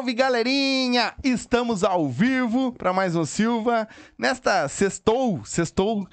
Salve, 0.00 0.14
galerinha! 0.14 1.14
Estamos 1.22 1.84
ao 1.84 2.08
vivo 2.08 2.72
para 2.72 2.90
mais 2.90 3.14
um 3.14 3.26
Silva 3.26 3.86
nesta 4.16 4.66
sextou, 4.66 5.44
sextou. 5.44 6.08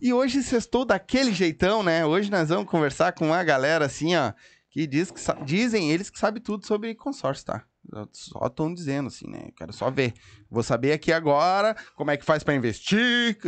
E 0.00 0.10
hoje 0.10 0.42
sextou 0.42 0.86
daquele 0.86 1.34
jeitão, 1.34 1.82
né? 1.82 2.06
Hoje 2.06 2.30
nós 2.30 2.48
vamos 2.48 2.64
conversar 2.70 3.12
com 3.12 3.26
uma 3.26 3.44
galera 3.44 3.84
assim, 3.84 4.16
ó, 4.16 4.32
que 4.70 4.86
diz 4.86 5.10
que 5.10 5.20
dizem 5.44 5.92
eles 5.92 6.08
que 6.08 6.18
sabe 6.18 6.40
tudo 6.40 6.66
sobre 6.66 6.94
consórcio, 6.94 7.44
tá? 7.44 7.62
Só 8.10 8.46
estão 8.46 8.72
dizendo 8.72 9.08
assim, 9.08 9.28
né? 9.28 9.42
Eu 9.48 9.52
quero 9.52 9.72
só 9.74 9.90
ver. 9.90 10.14
Vou 10.50 10.62
saber 10.62 10.92
aqui 10.92 11.12
agora 11.12 11.76
como 11.94 12.10
é 12.10 12.16
que 12.16 12.24
faz 12.24 12.42
para 12.42 12.54
investir. 12.54 13.38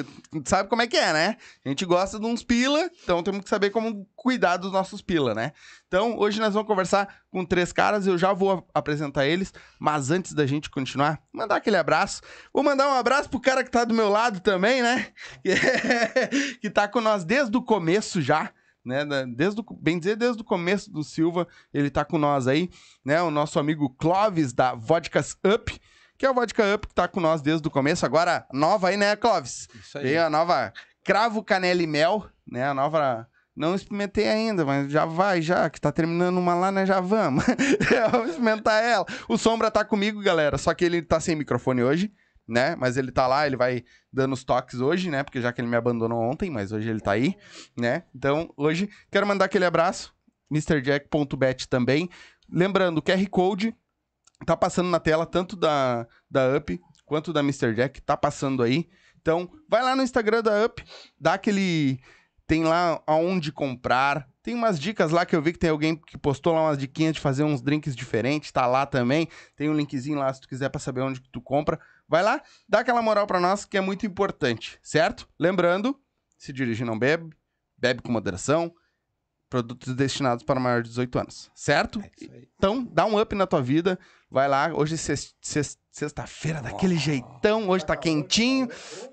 Sabe 0.45 0.69
como 0.69 0.83
é 0.83 0.87
que 0.87 0.97
é, 0.97 1.13
né? 1.13 1.37
A 1.65 1.69
gente 1.69 1.85
gosta 1.85 2.19
de 2.19 2.27
uns 2.27 2.43
pila, 2.43 2.91
então 3.03 3.23
temos 3.23 3.43
que 3.43 3.49
saber 3.49 3.71
como 3.71 4.07
cuidar 4.17 4.57
dos 4.57 4.73
nossos 4.73 5.01
pila, 5.01 5.35
né? 5.35 5.53
Então, 5.87 6.19
hoje 6.19 6.39
nós 6.39 6.53
vamos 6.53 6.69
conversar 6.69 7.23
com 7.31 7.45
três 7.45 7.73
caras, 7.73 8.07
eu 8.07 8.19
já 8.19 8.33
vou 8.33 8.67
apresentar 8.75 9.27
eles, 9.27 9.53
mas 9.79 10.11
antes 10.11 10.35
da 10.35 10.47
gente 10.47 10.69
continuar, 10.69 11.21
mandar 11.33 11.57
aquele 11.57 11.77
abraço. 11.77 12.21
Vou 12.53 12.63
mandar 12.63 12.89
um 12.89 12.95
abraço 12.95 13.31
pro 13.31 13.41
cara 13.41 13.65
que 13.65 13.71
tá 13.71 13.85
do 13.85 13.95
meu 13.95 14.09
lado 14.09 14.41
também, 14.41 14.83
né? 14.83 15.07
que 16.61 16.69
tá 16.71 16.87
com 16.87 17.01
nós 17.01 17.25
desde 17.25 17.57
o 17.57 17.63
começo 17.63 18.21
já. 18.21 18.53
Né, 18.85 19.05
desde 19.27 19.61
o, 19.61 19.65
bem 19.79 19.99
dizer, 19.99 20.17
desde 20.17 20.41
o 20.41 20.45
começo 20.45 20.91
do 20.91 21.05
Silva, 21.05 21.47
ele 21.75 21.91
tá 21.91 22.07
com 22.07 22.17
nós 22.17 22.47
aí, 22.47 22.71
né? 23.05 23.21
O 23.21 23.31
nosso 23.31 23.59
amigo 23.59 23.91
Clóvis 23.91 24.55
da 24.55 24.75
Vodkas 24.75 25.37
Up, 25.45 25.79
que 26.19 26.27
é 26.27 26.31
o 26.31 26.35
Vodka 26.35 26.75
Up 26.75 26.89
que 26.89 26.95
tá 26.95 27.07
com 27.07 27.21
nós 27.21 27.41
desde 27.41 27.67
o 27.67 27.71
começo. 27.71 28.05
Agora, 28.05 28.45
nova 28.53 28.89
aí, 28.89 28.97
né, 28.97 29.15
Clóvis? 29.15 29.69
Isso 29.73 30.01
Veio 30.01 30.25
a 30.25 30.29
nova 30.29 30.73
Cravo 31.05 31.45
Canela 31.45 31.81
e 31.81 31.87
Mel, 31.87 32.27
né? 32.47 32.65
A 32.65 32.75
nova. 32.75 33.29
Não 33.55 33.75
experimentei 33.75 34.29
ainda, 34.29 34.65
mas 34.65 34.91
já 34.91 35.05
vai, 35.05 35.43
já, 35.43 35.69
que 35.71 35.81
tá 35.81 35.91
terminando 35.91 36.37
uma 36.39 36.55
lá, 36.55 36.71
né? 36.71 36.85
Já 36.85 37.01
vamos. 37.01 37.45
vamos 38.11 38.31
experimentar 38.31 38.83
ela. 38.85 39.07
O 39.29 39.39
Sombra 39.39 39.71
tá 39.71 39.85
comigo, 39.85 40.21
galera, 40.21 40.59
só 40.59 40.75
que 40.75 40.85
ele 40.85 41.03
tá 41.03 41.19
sem 41.19 41.35
microfone 41.35 41.83
hoje, 41.83 42.13
né? 42.47 42.77
Mas 42.77 42.97
ele 42.97 43.11
tá 43.11 43.27
lá, 43.27 43.47
ele 43.47 43.57
vai 43.57 43.85
dando 44.13 44.33
os 44.33 44.45
toques 44.45 44.81
hoje, 44.81 45.11
né? 45.11 45.23
Porque 45.23 45.41
já 45.41 45.53
que 45.53 45.61
ele 45.61 45.69
me 45.69 45.77
abandonou 45.77 46.21
ontem, 46.21 46.51
mas 46.51 46.71
hoje 46.71 46.89
ele 46.89 47.01
tá 47.01 47.13
aí, 47.13 47.37
né? 47.77 48.05
Então, 48.15 48.53
hoje, 48.57 48.89
quero 49.11 49.27
mandar 49.27 49.47
aquele 49.47 49.65
abraço, 49.65 50.15
MrJack.bet 50.51 51.69
também. 51.69 52.09
Lembrando, 52.51 53.03
QR 53.03 53.29
Code 53.29 53.75
tá 54.45 54.57
passando 54.57 54.89
na 54.89 55.01
tela, 55.01 55.27
tanto 55.27 55.57
da, 55.57 56.07
da 56.31 56.57
Up 56.57 56.81
quanto 57.05 57.33
da 57.33 57.41
Mr. 57.41 57.75
Jack, 57.75 58.01
tá 58.03 58.17
passando 58.17 58.63
aí. 58.63 58.89
Então, 59.21 59.51
vai 59.69 59.83
lá 59.83 59.97
no 59.97 60.03
Instagram 60.03 60.43
da 60.43 60.65
Up, 60.65 60.85
dá 61.19 61.35
aquele. 61.35 62.01
Tem 62.47 62.65
lá 62.65 63.03
aonde 63.07 63.53
comprar. 63.53 64.27
Tem 64.43 64.55
umas 64.55 64.81
dicas 64.81 65.11
lá 65.11 65.27
que 65.27 65.37
eu 65.37 65.43
vi 65.43 65.53
que 65.53 65.59
tem 65.59 65.69
alguém 65.69 65.95
que 65.95 66.17
postou 66.17 66.55
lá 66.55 66.63
umas 66.63 66.79
diquinhas 66.79 67.15
de 67.15 67.21
fazer 67.21 67.45
uns 67.45 67.61
drinks 67.61 67.95
diferentes, 67.95 68.51
tá 68.51 68.67
lá 68.67 68.87
também. 68.87 69.29
Tem 69.55 69.69
um 69.69 69.75
linkzinho 69.75 70.19
lá 70.19 70.33
se 70.33 70.41
tu 70.41 70.49
quiser 70.49 70.71
pra 70.71 70.81
saber 70.81 71.03
onde 71.03 71.21
tu 71.31 71.43
compra. 71.43 71.79
Vai 72.09 72.23
lá, 72.23 72.41
dá 72.67 72.81
aquela 72.81 73.03
moral 73.03 73.27
pra 73.27 73.39
nós 73.39 73.67
que 73.67 73.77
é 73.77 73.83
muito 73.83 74.07
importante, 74.07 74.79
certo? 74.83 75.29
Lembrando, 75.39 76.01
se 76.39 76.55
dirigir 76.55 76.87
não 76.87 76.99
bebe, 76.99 77.37
bebe 77.77 78.01
com 78.01 78.11
moderação. 78.11 78.75
Produtos 79.51 79.95
destinados 79.95 80.45
para 80.45 80.61
maior 80.61 80.83
de 80.83 80.91
18 80.91 81.19
anos, 81.19 81.51
certo? 81.55 82.03
Então, 82.57 82.85
dá 82.85 83.07
um 83.07 83.19
up 83.19 83.35
na 83.35 83.47
tua 83.47 83.63
vida. 83.63 83.99
Vai 84.31 84.47
lá, 84.47 84.71
hoje 84.75 84.93
é 84.95 84.99
sex- 84.99 85.35
sex- 85.41 85.79
sexta-feira, 85.91 86.61
daquele 86.61 86.99
jeitão, 86.99 87.67
hoje 87.71 87.87
tá 87.87 87.97
quentinho. 87.97 88.69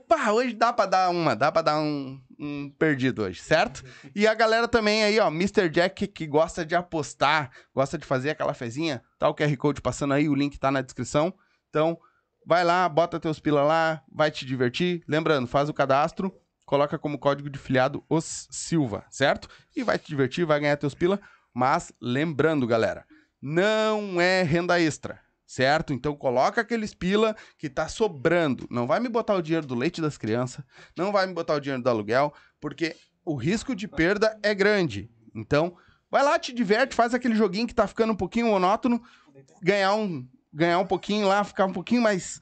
Pá, 0.10 0.32
hoje 0.32 0.54
dá 0.54 0.74
pra 0.74 0.86
dar 0.86 1.10
uma, 1.10 1.34
dá 1.38 1.50
pra 1.54 1.62
dar 1.62 1.80
um, 1.80 2.20
um 2.38 2.70
perdido 2.78 3.24
hoje, 3.24 3.42
certo? 3.42 3.82
E 4.14 4.28
a 4.28 4.34
galera 4.34 4.68
também 4.68 5.06
aí, 5.06 5.18
ó, 5.22 5.28
Mr. 5.30 5.70
Jack, 5.70 6.06
que 6.08 6.28
gosta 6.28 6.66
de 6.66 6.76
apostar, 6.76 7.50
gosta 7.74 7.98
de 7.98 8.06
fazer 8.06 8.32
aquela 8.32 8.54
fezinha, 8.54 9.02
tá 9.18 9.30
o 9.30 9.34
QR 9.34 9.56
Code 9.56 9.82
passando 9.82 10.14
aí, 10.14 10.28
o 10.28 10.36
link 10.36 10.60
tá 10.60 10.70
na 10.70 10.82
descrição. 10.82 11.34
Então, 11.70 11.98
vai 12.46 12.66
lá, 12.66 12.90
bota 12.90 13.18
teus 13.22 13.40
pila 13.40 13.64
lá, 13.64 14.02
vai 14.12 14.30
te 14.30 14.46
divertir. 14.46 15.02
Lembrando, 15.08 15.48
faz 15.48 15.70
o 15.70 15.74
cadastro, 15.74 16.30
coloca 16.66 16.98
como 16.98 17.20
código 17.20 17.50
de 17.50 17.60
filiado 17.60 18.04
os 18.10 18.48
Silva, 18.52 19.06
certo? 19.10 19.48
E 19.76 19.84
vai 19.84 19.98
te 19.98 20.08
divertir, 20.08 20.46
vai 20.46 20.60
ganhar 20.60 20.78
teus 20.78 20.94
pila. 20.94 21.20
Mas 21.54 21.94
lembrando, 22.02 22.68
galera, 22.68 23.06
não 23.42 24.20
é 24.20 24.42
renda 24.42 24.80
extra, 24.82 25.22
certo? 25.46 25.94
Então 25.94 26.16
coloca 26.16 26.62
aqueles 26.62 26.94
pila 26.94 27.36
que 27.58 27.70
tá 27.70 27.88
sobrando. 27.88 28.68
Não 28.70 28.88
vai 28.88 29.00
me 29.00 29.08
botar 29.08 29.36
o 29.36 29.42
dinheiro 29.42 29.66
do 29.66 29.76
leite 29.76 30.02
das 30.02 30.18
crianças, 30.18 30.66
não 30.98 31.12
vai 31.12 31.26
me 31.26 31.34
botar 31.34 31.56
o 31.56 31.60
dinheiro 31.60 31.84
do 31.84 31.90
aluguel, 31.90 32.34
porque 32.60 32.96
o 33.24 33.36
risco 33.36 33.76
de 33.76 33.88
perda 33.88 34.38
é 34.44 34.54
grande. 34.54 35.10
Então, 35.34 35.78
vai 36.10 36.24
lá, 36.24 36.38
te 36.40 36.54
diverte, 36.54 36.96
faz 36.96 37.14
aquele 37.14 37.36
joguinho 37.36 37.68
que 37.68 37.76
tá 37.76 37.88
ficando 37.88 38.14
um 38.14 38.18
pouquinho 38.18 38.48
monótono, 38.48 39.02
ganhar 39.62 39.94
um, 39.96 40.28
ganhar 40.52 40.80
um 40.80 40.88
pouquinho 40.88 41.28
lá, 41.28 41.44
ficar 41.44 41.66
um 41.66 41.74
pouquinho 41.74 42.02
mais, 42.02 42.42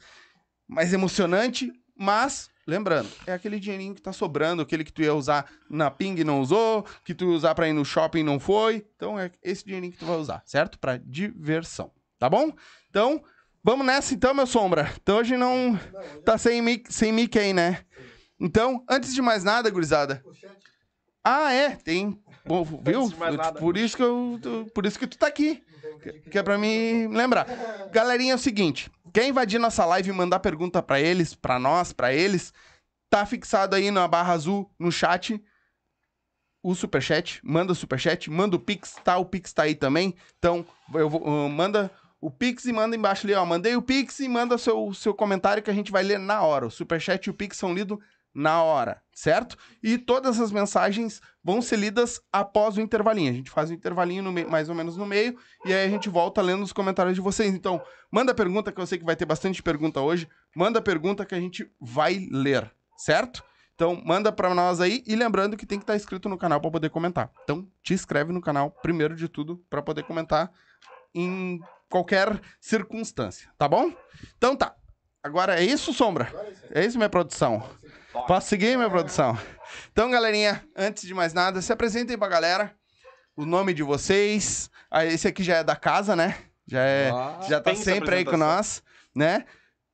mais 0.68 0.94
emocionante, 0.94 1.72
mas 1.96 2.50
lembrando, 2.66 3.10
é 3.26 3.34
aquele 3.34 3.60
dinheirinho 3.60 3.96
que 3.96 4.02
tá 4.02 4.14
sobrando, 4.14 4.62
aquele 4.62 4.84
que 4.84 4.92
tu 4.92 5.02
ia 5.02 5.14
usar 5.14 5.50
na 5.70 5.92
Ping 5.92 6.16
e 6.20 6.24
não 6.24 6.42
usou, 6.42 6.86
que 7.04 7.14
tu 7.14 7.26
ia 7.26 7.36
usar 7.36 7.56
pra 7.56 7.68
ir 7.68 7.74
no 7.74 7.86
shopping 7.86 8.20
e 8.20 8.24
não 8.24 8.40
foi. 8.40 8.86
Então 8.96 9.20
é 9.20 9.32
esse 9.42 9.66
dinheirinho 9.66 9.94
que 9.94 10.00
tu 10.00 10.06
vai 10.06 10.18
usar, 10.18 10.42
certo? 10.46 10.80
Pra 10.80 10.98
diversão, 10.98 11.92
tá 12.18 12.30
bom? 12.30 12.52
Então, 12.90 13.24
vamos 13.64 13.86
nessa 13.86 14.14
então, 14.14 14.34
meu 14.34 14.48
sombra. 14.48 14.92
Então 15.02 15.18
hoje 15.18 15.38
não 15.38 15.80
tá 16.26 16.38
sem 16.38 16.62
mic, 16.62 16.94
sem 16.94 17.12
mic 17.12 17.38
aí, 17.38 17.54
né? 17.54 17.84
Então, 18.40 18.84
antes 18.90 19.14
de 19.14 19.22
mais 19.22 19.44
nada, 19.44 19.70
gurizada. 19.70 20.24
Ah, 21.24 21.54
é, 21.54 21.70
tem. 21.76 22.22
Bom, 22.46 22.64
viu? 22.64 23.10
Por 23.60 23.78
isso 23.78 23.96
que 23.96 24.04
eu, 24.04 24.40
por 24.74 24.86
isso 24.86 25.00
que 25.00 25.08
tu 25.08 25.18
tá 25.18 25.28
aqui. 25.28 25.64
Que, 26.02 26.12
que 26.30 26.38
é 26.38 26.44
pra 26.44 26.58
me 26.58 27.08
lembrar. 27.08 27.48
Galerinha, 27.92 28.34
é 28.34 28.36
o 28.36 28.40
seguinte, 28.40 28.92
quer 29.14 29.28
invadir 29.28 29.60
nossa 29.60 29.86
live 29.86 30.10
e 30.10 30.14
mandar 30.14 30.40
pergunta 30.40 30.82
pra 30.82 31.00
eles, 31.00 31.36
pra 31.36 31.60
nós, 31.60 31.94
pra 31.94 32.14
eles, 32.14 32.52
tá 33.10 33.26
fixado 33.26 33.76
aí 33.76 33.92
na 33.92 34.08
barra 34.08 34.34
azul 34.34 34.70
no 34.80 34.92
chat 34.92 35.42
o 36.64 36.74
superchat, 36.74 37.42
manda 37.44 37.74
o 37.74 37.76
superchat, 37.76 38.32
manda 38.32 38.56
o 38.56 38.60
Pix, 38.60 38.96
tá? 39.04 39.18
O 39.18 39.26
Pix 39.26 39.52
tá 39.52 39.64
aí 39.64 39.76
também. 39.76 40.16
Então, 40.40 40.66
eu 40.94 41.10
vou, 41.10 41.22
uh, 41.22 41.50
manda 41.50 41.92
o 42.22 42.32
Pix 42.32 42.64
e 42.64 42.72
manda 42.72 42.96
embaixo 42.96 43.28
ali, 43.28 43.34
ó. 43.34 43.46
Mandei 43.46 43.76
o 43.76 43.82
Pix 43.82 44.22
e 44.22 44.30
manda 44.30 44.58
seu, 44.58 44.94
seu 44.94 45.14
comentário 45.14 45.62
que 45.62 45.70
a 45.70 45.74
gente 45.74 45.92
vai 45.92 46.04
ler 46.04 46.18
na 46.18 46.42
hora. 46.42 46.66
O 46.66 46.72
superchat 46.72 47.28
e 47.28 47.30
o 47.30 47.34
Pix 47.34 47.58
são 47.58 47.74
lidos 47.74 48.00
na 48.34 48.64
hora, 48.64 49.02
certo? 49.14 49.56
E 49.82 49.98
todas 49.98 50.40
as 50.40 50.52
mensagens 50.52 51.22
vão 51.44 51.62
ser 51.62 51.78
lidas 51.78 52.20
após 52.32 52.78
o 52.78 52.82
intervalinho. 52.82 53.30
A 53.32 53.36
gente 53.36 53.52
faz 53.52 53.70
o 53.70 53.74
intervalinho 53.74 54.32
meio- 54.32 54.50
mais 54.50 54.70
ou 54.70 54.76
menos 54.76 54.98
no 54.98 55.06
meio 55.06 55.38
e 55.66 55.74
aí 55.74 55.86
a 55.86 55.90
gente 55.90 56.10
volta 56.10 56.42
lendo 56.42 56.64
os 56.64 56.74
comentários 56.74 57.14
de 57.16 57.22
vocês. 57.22 57.54
Então, 57.54 57.82
manda 58.12 58.34
pergunta 58.34 58.72
que 58.72 58.82
eu 58.82 58.88
sei 58.88 58.98
que 58.98 59.06
vai 59.06 59.16
ter 59.16 59.26
bastante 59.26 59.62
pergunta 59.62 60.02
hoje. 60.02 60.28
Manda 60.56 60.82
pergunta 60.82 61.26
que 61.26 61.36
a 61.36 61.40
gente 61.40 61.70
vai 61.80 62.28
ler, 62.32 62.72
certo? 62.98 63.44
Então, 63.76 64.02
manda 64.06 64.32
pra 64.32 64.54
nós 64.54 64.80
aí. 64.82 65.04
E 65.06 65.16
lembrando 65.16 65.58
que 65.58 65.66
tem 65.66 65.78
que 65.80 65.84
estar 65.84 65.96
inscrito 65.96 66.28
no 66.30 66.38
canal 66.38 66.60
pra 66.62 66.72
poder 66.72 66.90
comentar. 66.90 67.32
Então, 67.44 67.68
te 67.82 67.94
inscreve 67.94 68.32
no 68.32 68.40
canal, 68.42 68.72
primeiro 68.72 69.16
de 69.16 69.28
tudo, 69.28 69.64
pra 69.70 69.82
poder 69.82 70.04
comentar 70.04 70.52
em 71.14 71.60
qualquer 71.90 72.40
circunstância, 72.60 73.50
tá 73.58 73.68
bom? 73.68 73.94
Então 74.38 74.56
tá. 74.56 74.76
Agora 75.22 75.60
é 75.60 75.64
isso, 75.64 75.94
Sombra? 75.94 76.32
É 76.72 76.84
isso, 76.86 76.98
minha 76.98 77.10
produção. 77.10 77.64
Posso 78.14 78.48
seguir, 78.48 78.78
minha 78.78 78.90
produção? 78.90 79.38
Então, 79.92 80.10
galerinha, 80.10 80.64
antes 80.78 81.04
de 81.06 81.14
mais 81.14 81.34
nada, 81.34 81.62
se 81.62 81.74
apresentem 81.74 82.18
pra 82.18 82.28
galera. 82.28 82.74
O 83.36 83.46
nome 83.46 83.74
de 83.74 83.82
vocês. 83.82 84.70
Ah, 84.90 85.04
esse 85.04 85.28
aqui 85.28 85.44
já 85.44 85.58
é 85.58 85.64
da 85.64 85.76
casa, 85.76 86.16
né? 86.16 86.38
Já, 86.68 86.80
é, 86.82 87.10
Ah, 87.10 87.40
já 87.50 87.60
tá 87.60 87.74
sempre 87.76 88.16
aí 88.16 88.24
com 88.24 88.38
nós, 88.38 88.84
né? 89.16 89.46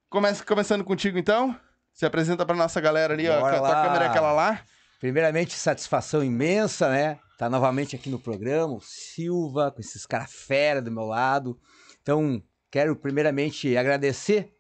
Começa, 0.09 0.43
começando 0.43 0.83
contigo, 0.83 1.17
então. 1.17 1.55
Se 1.93 2.05
apresenta 2.05 2.45
pra 2.45 2.55
nossa 2.55 2.81
galera 2.81 3.13
ali, 3.13 3.29
ó. 3.29 3.39
Bora 3.39 3.57
A 3.57 3.59
tua 3.59 3.83
câmera 3.83 4.05
é 4.05 4.07
aquela 4.09 4.33
lá. 4.33 4.61
Primeiramente, 4.99 5.53
satisfação 5.53 6.23
imensa, 6.23 6.89
né? 6.89 7.17
Tá 7.37 7.49
novamente 7.49 7.95
aqui 7.95 8.09
no 8.09 8.19
programa, 8.19 8.73
o 8.73 8.81
Silva, 8.81 9.71
com 9.71 9.79
esses 9.79 10.05
caras 10.05 10.29
fera 10.31 10.81
do 10.81 10.91
meu 10.91 11.05
lado. 11.05 11.57
Então, 12.01 12.43
quero 12.69 12.95
primeiramente 12.97 13.77
agradecer 13.77 14.51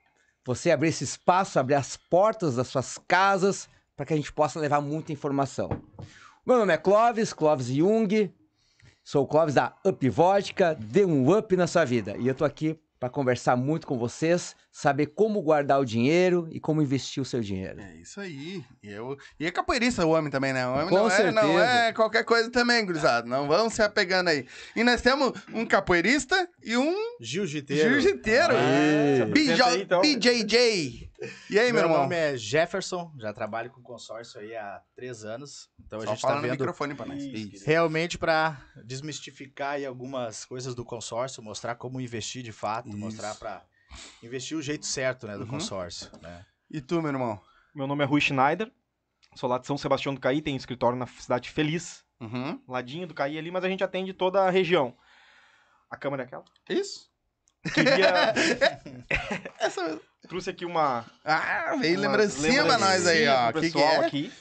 você 0.49 0.71
abrir 0.71 0.89
esse 0.89 1.03
espaço, 1.03 1.59
abrir 1.59 1.75
as 1.75 1.95
portas 1.95 2.55
das 2.55 2.67
suas 2.69 2.97
casas, 3.07 3.69
para 3.95 4.03
que 4.03 4.13
a 4.13 4.15
gente 4.15 4.33
possa 4.33 4.59
levar 4.59 4.81
muita 4.81 5.13
informação. 5.13 5.69
Meu 6.43 6.57
nome 6.57 6.73
é 6.73 6.77
Clóvis, 6.77 7.31
Clóvis 7.33 7.67
Jung. 7.67 8.33
Sou 9.03 9.25
o 9.25 9.27
Clóvis 9.27 9.53
da 9.53 9.77
Up 9.85 10.09
Vodka, 10.09 10.73
dê 10.73 11.05
um 11.05 11.31
up 11.37 11.55
na 11.55 11.67
sua 11.67 11.85
vida. 11.85 12.17
E 12.17 12.27
eu 12.27 12.33
tô 12.33 12.43
aqui 12.43 12.79
para 12.99 13.09
conversar 13.09 13.55
muito 13.55 13.87
com 13.87 13.97
vocês, 13.97 14.55
saber 14.71 15.07
como 15.07 15.41
guardar 15.41 15.79
o 15.79 15.85
dinheiro 15.85 16.47
e 16.51 16.59
como 16.59 16.81
investir 16.81 17.23
o 17.23 17.25
seu 17.25 17.39
dinheiro. 17.39 17.79
É 17.79 17.95
isso 17.95 18.19
aí. 18.19 18.63
E, 18.83 18.91
eu... 18.91 19.17
e 19.39 19.45
é 19.45 19.51
capoeirista 19.51 20.05
o 20.05 20.09
homem 20.09 20.29
também, 20.29 20.51
né? 20.51 20.67
O 20.67 20.73
homem 20.73 20.89
Com 20.89 20.95
não, 20.95 21.09
é, 21.09 21.31
não 21.31 21.41
certeza. 21.43 21.63
é 21.63 21.93
qualquer 21.93 22.25
coisa 22.25 22.51
também, 22.51 22.85
gurizada. 22.85 23.25
Não 23.27 23.47
vão 23.47 23.69
se 23.69 23.81
apegando 23.81 24.27
aí. 24.27 24.45
E 24.75 24.83
nós 24.83 25.01
temos 25.01 25.31
um 25.53 25.65
capoeirista 25.65 26.47
e 26.61 26.75
um 26.75 26.93
Jiu-jiteiro. 27.21 27.89
jiu-jiteiro. 27.89 28.53
Ah, 28.53 29.25
se 29.25 29.31
BJ, 29.31 29.81
então. 29.81 30.01
BJJ. 30.01 31.08
E 31.49 31.59
aí, 31.59 31.65
meu, 31.73 31.81
Meu 31.81 31.83
irmão? 31.83 32.01
nome 32.03 32.15
é 32.15 32.37
Jefferson, 32.37 33.11
já 33.17 33.33
trabalho 33.33 33.69
com 33.71 33.81
consórcio 33.81 34.39
aí 34.39 34.55
há 34.55 34.81
três 34.95 35.25
anos. 35.25 35.69
Então 35.79 35.99
a 35.99 36.05
Só 36.05 36.11
gente 36.11 36.21
tá 36.21 36.27
fala 36.29 36.35
no 36.37 36.41
vendo 36.43 36.51
microfone 36.59 36.95
pra 36.95 37.05
nós. 37.05 37.21
Isso. 37.23 37.65
realmente 37.65 38.17
para 38.17 38.61
desmistificar 38.85 39.71
aí 39.73 39.85
algumas 39.85 40.45
coisas 40.45 40.73
do 40.75 40.85
consórcio, 40.85 41.43
mostrar 41.43 41.75
como 41.75 41.99
investir 41.99 42.43
de 42.43 42.51
fato, 42.51 42.89
Isso. 42.89 42.97
mostrar 42.97 43.35
para 43.35 43.65
investir 44.21 44.55
o 44.57 44.61
jeito 44.61 44.85
certo, 44.85 45.27
né, 45.27 45.33
do 45.35 45.41
Uhum. 45.41 45.47
consórcio, 45.47 46.09
né? 46.21 46.45
E 46.69 46.79
tu, 46.81 47.01
meu 47.01 47.11
irmão? 47.11 47.41
Meu 47.73 47.87
nome 47.87 48.03
é 48.03 48.07
Rui 48.07 48.21
Schneider, 48.21 48.71
sou 49.35 49.49
lá 49.49 49.57
de 49.57 49.65
São 49.67 49.77
Sebastião 49.77 50.13
do 50.13 50.21
Caí, 50.21 50.41
tenho 50.41 50.57
escritório 50.57 50.97
na 50.97 51.07
cidade 51.07 51.49
Feliz, 51.49 52.05
Uhum. 52.19 52.61
ladinho 52.67 53.07
do 53.07 53.13
Caí 53.13 53.37
ali, 53.37 53.49
mas 53.51 53.63
a 53.63 53.69
gente 53.69 53.83
atende 53.83 54.13
toda 54.13 54.41
a 54.43 54.49
região. 54.49 54.95
A 55.89 55.97
câmera 55.97 56.23
é 56.23 56.25
aquela? 56.25 56.45
Isso? 56.69 57.08
Queria... 57.73 58.33
Essa. 59.59 59.99
Trouxe 60.27 60.49
aqui 60.51 60.65
uma... 60.65 61.05
Ah, 61.25 61.75
veio 61.79 61.99
lembrancinha 61.99 62.63
pra 62.63 62.77
nós 62.77 63.07
aí, 63.07 63.27
ó. 63.27 63.47
Que 63.47 63.53
que 63.53 63.59
pessoal 63.71 64.03
é? 64.03 64.05
aqui. 64.05 64.31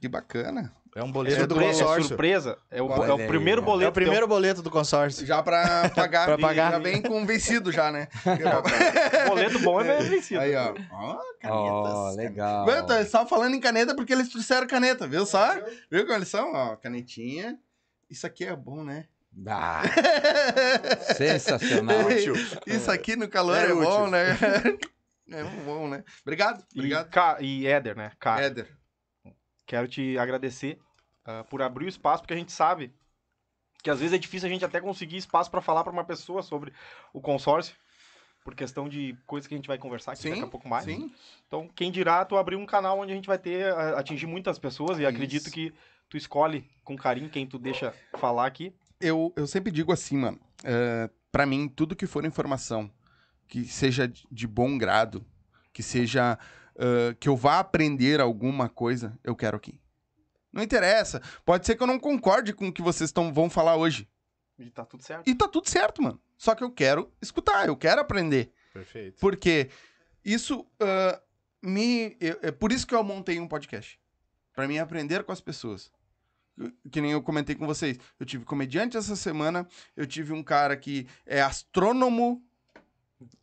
Que 0.00 0.08
bacana. 0.08 0.72
É 0.96 1.02
um 1.02 1.08
É 1.08 1.12
boleto 1.12 1.46
do 1.46 1.54
surpre- 1.54 1.64
é 1.64 1.68
consórcio. 1.72 2.08
surpresa. 2.08 2.58
É 2.70 2.82
o, 2.82 2.90
é 3.04 3.12
o 3.12 3.26
primeiro 3.28 3.62
boleto. 3.62 3.86
É 3.86 3.88
o 3.88 3.92
primeiro 3.92 4.26
boleto 4.26 4.62
do 4.62 4.70
consórcio. 4.70 5.24
Já 5.24 5.40
pra 5.42 5.90
pagar. 5.94 6.24
Pra 6.26 6.38
pagar. 6.38 6.72
Já 6.72 6.78
vem 6.78 7.00
com 7.02 7.24
vencido 7.24 7.70
já, 7.70 7.92
né? 7.92 8.08
Boleto 9.28 9.60
bom 9.60 9.80
é 9.80 10.02
vencido. 10.02 10.40
Aí, 10.40 10.56
ó. 10.56 10.74
Ó, 10.90 11.18
canetas. 11.40 11.52
Ó, 11.52 12.10
legal. 12.16 12.62
Aguenta, 12.62 12.94
eles 12.94 13.06
estavam 13.06 13.28
falando 13.28 13.54
em 13.54 13.60
caneta 13.60 13.94
porque 13.94 14.12
eles 14.12 14.28
trouxeram 14.28 14.66
caneta, 14.66 15.06
viu 15.06 15.24
só? 15.24 15.54
Viu 15.90 16.02
como 16.04 16.14
eles 16.18 16.28
são? 16.28 16.52
Ó, 16.52 16.74
canetinha. 16.76 17.56
Isso 18.10 18.26
aqui 18.26 18.44
é 18.44 18.56
bom, 18.56 18.82
né? 18.82 19.04
Ah, 19.46 19.82
sensacional. 21.16 22.08
Isso 22.66 22.90
aqui 22.90 23.16
no 23.16 23.28
calor 23.28 23.56
é, 23.56 23.64
É 23.70 23.74
bom, 23.74 23.80
útil. 23.80 24.10
né? 24.10 24.26
É 25.30 25.44
bom, 25.44 25.86
né? 25.88 26.02
Obrigado, 26.22 26.64
E, 26.74 26.78
obrigado. 26.78 27.10
Ca- 27.10 27.36
e 27.42 27.66
Éder, 27.66 27.94
né? 27.94 28.12
Cara, 28.18 28.46
Éder. 28.46 28.66
quero 29.66 29.86
te 29.86 30.16
agradecer 30.16 30.78
ah, 31.22 31.44
por 31.44 31.60
abrir 31.60 31.84
o 31.84 31.88
espaço, 31.88 32.22
porque 32.22 32.32
a 32.32 32.36
gente 32.36 32.50
sabe 32.50 32.94
que 33.82 33.90
às 33.90 34.00
vezes 34.00 34.14
é 34.14 34.18
difícil 34.18 34.48
a 34.48 34.50
gente 34.50 34.64
até 34.64 34.80
conseguir 34.80 35.18
espaço 35.18 35.50
para 35.50 35.60
falar 35.60 35.84
para 35.84 35.92
uma 35.92 36.02
pessoa 36.02 36.42
sobre 36.42 36.72
o 37.12 37.20
consórcio, 37.20 37.76
por 38.42 38.54
questão 38.54 38.88
de 38.88 39.14
coisas 39.26 39.46
que 39.46 39.52
a 39.52 39.58
gente 39.58 39.68
vai 39.68 39.76
conversar 39.76 40.12
aqui 40.12 40.22
Sim, 40.22 40.30
daqui 40.30 40.42
a 40.44 40.46
pouco 40.46 40.66
mais. 40.66 40.84
Sim. 40.84 41.12
Então, 41.46 41.68
quem 41.76 41.92
dirá 41.92 42.24
tu 42.24 42.34
abrir 42.38 42.56
um 42.56 42.64
canal 42.64 42.98
onde 42.98 43.12
a 43.12 43.14
gente 43.14 43.26
vai 43.28 43.36
ter, 43.38 43.70
a- 43.70 43.98
atingir 43.98 44.26
muitas 44.26 44.58
pessoas, 44.58 44.98
e 44.98 45.02
Isso. 45.02 45.10
acredito 45.10 45.50
que 45.50 45.74
tu 46.08 46.16
escolhe 46.16 46.66
com 46.82 46.96
carinho 46.96 47.28
quem 47.28 47.46
tu 47.46 47.58
deixa 47.58 47.94
falar 48.16 48.46
aqui. 48.46 48.74
Eu, 49.00 49.32
eu 49.36 49.46
sempre 49.46 49.70
digo 49.72 49.92
assim, 49.92 50.16
mano. 50.16 50.40
É, 50.64 51.08
para 51.30 51.46
mim, 51.46 51.68
tudo 51.68 51.94
que 51.96 52.06
for 52.06 52.24
informação 52.24 52.90
que 53.46 53.64
seja 53.64 54.08
de- 54.08 54.46
bom 54.46 54.76
grado, 54.76 55.24
que 55.72 55.82
seja. 55.82 56.38
ah, 56.78 57.14
que 57.18 57.28
eu 57.28 57.36
vá 57.36 57.58
aprender 57.58 58.20
alguma 58.20 58.68
coisa, 58.68 59.18
eu 59.24 59.34
quero 59.34 59.56
aqui. 59.56 59.80
Não 60.52 60.62
interessa. 60.62 61.20
Pode 61.44 61.66
ser 61.66 61.76
que 61.76 61.82
eu 61.82 61.86
não 61.86 61.98
concorde 61.98 62.52
com 62.52 62.68
o 62.68 62.72
que 62.72 62.80
vocês 62.82 63.10
tão, 63.12 63.32
vão 63.32 63.48
falar 63.50 63.76
hoje. 63.76 64.08
E 64.58 64.70
tá 64.70 64.84
tudo 64.84 65.02
certo. 65.02 65.28
E 65.28 65.34
tá 65.34 65.46
tudo 65.48 65.68
certo, 65.68 66.02
mano. 66.02 66.20
Só 66.36 66.54
que 66.54 66.64
eu 66.64 66.70
quero 66.70 67.12
escutar, 67.22 67.66
eu 67.68 67.76
quero 67.76 68.00
aprender. 68.00 68.52
Perfeito. 68.72 69.18
Porque 69.20 69.68
isso 70.24 70.66
ah, 70.80 71.20
me. 71.62 72.16
eu- 72.20 72.38
É 72.42 72.50
por 72.50 72.72
isso 72.72 72.86
que 72.86 72.94
eu 72.94 73.02
montei 73.04 73.38
um 73.40 73.46
podcast. 73.48 74.00
Pra 74.54 74.66
mim 74.66 74.78
aprender 74.78 75.22
com 75.24 75.30
as 75.32 75.40
pessoas. 75.40 75.90
Que 76.90 77.00
nem 77.00 77.12
eu 77.12 77.22
comentei 77.22 77.54
com 77.54 77.66
vocês. 77.66 77.98
Eu 78.18 78.26
tive 78.26 78.44
comediante 78.44 78.96
essa 78.96 79.14
semana. 79.16 79.66
Eu 79.96 80.06
tive 80.06 80.32
um 80.32 80.42
cara 80.42 80.76
que 80.76 81.06
é 81.26 81.40
astrônomo 81.40 82.42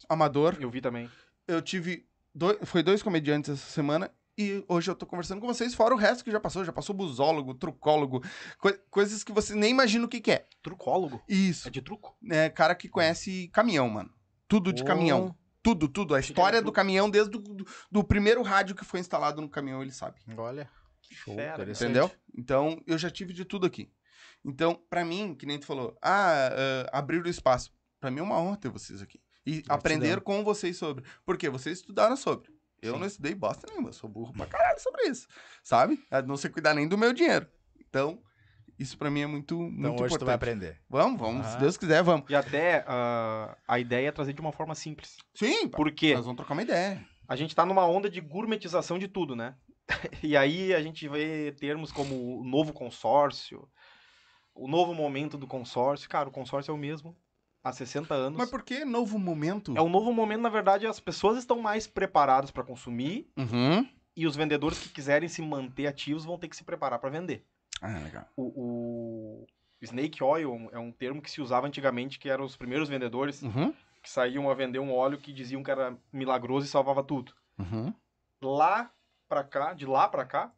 amador. 0.09 0.57
Eu 0.59 0.69
vi 0.69 0.81
também. 0.81 1.09
Eu 1.47 1.61
tive. 1.61 2.05
Dois, 2.33 2.57
foi 2.63 2.83
dois 2.83 3.01
comediantes 3.01 3.51
essa 3.51 3.69
semana. 3.71 4.11
E 4.37 4.65
hoje 4.67 4.91
eu 4.91 4.95
tô 4.95 5.05
conversando 5.05 5.39
com 5.39 5.47
vocês, 5.47 5.73
fora 5.73 5.93
o 5.93 5.97
resto 5.97 6.21
que 6.23 6.29
já 6.31 6.41
passou. 6.41 6.65
Já 6.65 6.73
passou 6.73 6.93
busólogo, 6.93 7.53
trucólogo, 7.53 8.21
coi- 8.59 8.77
coisas 8.89 9.23
que 9.23 9.31
você 9.31 9.55
nem 9.55 9.71
imagina 9.71 10.03
o 10.05 10.09
que, 10.09 10.19
que 10.19 10.31
é. 10.31 10.45
Trucólogo. 10.61 11.23
Isso. 11.29 11.69
É 11.69 11.71
de 11.71 11.81
truco? 11.81 12.13
É 12.29 12.49
cara 12.49 12.75
que 12.75 12.89
conhece 12.89 13.47
caminhão, 13.53 13.87
mano. 13.87 14.09
Tudo 14.45 14.73
de 14.73 14.81
Oh. 14.83 14.85
caminhão. 14.85 15.33
Tudo, 15.63 15.87
tudo. 15.87 16.13
A 16.13 16.19
história 16.19 16.61
do 16.61 16.71
caminhão, 16.71 17.09
desde 17.09 17.37
o 17.37 17.39
do, 17.39 17.65
do 17.89 18.03
primeiro 18.03 18.41
rádio 18.43 18.75
que 18.75 18.83
foi 18.83 18.99
instalado 18.99 19.41
no 19.41 19.47
caminhão, 19.49 19.81
ele 19.81 19.91
sabe. 19.91 20.19
Olha. 20.35 20.69
Show. 21.11 21.35
Fera, 21.35 21.53
interessante. 21.55 21.89
Entendeu? 21.89 22.11
Então, 22.37 22.81
eu 22.87 22.97
já 22.97 23.09
tive 23.09 23.33
de 23.33 23.45
tudo 23.45 23.65
aqui. 23.65 23.91
Então, 24.43 24.75
pra 24.89 25.03
mim, 25.03 25.33
que 25.35 25.45
nem 25.45 25.59
tu 25.59 25.65
falou, 25.65 25.97
ah, 26.01 26.49
ah, 26.91 26.97
abrir 26.99 27.23
o 27.23 27.27
espaço. 27.29 27.71
Pra 27.99 28.11
mim 28.11 28.19
é 28.19 28.23
uma 28.23 28.39
honra 28.39 28.57
ter 28.57 28.69
vocês 28.69 29.01
aqui. 29.01 29.19
E 29.45 29.63
aprender 29.69 30.21
com 30.21 30.43
vocês 30.43 30.77
sobre. 30.77 31.03
Porque 31.25 31.49
vocês 31.49 31.79
estudaram 31.79 32.15
sobre. 32.15 32.49
Eu 32.81 32.93
Sim. 32.93 32.99
não 32.99 33.07
estudei 33.07 33.33
bosta 33.33 33.65
nenhuma, 33.69 33.89
eu 33.89 33.93
sou 33.93 34.09
burro 34.09 34.33
pra 34.33 34.45
caralho 34.45 34.79
sobre 34.79 35.03
isso. 35.07 35.27
Sabe? 35.63 36.03
A 36.11 36.21
não 36.21 36.37
sei 36.37 36.49
cuidar 36.51 36.73
nem 36.73 36.87
do 36.87 36.97
meu 36.97 37.13
dinheiro. 37.13 37.47
Então, 37.79 38.21
isso 38.77 38.97
pra 38.97 39.09
mim 39.09 39.21
é 39.21 39.27
muito, 39.27 39.55
Então 39.55 39.91
muito 39.91 40.03
hoje 40.03 40.17
tu 40.19 40.25
vai 40.25 40.35
importante. 40.35 40.57
aprender. 40.59 40.81
Vamos, 40.89 41.19
vamos. 41.19 41.47
Se 41.47 41.55
Ah. 41.55 41.59
Deus 41.59 41.77
quiser, 41.77 42.03
vamos. 42.03 42.29
E 42.29 42.35
até 42.35 42.83
ah, 42.87 43.57
a 43.67 43.79
ideia 43.79 44.09
é 44.09 44.11
trazer 44.11 44.33
de 44.33 44.41
uma 44.41 44.51
forma 44.51 44.75
simples. 44.75 45.15
Sim, 45.33 45.67
Por 45.69 45.91
quê? 45.91 46.13
nós 46.13 46.25
vamos 46.25 46.37
trocar 46.37 46.53
uma 46.53 46.61
ideia. 46.63 47.03
A 47.27 47.35
gente 47.35 47.55
tá 47.55 47.65
numa 47.65 47.87
onda 47.87 48.07
de 48.09 48.21
gourmetização 48.21 48.99
de 48.99 49.07
tudo, 49.07 49.35
né? 49.35 49.55
E 50.23 50.35
aí 50.35 50.73
a 50.73 50.81
gente 50.81 51.07
vê 51.07 51.51
termos 51.53 51.91
como 51.91 52.39
o 52.39 52.43
novo 52.43 52.73
consórcio, 52.73 53.69
o 54.53 54.67
novo 54.67 54.93
momento 54.93 55.37
do 55.37 55.47
consórcio. 55.47 56.09
Cara, 56.09 56.29
o 56.29 56.31
consórcio 56.31 56.71
é 56.71 56.73
o 56.73 56.77
mesmo 56.77 57.15
há 57.63 57.71
60 57.71 58.13
anos. 58.13 58.37
Mas 58.37 58.49
por 58.49 58.63
que 58.63 58.85
novo 58.85 59.17
momento? 59.19 59.75
É 59.77 59.81
um 59.81 59.89
novo 59.89 60.11
momento, 60.13 60.41
na 60.41 60.49
verdade, 60.49 60.87
as 60.87 60.99
pessoas 60.99 61.37
estão 61.37 61.59
mais 61.61 61.87
preparadas 61.87 62.51
para 62.51 62.63
consumir 62.63 63.27
Uhum. 63.37 63.87
e 64.15 64.25
os 64.25 64.35
vendedores 64.35 64.79
que 64.79 64.89
quiserem 64.89 65.27
se 65.29 65.41
manter 65.41 65.87
ativos 65.87 66.25
vão 66.25 66.37
ter 66.37 66.47
que 66.47 66.55
se 66.55 66.63
preparar 66.63 66.99
para 66.99 67.09
vender. 67.09 67.45
Ah, 67.81 67.99
legal. 67.99 68.25
O, 68.37 69.43
o 69.43 69.45
snake 69.81 70.23
oil 70.23 70.69
é 70.71 70.79
um 70.79 70.91
termo 70.91 71.21
que 71.21 71.29
se 71.29 71.41
usava 71.41 71.67
antigamente, 71.67 72.17
que 72.17 72.29
eram 72.29 72.45
os 72.45 72.55
primeiros 72.57 72.87
vendedores 72.89 73.41
Uhum. 73.43 73.73
que 74.01 74.09
saíam 74.09 74.49
a 74.49 74.53
vender 74.53 74.79
um 74.79 74.93
óleo 74.93 75.17
que 75.19 75.33
diziam 75.33 75.61
que 75.61 75.69
era 75.71 75.97
milagroso 76.13 76.65
e 76.65 76.69
salvava 76.69 77.03
tudo. 77.03 77.33
Uhum. 77.59 77.93
Lá 78.41 78.91
pra 79.27 79.43
cá, 79.43 79.73
de 79.73 79.85
lá 79.85 80.07
pra 80.07 80.25
cá, 80.25 80.51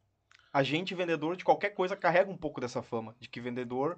a 0.53 0.63
gente 0.63 0.95
vendedor 0.95 1.35
de 1.35 1.43
qualquer 1.43 1.71
coisa 1.71 1.95
carrega 1.95 2.29
um 2.31 2.37
pouco 2.37 2.59
dessa 2.61 2.81
fama 2.81 3.15
de 3.19 3.27
que 3.29 3.39
vendedor 3.39 3.97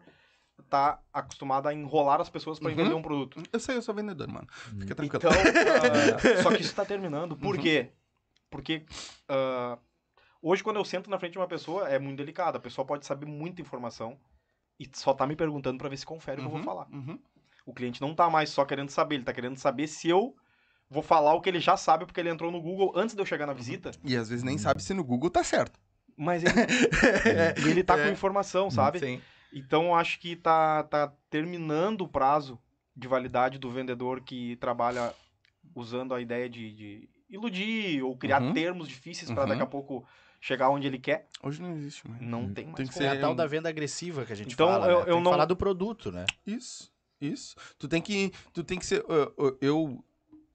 tá 0.69 1.01
acostumado 1.13 1.67
a 1.67 1.73
enrolar 1.73 2.19
as 2.19 2.29
pessoas 2.29 2.59
para 2.59 2.69
Uhum. 2.69 2.75
vender 2.75 2.93
um 2.93 3.01
produto. 3.01 3.41
Eu 3.51 3.59
sei, 3.59 3.77
eu 3.77 3.81
sou 3.81 3.95
vendedor, 3.95 4.27
mano. 4.27 4.47
Fica 4.79 4.93
tranquilo. 4.93 5.17
Então, 5.23 5.31
ah, 5.31 6.19
só 6.43 6.51
que 6.51 6.61
isso 6.61 6.75
tá 6.75 6.85
terminando. 6.85 7.37
Por 7.37 7.55
Uhum. 7.55 7.61
quê? 7.61 7.91
Porque 8.49 8.83
ah, 9.29 9.77
hoje, 10.41 10.61
quando 10.63 10.75
eu 10.77 10.85
sento 10.85 11.09
na 11.09 11.17
frente 11.17 11.33
de 11.33 11.37
uma 11.39 11.47
pessoa, 11.47 11.87
é 11.87 11.97
muito 11.97 12.17
delicado. 12.17 12.57
A 12.57 12.59
pessoa 12.59 12.85
pode 12.85 13.05
saber 13.05 13.25
muita 13.25 13.61
informação 13.61 14.19
e 14.77 14.89
só 14.93 15.13
tá 15.13 15.25
me 15.25 15.35
perguntando 15.35 15.77
para 15.77 15.89
ver 15.89 15.97
se 15.97 16.05
confere 16.05 16.39
o 16.39 16.43
que 16.43 16.47
eu 16.47 16.51
vou 16.51 16.59
Uhum, 16.59 16.65
falar. 16.65 16.87
uhum. 16.91 17.19
O 17.65 17.73
cliente 17.73 18.01
não 18.01 18.13
tá 18.13 18.29
mais 18.29 18.49
só 18.49 18.65
querendo 18.65 18.89
saber, 18.89 19.15
ele 19.15 19.23
tá 19.23 19.33
querendo 19.33 19.57
saber 19.57 19.87
se 19.87 20.09
eu 20.09 20.35
vou 20.89 21.03
falar 21.03 21.33
o 21.33 21.41
que 21.41 21.49
ele 21.49 21.59
já 21.59 21.77
sabe 21.77 22.05
porque 22.05 22.19
ele 22.19 22.29
entrou 22.29 22.51
no 22.51 22.61
Google 22.61 22.91
antes 22.95 23.15
de 23.15 23.21
eu 23.21 23.25
chegar 23.25 23.45
na 23.45 23.53
visita, 23.53 23.91
E 24.03 24.15
às 24.15 24.29
vezes 24.29 24.43
nem 24.43 24.57
sabe 24.57 24.81
se 24.81 24.93
no 24.93 25.03
Google 25.03 25.29
tá 25.29 25.43
certo. 25.43 25.79
mas 26.17 26.43
ele, 26.43 27.67
e 27.67 27.69
ele 27.69 27.83
tá 27.83 27.95
com 27.95 28.01
É. 28.07 28.11
informação, 28.11 28.69
sabe? 28.69 28.99
Sim. 28.99 29.21
Então 29.53 29.85
eu 29.85 29.95
acho 29.95 30.19
que 30.19 30.35
tá, 30.35 30.83
tá 30.83 31.13
terminando 31.29 32.01
o 32.01 32.07
prazo 32.07 32.59
de 32.95 33.07
validade 33.07 33.57
do 33.57 33.69
vendedor 33.71 34.21
que 34.21 34.55
trabalha 34.57 35.13
usando 35.75 36.13
a 36.13 36.21
ideia 36.21 36.49
de, 36.49 36.73
de 36.73 37.09
iludir 37.29 38.03
ou 38.03 38.17
criar 38.17 38.41
Uhum. 38.41 38.53
termos 38.53 38.87
difíceis 38.87 39.31
para 39.31 39.43
Uhum. 39.43 39.49
daqui 39.49 39.61
a 39.61 39.65
pouco 39.67 40.05
chegar 40.41 40.69
onde 40.69 40.87
ele 40.87 40.99
quer. 40.99 41.27
Hoje 41.43 41.61
não 41.61 41.71
existe 41.75 42.07
mais. 42.07 42.21
Não 42.21 42.53
tem 42.53 42.65
mais 42.65 42.77
Tem 42.77 42.87
que 42.87 42.93
como. 42.93 43.05
É 43.05 43.09
a 43.09 43.13
ser 43.15 43.21
tal 43.21 43.35
da 43.35 43.45
venda 43.45 43.69
agressiva 43.69 44.25
que 44.25 44.33
a 44.33 44.35
gente 44.35 44.53
Então, 44.53 44.67
fala, 44.67 44.87
eu- 44.87 44.91
né? 44.91 45.01
eu 45.01 45.05
Tem 45.05 45.17
que 45.17 45.23
não- 45.23 45.31
falar 45.31 45.45
do 45.45 45.55
produto, 45.55 46.11
né? 46.11 46.25
Isso, 46.45 46.91
isso. 47.21 47.55
Tu 47.77 47.87
tem 47.87 48.01
que, 48.01 48.31
tu 48.53 48.63
tem 48.63 48.77
que 48.79 48.85
ser. 48.85 49.03
eu, 49.61 50.03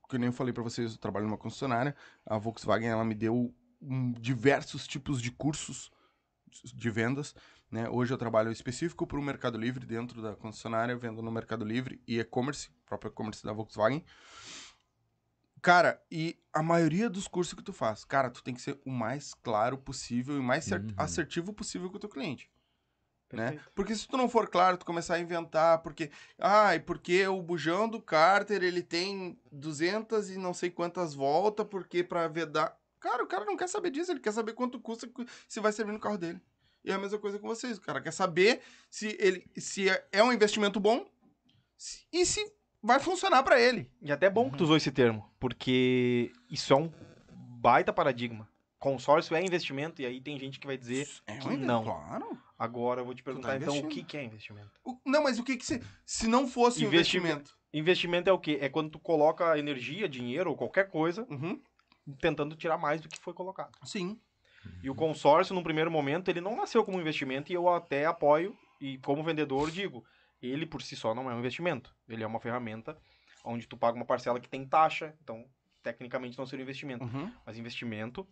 que 0.08 0.18
nem 0.18 0.26
eu 0.28 0.32
falei 0.32 0.52
pra 0.52 0.62
vocês, 0.62 0.92
eu 0.92 0.98
trabalho 0.98 1.26
numa 1.26 1.38
concessionária. 1.38 1.94
A 2.26 2.38
Volkswagen 2.38 2.88
ela 2.88 3.04
me 3.04 3.14
deu 3.14 3.54
um, 3.80 4.12
diversos 4.12 4.86
tipos 4.86 5.20
de 5.20 5.30
cursos 5.30 5.90
de 6.74 6.90
vendas. 6.90 7.34
Né? 7.70 7.88
Hoje 7.88 8.12
eu 8.12 8.18
trabalho 8.18 8.52
específico 8.52 9.06
para 9.06 9.18
o 9.18 9.22
Mercado 9.22 9.58
Livre 9.58 9.84
dentro 9.84 10.22
da 10.22 10.36
concessionária, 10.36 10.96
vendo 10.96 11.22
no 11.22 11.30
Mercado 11.30 11.64
Livre 11.64 12.00
e 12.06 12.20
e-commerce, 12.20 12.70
próprio 12.86 13.10
e-commerce 13.10 13.44
da 13.44 13.52
Volkswagen. 13.52 14.04
Cara, 15.60 16.00
e 16.10 16.38
a 16.52 16.62
maioria 16.62 17.08
dos 17.08 17.26
cursos 17.26 17.54
que 17.54 17.62
tu 17.62 17.72
faz, 17.72 18.04
cara, 18.04 18.30
tu 18.30 18.42
tem 18.42 18.54
que 18.54 18.60
ser 18.60 18.78
o 18.84 18.90
mais 18.90 19.32
claro 19.32 19.78
possível 19.78 20.36
e 20.36 20.40
mais 20.40 20.70
Uhum. 20.70 20.92
assertivo 20.96 21.52
possível 21.52 21.90
com 21.90 21.96
o 21.96 22.00
teu 22.00 22.10
cliente 22.10 22.50
né? 23.34 23.60
Porque 23.74 23.94
se 23.94 24.06
tu 24.08 24.16
não 24.16 24.28
for 24.28 24.48
claro, 24.48 24.76
tu 24.76 24.86
começar 24.86 25.14
a 25.14 25.20
inventar, 25.20 25.78
porque, 25.78 26.10
ai, 26.38 26.80
porque 26.80 27.26
o 27.26 27.42
bujão 27.42 27.88
do 27.88 28.00
cárter, 28.00 28.62
ele 28.62 28.82
tem 28.82 29.38
200 29.50 30.30
e 30.30 30.38
não 30.38 30.54
sei 30.54 30.70
quantas 30.70 31.14
voltas, 31.14 31.66
porque 31.68 32.02
pra 32.04 32.28
vedar... 32.28 32.76
Cara, 33.00 33.22
o 33.22 33.26
cara 33.26 33.44
não 33.44 33.56
quer 33.56 33.68
saber 33.68 33.90
disso, 33.90 34.10
ele 34.12 34.20
quer 34.20 34.32
saber 34.32 34.54
quanto 34.54 34.80
custa, 34.80 35.08
se 35.46 35.60
vai 35.60 35.72
servir 35.72 35.92
no 35.92 36.00
carro 36.00 36.16
dele. 36.16 36.40
E 36.84 36.90
é 36.90 36.94
a 36.94 36.98
mesma 36.98 37.18
coisa 37.18 37.38
com 37.38 37.46
vocês, 37.48 37.76
o 37.78 37.80
cara 37.80 38.00
quer 38.00 38.12
saber 38.12 38.60
se 38.90 39.16
ele 39.20 39.46
se 39.56 39.88
é- 39.88 40.06
é 40.12 40.22
um 40.22 40.32
investimento 40.32 40.78
bom 40.80 41.06
se- 41.76 42.06
e 42.12 42.24
se 42.26 42.40
vai 42.82 42.98
funcionar 43.00 43.42
pra 43.42 43.60
ele. 43.60 43.90
E 44.02 44.12
até 44.12 44.26
é 44.26 44.30
bom 44.30 44.50
que 44.50 44.56
tu 44.58 44.64
usou 44.64 44.76
esse 44.76 44.90
termo, 44.90 45.28
porque 45.40 46.30
isso 46.50 46.72
é 46.72 46.76
um 46.76 46.90
baita 47.30 47.92
paradigma. 47.92 48.48
Consórcio 48.78 49.34
é 49.34 49.42
investimento, 49.42 50.02
e 50.02 50.06
aí 50.06 50.20
tem 50.20 50.38
gente 50.38 50.60
que 50.60 50.66
vai 50.66 50.76
dizer 50.76 51.08
É 51.26 51.38
que 51.38 51.56
não. 51.56 51.84
Claro. 51.84 52.38
Agora 52.64 53.00
eu 53.00 53.04
vou 53.04 53.14
te 53.14 53.22
perguntar, 53.22 53.56
então, 53.60 53.78
o 53.78 53.88
que, 53.88 54.02
que 54.02 54.16
é 54.16 54.24
investimento? 54.24 54.70
O- 54.84 54.98
não, 55.06 55.22
mas 55.22 55.38
o 55.38 55.44
que 55.44 55.56
que 55.56 55.64
se... 55.66 55.82
Se 56.04 56.26
não 56.26 56.46
fosse 56.48 56.84
um 56.84 56.88
Investimento. 56.88 57.26
investimento... 57.28 57.64
Investimento 57.72 58.30
é 58.30 58.32
o 58.32 58.38
quê? 58.38 58.58
É 58.60 58.68
quando 58.68 58.90
tu 58.90 58.98
coloca 59.00 59.58
energia, 59.58 60.08
dinheiro 60.08 60.50
ou 60.50 60.56
qualquer 60.56 60.88
coisa 60.88 61.26
Uhum. 61.28 61.60
tentando 62.20 62.54
tirar 62.56 62.78
mais 62.78 63.00
do 63.00 63.08
que 63.08 63.18
foi 63.18 63.32
colocado. 63.34 63.76
Sim. 63.84 64.20
E 64.82 64.88
o 64.88 64.94
consórcio, 64.94 65.54
num 65.54 65.62
primeiro 65.62 65.90
momento, 65.90 66.28
ele 66.28 66.40
não 66.40 66.56
nasceu 66.56 66.84
como 66.84 67.00
investimento 67.00 67.50
e 67.50 67.54
eu 67.54 67.68
até 67.68 68.06
apoio 68.06 68.56
e 68.80 68.98
como 68.98 69.22
vendedor 69.24 69.70
digo, 69.70 70.04
ele 70.40 70.64
por 70.66 70.82
si 70.82 70.94
só 70.96 71.14
não 71.14 71.30
é 71.30 71.34
um 71.34 71.38
investimento. 71.40 71.94
Ele 72.08 72.22
é 72.22 72.26
uma 72.26 72.40
ferramenta 72.40 72.96
onde 73.44 73.66
tu 73.66 73.76
paga 73.76 73.96
uma 73.96 74.06
parcela 74.06 74.38
que 74.40 74.48
tem 74.48 74.64
taxa, 74.66 75.14
então 75.22 75.44
tecnicamente 75.82 76.38
não 76.38 76.46
seria 76.46 76.62
um 76.62 76.66
investimento. 76.68 77.04
Uhum. 77.04 77.30
Mas 77.44 77.58
investimento 77.58 78.26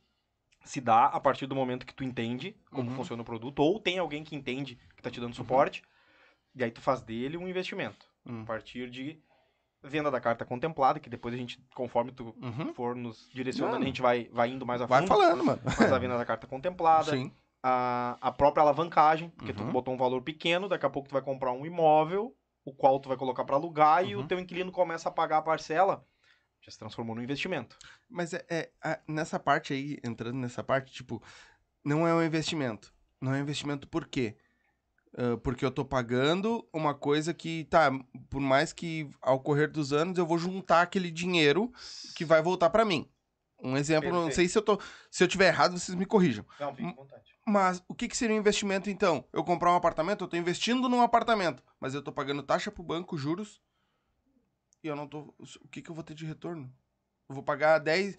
se 0.65 0.81
dá 0.81 1.07
a 1.07 1.21
partir 1.21 1.47
do 1.47 1.55
momento 1.55 1.85
que 1.87 1.95
tu 1.95 2.05
entende 2.05 2.57
como 2.71 2.89
Uhum. 2.91 2.97
funciona 2.97 3.23
o 3.23 3.25
produto 3.25 3.61
ou 3.61 3.79
tem 3.81 3.99
alguém 3.99 4.23
que 4.25 4.35
entende 4.37 4.79
que 4.97 5.03
tá 5.03 5.11
te 5.11 5.21
dando 5.21 5.35
suporte 5.35 5.83
e 6.55 6.63
aí 6.63 6.71
tu 6.71 6.81
faz 6.81 7.01
dele 7.01 7.37
um 7.37 7.49
investimento. 7.49 8.07
Uhum. 8.27 8.43
A 8.43 8.47
partir 8.47 8.89
de 8.91 9.21
venda 9.83 10.11
da 10.11 10.21
carta 10.21 10.45
contemplada, 10.45 11.01
que 11.01 11.11
depois 11.11 11.35
a 11.35 11.37
gente, 11.37 11.59
conforme 11.75 12.13
tu 12.13 12.37
Uhum. 12.41 12.73
for 12.75 12.95
nos 12.95 13.29
direcionando, 13.33 13.79
Não. 13.79 13.83
a 13.83 13.87
gente 13.87 14.01
vai, 14.01 14.29
vai 14.33 14.49
indo 14.49 14.65
mais 14.65 14.81
a 14.81 14.87
Vai 14.87 15.01
fundo. 15.01 15.09
falando, 15.09 15.43
mano. 15.45 15.61
Mas 15.65 15.93
a 15.93 15.99
venda 15.99 16.17
da 16.17 16.25
carta 16.25 16.47
contemplada, 16.47 17.11
Sim. 17.11 17.33
a, 17.63 18.17
a 18.21 18.31
própria 18.31 18.63
alavancagem, 18.63 19.31
porque 19.31 19.53
tu 19.53 19.65
Uhum. 19.65 19.73
botou 19.73 19.93
um 19.93 19.97
valor 19.97 20.23
pequeno, 20.23 20.69
daqui 20.69 20.87
a 20.87 20.91
pouco 20.91 21.09
tu 21.09 21.13
vai 21.13 21.23
comprar 21.23 21.51
um 21.53 21.67
imóvel, 21.67 22.33
o 22.65 22.73
qual 22.73 23.01
tu 23.01 23.09
vai 23.09 23.19
colocar 23.19 23.45
para 23.45 23.57
alugar 23.57 24.07
e 24.07 24.15
Uhum. 24.15 24.23
o 24.23 24.27
teu 24.29 24.39
inquilino 24.39 24.71
começa 24.71 25.09
a 25.09 25.13
pagar 25.13 25.39
a 25.39 25.43
parcela, 25.43 26.07
já 26.63 26.71
se 26.71 26.79
transformou 26.79 27.15
num 27.17 27.23
investimento. 27.23 27.77
Mas 28.09 28.33
é, 28.33 28.45
é- 28.49 28.71
a- 28.83 29.01
nessa 29.07 29.39
parte 29.39 29.73
aí, 29.73 29.99
entrando 30.03 30.37
nessa 30.39 30.63
parte, 30.63 30.93
tipo, 30.93 31.23
não 31.85 32.07
é 32.07 32.15
um 32.15 32.23
investimento. 32.23 32.95
Não 33.21 33.35
é 33.35 33.39
um 33.39 33.43
investimento 33.43 33.87
por 33.87 34.07
quê? 34.07 34.37
Ah, 35.17 35.37
porque 35.43 35.65
eu 35.65 35.71
tô 35.71 35.85
pagando 35.85 36.67
uma 36.73 36.95
coisa 36.95 37.35
que, 37.35 37.65
tá, 37.65 37.91
por 38.31 38.41
mais 38.41 38.73
que 38.73 39.11
ao 39.21 39.41
correr 39.41 39.67
dos 39.69 39.93
anos 39.93 40.17
eu 40.17 40.27
vou 40.27 40.39
juntar 40.39 40.83
aquele 40.83 41.11
dinheiro 41.11 41.71
que 42.17 42.25
vai 42.25 42.41
voltar 42.41 42.71
pra 42.71 42.85
mim. 42.85 43.07
Um 43.63 43.77
exemplo, 43.77 44.09
não 44.11 44.23
Perfeito. 44.25 44.35
sei 44.37 44.49
se 44.49 44.59
eu 44.59 44.63
tô. 44.63 44.81
Se 45.11 45.23
eu 45.23 45.29
tiver 45.29 45.47
errado, 45.49 45.79
vocês 45.79 45.95
me 45.97 46.05
corrijam. 46.07 46.45
Não, 46.59 46.75
fique 46.75 46.89
à 46.89 46.95
vontade. 46.95 47.23
Mas 47.47 47.83
o 47.87 47.95
que, 47.95 48.09
que 48.09 48.17
seria 48.17 48.35
um 48.35 48.39
investimento 48.39 48.89
então? 48.91 49.25
Eu 49.33 49.45
comprar 49.45 49.73
um 49.73 49.77
apartamento, 49.77 50.25
eu 50.25 50.29
tô 50.29 50.37
investindo 50.37 50.89
num 50.89 51.01
apartamento, 51.03 51.63
mas 51.79 51.95
eu 51.95 52.03
tô 52.03 52.11
pagando 52.11 52.43
taxa 52.43 52.71
pro 52.73 52.83
banco, 52.83 53.17
juros, 53.17 53.61
e 54.83 54.89
eu 54.89 54.97
não 54.97 55.07
tô. 55.07 55.33
O 55.61 55.69
que, 55.69 55.81
que 55.83 55.91
eu 55.91 55.95
vou 55.95 56.05
ter 56.05 56.15
de 56.15 56.27
retorno? 56.27 56.71
Eu 57.29 57.35
vou 57.35 57.43
pagar 57.45 57.79
10. 57.79 58.17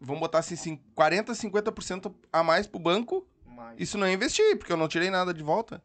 Vamos 0.00 0.20
botar 0.20 0.40
assim, 0.40 0.56
cin- 0.56 0.76
40, 0.94 1.32
50% 1.34 2.14
a 2.32 2.42
mais 2.42 2.66
pro 2.66 2.78
banco. 2.78 3.26
Mas... 3.46 3.80
Isso 3.80 3.96
não 3.96 4.06
é 4.06 4.12
investir, 4.12 4.56
porque 4.58 4.72
eu 4.72 4.76
não 4.76 4.88
tirei 4.88 5.10
nada 5.10 5.32
de 5.32 5.42
volta. 5.42 5.82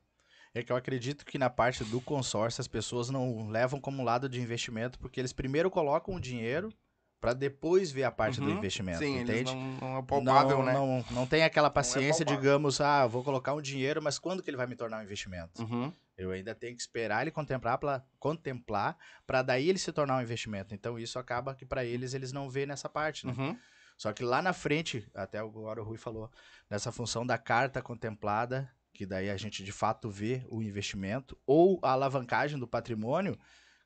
É 0.54 0.64
que 0.64 0.72
eu 0.72 0.76
acredito 0.76 1.26
que 1.26 1.38
na 1.38 1.50
parte 1.50 1.84
do 1.84 2.02
consórcio 2.02 2.60
as 2.62 2.68
pessoas 2.68 3.10
não 3.10 3.48
levam 3.50 3.80
como 3.80 4.04
lado 4.04 4.28
de 4.28 4.42
investimento, 4.42 4.98
porque 5.00 5.20
eles 5.22 5.32
primeiro 5.32 5.70
colocam 5.70 6.16
o 6.16 6.20
dinheiro 6.20 6.74
para 7.22 7.34
depois 7.34 7.92
ver 7.92 8.04
a 8.04 8.12
parte 8.12 8.40
do 8.42 8.50
Uhum. 8.50 8.58
investimento, 8.58 9.00
Sim, 9.00 9.18
entende? 9.20 9.52
eles 9.52 9.54
não, 9.54 9.72
não 9.82 9.98
é 9.98 10.02
palpável, 10.04 10.58
não, 10.58 10.66
né? 10.66 10.74
não, 10.74 11.06
não 11.12 11.28
tem 11.28 11.44
aquela 11.44 11.70
paciência, 11.70 12.26
palpável. 12.26 12.42
digamos, 12.42 12.82
ah, 12.82 13.06
vou 13.08 13.24
colocar 13.24 13.54
um 13.54 13.62
dinheiro, 13.62 14.02
mas 14.02 14.18
quando 14.20 14.42
que 14.44 14.50
ele 14.50 14.58
vai 14.58 14.68
me 14.68 14.76
tornar 14.76 15.00
um 15.00 15.04
investimento? 15.04 15.62
Uhum. 15.62 15.92
Eu 16.18 16.32
ainda 16.32 16.56
tenho 16.56 16.76
que 16.76 16.82
esperar 16.82 17.22
ele 17.22 17.32
contemplar 17.32 17.78
para 17.78 18.04
contemplar 18.20 18.98
para 19.26 19.42
daí 19.42 19.70
ele 19.70 19.78
se 19.78 19.92
tornar 19.92 20.18
um 20.18 20.22
investimento. 20.22 20.74
Então 20.74 20.98
isso 20.98 21.20
acaba 21.20 21.54
que 21.54 21.66
para 21.66 21.86
eles 21.86 22.14
eles 22.14 22.32
não 22.32 22.50
vê 22.50 22.66
nessa 22.66 22.90
parte, 22.90 23.28
né? 23.28 23.34
Uhum. 23.38 23.58
Só 23.98 24.12
que 24.14 24.24
lá 24.24 24.42
na 24.42 24.54
frente, 24.54 25.08
até 25.14 25.40
agora 25.40 25.82
o 25.82 25.86
Rui 25.86 25.98
falou, 25.98 26.32
nessa 26.70 26.92
função 26.92 27.26
da 27.26 27.38
carta 27.38 27.82
contemplada, 27.82 28.70
que 28.94 29.06
daí 29.06 29.30
a 29.30 29.38
gente 29.38 29.64
de 29.64 29.72
fato 29.72 30.10
vê 30.10 30.46
o 30.50 30.62
investimento, 30.62 31.38
ou 31.46 31.80
a 31.84 31.92
alavancagem 31.92 32.60
do 32.60 32.68
patrimônio, 32.68 33.38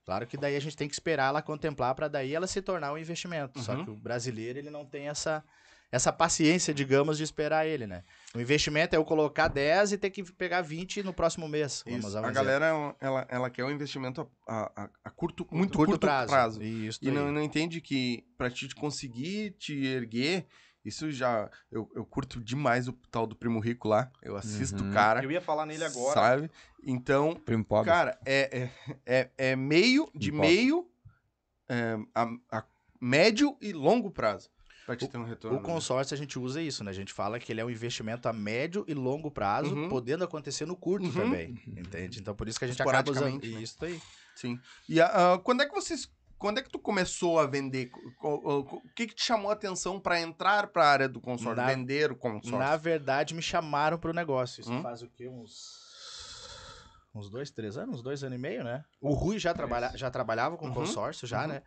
claro 0.05 0.25
que 0.27 0.37
daí 0.37 0.55
a 0.55 0.59
gente 0.59 0.75
tem 0.75 0.87
que 0.87 0.93
esperar 0.93 1.29
ela 1.29 1.41
contemplar 1.41 1.95
para 1.95 2.07
daí 2.09 2.33
ela 2.33 2.47
se 2.47 2.61
tornar 2.61 2.91
um 2.93 2.97
investimento. 2.97 3.59
Só 3.61 3.73
Uhum. 3.73 3.83
que 3.85 3.89
o 3.91 3.95
brasileiro 3.95 4.59
ele 4.59 4.69
não 4.69 4.85
tem 4.85 5.07
essa, 5.07 5.43
essa 5.91 6.11
paciência, 6.13 6.73
digamos, 6.73 7.17
de 7.17 7.23
esperar 7.23 7.65
ele, 7.67 7.85
né? 7.85 8.03
O 8.33 8.39
investimento 8.39 8.95
é 8.95 8.97
eu 8.97 9.03
colocar 9.03 9.47
10 9.49 9.91
e 9.91 9.97
ter 9.97 10.09
que 10.09 10.23
pegar 10.33 10.61
20 10.61 11.03
no 11.03 11.13
próximo 11.13 11.47
mês. 11.47 11.83
Vamos 11.85 12.05
Isso. 12.05 12.17
A 12.17 12.31
galera, 12.31 12.95
ela, 12.99 13.25
ela 13.29 13.49
quer 13.49 13.65
um 13.65 13.71
investimento 13.71 14.25
a, 14.47 14.83
a- 14.83 14.89
a 15.03 15.09
curto, 15.09 15.45
muito 15.51 15.75
curto, 15.77 15.91
curto, 15.91 16.01
prazo. 16.07 16.29
prazo. 16.29 16.63
Isso 16.63 16.99
E 17.01 17.11
não, 17.11 17.31
não 17.31 17.41
entende 17.41 17.81
que 17.81 18.23
pra 18.37 18.49
te 18.49 18.73
conseguir 18.73 19.51
te 19.59 19.85
erguer, 19.85 20.45
isso 20.85 21.11
já. 21.11 21.49
Eu, 21.69 21.91
eu 21.93 22.05
curto 22.05 22.39
demais 22.41 22.87
o 22.87 22.93
tal 23.11 23.27
do 23.27 23.35
primo 23.35 23.59
rico 23.59 23.87
lá. 23.87 24.09
Eu 24.21 24.35
assisto 24.37 24.81
o 24.81 24.85
Uhum. 24.85 24.91
cara. 24.93 25.21
Eu 25.23 25.29
ia 25.31 25.41
falar 25.41 25.65
nele 25.65 25.83
agora. 25.83 26.13
Sabe? 26.19 26.51
Então, 26.83 27.35
Primo 27.35 27.63
pobre. 27.65 27.91
cara, 27.91 28.17
é, 28.25 28.69
é, 29.05 29.19
é, 29.19 29.29
é 29.51 29.55
meio, 29.55 30.09
de 30.15 30.31
Pobre. 30.31 30.47
meio, 30.47 30.89
é, 31.69 31.97
a, 32.15 32.27
a 32.59 32.63
médio 32.99 33.57
e 33.61 33.73
longo 33.73 34.09
prazo. 34.09 34.49
Te 34.97 35.07
ter 35.07 35.17
um 35.17 35.23
retorno. 35.23 35.57
O 35.57 35.61
consórcio 35.61 36.13
a 36.13 36.17
gente 36.17 36.37
usa 36.39 36.61
isso, 36.61 36.83
né? 36.83 36.91
A 36.91 36.93
gente 36.93 37.11
fala 37.13 37.39
que 37.39 37.51
ele 37.51 37.61
é 37.61 37.65
um 37.65 37.69
investimento 37.69 38.27
a 38.27 38.33
médio 38.33 38.83
e 38.87 38.93
longo 38.93 39.29
prazo, 39.31 39.75
Uhum. 39.75 39.89
podendo 39.89 40.23
acontecer 40.23 40.65
no 40.65 40.75
curto 40.75 41.07
Uhum. 41.07 41.13
também, 41.13 41.61
entende? 41.67 42.19
Então 42.19 42.35
por 42.35 42.47
isso 42.47 42.57
que 42.59 42.65
a 42.65 42.67
gente 42.67 42.81
acaba 42.81 43.11
usando 43.11 43.41
né? 43.41 43.47
isso 43.61 43.83
aí. 43.83 43.99
Sim. 44.35 44.59
E 44.87 44.99
ah, 45.01 45.39
quando 45.43 45.61
é 45.61 45.65
que 45.67 45.73
vocês. 45.73 46.07
Quando 46.37 46.57
é 46.57 46.63
que 46.63 46.71
tu 46.71 46.79
começou 46.79 47.39
a 47.39 47.45
vender? 47.45 47.91
O 48.19 48.81
que, 48.95 49.05
que 49.05 49.13
te 49.13 49.23
chamou 49.23 49.51
a 49.51 49.53
atenção 49.53 49.99
pra 49.99 50.19
entrar 50.19 50.65
pra 50.71 50.87
área 50.87 51.07
do 51.07 51.21
consórcio? 51.21 51.55
Na- 51.55 51.67
Vender 51.67 52.11
o 52.11 52.15
consórcio? 52.15 52.57
Na 52.57 52.75
verdade, 52.75 53.35
me 53.35 53.43
chamaram 53.43 53.99
pro 53.99 54.11
negócio. 54.11 54.61
Isso 54.61 54.73
Hum? 54.73 54.81
faz 54.81 55.03
o 55.03 55.07
quê? 55.07 55.27
Uns. 55.29 55.79
Uns 57.13 57.29
dois, 57.29 57.51
três 57.51 57.77
anos? 57.77 57.97
Uns 57.97 58.01
dois 58.01 58.23
anos 58.23 58.37
e 58.37 58.41
meio, 58.41 58.63
né? 58.63 58.83
O 58.99 59.13
Rui 59.13 59.37
já, 59.37 59.53
trabalha, 59.53 59.91
já 59.95 60.09
trabalhava 60.09 60.57
com 60.57 60.65
Uhum, 60.67 60.73
consórcio, 60.73 61.27
já, 61.27 61.41
uhum. 61.41 61.47
né? 61.49 61.63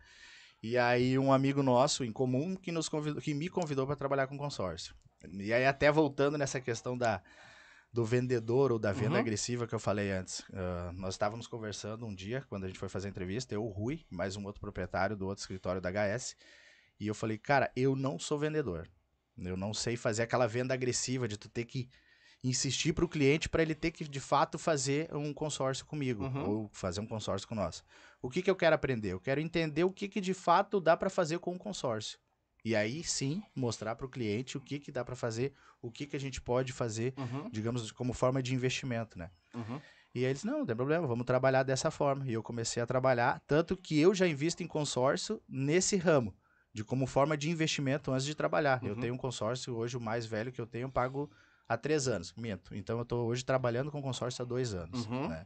E 0.63 0.77
aí, 0.77 1.17
um 1.19 1.31
amigo 1.31 1.61
nosso 1.61 2.03
em 2.03 2.11
comum 2.11 2.55
que, 2.55 2.71
nos 2.71 2.89
convidou, 2.89 3.21
que 3.21 3.33
me 3.33 3.49
convidou 3.49 3.85
para 3.85 3.95
trabalhar 3.95 4.27
com 4.27 4.37
consórcio. 4.37 4.95
E 5.33 5.53
aí, 5.53 5.65
até 5.65 5.91
voltando 5.91 6.37
nessa 6.37 6.59
questão 6.59 6.97
da, 6.97 7.21
do 7.93 8.03
vendedor 8.03 8.71
ou 8.71 8.79
da 8.79 8.91
venda 8.91 9.13
Uhum. 9.15 9.19
agressiva 9.19 9.67
que 9.67 9.75
eu 9.75 9.79
falei 9.79 10.11
antes. 10.11 10.43
ah, 10.53 10.91
nós 10.93 11.13
estávamos 11.13 11.47
conversando 11.47 12.05
um 12.05 12.13
dia, 12.15 12.43
quando 12.49 12.63
a 12.63 12.67
gente 12.67 12.79
foi 12.79 12.89
fazer 12.89 13.07
a 13.07 13.11
entrevista, 13.11 13.53
eu, 13.53 13.63
o 13.63 13.69
Rui, 13.69 14.05
mais 14.09 14.35
um 14.35 14.43
outro 14.45 14.59
proprietário 14.61 15.15
do 15.15 15.27
outro 15.27 15.41
escritório 15.41 15.81
da 15.81 15.89
HS. 15.91 16.35
E 16.99 17.07
eu 17.07 17.13
falei, 17.15 17.37
cara, 17.37 17.71
eu 17.75 17.95
não 17.95 18.17
sou 18.17 18.39
vendedor. 18.39 18.89
Eu 19.37 19.57
não 19.57 19.73
sei 19.73 19.97
fazer 19.97 20.23
aquela 20.23 20.47
venda 20.47 20.73
agressiva 20.73 21.27
de 21.27 21.37
tu 21.37 21.49
ter 21.49 21.65
que 21.65 21.89
insistir 22.43 22.93
para 22.93 23.03
o 23.03 23.09
cliente 23.09 23.49
para 23.49 23.63
ele 23.63 23.73
ter 23.73 23.91
que 23.91 24.07
de 24.07 24.19
fato 24.19 24.57
fazer 24.59 25.13
um 25.13 25.33
consórcio 25.33 25.85
comigo 25.85 26.25
Uhum. 26.25 26.49
ou 26.49 26.69
fazer 26.73 27.01
um 27.01 27.07
consórcio 27.07 27.47
com 27.47 27.55
nós. 27.55 27.83
O 28.25 28.29
que, 28.29 28.41
que 28.41 28.49
eu 28.49 28.55
quero 28.55 28.75
aprender? 28.75 29.13
Eu 29.13 29.19
quero 29.19 29.39
entender 29.39 29.83
o 29.83 29.91
que, 29.91 30.07
que 30.07 30.19
de 30.19 30.33
fato 30.33 30.79
dá 30.81 30.97
para 30.97 31.09
fazer 31.09 31.37
com 31.39 31.53
um 31.53 31.57
consórcio. 31.57 32.17
E 32.63 32.75
aí 32.75 33.03
sim 33.03 33.43
mostrar 33.55 33.95
para 33.95 34.05
o 34.05 34.09
cliente 34.09 34.57
o 34.57 34.61
que, 34.61 34.79
que 34.79 34.91
dá 34.91 35.05
para 35.05 35.15
fazer, 35.15 35.53
o 35.81 35.91
que, 35.91 36.07
que 36.07 36.15
a 36.15 36.19
gente 36.19 36.41
pode 36.41 36.73
fazer, 36.73 37.13
Uhum, 37.17 37.49
digamos, 37.51 37.91
como 37.91 38.13
forma 38.13 38.41
de 38.41 38.55
investimento, 38.55 39.19
né? 39.19 39.29
uhum. 39.53 39.81
E 40.13 40.19
aí 40.19 40.31
eles, 40.31 40.43
não, 40.43 40.59
não 40.59 40.65
tem 40.65 40.75
problema, 40.75 41.05
vamos 41.07 41.25
trabalhar 41.25 41.63
dessa 41.63 41.91
forma. 41.91 42.25
E 42.27 42.33
eu 42.33 42.41
comecei 42.41 42.81
a 42.81 42.85
trabalhar, 42.87 43.41
tanto 43.45 43.77
que 43.77 43.99
eu 43.99 44.13
já 44.15 44.27
invisto 44.27 44.63
em 44.63 44.67
consórcio 44.67 45.41
nesse 45.47 45.97
ramo, 45.97 46.33
de 46.73 46.83
como 46.83 47.05
forma 47.05 47.37
de 47.37 47.49
investimento 47.51 48.11
antes 48.11 48.25
de 48.25 48.33
trabalhar. 48.33 48.81
Eu 48.83 48.95
Uhum. 48.95 48.99
tenho 49.01 49.13
um 49.13 49.17
consórcio, 49.17 49.75
hoje 49.75 49.97
o 49.97 50.01
mais 50.01 50.25
velho 50.25 50.51
que 50.51 50.61
eu 50.61 50.65
tenho, 50.65 50.85
eu 50.85 50.91
pago 50.91 51.29
há 51.67 51.77
três 51.77 52.07
anos, 52.07 52.33
minto. 52.33 52.73
Então 52.75 52.97
eu 52.97 53.03
estou 53.03 53.27
hoje 53.27 53.43
trabalhando 53.45 53.91
com 53.91 54.01
consórcio 54.01 54.41
há 54.41 54.45
dois 54.45 54.73
anos, 54.73 55.05
Uhum. 55.05 55.27
né? 55.27 55.45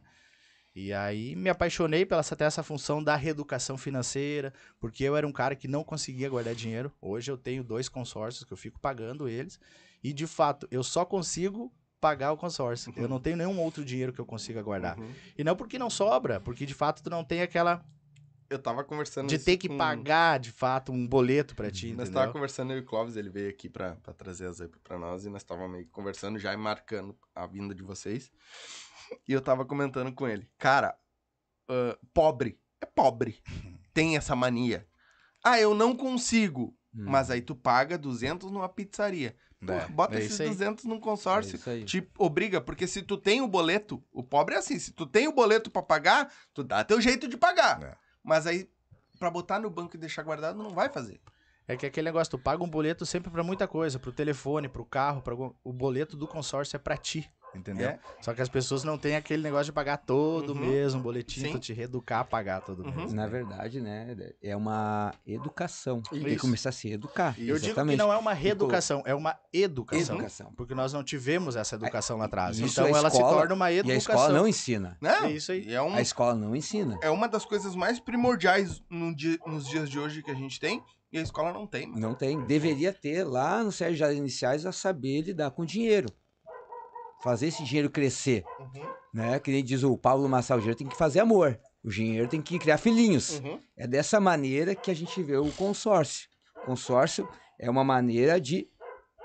E 0.74 0.92
aí 0.92 1.34
me 1.34 1.50
apaixonei 1.50 2.06
pela 2.06 2.20
até 2.20 2.44
essa 2.44 2.62
função 2.62 3.02
da 3.02 3.16
reeducação 3.16 3.76
financeira, 3.76 4.52
porque 4.78 5.02
eu 5.02 5.16
era 5.16 5.26
um 5.26 5.32
cara 5.32 5.56
que 5.56 5.66
não 5.66 5.82
conseguia 5.82 6.28
guardar 6.28 6.54
dinheiro. 6.54 6.92
Hoje 7.00 7.30
eu 7.30 7.36
tenho 7.36 7.64
dois 7.64 7.88
consórcios 7.88 8.44
que 8.44 8.52
eu 8.52 8.56
fico 8.56 8.78
pagando 8.78 9.28
eles, 9.28 9.58
e 10.02 10.12
de 10.12 10.26
fato 10.26 10.68
eu 10.70 10.82
só 10.84 11.04
consigo 11.04 11.72
pagar 12.00 12.32
o 12.32 12.36
consórcio. 12.36 12.92
Eu 12.96 13.08
não 13.08 13.20
tenho 13.20 13.36
nenhum 13.36 13.60
outro 13.60 13.84
dinheiro 13.84 14.12
que 14.12 14.20
eu 14.20 14.24
consiga 14.24 14.62
guardar. 14.62 14.98
Uhum. 14.98 15.12
E 15.36 15.42
não 15.44 15.56
porque 15.56 15.78
não 15.78 15.90
sobra, 15.90 16.40
porque 16.40 16.64
de 16.64 16.72
fato 16.72 17.02
tu 17.02 17.10
não 17.10 17.24
tem 17.24 17.42
aquela 17.42 17.84
Eu 18.48 18.58
tava 18.58 18.82
conversando 18.84 19.28
de 19.28 19.38
ter 19.38 19.56
que 19.56 19.68
com- 19.68 19.76
pagar 19.76 20.38
de 20.38 20.50
fato 20.50 20.92
um 20.92 21.06
boleto 21.06 21.54
pra 21.54 21.70
ti, 21.70 21.88
Nós 21.88 22.08
entendeu? 22.08 22.12
tava 22.22 22.32
conversando, 22.32 22.72
eu 22.72 22.78
e 22.78 22.80
o 22.80 22.84
Clóvis, 22.84 23.16
ele 23.16 23.28
veio 23.28 23.50
aqui 23.50 23.68
pra, 23.68 23.96
pra 23.96 24.14
trazer 24.14 24.46
as 24.46 24.60
IP 24.60 24.78
pra 24.82 24.98
nós, 24.98 25.26
e 25.26 25.30
nós 25.30 25.42
tava 25.44 25.68
meio 25.68 25.86
conversando 25.88 26.38
já 26.38 26.54
e 26.54 26.56
marcando 26.56 27.14
a 27.34 27.46
vinda 27.46 27.74
de 27.74 27.82
vocês. 27.82 28.30
E 29.26 29.32
eu 29.32 29.40
tava 29.40 29.64
comentando 29.64 30.12
com 30.12 30.26
ele, 30.28 30.48
cara, 30.58 30.96
ah, 31.68 31.96
pobre, 32.14 32.58
é 32.80 32.86
pobre, 32.86 33.40
tem 33.94 34.16
essa 34.16 34.34
mania. 34.36 34.86
Ah, 35.44 35.58
eu 35.60 35.74
não 35.74 35.96
consigo, 35.96 36.76
Hum. 36.94 37.04
mas 37.08 37.30
aí 37.30 37.40
tu 37.40 37.54
paga 37.54 37.96
200 37.96 38.50
numa 38.50 38.68
pizzaria. 38.68 39.36
Porra, 39.64 39.82
É, 39.82 39.88
bota 39.88 40.16
é 40.16 40.18
esses 40.20 40.32
isso 40.32 40.42
aí. 40.42 40.48
200 40.48 40.84
num 40.86 40.96
É 40.96 41.00
consórcio. 41.00 41.60
aí. 41.70 41.84
Te 41.84 42.10
obriga, 42.18 42.60
porque 42.60 42.86
se 42.86 43.02
tu 43.02 43.16
tem 43.16 43.40
o 43.40 43.46
boleto, 43.46 44.02
o 44.12 44.22
pobre 44.24 44.54
é 44.54 44.58
assim, 44.58 44.78
se 44.78 44.90
tu 44.92 45.06
tem 45.06 45.28
o 45.28 45.32
boleto 45.32 45.70
pra 45.70 45.82
pagar, 45.82 46.32
tu 46.52 46.64
dá 46.64 46.82
teu 46.82 47.00
jeito 47.00 47.28
de 47.28 47.36
pagar. 47.36 47.80
É. 47.82 47.96
Mas 48.24 48.46
aí, 48.46 48.68
pra 49.18 49.30
botar 49.30 49.60
no 49.60 49.70
banco 49.70 49.94
e 49.96 49.98
deixar 50.00 50.22
guardado, 50.22 50.60
não 50.62 50.70
vai 50.70 50.88
fazer. 50.88 51.20
É 51.68 51.76
que 51.76 51.86
aquele 51.86 52.06
negócio, 52.06 52.30
tu 52.32 52.38
paga 52.38 52.64
um 52.64 52.68
boleto 52.68 53.06
sempre 53.06 53.30
pra 53.30 53.44
muita 53.44 53.68
coisa, 53.68 53.98
pro 53.98 54.10
telefone, 54.12 54.68
pro 54.68 54.84
carro, 54.84 55.22
pra... 55.22 55.34
o 55.34 55.72
boleto 55.72 56.16
do 56.16 56.26
consórcio 56.26 56.74
é 56.74 56.78
pra 56.80 56.96
ti, 56.96 57.30
entendeu? 57.54 57.88
É. 57.90 57.98
Só 58.20 58.32
que 58.34 58.40
as 58.42 58.48
pessoas 58.48 58.84
não 58.84 58.96
têm 58.96 59.16
aquele 59.16 59.42
negócio 59.42 59.66
de 59.66 59.72
pagar 59.72 59.96
todo 59.98 60.52
Uhum. 60.52 60.60
mês 60.60 60.94
um 60.94 61.00
boletim 61.00 61.40
Sim. 61.40 61.50
pra 61.50 61.60
te 61.60 61.72
reeducar 61.72 62.20
a 62.20 62.24
pagar 62.24 62.60
todo 62.60 62.84
Uhum. 62.84 62.94
mês. 62.94 63.12
Na 63.12 63.26
verdade, 63.26 63.80
né? 63.80 64.16
É 64.42 64.54
uma 64.56 65.12
educação. 65.26 66.00
Tem 66.02 66.22
que 66.22 66.30
Isso. 66.30 66.40
começar 66.40 66.68
a 66.68 66.72
se 66.72 66.90
educar. 66.92 67.34
Eu 67.38 67.54
digo 67.56 67.60
que 67.60 67.66
Exatamente. 67.66 67.98
não 67.98 68.12
é 68.12 68.16
uma 68.16 68.32
reeducação, 68.32 69.02
é 69.06 69.14
uma 69.14 69.38
educação. 69.52 70.16
Educação. 70.16 70.52
Porque 70.56 70.74
nós 70.74 70.92
não 70.92 71.02
tivemos 71.02 71.56
essa 71.56 71.74
educação 71.76 72.16
lá 72.18 72.26
atrás. 72.26 72.58
Isso 72.58 72.80
então 72.80 72.86
ela 72.96 73.08
escola- 73.08 73.28
se 73.30 73.36
torna 73.36 73.54
uma 73.54 73.70
E 73.72 73.76
a 73.76 73.80
educação. 73.80 74.14
escola 74.14 74.32
não 74.32 74.46
ensina. 74.46 74.96
Não, 75.00 75.24
É 75.24 75.32
isso 75.32 75.52
aí. 75.52 75.72
É, 75.72 75.80
um, 75.82 75.94
A 75.94 76.00
escola 76.00 76.34
não 76.34 76.54
ensina. 76.54 76.98
é 77.02 77.10
uma 77.10 77.28
das 77.28 77.44
coisas 77.44 77.74
mais 77.74 77.98
primordiais 77.98 78.82
no 78.90 79.14
dia- 79.14 79.38
nos 79.46 79.66
dias 79.66 79.88
de 79.90 79.98
hoje 79.98 80.22
que 80.22 80.30
a 80.30 80.34
gente 80.34 80.58
tem, 80.60 80.82
e 81.12 81.18
a 81.18 81.22
escola 81.22 81.52
não 81.52 81.66
tem. 81.66 81.86
mano. 81.88 82.00
Não 82.00 82.14
tem. 82.14 82.40
Deveria 82.44 82.92
ter 82.92 83.24
lá 83.24 83.62
no 83.64 83.72
Sérgio 83.72 84.12
Iniciais 84.12 84.64
a 84.64 84.72
saber 84.72 85.22
lidar 85.22 85.50
com 85.50 85.64
dinheiro. 85.64 86.08
Fazer 87.22 87.48
esse 87.48 87.62
dinheiro 87.64 87.90
crescer. 87.90 88.44
Uhum, 88.58 88.90
Né? 89.12 89.38
Que 89.40 89.50
nem 89.50 89.62
diz 89.64 89.82
o 89.82 89.96
Paulo 89.96 90.28
Massal, 90.28 90.58
o 90.58 90.60
dinheiro 90.60 90.78
tem 90.78 90.86
que 90.88 90.96
fazer 90.96 91.20
amor. 91.20 91.58
O 91.82 91.90
dinheiro 91.90 92.28
tem 92.28 92.40
que 92.40 92.58
criar 92.58 92.78
filhinhos. 92.78 93.40
uhum. 93.40 93.60
É 93.76 93.86
dessa 93.86 94.20
maneira 94.20 94.74
que 94.74 94.90
a 94.90 94.94
gente 94.94 95.22
vê 95.22 95.36
o 95.36 95.50
consórcio. 95.52 96.28
Consórcio 96.64 97.28
é 97.58 97.68
uma 97.70 97.82
maneira 97.84 98.40
de 98.40 98.68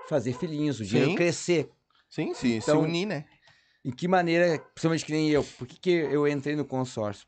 fazer 0.09 0.33
filhinhos, 0.33 0.79
o 0.79 0.83
dinheiro 0.85 1.11
Sim. 1.11 1.15
crescer. 1.15 1.69
Sim, 2.09 2.33
sim, 2.33 2.55
Então- 2.57 2.79
se 2.81 2.85
unir, 2.87 3.05
né? 3.05 3.25
Em 3.83 3.91
que 3.91 4.07
maneira, 4.07 4.57
principalmente 4.73 5.05
que 5.05 5.11
nem 5.11 5.29
eu, 5.29 5.43
por 5.43 5.67
que, 5.67 5.77
que 5.79 5.89
eu 5.91 6.27
entrei 6.27 6.55
no 6.55 6.65
consórcio? 6.65 7.27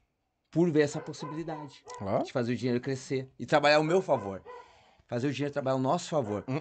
Por 0.49 0.71
ver 0.71 0.81
essa 0.81 0.99
possibilidade 0.99 1.75
Ó. 2.01 2.19
de 2.23 2.31
fazer 2.31 2.53
o 2.53 2.55
dinheiro 2.55 2.81
crescer 2.81 3.29
e 3.37 3.45
trabalhar 3.45 3.75
ao 3.77 3.83
meu 3.83 4.01
favor. 4.01 4.41
Fazer 5.07 5.27
o 5.27 5.31
dinheiro 5.33 5.53
trabalhar 5.53 5.75
ao 5.75 5.79
nosso 5.81 6.09
favor. 6.09 6.43
Hum. 6.47 6.59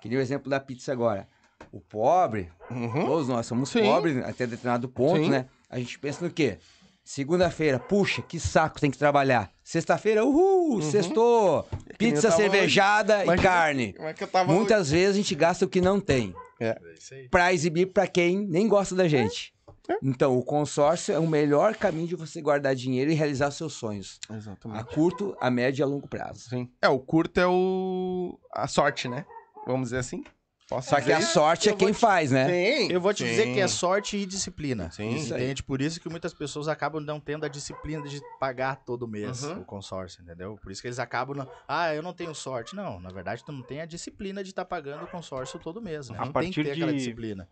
Que 0.00 0.08
nem 0.08 0.18
o 0.18 0.20
exemplo 0.20 0.50
da 0.50 0.58
pizza 0.58 0.90
agora. 0.92 1.28
O 1.72 1.80
pobre, 1.80 2.50
Uhum. 2.70 3.06
todos 3.06 3.28
nós 3.28 3.46
somos 3.46 3.68
Sim. 3.68 3.82
pobres 3.82 4.16
até 4.24 4.46
determinado 4.46 4.88
ponto, 4.88 5.22
Sim. 5.24 5.30
né? 5.30 5.46
A 5.68 5.78
gente 5.78 5.98
pensa 5.98 6.24
no 6.24 6.30
quê? 6.30 6.58
Segunda-feira, 7.04 7.78
puxa, 7.78 8.20
que 8.22 8.40
saco, 8.40 8.80
tem 8.80 8.90
que 8.90 8.98
trabalhar. 8.98 9.50
Sexta-feira, 9.62 10.24
uhul, 10.24 10.82
sextou. 10.82 11.62
que 11.62 12.06
nem 12.06 12.10
eu 12.10 12.14
Pizza, 12.14 12.30
cervejada 12.32 13.22
Imagina- 13.24 13.34
e 13.36 13.42
carne. 13.42 13.92
Como 13.92 14.08
é 14.08 14.12
que 14.14 14.24
eu 14.24 14.28
tava 14.28 14.52
Muitas 14.52 14.90
vezes 14.90 15.10
a 15.14 15.16
gente 15.16 15.34
gasta 15.34 15.64
o 15.64 15.68
que 15.68 15.80
não 15.80 16.00
tem 16.00 16.34
É 16.58 16.76
aí. 17.12 17.28
pra 17.28 17.52
exibir 17.52 17.86
pra 17.92 18.06
quem 18.08 18.44
nem 18.48 18.66
gosta 18.66 18.94
da 18.94 19.06
gente. 19.06 19.54
Então, 20.02 20.36
o 20.36 20.42
consórcio 20.44 21.14
é 21.14 21.18
o 21.20 21.28
melhor 21.28 21.76
caminho 21.76 22.08
de 22.08 22.16
você 22.16 22.42
guardar 22.42 22.74
dinheiro 22.74 23.08
e 23.08 23.14
realizar 23.14 23.52
seus 23.52 23.74
sonhos. 23.74 24.18
A 24.28 24.34
Exatamente. 24.34 24.92
curto, 24.92 25.36
a 25.40 25.48
médio 25.48 25.82
e 25.82 25.84
a 25.84 25.86
longo 25.86 26.08
prazo. 26.08 26.48
Sim. 26.48 26.68
É, 26.82 26.88
o 26.88 26.98
curto 26.98 27.38
é 27.38 27.46
o. 27.46 28.36
a 28.52 28.66
sorte, 28.66 29.06
né? 29.08 29.24
Vamos 29.64 29.90
dizer 29.90 29.98
assim. 29.98 30.24
Posso 30.68 30.90
Só 30.90 31.00
que 31.00 31.12
a 31.12 31.20
sorte 31.20 31.68
é 31.68 31.72
quem 31.76 31.92
te- 31.92 31.94
faz, 31.98 32.32
né? 32.32 32.48
Sim. 32.48 32.88
Eu 32.92 33.00
vou 33.00 33.14
te 33.14 33.22
sim. 33.22 33.30
dizer 33.30 33.52
que 33.54 33.60
é 33.60 33.68
sorte 33.68 34.16
e 34.16 34.26
disciplina. 34.26 34.90
Sim. 34.90 35.16
Entende? 35.16 35.62
Por 35.62 35.80
isso 35.80 36.00
que 36.00 36.08
muitas 36.08 36.34
pessoas 36.34 36.66
acabam 36.66 37.00
não 37.00 37.20
tendo 37.20 37.46
a 37.46 37.48
disciplina 37.48 38.02
de 38.02 38.20
pagar 38.40 38.76
todo 38.84 39.06
mês 39.06 39.44
Uhum. 39.44 39.60
o 39.60 39.64
consórcio, 39.64 40.22
entendeu? 40.22 40.58
Por 40.60 40.72
isso 40.72 40.82
que 40.82 40.88
eles 40.88 40.98
acabam. 40.98 41.36
Não... 41.36 41.48
Ah, 41.68 41.94
eu 41.94 42.02
não 42.02 42.12
tenho 42.12 42.34
sorte. 42.34 42.74
Não, 42.74 42.98
na 42.98 43.10
verdade, 43.10 43.44
tu 43.44 43.52
não 43.52 43.62
tem 43.62 43.80
a 43.80 43.86
disciplina 43.86 44.42
de 44.42 44.50
estar 44.50 44.64
pagando 44.64 45.04
o 45.04 45.08
consórcio 45.08 45.56
todo 45.60 45.80
mês. 45.80 46.10
Né? 46.10 46.16
A 46.16 46.18
Não 46.18 46.24
tem 46.26 46.32
partir 46.32 46.50
que 46.54 46.64
ter 46.64 46.72
aquela 46.72 46.90
de- 46.92 46.98
disciplina. 46.98 47.48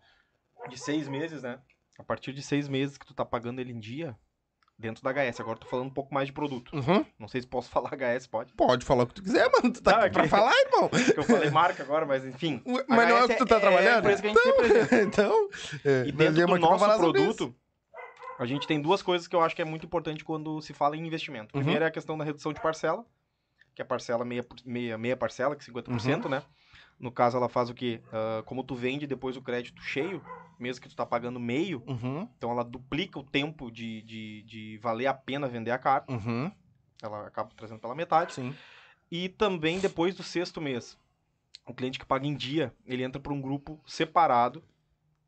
De 0.68 0.76
seis 0.76 1.06
meses, 1.06 1.40
né? 1.42 1.60
A 1.96 2.02
partir 2.02 2.32
de 2.32 2.42
seis 2.42 2.66
meses 2.66 2.98
que 2.98 3.06
tu 3.06 3.14
tá 3.14 3.24
pagando 3.24 3.60
ele 3.60 3.70
em 3.72 3.78
dia, 3.78 4.16
dentro 4.84 5.02
da 5.02 5.10
HS. 5.12 5.40
Agora 5.40 5.56
eu 5.56 5.60
tô 5.60 5.66
falando 5.66 5.86
um 5.86 5.90
pouco 5.90 6.12
mais 6.14 6.26
de 6.26 6.32
produto. 6.32 6.70
Uhum. 6.76 7.04
Não 7.18 7.26
sei 7.26 7.40
se 7.40 7.46
posso 7.46 7.68
falar 7.70 7.90
HS, 7.96 8.26
pode? 8.26 8.52
Pode 8.52 8.84
falar 8.84 9.04
o 9.04 9.06
que 9.06 9.14
tu 9.14 9.22
quiser, 9.22 9.50
mano. 9.50 9.72
Tu 9.72 9.82
tá 9.82 9.92
Não, 9.92 9.98
aqui 10.00 10.06
é 10.08 10.10
pra 10.12 10.22
que- 10.24 10.28
falar, 10.28 10.52
irmão. 10.52 10.90
Eu 11.16 11.22
falei 11.24 11.50
marca 11.50 11.82
agora, 11.82 12.04
mas 12.06 12.24
enfim. 12.24 12.62
Mas 12.88 13.08
não 13.08 13.16
é 13.16 13.24
o 13.24 13.28
que 13.28 13.36
tu 13.36 13.46
tá 13.46 13.56
HS 13.56 13.60
trabalhando? 13.62 13.88
É 13.88 13.94
a 13.94 13.98
empresa 13.98 14.22
que 14.22 14.28
a 14.28 14.32
gente 14.32 14.44
representa. 14.44 15.02
então. 15.02 15.48
é, 15.84 16.04
E 16.06 16.12
dentro 16.12 16.46
do 16.46 16.58
nosso 16.58 16.96
produto, 16.98 17.54
a 18.38 18.46
gente 18.46 18.66
tem 18.66 18.80
duas 18.80 19.00
coisas 19.02 19.26
que 19.26 19.34
eu 19.34 19.40
acho 19.40 19.54
que 19.56 19.62
é 19.62 19.64
muito 19.64 19.86
importante 19.86 20.24
quando 20.24 20.60
se 20.60 20.72
fala 20.74 20.96
em 20.96 21.06
investimento. 21.06 21.54
Uhum. 21.56 21.62
Primeiro 21.62 21.84
é 21.84 21.88
a 21.88 21.90
questão 21.90 22.18
da 22.18 22.24
redução 22.24 22.52
de 22.52 22.60
parcela, 22.60 23.04
que 23.74 23.80
é 23.80 23.84
a 23.84 23.86
parcela 23.86 24.24
meia, 24.24 24.44
meia, 24.64 24.98
meia 24.98 25.16
parcela, 25.16 25.56
que 25.56 25.68
é 25.68 25.72
50%, 25.72 26.28
né? 26.28 26.42
No 27.04 27.12
caso, 27.12 27.36
ela 27.36 27.50
faz 27.50 27.68
o 27.68 27.74
quê? 27.74 28.00
Ah, 28.10 28.42
como 28.46 28.64
tu 28.64 28.74
vende 28.74 29.06
depois 29.06 29.36
o 29.36 29.42
crédito 29.42 29.82
cheio, 29.82 30.24
mesmo 30.58 30.80
que 30.80 30.88
tu 30.88 30.96
tá 30.96 31.04
pagando 31.04 31.38
meio. 31.38 31.82
Uhum. 31.86 32.26
então 32.38 32.50
ela 32.50 32.64
duplica 32.64 33.18
o 33.18 33.22
tempo 33.22 33.70
de, 33.70 34.00
de, 34.00 34.42
de 34.44 34.78
valer 34.78 35.06
a 35.06 35.12
pena 35.12 35.46
vender 35.46 35.70
a 35.70 35.76
carta. 35.76 36.10
Uhum. 36.10 36.50
Ela 37.02 37.26
acaba 37.26 37.50
trazendo 37.54 37.78
pela 37.78 37.94
metade. 37.94 38.32
Sim. 38.32 38.54
E 39.10 39.28
também 39.28 39.80
depois 39.80 40.14
do 40.14 40.22
sexto 40.22 40.62
mês. 40.62 40.96
O 41.66 41.74
cliente 41.74 41.98
que 41.98 42.06
paga 42.06 42.26
em 42.26 42.34
dia, 42.34 42.72
ele 42.86 43.04
entra 43.04 43.20
para 43.20 43.34
um 43.34 43.40
grupo 43.40 43.78
separado, 43.86 44.64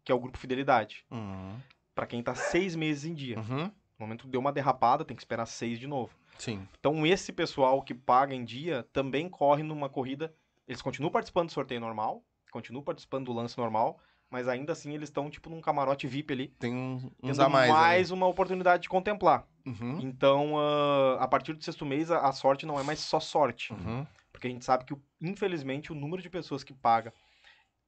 que 0.03 0.11
é 0.11 0.15
o 0.15 0.19
grupo 0.19 0.39
Fidelidade. 0.39 1.05
Uhum. 1.11 1.59
Para 1.95 2.07
quem 2.07 2.23
tá 2.23 2.35
seis 2.35 2.75
meses 2.75 3.05
em 3.05 3.13
dia. 3.13 3.39
Uhum. 3.39 3.65
No 3.65 3.73
momento 3.99 4.25
que 4.25 4.31
deu 4.31 4.41
uma 4.41 4.53
derrapada, 4.53 5.05
tem 5.05 5.15
que 5.15 5.21
esperar 5.21 5.45
seis 5.45 5.79
de 5.79 5.87
novo. 5.87 6.17
Sim. 6.39 6.67
Então, 6.81 7.07
esse 7.07 7.35
pessoal 7.35 7.83
que 7.83 7.93
paga 7.93 8.35
em 8.35 8.47
dia 8.47 8.89
também 8.95 9.29
corre 9.29 9.63
numa 9.63 9.91
corrida. 9.91 10.35
Eles 10.67 10.83
continuam 10.83 11.11
participando 11.13 11.47
do 11.49 11.53
sorteio 11.53 11.81
normal, 11.81 12.25
continuam 12.51 12.83
participando 12.83 13.27
do 13.27 13.33
lance 13.33 13.57
normal, 13.57 13.99
mas 14.31 14.49
ainda 14.49 14.73
assim 14.73 14.93
eles 14.95 15.09
estão, 15.09 15.31
tipo, 15.31 15.49
num 15.49 15.61
camarote 15.61 16.07
VIP 16.07 16.33
ali, 16.33 16.49
Tem 16.59 16.75
um- 16.75 17.11
uns 17.23 17.39
a 17.39 17.49
mais. 17.49 17.71
mais 17.71 18.11
uma 18.11 18.27
oportunidade 18.27 18.83
de 18.85 18.89
contemplar. 18.89 19.47
Uhum. 19.65 20.01
Então, 20.01 20.59
ah, 20.59 21.19
a 21.21 21.29
partir 21.29 21.53
do 21.53 21.63
sexto 21.63 21.85
mês, 21.87 22.11
a, 22.11 22.21
a 22.21 22.33
sorte 22.33 22.67
não 22.67 22.79
é 22.79 22.83
mais 22.83 23.01
só 23.01 23.21
sorte. 23.21 23.73
Uhum. 23.73 24.07
Porque 24.33 24.47
a 24.49 24.51
gente 24.51 24.65
sabe 24.65 24.85
que, 24.85 24.95
infelizmente, 25.21 25.93
o 25.93 25.95
número 25.95 26.21
de 26.23 26.29
pessoas 26.29 26.63
que 26.65 26.73
paga 26.75 27.13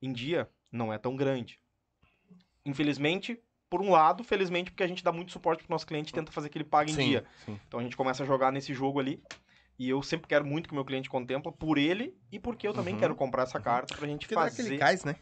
em 0.01 0.13
dia 0.13 0.49
não 0.73 0.93
é 0.93 0.99
tão 0.99 1.15
grande. 1.17 1.61
Infelizmente, 2.65 3.41
por 3.69 3.81
um 3.83 3.91
lado, 3.91 4.25
felizmente, 4.25 4.71
porque 4.71 4.83
a 4.83 4.87
gente 4.87 5.05
dá 5.05 5.13
muito 5.13 5.33
suporte 5.33 5.63
pro 5.63 5.73
nosso 5.73 5.87
cliente 5.87 6.11
e 6.11 6.15
tenta 6.15 6.33
fazer 6.33 6.49
que 6.49 6.57
ele 6.59 6.65
pague 6.65 6.91
em 6.91 6.95
Sim, 6.95 7.09
dia. 7.11 7.25
sim. 7.45 7.61
Então 7.67 7.81
a 7.81 7.83
gente 7.83 7.97
começa 7.97 8.23
a 8.23 8.27
jogar 8.27 8.51
nesse 8.53 8.73
jogo 8.73 8.99
ali. 8.99 9.23
E 9.79 9.89
eu 9.89 10.03
sempre 10.03 10.27
quero 10.27 10.45
muito 10.45 10.67
que 10.69 10.73
o 10.73 10.75
meu 10.75 10.85
cliente 10.85 11.09
contempla 11.09 11.53
por 11.53 11.79
ele 11.79 12.13
e 12.33 12.39
porque 12.39 12.67
eu 12.67 12.73
também 12.73 12.95
Uhum. 12.95 13.01
quero 13.01 13.15
comprar 13.15 13.45
essa 13.45 13.61
carta 13.61 13.95
pra 13.95 14.07
gente 14.09 14.23
Porque 14.27 14.35
dá 14.35 14.41
fazer. 14.43 14.63
aquele 14.63 14.77
gás, 14.77 15.05
né? 15.05 15.15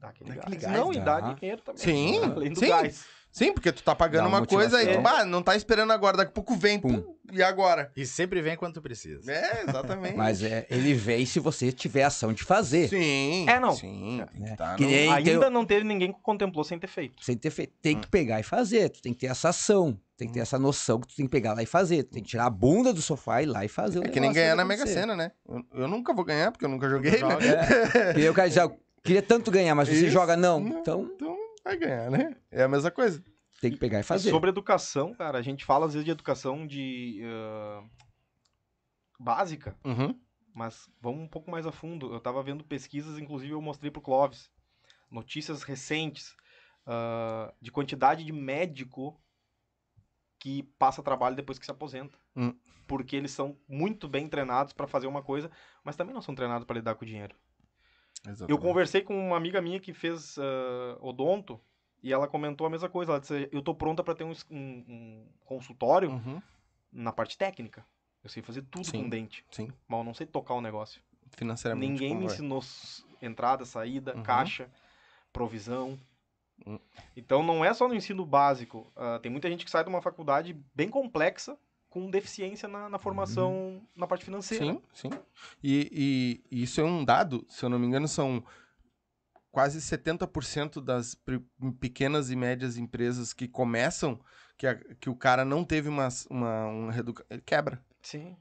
Dá 0.00 0.08
aquele 0.08 0.30
dá 0.30 0.34
gás. 0.36 0.46
aquele 0.46 0.56
gás, 0.60 0.74
Não, 0.76 0.92
e 0.92 1.00
dá 1.00 1.20
dá. 1.20 1.32
dinheiro 1.32 1.62
também. 1.62 1.80
Sim, 1.80 2.20
Além 2.22 2.52
do 2.52 2.60
sim. 2.60 2.68
gás. 2.68 3.06
Sim, 3.36 3.52
porque 3.52 3.70
tu 3.70 3.82
tá 3.82 3.94
pagando 3.94 4.22
Dá 4.22 4.28
uma 4.28 4.38
uma 4.38 4.46
coisa 4.46 4.78
aí 4.78 4.94
tu, 4.94 5.02
bah, 5.02 5.22
não 5.26 5.42
tá 5.42 5.54
esperando 5.54 5.92
agora, 5.92 6.16
daqui 6.16 6.30
a 6.30 6.32
pouco 6.32 6.54
vem, 6.56 6.78
pum, 6.80 7.04
e 7.30 7.42
agora? 7.42 7.92
E 7.94 8.06
sempre 8.06 8.40
vem 8.40 8.56
quando 8.56 8.72
tu 8.72 8.80
precisa. 8.80 9.30
É, 9.30 9.62
exatamente. 9.68 10.16
Mas 10.16 10.42
é, 10.42 10.66
ele 10.70 10.94
vem 10.94 11.26
se 11.26 11.38
você 11.38 11.70
tiver 11.70 12.04
ação 12.04 12.32
de 12.32 12.42
fazer. 12.42 12.88
Sim. 12.88 13.46
É, 13.46 13.60
não. 13.60 13.72
Sim. 13.72 14.24
tem 14.32 14.44
que 14.46 14.56
tá 14.56 14.76
no- 14.78 14.86
nem- 14.86 15.12
Ainda 15.12 15.40
tem- 15.40 15.50
não 15.50 15.66
teve 15.66 15.84
ninguém 15.84 16.14
que 16.14 16.18
contemplou 16.22 16.64
sem 16.64 16.78
ter 16.78 16.86
feito. 16.86 17.22
Sem 17.22 17.36
ter 17.36 17.50
feito. 17.50 17.74
Tem 17.82 18.00
que 18.00 18.08
pegar 18.08 18.40
e 18.40 18.42
fazer. 18.42 18.88
Tu 18.88 19.02
tem 19.02 19.12
que 19.12 19.20
ter 19.20 19.26
essa 19.26 19.50
ação. 19.50 20.00
Tem 20.16 20.26
que 20.26 20.30
Hum. 20.30 20.34
ter 20.36 20.40
essa 20.40 20.58
noção 20.58 20.98
que 20.98 21.08
tu 21.08 21.16
tem 21.16 21.26
que 21.26 21.30
pegar 21.30 21.52
lá 21.52 21.62
e 21.62 21.66
fazer. 21.66 22.04
Tu 22.04 22.12
tem 22.12 22.22
que 22.22 22.30
tirar 22.30 22.46
a 22.46 22.50
bunda 22.50 22.90
do 22.90 23.02
sofá 23.02 23.42
e 23.42 23.44
ir 23.44 23.48
lá 23.48 23.66
e 23.66 23.68
fazer 23.68 23.98
o 23.98 24.04
É 24.04 24.08
que 24.08 24.18
nem 24.18 24.32
ganhar 24.32 24.56
na 24.56 24.64
Mega. 24.64 24.86
Sena, 24.86 25.14
né? 25.14 25.30
Eu, 25.46 25.62
eu 25.82 25.88
nunca 25.88 26.14
vou 26.14 26.24
ganhar, 26.24 26.50
porque 26.52 26.64
eu 26.64 26.70
nunca 26.70 26.88
joguei, 26.88 27.10
né? 27.10 27.18
Joga. 27.18 27.44
É. 27.44 28.30
O 28.30 28.32
cara 28.32 28.48
ah, 28.48 28.62
eu 28.64 28.78
queria 29.04 29.20
tanto 29.20 29.50
ganhar, 29.50 29.74
mas 29.74 29.88
você 29.88 29.96
Isso. 30.06 30.08
joga 30.08 30.38
não. 30.38 30.58
Não. 30.58 30.78
Então 30.80 31.10
Então, 31.14 31.36
vai 31.66 31.76
ganhar, 31.76 32.10
né? 32.10 32.36
É 32.50 32.62
a 32.62 32.68
mesma 32.68 32.90
coisa. 32.90 33.22
tem 33.60 33.70
que 33.70 33.76
pegar 33.78 34.00
e 34.00 34.02
fazer. 34.02 34.30
Sobre 34.30 34.50
educação, 34.50 35.14
cara, 35.14 35.38
a 35.38 35.42
gente 35.42 35.64
fala 35.64 35.86
às 35.86 35.92
vezes 35.94 36.04
de 36.04 36.10
educação 36.10 36.66
de 36.66 37.20
ah, 37.24 37.82
básica, 39.18 39.76
Uhum. 39.84 40.18
mas 40.54 40.88
vamos 41.00 41.22
um 41.24 41.28
pouco 41.28 41.50
mais 41.50 41.66
a 41.66 41.72
fundo. 41.72 42.12
Eu 42.12 42.20
tava 42.20 42.42
vendo 42.42 42.64
pesquisas, 42.64 43.18
inclusive 43.18 43.52
eu 43.52 43.60
mostrei 43.62 43.90
pro 43.90 44.00
Clóvis, 44.02 44.50
notícias 45.10 45.62
recentes 45.62 46.34
ah, 46.86 47.52
de 47.60 47.70
quantidade 47.70 48.24
de 48.24 48.32
médico 48.32 49.18
que 50.38 50.62
passa 50.78 51.02
trabalho 51.02 51.34
depois 51.36 51.58
que 51.58 51.64
se 51.64 51.70
aposenta. 51.70 52.18
Hum. 52.36 52.54
Porque 52.86 53.16
eles 53.16 53.32
são 53.32 53.58
muito 53.66 54.06
bem 54.08 54.28
treinados 54.28 54.72
para 54.72 54.86
fazer 54.86 55.06
uma 55.08 55.22
coisa, 55.22 55.50
mas 55.82 55.96
também 55.96 56.14
não 56.14 56.22
são 56.22 56.34
treinados 56.36 56.64
para 56.66 56.76
lidar 56.76 56.94
com 56.94 57.04
o 57.04 57.08
dinheiro. 57.08 57.34
Eu 58.48 58.58
conversei 58.58 59.02
com 59.02 59.16
uma 59.28 59.36
amiga 59.36 59.60
minha 59.62 59.78
que 59.80 59.92
fez 59.92 60.36
ah, 60.38 60.98
odonto 61.00 61.60
e 62.02 62.12
ela 62.12 62.26
comentou 62.28 62.66
a 62.66 62.70
mesma 62.70 62.88
coisa. 62.88 63.12
Ela 63.12 63.20
disse: 63.20 63.48
Eu 63.52 63.62
tô 63.62 63.74
pronta 63.74 64.02
para 64.02 64.14
ter 64.14 64.24
um, 64.24 64.32
um- 64.50 64.84
um 64.88 65.26
consultório 65.44 66.10
Uhum. 66.10 66.42
na 66.92 67.12
parte 67.12 67.36
técnica. 67.38 67.84
Eu 68.24 68.30
sei 68.30 68.42
fazer 68.42 68.62
tudo 68.62 68.84
Sim. 68.86 69.04
com 69.04 69.08
dente, 69.08 69.44
Sim. 69.50 69.70
mas 69.86 69.98
eu 69.98 70.04
não 70.04 70.14
sei 70.14 70.26
tocar 70.26 70.54
o 70.54 70.60
negócio. 70.60 71.00
Financeiramente. 71.36 71.90
Ninguém 71.92 72.16
me 72.16 72.24
ensinou 72.24 72.60
entrada, 73.22 73.64
saída, 73.64 74.16
Uhum. 74.16 74.22
caixa, 74.22 74.68
provisão. 75.32 75.98
Hum. 76.66 76.78
Então 77.16 77.42
não 77.42 77.64
é 77.64 77.72
só 77.74 77.86
no 77.86 77.94
ensino 77.94 78.24
básico. 78.24 78.90
ah, 78.96 79.18
tem 79.22 79.30
muita 79.30 79.48
gente 79.48 79.64
que 79.64 79.70
sai 79.70 79.84
de 79.84 79.90
uma 79.90 80.00
faculdade 80.02 80.56
bem 80.74 80.88
complexa 80.88 81.56
com 81.96 82.10
deficiência 82.10 82.68
na, 82.68 82.90
na 82.90 82.98
formação 82.98 83.80
na 83.96 84.06
parte 84.06 84.22
financeira. 84.22 84.66
Sim, 84.66 84.82
sim. 84.92 85.10
E, 85.62 86.42
e- 86.50 86.58
e 86.58 86.62
isso 86.62 86.78
é 86.78 86.84
um 86.84 87.02
dado, 87.02 87.46
se 87.48 87.64
eu 87.64 87.70
não 87.70 87.78
me 87.78 87.86
engano, 87.86 88.06
são 88.06 88.44
quase 89.50 89.80
70% 89.80 90.82
das 90.84 91.16
pequenas 91.80 92.30
e 92.30 92.36
médias 92.36 92.76
empresas 92.76 93.32
que 93.32 93.48
começam, 93.48 94.20
que, 94.58 94.66
a- 94.66 94.74
que 95.00 95.08
o 95.08 95.16
cara 95.16 95.42
não 95.42 95.64
teve 95.64 95.88
uma, 95.88 96.08
uma, 96.28 96.92
reeduca- 96.92 97.24
ele 97.30 97.40
quebra. 97.40 97.82
Sim. 98.02 98.36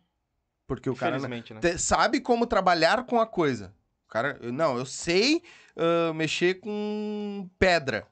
Porque 0.67 0.89
o 0.89 0.95
cara 0.95 1.17
né, 1.17 1.41
te- 1.61 1.77
sabe 1.77 2.19
como 2.19 2.45
trabalhar 2.45 3.05
com 3.05 3.21
a 3.21 3.25
coisa. 3.25 3.73
O 4.05 4.09
cara, 4.09 4.37
não, 4.51 4.77
eu 4.77 4.85
sei 4.85 5.41
ah, 5.77 6.11
mexer 6.13 6.55
com 6.59 7.49
pedra, 7.57 8.05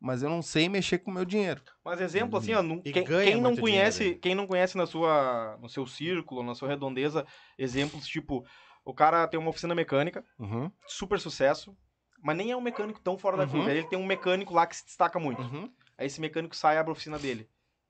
mas 0.00 0.22
eu 0.22 0.30
não 0.30 0.42
sei 0.42 0.68
mexer 0.68 0.98
com 0.98 1.10
o 1.10 1.14
meu 1.14 1.24
dinheiro. 1.24 1.62
Mas 1.84 2.00
exemplo, 2.00 2.38
assim, 2.38 2.54
ó, 2.54 2.62
E 2.84 2.92
quem, 2.92 3.04
quem 3.04 3.40
não 3.40 3.56
conhece, 3.56 3.98
dinheiro, 4.00 4.20
quem 4.20 4.34
não 4.34 4.46
conhece 4.46 4.76
na 4.76 4.86
sua, 4.86 5.56
no 5.60 5.68
seu 5.68 5.86
círculo, 5.86 6.42
na 6.42 6.54
sua 6.54 6.68
redondeza, 6.68 7.26
exemplos 7.56 8.06
tipo, 8.06 8.44
o 8.84 8.94
cara 8.94 9.26
tem 9.26 9.38
uma 9.38 9.50
oficina 9.50 9.74
mecânica, 9.74 10.24
Uhum, 10.38 10.70
super 10.86 11.18
sucesso, 11.20 11.76
mas 12.22 12.36
nem 12.36 12.50
é 12.50 12.56
um 12.56 12.60
mecânico 12.60 13.00
tão 13.00 13.18
fora 13.18 13.36
da 13.36 13.44
Uhum. 13.44 13.50
curva. 13.50 13.70
Aí 13.70 13.78
Ele 13.78 13.86
tem 13.88 13.98
um 13.98 14.06
mecânico 14.06 14.54
lá 14.54 14.66
que 14.66 14.76
se 14.76 14.84
destaca 14.86 15.18
muito. 15.18 15.40
uhum. 15.42 15.72
Aí 15.96 16.06
esse 16.06 16.20
mecânico 16.20 16.54
sai 16.54 16.76
e 16.76 16.78
abre 16.78 16.90
a 16.90 16.92
oficina 16.92 17.18
dele. 17.18 17.48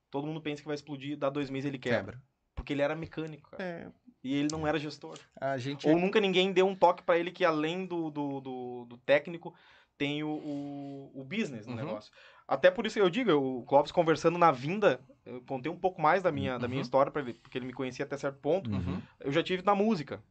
Todo 0.09 0.25
mundo 0.25 0.41
pensa 0.41 0.61
que 0.61 0.67
vai 0.67 0.75
explodir, 0.75 1.15
dá 1.17 1.29
dois 1.29 1.49
meses 1.49 1.67
ele 1.67 1.77
quebra. 1.77 2.13
Quebra. 2.13 2.23
Porque 2.55 2.73
ele 2.73 2.81
era 2.81 2.95
mecânico, 2.95 3.51
cara. 3.51 3.63
É, 3.63 3.87
E 4.23 4.35
ele 4.35 4.49
não 4.51 4.67
era 4.67 4.77
gestor. 4.79 5.17
a 5.39 5.57
gente 5.57 5.87
Ou 5.87 5.97
nunca 5.99 6.19
ninguém 6.19 6.51
deu 6.51 6.67
um 6.67 6.75
toque 6.75 7.03
pra 7.03 7.17
ele 7.17 7.31
que 7.31 7.45
além 7.45 7.85
do, 7.85 8.09
do, 8.09 8.41
do, 8.41 8.85
do 8.85 8.97
técnico 8.97 9.55
tem 9.99 10.23
o, 10.23 10.29
o, 10.29 11.11
o 11.21 11.23
business 11.23 11.67
no 11.67 11.73
Uhum. 11.73 11.77
negócio. 11.85 12.11
Até 12.47 12.71
por 12.71 12.87
isso 12.87 12.97
eu 12.97 13.09
digo, 13.11 13.31
o 13.33 13.63
Clóvis 13.65 13.91
conversando 13.91 14.39
na 14.39 14.49
vinda, 14.51 14.99
eu 15.25 15.41
contei 15.41 15.71
um 15.71 15.77
pouco 15.77 16.01
mais 16.01 16.23
da 16.23 16.31
minha, 16.31 16.57
da 16.57 16.67
minha 16.67 16.79
Uhum. 16.79 16.81
história 16.81 17.11
para 17.11 17.21
ele, 17.21 17.33
porque 17.35 17.57
ele 17.57 17.65
me 17.67 17.73
conhecia 17.73 18.05
até 18.05 18.17
certo 18.17 18.39
ponto. 18.39 18.71
Uhum. 18.71 18.99
Eu 19.19 19.31
já 19.31 19.43
tive 19.43 19.61
na 19.61 19.75
música. 19.75 20.23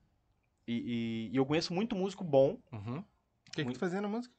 E, 0.66 0.72
e- 1.30 1.30
e 1.32 1.36
eu 1.36 1.46
conheço 1.46 1.72
muito 1.72 1.94
músico 1.94 2.24
bom. 2.24 2.58
Uhum. 2.72 2.98
O 2.98 3.04
que, 3.52 3.56
que 3.56 3.64
Muito- 3.64 3.76
tu 3.76 3.80
fazia 3.80 4.00
na 4.00 4.08
música? 4.08 4.34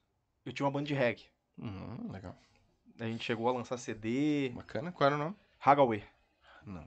Eu 0.45 0.51
tinha 0.51 0.65
uma 0.65 0.71
banda 0.71 0.87
de 0.87 0.93
reggae. 0.93 1.25
Uhum, 1.57 2.11
legal. 2.11 2.35
A 2.99 3.05
gente 3.05 3.23
chegou 3.23 3.47
a 3.47 3.53
lançar 3.53 3.77
CD, 3.77 4.49
Bacana. 4.55 4.91
Qual 4.91 5.05
era 5.07 5.15
o 5.15 5.19
nome? 5.19 5.35
Hagaway. 5.59 6.03
Não, 6.65 6.85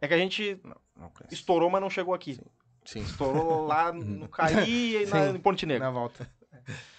É 0.00 0.06
que 0.08 0.14
a 0.14 0.18
gente 0.18 0.60
não, 0.62 0.76
não 0.96 1.12
estourou, 1.30 1.70
mas 1.70 1.80
não 1.80 1.88
chegou 1.90 2.12
aqui. 2.14 2.38
Sim. 2.84 3.00
Estourou 3.00 3.66
lá 3.66 3.90
no 3.92 4.28
Caí 4.28 5.02
e 5.02 5.06
na, 5.06 5.30
Sim. 5.30 5.36
em 5.36 5.40
Ponte 5.40 5.64
Negra. 5.66 5.86
Na 5.86 5.90
volta. 5.92 6.30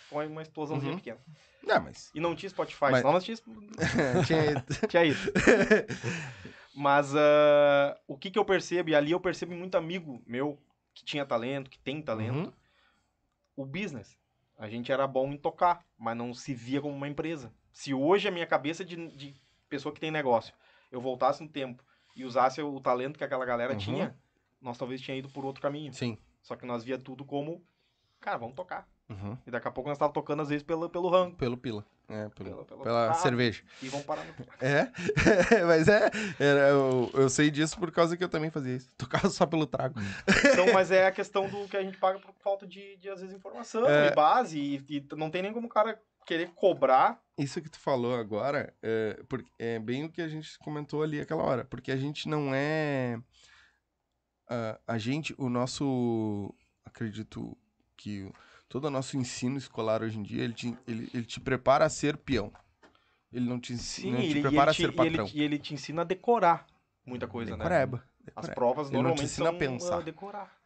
Foi 0.10 0.28
uma 0.28 0.42
explosãozinha 0.42 0.92
Uhum. 0.94 0.98
pequena. 0.98 1.20
Não, 1.64 1.82
mas. 1.82 2.12
E 2.16 2.20
não 2.20 2.36
tinha 2.36 2.50
Spotify, 2.50 2.86
Mas- 2.92 2.98
senão 3.00 3.12
nós 3.14 3.24
tinha, 3.26 3.38
tinha... 4.26 4.66
tinha 4.88 5.04
ido. 5.06 5.20
Mas 6.74 7.14
ah, 7.16 8.00
o 8.08 8.18
que, 8.18 8.30
que 8.32 8.38
eu 8.40 8.46
percebo, 8.46 8.90
e 8.90 8.96
ali 8.96 9.12
eu 9.12 9.20
percebo 9.20 9.54
muito 9.56 9.76
amigo 9.76 10.22
meu 10.26 10.58
que 10.94 11.04
tinha 11.04 11.26
talento, 11.26 11.70
que 11.70 11.80
tem 11.80 12.02
talento, 12.02 12.36
Uhum. 12.48 12.54
o 13.56 13.66
business. 13.66 14.18
A 14.58 14.68
gente 14.70 14.92
era 14.92 15.06
bom 15.08 15.32
em 15.32 15.38
tocar, 15.38 15.86
mas 15.98 16.18
não 16.18 16.34
se 16.34 16.54
via 16.54 16.82
como 16.82 16.96
uma 16.96 17.08
empresa. 17.08 17.54
Se 17.72 17.94
hoje 17.94 18.28
a 18.28 18.32
minha 18.32 18.48
cabeça 18.48 18.84
de, 18.84 18.96
de 19.16 19.36
pessoa 19.70 19.94
que 19.94 20.00
tem 20.00 20.10
negócio, 20.12 20.54
eu 20.92 21.00
voltasse 21.02 21.44
no 21.44 21.50
tempo 21.50 21.84
e 22.16 22.24
usasse 22.26 22.62
o 22.62 22.80
talento 22.80 23.18
que 23.18 23.24
aquela 23.24 23.46
galera 23.46 23.74
Uhum. 23.74 23.80
tinha, 23.80 24.18
nós 24.62 24.78
talvez 24.78 25.00
tinha 25.02 25.16
ido 25.18 25.30
por 25.30 25.46
outro 25.46 25.62
caminho. 25.62 25.94
Sim. 25.94 26.18
Só 26.42 26.56
que 26.56 26.66
nós 26.66 26.84
via 26.84 26.98
tudo 26.98 27.24
como, 27.26 27.64
cara, 28.20 28.38
vamos 28.38 28.56
tocar. 28.56 28.88
Uhum. 29.10 29.38
E 29.48 29.52
daqui 29.52 29.68
a 29.68 29.72
pouco 29.72 29.90
nós 29.90 29.98
tava 29.98 30.12
tocando 30.12 30.42
às 30.42 30.50
vezes 30.50 30.64
pelo, 30.64 30.90
pelo 30.90 31.10
rango. 31.10 31.36
Pelo 31.38 31.56
pila. 31.58 31.86
É, 32.10 32.30
pelo, 32.30 32.64
Pela- 32.66 32.84
pela 32.84 33.14
cerveja. 33.16 33.64
E 33.82 33.88
vamos 33.90 34.06
parar 34.06 34.24
no... 34.26 34.34
É, 34.62 34.92
mas 35.68 35.88
é, 35.88 36.10
era, 36.40 36.70
eu, 36.70 37.10
eu 37.14 37.30
sei 37.30 37.50
disso 37.52 37.78
por 37.78 37.92
causa 37.92 38.16
que 38.18 38.24
eu 38.24 38.30
também 38.30 38.50
fazia 38.50 38.76
isso. 38.76 38.90
Tocava 38.98 39.30
só 39.30 39.46
pelo 39.46 39.66
trago. 39.66 40.00
Então, 40.52 40.74
mas 40.74 40.90
é 40.92 41.06
a 41.08 41.12
questão 41.12 41.50
do 41.50 41.68
que 41.68 41.76
a 41.78 41.84
gente 41.84 41.98
paga 41.98 42.20
por 42.20 42.34
falta 42.42 42.66
de, 42.68 42.96
de 42.98 43.10
às 43.10 43.20
vezes, 43.22 43.36
informação 43.36 43.86
É. 43.88 44.08
e 44.08 44.16
base. 44.16 44.60
E, 44.60 44.76
e 44.90 45.06
não 45.16 45.30
tem 45.30 45.42
nem 45.42 45.54
como 45.54 45.68
o 45.68 45.70
cara 45.70 46.02
querer 46.26 46.50
cobrar. 46.56 47.22
Isso 47.38 47.62
que 47.62 47.70
tu 47.70 47.80
falou 47.80 48.16
agora 48.16 48.74
é, 48.84 49.20
é 49.60 49.80
bem 49.80 50.04
o 50.06 50.10
que 50.12 50.22
a 50.22 50.28
gente 50.28 50.58
comentou 50.60 51.02
ali 51.04 51.20
aquela 51.22 51.44
hora. 51.44 51.64
Porque 51.66 51.92
a 51.92 51.98
gente 51.98 52.28
não 52.28 52.54
é. 52.54 53.20
a- 54.50 54.80
a 54.88 54.98
gente, 54.98 55.34
o 55.38 55.50
nosso. 55.50 56.54
Acredito 56.86 57.58
que 57.98 58.24
o- 58.24 58.34
todo 58.70 58.86
o 58.86 58.90
nosso 58.90 59.18
ensino 59.18 59.58
escolar 59.58 60.02
hoje 60.02 60.18
em 60.20 60.24
dia, 60.24 60.44
ele 60.44 60.54
te, 60.54 60.78
ele, 60.88 61.10
ele 61.14 61.26
te 61.26 61.40
prepara 61.40 61.86
a 61.86 61.90
ser 61.90 62.18
peão. 62.18 62.52
Ele 63.32 63.48
não 63.48 63.60
te, 63.60 63.74
ensi- 63.74 64.10
não 64.10 64.22
te 64.22 64.30
ele, 64.30 64.42
prepara 64.42 64.62
ele 64.62 64.70
a 64.72 64.74
ser 64.74 64.82
e 64.82 64.86
ele, 64.86 64.96
patrão. 64.96 65.32
e 65.34 65.42
ele 65.44 65.60
te 65.60 65.74
ensina 65.74 66.02
a 66.02 66.06
decorar 66.06 66.66
muita 67.06 67.28
coisa, 67.28 67.52
né? 67.58 67.64
Decoreba. 67.64 68.04
As 68.36 68.48
decoreba. 68.48 68.56
provas 68.56 68.88
Ele 68.90 68.98
não 68.98 69.04
te 69.04 69.04
normalmente 69.04 69.26
ensina 69.26 69.50
a 69.50 69.52
são 69.52 69.60
pensar. 69.60 69.98
a 69.98 70.02
decorar. 70.02 70.58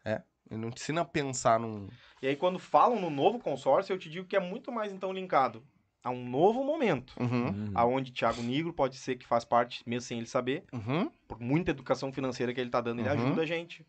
Ele 0.50 0.60
não 0.62 0.70
te 0.70 0.82
ensina 0.82 1.02
a 1.02 1.06
pensar 1.06 1.60
num. 1.60 1.88
E 2.22 2.28
aí, 2.28 2.36
quando 2.36 2.60
falam 2.60 3.00
no 3.00 3.10
novo 3.10 3.40
consórcio, 3.40 3.94
eu 3.94 3.98
te 3.98 4.10
digo 4.10 4.28
que 4.28 4.36
é 4.36 4.40
muito 4.40 4.72
mais, 4.72 4.92
então, 4.92 5.12
linkado 5.14 5.64
a 6.04 6.10
um 6.10 6.28
novo 6.28 6.64
momento. 6.64 7.16
Uhum, 7.20 7.48
Uhum. 7.48 7.72
Aonde 7.74 8.12
Thiago 8.12 8.42
Nigro 8.42 8.74
pode 8.74 8.98
ser 8.98 9.16
que 9.16 9.26
faz 9.26 9.46
parte, 9.46 9.82
mesmo 9.88 10.08
sem 10.08 10.18
ele 10.18 10.28
saber, 10.28 10.64
uhum, 10.74 11.10
por 11.28 11.40
muita 11.40 11.72
educação 11.72 12.12
financeira 12.12 12.54
que 12.54 12.60
ele 12.60 12.70
tá 12.70 12.82
dando, 12.82 13.00
ele 13.00 13.08
Uhum. 13.08 13.14
ajuda 13.16 13.42
a 13.44 13.46
gente. 13.46 13.86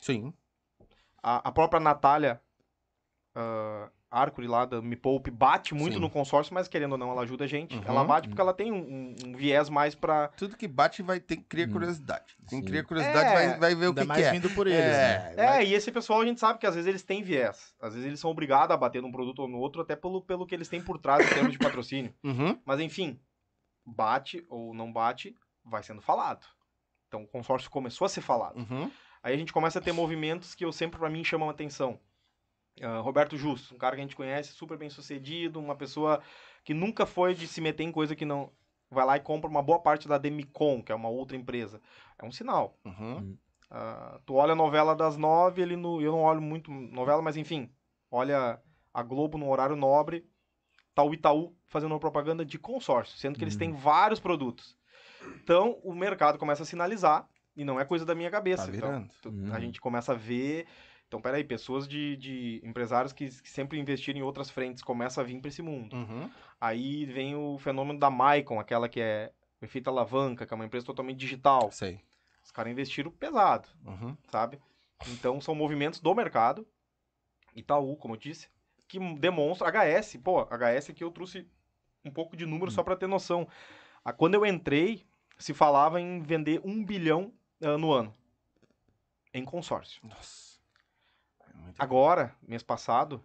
sim. 0.00 0.32
A, 1.22 1.48
a 1.48 1.52
própria 1.52 1.80
Natália 1.80 2.40
ah, 3.36 3.90
Arcuri 4.10 4.46
lá 4.46 4.64
da 4.64 4.80
Me 4.80 4.96
Poupe 4.96 5.30
bate 5.30 5.74
muito 5.74 5.94
Sim. 5.94 6.00
no 6.00 6.08
consórcio, 6.08 6.54
mas 6.54 6.66
querendo 6.68 6.92
ou 6.92 6.98
não, 6.98 7.10
ela 7.10 7.22
ajuda 7.22 7.44
a 7.44 7.46
gente. 7.46 7.76
Uhum. 7.76 7.82
Ela 7.84 8.02
bate 8.04 8.28
porque 8.28 8.40
ela 8.40 8.54
tem 8.54 8.72
um, 8.72 8.76
um- 8.78 9.14
um 9.26 9.32
viés 9.36 9.68
mais 9.68 9.94
pra. 9.94 10.28
Tudo 10.28 10.56
que 10.56 10.66
bate 10.66 11.02
vai 11.02 11.20
ter 11.20 11.36
que 11.36 11.42
criar 11.44 11.68
Hum. 11.68 11.72
curiosidade. 11.72 12.34
Quem 12.48 12.62
cria 12.62 12.82
curiosidade 12.82 13.28
É, 13.28 13.34
vai, 13.34 13.58
vai 13.58 13.74
ver 13.74 13.88
o 13.88 13.94
que, 13.94 14.04
mais 14.04 14.22
que 14.22 14.26
é. 14.28 14.32
vindo 14.32 14.48
por 14.50 14.66
eles, 14.66 14.78
né? 14.80 15.32
é, 15.32 15.36
vai- 15.36 15.62
É, 15.64 15.66
e 15.68 15.74
esse 15.74 15.92
pessoal 15.92 16.20
a 16.22 16.24
gente 16.26 16.40
sabe 16.40 16.58
que 16.58 16.66
às 16.66 16.74
vezes 16.74 16.88
eles 16.88 17.02
têm 17.02 17.22
viés. 17.22 17.74
Às 17.80 17.92
vezes 17.92 18.06
eles 18.06 18.18
são 18.20 18.30
obrigados 18.30 18.72
a 18.74 18.76
bater 18.76 19.02
num 19.02 19.12
produto 19.12 19.40
ou 19.40 19.48
no 19.48 19.58
outro, 19.58 19.82
até 19.82 19.94
pelo, 19.94 20.22
pelo 20.22 20.46
que 20.46 20.54
eles 20.54 20.68
têm 20.68 20.80
por 20.80 20.98
trás 20.98 21.24
em 21.24 21.34
termos 21.34 21.52
de 21.52 21.58
patrocínio. 21.58 22.14
Uhum, 22.24 22.58
Mas 22.64 22.80
enfim, 22.80 23.20
bate 23.84 24.44
ou 24.48 24.72
não 24.74 24.92
bate, 24.92 25.36
vai 25.64 25.82
sendo 25.82 26.00
falado. 26.00 26.46
Então 27.08 27.22
o 27.22 27.26
consórcio 27.26 27.70
começou 27.70 28.04
a 28.04 28.08
ser 28.08 28.20
falado. 28.20 28.56
uhum, 28.58 28.90
Aí 29.22 29.34
a 29.34 29.36
gente 29.36 29.52
começa 29.52 29.78
a 29.78 29.82
ter 29.82 29.92
movimentos 29.92 30.54
que 30.54 30.64
eu 30.64 30.72
sempre, 30.72 30.98
pra 30.98 31.10
mim, 31.10 31.22
chamam 31.24 31.48
a 31.48 31.52
atenção. 31.52 31.98
Ah, 32.82 32.98
Roberto 33.00 33.36
Justo, 33.36 33.74
um 33.74 33.78
cara 33.78 33.94
que 33.96 34.00
a 34.00 34.04
gente 34.04 34.16
conhece, 34.16 34.52
super 34.52 34.76
bem 34.76 34.90
sucedido, 34.90 35.58
uma 35.60 35.74
pessoa 35.74 36.20
que 36.64 36.74
nunca 36.74 37.06
foi 37.06 37.34
de 37.34 37.46
se 37.48 37.60
meter 37.60 37.84
em 37.84 37.92
coisa 37.92 38.14
que 38.16 38.24
não. 38.24 38.50
Vai 38.90 39.04
lá 39.04 39.16
e 39.16 39.20
compra 39.20 39.50
uma 39.50 39.62
boa 39.62 39.80
parte 39.80 40.06
da 40.06 40.16
Demicon, 40.18 40.80
que 40.82 40.92
é 40.92 40.94
uma 40.94 41.08
outra 41.08 41.36
empresa. 41.36 41.80
É 42.18 42.24
um 42.24 42.30
sinal. 42.30 42.78
uhum. 42.84 43.36
Ah, 43.68 44.20
tu 44.24 44.34
olha 44.34 44.52
a 44.52 44.56
novela 44.56 44.94
das 44.94 45.16
nove, 45.16 45.60
ele 45.60 45.74
no. 45.76 46.00
Eu 46.00 46.12
não 46.12 46.22
olho 46.22 46.40
muito 46.40 46.70
novela, 46.70 47.20
mas 47.20 47.36
enfim. 47.36 47.68
Olha 48.10 48.60
a 48.94 49.02
Globo 49.02 49.36
no 49.36 49.50
horário 49.50 49.74
nobre, 49.74 50.24
tá 50.94 51.02
o 51.02 51.12
Itaú 51.12 51.56
fazendo 51.66 51.90
uma 51.92 51.98
propaganda 51.98 52.44
de 52.44 52.58
consórcio, 52.58 53.18
sendo 53.18 53.36
que 53.36 53.42
eles 53.44 53.54
Uhum. 53.54 53.58
têm 53.58 53.72
vários 53.72 54.20
produtos. 54.20 54.76
Então, 55.42 55.80
o 55.82 55.92
mercado 55.94 56.38
começa 56.38 56.62
a 56.62 56.66
sinalizar, 56.66 57.28
e 57.56 57.64
não 57.64 57.80
é 57.80 57.84
coisa 57.84 58.04
da 58.06 58.14
minha 58.14 58.30
cabeça. 58.30 58.70
Tá 58.70 58.76
Então, 58.76 59.08
tu- 59.20 59.30
Uhum. 59.30 59.52
a 59.52 59.58
gente 59.58 59.80
começa 59.80 60.12
a 60.12 60.14
ver. 60.14 60.66
Então, 61.08 61.20
peraí, 61.20 61.44
pessoas 61.44 61.86
de, 61.86 62.16
de 62.16 62.60
empresários 62.64 63.12
que, 63.12 63.28
que 63.28 63.48
sempre 63.48 63.78
investiram 63.78 64.18
em 64.18 64.22
outras 64.22 64.50
frentes 64.50 64.82
começam 64.82 65.22
a 65.22 65.26
vir 65.26 65.38
para 65.40 65.48
esse 65.48 65.62
mundo. 65.62 65.94
Uhum. 65.94 66.28
Aí 66.60 67.04
vem 67.04 67.36
o 67.36 67.58
fenômeno 67.58 67.98
da 67.98 68.10
Maicon, 68.10 68.58
aquela 68.58 68.88
que 68.88 69.00
é 69.00 69.32
efeito 69.62 69.88
alavanca, 69.88 70.44
que 70.44 70.52
é 70.52 70.56
uma 70.56 70.64
empresa 70.66 70.84
totalmente 70.84 71.18
digital. 71.18 71.70
Sei. 71.70 72.00
Os 72.44 72.50
caras 72.50 72.72
investiram 72.72 73.10
pesado 73.10 73.68
Uhum. 73.84 74.16
sabe? 74.28 74.58
Então 75.08 75.40
são 75.40 75.54
movimentos 75.54 76.00
do 76.00 76.14
mercado. 76.14 76.66
Itaú, 77.54 77.96
como 77.96 78.14
eu 78.14 78.18
disse, 78.18 78.48
que 78.88 78.98
demonstra 79.16 79.68
HS. 79.70 80.16
Pô, 80.22 80.42
HS 80.42 80.90
aqui 80.90 81.04
eu 81.04 81.10
trouxe 81.10 81.46
um 82.04 82.10
pouco 82.10 82.36
de 82.36 82.46
número 82.46 82.70
só 82.70 82.82
para 82.82 82.96
ter 82.96 83.06
noção. 83.06 83.48
Ah, 84.04 84.12
Quando 84.12 84.34
eu 84.34 84.44
entrei, 84.46 85.04
se 85.38 85.54
falava 85.54 86.00
em 86.00 86.20
vender 86.20 86.60
um 86.64 86.84
bilhão 86.84 87.32
ah, 87.62 87.78
no 87.78 87.92
ano 87.92 88.12
em 89.32 89.44
consórcio. 89.44 90.00
Nossa. 90.06 90.55
Muito- 91.62 91.80
Agora, 91.80 92.34
mês 92.46 92.62
passado, 92.62 93.22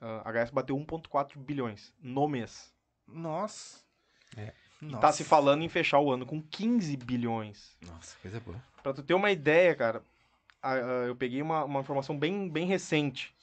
ah, 0.00 0.22
a 0.24 0.30
HS 0.32 0.50
bateu 0.50 0.76
1,4 0.76 1.38
bilhões 1.38 1.92
no 2.00 2.26
mês. 2.28 2.72
Nossa. 3.06 3.80
É. 4.36 4.52
E 4.82 4.96
tá 4.98 5.10
se 5.10 5.24
falando 5.24 5.62
em 5.62 5.68
fechar 5.68 5.98
o 5.98 6.12
ano 6.12 6.24
com 6.24 6.40
15 6.40 6.96
bilhões. 6.96 7.76
Nossa, 7.84 8.16
coisa 8.22 8.38
boa. 8.40 8.62
Pra 8.82 8.92
tu 8.92 9.02
ter 9.02 9.14
uma 9.14 9.30
ideia, 9.30 9.74
cara, 9.74 10.02
a- 10.62 10.72
a- 10.74 10.76
eu 11.06 11.16
peguei 11.16 11.42
uma, 11.42 11.64
uma 11.64 11.80
informação 11.80 12.16
bem, 12.18 12.48
bem 12.48 12.66
recente. 12.66 13.34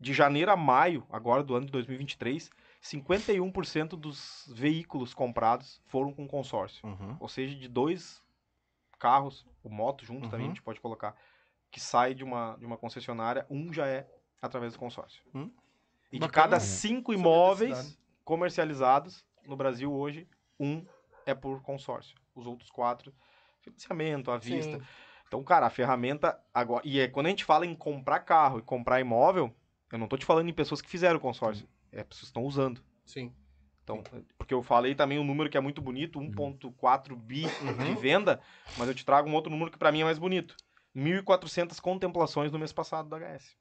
De 0.00 0.14
janeiro 0.14 0.50
a 0.52 0.56
maio, 0.56 1.04
agora 1.10 1.42
do 1.42 1.54
ano 1.56 1.66
de 1.66 1.72
2023, 1.72 2.50
51% 2.80 3.96
dos 3.96 4.48
veículos 4.54 5.12
comprados 5.12 5.80
foram 5.88 6.12
com 6.12 6.26
consórcio. 6.28 6.86
Uhum. 6.86 7.16
Ou 7.18 7.28
seja, 7.28 7.54
de 7.56 7.66
dois 7.68 8.22
carros, 8.98 9.44
o 9.62 9.68
moto 9.68 10.04
junto 10.06 10.28
também 10.30 10.46
a 10.46 10.48
Uhum. 10.48 10.54
gente 10.54 10.62
pode 10.62 10.80
colocar, 10.80 11.16
que 11.70 11.80
sai 11.80 12.14
de 12.14 12.24
uma, 12.24 12.56
de 12.56 12.64
uma 12.64 12.76
concessionária, 12.76 13.46
um 13.50 13.72
já 13.72 13.86
é 13.86 14.08
através 14.40 14.72
do 14.72 14.78
consórcio. 14.78 15.22
Hum. 15.34 15.50
E 16.10 16.16
de 16.16 16.20
Bacana. 16.20 16.44
cada 16.44 16.60
cinco 16.60 17.12
Saber 17.12 17.20
imóveis 17.20 17.98
comercializados 18.24 19.24
no 19.46 19.56
Brasil 19.56 19.92
hoje, 19.92 20.28
um 20.58 20.84
é 21.26 21.34
por 21.34 21.62
consórcio. 21.62 22.16
Os 22.34 22.46
outros 22.46 22.70
quatro, 22.70 23.12
financiamento, 23.60 24.30
à 24.30 24.38
vista. 24.38 24.78
Sim. 24.78 24.84
Então, 25.26 25.42
cara, 25.44 25.66
a 25.66 25.70
ferramenta 25.70 26.38
agora. 26.52 26.82
E 26.86 27.00
é, 27.00 27.08
quando 27.08 27.26
a 27.26 27.30
gente 27.30 27.44
fala 27.44 27.66
em 27.66 27.74
comprar 27.74 28.20
carro 28.20 28.58
e 28.58 28.62
comprar 28.62 29.00
imóvel, 29.00 29.54
eu 29.92 29.98
não 29.98 30.08
tô 30.08 30.16
te 30.16 30.24
falando 30.24 30.48
em 30.48 30.54
pessoas 30.54 30.80
que 30.80 30.88
fizeram 30.88 31.18
o 31.18 31.20
consórcio. 31.20 31.68
É 31.92 32.02
pessoas 32.02 32.20
que 32.20 32.26
estão 32.26 32.44
usando. 32.44 32.82
Sim. 33.04 33.32
Então, 33.82 34.02
porque 34.36 34.52
eu 34.52 34.62
falei 34.62 34.94
também 34.94 35.18
um 35.18 35.24
número 35.24 35.48
que 35.48 35.56
é 35.56 35.60
muito 35.60 35.80
bonito, 35.80 36.20
1.4 36.20 37.16
bi 37.16 37.44
de 37.44 37.94
venda, 37.94 38.38
mas 38.76 38.86
eu 38.86 38.94
te 38.94 39.02
trago 39.02 39.30
um 39.30 39.34
outro 39.34 39.50
número 39.50 39.70
que 39.70 39.78
pra 39.78 39.90
mim 39.90 40.02
é 40.02 40.04
mais 40.04 40.18
bonito. 40.18 40.54
1.400 40.96 41.80
contemplações 41.80 42.52
no 42.52 42.58
mês 42.58 42.72
passado 42.72 43.08
do 43.08 43.16
HS. 43.16 43.56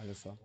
Olha 0.00 0.14
só. 0.14 0.36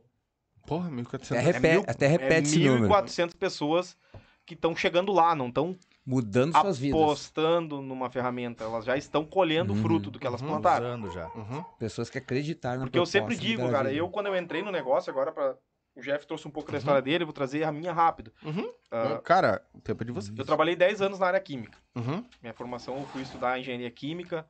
Porra, 0.66 0.86
Até, 0.88 0.96
1400. 0.96 1.46
repete, 1.46 1.68
mil- 1.76 1.84
até 1.88 2.08
repete 2.08 2.48
esse 2.50 2.68
é 2.68 2.70
número. 2.70 2.88
1.400 2.94 3.36
pessoas 3.36 3.98
que 4.46 4.54
estão 4.54 4.76
chegando 4.76 5.12
lá, 5.12 5.36
não 5.36 5.48
estão 5.48 5.78
Mudando 6.06 6.52
suas 6.60 6.78
vidas. 6.78 7.00
apostando 7.02 7.82
numa 7.82 8.10
ferramenta. 8.10 8.64
Elas 8.64 8.84
já 8.86 8.98
estão 8.98 9.26
colhendo 9.26 9.72
o 9.74 9.76
Uhum, 9.76 9.82
fruto 9.82 10.12
do 10.12 10.20
que 10.20 10.28
elas 10.28 10.42
uhum. 10.42 10.48
plantaram. 10.50 10.86
Usando 10.88 11.12
já. 11.12 11.28
Uhum. 11.34 11.64
Pessoas 11.80 12.10
que 12.10 12.18
acreditaram 12.18 12.80
na 12.80 12.86
Porque 12.88 13.00
eu 13.00 13.06
sempre 13.06 13.36
digo, 13.38 13.70
cara, 13.72 13.90
vida. 13.90 14.00
eu 14.02 14.10
quando 14.10 14.28
eu 14.28 14.38
entrei 14.38 14.62
no 14.62 14.72
negócio, 14.72 15.10
agora 15.12 15.32
para 15.32 15.58
O 15.96 16.02
Jeff 16.02 16.26
trouxe 16.26 16.48
um 16.48 16.52
pouco 16.52 16.72
da 16.72 16.78
Uhum. 16.78 16.80
história 16.80 17.02
dele, 17.04 17.22
eu 17.24 17.28
vou 17.28 17.34
trazer 17.34 17.64
a 17.64 17.72
minha 17.72 17.94
rápido. 17.94 18.34
Uhum. 18.44 18.68
Ah, 18.90 19.20
Cara, 19.24 19.64
o 19.76 19.80
tempo 19.80 20.02
é 20.02 20.06
de 20.08 20.12
vocês. 20.12 20.36
eu 20.36 20.44
trabalhei 20.44 20.76
10 20.76 21.04
anos 21.04 21.20
na 21.20 21.28
área 21.28 21.40
química. 21.40 21.78
Uhum. 21.96 22.26
Minha 22.42 22.54
formação, 22.54 22.98
eu 22.98 23.06
fui 23.10 23.22
estudar 23.22 23.60
engenharia 23.60 23.92
química, 23.92 24.44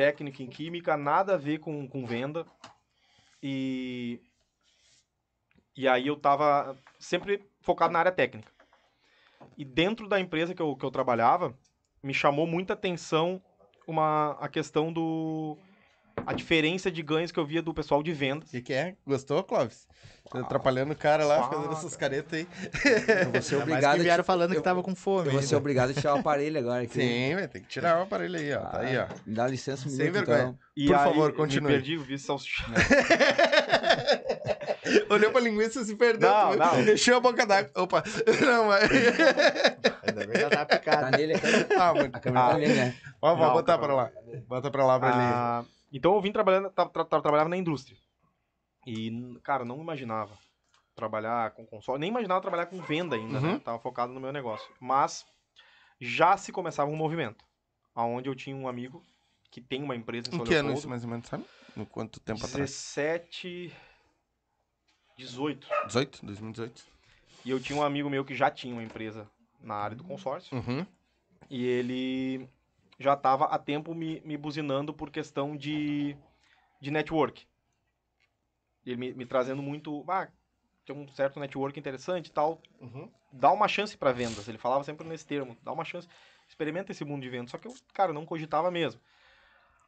técnica 0.00 0.42
em 0.42 0.46
química, 0.46 0.96
nada 0.96 1.34
a 1.34 1.36
ver 1.36 1.58
com, 1.58 1.86
com 1.86 2.06
venda. 2.06 2.46
E, 3.42 4.18
e 5.76 5.86
aí 5.86 6.06
eu 6.06 6.16
tava 6.16 6.74
sempre 6.98 7.46
focado 7.60 7.92
na 7.92 7.98
área 7.98 8.10
técnica. 8.10 8.50
E 9.58 9.64
dentro 9.64 10.08
da 10.08 10.18
empresa 10.18 10.54
que 10.54 10.62
eu, 10.62 10.74
que 10.74 10.86
eu 10.86 10.90
trabalhava, 10.90 11.54
me 12.02 12.14
chamou 12.14 12.46
muita 12.46 12.72
atenção 12.72 13.42
uma, 13.86 14.38
a 14.40 14.48
questão 14.48 14.90
do... 14.90 15.58
A 16.26 16.32
diferença 16.32 16.90
de 16.90 17.02
ganhos 17.02 17.32
que 17.32 17.38
eu 17.38 17.46
via 17.46 17.62
do 17.62 17.74
pessoal 17.74 18.02
de 18.02 18.12
vendas. 18.12 18.48
O 18.48 18.52
que, 18.52 18.60
que 18.62 18.72
é? 18.72 18.94
Gostou, 19.06 19.42
Clóvis? 19.42 19.88
Tá 20.30 20.40
atrapalhando 20.40 20.92
o 20.92 20.96
cara 20.96 21.24
lá, 21.24 21.40
Ah, 21.40 21.48
fazendo 21.48 21.72
essas 21.72 21.96
caretas 21.96 22.38
aí. 22.38 22.46
Eu 23.24 23.32
vou 23.32 23.42
ser 23.42 23.56
obrigado 23.56 23.94
que 23.94 24.00
a 24.00 24.04
vieram 24.04 24.22
falando 24.22 24.50
que 24.52 24.58
eu- 24.58 24.62
tava 24.62 24.82
com 24.82 24.94
fome. 24.94 25.26
Eu 25.28 25.32
vou 25.32 25.42
ser 25.42 25.56
obrigado 25.56 25.90
a 25.90 25.94
tirar 25.94 26.14
o 26.14 26.18
aparelho 26.18 26.58
agora. 26.58 26.82
aqui. 26.84 26.92
Sim, 26.94 27.34
tem 27.50 27.62
que 27.62 27.68
tirar 27.68 27.98
o 27.98 28.02
aparelho 28.02 28.38
aí, 28.38 28.52
ó. 28.52 28.60
Tá 28.60 28.80
aí, 28.80 28.98
ó. 28.98 29.06
Me 29.26 29.34
dá 29.34 29.46
licença 29.48 29.88
um 29.88 29.90
Sem 29.90 30.06
minuto, 30.10 30.26
vergonha. 30.26 30.40
então. 30.42 30.58
E 30.76 30.86
Por 30.86 30.94
aí, 30.94 31.04
favor, 31.04 31.30
Me 31.30 31.36
continue. 31.36 31.72
perdi, 31.72 31.96
vi 31.96 32.18
salsicha. 32.18 32.64
Olhou 35.08 35.30
pra 35.32 35.40
linguiça 35.40 35.80
e 35.80 35.84
se 35.84 35.96
perdeu. 35.96 36.28
Não, 36.28 36.56
não. 36.56 36.84
Deixou 36.84 37.16
a 37.16 37.20
boca 37.20 37.46
d'água. 37.46 37.70
Opa. 37.76 38.02
Não, 38.44 38.66
mas... 38.66 38.82
Ainda 38.90 40.26
bem 40.26 40.44
que 40.44 40.50
tá 40.56 40.64
picado. 40.66 41.10
Tá 41.10 41.16
nele 41.16 41.34
a 41.34 41.38
câmera. 41.40 41.68
Ah, 41.78 41.94
muito. 41.94 42.16
A 42.16 42.20
câmera 42.20 42.44
Ah. 42.46 42.50
tá 42.50 42.58
nele, 42.58 42.74
né? 42.74 42.94
Ó, 43.20 43.34
vou 43.36 43.46
Não, 43.46 43.52
botar 43.52 43.78
tá 43.78 43.84
pra 43.84 43.94
lá. 43.94 44.10
Bota 44.48 44.70
pra 44.70 44.84
lá 44.86 44.98
pra 44.98 45.08
ele. 45.08 45.18
Ah, 45.18 45.64
então 45.92 46.14
eu 46.14 46.20
vim 46.20 46.32
trabalhando, 46.32 46.70
tra- 46.70 46.88
tra- 46.88 47.04
tra- 47.04 47.20
trabalhava 47.22 47.48
na 47.50 47.56
indústria. 47.56 47.98
E, 48.86 49.10
cara, 49.42 49.64
não 49.64 49.80
imaginava 49.80 50.38
trabalhar 50.94 51.50
com 51.52 51.66
console, 51.66 51.98
nem 52.00 52.08
imaginava 52.10 52.40
trabalhar 52.40 52.66
com 52.66 52.80
venda 52.82 53.16
ainda, 53.16 53.38
Uhum. 53.38 53.52
né? 53.54 53.58
Tava 53.58 53.78
focado 53.78 54.12
no 54.12 54.20
meu 54.20 54.32
negócio. 54.32 54.70
Mas 54.80 55.24
já 56.00 56.36
se 56.36 56.52
começava 56.52 56.90
um 56.90 56.96
movimento, 56.96 57.44
aonde 57.94 58.28
eu 58.28 58.34
tinha 58.34 58.54
um 58.56 58.66
amigo 58.68 59.02
que 59.50 59.60
tem 59.60 59.82
uma 59.82 59.96
empresa 59.96 60.28
em 60.28 60.34
Em 60.34 60.36
São 60.36 60.44
que 60.46 60.54
ano 60.54 60.68
Leopoldo. 60.68 60.78
isso, 60.78 60.88
mais 60.88 61.04
ou 61.04 61.10
menos, 61.10 61.26
sabe? 61.26 61.44
No 61.76 61.84
quanto 61.86 62.20
tempo 62.20 62.44
atrás? 62.44 62.70
17, 62.70 63.72
18. 65.16 65.66
18? 65.86 66.24
2018? 66.26 66.84
E 67.44 67.50
eu 67.50 67.60
tinha 67.60 67.78
um 67.78 67.82
amigo 67.82 68.08
meu 68.10 68.24
que 68.24 68.34
já 68.34 68.50
tinha 68.50 68.72
uma 68.74 68.82
empresa 68.82 69.30
na 69.60 69.74
área 69.74 69.96
do 69.96 70.04
consórcio. 70.04 70.56
Uhum. 70.56 70.86
E 71.48 71.64
ele 71.64 72.48
já 73.00 73.14
estava 73.14 73.46
há 73.46 73.58
tempo 73.58 73.94
me, 73.94 74.20
me 74.20 74.36
buzinando 74.36 74.92
por 74.92 75.10
questão 75.10 75.56
de, 75.56 76.14
de 76.78 76.90
network. 76.90 77.46
Ele 78.84 78.96
me, 78.96 79.14
me 79.14 79.26
trazendo 79.26 79.62
muito. 79.62 80.04
Ah, 80.06 80.28
tem 80.84 80.94
um 80.94 81.08
certo 81.08 81.40
network 81.40 81.80
interessante 81.80 82.26
e 82.26 82.30
tal. 82.30 82.60
Uhum. 82.78 83.10
Dá 83.32 83.50
uma 83.50 83.66
chance 83.68 83.96
para 83.96 84.12
vendas. 84.12 84.46
Ele 84.48 84.58
falava 84.58 84.84
sempre 84.84 85.08
nesse 85.08 85.26
termo. 85.26 85.56
Dá 85.62 85.72
uma 85.72 85.84
chance. 85.84 86.06
Experimenta 86.46 86.92
esse 86.92 87.02
mundo 87.02 87.22
de 87.22 87.30
vendas. 87.30 87.50
Só 87.50 87.56
que 87.58 87.66
eu, 87.66 87.74
cara, 87.94 88.12
não 88.12 88.26
cogitava 88.26 88.70
mesmo. 88.70 89.00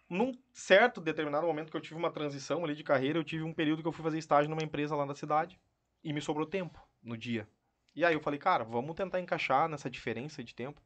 Num 0.09 0.33
certo 0.51 0.99
determinado 0.99 1.47
momento 1.47 1.71
que 1.71 1.77
eu 1.77 1.81
tive 1.83 1.97
uma 1.97 2.11
transição 2.11 2.65
ali 2.65 2.75
de 2.75 2.83
carreira, 2.83 3.19
eu 3.19 3.25
tive 3.25 3.43
um 3.45 3.53
período 3.53 3.83
que 3.83 3.89
eu 3.89 3.93
fui 3.93 4.03
fazer 4.03 4.19
estágio 4.19 4.49
numa 4.49 4.63
empresa 4.63 4.97
lá 4.97 5.05
na 5.05 5.15
cidade. 5.15 5.61
E 6.03 6.15
me 6.15 6.21
sobrou 6.23 6.47
tempo 6.47 6.81
no 7.03 7.17
dia. 7.17 7.47
E 7.95 8.07
aí 8.07 8.15
eu 8.15 8.21
falei, 8.21 8.39
cara, 8.39 8.65
vamos 8.65 8.97
tentar 8.97 9.21
encaixar 9.21 9.69
nessa 9.69 9.91
diferença 9.91 10.43
de 10.43 10.55
tempo. 10.55 10.81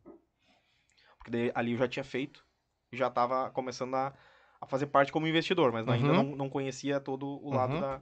Porque 1.26 1.36
daí, 1.36 1.50
ali 1.56 1.72
eu 1.72 1.78
já 1.78 1.88
tinha 1.88 2.04
feito. 2.04 2.46
E 2.92 2.96
já 2.96 3.08
estava 3.08 3.50
começando 3.50 3.96
a, 3.96 4.14
a 4.60 4.66
fazer 4.66 4.86
parte 4.86 5.10
como 5.10 5.26
investidor, 5.26 5.72
mas 5.72 5.88
ainda 5.88 6.12
Uhum. 6.12 6.22
não, 6.22 6.36
não 6.36 6.48
conhecia 6.48 7.00
todo 7.00 7.26
o 7.44 7.50
lado 7.52 7.74
Uhum. 7.74 7.80
da. 7.80 8.00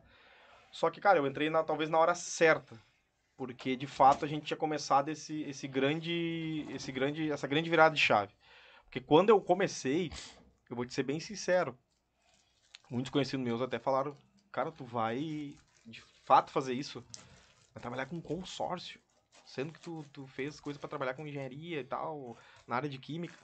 Só 0.70 0.90
que, 0.90 1.00
cara, 1.00 1.18
eu 1.18 1.26
entrei 1.26 1.48
na, 1.48 1.64
talvez 1.64 1.88
na 1.88 1.98
hora 1.98 2.14
certa. 2.14 2.78
Porque 3.34 3.76
de 3.76 3.86
fato 3.86 4.26
a 4.26 4.28
gente 4.28 4.44
tinha 4.44 4.58
começado 4.58 5.08
esse, 5.08 5.40
esse 5.44 5.66
grande. 5.66 6.66
Esse 6.68 6.92
grande. 6.92 7.32
Essa 7.32 7.46
grande 7.46 7.70
virada 7.70 7.94
de 7.94 8.00
chave. 8.02 8.34
Porque 8.84 9.00
quando 9.00 9.30
eu 9.30 9.40
comecei, 9.40 10.12
eu 10.68 10.76
vou 10.76 10.84
te 10.84 10.92
ser 10.92 11.02
bem 11.02 11.18
sincero. 11.18 11.74
Muitos 12.90 13.10
conhecidos 13.10 13.42
meus 13.42 13.62
até 13.62 13.78
falaram, 13.78 14.14
cara, 14.52 14.70
tu 14.70 14.84
vai 14.84 15.56
de 15.86 16.02
fato 16.26 16.50
fazer 16.50 16.74
isso? 16.74 17.02
Vai 17.72 17.80
trabalhar 17.80 18.04
com 18.04 18.20
consórcio. 18.20 19.00
Sendo 19.44 19.72
que 19.72 19.80
tu, 19.80 20.04
tu 20.12 20.26
fez 20.26 20.58
coisa 20.58 20.78
para 20.78 20.88
trabalhar 20.88 21.14
com 21.14 21.26
engenharia 21.26 21.80
e 21.80 21.84
tal, 21.84 22.38
na 22.66 22.76
área 22.76 22.88
de 22.88 22.98
química. 22.98 23.38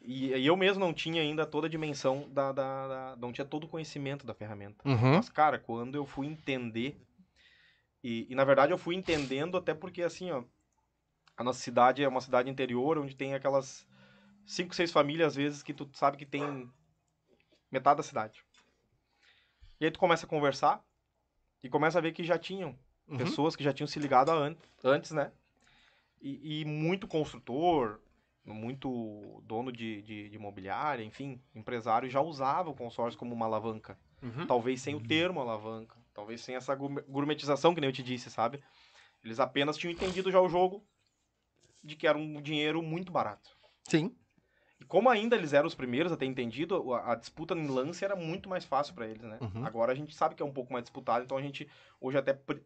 E, 0.00 0.28
e 0.34 0.46
eu 0.46 0.56
mesmo 0.56 0.80
não 0.80 0.92
tinha 0.94 1.20
ainda 1.22 1.46
toda 1.46 1.66
a 1.66 1.70
dimensão 1.70 2.28
da, 2.30 2.52
da, 2.52 2.88
da- 2.88 3.16
Não 3.16 3.32
tinha 3.32 3.44
todo 3.44 3.64
o 3.64 3.68
conhecimento 3.68 4.26
da 4.26 4.34
ferramenta. 4.34 4.86
Uhum. 4.88 5.16
Mas, 5.16 5.28
cara, 5.28 5.58
quando 5.58 5.94
eu 5.94 6.06
fui 6.06 6.26
entender. 6.26 7.00
E, 8.02 8.26
e, 8.30 8.34
na 8.34 8.44
verdade 8.44 8.72
eu 8.72 8.78
fui 8.78 8.94
entendendo 8.94 9.56
até 9.56 9.74
porque 9.74 10.02
assim, 10.02 10.30
ó. 10.30 10.44
A 11.36 11.44
nossa 11.44 11.60
cidade 11.60 12.02
é 12.02 12.08
uma 12.08 12.20
cidade 12.20 12.50
interior 12.50 12.98
onde 12.98 13.16
tem 13.16 13.34
aquelas 13.34 13.86
cinco, 14.44 14.74
seis 14.74 14.92
famílias, 14.92 15.28
às 15.28 15.36
vezes, 15.36 15.62
que 15.62 15.72
tu 15.72 15.88
sabe 15.94 16.18
que 16.18 16.26
tem 16.26 16.70
metade 17.70 17.96
da 17.98 18.02
cidade. 18.02 18.44
E 19.80 19.86
aí 19.86 19.90
tu 19.90 19.98
começa 19.98 20.26
a 20.26 20.28
conversar 20.28 20.84
e 21.62 21.68
começa 21.68 21.98
a 21.98 22.02
ver 22.02 22.12
que 22.12 22.22
já 22.22 22.38
tinham 22.38 22.78
Uhum. 23.10 23.16
pessoas 23.18 23.56
que 23.56 23.64
já 23.64 23.72
tinham 23.72 23.88
se 23.88 23.98
ligado 23.98 24.30
an 24.30 24.56
antes, 24.84 25.10
né? 25.10 25.32
E, 26.22 26.60
e 26.60 26.64
muito 26.64 27.08
construtor, 27.08 28.00
muito 28.44 29.42
dono 29.44 29.72
de, 29.72 30.02
de, 30.02 30.28
de 30.28 30.36
imobiliária, 30.36 31.02
enfim, 31.02 31.40
empresário 31.54 32.08
já 32.08 32.20
usava 32.20 32.70
o 32.70 32.74
consórcio 32.74 33.18
como 33.18 33.34
uma 33.34 33.46
alavanca. 33.46 33.98
Uhum. 34.22 34.46
Talvez 34.46 34.80
sem 34.80 34.94
o 34.94 35.00
termo 35.00 35.40
alavanca, 35.40 35.96
talvez 36.12 36.40
sem 36.42 36.54
essa 36.54 36.74
gourme- 36.74 37.02
gourmetização 37.08 37.74
que 37.74 37.80
nem 37.80 37.88
eu 37.88 37.94
te 37.94 38.02
disse, 38.02 38.30
sabe? 38.30 38.62
Eles 39.24 39.40
apenas 39.40 39.76
tinham 39.76 39.92
entendido 39.92 40.30
já 40.30 40.40
o 40.40 40.48
jogo 40.48 40.84
de 41.82 41.96
que 41.96 42.06
era 42.06 42.16
um 42.16 42.40
dinheiro 42.40 42.82
muito 42.82 43.10
barato. 43.10 43.50
Sim. 43.88 44.14
E 44.78 44.84
como 44.84 45.08
ainda 45.10 45.36
eles 45.36 45.52
eram 45.52 45.66
os 45.66 45.74
primeiros 45.74 46.12
a 46.12 46.16
ter 46.16 46.26
entendido, 46.26 46.94
a, 46.94 47.12
a 47.12 47.14
disputa 47.14 47.54
em 47.54 47.66
lance 47.66 48.04
era 48.04 48.16
muito 48.16 48.48
mais 48.48 48.64
fácil 48.64 48.94
para 48.94 49.06
eles, 49.06 49.22
né? 49.22 49.38
Uhum. 49.40 49.64
Agora 49.66 49.92
a 49.92 49.94
gente 49.94 50.14
sabe 50.14 50.34
que 50.34 50.42
é 50.42 50.46
um 50.46 50.52
pouco 50.52 50.72
mais 50.72 50.84
disputado, 50.84 51.24
então 51.24 51.36
a 51.36 51.42
gente 51.42 51.68
hoje 52.00 52.16
até 52.16 52.32
pre- 52.32 52.62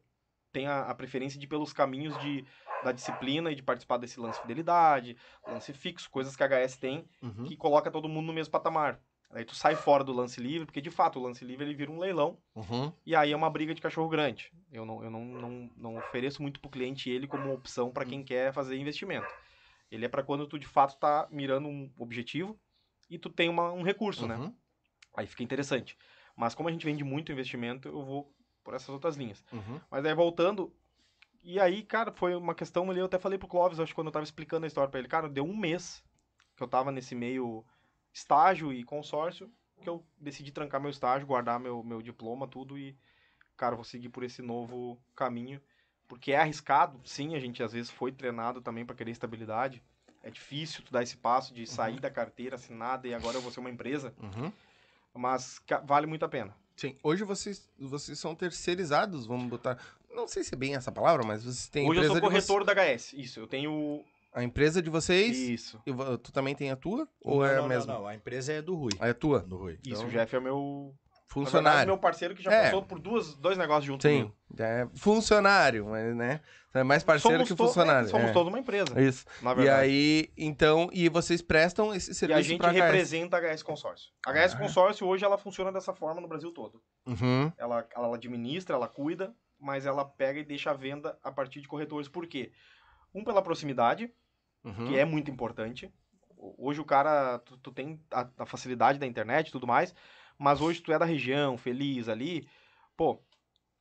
tem 0.55 0.67
a, 0.69 0.83
a 0.83 0.95
preferência 0.95 1.39
de 1.39 1.47
ir 1.47 1.49
pelos 1.49 1.73
caminhos 1.75 2.17
de, 2.19 2.47
da 2.83 2.93
disciplina 2.93 3.53
e 3.53 3.57
de 3.57 3.63
participar 3.63 3.99
desse 3.99 4.21
lance 4.21 4.41
fidelidade, 4.41 5.17
lance 5.47 5.73
fixo, 5.75 6.11
coisas 6.11 6.37
que 6.37 6.43
a 6.45 6.47
HS 6.47 6.79
tem, 6.79 7.09
Uhum. 7.23 7.47
que 7.47 7.57
coloca 7.57 7.91
todo 7.91 8.09
mundo 8.09 8.29
no 8.29 8.33
mesmo 8.33 8.53
patamar. 8.53 9.03
Aí 9.31 9.45
tu 9.45 9.55
sai 9.57 9.77
fora 9.77 10.05
do 10.05 10.13
lance 10.13 10.41
livre, 10.41 10.67
porque 10.67 10.81
de 10.81 10.91
fato 10.91 11.19
o 11.19 11.23
lance 11.23 11.45
livre 11.45 11.67
ele 11.67 11.75
vira 11.75 11.91
um 11.91 11.99
leilão, 11.99 12.41
Uhum. 12.55 12.93
e 13.07 13.15
aí 13.15 13.33
é 13.33 13.37
uma 13.37 13.51
briga 13.51 13.75
de 13.75 13.83
cachorro 13.83 14.09
grande. 14.09 14.51
Eu 14.73 14.87
não, 14.87 15.05
eu 15.05 15.11
não, 15.11 15.25
não, 15.25 15.71
não 15.77 15.99
ofereço 15.99 16.43
muito 16.43 16.61
pro 16.61 16.71
cliente 16.71 17.11
ele 17.11 17.27
como 17.29 17.53
opção 17.53 17.93
para 17.93 18.07
quem 18.07 18.25
quer 18.25 18.53
fazer 18.53 18.77
investimento. 18.79 19.37
Ele 19.91 20.05
é 20.07 20.09
para 20.09 20.23
quando 20.25 20.47
tu 20.49 20.59
de 20.59 20.67
fato 20.69 20.99
tá 20.99 21.29
mirando 21.31 21.69
um 21.69 21.93
objetivo 21.99 22.61
e 23.11 23.19
tu 23.19 23.31
tem 23.31 23.49
uma, 23.49 23.73
um 23.73 23.83
recurso, 23.83 24.27
né? 24.27 24.37
Uhum. 24.37 24.57
Aí 25.17 25.27
fica 25.27 25.43
interessante. 25.43 25.97
Mas 26.37 26.55
como 26.55 26.69
a 26.69 26.73
gente 26.73 26.85
vende 26.87 27.05
muito 27.05 27.33
investimento, 27.33 27.89
eu 27.89 28.05
vou 28.05 28.35
por 28.65 28.75
essas 28.75 28.89
outras 28.89 29.17
linhas. 29.17 29.45
Uhum. 29.53 29.81
Mas 29.91 30.05
aí 30.05 30.15
voltando, 30.15 30.75
e 31.43 31.61
aí, 31.61 31.83
cara, 31.83 32.11
foi 32.11 32.35
uma 32.35 32.55
questão 32.55 32.91
ali, 32.91 32.99
eu 32.99 33.07
até 33.07 33.19
falei 33.19 33.39
pro 33.39 33.47
Clóvis, 33.47 33.79
acho 33.79 33.93
que 33.93 33.95
quando 33.95 34.07
eu 34.09 34.12
tava 34.12 34.25
explicando 34.25 34.65
a 34.65 34.67
história 34.67 34.91
pra 34.91 34.99
ele, 34.99 35.09
cara, 35.09 35.29
deu 35.29 35.45
um 35.45 35.57
mês 35.57 36.03
que 36.57 36.62
eu 36.62 36.67
tava 36.69 36.91
nesse 36.91 37.15
meio 37.15 37.65
estágio 38.12 38.73
e 38.73 38.83
consórcio, 38.83 39.53
que 39.81 39.89
eu 39.89 40.05
decidi 40.19 40.51
trancar 40.51 40.81
meu 40.81 40.91
estágio, 40.91 41.27
guardar 41.27 41.61
meu, 41.61 41.83
meu 41.83 42.01
diploma, 42.01 42.49
tudo, 42.49 42.79
e, 42.79 42.97
cara, 43.57 43.75
vou 43.75 43.85
seguir 43.85 44.09
por 44.09 44.23
esse 44.25 44.41
novo 44.41 44.99
caminho. 45.15 45.61
Porque 46.09 46.33
é 46.33 46.37
arriscado, 46.37 47.01
sim, 47.05 47.35
a 47.35 47.41
gente 47.41 47.62
às 47.62 47.73
vezes 47.73 47.91
foi 47.91 48.12
treinado 48.12 48.61
também 48.61 48.85
para 48.85 48.95
querer 48.95 49.11
estabilidade. 49.11 49.83
É 50.23 50.31
difícil 50.31 50.83
tu 50.85 50.93
dar 50.93 51.03
esse 51.03 51.17
passo 51.17 51.53
de 51.53 51.67
sair 51.67 52.01
da 52.01 52.11
carteira 52.11 52.55
assinada 52.55 53.07
e 53.07 53.12
agora 53.15 53.37
eu 53.37 53.43
vou 53.43 53.51
ser 53.51 53.61
uma 53.61 53.71
empresa, 53.71 54.15
Uhum. 54.23 54.53
mas 55.12 55.61
vale 55.85 56.07
muito 56.07 56.25
a 56.25 56.29
pena. 56.29 56.57
Sim. 56.77 56.97
Hoje 57.03 57.25
vocês, 57.25 57.68
vocês 57.79 58.18
são 58.18 58.35
terceirizados, 58.35 59.27
vamos 59.27 59.49
botar. 59.49 59.79
Não 60.12 60.27
sei 60.29 60.43
se 60.45 60.55
é 60.55 60.57
bem 60.57 60.75
essa 60.75 60.93
palavra, 60.93 61.25
mas 61.27 61.43
vocês 61.43 61.68
têm 61.68 61.89
Hoje 61.89 62.01
eu 62.01 62.07
sou 62.07 62.14
de 62.16 62.20
vocês. 62.20 62.47
corretor 62.47 62.64
da 62.64 62.72
HS, 62.97 63.12
isso, 63.14 63.41
eu 63.41 63.47
tenho... 63.47 64.05
A 64.33 64.43
empresa 64.43 64.83
de 64.83 64.91
vocês. 64.91 65.37
Isso. 65.39 65.81
E 65.87 65.93
tu 66.18 66.33
também 66.33 66.57
tem 66.57 66.68
a 66.72 66.75
tua? 66.77 67.07
Ou 67.22 67.39
não, 67.39 67.47
é 67.47 67.57
não, 67.57 67.64
a 67.66 67.68
mesma? 67.68 67.93
Não, 67.93 68.01
não, 68.01 68.09
a 68.09 68.16
empresa 68.16 68.53
é 68.53 68.61
do 68.61 68.75
Rui. 68.75 68.91
Ah, 68.99 69.07
é 69.07 69.11
a 69.11 69.14
tua? 69.14 69.39
Do 69.39 69.57
Rui. 69.57 69.75
Isso, 69.85 69.95
Então- 70.03 70.07
o 70.09 70.11
Jeff 70.11 70.35
é 70.35 70.39
o 70.41 70.43
meu 70.43 70.95
Funcionário. 71.35 71.87
meu 71.87 71.99
parceiro 71.99 72.35
que 72.35 72.43
já 72.43 72.53
É. 72.53 72.62
passou 72.64 72.82
por 72.82 72.99
duas, 72.99 73.35
dois 73.37 73.59
negócios 73.59 73.85
juntos 73.85 74.09
Sim, 74.09 74.32
é 74.59 74.87
funcionário, 74.95 75.87
mas, 75.87 76.14
né? 76.14 76.41
É 76.72 76.82
mais 76.82 77.03
parceiro 77.05 77.37
Somos 77.39 77.49
que 77.49 77.55
to- 77.55 77.64
funcionário. 77.66 78.07
é, 78.07 78.11
somos 78.11 78.30
é. 78.30 78.32
todos 78.32 78.49
uma 78.53 78.59
empresa, 78.59 79.01
Isso. 79.01 79.24
na 79.43 79.53
E 79.53 79.55
verdade. 79.55 79.80
aí, 79.80 80.32
então, 80.37 80.89
e 80.93 81.09
vocês 81.09 81.41
prestam 81.41 81.95
esse 81.95 82.11
E 82.11 82.14
serviço 82.14 82.39
a 82.39 82.43
gente 82.43 82.59
pra 82.59 82.70
HS. 82.72 82.80
representa 82.82 83.37
a 83.37 83.41
HS 83.41 83.62
Consórcio. 83.62 84.11
A 84.26 84.30
HS 84.32 84.55
Ah. 84.55 84.59
Consórcio 84.59 85.07
hoje 85.07 85.24
ela 85.24 85.39
funciona 85.39 85.70
dessa 85.70 85.93
forma 85.95 86.20
no 86.20 86.26
Brasil 86.26 86.51
todo. 86.51 86.82
Uhum. 87.07 87.53
Ela, 87.57 87.87
ela 87.95 88.14
administra, 88.14 88.74
ela 88.74 88.89
cuida, 88.89 89.32
mas 89.59 89.87
ela 89.87 90.05
pega 90.05 90.41
e 90.41 90.45
deixa 90.45 90.70
a 90.72 90.74
venda 90.74 91.16
a 91.22 91.30
partir 91.30 91.61
de 91.61 91.68
corretores. 91.68 92.09
Por 92.09 92.26
quê? 92.26 92.51
Um, 93.14 93.22
pela 93.22 93.41
proximidade, 93.41 94.11
Uhum. 94.64 94.87
que 94.89 94.99
é 94.99 95.05
muito 95.05 95.30
importante. 95.30 95.93
Hoje 96.59 96.80
o 96.80 96.85
cara, 96.85 97.39
tu, 97.39 97.57
tu 97.59 97.70
tem 97.70 98.01
a, 98.11 98.26
a 98.39 98.47
facilidade 98.47 98.99
da 98.99 99.07
internet 99.07 99.49
e 99.49 99.53
tudo 99.53 99.66
mais, 99.66 99.95
mas 100.39 100.61
hoje 100.61 100.80
tu 100.80 100.93
é 100.93 100.99
da 100.99 101.05
região, 101.05 101.57
feliz 101.59 102.09
ali, 102.09 102.49
pô, 102.97 103.22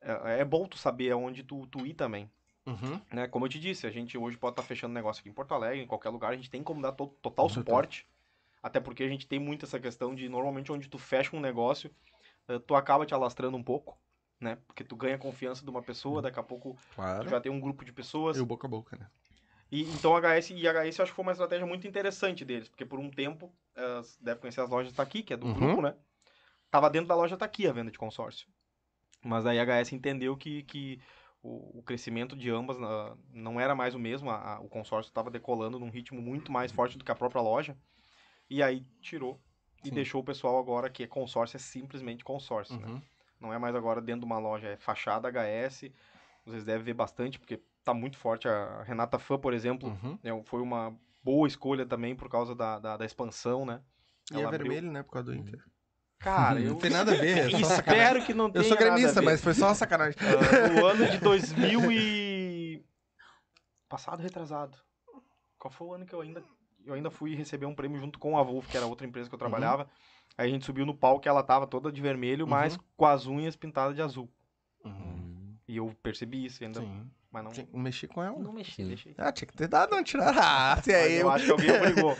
é, 0.00 0.40
é 0.40 0.44
bom 0.44 0.66
tu 0.66 0.78
saber 0.78 1.10
aonde 1.12 1.42
tu, 1.42 1.66
tu 1.66 1.86
ir 1.86 1.94
também. 1.94 2.30
Uhum. 2.66 3.00
né? 3.12 3.28
Como 3.28 3.44
eu 3.44 3.48
te 3.50 3.60
disse, 3.60 3.86
a 3.86 3.90
gente 3.90 4.16
hoje 4.16 4.36
pode 4.38 4.52
estar 4.52 4.62
fechando 4.62 4.94
negócio 4.94 5.20
aqui 5.20 5.28
em 5.28 5.32
Porto 5.34 5.52
Alegre, 5.54 5.82
em 5.82 5.86
qualquer 5.86 6.08
lugar, 6.10 6.32
a 6.32 6.36
gente 6.36 6.50
tem 6.50 6.62
como 6.62 6.80
dar 6.80 6.92
to- 6.92 7.08
total 7.22 7.48
certeza. 7.48 7.64
suporte. 7.64 8.08
Até 8.62 8.80
porque 8.80 9.02
a 9.02 9.08
gente 9.08 9.26
tem 9.26 9.38
muito 9.38 9.66
essa 9.66 9.78
questão 9.78 10.14
de, 10.14 10.28
normalmente, 10.28 10.72
onde 10.72 10.88
tu 10.88 10.98
fecha 10.98 11.36
um 11.36 11.40
negócio, 11.40 11.94
eh, 12.48 12.58
tu 12.60 12.74
acaba 12.74 13.04
te 13.04 13.12
alastrando 13.14 13.56
um 13.56 13.62
pouco, 13.62 13.98
né? 14.40 14.56
Porque 14.66 14.82
tu 14.82 14.96
ganha 14.96 15.18
confiança 15.18 15.62
de 15.62 15.70
uma 15.70 15.82
pessoa, 15.82 16.22
daqui 16.22 16.40
a 16.40 16.42
pouco 16.42 16.74
tu 16.74 16.94
Claro. 16.94 17.28
já 17.28 17.40
tem 17.40 17.52
um 17.52 17.60
grupo 17.60 17.84
de 17.84 17.92
pessoas. 17.92 18.36
E 18.36 18.40
o 18.40 18.46
boca 18.46 18.66
a 18.66 18.70
boca, 18.70 18.96
né? 18.96 19.06
E, 19.70 19.82
então, 19.82 20.14
HS, 20.16 20.54
e 20.54 20.66
HS 20.68 20.98
eu 20.98 21.02
acho 21.02 21.12
que 21.12 21.16
foi 21.16 21.22
uma 21.24 21.32
estratégia 21.32 21.66
muito 21.66 21.86
interessante 21.86 22.44
deles, 22.44 22.68
porque 22.68 22.86
por 22.86 22.98
um 22.98 23.10
tempo, 23.10 23.52
eh, 23.76 24.00
deve 24.20 24.40
conhecer 24.40 24.60
as 24.60 24.70
lojas 24.70 24.92
Taqui, 24.92 25.22
que 25.22 25.34
é 25.34 25.36
do 25.36 25.46
Uhum. 25.46 25.54
grupo, 25.54 25.82
né? 25.82 25.94
Tava 26.74 26.90
dentro 26.90 27.06
da 27.06 27.14
loja 27.14 27.36
Taqui 27.36 27.68
a 27.68 27.72
venda 27.72 27.88
de 27.88 27.96
consórcio. 27.96 28.48
Mas 29.22 29.46
aí 29.46 29.60
a 29.60 29.64
HS 29.64 29.92
entendeu 29.94 30.36
que, 30.36 30.64
que 30.64 31.00
o, 31.40 31.78
o 31.78 31.82
crescimento 31.84 32.34
de 32.34 32.50
ambas 32.50 32.76
ah, 32.82 33.16
não 33.32 33.60
era 33.60 33.76
mais 33.76 33.94
o 33.94 33.98
mesmo, 34.00 34.28
a- 34.28 34.54
a- 34.56 34.60
o 34.60 34.68
consórcio 34.68 35.08
estava 35.08 35.30
decolando 35.30 35.78
num 35.78 35.88
ritmo 35.88 36.20
muito 36.20 36.50
mais 36.50 36.72
forte 36.72 36.98
do 36.98 37.04
que 37.04 37.12
a 37.12 37.14
própria 37.14 37.40
loja, 37.40 37.78
e 38.50 38.60
aí 38.60 38.84
tirou 39.00 39.40
e 39.84 39.88
Sim. 39.90 39.94
deixou 39.94 40.20
o 40.20 40.24
pessoal 40.24 40.58
agora 40.58 40.90
que 40.90 41.04
é 41.04 41.06
consórcio, 41.06 41.56
é 41.56 41.60
simplesmente 41.60 42.24
consórcio, 42.24 42.76
né? 42.80 42.88
Uhum. 42.88 43.02
Não 43.38 43.52
é 43.52 43.58
mais 43.58 43.76
agora 43.76 44.00
dentro 44.00 44.22
de 44.22 44.26
uma 44.26 44.40
loja, 44.40 44.66
é 44.66 44.76
fachada 44.76 45.28
HS. 45.30 45.92
Vocês 46.44 46.64
devem 46.64 46.82
ver 46.84 46.94
bastante, 46.94 47.38
porque 47.38 47.62
tá 47.84 47.94
muito 47.94 48.18
forte. 48.18 48.48
A 48.48 48.82
Renata 48.82 49.20
Fã, 49.20 49.38
por 49.38 49.54
exemplo, 49.54 49.90
Uhum. 50.02 50.18
é, 50.24 50.42
foi 50.42 50.60
uma 50.60 50.92
boa 51.22 51.46
escolha 51.46 51.86
também 51.86 52.16
por 52.16 52.28
causa 52.28 52.52
da, 52.52 52.80
da, 52.80 52.96
da 52.96 53.04
expansão, 53.04 53.64
né? 53.64 53.80
E 54.32 54.34
é 54.34 54.40
Ela 54.40 54.48
abriu- 54.48 54.72
vermelho, 54.72 54.90
né? 54.92 55.04
Por 55.04 55.12
causa 55.12 55.30
do 55.30 55.36
Inter. 55.38 55.62
Cara, 56.24 56.58
eu 56.58 56.70
Não 56.70 56.78
tem 56.78 56.90
nada 56.90 57.12
a 57.12 57.16
ver. 57.16 57.52
é 57.54 57.60
espero 57.60 58.24
que 58.24 58.32
não 58.32 58.50
tenha 58.50 58.64
Eu 58.64 58.68
sou 58.68 58.78
gremista, 58.78 59.20
mas 59.20 59.42
foi 59.42 59.52
só 59.52 59.66
uma 59.66 59.74
sacanagem. 59.74 60.18
Ah, 60.18 60.68
no 60.68 60.86
ano 60.86 61.06
de 61.10 61.18
2000 61.18 61.92
e... 61.92 62.82
Passado, 63.88 64.22
retrasado. 64.22 64.78
Qual 65.58 65.70
foi 65.70 65.86
o 65.86 65.92
ano 65.92 66.06
que 66.06 66.14
eu 66.14 66.22
ainda... 66.22 66.42
Eu 66.86 66.94
ainda 66.94 67.10
fui 67.10 67.34
receber 67.34 67.66
um 67.66 67.74
prêmio 67.74 68.00
junto 68.00 68.18
com 68.18 68.38
a 68.38 68.42
Wolf, 68.42 68.68
que 68.68 68.76
era 68.76 68.86
outra 68.86 69.06
empresa 69.06 69.28
que 69.28 69.34
eu 69.34 69.38
trabalhava. 69.38 69.86
Aí 70.36 70.48
a 70.48 70.52
gente 70.52 70.64
subiu 70.64 70.86
no 70.86 70.94
palco 70.94 71.26
e 71.26 71.28
ela 71.28 71.42
tava 71.42 71.66
toda 71.66 71.92
de 71.92 72.00
vermelho, 72.00 72.46
mas 72.46 72.78
com 72.96 73.06
as 73.06 73.26
unhas 73.26 73.54
pintadas 73.54 73.94
de 73.94 74.02
azul. 74.02 74.28
Uhum. 74.84 75.56
E 75.68 75.76
eu 75.76 75.94
percebi 76.02 76.44
isso 76.44 76.62
ainda, 76.64 76.80
Sim. 76.80 77.10
Mas 77.34 77.44
não... 77.72 77.80
Mexer 77.82 78.06
com 78.06 78.22
ela. 78.22 78.38
Não 78.38 78.52
mexi, 78.52 78.76
Sim. 78.76 78.86
deixei. 78.88 79.14
Ah, 79.18 79.32
tinha 79.32 79.48
que 79.48 79.56
ter 79.56 79.66
dado 79.66 79.92
uma 79.92 80.02
tirada. 80.04 80.40
Ah, 80.40 80.76
esse 80.78 80.92
é 80.92 81.06
eu 81.14 81.20
eu. 81.22 81.30
acho 81.30 81.44
que 81.46 81.50
alguém 81.50 81.70
obrigou. 81.72 82.16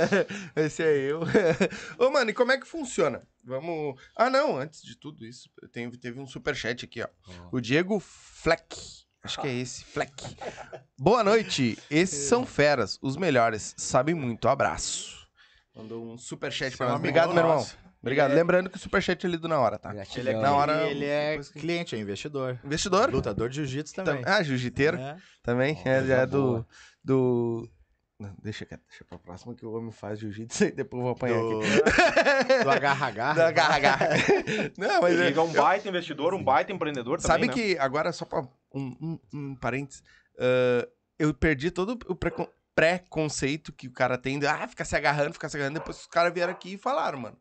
Esse 0.56 0.82
é 0.82 0.96
eu. 0.96 1.20
Ô, 1.98 2.10
mano, 2.10 2.30
e 2.30 2.34
como 2.34 2.50
é 2.52 2.58
que 2.58 2.66
funciona? 2.66 3.26
Vamos. 3.44 4.00
Ah, 4.16 4.30
não, 4.30 4.56
antes 4.56 4.82
de 4.82 4.96
tudo 4.96 5.24
isso, 5.26 5.50
eu 5.60 5.68
tenho- 5.68 5.90
teve 5.98 6.18
um 6.18 6.26
superchat 6.26 6.84
aqui, 6.84 7.02
ó. 7.02 7.08
O 7.52 7.60
Diego 7.60 8.00
Fleck. 8.00 9.04
Acho 9.22 9.40
que 9.40 9.46
é 9.48 9.52
esse, 9.54 9.84
Fleck. 9.84 10.36
Boa 10.98 11.22
noite. 11.22 11.78
Esses 11.90 12.26
são 12.28 12.46
feras, 12.46 12.98
os 13.02 13.16
melhores. 13.16 13.74
Sabem 13.76 14.14
muito. 14.14 14.48
Abraço. 14.48 15.26
Mandou 15.74 16.12
um 16.12 16.16
superchat 16.16 16.76
pra 16.76 16.86
Seu 16.86 16.92
nós. 16.92 16.98
Obrigado, 16.98 17.34
meu 17.34 17.42
irmão. 17.42 17.66
Obrigado. 18.04 18.30
É- 18.32 18.34
Lembrando 18.34 18.68
que 18.70 18.76
o 18.76 18.80
superchat 18.80 19.24
é 19.26 19.28
lido 19.28 19.48
na 19.48 19.58
hora, 19.58 19.78
tá? 19.78 19.94
Ele 20.16 20.30
é, 20.30 20.34
Na 20.34 20.52
hora- 20.54 20.82
ele 20.90 21.04
é 21.06 21.38
cliente, 21.54 21.96
é 21.96 21.98
investidor. 21.98 22.58
Investidor? 22.64 23.10
Lutador 23.10 23.48
de 23.48 23.56
jiu-jitsu 23.56 23.94
também. 23.94 24.22
Tam- 24.22 24.32
Ah, 24.34 24.42
jiu-jiteiro 24.42 24.96
É. 24.98 25.16
também. 25.42 25.78
Ó, 25.84 25.88
É, 25.88 26.10
é 26.22 26.26
do. 26.26 26.66
do... 27.02 27.68
Não, 28.20 28.32
deixa, 28.42 28.64
deixa 28.64 29.04
pra 29.08 29.18
próxima 29.18 29.54
que 29.56 29.66
o 29.66 29.72
homem 29.72 29.90
faz 29.90 30.20
jiu-jitsu 30.20 30.64
e 30.66 30.70
depois 30.70 31.00
eu 31.00 31.04
vou 31.04 31.12
apanhar 31.12 31.38
Do, 31.40 31.60
aqui. 31.60 32.62
do 32.64 32.70
agarra-agarra. 32.70 33.34
Da 33.34 33.50
garra, 33.50 33.78
garra. 33.80 34.08
Não, 34.78 35.02
mas 35.02 35.18
é, 35.18 35.26
Ele 35.26 35.38
é 35.38 35.42
um 35.42 35.52
baita 35.52 35.88
investidor, 35.88 36.32
um 36.32 36.42
baita 36.42 36.72
empreendedor 36.72 37.20
Sabe 37.20 37.48
também, 37.48 37.64
né? 37.66 37.74
que, 37.74 37.78
agora, 37.80 38.12
só 38.12 38.24
pra 38.24 38.40
um, 38.40 38.48
um, 39.02 39.18
um 39.34 39.56
parênteses, 39.56 40.00
ah, 40.38 40.86
eu 41.18 41.34
perdi 41.34 41.70
todo 41.72 41.98
o 42.06 42.14
precon- 42.14 42.48
preconceito 42.74 43.72
que 43.72 43.88
o 43.88 43.92
cara 43.92 44.16
tem 44.16 44.38
de, 44.38 44.46
ah, 44.46 44.66
ficar 44.68 44.84
se 44.84 44.94
agarrando, 44.96 45.32
ficar 45.32 45.48
se 45.48 45.56
agarrando. 45.56 45.78
Depois 45.80 45.98
os 46.00 46.06
caras 46.06 46.32
vieram 46.32 46.52
aqui 46.52 46.74
e 46.74 46.78
falaram, 46.78 47.18
mano. 47.18 47.36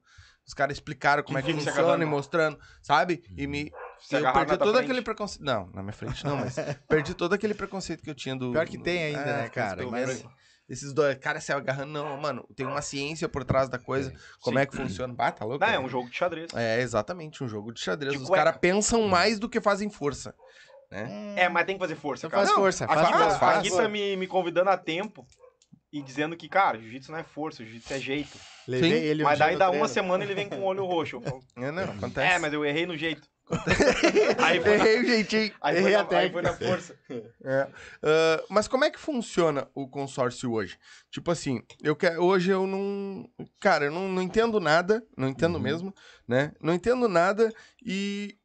Os 0.45 0.53
caras 0.53 0.75
explicaram 0.75 1.23
como 1.23 1.41
Que 1.41 1.51
é 1.51 1.53
que 1.53 1.59
funciona 1.63 2.03
e 2.03 2.05
mostrando, 2.07 2.59
sabe? 2.81 3.23
E 3.37 3.47
me. 3.47 3.71
Se 3.99 4.15
eu 4.15 4.33
perdi 4.33 4.57
todo 4.57 4.77
aquele 4.77 5.01
preconceito. 5.01 5.43
Não, 5.45 5.69
na 5.73 5.81
minha 5.81 5.93
frente 5.93 6.25
não, 6.25 6.35
mas 6.37 6.55
perdi 6.89 7.13
todo 7.13 7.33
aquele 7.33 7.53
preconceito 7.53 8.03
que 8.03 8.09
eu 8.09 8.15
tinha 8.15 8.35
do. 8.35 8.51
Pior 8.51 8.67
que 8.67 8.77
tem 8.77 9.03
ainda, 9.05 9.21
Ah, 9.21 9.37
né, 9.43 9.49
cara? 9.49 9.85
Mas- 9.87 10.25
Esses 10.67 10.93
dois 10.93 11.17
caras 11.17 11.43
se 11.43 11.51
agarrando, 11.51 11.91
não, 11.91 12.17
mano. 12.17 12.47
Tem 12.55 12.65
uma 12.65 12.81
ciência 12.81 13.27
por 13.29 13.43
trás 13.43 13.67
da 13.69 13.77
coisa. 13.77 14.13
Como 14.41 14.57
é 14.59 14.65
que 14.65 14.75
funciona? 14.75 15.13
Ah, 15.17 15.31
tá 15.31 15.45
louco? 15.45 15.63
Não, 15.63 15.71
é 15.71 15.79
um 15.79 15.87
jogo 15.89 16.09
de 16.09 16.15
xadrez. 16.15 16.51
É, 16.53 16.81
exatamente, 16.81 17.43
um 17.43 17.47
jogo 17.47 17.71
de 17.73 17.79
xadrez. 17.81 18.13
De 18.13 18.23
Os 18.23 18.29
caras 18.29 18.57
pensam 18.57 19.07
mais 19.07 19.39
do 19.39 19.47
que 19.49 19.59
fazem 19.61 19.89
força. 19.89 20.33
É, 21.35 21.49
mas 21.49 21.65
tem 21.65 21.75
que 21.75 21.79
fazer 21.81 21.95
força, 21.95 22.27
Então 22.27 22.37
cara. 22.37 22.45
faz 22.47 22.55
força, 22.59 22.85
A 22.85 22.87
faz 22.87 23.09
força. 23.09 23.35
a 23.35 23.39
faz. 23.39 23.63
Gui 23.63 23.71
tá 23.75 23.87
me, 23.89 24.15
me 24.15 24.27
convidando 24.27 24.69
a 24.69 24.77
tempo 24.77 25.25
e 25.93 26.01
dizendo 26.01 26.35
que, 26.35 26.49
cara, 26.49 26.77
jiu-jitsu 26.79 27.11
não 27.11 27.19
é 27.19 27.23
força, 27.23 27.63
jiu-jitsu 27.63 27.93
é 27.93 27.99
jeito. 27.99 28.37
Levei 28.67 28.89
Sim. 28.89 29.05
ele 29.05 29.23
mas 29.23 29.37
daí 29.39 29.55
dá 29.55 29.69
uma 29.69 29.87
semana 29.87 30.23
ele 30.23 30.33
vem 30.33 30.49
com 30.49 30.55
o 30.57 30.63
olho 30.63 30.83
roxo. 30.85 31.21
Falo, 31.21 31.39
É, 31.55 31.71
não, 31.71 31.83
acontece. 31.83 32.33
é, 32.33 32.39
mas 32.39 32.51
eu 32.51 32.65
errei 32.65 32.85
no 32.85 32.97
jeito. 32.97 33.31
aí 34.41 34.61
foi 34.61 34.77
na, 34.77 34.85
Errei 34.87 34.99
o 35.01 35.05
jeitinho. 35.05 35.53
aí 35.61 35.75
foi 35.75 35.91
errei 35.91 35.97
na, 36.03 36.09
a 36.09 36.17
aí 36.17 36.31
foi 36.31 36.41
na 36.41 36.53
força. 36.53 36.95
É. 37.43 37.67
Ah, 38.01 38.43
mas 38.49 38.67
como 38.67 38.85
é 38.85 38.89
que 38.89 38.97
funciona 38.99 39.67
o 39.75 39.87
consórcio 39.87 40.51
hoje? 40.53 40.77
Tipo 41.11 41.29
assim, 41.29 41.61
eu 41.83 41.95
quero, 41.95 42.23
hoje 42.23 42.49
eu 42.51 42.65
não. 42.65 43.29
Cara, 43.59 43.85
eu 43.85 43.91
não, 43.91 44.07
não 44.07 44.21
entendo 44.21 44.59
nada, 44.59 45.05
não 45.17 45.27
entendo 45.27 45.55
Uhum. 45.55 45.61
mesmo, 45.61 45.93
né? 46.27 46.53
Não 46.61 46.73
entendo 46.73 47.07
nada 47.07 47.53
e. 47.85 48.37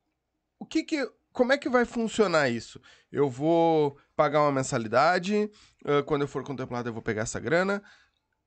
O 0.59 0.67
que 0.67 0.83
que. 0.83 1.09
Como 1.33 1.53
é 1.53 1.59
que 1.59 1.69
vai 1.69 1.85
funcionar 1.85 2.49
isso? 2.49 2.81
Eu 3.13 3.31
vou 3.31 3.97
pagar 4.19 4.43
uma 4.43 4.51
mensalidade, 4.53 5.49
ah, 5.85 6.03
quando 6.03 6.23
eu 6.23 6.29
for 6.29 6.43
contemplado 6.43 6.89
eu 6.89 6.93
vou 6.93 7.01
pegar 7.03 7.23
essa 7.23 7.39
grana. 7.39 7.81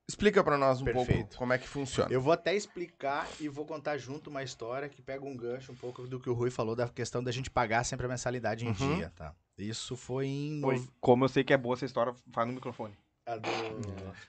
Explica 0.09 0.43
pra 0.43 0.57
nós 0.57 0.81
um 0.81 0.85
pouco 0.85 1.05
Perfeito. 1.05 1.37
como 1.37 1.53
é 1.53 1.57
que 1.57 1.67
funciona. 1.67 2.11
Eu 2.11 2.19
vou 2.19 2.33
até 2.33 2.53
explicar 2.53 3.25
e 3.39 3.47
vou 3.47 3.65
contar 3.65 3.97
junto 3.97 4.29
uma 4.29 4.43
história 4.43 4.89
que 4.89 5.01
pega 5.01 5.23
um 5.23 5.37
gancho 5.37 5.71
um 5.71 5.75
pouco 5.75 6.05
do 6.05 6.19
que 6.19 6.29
o 6.29 6.33
Rui 6.33 6.51
falou 6.51 6.75
da 6.75 6.89
questão 6.89 7.23
da 7.23 7.31
gente 7.31 7.49
pagar 7.49 7.85
sempre 7.85 8.05
a 8.05 8.09
mensalidade 8.09 8.65
em 8.65 8.69
Uhum. 8.69 8.95
dia, 8.95 9.13
tá? 9.15 9.33
Isso 9.57 9.95
foi 9.95 10.27
em... 10.27 10.59
Foi. 10.59 10.75
nove- 10.75 10.89
Como 10.99 11.23
eu 11.23 11.29
sei 11.29 11.43
que 11.45 11.53
é 11.53 11.57
boa 11.57 11.75
essa 11.75 11.85
história, 11.85 12.13
faz 12.33 12.45
no 12.47 12.53
microfone. 12.53 12.93
a 13.25 13.37
do- 13.37 13.47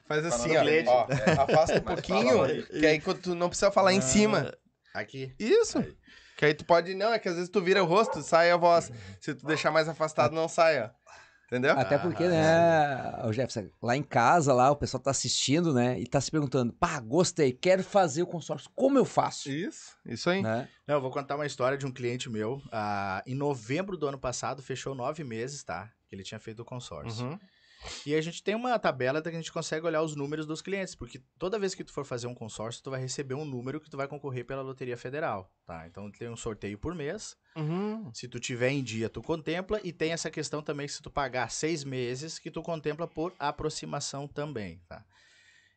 Faz 0.06 0.24
assim, 0.26 0.50
no 0.52 0.90
ó, 0.90 1.06
ó, 1.08 1.42
Afasta 1.42 1.78
um 1.78 1.82
pouquinho, 1.82 2.42
aí. 2.44 2.62
que 2.64 2.86
aí 2.86 3.00
quando 3.00 3.20
tu 3.20 3.34
não 3.34 3.48
precisa 3.48 3.70
falar 3.72 3.92
em 3.92 4.00
cima. 4.02 4.54
Aqui. 4.94 5.34
Isso. 5.38 5.78
Aí. 5.78 5.96
Que 6.36 6.44
aí 6.44 6.54
tu 6.54 6.64
pode. 6.64 6.94
Não, 6.94 7.12
é 7.12 7.18
que 7.18 7.28
às 7.28 7.34
vezes 7.34 7.48
tu 7.50 7.60
vira 7.60 7.82
o 7.82 7.86
rosto, 7.86 8.20
sai 8.22 8.50
a 8.52 8.56
voz. 8.56 8.92
Se 9.20 9.34
tu 9.34 9.46
deixar 9.46 9.70
mais 9.72 9.88
afastado, 9.88 10.32
não 10.34 10.46
sai, 10.48 10.80
ó. 10.82 10.90
Entendeu? 11.52 11.78
Até 11.78 11.98
porque, 11.98 12.26
né, 12.26 13.20
o 13.24 13.30
Jefferson, 13.30 13.68
lá 13.82 13.94
em 13.94 14.02
casa, 14.02 14.54
lá, 14.54 14.70
o 14.70 14.76
pessoal 14.76 15.02
tá 15.02 15.10
assistindo, 15.10 15.74
né, 15.74 16.00
e 16.00 16.06
tá 16.06 16.18
se 16.18 16.30
perguntando, 16.30 16.72
pá, 16.72 16.98
gostei, 16.98 17.52
quero 17.52 17.84
fazer 17.84 18.22
o 18.22 18.26
consórcio, 18.26 18.70
como 18.74 18.96
eu 18.96 19.04
faço? 19.04 19.50
Isso, 19.50 19.94
isso 20.06 20.30
aí. 20.30 20.42
Né? 20.42 20.66
Não, 20.86 20.94
eu 20.94 21.00
vou 21.02 21.10
contar 21.10 21.34
uma 21.34 21.44
história 21.44 21.76
de 21.76 21.84
um 21.84 21.92
cliente 21.92 22.30
meu. 22.30 22.62
ah, 22.72 23.22
em 23.26 23.34
novembro 23.34 23.98
do 23.98 24.08
ano 24.08 24.18
passado, 24.18 24.62
fechou 24.62 24.94
nove 24.94 25.22
meses, 25.24 25.62
tá? 25.62 25.90
Que 26.08 26.16
ele 26.16 26.22
tinha 26.22 26.40
feito 26.40 26.62
o 26.62 26.64
consórcio. 26.64 27.26
Uhum. 27.26 27.38
E 28.06 28.14
a 28.14 28.20
gente 28.20 28.42
tem 28.42 28.54
uma 28.54 28.78
tabela 28.78 29.20
que 29.20 29.28
a 29.28 29.32
gente 29.32 29.52
consegue 29.52 29.86
olhar 29.86 30.02
os 30.02 30.14
números 30.16 30.46
dos 30.46 30.62
clientes, 30.62 30.94
porque 30.94 31.20
toda 31.38 31.58
vez 31.58 31.74
que 31.74 31.84
tu 31.84 31.92
for 31.92 32.04
fazer 32.04 32.26
um 32.26 32.34
consórcio, 32.34 32.82
tu 32.82 32.90
vai 32.90 33.00
receber 33.00 33.34
um 33.34 33.44
número 33.44 33.80
que 33.80 33.90
tu 33.90 33.96
vai 33.96 34.08
concorrer 34.08 34.44
pela 34.44 34.62
Loteria 34.62 34.96
Federal, 34.96 35.50
tá? 35.66 35.86
Então 35.86 36.10
tem 36.10 36.28
um 36.28 36.36
sorteio 36.36 36.78
por 36.78 36.94
mês. 36.94 37.36
Uhum. 37.56 38.10
Se 38.12 38.28
tu 38.28 38.38
tiver 38.38 38.70
em 38.70 38.82
dia, 38.82 39.08
tu 39.08 39.22
contempla. 39.22 39.80
E 39.82 39.92
tem 39.92 40.12
essa 40.12 40.30
questão 40.30 40.62
também 40.62 40.86
que 40.86 40.92
se 40.92 41.02
tu 41.02 41.10
pagar 41.10 41.50
seis 41.50 41.84
meses, 41.84 42.38
que 42.38 42.50
tu 42.50 42.62
contempla 42.62 43.06
por 43.06 43.34
aproximação 43.38 44.26
também, 44.26 44.80
tá? 44.88 45.04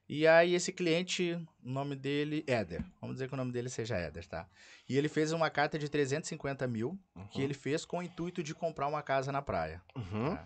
E 0.07 0.27
aí 0.27 0.53
esse 0.53 0.71
cliente, 0.71 1.33
o 1.63 1.69
nome 1.69 1.95
dele, 1.95 2.43
Éder. 2.45 2.85
Vamos 3.01 3.15
dizer 3.15 3.27
que 3.27 3.33
o 3.33 3.37
nome 3.37 3.51
dele 3.51 3.69
seja 3.69 3.97
Éder, 3.97 4.27
tá? 4.27 4.47
E 4.87 4.95
ele 4.97 5.09
fez 5.09 5.31
uma 5.31 5.49
carta 5.49 5.79
de 5.79 5.89
350 5.89 6.67
mil, 6.67 6.99
que 7.31 7.41
ele 7.41 7.55
fez 7.55 7.85
com 7.85 7.97
o 7.97 8.03
intuito 8.03 8.43
de 8.43 8.53
comprar 8.53 8.87
uma 8.87 9.01
casa 9.01 9.31
na 9.31 9.41
praia. 9.41 9.81
Uhum. 9.95 10.37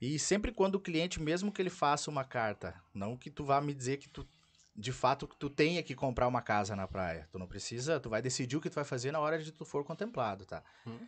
E 0.00 0.18
sempre 0.18 0.52
quando 0.52 0.74
o 0.74 0.80
cliente, 0.80 1.20
mesmo 1.20 1.50
que 1.50 1.62
ele 1.62 1.70
faça 1.70 2.10
uma 2.10 2.24
carta, 2.24 2.74
não 2.92 3.16
que 3.16 3.30
tu 3.30 3.44
vá 3.44 3.60
me 3.60 3.72
dizer 3.72 3.96
que 3.96 4.08
tu 4.08 4.28
de 4.76 4.92
fato, 4.92 5.26
tu 5.26 5.48
tenha 5.48 5.82
que 5.82 5.94
comprar 5.94 6.28
uma 6.28 6.42
casa 6.42 6.76
na 6.76 6.86
praia. 6.86 7.26
Tu 7.32 7.38
não 7.38 7.46
precisa, 7.46 7.98
tu 7.98 8.10
vai 8.10 8.20
decidir 8.20 8.56
o 8.56 8.60
que 8.60 8.68
tu 8.68 8.74
vai 8.74 8.84
fazer 8.84 9.10
na 9.10 9.18
hora 9.18 9.42
de 9.42 9.50
tu 9.50 9.64
for 9.64 9.84
contemplado, 9.84 10.44
tá? 10.44 10.62
Hum. 10.86 10.98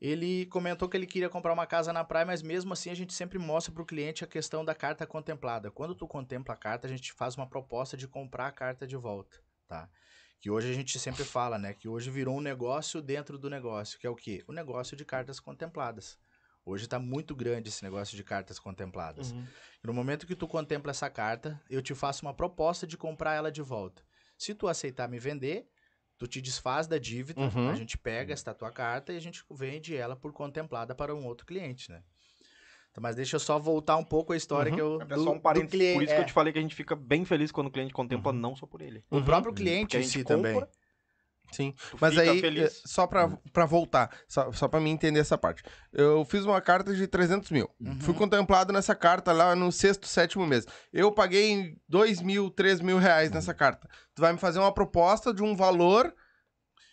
Ele 0.00 0.46
comentou 0.46 0.88
que 0.88 0.96
ele 0.96 1.06
queria 1.06 1.28
comprar 1.28 1.52
uma 1.52 1.66
casa 1.66 1.92
na 1.92 2.02
praia, 2.02 2.26
mas 2.26 2.42
mesmo 2.42 2.72
assim 2.72 2.90
a 2.90 2.94
gente 2.94 3.12
sempre 3.12 3.38
mostra 3.38 3.72
pro 3.72 3.86
cliente 3.86 4.24
a 4.24 4.26
questão 4.26 4.64
da 4.64 4.74
carta 4.74 5.06
contemplada. 5.06 5.70
Quando 5.70 5.94
tu 5.94 6.08
contempla 6.08 6.54
a 6.54 6.56
carta, 6.56 6.86
a 6.86 6.90
gente 6.90 7.12
faz 7.12 7.36
uma 7.36 7.46
proposta 7.46 7.96
de 7.96 8.08
comprar 8.08 8.48
a 8.48 8.52
carta 8.52 8.86
de 8.86 8.96
volta, 8.96 9.38
tá? 9.68 9.88
Que 10.40 10.50
hoje 10.50 10.70
a 10.70 10.74
gente 10.74 10.98
sempre 10.98 11.22
fala, 11.22 11.56
né? 11.56 11.72
Que 11.72 11.86
hoje 11.86 12.10
virou 12.10 12.36
um 12.36 12.40
negócio 12.40 13.00
dentro 13.00 13.38
do 13.38 13.48
negócio, 13.48 13.96
que 13.98 14.06
é 14.06 14.10
o 14.10 14.16
quê? 14.16 14.42
O 14.48 14.52
negócio 14.52 14.96
de 14.96 15.04
cartas 15.04 15.38
contempladas. 15.38 16.18
Hoje 16.64 16.86
tá 16.86 16.98
muito 16.98 17.34
grande 17.34 17.68
esse 17.68 17.82
negócio 17.82 18.16
de 18.16 18.22
cartas 18.22 18.58
contempladas. 18.58 19.32
Uhum. 19.32 19.44
No 19.82 19.92
momento 19.92 20.26
que 20.26 20.36
tu 20.36 20.46
contempla 20.46 20.90
essa 20.92 21.10
carta, 21.10 21.60
eu 21.68 21.82
te 21.82 21.94
faço 21.94 22.24
uma 22.24 22.32
proposta 22.34 22.86
de 22.86 22.96
comprar 22.96 23.34
ela 23.34 23.50
de 23.50 23.60
volta. 23.62 24.02
Se 24.38 24.54
tu 24.54 24.68
aceitar 24.68 25.08
me 25.08 25.18
vender, 25.18 25.66
tu 26.16 26.26
te 26.28 26.40
desfaz 26.40 26.86
da 26.86 26.98
dívida, 26.98 27.40
Uhum. 27.42 27.68
a 27.68 27.74
gente 27.74 27.98
pega 27.98 28.32
esta 28.32 28.54
tua 28.54 28.70
carta 28.70 29.12
e 29.12 29.16
a 29.16 29.20
gente 29.20 29.44
vende 29.50 29.96
ela 29.96 30.14
por 30.14 30.32
contemplada 30.32 30.94
para 30.94 31.14
um 31.14 31.24
outro 31.26 31.44
cliente, 31.44 31.90
né? 31.90 32.02
Então, 32.92 33.00
mas 33.02 33.16
deixa 33.16 33.36
eu 33.36 33.40
só 33.40 33.58
voltar 33.58 33.96
um 33.96 34.04
pouco 34.04 34.32
a 34.32 34.36
história 34.36 34.70
Uhum. 34.70 34.76
que 34.76 34.82
eu 34.82 34.98
É 35.00 35.04
do, 35.06 35.24
só 35.24 35.30
um 35.30 35.34
do 35.34 35.40
parênteses. 35.40 35.70
cliente. 35.72 35.94
Por 35.94 36.02
isso 36.04 36.14
que 36.14 36.20
é, 36.20 36.22
eu 36.22 36.26
te 36.26 36.32
falei 36.32 36.52
que 36.52 36.58
a 36.58 36.62
gente 36.62 36.74
fica 36.76 36.94
bem 36.94 37.24
feliz 37.24 37.50
quando 37.50 37.68
o 37.68 37.70
cliente 37.70 37.92
contempla, 37.92 38.32
Uhum. 38.32 38.38
não 38.38 38.54
só 38.54 38.66
por 38.66 38.82
ele. 38.82 39.02
o 39.10 39.16
Uhum. 39.16 39.24
próprio 39.24 39.52
Porque 39.52 39.62
cliente 39.64 39.96
em 39.96 40.02
si 40.02 40.22
compra, 40.22 40.36
também. 40.36 40.66
Sim. 41.52 41.74
tu 41.90 41.98
Mas 42.00 42.16
aí, 42.18 42.40
feliz. 42.40 42.64
eh, 42.64 42.82
só 42.86 43.06
pra, 43.06 43.28
pra 43.52 43.66
voltar, 43.66 44.10
só, 44.28 44.50
só 44.52 44.66
pra 44.68 44.80
mim 44.80 44.90
entender 44.90 45.20
essa 45.20 45.36
parte. 45.38 45.62
Eu 45.92 46.24
fiz 46.24 46.44
uma 46.44 46.60
carta 46.60 46.94
de 46.94 47.06
300 47.06 47.50
mil. 47.50 47.68
Uhum. 47.80 48.00
Fui 48.00 48.14
contemplado 48.14 48.72
nessa 48.72 48.94
carta 48.94 49.32
lá 49.32 49.54
no 49.54 49.70
sexto, 49.70 50.06
sétimo 50.06 50.46
mês. 50.46 50.66
Eu 50.92 51.12
paguei 51.12 51.76
2 51.88 52.20
mil, 52.22 52.50
3 52.50 52.80
mil 52.80 52.98
reais 52.98 53.30
nessa 53.30 53.52
carta. 53.54 53.88
Tu 54.14 54.20
vai 54.20 54.32
me 54.32 54.38
fazer 54.38 54.58
uma 54.58 54.72
proposta 54.72 55.32
de 55.32 55.42
um 55.42 55.54
valor. 55.54 56.12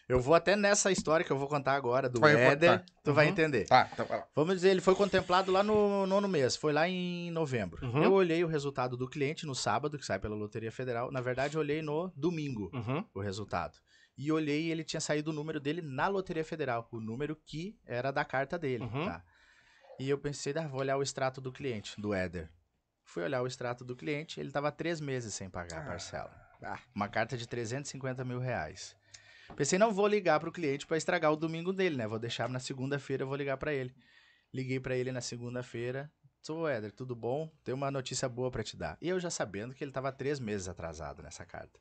Eu 0.08 0.20
vou 0.20 0.34
até 0.34 0.56
nessa 0.56 0.92
história 0.92 1.24
que 1.24 1.32
eu 1.32 1.38
vou 1.38 1.48
contar 1.48 1.74
agora 1.76 2.10
do 2.10 2.20
Vai 2.20 2.34
Éder, 2.36 2.80
contar. 2.80 2.86
tu 3.04 3.14
vai 3.14 3.26
Uhum. 3.28 3.32
entender. 3.32 3.66
Tá, 3.68 3.88
então 3.94 4.08
vai 4.08 4.18
lá. 4.18 4.26
Vamos 4.36 4.56
dizer, 4.56 4.70
ele 4.70 4.82
foi 4.82 4.96
contemplado 4.96 5.52
lá 5.52 5.62
no 5.62 6.08
nono 6.08 6.28
mês, 6.28 6.56
foi 6.56 6.74
lá 6.74 6.90
em 6.90 7.30
novembro. 7.30 7.86
Uhum. 7.86 8.04
Eu 8.04 8.14
olhei 8.14 8.44
o 8.44 8.48
resultado 8.48 8.98
do 8.98 9.08
cliente 9.08 9.46
no 9.46 9.54
sábado, 9.54 10.00
que 10.00 10.06
sai 10.06 10.18
pela 10.18 10.34
Loteria 10.36 10.72
Federal. 10.72 11.12
Na 11.12 11.22
verdade, 11.22 11.58
eu 11.58 11.62
olhei 11.62 11.84
no 11.84 12.12
domingo 12.16 12.72
Uhum. 12.74 13.06
o 13.14 13.20
resultado. 13.22 13.78
E 14.22 14.34
olhei 14.34 14.64
e 14.64 14.72
ele 14.72 14.84
tinha 14.84 15.00
saído 15.00 15.32
o 15.32 15.34
número 15.34 15.62
dele 15.62 15.82
na 15.82 16.10
Loteria 16.10 16.44
Federal, 16.44 16.86
o 16.92 17.00
número 17.00 17.38
que 17.38 17.80
era 17.86 18.12
da 18.12 18.26
carta 18.26 18.60
dele, 18.60 18.84
Uhum. 18.84 19.06
tá? 19.06 19.24
E 19.98 20.10
eu 20.10 20.18
pensei, 20.18 20.54
ah, 20.58 20.68
vou 20.68 20.82
olhar 20.82 20.98
o 20.98 21.02
extrato 21.02 21.40
do 21.40 21.54
cliente, 21.54 22.00
do 22.00 22.14
Éder. 22.14 22.50
Fui 23.06 23.24
olhar 23.24 23.42
o 23.42 23.48
extrato 23.48 23.86
do 23.86 23.96
cliente, 23.96 24.38
ele 24.38 24.52
tava 24.52 24.74
três 24.74 25.00
meses 25.00 25.34
sem 25.34 25.50
pagar 25.50 25.84
a 25.84 25.86
parcela. 25.86 26.30
Ah. 26.62 26.78
Uma 26.94 27.08
carta 27.08 27.38
de 27.38 27.48
350 27.48 28.26
mil 28.26 28.40
reais. 28.40 28.94
Pensei, 29.56 29.80
não 29.80 29.94
vou 29.94 30.06
ligar 30.06 30.38
pro 30.40 30.52
cliente 30.52 30.86
pra 30.86 30.98
estragar 30.98 31.32
o 31.32 31.38
domingo 31.38 31.72
dele, 31.72 31.96
né? 31.96 32.06
Vou 32.06 32.20
deixar 32.20 32.50
na 32.50 32.60
segunda-feira, 32.60 33.26
vou 33.26 33.38
ligar 33.38 33.56
pra 33.56 33.74
ele. 33.74 33.96
Liguei 34.54 34.82
pra 34.82 34.96
ele 34.98 35.14
na 35.14 35.22
segunda-feira. 35.22 36.12
Sou 36.42 36.68
Éder, 36.68 36.92
tudo 36.92 37.16
bom? 37.16 37.50
Tenho 37.64 37.78
uma 37.78 37.90
notícia 37.90 38.28
boa 38.28 38.52
pra 38.52 38.64
te 38.64 38.76
dar. 38.76 38.98
E 39.02 39.08
eu 39.10 39.18
já 39.20 39.30
sabendo 39.30 39.74
que 39.74 39.82
ele 39.84 39.92
tava 39.92 40.12
três 40.12 40.40
meses 40.40 40.68
atrasado 40.68 41.24
nessa 41.24 41.46
carta. 41.46 41.80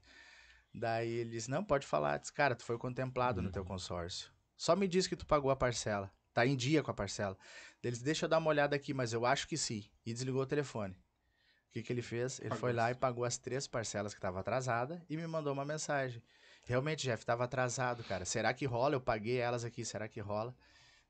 Daí 0.74 1.10
ele 1.10 1.30
disse, 1.30 1.50
não, 1.50 1.64
pode 1.64 1.86
falar. 1.86 2.18
Disse, 2.18 2.32
cara, 2.32 2.54
tu 2.54 2.64
foi 2.64 2.78
contemplado 2.78 3.42
no 3.42 3.50
teu 3.50 3.64
consórcio. 3.64 4.30
Só 4.56 4.74
me 4.74 4.88
diz 4.88 5.06
que 5.06 5.16
tu 5.16 5.26
pagou 5.26 5.50
a 5.50 5.56
parcela. 5.56 6.12
Tá 6.34 6.46
em 6.46 6.56
dia 6.56 6.82
com 6.82 6.90
a 6.90 6.94
parcela. 6.94 7.36
Daí 7.82 7.90
Ele 7.90 7.92
disse, 7.92 8.04
deixa 8.04 8.26
eu 8.26 8.28
dar 8.28 8.38
uma 8.38 8.50
olhada 8.50 8.76
aqui, 8.76 8.94
mas 8.94 9.12
eu 9.12 9.26
acho 9.26 9.48
que 9.48 9.56
sim. 9.56 9.84
E 10.04 10.12
desligou 10.12 10.42
o 10.42 10.46
telefone. 10.46 10.94
O 10.94 11.70
que, 11.70 11.82
que 11.82 11.92
ele 11.92 12.02
fez? 12.02 12.38
Ele 12.40 12.50
Pagou 12.50 12.60
foi 12.60 12.72
lá 12.72 12.90
e 12.90 12.94
pagou 12.94 13.24
as 13.24 13.38
três 13.38 13.66
parcelas 13.66 14.14
que 14.14 14.18
estavam 14.18 14.40
atrasada 14.40 15.04
e 15.08 15.16
me 15.16 15.26
mandou 15.26 15.52
uma 15.52 15.64
mensagem. 15.64 16.22
Realmente, 16.64 17.02
Jeff, 17.02 17.24
tava 17.24 17.44
atrasado, 17.44 18.02
cara. 18.04 18.24
Será 18.24 18.52
que 18.54 18.66
rola? 18.66 18.94
Eu 18.94 19.00
paguei 19.00 19.38
elas 19.38 19.64
aqui, 19.64 19.84
será 19.84 20.08
que 20.08 20.20
rola? 20.20 20.54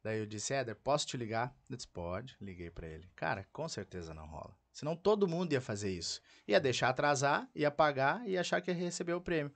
Daí 0.03 0.19
eu 0.19 0.27
disse, 0.27 0.55
Éder, 0.55 0.77
posso 0.77 1.07
te 1.07 1.17
ligar? 1.17 1.55
Ele 1.69 1.77
disse, 1.77 1.89
pode. 1.89 2.37
Liguei 2.41 2.71
pra 2.71 2.87
ele. 2.87 3.09
Cara, 3.15 3.47
com 3.53 3.69
certeza 3.69 4.15
não 4.15 4.27
rola. 4.27 4.57
Senão 4.79 4.95
todo 4.95 5.27
mundo 5.27 5.53
ia 5.53 5.61
fazer 5.61 5.91
isso. 5.91 6.21
Ia 6.47 6.61
deixar 6.61 6.91
atrasar, 6.91 7.49
ia 7.53 7.69
pagar 7.69 8.23
e 8.29 8.39
achar 8.39 8.61
que 8.61 8.71
ia 8.71 8.77
receber 8.77 9.13
o 9.13 9.21
prêmio. 9.21 9.53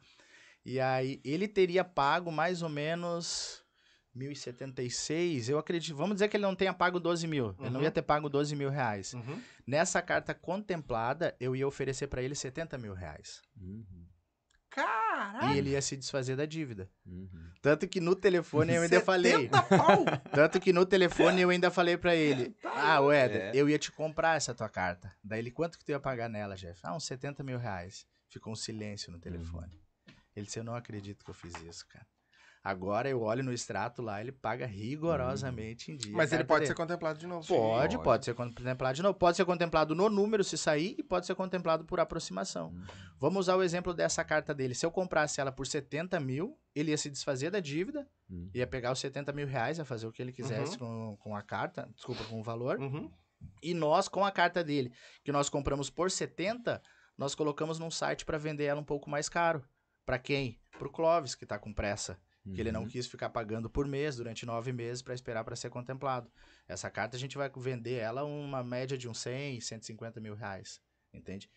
E 0.65 0.81
aí 0.81 1.21
ele 1.25 1.47
teria 1.47 1.85
pago 1.85 2.33
mais 2.33 2.61
ou 2.61 2.69
menos 2.69 3.63
1.076, 4.17 5.49
eu 5.49 5.59
acredito. 5.59 5.97
Vamos 5.97 6.17
dizer 6.17 6.27
que 6.27 6.37
ele 6.37 6.43
não 6.43 6.57
tenha 6.57 6.75
pago 6.75 6.99
12 6.99 7.29
mil. 7.29 7.55
Ele 7.61 7.71
não 7.71 7.79
Uhum. 7.79 7.85
ia 7.85 7.91
ter 7.93 8.03
pago 8.03 8.29
12 8.29 8.57
mil 8.57 8.69
reais. 8.69 9.15
Uhum. 9.15 9.41
Nessa 9.65 10.03
carta 10.03 10.35
contemplada, 10.35 11.37
eu 11.39 11.55
ia 11.55 11.69
oferecer 11.69 12.09
pra 12.09 12.21
ele 12.21 12.35
70 12.35 12.77
mil 12.77 12.93
reais. 12.93 13.41
Uhum, 13.57 14.05
Caralho! 14.75 15.55
E 15.55 15.59
ele 15.59 15.71
ia 15.71 15.83
se 15.83 15.97
desfazer 15.97 16.37
da 16.37 16.47
dívida. 16.47 16.91
uhum. 17.07 17.29
Tanto 17.61 17.87
que 17.87 18.01
no 18.01 18.17
telefone 18.17 18.75
eu 18.75 18.83
ainda 18.83 19.01
falei. 19.01 19.33
70 19.33 19.63
pau! 19.63 20.05
Tanto 20.35 20.59
que 20.61 20.73
no 20.73 20.85
telefone 20.87 21.41
eu 21.43 21.51
ainda 21.51 21.71
falei 21.71 21.97
pra 21.97 22.15
ele: 22.17 22.57
Ah, 22.65 23.01
o 23.01 23.13
Éder, 23.13 23.43
É. 23.43 23.51
eu 23.55 23.69
ia 23.69 23.79
te 23.79 23.93
comprar 23.93 24.37
essa 24.37 24.55
tua 24.55 24.69
carta. 24.69 25.15
Daí 25.23 25.39
ele, 25.39 25.51
quanto 25.51 25.79
que 25.79 25.85
tu 25.85 25.91
ia 25.91 26.01
pagar 26.01 26.29
nela, 26.29 26.57
Jeff? 26.57 26.81
Ah, 26.83 26.95
uns 26.97 27.05
70 27.05 27.43
mil 27.45 27.59
reais. 27.59 28.07
Ficou 28.29 28.53
um 28.53 28.57
silêncio 28.57 29.13
no 29.13 29.19
telefone. 29.21 29.79
Ele 30.35 30.47
disse: 30.47 30.59
Eu 30.59 30.65
não 30.65 30.75
acredito 30.75 31.23
que 31.25 31.31
eu 31.31 31.35
fiz 31.35 31.53
isso, 31.63 31.87
cara. 31.89 32.07
Agora 32.65 33.09
eu 33.09 33.21
olho 33.23 33.43
no 33.43 33.53
extrato 33.53 34.01
lá, 34.01 34.21
ele 34.21 34.31
paga 34.31 34.65
rigorosamente 34.67 35.91
em 35.91 35.97
dia. 35.97 36.13
Mas 36.13 36.33
ele 36.33 36.45
pode 36.45 36.61
dele. 36.61 36.69
ser 36.69 36.75
contemplado 36.75 37.19
de 37.19 37.27
novo. 37.27 37.47
Pode, 37.47 37.99
pode 37.99 38.25
ser 38.25 38.35
contemplado 38.35 38.95
de 38.95 39.03
novo. 39.03 39.15
Pode 39.19 39.37
ser 39.37 39.45
contemplado 39.45 39.95
no 39.97 40.09
número 40.09 40.45
se 40.45 40.57
sair 40.57 40.95
e 40.97 41.03
pode 41.03 41.27
ser 41.27 41.35
contemplado 41.35 41.85
por 41.85 41.99
aproximação. 41.99 42.69
Uhum. 42.69 42.85
Vamos 43.19 43.41
usar 43.41 43.57
o 43.57 43.63
exemplo 43.63 43.93
dessa 43.93 44.23
carta 44.23 44.55
dele. 44.55 44.75
Se 44.77 44.87
eu 44.87 44.93
comprasse 44.93 45.41
ela 45.41 45.51
por 45.51 45.67
70 45.67 46.21
mil, 46.21 46.57
ele 46.75 46.93
ia 46.93 46.97
se 46.97 47.11
desfazer 47.11 47.51
da 47.51 47.61
dívida, 47.61 48.07
Uhum. 48.31 48.49
ia 48.55 48.67
pegar 48.67 48.93
os 48.93 48.99
70 49.01 49.33
mil 49.33 49.47
reais, 49.47 49.79
ia 49.79 49.85
fazer 49.85 50.07
o 50.07 50.13
que 50.13 50.23
ele 50.23 50.33
quisesse 50.33 50.79
com, 50.79 51.17
com 51.21 51.37
a 51.37 51.43
carta, 51.43 51.89
desculpa, 51.95 52.25
com 52.25 52.41
o 52.41 52.43
valor. 52.43 52.79
Uhum. 52.79 53.11
E 53.61 53.75
nós, 53.75 54.09
com 54.09 54.25
a 54.25 54.31
carta 54.31 54.63
dele, 54.63 54.93
que 55.25 55.33
nós 55.33 55.49
compramos 55.49 55.91
por 55.91 56.11
70, 56.11 56.81
nós 57.19 57.35
colocamos 57.35 57.79
num 57.79 57.91
site 57.91 58.25
para 58.25 58.39
vender 58.39 58.65
ela 58.65 58.81
um 58.81 58.85
pouco 58.85 59.11
mais 59.11 59.29
caro. 59.29 59.65
Para 60.07 60.19
quem? 60.19 60.61
Pro 60.79 60.91
Clóvis, 60.91 61.35
que 61.35 61.45
tá 61.45 61.59
com 61.59 61.73
pressa. 61.73 62.19
Que 62.55 62.61
ele 62.61 62.73
não 62.73 62.83
Uhum. 62.83 62.89
quis 62.89 63.07
ficar 63.07 63.29
pagando 63.31 63.71
por 63.71 63.87
mês 63.87 64.17
durante 64.17 64.45
nove 64.45 64.73
meses 64.73 65.01
para 65.01 65.15
esperar 65.15 65.45
para 65.45 65.55
ser 65.55 65.71
contemplado. 65.71 66.29
Essa 66.67 66.91
carta 66.91 67.17
a 67.17 67.21
gente 67.21 67.37
vai 67.39 67.49
vender 67.57 67.95
ela 67.99 68.25
uma 68.25 68.65
média 68.65 68.99
de 68.99 69.09
uns 69.09 69.19
100, 69.19 69.61
150 69.61 70.21
mil 70.21 70.35
reais. 70.35 70.81
Entende? 71.15 71.49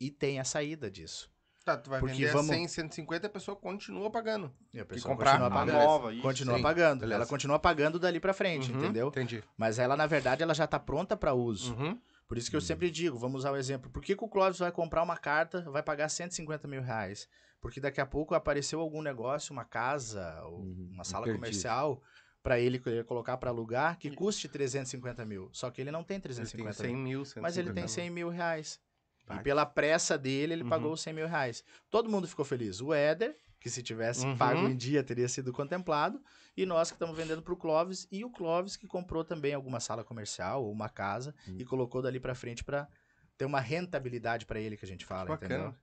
E 0.00 0.08
tem 0.10 0.38
a 0.38 0.44
saída 0.44 0.88
disso. 0.90 1.28
Tá, 1.64 1.76
tu 1.76 1.90
vai 1.90 2.00
Porque 2.00 2.14
vender 2.14 2.32
vamos- 2.32 2.50
a 2.50 2.54
100, 2.54 2.68
150 2.68 3.26
e 3.26 3.28
a 3.28 3.30
pessoa 3.30 3.56
continua 3.56 4.10
pagando. 4.10 4.50
E 4.72 4.80
a 4.80 4.84
pessoa 4.84 5.12
comprar 5.14 5.32
continua 5.32 5.50
pagando. 5.50 5.78
nova, 5.78 6.12
isso, 6.12 6.22
continua 6.22 6.56
sim. 6.56 6.62
pagando. 6.62 7.00
Beleza. 7.00 7.16
Ela 7.16 7.26
continua 7.26 7.58
pagando 7.58 7.98
dali 7.98 8.18
para 8.20 8.32
frente, 8.32 8.70
Uhum, 8.72 8.78
entendeu? 8.78 9.08
Entendi. 9.08 9.44
Mas 9.58 9.78
ela, 9.78 9.94
na 9.96 10.06
verdade, 10.06 10.42
ela 10.42 10.54
já 10.54 10.66
tá 10.66 10.78
pronta 10.78 11.16
para 11.16 11.34
uso. 11.34 11.74
Uhum. 11.74 12.00
Por 12.30 12.38
isso 12.38 12.48
que 12.48 12.54
eu 12.54 12.60
sempre 12.60 12.92
digo, 12.92 13.18
vamos 13.18 13.40
usar 13.40 13.50
o 13.50 13.56
exemplo. 13.56 13.90
Por 13.90 14.00
que, 14.00 14.14
que 14.14 14.22
o 14.22 14.28
Clóvis 14.28 14.60
vai 14.60 14.70
comprar 14.70 15.02
uma 15.02 15.16
carta, 15.16 15.62
vai 15.62 15.82
pagar 15.82 16.08
150 16.08 16.68
mil 16.68 16.80
reais? 16.80 17.28
Porque 17.60 17.80
daqui 17.80 18.00
a 18.00 18.06
pouco 18.06 18.36
apareceu 18.36 18.78
algum 18.80 19.02
negócio, 19.02 19.52
uma 19.52 19.64
casa, 19.64 20.40
ou 20.44 20.60
Uhum, 20.60 20.90
uma 20.92 21.00
um 21.00 21.04
sala 21.04 21.26
comercial, 21.26 22.00
para 22.40 22.60
ele 22.60 22.78
co- 22.78 22.88
colocar 23.04 23.36
para 23.36 23.50
alugar, 23.50 23.98
que 23.98 24.14
custe 24.14 24.48
350 24.48 25.24
mil. 25.24 25.50
Só 25.52 25.72
que 25.72 25.80
ele 25.80 25.90
não 25.90 26.04
tem 26.04 26.18
Ele 26.18 26.22
tem 26.22 26.34
350 26.36 26.82
100 26.84 26.94
mil. 26.94 27.02
mil, 27.02 27.24
Mas 27.42 27.56
ele 27.58 27.72
tem 27.72 27.88
150 27.88 27.88
100 27.88 28.10
mil 28.10 28.28
reais. 28.28 28.80
E 29.28 29.42
pela 29.42 29.66
pressa 29.66 30.16
dele, 30.16 30.52
ele 30.52 30.62
Uhum. 30.62 30.70
pagou 30.70 30.92
os 30.92 31.00
100 31.00 31.12
mil 31.12 31.26
reais. 31.26 31.64
Todo 31.90 32.08
mundo 32.08 32.28
ficou 32.28 32.44
feliz. 32.44 32.80
O 32.80 32.94
Éder, 32.94 33.36
que 33.60 33.68
se 33.70 33.82
tivesse 33.82 34.26
Uhum. 34.26 34.36
pago 34.38 34.66
em 34.66 34.74
dia, 34.76 35.04
teria 35.04 35.28
sido 35.28 35.52
contemplado. 35.52 36.20
E 36.56 36.64
nós 36.64 36.90
que 36.90 36.94
estamos 36.96 37.14
vendendo 37.16 37.42
para 37.42 37.52
o 37.52 37.56
Clóvis. 37.56 38.08
E 38.10 38.24
o 38.24 38.30
Clóvis 38.30 38.76
que 38.76 38.86
comprou 38.86 39.22
também 39.22 39.52
alguma 39.54 39.78
sala 39.80 40.02
comercial 40.02 40.64
ou 40.64 40.72
uma 40.72 40.88
casa 40.88 41.34
Hum. 41.46 41.56
e 41.58 41.64
colocou 41.64 42.00
dali 42.00 42.18
para 42.18 42.34
frente 42.34 42.64
para 42.64 42.88
ter 43.36 43.44
uma 43.44 43.60
rentabilidade 43.60 44.46
para 44.46 44.58
ele, 44.58 44.76
que 44.76 44.84
a 44.84 44.88
gente 44.88 45.04
fala, 45.04 45.28
Bacana. 45.28 45.54
entendeu? 45.54 45.74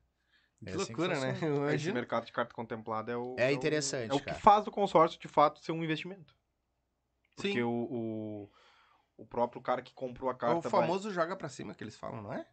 Que 0.59 0.69
É 0.69 0.71
assim 0.71 0.85
que 0.95 1.01
loucura, 1.01 1.19
né? 1.19 1.73
Esse 1.75 1.91
mercado 1.91 2.25
de 2.25 2.31
carta 2.31 2.53
contemplada 2.53 3.11
é 3.11 3.15
o. 3.15 3.35
É 3.37 3.49
o- 3.49 3.53
interessante, 3.53 4.11
É 4.11 4.13
o 4.15 4.19
que 4.19 4.25
cara. 4.25 4.39
faz 4.39 4.65
do 4.65 4.71
consórcio, 4.71 5.19
de 5.19 5.27
fato, 5.27 5.63
ser 5.63 5.71
um 5.71 5.83
investimento. 5.83 6.35
Porque 7.35 7.59
Sim. 7.59 7.61
o, 7.63 8.49
o, 9.17 9.21
o 9.21 9.25
próprio 9.27 9.61
cara 9.61 9.83
que 9.83 9.93
comprou 9.93 10.29
a 10.31 10.33
É 10.33 10.37
carta. 10.37 10.67
o 10.67 10.71
famoso 10.71 11.11
joga 11.11 11.35
pra 11.35 11.47
cima 11.47 11.75
que 11.75 11.83
eles 11.83 11.95
falam, 11.95 12.23
não 12.23 12.33
é? 12.33 12.47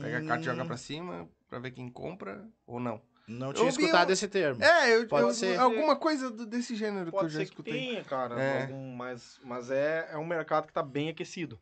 Pega 0.00 0.18
a 0.18 0.22
carta 0.26 0.42
e 0.42 0.44
joga 0.46 0.64
Hum, 0.64 0.66
pra 0.66 0.76
cima 0.76 1.28
pra 1.48 1.58
ver 1.60 1.70
quem 1.70 1.88
compra 1.90 2.48
ou 2.66 2.80
não. 2.80 3.00
Não 3.28 3.48
Eu 3.48 3.52
tinha 3.54 3.66
ouvi 3.66 3.78
escutado 3.82 4.08
um- 4.08 4.12
esse 4.12 4.26
termo. 4.26 4.62
É, 4.64 4.96
eu, 4.96 5.06
Pode 5.06 5.22
eu- 5.28 5.34
ser. 5.34 5.58
alguma 5.60 5.94
coisa 5.96 6.30
do- 6.30 6.46
desse 6.46 6.74
gênero 6.74 7.04
vai- 7.04 7.10
que 7.10 7.16
eu 7.16 7.20
Pode 7.20 7.32
já 7.32 7.38
ser 7.40 7.44
que 7.44 7.50
escutei. 7.52 7.72
tenha, 7.74 8.04
cara. 8.04 8.40
É. 8.40 8.62
algum- 8.62 8.96
mas 8.96 9.38
mas 9.44 9.70
é, 9.70 10.08
é 10.12 10.16
um 10.16 10.24
mercado 10.26 10.66
que 10.66 10.72
tá 10.72 10.82
bem 10.82 11.08
aquecido. 11.10 11.60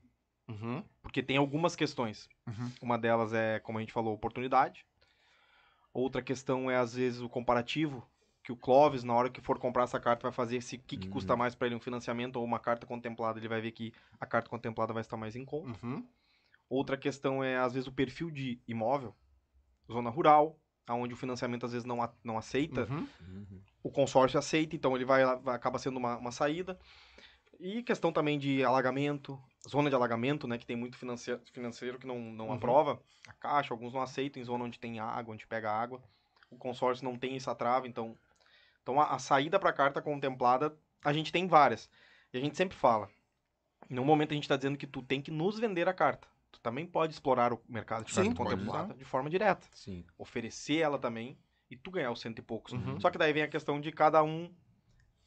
Uhum. 0.48 0.84
Porque 1.02 1.22
tem 1.22 1.36
algumas 1.36 1.74
questões. 1.74 2.28
Uhum. 2.46 2.70
Uma 2.80 2.96
delas 2.96 3.32
é, 3.32 3.58
como 3.58 3.78
a 3.78 3.80
gente 3.80 3.92
falou, 3.92 4.14
oportunidade. 4.14 4.86
Outra 5.92 6.22
questão 6.22 6.70
é, 6.70 6.76
às 6.76 6.94
vezes, 6.94 7.20
o 7.20 7.28
comparativo. 7.28 8.06
Que 8.44 8.52
o 8.52 8.56
Clóvis, 8.56 9.02
na 9.02 9.12
hora 9.12 9.28
que 9.28 9.40
for 9.40 9.58
comprar 9.58 9.82
essa 9.82 9.98
carta, 9.98 10.22
vai 10.22 10.30
fazer 10.30 10.60
se 10.60 10.76
o 10.76 10.78
que, 10.78 10.96
que 10.96 11.08
Uhum. 11.08 11.14
custa 11.14 11.34
mais 11.34 11.56
para 11.56 11.66
ele 11.66 11.74
um 11.74 11.80
financiamento 11.80 12.36
ou 12.36 12.44
uma 12.44 12.60
carta 12.60 12.86
contemplada. 12.86 13.40
Ele 13.40 13.48
vai 13.48 13.60
ver 13.60 13.72
que 13.72 13.92
a 14.20 14.24
carta 14.26 14.48
contemplada 14.48 14.92
vai 14.92 15.00
estar 15.00 15.16
mais 15.16 15.34
em 15.34 15.44
conta. 15.44 15.76
Uhum. 15.84 16.06
Outra 16.68 16.96
questão 16.96 17.42
é, 17.42 17.56
às 17.56 17.72
vezes, 17.72 17.88
o 17.88 17.92
perfil 17.92 18.30
de 18.30 18.60
imóvel. 18.68 19.16
Zona 19.90 20.10
rural. 20.10 20.56
Onde 20.94 21.14
o 21.14 21.16
financiamento 21.16 21.66
às 21.66 21.72
vezes 21.72 21.84
não, 21.84 22.02
a- 22.02 22.12
não 22.22 22.38
aceita, 22.38 22.86
Uhum. 22.90 23.60
o 23.82 23.90
consórcio 23.90 24.38
aceita, 24.38 24.74
então 24.76 24.94
ele 24.94 25.04
vai, 25.04 25.22
acaba 25.22 25.78
sendo 25.78 25.96
uma, 25.96 26.16
uma 26.16 26.30
saída. 26.32 26.78
E 27.58 27.82
questão 27.82 28.12
também 28.12 28.38
de 28.38 28.62
alagamento, 28.62 29.40
zona 29.68 29.88
de 29.88 29.96
alagamento, 29.96 30.46
né, 30.46 30.58
que 30.58 30.66
tem 30.66 30.76
muito 30.76 30.96
financeiro, 30.98 31.40
financeiro 31.52 31.98
que 31.98 32.06
não, 32.06 32.18
não 32.20 32.48
Uhum. 32.48 32.54
aprova, 32.54 33.00
a 33.26 33.32
caixa, 33.32 33.72
alguns 33.72 33.92
não 33.94 34.02
aceitam 34.02 34.40
em 34.40 34.44
zona 34.44 34.64
onde 34.64 34.78
tem 34.78 35.00
água, 35.00 35.32
onde 35.34 35.46
pega 35.46 35.70
água. 35.72 36.02
O 36.50 36.56
consórcio 36.56 37.04
não 37.04 37.16
tem 37.16 37.34
essa 37.34 37.54
trava, 37.54 37.88
então, 37.88 38.16
então 38.82 39.00
a, 39.00 39.14
a 39.14 39.18
saída 39.18 39.58
para 39.58 39.70
a 39.70 39.72
carta 39.72 40.02
contemplada, 40.02 40.76
a 41.02 41.12
gente 41.12 41.32
tem 41.32 41.46
várias. 41.46 41.88
E 42.32 42.38
a 42.38 42.40
gente 42.40 42.56
sempre 42.56 42.76
fala, 42.76 43.08
em 43.88 43.98
um 43.98 44.04
momento 44.04 44.32
a 44.32 44.34
gente 44.34 44.44
está 44.44 44.56
dizendo 44.56 44.76
que 44.76 44.86
tu 44.86 45.02
tem 45.02 45.22
que 45.22 45.30
nos 45.30 45.58
vender 45.58 45.88
a 45.88 45.94
carta. 45.94 46.28
Tu 46.56 46.60
também 46.60 46.86
pode 46.86 47.12
explorar 47.12 47.52
o 47.52 47.60
mercado 47.68 48.04
de 48.04 48.12
Sim, 48.14 48.32
de 48.96 49.04
forma 49.04 49.28
direta 49.28 49.66
Sim. 49.74 50.04
oferecer 50.16 50.78
ela 50.78 50.98
também 50.98 51.38
e 51.70 51.76
tu 51.76 51.90
ganhar 51.90 52.10
os 52.10 52.20
cento 52.20 52.38
e 52.38 52.42
poucos. 52.42 52.72
Uhum. 52.72 52.98
Só 52.98 53.10
que 53.10 53.18
daí 53.18 53.30
vem 53.32 53.42
a 53.42 53.48
questão 53.48 53.78
de 53.78 53.92
cada 53.92 54.22
um 54.22 54.50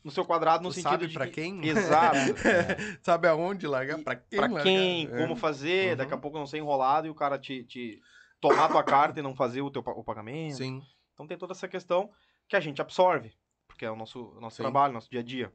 no 0.04 0.10
seu 0.10 0.26
quadrado, 0.26 0.64
no 0.64 0.70
Tu 0.70 0.76
sentido 0.76 0.92
sabe 0.92 1.08
de 1.08 1.14
pra 1.14 1.28
que- 1.28 1.34
quem? 1.34 1.68
Exato. 1.68 2.18
Sabe 3.04 3.28
aonde 3.28 3.68
largar? 3.68 4.00
Pra 4.00 4.16
quem 4.16 4.40
pra 4.40 4.64
quem, 4.64 5.06
É. 5.08 5.18
como 5.18 5.36
fazer, 5.36 5.92
Uhum. 5.92 5.98
daqui 5.98 6.14
a 6.14 6.18
pouco 6.18 6.38
não 6.40 6.48
ser 6.48 6.58
enrolado 6.58 7.06
e 7.06 7.10
o 7.12 7.16
cara 7.16 7.38
te, 7.38 7.64
te 7.66 8.02
tomar 8.42 8.70
tua 8.70 8.84
carta 8.84 9.20
e 9.20 9.24
não 9.24 9.36
fazer 9.36 9.62
o 9.62 9.70
teu 9.70 9.84
o 9.86 10.04
pagamento. 10.04 10.56
Sim. 10.58 10.82
Então 11.14 11.28
tem 11.28 11.38
toda 11.38 11.52
essa 11.54 11.68
questão 11.68 12.10
que 12.48 12.56
a 12.56 12.60
gente 12.60 12.82
absorve, 12.82 13.38
porque 13.68 13.86
é 13.86 13.92
o 13.92 13.96
nosso, 13.96 14.30
o 14.36 14.42
nosso 14.42 14.56
Sim. 14.58 14.64
trabalho, 14.64 14.94
nosso 14.94 15.10
dia 15.12 15.20
a 15.20 15.24
dia. 15.24 15.54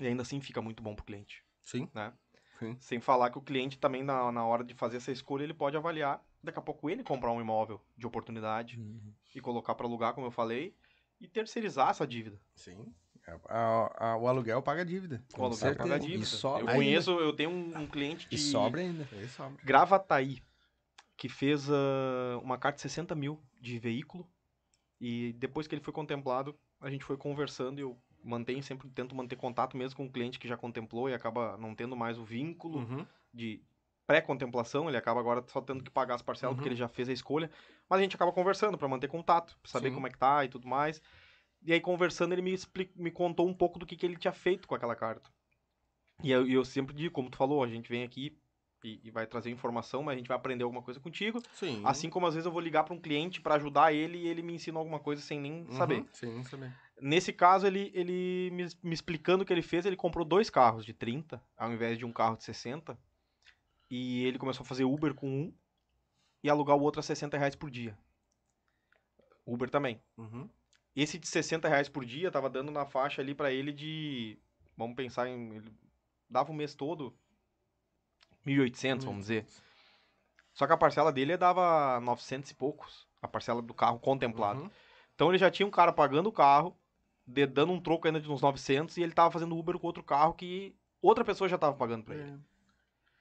E 0.00 0.06
ainda 0.06 0.22
assim 0.22 0.40
fica 0.40 0.60
muito 0.60 0.82
bom 0.82 0.94
pro 0.94 1.04
cliente. 1.04 1.42
Sim. 1.62 1.88
Né? 1.94 2.12
Sim. 2.58 2.76
Sem 2.80 3.00
falar 3.00 3.30
que 3.30 3.38
o 3.38 3.42
cliente 3.42 3.78
também, 3.78 4.02
na, 4.02 4.30
na 4.30 4.44
hora 4.46 4.62
de 4.64 4.74
fazer 4.74 4.98
essa 4.98 5.10
escolha, 5.10 5.42
ele 5.42 5.54
pode 5.54 5.76
avaliar, 5.76 6.24
daqui 6.42 6.58
a 6.58 6.62
pouco 6.62 6.88
ele 6.88 7.02
comprar 7.02 7.32
um 7.32 7.40
imóvel 7.40 7.80
de 7.96 8.06
oportunidade 8.06 8.78
e 9.34 9.40
colocar 9.40 9.74
para 9.74 9.86
alugar, 9.86 10.14
como 10.14 10.26
eu 10.26 10.30
falei, 10.30 10.74
e 11.20 11.26
terceirizar 11.26 11.90
essa 11.90 12.06
dívida. 12.06 12.40
Sim. 12.54 12.92
A- 13.48 14.10
a- 14.12 14.16
o 14.18 14.28
aluguel 14.28 14.60
paga 14.62 14.82
a 14.82 14.84
dívida. 14.84 15.22
O 15.36 15.40
aluguel 15.40 15.56
certeza. 15.56 15.78
paga 15.78 15.94
a 15.94 15.98
dívida. 15.98 16.26
eu 16.42 16.56
ainda. 16.58 16.72
conheço, 16.74 17.10
eu 17.12 17.32
tenho 17.32 17.50
um, 17.50 17.78
um 17.78 17.86
cliente 17.86 18.28
de 18.28 18.36
E 18.36 18.38
sobra 18.38 18.82
ainda. 18.82 19.08
Aí 19.12 19.26
sobra. 19.28 19.58
Gravataí, 19.64 20.42
que 21.16 21.28
fez 21.28 21.70
ah, 21.70 22.38
uma 22.42 22.58
carta 22.58 22.76
de 22.76 22.82
60 22.82 23.14
mil 23.14 23.40
de 23.60 23.78
veículo. 23.78 24.28
E 25.00 25.32
depois 25.34 25.66
que 25.66 25.74
ele 25.74 25.82
foi 25.82 25.92
contemplado, 25.92 26.54
a 26.80 26.90
gente 26.90 27.04
foi 27.04 27.16
conversando 27.16 27.78
e 27.78 27.82
eu 27.82 27.98
mantenho 28.24 28.62
sempre, 28.62 28.88
tento 28.88 29.14
manter 29.14 29.36
contato 29.36 29.76
mesmo 29.76 29.96
com 29.96 30.06
o 30.06 30.10
cliente 30.10 30.38
que 30.38 30.48
já 30.48 30.56
contemplou 30.56 31.08
e 31.08 31.14
acaba 31.14 31.56
não 31.58 31.74
tendo 31.74 31.94
mais 31.96 32.18
o 32.18 32.24
vínculo 32.24 32.78
Uhum. 32.80 33.06
de 33.32 33.60
pré-contemplação, 34.06 34.88
ele 34.88 34.96
acaba 34.96 35.20
agora 35.20 35.42
só 35.48 35.60
tendo 35.60 35.82
que 35.82 35.90
pagar 35.90 36.14
as 36.14 36.22
parcelas 36.22 36.52
Uhum. 36.52 36.56
porque 36.56 36.68
ele 36.68 36.76
já 36.76 36.88
fez 36.88 37.08
a 37.08 37.12
escolha, 37.12 37.50
mas 37.88 38.00
a 38.00 38.02
gente 38.02 38.16
acaba 38.16 38.32
conversando 38.32 38.76
para 38.76 38.88
manter 38.88 39.08
contato, 39.08 39.56
pra 39.62 39.70
saber 39.70 39.88
Sim. 39.88 39.94
como 39.94 40.06
é 40.06 40.10
que 40.10 40.18
tá 40.18 40.44
e 40.44 40.48
tudo 40.48 40.68
mais. 40.68 41.00
E 41.62 41.72
aí 41.72 41.80
conversando 41.80 42.32
ele 42.32 42.42
me 42.42 42.54
me 42.96 43.10
contou 43.10 43.48
um 43.48 43.54
pouco 43.54 43.78
do 43.78 43.86
que, 43.86 43.96
que 43.96 44.04
ele 44.04 44.16
tinha 44.16 44.32
feito 44.32 44.68
com 44.68 44.74
aquela 44.74 44.94
carta. 44.94 45.30
E 46.22 46.30
eu, 46.30 46.46
eu 46.48 46.64
sempre 46.64 46.94
digo, 46.94 47.12
como 47.14 47.30
tu 47.30 47.36
falou, 47.36 47.62
a 47.62 47.68
gente 47.68 47.88
vem 47.88 48.02
aqui 48.04 48.38
e, 48.84 49.00
e 49.02 49.10
vai 49.10 49.26
trazer 49.26 49.50
informação, 49.50 50.02
mas 50.02 50.14
a 50.14 50.18
gente 50.18 50.28
vai 50.28 50.36
aprender 50.36 50.62
alguma 50.62 50.82
coisa 50.82 51.00
contigo, 51.00 51.42
Sim. 51.54 51.80
assim 51.84 52.10
como 52.10 52.26
às 52.26 52.34
vezes 52.34 52.44
eu 52.46 52.52
vou 52.52 52.60
ligar 52.60 52.84
para 52.84 52.92
um 52.94 53.00
cliente 53.00 53.40
para 53.40 53.54
ajudar 53.54 53.92
ele 53.94 54.18
e 54.18 54.28
ele 54.28 54.42
me 54.42 54.54
ensina 54.54 54.78
alguma 54.78 55.00
coisa 55.00 55.22
sem 55.22 55.40
nem 55.40 55.64
Uhum. 55.64 55.72
saber. 55.72 56.04
Sim, 56.12 56.44
saber. 56.44 56.70
Nesse 57.00 57.32
caso, 57.32 57.66
ele, 57.66 57.90
ele 57.94 58.50
me, 58.52 58.66
me 58.82 58.94
explicando 58.94 59.42
o 59.42 59.46
que 59.46 59.52
ele 59.52 59.62
fez, 59.62 59.84
ele 59.84 59.96
comprou 59.96 60.24
dois 60.24 60.48
carros 60.48 60.84
de 60.84 60.92
30, 60.92 61.42
ao 61.56 61.72
invés 61.72 61.98
de 61.98 62.04
um 62.04 62.12
carro 62.12 62.36
de 62.36 62.44
60. 62.44 62.96
E 63.90 64.24
ele 64.24 64.38
começou 64.38 64.62
a 64.62 64.66
fazer 64.66 64.84
Uber 64.84 65.14
com 65.14 65.28
um 65.28 65.52
e 66.42 66.48
alugar 66.50 66.76
o 66.76 66.82
outro 66.82 67.00
a 67.00 67.02
60 67.02 67.36
reais 67.36 67.56
por 67.56 67.70
dia. 67.70 67.98
Uber 69.46 69.68
também. 69.68 70.00
Uhum. 70.16 70.48
Esse 70.94 71.18
de 71.18 71.26
60 71.26 71.68
reais 71.68 71.88
por 71.88 72.04
dia 72.04 72.30
tava 72.30 72.48
dando 72.48 72.70
na 72.70 72.86
faixa 72.86 73.20
ali 73.20 73.34
pra 73.34 73.50
ele 73.52 73.72
de. 73.72 74.38
Vamos 74.76 74.94
pensar 74.94 75.28
em. 75.28 75.56
Ele 75.56 75.72
dava 76.30 76.52
o 76.52 76.54
mês 76.54 76.74
todo 76.74 77.14
1.800, 78.46 79.04
vamos 79.04 79.22
dizer. 79.22 79.46
Só 80.52 80.66
que 80.66 80.72
a 80.72 80.76
parcela 80.76 81.12
dele 81.12 81.36
dava 81.36 82.00
900 82.00 82.50
e 82.50 82.54
poucos. 82.54 83.06
A 83.20 83.26
parcela 83.28 83.60
do 83.62 83.72
carro 83.74 83.98
contemplado. 83.98 84.62
Uhum. 84.62 84.70
Então 85.14 85.30
ele 85.30 85.38
já 85.38 85.50
tinha 85.50 85.66
um 85.66 85.70
cara 85.70 85.92
pagando 85.92 86.28
o 86.28 86.32
carro, 86.32 86.76
dando 87.26 87.72
um 87.72 87.80
troco 87.80 88.06
ainda 88.06 88.20
de 88.20 88.30
uns 88.30 88.42
900, 88.42 88.96
e 88.96 89.02
ele 89.02 89.12
tava 89.12 89.30
fazendo 89.30 89.56
Uber 89.56 89.78
com 89.78 89.86
outro 89.86 90.02
carro 90.02 90.34
que 90.34 90.76
outra 91.00 91.24
pessoa 91.24 91.48
já 91.48 91.56
tava 91.56 91.74
pagando 91.76 92.12
ele. 92.12 92.22
É. 92.22 92.36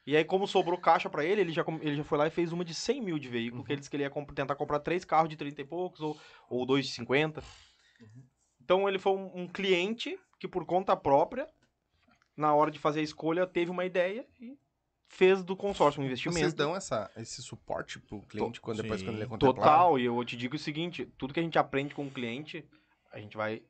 E 0.06 0.18
aí, 0.18 0.26
como 0.26 0.46
sobrou 0.46 0.78
caixa 0.78 1.10
pra 1.10 1.24
ele, 1.24 1.40
ele 1.40 1.52
já, 1.54 1.64
ele 1.82 1.96
já 1.96 2.04
foi 2.04 2.18
lá 2.18 2.28
e 2.28 2.32
fez 2.32 2.52
uma 2.52 2.66
de 2.66 2.74
100 2.74 3.02
mil 3.02 3.18
de 3.18 3.30
veículo, 3.30 3.62
Uhum. 3.62 3.66
que 3.66 3.72
ele 3.72 3.80
disse 3.80 3.90
que 3.90 3.96
ele 3.96 4.04
ia 4.04 4.10
comp- 4.10 4.32
tentar 4.34 4.56
comprar 4.56 4.80
três 4.82 5.06
carros 5.06 5.30
de 5.30 5.38
30 5.38 5.62
e 5.62 5.66
poucos, 5.66 6.02
ou, 6.02 6.20
ou 6.50 6.66
dois 6.66 6.86
de 6.86 6.92
50. 6.92 7.42
Uhum. 8.02 8.24
Então 8.62 8.90
ele 8.90 9.00
foi 9.00 9.14
um, 9.14 9.44
um 9.44 9.48
cliente 9.48 10.20
que, 10.38 10.48
por 10.48 10.66
conta 10.66 10.94
própria, 10.98 11.48
na 12.36 12.54
hora 12.54 12.70
de 12.70 12.80
fazer 12.80 13.00
a 13.00 13.04
escolha, 13.04 13.48
teve 13.48 13.72
uma 13.72 13.86
ideia 13.86 14.28
e 14.42 14.58
fez 15.14 15.44
do 15.44 15.56
consórcio 15.56 16.02
um 16.02 16.06
investimento. 16.06 16.40
Vocês 16.40 16.54
dão 16.54 16.76
essa, 16.76 17.10
esse 17.16 17.42
suporte 17.42 18.00
pro 18.00 18.22
cliente 18.22 18.60
quando, 18.60 18.82
depois 18.82 19.00
sim. 19.00 19.06
quando 19.06 19.16
ele 19.16 19.24
é 19.24 19.28
contemplado? 19.28 19.60
Total, 19.60 20.00
e 20.00 20.06
eu 20.06 20.26
te 20.26 20.36
digo 20.36 20.56
o 20.56 20.60
seguinte: 20.60 21.06
tudo 21.18 21.34
que 21.34 21.40
a 21.40 21.44
gente 21.44 21.58
aprende 21.58 21.94
com 21.94 22.06
o 22.06 22.12
cliente, 22.12 22.68
a 23.12 23.20
gente 23.20 23.38
vai 23.38 23.62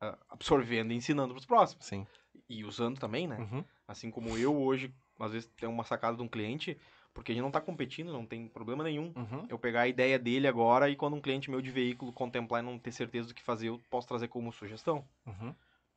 ah, 0.00 0.18
absorvendo 0.28 0.92
e 0.92 0.96
ensinando 0.96 1.32
pros 1.32 1.46
próximos. 1.46 1.86
Sim. 1.86 2.06
E 2.48 2.64
usando 2.64 2.98
também, 2.98 3.26
né? 3.26 3.38
Uhum. 3.38 3.64
Assim 3.88 4.10
como 4.10 4.36
eu 4.36 4.54
hoje, 4.54 4.94
às 5.18 5.32
vezes, 5.32 5.50
tenho 5.56 5.72
uma 5.72 5.84
sacada 5.84 6.16
de 6.16 6.22
um 6.22 6.28
cliente, 6.28 6.78
porque 7.14 7.32
a 7.32 7.34
gente 7.34 7.42
não 7.42 7.50
tá 7.50 7.60
competindo, 7.60 8.12
não 8.12 8.26
tem 8.26 8.46
problema 8.46 8.84
nenhum. 8.84 9.12
Uhum. 9.16 9.46
Eu 9.48 9.58
pegar 9.58 9.82
a 9.82 9.88
ideia 9.88 10.18
dele 10.18 10.46
agora 10.46 10.90
e 10.90 10.96
quando 10.96 11.14
um 11.14 11.20
cliente 11.20 11.50
meu 11.50 11.62
de 11.62 11.70
veículo 11.70 12.12
contemplar 12.12 12.62
e 12.62 12.66
não 12.66 12.78
ter 12.78 12.92
certeza 12.92 13.28
do 13.28 13.34
que 13.34 13.42
fazer, 13.42 13.68
eu 13.68 13.80
posso 13.90 14.08
trazer 14.08 14.28
como 14.28 14.52
sugestão. 14.52 15.04
Uhum. 15.26 15.54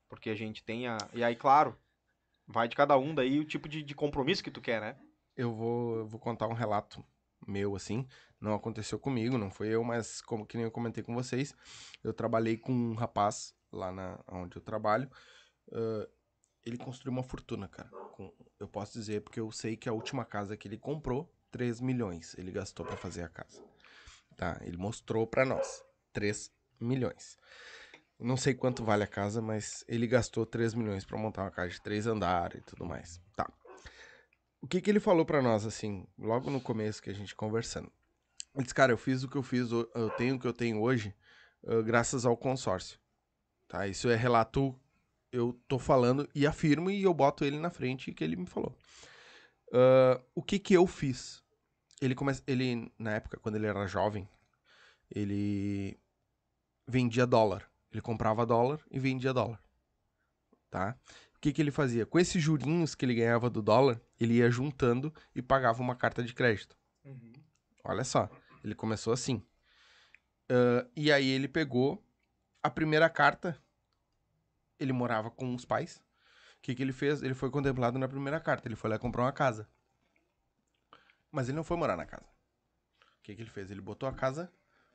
Porque 0.08 0.30
a 0.30 0.36
gente 0.36 0.64
tem 0.64 0.88
a. 0.88 0.98
E 1.14 1.24
aí, 1.24 1.36
claro, 1.36 1.78
vai 2.48 2.68
de 2.68 2.76
cada 2.76 2.98
um 2.98 3.14
daí 3.14 3.39
o 3.39 3.46
tipo 3.46 3.68
de, 3.68 3.82
de 3.84 3.93
compromisso 3.96 4.43
que 4.43 4.52
tu 4.52 4.62
quer, 4.62 4.80
né? 4.82 4.98
Eu 5.36 5.54
vou, 5.54 5.98
eu 5.98 6.08
vou 6.08 6.20
contar 6.20 6.48
um 6.48 6.54
relato 6.54 7.04
meu, 7.48 7.76
assim. 7.76 8.08
Não 8.39 8.54
aconteceu 8.54 8.98
comigo, 9.00 9.38
não 9.38 9.50
foi 9.52 9.70
eu, 9.70 9.84
mas 9.84 10.22
como 10.22 10.46
que 10.46 10.56
nem 10.58 10.66
eu 10.66 10.72
comentei 10.72 11.04
com 11.04 11.14
vocês, 11.14 11.54
eu 12.04 12.14
trabalhei 12.14 12.58
com 12.58 12.72
um 12.72 12.93
rapaz 12.93 13.54
lá 13.72 13.91
na 13.91 14.20
onde 14.28 14.56
eu 14.58 14.62
trabalho. 14.62 15.10
ah, 15.74 16.08
ele 16.66 16.78
construiu 16.78 17.12
uma 17.12 17.22
fortuna, 17.24 17.68
cara. 17.68 17.89
Com- 17.89 18.34
eu 18.60 18.68
posso 18.68 18.93
dizer 18.93 19.22
porque 19.22 19.39
eu 19.39 19.52
sei 19.52 19.76
que 19.78 19.88
a 19.88 19.93
última 19.93 20.26
casa 20.26 20.58
que 20.58 20.68
ele 20.68 20.78
comprou, 20.80 21.32
3 21.52 21.80
milhões 21.80 22.36
ele 22.39 22.52
gastou 22.52 22.84
pra 22.86 22.98
fazer 22.98 23.22
a 23.24 23.30
casa. 23.30 23.64
Tá, 24.36 24.60
ele 24.64 24.76
mostrou 24.78 25.28
pra 25.28 25.46
nós, 25.46 25.86
3 26.12 26.52
milhões. 26.80 27.38
Não 28.20 28.38
sei 28.38 28.53
quanto 28.53 28.84
vale 28.84 29.03
a 29.03 29.07
casa, 29.07 29.41
mas 29.41 29.84
ele 29.88 30.07
gastou 30.07 30.45
3 30.45 30.74
milhões 30.74 31.03
pra 31.03 31.18
montar 31.18 31.43
uma 31.43 31.51
casa 31.51 31.70
de 31.70 31.82
três 31.82 32.07
andares 32.07 32.61
e 32.61 32.63
tudo 32.63 32.86
mais. 32.86 33.22
Tá. 33.36 33.51
O 34.61 34.68
que 34.68 34.82
que 34.82 34.89
ele 34.89 34.99
falou 34.99 35.26
pra 35.26 35.41
nós, 35.41 35.66
assim, 35.66 36.07
logo 36.18 36.49
no 36.49 36.61
começo 36.61 37.01
que 37.01 37.09
a 37.09 37.13
gente 37.13 37.36
conversando? 37.36 37.91
Ele 38.55 38.63
disse, 38.63 38.74
cara, 38.74 38.91
eu 38.91 38.97
fiz 38.97 39.22
o 39.24 39.30
que 39.30 39.36
eu 39.36 39.43
fiz, 39.43 39.70
eu 39.72 40.09
tenho 40.18 40.36
o 40.36 40.39
que 40.39 40.47
eu 40.47 40.53
tenho 40.53 40.82
hoje, 40.82 41.13
ah, 41.68 41.82
graças 41.82 42.26
ao 42.26 42.38
consórcio. 42.38 42.97
Tá? 43.68 43.88
Isso 43.88 44.09
é 44.09 44.16
relato, 44.16 44.80
eu 45.32 45.53
tô 45.68 45.78
falando 45.78 46.28
e 46.34 46.47
afirmo 46.47 46.89
e 46.89 47.03
eu 47.03 47.13
boto 47.13 47.43
ele 47.43 47.59
na 47.59 47.70
frente 47.70 48.13
que 48.13 48.24
ele 48.24 48.38
me 48.38 48.47
falou. 48.47 48.76
Ah, 49.74 50.22
o 50.34 50.41
que 50.41 50.57
que 50.57 50.74
eu 50.74 50.88
fiz? 50.88 51.43
Ele, 52.01 52.16
ele, 52.47 52.91
na 52.97 53.16
época, 53.16 53.38
quando 53.38 53.55
ele 53.55 53.68
era 53.68 53.86
jovem, 53.88 54.28
ele 55.11 55.99
vendia 56.88 57.28
dólar. 57.28 57.70
Ele 57.91 58.01
comprava 58.01 58.45
dólar 58.45 58.79
e 58.91 58.99
vendia 58.99 59.33
dólar. 59.33 59.61
Tá? 60.69 60.97
O 61.36 61.39
que, 61.39 61.53
que 61.53 61.61
ele 61.61 61.71
fazia? 61.71 62.05
Com 62.05 62.19
esses 62.19 62.41
jurinhos 62.41 62.95
que 62.95 63.05
ele 63.05 63.15
ganhava 63.15 63.49
do 63.49 63.61
dólar, 63.61 64.01
ele 64.19 64.36
ia 64.36 64.49
juntando 64.49 65.13
e 65.33 65.41
pagava 65.41 65.81
uma 65.81 65.95
carta 65.95 66.23
de 66.23 66.33
crédito. 66.33 66.77
Olha 67.83 68.03
só, 68.03 68.29
ele 68.63 68.73
começou 68.73 69.13
assim. 69.13 69.45
Ah, 70.49 70.88
e 70.95 71.11
aí 71.11 71.27
ele 71.27 71.47
pegou 71.47 72.03
a 72.61 72.69
primeira 72.69 73.09
carta. 73.09 73.57
Ele 74.79 74.91
morava 74.91 75.31
com 75.31 75.53
os 75.55 75.65
pais. 75.65 75.97
O 76.57 76.61
que, 76.61 76.75
que 76.75 76.81
ele 76.81 76.91
fez? 76.91 77.21
Ele 77.21 77.33
foi 77.33 77.49
contemplado 77.49 77.97
na 77.99 78.07
primeira 78.07 78.39
carta. 78.39 78.67
Ele 78.67 78.75
foi 78.75 78.89
lá 78.89 78.99
comprar 78.99 79.23
uma 79.23 79.31
casa. 79.31 79.69
Mas 81.31 81.47
ele 81.47 81.55
não 81.55 81.63
foi 81.63 81.77
morar 81.77 81.95
na 81.95 82.05
casa. 82.05 82.27
O 83.19 83.21
que, 83.23 83.36
que 83.36 83.41
ele 83.41 83.49
fez? 83.49 83.71
Ele 83.71 83.81
botou 83.81 84.07
a 84.07 84.13
casa 84.13 84.51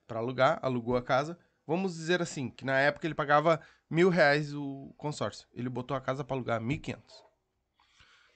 para 0.07 0.19
alugar, 0.19 0.59
alugou 0.63 0.97
a 0.97 1.03
casa. 1.03 1.39
Vamos 1.71 1.95
dizer 1.95 2.21
assim, 2.21 2.51
que 2.51 2.65
na 2.65 2.81
época 2.81 3.07
ele 3.07 3.15
pagava 3.15 3.61
mil 3.89 4.09
reais 4.09 4.53
o 4.53 4.93
consórcio. 4.97 5.47
Ele 5.55 5.69
botou 5.69 5.97
a 5.97 6.01
casa 6.01 6.25
para 6.25 6.35
alugar 6.35 6.61
1.500. 6.61 7.01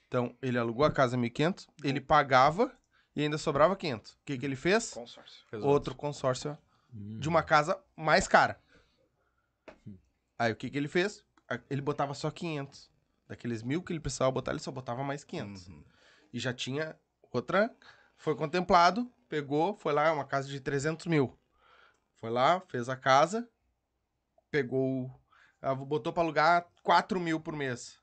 Então, 0.07 0.39
ele 0.41 0.57
alugou 0.57 0.85
a 0.85 0.93
casa 0.93 1.19
1.500, 1.19 1.67
ele 1.83 2.01
pagava 2.01 2.73
e 3.17 3.23
ainda 3.23 3.37
sobrava 3.37 3.75
500. 3.75 4.13
O 4.13 4.19
que, 4.25 4.39
que 4.39 4.47
ele 4.47 4.55
fez? 4.55 4.95
Consórcio. 4.95 5.45
Outro 5.65 5.97
consórcio 5.97 6.57
de 6.93 7.29
uma 7.29 7.43
casa 7.43 7.77
mais 7.97 8.29
cara. 8.29 8.57
Aí, 10.39 10.53
o 10.53 10.57
que, 10.57 10.71
que 10.71 10.79
ele 10.79 10.87
fez? 10.87 11.25
Ele 11.69 11.83
botava 11.83 12.15
só 12.15 12.31
500. 12.31 12.89
Daqueles 13.27 13.65
mil 13.65 13.83
que 13.83 13.93
ele 13.93 13.99
precisava 13.99 14.31
botar, 14.31 14.53
ele 14.53 14.61
só 14.61 14.71
botava 14.71 15.03
mais 15.03 15.25
500. 15.25 15.67
Uhum. 15.67 15.85
E 16.33 16.39
já 16.39 16.55
tinha 16.55 16.97
outra, 17.33 17.69
foi 18.17 18.37
contemplado, 18.37 19.13
pegou, 19.29 19.75
foi 19.75 19.93
lá, 19.93 20.13
uma 20.13 20.25
casa 20.25 20.49
de 20.49 20.61
300 20.61 21.07
mil. 21.07 21.37
Foi 22.17 22.31
lá, 22.31 22.61
fez 22.69 22.89
a 22.89 22.97
casa, 22.97 23.49
pegou, 24.51 25.11
ah, 25.61 25.75
botou 25.75 26.13
pra 26.13 26.23
alugar 26.23 26.67
4 26.83 27.19
mil 27.21 27.41
por 27.41 27.55
mês. 27.55 27.99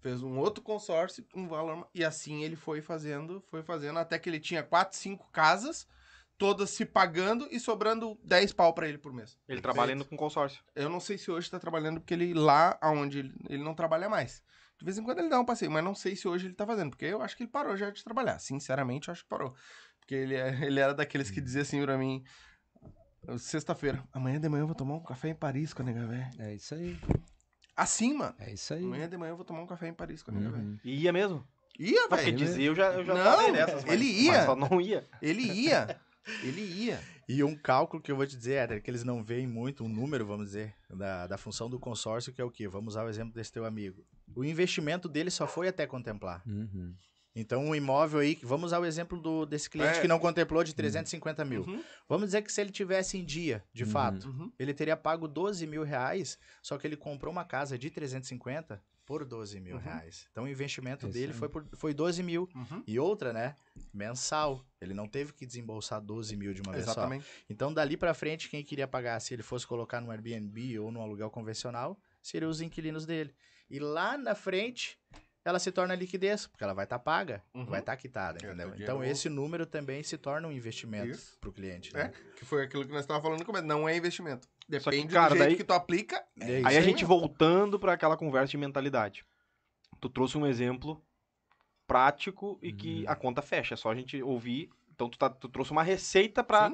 Fez 0.00 0.22
um 0.22 0.38
outro 0.38 0.62
consórcio, 0.62 1.24
um 1.34 1.48
valor, 1.48 1.88
e 1.94 2.04
assim 2.04 2.42
ele 2.42 2.56
foi 2.56 2.82
fazendo, 2.82 3.40
foi 3.48 3.62
fazendo, 3.62 3.98
até 3.98 4.18
que 4.18 4.28
ele 4.28 4.38
tinha 4.40 4.62
4, 4.62 4.98
5 4.98 5.30
casas, 5.30 5.86
todas 6.36 6.70
se 6.70 6.84
pagando 6.84 7.48
e 7.50 7.58
sobrando 7.58 8.18
10 8.22 8.52
pau 8.52 8.74
pra 8.74 8.86
ele 8.86 8.98
por 8.98 9.12
mês. 9.14 9.38
Ele 9.48 9.62
trabalhando 9.62 10.04
com 10.04 10.16
consórcio. 10.16 10.62
Eu 10.74 10.90
não 10.90 11.00
sei 11.00 11.16
se 11.16 11.30
hoje 11.30 11.50
tá 11.50 11.58
trabalhando, 11.58 12.00
porque 12.00 12.12
ele 12.12 12.34
lá 12.34 12.78
onde 12.82 13.20
ele, 13.20 13.34
ele 13.48 13.62
não 13.62 13.74
trabalha 13.74 14.08
mais. 14.08 14.42
De 14.78 14.84
vez 14.84 14.98
em 14.98 15.02
quando 15.04 15.20
ele 15.20 15.28
dá 15.30 15.40
um 15.40 15.44
passeio, 15.44 15.70
mas 15.70 15.84
não 15.84 15.94
sei 15.94 16.16
se 16.16 16.28
hoje 16.28 16.48
ele 16.48 16.54
tá 16.54 16.66
fazendo, 16.66 16.90
porque 16.90 17.06
eu 17.06 17.22
acho 17.22 17.36
que 17.36 17.44
ele 17.44 17.50
parou 17.50 17.76
já 17.76 17.88
de 17.90 18.02
trabalhar. 18.04 18.38
Sinceramente, 18.40 19.08
eu 19.08 19.12
acho 19.12 19.22
que 19.22 19.28
parou. 19.28 19.54
Porque 20.00 20.14
ele, 20.14 20.34
é- 20.34 20.48
ele 20.66 20.80
era 20.80 20.92
daqueles 20.92 21.30
que 21.30 21.40
dizia 21.40 21.62
assim 21.62 21.80
pra 21.82 21.96
mim, 21.96 22.22
sexta-feira, 23.38 24.02
amanhã 24.12 24.40
de 24.40 24.48
manhã 24.48 24.62
eu 24.62 24.66
vou 24.66 24.74
tomar 24.74 24.94
um 24.94 25.00
café 25.02 25.28
em 25.28 25.34
Paris 25.34 25.72
com 25.72 25.82
a 25.82 25.84
nega 25.84 26.06
véia. 26.06 26.30
É 26.38 26.54
isso 26.54 26.74
aí. 26.74 26.98
Assim, 27.76 28.14
mano. 28.14 28.34
É 28.38 28.52
isso 28.52 28.72
aí. 28.74 28.84
Amanhã 28.84 29.08
de 29.08 29.16
manhã 29.16 29.30
eu 29.32 29.36
vou 29.36 29.44
tomar 29.44 29.62
um 29.62 29.66
café 29.66 29.88
em 29.88 29.94
Paris 29.94 30.22
com 30.22 30.30
a 30.30 30.34
nega 30.34 30.50
véia. 30.50 30.62
Uhum. 30.62 30.78
E 30.84 31.02
ia 31.02 31.12
mesmo. 31.12 31.44
Ia, 31.78 32.02
Não, 32.02 32.08
porque 32.08 32.24
velho. 32.26 32.36
dizer 32.36 32.62
eu 32.62 32.74
já, 32.74 32.92
eu 32.92 33.04
já 33.04 33.14
Não, 33.14 33.24
falei 33.24 33.52
dessas, 33.52 33.84
mas, 33.84 33.92
ele 33.94 34.04
ia. 34.04 34.32
mas 34.32 34.44
só 34.44 34.54
não 34.54 34.80
ia. 34.80 35.04
Ele 35.20 35.42
ia. 35.42 36.00
Ele 36.42 36.60
ia. 36.62 37.00
E 37.28 37.42
um 37.42 37.56
cálculo 37.56 38.02
que 38.02 38.12
eu 38.12 38.16
vou 38.16 38.26
te 38.26 38.36
dizer, 38.36 38.54
Éder, 38.54 38.82
que 38.82 38.90
eles 38.90 39.02
não 39.02 39.24
veem 39.24 39.46
muito, 39.46 39.84
um 39.84 39.88
número, 39.88 40.24
vamos 40.26 40.46
dizer, 40.46 40.74
da, 40.90 41.26
da 41.26 41.36
função 41.38 41.68
do 41.68 41.78
consórcio, 41.80 42.32
que 42.32 42.40
é 42.40 42.44
o 42.44 42.50
quê? 42.50 42.68
Vamos 42.68 42.94
usar 42.94 43.04
o 43.04 43.08
exemplo 43.08 43.32
desse 43.34 43.50
teu 43.52 43.64
amigo. 43.64 44.04
O 44.34 44.44
investimento 44.44 45.08
dele 45.08 45.30
só 45.30 45.46
foi 45.46 45.68
até 45.68 45.86
contemplar. 45.86 46.42
Uhum. 46.46 46.94
Então, 47.36 47.64
um 47.64 47.74
imóvel 47.74 48.20
aí, 48.20 48.38
vamos 48.42 48.66
usar 48.66 48.78
o 48.78 48.84
exemplo 48.86 49.20
do, 49.20 49.44
desse 49.44 49.68
cliente 49.68 49.98
É. 49.98 50.00
que 50.00 50.06
não 50.08 50.20
contemplou 50.20 50.62
de 50.62 50.72
350 50.74 51.44
mil. 51.44 51.62
Uhum, 51.62 51.82
Vamos 52.08 52.26
dizer 52.28 52.42
que 52.42 52.52
se 52.52 52.60
ele 52.60 52.70
tivesse 52.70 53.18
em 53.18 53.24
dia, 53.24 53.64
de 53.72 53.82
Uhum. 53.84 53.90
fato, 53.90 54.28
uhum. 54.28 54.52
ele 54.58 54.72
teria 54.72 54.96
pago 54.96 55.26
12 55.26 55.66
mil 55.66 55.82
reais, 55.82 56.38
só 56.62 56.78
que 56.78 56.86
ele 56.86 56.96
comprou 56.96 57.32
uma 57.32 57.44
casa 57.44 57.76
de 57.76 57.90
350 57.90 58.80
por 59.04 59.24
12 59.24 59.58
mil 59.60 59.74
Uhum. 59.76 59.82
reais. 59.82 60.26
Então, 60.30 60.44
o 60.44 60.48
investimento 60.48 61.06
É 61.06 61.10
dele 61.10 61.32
foi, 61.32 61.48
por, 61.48 61.66
foi 61.74 61.92
12 61.92 62.22
mil. 62.22 62.48
Uhum. 62.54 62.82
E 62.86 62.98
outra, 63.00 63.32
né? 63.32 63.56
Mensal. 63.92 64.64
Ele 64.80 64.94
não 64.94 65.08
teve 65.08 65.32
que 65.32 65.44
desembolsar 65.44 66.00
12 66.00 66.36
mil 66.36 66.54
de 66.54 66.62
uma 66.62 66.72
vez 66.72 66.84
só. 66.84 66.92
Exatamente. 66.92 67.26
Então, 67.50 67.72
dali 67.74 67.96
pra 67.96 68.14
frente, 68.14 68.48
quem 68.48 68.62
queria 68.62 68.86
pagar, 68.88 69.18
se 69.20 69.34
ele 69.34 69.42
fosse 69.42 69.66
colocar 69.66 70.00
no 70.00 70.10
Airbnb 70.10 70.78
ou 70.78 70.90
no 70.92 71.00
aluguel 71.02 71.30
convencional, 71.30 71.98
seriam 72.22 72.50
os 72.50 72.60
inquilinos 72.60 73.04
dele. 73.04 73.34
E 73.68 73.78
lá 73.78 74.16
na 74.16 74.34
frente, 74.34 74.98
ela 75.44 75.58
se 75.58 75.70
torna 75.70 75.94
liquidez, 75.94 76.46
porque 76.46 76.64
ela 76.64 76.72
vai 76.72 76.84
estar 76.84 76.98
paga, 76.98 77.42
Uhum. 77.54 77.66
vai 77.66 77.80
estar 77.80 77.96
quitada, 77.96 78.38
É, 78.42 78.46
entendeu? 78.48 78.70
o 78.70 78.74
Então, 78.82 79.04
esse 79.04 79.28
número 79.28 79.66
também 79.66 80.02
se 80.02 80.16
torna 80.16 80.48
um 80.48 80.52
investimento 80.52 81.10
Isso. 81.10 81.36
pro 81.38 81.52
cliente, 81.52 81.94
É, 81.94 82.04
né? 82.04 82.12
que 82.36 82.44
foi 82.44 82.62
aquilo 82.64 82.84
que 82.86 82.90
nós 82.92 83.02
estávamos 83.02 83.22
falando 83.26 83.40
no 83.40 83.44
começo. 83.46 83.66
Não 83.66 83.88
é 83.88 83.96
investimento. 83.96 84.46
Só 84.80 84.90
que, 84.90 84.96
Depende 84.96 85.12
cara, 85.12 85.28
do 85.34 85.36
jeito 85.36 85.48
daí- 85.50 85.56
que 85.56 85.64
tu 85.64 85.72
aplica. 85.74 86.24
É 86.40 86.44
Aí 86.56 86.60
isso 86.60 86.68
a 86.78 86.80
gente 86.80 87.04
voltando 87.04 87.78
para 87.78 87.92
aquela 87.92 88.16
conversa 88.16 88.50
de 88.52 88.56
mentalidade. 88.56 89.24
Tu 90.00 90.08
trouxe 90.08 90.38
um 90.38 90.46
exemplo 90.46 91.04
prático 91.86 92.58
e 92.62 92.72
que 92.72 93.04
Uhum. 93.04 93.10
a 93.10 93.16
conta 93.16 93.42
fecha, 93.42 93.74
é 93.74 93.76
só 93.76 93.90
a 93.90 93.94
gente 93.94 94.22
ouvir. 94.22 94.70
Então 94.94 95.08
tu, 95.08 95.18
tá- 95.18 95.28
tu 95.28 95.48
trouxe 95.48 95.70
uma 95.72 95.82
receita 95.82 96.42
para 96.42 96.72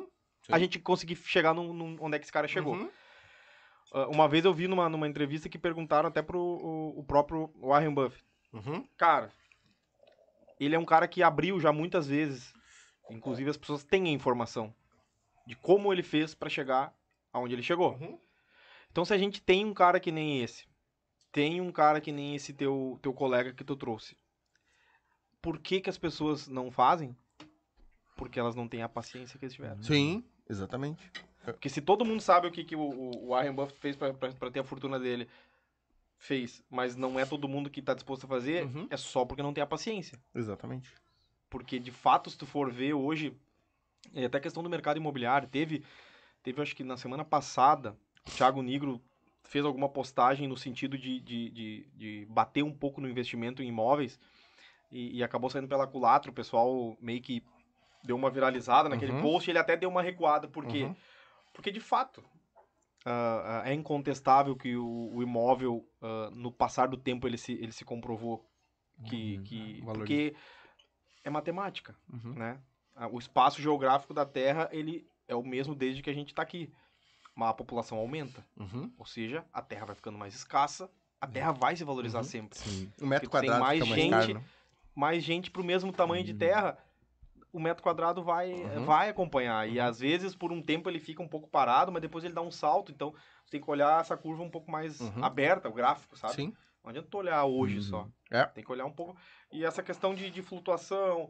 a 0.49 0.59
gente 0.59 0.79
conseguir 0.79 1.17
chegar 1.17 1.53
num, 1.55 1.73
num- 1.73 1.97
onde 2.01 2.17
é 2.17 2.19
que 2.19 2.25
esse 2.25 2.33
cara 2.33 2.47
chegou. 2.47 2.75
Uhum. 2.75 2.91
Ah, 3.93 4.07
uma 4.07 4.29
vez 4.29 4.45
eu 4.45 4.55
vi 4.55 4.69
numa, 4.69 4.89
numa 4.89 5.09
entrevista 5.09 5.49
que 5.49 5.59
perguntaram 5.59 6.09
até 6.09 6.23
pro 6.23 6.39
o, 6.39 7.01
o 7.01 7.05
próprio 7.05 7.53
Warren 7.61 7.93
Buffett. 7.93 8.25
Uhum. 8.53 8.87
Cara, 8.97 9.33
ele 10.59 10.75
é 10.75 10.79
um 10.79 10.85
cara 10.85 11.09
que 11.09 11.23
abriu 11.23 11.59
já 11.61 11.73
muitas 11.73 12.07
vezes, 12.07 12.53
inclusive 13.09 13.51
as 13.51 13.57
pessoas 13.57 13.85
têm 13.85 14.09
a 14.09 14.11
informação 14.11 14.75
de 15.47 15.57
como 15.57 15.93
ele 15.93 16.03
fez 16.03 16.35
para 16.35 16.51
chegar 16.51 16.95
aonde 17.33 17.55
ele 17.55 17.63
chegou. 17.63 17.95
Uhum. 17.95 18.19
Então, 18.91 19.05
se 19.05 19.15
a 19.15 19.19
gente 19.19 19.41
tem 19.41 19.65
um 19.65 19.73
cara 19.73 20.01
que 20.01 20.11
nem 20.11 20.43
esse, 20.43 20.67
tem 21.33 21.61
um 21.61 21.71
cara 21.71 22.01
que 22.01 22.11
nem 22.11 22.35
esse 22.35 22.53
teu, 22.53 22.99
teu 23.01 23.13
colega 23.13 23.53
que 23.53 23.65
tu 23.65 23.77
trouxe, 23.77 24.17
por 25.41 25.59
que, 25.59 25.81
que 25.81 25.89
as 25.89 25.99
pessoas 25.99 26.49
não 26.49 26.71
fazem? 26.71 27.17
Porque 28.17 28.39
elas 28.39 28.55
não 28.55 28.69
têm 28.69 28.83
a 28.83 28.89
paciência 28.89 29.39
que 29.39 29.45
eles 29.45 29.55
tiveram. 29.55 29.83
Sim, 29.83 30.25
exatamente. 30.49 31.11
Porque 31.45 31.69
se 31.69 31.81
todo 31.81 32.05
mundo 32.05 32.21
sabe 32.21 32.47
o 32.47 32.51
que, 32.51 32.65
que 32.65 32.77
o, 32.77 32.81
o 32.81 33.29
Warren 33.29 33.55
Buffett 33.55 33.81
fez 33.81 33.97
pra 33.97 34.13
ter 34.51 34.61
a 34.61 34.65
fortuna 34.65 34.99
dele, 34.99 35.27
fez, 36.21 36.63
mas 36.71 36.95
não 36.95 37.19
é 37.19 37.25
todo 37.25 37.49
mundo 37.49 37.71
que 37.71 37.81
tá 37.81 37.95
disposto 37.95 38.25
a 38.25 38.29
fazer, 38.29 38.65
Uhum. 38.67 38.87
é 38.91 38.97
só 38.97 39.25
porque 39.25 39.43
não 39.43 39.55
tem 39.55 39.65
a 39.65 39.67
paciência. 39.67 40.21
Exatamente. 40.35 40.93
Porque, 41.49 41.79
de 41.81 41.91
fato, 41.91 42.29
se 42.31 42.37
tu 42.37 42.47
for 42.47 42.71
ver 42.71 42.93
hoje, 42.93 43.35
e 44.13 44.23
até 44.25 44.37
a 44.37 44.41
questão 44.41 44.63
do 44.63 44.69
mercado 44.69 44.99
imobiliário, 44.99 45.49
teve, 45.49 45.83
teve 46.43 46.61
acho 46.61 46.77
que 46.77 46.85
na 46.85 46.99
semana 46.99 47.25
passada, 47.25 47.97
o 48.29 48.31
Thiago 48.31 48.61
Nigro 48.63 49.01
fez 49.45 49.65
alguma 49.65 49.89
postagem 49.89 50.47
no 50.47 50.57
sentido 50.59 50.97
de, 50.99 51.19
de, 51.21 51.51
de, 51.51 51.87
de 51.97 52.27
bater 52.29 52.63
um 52.63 52.73
pouco 52.73 53.01
no 53.01 53.09
investimento 53.09 53.63
em 53.63 53.69
imóveis 53.69 54.21
e, 54.93 55.17
e 55.17 55.25
acabou 55.25 55.49
saindo 55.49 55.67
pela 55.69 55.87
culatra, 55.87 56.31
o 56.31 56.35
pessoal 56.35 56.97
meio 57.01 57.23
que 57.23 57.43
deu 58.05 58.15
uma 58.15 58.31
viralizada 58.31 58.91
naquele 58.91 59.13
Uhum. 59.13 59.23
post, 59.23 59.51
ele 59.51 59.59
até 59.59 59.75
deu 59.75 59.89
uma 59.89 60.03
recuada, 60.03 60.47
por 60.47 60.67
quê? 60.67 60.83
Uhum. 60.85 60.95
Porque, 61.55 61.71
de 61.73 61.81
fato, 61.81 62.23
ah, 63.05 63.63
é 63.65 63.73
incontestável 63.75 64.55
que 64.57 64.77
o, 64.77 65.11
o 65.15 65.23
imóvel, 65.23 65.87
ah, 66.03 66.31
no 66.33 66.51
passar 66.53 66.89
do 66.89 66.97
tempo, 66.97 67.27
ele 67.27 67.39
se, 67.39 67.53
ele 67.53 67.73
se 67.73 67.85
comprovou 67.85 68.47
que... 69.07 69.37
Uhum. 69.39 69.43
que 69.45 69.81
Valoriza. 69.81 69.93
porque 69.99 70.37
é 71.25 71.31
matemática 71.31 71.95
Uhum. 72.13 72.35
né? 72.35 72.61
O 73.13 73.19
espaço 73.19 73.63
geográfico 73.63 74.13
da 74.13 74.27
Terra, 74.27 74.69
ele 74.73 75.07
é 75.27 75.35
o 75.35 75.43
mesmo 75.43 75.75
desde 75.75 76.03
que 76.03 76.11
a 76.11 76.13
gente 76.15 76.29
está 76.29 76.43
aqui. 76.43 76.71
Mas 77.35 77.49
a 77.51 77.55
população 77.55 77.97
aumenta, 77.97 78.45
Uhum. 78.59 78.93
ou 78.99 79.07
seja, 79.07 79.45
a 79.53 79.63
Terra 79.63 79.87
vai 79.87 79.95
ficando 79.97 80.19
mais 80.19 80.35
escassa, 80.35 80.91
a 81.21 81.27
Terra 81.27 81.53
vai 81.53 81.75
se 81.77 81.85
valorizar 81.85 82.19
Uhum. 82.19 82.25
sempre. 82.25 82.59
Sim. 82.59 82.93
O 83.01 83.07
metro 83.07 83.31
Porque 83.31 83.41
tem 83.41 83.49
quadrado 83.51 83.61
mais 83.61 83.79
fica 83.79 83.89
mais 83.91 84.03
gente, 84.03 84.11
caro, 84.11 84.35
né? 84.35 84.45
Mais 84.95 85.23
gente 85.25 85.51
para 85.51 85.63
o 85.63 85.65
mesmo 85.65 85.93
tamanho 85.93 86.25
de 86.25 86.33
Uhum. 86.33 86.39
terra, 86.39 86.79
o 87.53 87.61
metro 87.61 87.83
quadrado 87.83 88.23
vai, 88.23 88.53
Uhum. 88.53 88.85
vai 88.85 89.09
acompanhar. 89.09 89.69
E 89.69 89.79
às 89.81 90.01
vezes, 90.01 90.35
por 90.35 90.53
um 90.53 90.63
tempo, 90.63 90.89
ele 90.89 90.99
fica 91.01 91.23
um 91.23 91.29
pouco 91.29 91.49
parado, 91.49 91.91
mas 91.93 92.03
depois 92.03 92.25
ele 92.25 92.35
dá 92.35 92.41
um 92.43 92.51
salto. 92.51 92.91
Então, 92.93 93.13
você 93.45 93.53
tem 93.53 93.61
que 93.61 93.71
olhar 93.71 94.01
essa 94.01 94.17
curva 94.17 94.43
um 94.43 94.51
pouco 94.51 94.71
mais 94.71 95.01
Uhum. 95.01 95.25
aberta, 95.25 95.69
o 95.69 95.73
gráfico, 95.73 96.17
sabe? 96.17 96.35
Sim. 96.35 96.55
Não 96.83 96.91
adianta 96.91 97.09
tu 97.11 97.19
olhar 97.19 97.45
hoje 97.45 97.77
Uhum. 97.77 97.83
só. 97.83 98.09
É. 98.31 98.45
Tem 98.47 98.65
que 98.65 98.73
olhar 98.73 98.87
um 98.87 98.93
pouco. 98.93 99.17
E 99.53 99.65
essa 99.65 99.83
questão 99.83 100.15
de, 100.15 100.31
de 100.31 100.43
flutuação, 100.43 101.29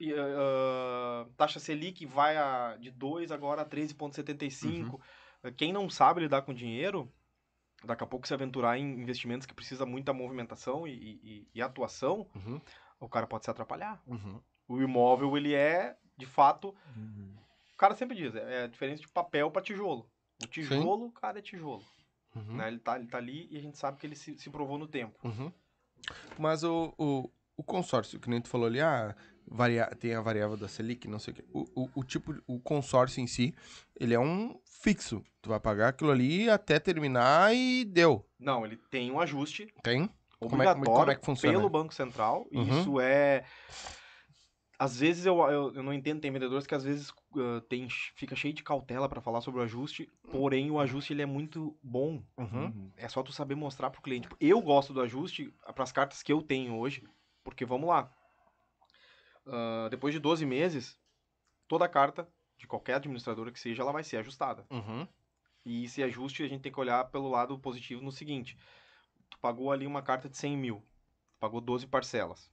e, 0.00 0.12
ah, 0.14 1.26
taxa 1.36 1.60
Selic 1.60 2.04
vai 2.06 2.36
a, 2.36 2.76
de 2.76 2.90
2 2.90 3.30
agora 3.30 3.62
a 3.62 3.64
13,75. 3.64 4.94
Uhum. 5.44 5.52
Quem 5.56 5.72
não 5.72 5.88
sabe 5.88 6.20
lidar 6.22 6.42
com 6.42 6.52
dinheiro, 6.54 7.12
daqui 7.84 8.02
a 8.02 8.06
pouco 8.06 8.26
se 8.26 8.34
aventurar 8.34 8.76
em 8.78 9.00
investimentos 9.00 9.46
que 9.46 9.54
precisa 9.54 9.86
muita 9.86 10.12
movimentação 10.12 10.86
e, 10.86 10.92
e- 10.92 11.48
e 11.54 11.62
atuação, 11.62 12.26
Uhum. 12.34 12.60
o 12.98 13.08
cara 13.08 13.26
pode 13.26 13.44
se 13.44 13.50
atrapalhar. 13.50 14.02
Uhum. 14.06 14.40
O 14.68 14.80
imóvel, 14.82 15.36
ele 15.36 15.54
é, 15.54 15.96
de 16.16 16.26
fato, 16.26 16.74
Uhum. 16.96 17.34
o 17.72 17.76
cara 17.76 17.94
sempre 17.94 18.16
diz, 18.16 18.34
é 18.34 18.64
a 18.64 18.66
diferença 18.66 19.00
de 19.02 19.08
papel 19.08 19.50
para 19.50 19.62
tijolo. 19.62 20.08
O 20.42 20.46
tijolo, 20.46 21.10
cara, 21.12 21.38
é 21.38 21.42
tijolo. 21.42 21.82
Uhum. 22.36 22.56
Né? 22.56 22.68
Ele, 22.68 22.78
tá, 22.78 22.96
ele 22.98 23.06
tá 23.08 23.18
ali 23.18 23.48
e 23.50 23.56
a 23.56 23.60
gente 23.60 23.78
sabe 23.78 23.98
que 23.98 24.06
ele 24.06 24.14
se, 24.14 24.36
se 24.38 24.50
provou 24.50 24.78
no 24.78 24.86
tempo. 24.86 25.18
Uhum. 25.26 25.50
Mas 26.38 26.62
o, 26.62 26.94
o, 26.98 27.30
o 27.56 27.62
consórcio, 27.62 28.20
que 28.20 28.28
nem 28.30 28.40
tu 28.40 28.48
falou 28.48 28.66
ali, 28.66 28.80
ah, 28.80 29.16
varia, 29.46 29.86
tem 29.98 30.14
a 30.14 30.20
variável 30.20 30.56
da 30.56 30.68
Selic, 30.68 31.08
não 31.08 31.18
sei 31.18 31.32
o 31.32 31.36
quê. 31.36 31.44
O, 31.52 31.64
o, 31.74 31.90
o 31.96 32.04
tipo, 32.04 32.34
o 32.46 32.60
consórcio 32.60 33.20
em 33.20 33.26
si, 33.26 33.54
ele 33.98 34.14
é 34.14 34.20
um 34.20 34.60
fixo. 34.64 35.24
Tu 35.42 35.48
vai 35.48 35.58
pagar 35.58 35.88
aquilo 35.88 36.10
ali 36.10 36.48
até 36.48 36.78
terminar 36.78 37.54
e 37.54 37.84
deu. 37.84 38.24
Não, 38.38 38.64
ele 38.64 38.76
tem 38.76 39.10
um 39.10 39.18
ajuste 39.20 39.72
Tem? 39.82 40.08
Como 40.38 40.46
é- 40.46 40.48
como 40.50 40.62
é- 40.62 40.70
obrigatório 40.70 40.84
como 41.00 41.10
é 41.10 41.14
que 41.16 41.24
funciona? 41.24 41.56
pelo 41.58 41.68
Banco 41.70 41.92
Central. 41.92 42.46
Uhum. 42.52 42.80
isso 42.80 43.00
é. 43.00 43.44
Às 44.78 45.00
vezes 45.00 45.26
eu, 45.26 45.36
eu, 45.50 45.74
eu 45.74 45.82
não 45.82 45.92
entendo, 45.92 46.20
tem 46.20 46.30
vendedores 46.30 46.66
que 46.66 46.74
às 46.74 46.84
vezes 46.84 47.12
ah, 47.36 47.60
tem, 47.68 47.88
fica 48.14 48.36
cheio 48.36 48.54
de 48.54 48.62
cautela 48.62 49.08
para 49.08 49.20
falar 49.20 49.40
sobre 49.40 49.60
o 49.60 49.64
ajuste, 49.64 50.08
porém 50.30 50.70
o 50.70 50.78
ajuste 50.78 51.12
ele 51.12 51.22
é 51.22 51.26
muito 51.26 51.76
bom. 51.82 52.22
Uhum. 52.36 52.92
É 52.96 53.08
só 53.08 53.22
tu 53.22 53.32
saber 53.32 53.56
mostrar 53.56 53.90
pro 53.90 54.00
cliente. 54.00 54.28
Eu 54.40 54.60
gosto 54.60 54.92
do 54.92 55.00
ajuste 55.00 55.52
para 55.74 55.82
as 55.82 55.90
cartas 55.90 56.22
que 56.22 56.32
eu 56.32 56.40
tenho 56.40 56.76
hoje, 56.76 57.02
porque 57.42 57.64
vamos 57.64 57.88
lá. 57.88 58.12
Ah, 59.46 59.88
depois 59.90 60.14
de 60.14 60.20
12 60.20 60.46
meses, 60.46 60.96
toda 61.66 61.88
carta 61.88 62.28
de 62.56 62.66
qualquer 62.66 62.94
administradora 62.94 63.50
que 63.50 63.58
seja, 63.58 63.82
ela 63.82 63.92
vai 63.92 64.04
ser 64.04 64.18
ajustada. 64.18 64.66
Uhum. 64.70 65.06
E 65.64 65.84
esse 65.84 66.02
ajuste 66.02 66.42
a 66.42 66.48
gente 66.48 66.62
tem 66.62 66.72
que 66.72 66.80
olhar 66.80 67.04
pelo 67.10 67.28
lado 67.28 67.58
positivo 67.58 68.02
no 68.02 68.12
seguinte: 68.12 68.56
tu 69.28 69.38
pagou 69.38 69.72
ali 69.72 69.86
uma 69.86 70.02
carta 70.02 70.28
de 70.28 70.36
100 70.36 70.56
mil, 70.56 70.82
pagou 71.40 71.60
12 71.60 71.86
parcelas. 71.86 72.50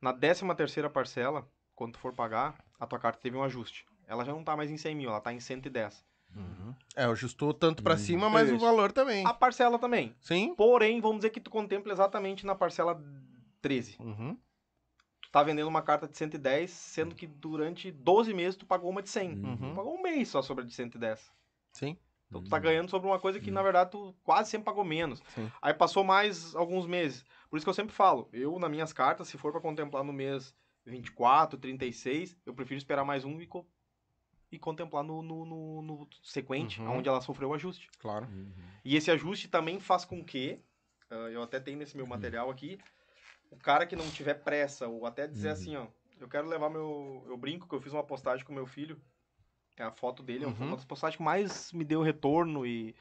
Na 0.00 0.12
13 0.12 0.54
terceira 0.54 0.88
parcela, 0.88 1.46
quando 1.74 1.92
tu 1.92 1.98
for 1.98 2.12
pagar, 2.12 2.64
a 2.78 2.86
tua 2.86 2.98
carta 2.98 3.20
teve 3.20 3.36
um 3.36 3.42
ajuste. 3.42 3.84
Ela 4.06 4.24
já 4.24 4.32
não 4.32 4.42
tá 4.42 4.56
mais 4.56 4.70
em 4.70 4.76
100 4.76 4.94
mil, 4.94 5.10
ela 5.10 5.20
tá 5.20 5.32
em 5.32 5.40
110. 5.40 6.04
Uhum. 6.34 6.74
É, 6.96 7.04
ajustou 7.04 7.52
tanto 7.52 7.82
pra 7.82 7.94
Hum. 7.94 7.98
cima, 7.98 8.30
mas 8.30 8.50
o 8.50 8.54
Isso. 8.54 8.64
valor 8.64 8.92
também. 8.92 9.26
A 9.26 9.34
parcela 9.34 9.78
também. 9.78 10.14
Sim? 10.20 10.54
Porém, 10.54 11.00
vamos 11.00 11.18
dizer 11.18 11.30
que 11.30 11.40
tu 11.40 11.50
contempla 11.50 11.92
exatamente 11.92 12.46
na 12.46 12.54
parcela 12.54 13.02
13. 13.60 13.96
Uhum. 14.00 14.36
Tu 15.22 15.30
tá 15.30 15.42
vendendo 15.42 15.68
uma 15.68 15.82
carta 15.82 16.08
de 16.08 16.16
110, 16.16 16.70
sendo 16.70 17.14
que 17.14 17.26
durante 17.26 17.90
12 17.90 18.32
meses 18.32 18.56
tu 18.56 18.64
pagou 18.66 18.90
uma 18.90 19.02
de 19.02 19.08
100. 19.10 19.32
Uhum. 19.44 19.56
Tu 19.70 19.74
pagou 19.74 19.94
um 19.94 20.02
mês 20.02 20.28
só 20.28 20.40
sobre 20.40 20.64
a 20.64 20.66
de 20.66 20.72
110. 20.74 21.30
Sim. 21.72 21.96
Então 22.30 22.42
tu 22.42 22.48
tá 22.48 22.58
ganhando 22.60 22.88
sobre 22.88 23.08
uma 23.08 23.18
coisa 23.18 23.40
que, 23.40 23.50
na 23.50 23.60
verdade, 23.60 23.90
tu 23.90 24.14
quase 24.22 24.50
sempre 24.50 24.66
pagou 24.66 24.84
menos. 24.84 25.20
Sim. 25.34 25.50
Aí 25.60 25.74
passou 25.74 26.04
mais 26.04 26.54
alguns 26.54 26.86
meses. 26.86 27.24
Por 27.50 27.56
isso 27.56 27.66
que 27.66 27.70
eu 27.70 27.74
sempre 27.74 27.92
falo, 27.92 28.28
eu, 28.32 28.56
nas 28.60 28.70
minhas 28.70 28.92
cartas, 28.92 29.26
se 29.26 29.36
for 29.36 29.50
pra 29.50 29.60
contemplar 29.60 30.04
no 30.04 30.12
mês 30.12 30.54
24, 30.86 31.58
36, 31.58 32.36
eu 32.46 32.54
prefiro 32.54 32.78
esperar 32.78 33.04
mais 33.04 33.24
um 33.24 33.40
e, 33.40 33.46
co- 33.48 33.66
e 34.52 34.58
contemplar 34.60 35.02
no, 35.02 35.22
no, 35.22 35.44
no- 35.44 35.82
no 35.82 36.08
sequente, 36.22 36.80
Uhum. 36.80 36.98
onde 36.98 37.08
ela 37.08 37.20
sofreu 37.20 37.48
o 37.50 37.54
ajuste. 37.54 37.90
Claro. 37.98 38.28
E 38.84 38.96
esse 38.96 39.10
ajuste 39.10 39.48
também 39.48 39.80
faz 39.80 40.04
com 40.04 40.24
que, 40.24 40.60
ah, 41.10 41.14
eu 41.32 41.42
até 41.42 41.58
tenho 41.58 41.78
nesse 41.78 41.96
meu 41.96 42.06
material 42.06 42.48
aqui, 42.48 42.78
o 43.50 43.56
cara 43.56 43.84
que 43.86 43.96
não 43.96 44.08
tiver 44.08 44.34
pressa, 44.34 44.86
ou 44.86 45.04
até 45.04 45.26
dizer 45.26 45.48
Uhum. 45.48 45.52
assim, 45.52 45.76
ó, 45.76 45.86
eu 46.20 46.28
quero 46.28 46.46
levar 46.46 46.70
meu. 46.70 47.24
Eu 47.26 47.36
brinco 47.36 47.68
que 47.68 47.74
eu 47.74 47.80
fiz 47.80 47.92
uma 47.92 48.04
postagem 48.04 48.44
com 48.46 48.52
meu 48.52 48.66
filho, 48.66 49.00
é 49.82 49.86
a 49.86 49.90
foto 49.92 50.22
dele, 50.22 50.44
é 50.44 50.46
Uhum. 50.48 50.54
uma 50.68 50.76
das 50.76 50.84
postagens 50.84 51.16
que 51.16 51.22
mais 51.22 51.72
me 51.72 51.84
deu 51.84 52.02
retorno, 52.02 52.66
e 52.66 52.94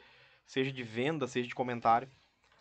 seja 0.46 0.72
de 0.72 0.84
venda, 0.84 1.28
seja 1.28 1.48
de 1.48 1.56
comentário. 1.56 2.10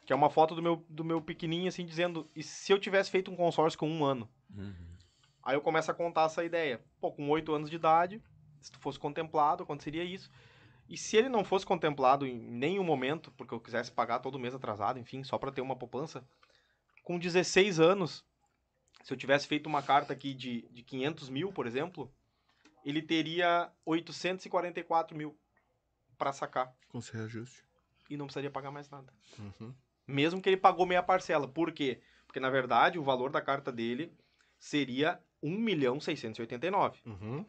Que 0.04 0.12
é 0.12 0.16
uma 0.16 0.30
foto 0.30 0.54
do 0.54 0.62
meu, 0.62 0.84
do 0.88 1.04
meu 1.04 1.20
pequenininho, 1.20 1.68
assim, 1.68 1.84
dizendo, 1.84 2.28
e 2.34 2.42
se 2.42 2.72
eu 2.72 2.78
tivesse 2.78 3.10
feito 3.10 3.30
um 3.30 3.36
consórcio 3.36 3.78
com 3.78 3.88
um 3.88 4.04
ano? 4.04 4.28
Aí 5.42 5.54
eu 5.54 5.60
começo 5.60 5.90
a 5.90 5.94
contar 5.94 6.24
essa 6.24 6.44
ideia. 6.44 6.80
Pô, 7.00 7.12
com 7.12 7.28
oito 7.30 7.54
anos 7.54 7.70
de 7.70 7.76
idade, 7.76 8.22
se 8.60 8.72
tu 8.72 8.78
fosse 8.78 8.98
contemplado, 8.98 9.62
aconteceria 9.62 10.04
isso. 10.04 10.30
E 10.88 10.96
se 10.96 11.16
ele 11.16 11.28
não 11.28 11.44
fosse 11.44 11.66
contemplado 11.66 12.26
em 12.26 12.38
nenhum 12.38 12.84
momento, 12.84 13.30
porque 13.32 13.52
eu 13.52 13.60
quisesse 13.60 13.92
pagar 13.92 14.20
todo 14.20 14.38
mês 14.38 14.54
atrasado, 14.54 14.98
enfim, 14.98 15.22
só 15.22 15.36
pra 15.36 15.52
ter 15.52 15.60
uma 15.60 15.76
poupança, 15.76 16.26
com 17.04 17.18
16 17.18 17.78
anos, 17.78 18.24
se 19.02 19.12
eu 19.12 19.16
tivesse 19.16 19.46
feito 19.46 19.66
uma 19.66 19.82
carta 19.82 20.12
aqui 20.12 20.32
de, 20.32 20.62
de 20.70 20.82
500 20.82 21.28
mil, 21.28 21.52
por 21.52 21.66
exemplo, 21.66 22.10
ele 22.84 23.02
teria 23.02 23.70
844 23.84 25.16
mil 25.16 25.38
pra 26.16 26.32
sacar 26.32 26.74
Com 26.88 26.98
esse 26.98 27.12
reajuste. 27.12 27.64
e 28.10 28.16
não 28.16 28.26
precisaria 28.26 28.50
pagar 28.50 28.70
mais 28.70 28.88
nada. 28.90 29.12
Uhum. 29.38 29.74
Mesmo 30.06 30.40
que 30.40 30.48
ele 30.48 30.56
pagou 30.56 30.86
meia 30.86 31.02
parcela. 31.02 31.46
Por 31.46 31.72
quê? 31.72 32.00
Porque, 32.26 32.40
na 32.40 32.50
verdade, 32.50 32.98
o 32.98 33.02
valor 33.02 33.30
da 33.30 33.40
carta 33.40 33.70
dele 33.70 34.16
seria 34.58 35.22
1 35.42 35.50
milhão 35.58 36.00
689. 36.00 37.00
Uhum. 37.06 37.44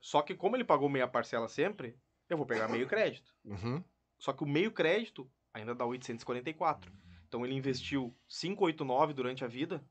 Só 0.00 0.22
que 0.22 0.34
como 0.34 0.56
ele 0.56 0.64
pagou 0.64 0.88
meia 0.88 1.06
parcela 1.08 1.48
sempre, 1.48 1.96
eu 2.28 2.36
vou 2.36 2.46
pegar 2.46 2.68
meio 2.68 2.86
crédito. 2.86 3.34
Uhum. 3.44 3.82
Só 4.18 4.32
que 4.32 4.42
o 4.42 4.46
meio 4.46 4.72
crédito 4.72 5.30
ainda 5.52 5.74
dá 5.74 5.84
844. 5.84 6.92
Então 7.28 7.44
ele 7.46 7.54
investiu 7.54 8.14
589 8.28 9.14
durante 9.14 9.44
a 9.44 9.48
vida 9.48 9.84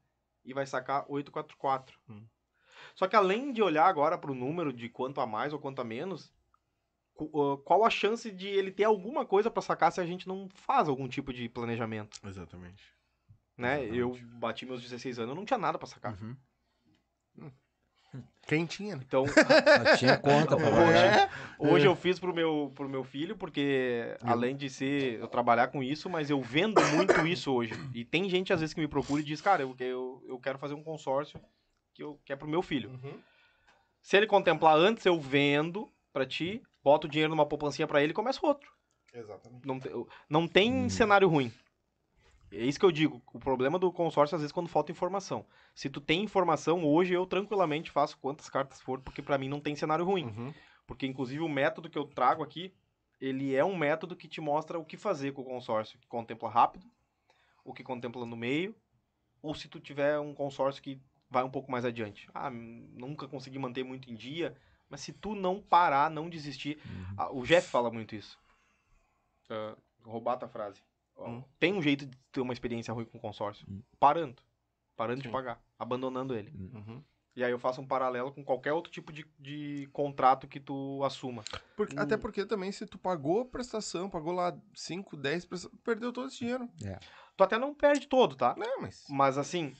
e 0.43 0.53
vai 0.53 0.65
sacar 0.65 1.05
844. 1.09 1.97
Hum. 2.09 2.25
Só 2.95 3.07
que 3.07 3.15
além 3.15 3.51
de 3.51 3.61
olhar 3.61 3.85
agora 3.85 4.17
para 4.17 4.31
o 4.31 4.35
número 4.35 4.71
de 4.73 4.89
quanto 4.89 5.21
a 5.21 5.27
mais 5.27 5.53
ou 5.53 5.59
quanto 5.59 5.81
a 5.81 5.83
menos, 5.83 6.31
ah, 7.19 7.57
qual 7.63 7.83
a 7.83 7.89
chance 7.89 8.31
de 8.31 8.47
ele 8.47 8.71
ter 8.71 8.85
alguma 8.85 9.25
coisa 9.25 9.51
para 9.51 9.61
sacar 9.61 9.91
se 9.91 9.99
a 9.99 10.05
gente 10.05 10.27
não 10.27 10.47
faz 10.49 10.87
algum 10.87 11.07
tipo 11.07 11.33
de 11.33 11.49
planejamento, 11.49 12.19
Exatamente. 12.25 12.83
né? 13.57 13.83
Exatamente. 13.83 13.99
Eu 13.99 14.17
bati 14.37 14.65
meus 14.65 14.81
16 14.81 15.19
anos, 15.19 15.29
eu 15.29 15.35
não 15.35 15.45
tinha 15.45 15.57
nada 15.57 15.77
para 15.77 15.87
sacar. 15.87 16.17
Uhum. 16.21 16.35
Quem 18.47 18.65
tinha, 18.65 18.95
né? 18.95 19.03
Então, 19.05 19.25
Só 19.27 19.95
tinha 19.97 20.17
conta 20.17 20.57
pra 20.57 20.67
Hoje-. 20.67 21.29
Hoje 21.59 21.85
eu 21.85 21.95
fiz 21.95 22.19
pro 22.19 22.33
meu, 22.33 22.71
pro 22.73 22.89
meu 22.89 23.03
filho, 23.03 23.37
porque 23.37 24.17
além 24.21 24.55
de 24.55 24.69
ser 24.69 25.19
eu 25.19 25.27
trabalhar 25.27 25.67
com 25.67 25.83
isso, 25.83 26.09
mas 26.09 26.31
eu 26.31 26.41
vendo 26.41 26.81
muito 26.95 27.13
isso 27.27 27.53
hoje. 27.53 27.73
E 27.93 28.03
tem 28.03 28.27
gente 28.27 28.51
às 28.51 28.59
vezes 28.59 28.73
que 28.73 28.81
me 28.81 28.87
procura 28.87 29.21
e 29.21 29.25
diz, 29.25 29.39
cara, 29.39 29.61
eu, 29.61 29.75
eu, 29.79 30.23
eu 30.27 30.39
quero 30.39 30.57
fazer 30.57 30.73
um 30.73 30.83
consórcio 30.83 31.39
que, 31.99 32.03
eu, 32.03 32.19
que 32.23 32.33
é 32.33 32.35
pro 32.35 32.47
meu 32.47 32.61
filho. 32.61 32.89
Uhum. 32.89 33.21
Se 34.01 34.15
ele 34.15 34.25
contemplar 34.25 34.77
antes, 34.77 35.05
eu 35.05 35.19
vendo 35.19 35.91
pra 36.13 36.25
ti, 36.25 36.63
boto 36.81 37.07
o 37.07 37.09
dinheiro 37.09 37.29
numa 37.29 37.45
poupancinha 37.45 37.87
pra 37.87 38.01
ele 38.01 38.11
e 38.11 38.15
começa 38.15 38.39
outro. 38.45 38.71
Exatamente. 39.13 39.67
Não, 39.67 39.79
te- 39.79 39.91
não 40.29 40.47
tem 40.47 40.87
cenário 40.87 41.27
ruim. 41.27 41.51
É 42.51 42.63
isso 42.63 42.79
que 42.79 42.85
eu 42.85 42.91
digo. 42.91 43.21
O 43.33 43.39
problema 43.39 43.77
do 43.77 43.91
consórcio, 43.91 44.35
às 44.35 44.41
vezes, 44.41 44.51
é 44.51 44.53
quando 44.53 44.69
falta 44.69 44.91
informação. 44.91 45.45
Se 45.75 45.89
tu 45.89 45.99
tem 45.99 46.23
informação, 46.23 46.85
hoje 46.85 47.13
eu 47.13 47.25
tranquilamente 47.25 47.91
faço 47.91 48.17
quantas 48.17 48.49
cartas 48.49 48.79
for, 48.79 49.01
porque 49.01 49.21
pra 49.21 49.37
mim 49.37 49.49
não 49.49 49.59
tem 49.59 49.75
cenário 49.75 50.05
ruim. 50.05 50.25
Uhum. 50.25 50.53
Porque, 50.87 51.05
inclusive, 51.05 51.43
o 51.43 51.49
método 51.49 51.89
que 51.89 51.97
eu 51.97 52.05
trago 52.05 52.41
aqui, 52.41 52.73
ele 53.19 53.53
é 53.53 53.63
um 53.63 53.75
método 53.75 54.15
que 54.15 54.27
te 54.27 54.39
mostra 54.39 54.79
o 54.79 54.85
que 54.85 54.95
fazer 54.95 55.33
com 55.33 55.41
o 55.41 55.45
consórcio. 55.45 55.99
Que 55.99 56.07
contempla 56.07 56.49
rápido, 56.49 56.87
o 57.63 57.73
que 57.73 57.83
contempla 57.83 58.25
no 58.25 58.37
meio, 58.37 58.73
ou 59.41 59.53
se 59.53 59.67
tu 59.67 59.79
tiver 59.79 60.17
um 60.19 60.33
consórcio 60.33 60.81
que 60.81 60.99
vai 61.29 61.43
um 61.43 61.49
pouco 61.49 61.71
mais 61.71 61.85
adiante. 61.85 62.27
Ah, 62.33 62.49
hum, 62.49 62.87
nunca 62.93 63.27
consegui 63.27 63.59
manter 63.59 63.83
muito 63.83 64.09
em 64.11 64.15
dia, 64.15 64.55
mas 64.89 65.01
se 65.01 65.13
tu 65.13 65.35
não 65.35 65.61
parar, 65.61 66.09
não 66.09 66.29
desistir... 66.29 66.79
Ah, 67.17 67.31
o 67.31 67.43
Jeff 67.45 67.67
fala 67.69 67.91
muito 67.91 68.15
isso. 68.15 68.37
Ah, 69.49 69.75
roubar 70.03 70.43
a 70.43 70.47
frase. 70.47 70.81
Ó, 71.15 71.27
Hum. 71.29 71.43
Tem 71.59 71.73
um 71.73 71.81
jeito 71.81 72.05
de 72.05 72.17
ter 72.31 72.41
uma 72.41 72.53
experiência 72.53 72.93
ruim 72.93 73.05
com 73.05 73.17
o 73.17 73.21
consórcio. 73.21 73.67
Parando. 73.99 74.41
Parando 74.95 75.21
de 75.21 75.27
Sim. 75.27 75.31
pagar. 75.33 75.61
Abandonando 75.77 76.35
ele. 76.35 76.51
Uhum. 76.73 77.03
E 77.35 77.43
aí 77.43 77.51
eu 77.51 77.59
faço 77.59 77.79
um 77.79 77.87
paralelo 77.87 78.33
com 78.33 78.43
qualquer 78.43 78.73
outro 78.73 78.91
tipo 78.91 79.13
de, 79.13 79.25
de 79.37 79.87
contrato 79.93 80.47
que 80.47 80.59
tu 80.59 81.01
assuma. 81.03 81.43
Porque- 81.75 81.95
Hum. 81.95 81.99
Até 82.01 82.17
porque 82.17 82.45
também, 82.45 82.71
se 82.71 82.85
tu 82.85 82.97
pagou 82.97 83.41
a 83.41 83.45
prestação, 83.45 84.09
pagou 84.09 84.33
lá 84.33 84.57
5, 84.73 85.15
10 85.15 85.45
prestações, 85.45 85.81
perdeu 85.83 86.11
todo 86.11 86.27
esse 86.27 86.39
dinheiro. 86.39 86.67
Tu 87.37 87.43
até 87.43 87.57
não 87.57 87.73
perde 87.73 88.07
todo, 88.07 88.35
tá? 88.35 88.55
Não, 88.57 88.81
mas. 88.81 89.05
Mas 89.09 89.37
assim, 89.37 89.73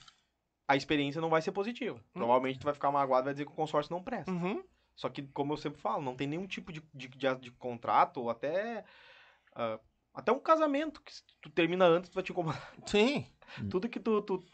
a 0.70 0.76
experiência 0.76 1.20
não 1.20 1.28
vai 1.28 1.42
ser 1.42 1.52
positiva. 1.52 2.00
Provavelmente 2.12 2.58
tu 2.60 2.64
vai 2.64 2.74
ficar 2.74 2.90
magoado 2.92 3.24
e 3.24 3.26
vai 3.26 3.34
dizer 3.34 3.44
que 3.44 3.52
o 3.52 3.54
consórcio 3.56 3.92
não 3.92 4.02
presta. 4.02 4.30
Uhum. 4.30 4.62
Só 4.94 5.08
que, 5.08 5.22
como 5.22 5.52
eu 5.52 5.56
sempre 5.56 5.80
falo, 5.80 6.02
não 6.02 6.14
tem 6.14 6.26
nenhum 6.28 6.46
tipo 6.46 6.72
de, 6.72 6.80
de, 6.94 7.08
de, 7.08 7.34
de 7.36 7.50
contrato, 7.52 8.20
ou 8.20 8.30
até. 8.30 8.84
ah, 9.54 9.80
até 10.14 10.30
um 10.30 10.38
casamento 10.38 11.00
que 11.02 11.12
se 11.14 11.22
tu 11.40 11.48
termina 11.50 11.86
antes, 11.86 12.10
tu 12.10 12.14
vai 12.14 12.22
te 12.22 12.30
incomodar. 12.32 12.72
Sim, 12.86 13.26
Tudo 13.68 13.88
que 13.88 13.98
tu, 13.98 14.20
tu 14.22 14.44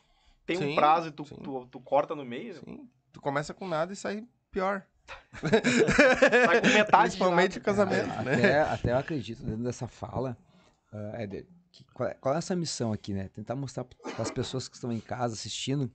tem 0.46 0.56
Sim, 0.56 0.72
um 0.72 0.74
prazo 0.74 1.08
e 1.08 1.10
tu, 1.10 1.24
sim. 1.24 1.34
tu, 1.36 1.66
tu 1.66 1.80
corta 1.80 2.14
no 2.14 2.24
meio, 2.24 2.54
sim. 2.54 2.88
Tu 3.12 3.20
começa 3.20 3.52
com 3.52 3.66
nada 3.68 3.92
e 3.92 3.96
sai 3.96 4.26
pior. 4.50 4.86
sai 6.46 6.60
com 6.60 6.68
metade 6.68 7.12
de 7.12 7.18
Principalmente 7.18 7.58
nada. 7.58 7.60
o 7.60 7.62
casamento, 7.64 8.10
É, 8.20 8.24
né? 8.24 8.34
até, 8.34 8.60
até 8.62 8.92
eu 8.92 8.98
acredito 8.98 9.42
dentro 9.42 9.62
dessa 9.64 9.86
fala, 9.86 10.36
ah, 10.92 11.22
Éder, 11.22 11.46
que 11.72 11.84
qual, 11.92 12.08
é, 12.08 12.14
qual 12.14 12.34
é 12.34 12.38
essa 12.38 12.54
missão 12.56 12.92
aqui, 12.92 13.12
né? 13.12 13.28
Tentar 13.28 13.54
mostrar 13.56 13.84
para 13.84 14.22
as 14.22 14.30
pessoas 14.30 14.68
que 14.68 14.74
estão 14.76 14.90
em 14.92 15.00
casa 15.00 15.34
assistindo 15.34 15.90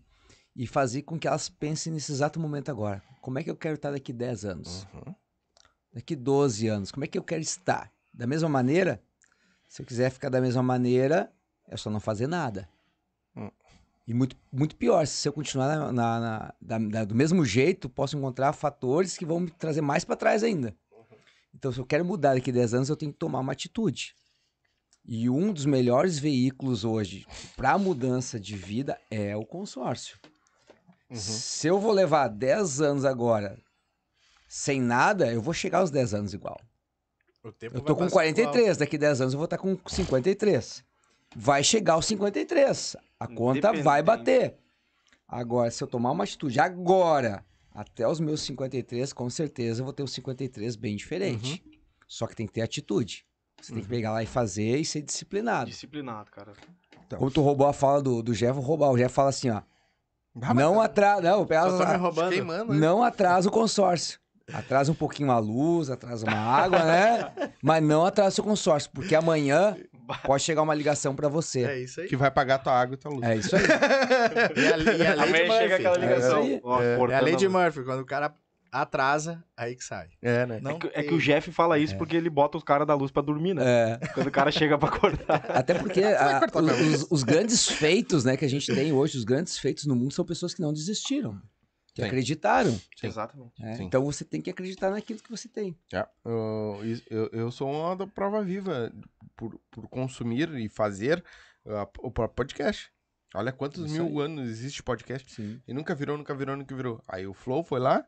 e 0.56 0.68
fazer 0.68 1.04
com 1.04 1.18
que 1.18 1.28
elas 1.28 1.50
pensem 1.50 1.94
nesse 1.94 2.12
exato 2.12 2.40
momento 2.40 2.70
agora. 2.70 3.02
Como 3.22 3.40
é 3.40 3.44
que 3.44 3.50
eu 3.50 3.56
quero 3.56 3.76
estar 3.76 3.92
daqui 3.92 4.12
10 4.12 4.46
anos? 4.46 4.88
Uhum. 4.94 5.16
Daqui 5.94 6.16
12 6.16 6.68
anos? 6.68 6.92
Como 6.92 7.04
é 7.04 7.08
que 7.08 7.18
eu 7.18 7.24
quero 7.24 7.42
estar? 7.42 7.92
Da 8.14 8.28
mesma 8.28 8.50
maneira, 8.50 9.02
se 9.68 9.82
eu 9.82 9.86
quiser 9.86 10.10
ficar 10.12 10.30
da 10.30 10.42
mesma 10.42 10.62
maneira, 10.64 11.32
é 11.68 11.78
só 11.78 11.90
não 11.90 12.00
fazer 12.00 12.28
nada. 12.28 12.68
Hum. 13.36 13.50
E 14.08 14.14
muito, 14.14 14.36
muito 14.52 14.76
pior, 14.76 15.06
se 15.08 15.28
eu 15.28 15.32
continuar 15.32 15.68
na- 15.78 15.92
na- 15.92 16.20
na- 16.20 16.54
da- 16.60 16.78
da- 16.80 17.06
do 17.06 17.16
mesmo 17.16 17.46
jeito, 17.46 17.88
posso 17.90 18.18
encontrar 18.18 18.52
fatores 18.54 19.18
que 19.18 19.26
vão 19.26 19.40
me 19.42 19.52
trazer 19.52 19.82
mais 19.82 20.04
para 20.04 20.16
trás 20.18 20.44
ainda. 20.44 20.76
Então, 21.54 21.72
se 21.72 21.80
eu 21.80 21.86
quero 21.86 22.04
mudar 22.04 22.34
daqui 22.34 22.50
a 22.50 22.54
10 22.54 22.74
anos, 22.74 22.90
eu 22.90 22.96
tenho 22.96 23.12
que 23.14 23.20
tomar 23.20 23.40
uma 23.40 23.52
atitude. 23.54 24.16
E 25.06 25.30
um 25.30 25.52
dos 25.52 25.66
melhores 25.66 26.18
veículos 26.20 26.84
hoje 26.84 27.26
para 27.56 27.78
mudança 27.78 28.40
de 28.40 28.56
vida 28.56 29.00
é 29.10 29.36
o 29.36 29.46
consórcio. 29.46 30.20
Uhum. 31.12 31.18
Se 31.18 31.68
eu 31.68 31.78
vou 31.80 31.92
levar 31.92 32.30
10 32.30 32.82
anos 32.82 33.06
agora 33.06 33.58
sem 34.48 34.82
nada, 34.82 35.32
eu 35.32 35.42
vou 35.42 35.54
chegar 35.54 35.80
aos 35.80 35.92
10 35.92 36.14
anos 36.14 36.34
igual. 36.34 36.60
O 37.44 37.52
tempo 37.52 37.78
Eu 37.78 37.82
tô 37.82 37.96
com 37.96 38.04
passar 38.06 38.28
igual. 38.28 38.52
43, 38.52 38.78
daqui 38.78 38.98
10 38.98 39.22
anos 39.22 39.34
eu 39.34 39.38
vou 39.38 39.46
estar 39.46 39.58
com 39.58 39.78
53. 39.88 40.84
Vai 41.36 41.64
chegar 41.64 41.94
aos 41.94 42.06
53. 42.06 42.98
A 43.20 43.28
conta 43.28 43.72
vai 43.72 44.02
Independente. 44.02 44.04
bater. 44.04 44.58
Agora, 45.28 45.72
se 45.72 45.82
eu 45.82 45.88
tomar 45.88 46.12
uma 46.12 46.26
atitude 46.26 46.60
agora, 46.60 47.46
até 47.74 48.06
os 48.06 48.20
meus 48.20 48.42
53, 48.42 49.14
com 49.14 49.30
certeza 49.30 49.82
eu 49.82 49.86
vou 49.86 49.94
ter 49.94 50.04
os 50.04 50.12
53 50.14 50.76
bem 50.76 50.98
diferente. 50.98 51.64
Só 52.06 52.28
que 52.28 52.36
tem 52.36 52.46
que 52.46 52.52
ter 52.52 52.62
atitude. 52.62 53.26
Você 53.62 53.74
tem 53.74 53.82
que 53.82 53.88
pegar 53.88 54.12
lá 54.12 54.22
e 54.22 54.26
fazer 54.26 54.78
e 54.78 54.84
ser 54.84 55.02
disciplinado. 55.02 55.70
Disciplinado, 55.70 56.30
cara. 56.30 56.52
Como 57.18 57.32
tu 57.32 57.42
roubou 57.42 57.68
a 57.68 57.74
fala 57.74 58.02
do, 58.02 58.22
do 58.22 58.34
Jeff, 58.34 58.50
eu 58.50 58.56
vou 58.56 58.64
roubar. 58.64 58.90
O 58.92 58.98
Jeff 58.98 59.14
fala 59.14 59.30
assim, 59.30 59.50
ó. 59.50 59.62
Não 60.36 60.80
atrasa. 60.82 61.22
Não, 61.22 61.40
Só 61.40 61.46
tá 61.46 61.86
me 61.90 61.96
as- 61.96 62.02
roubando. 62.02 62.30
queimando, 62.32 62.74
né? 62.74 62.80
não 62.80 63.04
atrasa 63.04 63.50
o 63.50 63.52
consórcio. 63.52 64.20
Atrasa 64.54 64.92
um 64.92 64.96
pouquinho 64.96 65.32
a 65.32 65.40
luz, 65.40 65.90
atrasa 65.90 66.26
uma 66.26 66.36
água, 66.38 66.80
né? 66.84 67.32
Mas 67.64 67.82
não 67.84 68.06
atrasa 68.06 68.42
o 68.42 68.44
consórcio, 68.44 68.90
porque 68.94 69.16
amanhã 69.16 69.78
pode 70.26 70.44
chegar 70.44 70.62
uma 70.62 70.74
ligação 70.76 71.16
pra 71.16 71.30
você. 71.30 71.64
É 71.64 71.80
isso 71.80 72.02
aí. 72.02 72.08
Que 72.08 72.18
vai 72.18 72.30
pagar 72.30 72.58
tua 72.60 72.74
água 72.74 72.96
e 72.96 72.98
tua 72.98 73.12
luz. 73.12 73.24
É 73.24 73.36
isso 73.36 73.56
aí. 73.56 73.62
E 74.58 74.68
a, 74.68 74.68
e 74.68 74.74
a 74.74 74.76
lei 74.76 74.96
de 74.98 75.08
Amanhã 75.08 75.58
chega 75.60 75.76
aquela 75.76 75.98
Murphy. 75.98 76.08
ligação. 76.16 76.40
É 76.40 76.42
aí. 76.44 76.62
Ó, 76.64 76.82
É 76.82 77.16
a 77.16 77.22
lei 77.22 77.36
de 77.36 77.46
a. 77.46 77.50
Murphy. 77.50 77.84
Quando 77.84 78.00
o 78.02 78.06
cara 78.06 78.34
atrasa, 78.72 79.44
aí 79.58 79.76
que 79.76 79.84
sai. 79.84 80.10
É, 80.22 80.46
né? 80.46 80.60
Não 80.62 80.72
É 80.72 80.80
que, 80.80 80.88
é 80.94 81.04
que 81.04 81.14
o 81.14 81.20
Jeff 81.20 81.52
fala 81.52 81.78
isso 81.78 81.98
porque 81.98 82.16
ele 82.16 82.30
bota 82.30 82.58
os 82.58 82.64
caras 82.64 82.88
da 82.88 82.94
luz 82.96 83.12
pra 83.12 83.22
dormir, 83.22 83.54
né? 83.54 83.64
É, 84.02 84.08
Quando 84.14 84.28
o 84.28 84.32
cara 84.32 84.52
chega 84.52 84.78
pra 84.78 84.90
cortar. 84.90 85.46
até 85.52 85.74
porque 85.74 86.02
a- 86.04 86.42
os, 86.94 87.08
os- 87.12 87.24
grandes 87.24 87.68
feitos 87.68 88.24
né, 88.24 88.38
que 88.38 88.46
a 88.46 88.50
gente 88.50 88.74
tem 88.74 88.92
hoje, 88.94 89.18
os 89.18 89.24
grandes 89.26 89.58
feitos 89.58 89.86
no 89.86 89.96
mundo, 89.96 90.14
são 90.14 90.24
pessoas 90.26 90.54
que 90.54 90.62
não 90.62 90.72
desistiram. 90.72 91.40
que 91.94 92.02
Sim. 92.02 92.08
acreditaram. 92.08 92.72
Sim. 92.72 93.08
Exatamente. 93.08 93.62
né? 93.62 93.76
Sim. 93.76 93.84
Então 93.84 94.04
você 94.06 94.24
tem 94.24 94.42
que 94.42 94.50
acreditar 94.50 94.90
naquilo 94.90 95.20
que 95.20 95.30
você 95.30 95.50
tem. 95.50 95.78
É, 95.94 96.08
eu, 96.24 96.80
eu, 97.10 97.30
eu 97.34 97.52
sou 97.52 97.70
uma 97.70 97.96
da 97.96 98.08
prova 98.08 98.42
viva 98.42 98.92
por, 99.36 99.60
por 99.70 99.88
consumir 99.90 100.50
e 100.56 100.70
fazer 100.70 101.22
uh, 101.66 101.82
o 102.00 102.10
próprio 102.10 102.36
podcast. 102.38 102.90
Olha 103.34 103.52
quantos 103.52 103.90
Isso 103.90 104.04
mil 104.04 104.20
anos 104.20 104.50
existe 104.50 104.84
podcast. 104.84 105.32
Sim. 105.34 105.62
E 105.68 105.74
nunca 105.74 105.96
virou, 105.96 106.18
nunca 106.18 106.34
virou, 106.36 106.56
nunca 106.58 106.76
virou. 106.76 107.02
Aí 107.08 107.26
o 107.26 107.34
Flow 107.34 107.64
foi 107.64 107.80
lá, 107.80 108.06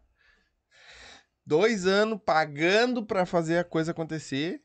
dois 1.46 1.86
anos 1.86 2.20
pagando 2.26 3.06
pra 3.06 3.26
fazer 3.26 3.58
a 3.58 3.64
coisa 3.64 3.92
acontecer. 3.92 4.62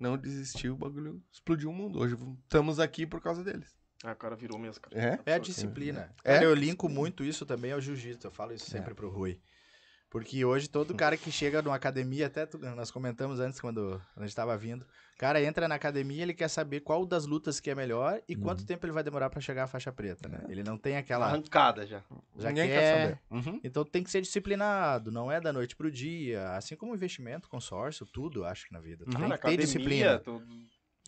Não 0.00 0.16
desistiu, 0.16 0.74
o 0.74 0.76
bagulho 0.76 1.22
explodiu 1.32 1.70
o 1.70 1.72
mundo. 1.72 1.98
Hoje 1.98 2.16
estamos 2.44 2.78
aqui 2.78 3.04
por 3.06 3.20
causa 3.20 3.42
deles. 3.42 3.76
Ah, 4.04 4.12
o 4.12 4.16
cara 4.16 4.36
virou 4.36 4.56
mesmo, 4.58 4.80
cara. 4.80 4.96
É? 4.96 5.18
É 5.26 5.34
a 5.34 5.38
disciplina. 5.38 6.14
É? 6.22 6.34
Cara, 6.34 6.44
eu 6.44 6.54
linko 6.54 6.88
muito 6.88 7.24
isso 7.24 7.44
também 7.44 7.72
ao 7.72 7.80
jiu-jitsu. 7.80 8.28
Eu 8.28 8.30
falo 8.30 8.52
isso 8.52 8.70
sempre 8.70 8.94
pro 8.94 9.10
Rui. 9.10 9.40
Porque 10.08 10.44
hoje 10.44 10.68
todo 10.68 10.94
cara 10.94 11.16
que 11.16 11.32
chega 11.32 11.60
numa 11.60 11.74
academia, 11.74 12.28
até 12.28 12.46
tu- 12.46 12.58
nós 12.58 12.90
comentamos 12.92 13.40
antes 13.40 13.60
quando, 13.60 14.00
a 14.16 14.22
gente 14.22 14.34
tava 14.36 14.56
vindo, 14.56 14.86
cara 15.18 15.42
entra 15.42 15.66
na 15.68 15.74
academia, 15.74 16.22
ele 16.22 16.32
quer 16.32 16.48
saber 16.48 16.80
qual 16.80 17.04
das 17.04 17.26
lutas 17.26 17.58
que 17.60 17.68
é 17.68 17.74
melhor 17.74 18.22
e 18.28 18.36
quanto 18.36 18.64
tempo 18.64 18.86
ele 18.86 18.92
vai 18.92 19.02
demorar 19.02 19.28
pra 19.28 19.40
chegar 19.40 19.64
à 19.64 19.66
faixa 19.66 19.92
preta, 19.92 20.28
né? 20.28 20.44
Ele 20.48 20.62
não 20.62 20.78
tem 20.78 20.96
aquela 20.96 21.26
Arrancada 21.26 21.84
já. 21.86 22.02
já 22.38 22.48
Ninguém 22.48 22.68
quer, 22.68 22.78
quer 22.80 23.02
saber. 23.02 23.18
Uhum. 23.48 23.60
Então 23.64 23.84
tem 23.84 24.02
que 24.04 24.10
ser 24.10 24.20
disciplinado, 24.22 25.10
não 25.10 25.30
é 25.30 25.40
da 25.40 25.52
noite 25.52 25.74
pro 25.76 25.90
dia, 25.90 26.48
assim 26.52 26.76
como 26.76 26.94
investimento, 26.94 27.48
consórcio, 27.48 28.06
tudo, 28.06 28.44
acho 28.44 28.66
que 28.68 28.72
na 28.72 28.80
vida. 28.80 29.04
Uhum. 29.06 29.18
tem 29.18 29.28
Na 29.28 29.36
que 29.36 29.48
ter 29.48 29.56
disciplina. 29.58 30.18
tu- 30.20 30.40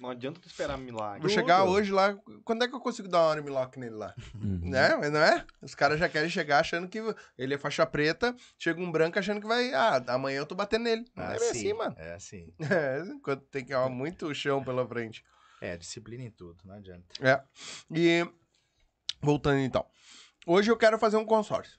não 0.00 0.10
adianta 0.10 0.40
tu 0.40 0.46
esperar 0.48 0.78
milagre. 0.78 1.20
Vou 1.20 1.28
chegar 1.28 1.64
hoje 1.64 1.92
lá. 1.92 2.16
Quando 2.44 2.64
é 2.64 2.68
que 2.68 2.74
eu 2.74 2.80
consigo 2.80 3.08
dar 3.08 3.20
uma 3.20 3.32
armlock 3.32 3.78
nele 3.78 3.94
lá? 3.94 4.14
Uhum. 4.34 4.60
Né? 4.62 4.96
Mas 4.96 5.12
não 5.12 5.20
é? 5.20 5.44
Os 5.60 5.74
caras 5.74 5.98
já 5.98 6.08
querem 6.08 6.30
chegar 6.30 6.60
achando 6.60 6.88
que 6.88 6.98
ele 7.36 7.54
é 7.54 7.58
faixa 7.58 7.84
preta, 7.84 8.34
chega 8.58 8.80
um 8.80 8.90
branco 8.90 9.18
achando 9.18 9.40
que 9.40 9.46
vai. 9.46 9.72
Ah, 9.74 10.02
amanhã 10.08 10.38
eu 10.38 10.46
tô 10.46 10.54
batendo 10.54 10.84
nele. 10.84 11.04
Não 11.14 11.24
é 11.24 11.38
bem 11.38 11.50
assim, 11.50 11.72
mano. 11.74 11.94
É 11.98 12.14
assim. 12.14 12.52
É, 12.70 13.00
enquanto 13.00 13.42
tem 13.46 13.64
que 13.64 13.74
ó, 13.74 13.88
muito 13.88 14.32
chão 14.34 14.62
pela 14.64 14.86
frente. 14.86 15.24
É, 15.60 15.76
disciplina 15.76 16.22
em 16.22 16.30
tudo, 16.30 16.56
não 16.64 16.76
adianta. 16.76 17.04
É. 17.20 17.42
E 17.90 18.26
voltando 19.20 19.58
então. 19.58 19.84
Hoje 20.46 20.70
eu 20.70 20.76
quero 20.76 20.98
fazer 20.98 21.18
um 21.18 21.24
consórcio. 21.26 21.78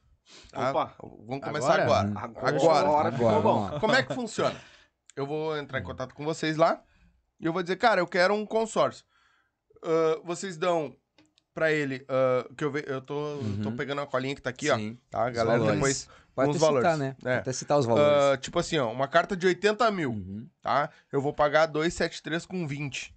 tá? 0.52 0.70
Opa. 0.70 0.96
Vamos 1.26 1.44
começar 1.44 1.82
Agora? 1.82 2.08
agora. 2.10 2.20
Agora, 2.20 2.56
Agora. 2.56 2.88
agora 2.88 3.12
ficou 3.12 3.30
Agora. 3.30 3.80
Como 3.80 3.96
é 3.96 4.04
que 4.04 4.14
funciona? 4.14 4.60
Eu 5.16 5.26
vou 5.26 5.58
entrar 5.58 5.80
em 5.80 5.84
contato 5.84 6.14
com 6.14 6.24
vocês 6.24 6.58
lá 6.58 6.84
e 7.42 7.46
eu 7.46 7.52
vou 7.54 7.62
dizer, 7.64 7.76
cara, 7.78 8.00
eu 8.00 8.08
quero 8.08 8.34
um 8.34 8.46
consórcio. 8.46 9.04
Ah, 9.84 10.22
vocês 10.24 10.56
dão 10.58 10.96
pra 11.54 11.72
ele, 11.72 12.06
ah, 12.08 12.48
que 12.56 12.64
eu, 12.64 12.72
ve, 12.72 12.84
eu 12.88 13.02
tô, 13.02 13.38
tô 13.62 13.70
Uhum. 13.70 13.76
pegando 13.76 14.00
a 14.02 14.08
colinha 14.08 14.36
que 14.36 14.42
tá 14.42 14.50
aqui, 14.52 14.70
ó. 14.70 14.78
Sim. 14.78 14.98
Tá, 15.10 15.28
Os 15.28 15.34
galera? 15.34 15.58
valores. 15.60 15.76
Depois. 15.76 16.10
Pode 16.34 16.50
uns 16.52 16.56
até 16.56 16.66
citar, 16.66 16.82
valores. 16.84 17.00
né? 17.00 17.16
É. 17.26 17.36
Até 17.40 17.52
citar 17.54 17.78
os 17.78 17.86
valores. 17.86 18.24
ah, 18.34 18.38
tipo 18.38 18.58
assim, 18.58 18.78
ó, 18.78 18.90
uma 18.90 19.08
carta 19.08 19.36
de 19.36 19.46
80 19.48 19.92
mil, 19.92 20.12
Uhum. 20.12 20.48
tá? 20.62 20.90
Eu 21.12 21.22
vou 21.22 21.34
pagar 21.34 21.66
273 21.66 22.46
com 22.46 22.66
20. 22.66 23.14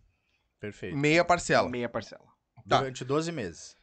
Perfeito. 0.59 0.97
Meia 0.97 1.25
parcela. 1.25 1.68
Meia 1.68 1.89
parcela. 1.89 2.25
Tá. 2.68 2.79
Durante 2.79 3.05
12 3.05 3.31
meses. 3.31 3.77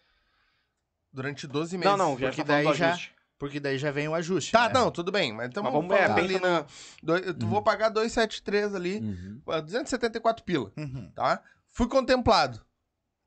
Durante 1.14 1.48
12 1.48 1.78
meses. 1.78 1.92
Não, 1.92 1.98
não, 1.98 2.18
já 2.20 2.28
Porque 2.28 2.44
tá 2.44 2.54
daí 2.54 2.74
já- 2.74 2.90
ajuste. 2.90 3.14
Porque 3.42 3.60
daí 3.60 3.76
já 3.80 3.90
vem 3.90 4.08
o 4.08 4.14
ajuste. 4.14 4.52
Tá, 4.52 4.68
né? 4.68 4.74
não, 4.76 4.92
tudo 4.92 5.12
bem. 5.12 5.34
Mas 5.34 5.48
então 5.50 5.64
Mas 5.64 5.74
vamos, 5.74 5.92
é, 5.96 6.04
ali 6.06 6.36
no... 6.40 6.64
Dois, 7.02 7.26
eu 7.26 7.34
vou 7.48 7.64
pagar 7.64 7.90
273 7.90 8.76
ali, 8.76 9.00
Uhum. 9.00 9.42
ah, 9.48 9.60
274 9.60 10.44
pila, 10.46 10.72
Uhum. 10.78 11.10
tá? 11.16 11.42
Fui 11.70 11.88
contemplado. 11.88 12.64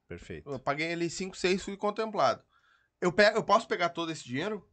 Perfeito. 0.07 0.49
Eu 0.49 0.59
paguei 0.61 0.93
ali 0.93 1.11
5, 1.11 1.37
6, 1.37 1.65
fui 1.65 1.77
contemplado. 1.77 2.41
Eu, 3.01 3.11
pego, 3.11 3.39
eu 3.39 3.43
posso 3.43 3.67
pegar 3.67 3.89
todo 3.89 4.13
esse 4.13 4.23
dinheiro 4.25 4.65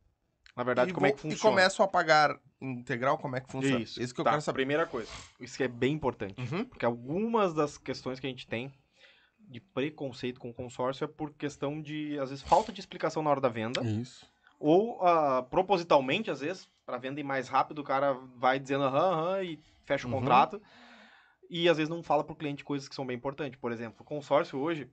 Na 0.56 0.64
verdade, 0.64 0.92
e, 0.92 0.94
como 0.94 1.08
é 1.08 1.10
vou- 1.10 1.18
que 1.18 1.28
e 1.28 1.32
funciona? 1.32 1.56
começo 1.56 1.82
a 1.82 1.88
pagar 1.88 2.40
integral? 2.62 3.18
Como 3.18 3.36
é 3.36 3.42
que 3.42 3.52
funciona? 3.52 3.80
Isso. 3.80 4.00
Isso 4.00 4.14
que 4.14 4.22
eu 4.22 4.26
Tá, 4.26 4.30
quero 4.32 4.44
saber. 4.44 4.58
Primeira 4.58 4.86
coisa. 4.86 5.10
Isso 5.40 5.58
que 5.58 5.64
é 5.64 5.68
bem 5.68 5.94
importante. 5.96 6.40
Uhum. 6.40 6.66
Porque 6.66 6.86
algumas 6.86 7.52
das 7.56 7.80
questões 7.80 8.20
que 8.20 8.28
a 8.28 8.30
gente 8.30 8.46
tem 8.46 8.72
de 9.40 9.60
preconceito 9.60 10.40
com 10.40 10.52
o 10.52 10.54
consórcio 10.54 11.04
é 11.04 11.08
por 11.08 11.34
questão 11.34 11.82
de, 11.82 12.20
às 12.20 12.30
vezes, 12.30 12.44
falta 12.44 12.72
de 12.72 12.80
explicação 12.80 13.24
na 13.24 13.32
hora 13.32 13.42
da 13.42 13.50
venda. 13.50 13.82
Isso. 13.84 14.30
Ou 14.64 15.02
ah, 15.06 15.42
propositalmente, 15.50 16.30
às 16.30 16.40
vezes, 16.40 16.70
para 16.86 16.98
venda 17.00 17.20
ir 17.20 17.24
mais 17.24 17.48
rápido, 17.50 17.80
o 17.80 17.84
cara 17.84 18.14
vai 18.36 18.60
dizendo 18.60 18.84
aham, 18.84 19.12
aham 19.14 19.44
e 19.44 19.60
fecha 19.86 20.08
o 20.08 20.12
Uhum. 20.12 20.20
contrato. 20.20 20.62
E 21.50 21.68
às 21.68 21.78
vezes 21.78 21.90
não 21.90 22.04
fala 22.04 22.24
pro 22.24 22.36
cliente 22.36 22.64
coisas 22.64 22.88
que 22.88 22.94
são 22.94 23.06
bem 23.06 23.18
importantes. 23.18 23.60
Por 23.60 23.72
exemplo, 23.72 24.02
o 24.02 24.06
consórcio 24.06 24.60
hoje, 24.60 24.88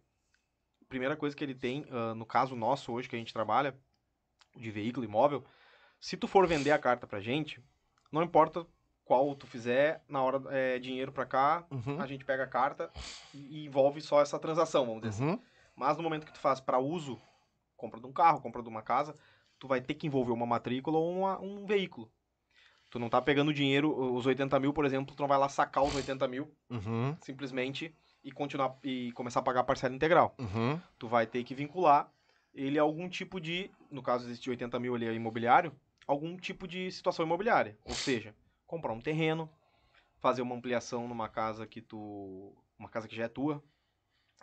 a 0.80 0.84
primeira 0.88 1.16
coisa 1.16 1.36
que 1.36 1.44
ele 1.44 1.54
tem, 1.54 1.84
ah, 1.90 2.14
no 2.14 2.24
caso 2.24 2.56
nosso 2.56 2.90
hoje 2.92 3.08
que 3.10 3.14
a 3.14 3.18
gente 3.18 3.32
trabalha, 3.32 3.76
de 4.56 4.70
veículo 4.70 5.04
imóvel, 5.04 5.44
se 6.00 6.16
tu 6.16 6.26
for 6.26 6.46
vender 6.46 6.70
a 6.70 6.78
carta 6.78 7.06
pra 7.06 7.20
gente, 7.20 7.62
não 8.10 8.22
importa 8.22 8.66
qual 9.04 9.34
tu 9.34 9.46
fizer, 9.46 10.02
na 10.08 10.22
hora 10.22 10.42
é 10.50 10.78
dinheiro 10.78 11.12
pra 11.12 11.26
cá, 11.26 11.66
Uhum. 11.70 12.00
a 12.00 12.06
gente 12.06 12.24
pega 12.24 12.44
a 12.44 12.48
carta 12.48 12.90
e 13.34 13.66
envolve 13.66 14.00
só 14.00 14.22
essa 14.22 14.38
transação, 14.38 14.86
vamos 14.86 15.02
dizer 15.02 15.10
assim. 15.14 15.30
Uhum. 15.32 15.42
Mas 15.76 15.96
no 15.98 16.02
momento 16.02 16.24
que 16.24 16.32
tu 16.32 16.40
faz 16.40 16.58
para 16.58 16.78
uso, 16.78 17.20
compra 17.76 18.00
de 18.00 18.06
um 18.06 18.12
carro, 18.12 18.40
compra 18.40 18.62
de 18.62 18.68
uma 18.68 18.82
casa, 18.82 19.14
tu 19.58 19.66
vai 19.68 19.80
ter 19.80 19.94
que 19.94 20.06
envolver 20.06 20.32
uma 20.32 20.46
matrícula 20.46 20.98
ou 20.98 21.10
uma- 21.18 21.40
um 21.40 21.66
veículo. 21.66 22.10
Tu 22.90 22.98
não 22.98 23.08
tá 23.10 23.20
pegando 23.20 23.52
dinheiro, 23.52 24.14
os 24.14 24.24
80 24.26 24.58
mil, 24.58 24.72
por 24.72 24.84
exemplo, 24.86 25.14
tu 25.14 25.20
não 25.20 25.28
vai 25.28 25.38
lá 25.38 25.48
sacar 25.48 25.84
os 25.84 25.94
80 25.94 26.26
mil 26.26 26.50
Uhum. 26.70 27.16
simplesmente 27.20 27.94
e 28.24 28.32
continuar 28.32 28.78
e 28.82 29.12
começar 29.12 29.40
a 29.40 29.42
pagar 29.42 29.60
a 29.60 29.64
parcela 29.64 29.94
integral. 29.94 30.34
Uhum. 30.38 30.80
Tu 30.98 31.06
vai 31.06 31.26
ter 31.26 31.44
que 31.44 31.54
vincular 31.54 32.10
ele 32.54 32.78
a 32.78 32.82
algum 32.82 33.08
tipo 33.08 33.38
de, 33.40 33.70
no 33.90 34.02
caso 34.02 34.26
desse 34.26 34.48
80 34.48 34.78
mil 34.80 34.94
ali 34.94 35.06
é 35.06 35.12
imobiliário, 35.12 35.72
algum 36.06 36.36
tipo 36.36 36.66
de 36.66 36.90
situação 36.90 37.24
imobiliária. 37.26 37.78
Ou 37.84 37.94
seja, 37.96 38.34
comprar 38.66 38.92
um 38.92 39.00
terreno, 39.00 39.48
fazer 40.18 40.42
uma 40.42 40.54
ampliação 40.54 41.06
numa 41.06 41.28
casa 41.28 41.66
que 41.66 41.80
tu. 41.82 42.56
uma 42.78 42.88
casa 42.88 43.06
que 43.06 43.14
já 43.14 43.24
é 43.24 43.28
tua. 43.28 43.62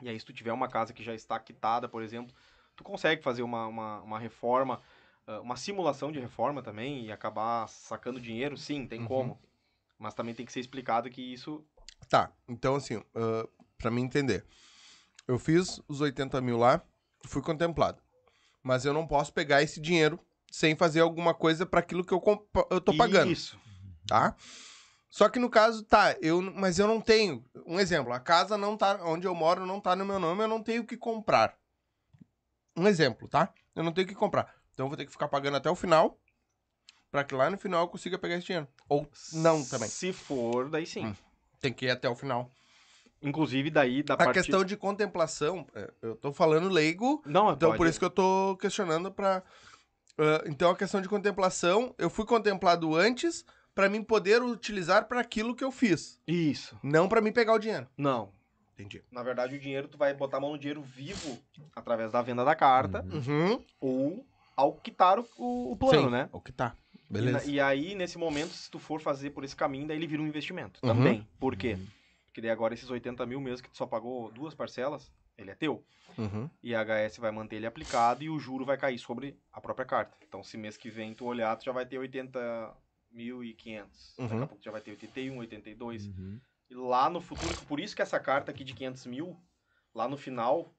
E 0.02 0.10
aí, 0.10 0.20
se 0.20 0.26
tu 0.26 0.34
tiver 0.34 0.54
uma 0.54 0.68
casa 0.68 0.94
que 0.94 1.04
já 1.04 1.14
está 1.14 1.40
quitada, 1.40 1.88
por 1.90 2.04
exemplo, 2.04 2.34
tu 2.76 2.84
consegue 2.84 3.24
fazer 3.24 3.44
uma, 3.44 3.66
uma, 3.68 4.02
uma 4.02 4.20
reforma, 4.20 4.82
uma 5.42 5.56
simulação 5.58 6.12
de 6.12 6.20
reforma 6.20 6.62
também 6.62 7.06
e 7.06 7.12
acabar 7.12 7.68
sacando 7.68 8.20
dinheiro, 8.22 8.58
sim, 8.58 8.86
tem 8.88 9.02
Uhum. 9.02 9.08
como. 9.08 9.42
Mas 9.98 10.14
também 10.14 10.36
tem 10.36 10.46
que 10.46 10.52
ser 10.52 10.60
explicado 10.60 11.10
que 11.10 11.22
isso. 11.22 11.66
Tá, 12.10 12.32
então 12.48 12.76
assim, 12.76 13.02
ah, 13.16 13.48
pra 13.78 13.90
mim 13.90 14.02
entender. 14.04 14.46
Eu 15.28 15.40
fiz 15.40 15.82
os 15.88 16.02
80 16.02 16.40
mil 16.42 16.58
lá, 16.58 16.82
fui 17.26 17.42
contemplado. 17.42 18.02
Mas 18.62 18.86
eu 18.86 18.94
não 18.94 19.08
posso 19.08 19.34
pegar 19.34 19.62
esse 19.64 19.80
dinheiro 19.80 20.20
sem 20.52 20.76
fazer 20.76 21.00
alguma 21.00 21.34
coisa 21.34 21.66
para 21.66 21.80
aquilo 21.80 22.04
que 22.04 22.14
eu, 22.14 22.22
eu 22.70 22.80
tô 22.82 22.96
pagando, 22.96 23.32
Isso. 23.32 23.60
tá? 24.08 24.36
Só 25.10 25.30
que 25.30 25.40
no 25.40 25.50
caso, 25.50 25.84
tá, 25.84 26.16
eu, 26.22 26.42
mas 26.42 26.78
eu 26.78 26.88
não 26.88 27.00
tenho. 27.00 27.44
Um 27.66 27.80
exemplo, 27.80 28.12
a 28.12 28.20
casa 28.20 28.58
não 28.58 28.76
tá. 28.76 29.00
Onde 29.04 29.26
eu 29.26 29.34
moro 29.34 29.66
não 29.66 29.80
tá 29.80 29.96
no 29.96 30.06
meu 30.06 30.20
nome, 30.20 30.44
eu 30.44 30.48
não 30.48 30.62
tenho 30.62 30.82
o 30.84 30.86
que 30.86 30.98
comprar. 30.98 31.58
Um 32.76 32.88
exemplo, 32.88 33.28
tá? 33.28 33.54
Eu 33.76 33.84
não 33.84 33.94
tenho 33.94 34.06
o 34.06 34.10
que 34.10 34.16
comprar. 34.16 34.54
Então 34.76 34.86
eu 34.86 34.90
vou 34.90 34.98
ter 34.98 35.06
que 35.06 35.12
ficar 35.12 35.28
pagando 35.30 35.58
até 35.58 35.70
o 35.72 35.76
final. 35.76 36.20
Pra 37.10 37.24
que 37.24 37.34
lá 37.34 37.50
no 37.50 37.58
final 37.58 37.82
eu 37.84 37.88
consiga 37.88 38.20
pegar 38.20 38.36
esse 38.36 38.46
dinheiro. 38.46 38.68
Ou 38.90 39.10
não 39.34 39.64
também. 39.66 39.88
Se 39.88 40.12
for, 40.12 40.70
daí 40.70 40.86
sim. 40.86 41.08
Hum. 41.08 41.16
Tem 41.62 41.72
que 41.74 41.86
ir 41.86 41.90
até 41.90 42.10
o 42.10 42.16
final. 42.16 42.52
Inclusive, 43.22 43.72
daí 43.72 44.04
da 44.04 44.14
A 44.16 44.18
parte... 44.18 44.34
questão 44.34 44.64
de 44.66 44.76
contemplação, 44.76 45.66
é, 45.74 45.90
eu 46.02 46.16
tô 46.16 46.32
falando 46.34 46.68
leigo, 46.70 47.24
Não, 47.26 47.54
então 47.54 47.76
por 47.76 47.88
isso 47.88 47.98
que 47.98 48.06
eu 48.06 48.10
tô 48.10 48.58
questionando 48.60 49.10
pra. 49.12 49.42
ah, 50.18 50.44
então 50.46 50.70
a 50.70 50.76
questão 50.76 51.02
de 51.02 51.08
contemplação, 51.10 51.96
eu 51.98 52.10
fui 52.10 52.26
contemplado 52.26 52.94
antes 52.94 53.46
pra 53.74 53.90
mim 53.90 54.04
poder 54.04 54.44
utilizar 54.44 55.08
pra 55.08 55.22
aquilo 55.22 55.56
que 55.56 55.64
eu 55.64 55.72
fiz, 55.72 56.20
Isso. 56.28 56.78
não 56.84 57.08
pra 57.10 57.22
mim 57.22 57.32
pegar 57.32 57.54
o 57.54 57.60
dinheiro. 57.60 57.88
Não. 57.98 58.32
Entendi. 58.74 59.02
Na 59.10 59.24
verdade, 59.24 59.56
o 59.56 59.60
dinheiro, 59.60 59.88
tu 59.88 59.98
vai 59.98 60.14
botar 60.14 60.38
a 60.38 60.40
mão 60.42 60.52
no 60.52 60.60
dinheiro 60.60 60.82
vivo 60.82 61.40
através 61.74 62.12
da 62.12 62.22
venda 62.22 62.44
da 62.44 62.54
carta 62.54 63.04
Uhum. 63.10 63.64
ou 63.80 64.28
ao 64.56 64.74
quitar 64.74 65.20
o, 65.20 65.28
o, 65.38 65.72
o 65.74 65.78
plano, 65.78 66.04
Sim, 66.06 66.10
né? 66.10 66.30
O 66.32 66.40
que 66.42 66.52
tá. 66.52 66.76
E, 67.10 67.14
Beleza. 67.14 67.38
na- 67.40 67.44
e 67.46 67.60
aí, 67.60 67.96
nesse 67.96 68.18
momento, 68.18 68.54
se 68.54 68.70
tu 68.70 68.80
for 68.80 69.00
fazer 69.02 69.30
por 69.32 69.44
esse 69.44 69.56
caminho, 69.56 69.88
daí 69.88 69.98
ele 69.98 70.08
vira 70.08 70.22
um 70.22 70.28
investimento 70.28 70.80
Uhum. 70.84 70.90
também. 70.94 71.28
Por 71.40 71.56
quê? 71.56 71.78
Porque 72.26 72.42
daí 72.42 72.50
agora 72.50 72.74
esses 72.74 72.90
80 72.90 73.26
mil 73.26 73.40
mesmo 73.40 73.64
que 73.64 73.70
tu 73.70 73.78
só 73.78 73.86
pagou 73.86 74.32
duas 74.32 74.54
parcelas, 74.54 75.12
ele 75.38 75.52
é 75.52 75.56
teu. 75.56 75.86
Uhum. 76.18 76.50
E 76.64 76.74
a 76.76 76.82
HS 76.84 77.20
vai 77.20 77.32
manter 77.32 77.58
ele 77.58 77.66
aplicado 77.66 78.24
e 78.24 78.30
o 78.30 78.40
juro 78.40 78.66
vai 78.66 78.78
cair 78.78 78.98
sobre 78.98 79.38
a 79.52 79.62
própria 79.62 79.86
carta. 79.86 80.18
Então, 80.28 80.44
se 80.44 80.58
mês 80.58 80.78
que 80.78 80.90
vem 80.90 81.14
tu 81.14 81.26
olhar, 81.26 81.56
tu 81.58 81.64
já 81.66 81.72
vai 81.72 81.86
ter 81.86 81.98
80.500. 83.14 84.16
Daqui 84.18 84.34
Uhum. 84.34 84.44
a 84.44 84.48
pouco 84.48 84.62
tu 84.62 84.66
já 84.66 84.72
vai 84.72 84.82
ter 84.82 84.92
81, 84.92 85.38
82. 85.38 86.08
Uhum. 86.08 86.40
E 86.70 86.74
lá 86.76 87.10
no 87.10 87.22
futuro, 87.22 87.56
por 87.68 87.80
isso 87.80 87.96
que 87.96 88.02
essa 88.02 88.20
carta 88.20 88.52
aqui 88.52 88.64
de 88.64 88.74
500 88.74 89.06
mil, 89.06 89.38
lá 89.94 90.08
no 90.08 90.18
final, 90.18 90.74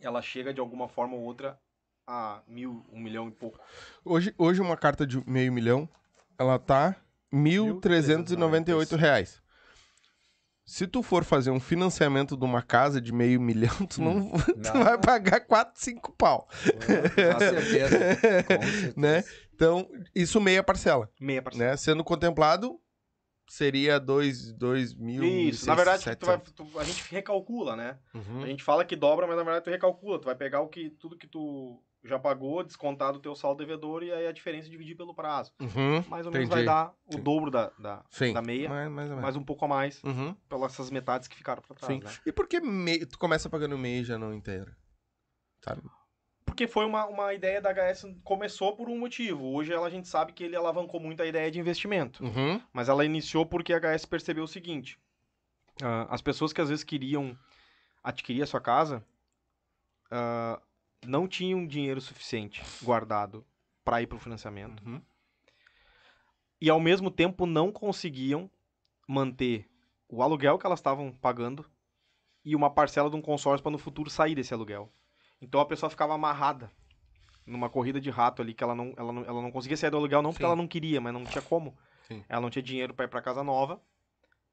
ela 0.00 0.22
chega 0.22 0.52
de 0.54 0.60
alguma 0.60 0.88
forma 0.88 1.14
ou 1.14 1.22
outra 1.22 1.60
a 2.06 2.42
mil, 2.46 2.84
um 2.92 3.00
milhão 3.00 3.28
e 3.28 3.30
pouco. 3.32 3.58
Hoje, 4.04 4.34
hoje 4.36 4.60
uma 4.60 4.76
carta 4.76 5.06
de 5.06 5.22
meio 5.28 5.52
milhão, 5.52 5.88
ela 6.38 6.58
tá 6.58 6.96
1.398 7.32 8.96
reais. 8.96 9.40
Se 10.64 10.86
tu 10.86 11.02
for 11.02 11.24
fazer 11.24 11.50
um 11.50 11.58
financiamento 11.60 12.36
de 12.36 12.44
uma 12.44 12.62
casa 12.62 13.00
de 13.00 13.12
meio 13.12 13.40
milhão, 13.40 13.74
tu, 13.86 14.00
não, 14.00 14.30
tu 14.62 14.72
Não. 14.74 14.84
vai 14.84 14.96
pagar 14.98 15.40
4, 15.40 15.72
5 15.80 16.12
pau. 16.12 16.48
Com 16.64 17.38
certeza. 17.38 17.98
Com 18.46 18.62
certeza. 18.62 18.94
Né? 18.96 19.24
Então, 19.54 19.88
isso 20.14 20.40
meia 20.40 20.62
parcela, 20.62 21.10
Meia 21.20 21.42
parcela. 21.42 21.70
né? 21.70 21.76
Sendo 21.76 22.02
contemplado, 22.04 22.80
seria 23.48 23.98
2 23.98 24.52
dois 24.52 24.94
mil 24.94 25.22
Isso, 25.24 25.66
na 25.66 25.74
verdade, 25.74 26.16
tu 26.16 26.26
vai- 26.26 26.38
tu- 26.38 26.78
a 26.78 26.84
gente 26.84 27.10
recalcula, 27.12 27.76
né? 27.76 27.98
Uhum. 28.14 28.42
A 28.42 28.46
gente 28.46 28.62
fala 28.62 28.84
que 28.84 28.96
dobra, 28.96 29.26
mas 29.26 29.36
na 29.36 29.42
verdade 29.42 29.64
tu 29.64 29.70
recalcula. 29.70 30.18
Tu 30.20 30.24
vai 30.26 30.34
pegar 30.36 30.60
o 30.60 30.68
que, 30.68 30.90
tudo 30.90 31.16
que 31.18 31.26
tu 31.26 31.82
já 32.04 32.18
pagou, 32.18 32.62
descontar 32.64 33.12
do 33.12 33.20
teu 33.20 33.34
saldo 33.34 33.58
devedor 33.58 34.02
e 34.02 34.12
aí 34.12 34.26
a 34.26 34.32
diferença 34.32 34.68
dividir 34.68 34.96
pelo 34.96 35.14
prazo. 35.14 35.52
Uhum. 35.60 36.02
Mais 36.08 36.26
ou 36.26 36.32
menos 36.32 36.48
Entendi. 36.48 36.64
vai 36.64 36.64
dar 36.64 36.94
o 37.06 37.12
Sim. 37.14 37.22
dobro 37.22 37.50
da, 37.50 37.70
da, 37.78 38.04
Sim. 38.10 38.32
da 38.32 38.42
meia, 38.42 38.68
Mais, 38.68 38.90
mais 38.90 39.08
ou 39.10 39.16
menos. 39.16 39.22
mais 39.22 39.36
um 39.36 39.44
pouco 39.44 39.64
a 39.64 39.68
mais 39.68 40.02
Uhum. 40.02 40.34
pelas 40.48 40.72
essas 40.72 40.90
metades 40.90 41.28
que 41.28 41.36
ficaram 41.36 41.62
pra 41.62 41.76
trás, 41.76 42.00
né? 42.00 42.10
E 42.26 42.32
por 42.32 42.48
que 42.48 42.60
meio, 42.60 43.06
tu 43.06 43.18
começa 43.18 43.48
pagando 43.48 43.78
meio 43.78 44.00
e 44.02 44.04
já 44.04 44.18
não 44.18 44.34
inteiro? 44.34 44.74
Sabe? 45.60 45.82
Porque 46.44 46.66
foi 46.66 46.84
uma, 46.84 47.06
uma 47.06 47.32
ideia 47.32 47.60
da 47.62 47.72
HS, 47.72 48.04
começou 48.24 48.76
por 48.76 48.88
um 48.88 48.98
motivo. 48.98 49.54
Hoje 49.54 49.72
ela, 49.72 49.86
a 49.86 49.90
gente 49.90 50.08
sabe 50.08 50.32
que 50.32 50.42
ele 50.44 50.56
alavancou 50.56 51.00
muito 51.00 51.22
a 51.22 51.26
ideia 51.26 51.50
de 51.50 51.58
investimento. 51.60 52.24
Uhum. 52.24 52.60
Mas 52.72 52.88
ela 52.88 53.04
iniciou 53.04 53.46
porque 53.46 53.72
a 53.72 53.78
HS 53.78 54.04
percebeu 54.04 54.44
o 54.44 54.48
seguinte: 54.48 54.98
ah, 55.80 56.06
as 56.10 56.20
pessoas 56.20 56.52
que 56.52 56.60
às 56.60 56.68
vezes 56.68 56.84
queriam 56.84 57.38
adquirir 58.02 58.42
a 58.42 58.46
sua 58.46 58.60
casa 58.60 59.02
ah, 60.10 60.60
não 61.06 61.26
tinham 61.26 61.66
dinheiro 61.66 62.00
suficiente 62.00 62.62
guardado 62.82 63.44
para 63.84 64.00
ir 64.02 64.06
para 64.06 64.16
o 64.16 64.20
financiamento 64.20 64.82
Uhum. 64.86 65.02
e 66.60 66.70
ao 66.70 66.78
mesmo 66.80 67.10
tempo 67.10 67.46
não 67.46 67.72
conseguiam 67.72 68.50
manter 69.08 69.68
o 70.08 70.22
aluguel 70.22 70.58
que 70.58 70.66
elas 70.66 70.78
estavam 70.78 71.10
pagando 71.12 71.64
e 72.44 72.54
uma 72.54 72.70
parcela 72.70 73.10
de 73.10 73.16
um 73.16 73.22
consórcio 73.22 73.62
para 73.62 73.72
no 73.72 73.78
futuro 73.78 74.10
sair 74.10 74.34
desse 74.34 74.52
aluguel. 74.52 74.92
Então 75.40 75.60
a 75.60 75.66
pessoa 75.66 75.90
ficava 75.90 76.14
amarrada 76.14 76.70
numa 77.44 77.68
corrida 77.68 78.00
de 78.00 78.10
rato 78.10 78.40
ali 78.42 78.54
que 78.54 78.62
ela 78.62 78.74
não, 78.74 78.94
ela 78.96 79.12
não, 79.12 79.24
ela 79.24 79.42
não 79.42 79.50
conseguia 79.50 79.76
sair 79.76 79.90
do 79.90 79.96
aluguel 79.96 80.22
não 80.22 80.30
porque 80.30 80.44
Sim. 80.44 80.46
ela 80.46 80.56
não 80.56 80.68
queria, 80.68 81.00
mas 81.00 81.12
não 81.12 81.24
tinha 81.24 81.42
como. 81.42 81.76
Sim. 82.06 82.24
Ela 82.28 82.40
não 82.40 82.50
tinha 82.50 82.62
dinheiro 82.62 82.94
para 82.94 83.06
ir 83.06 83.08
para 83.08 83.20
casa 83.22 83.42
nova 83.42 83.80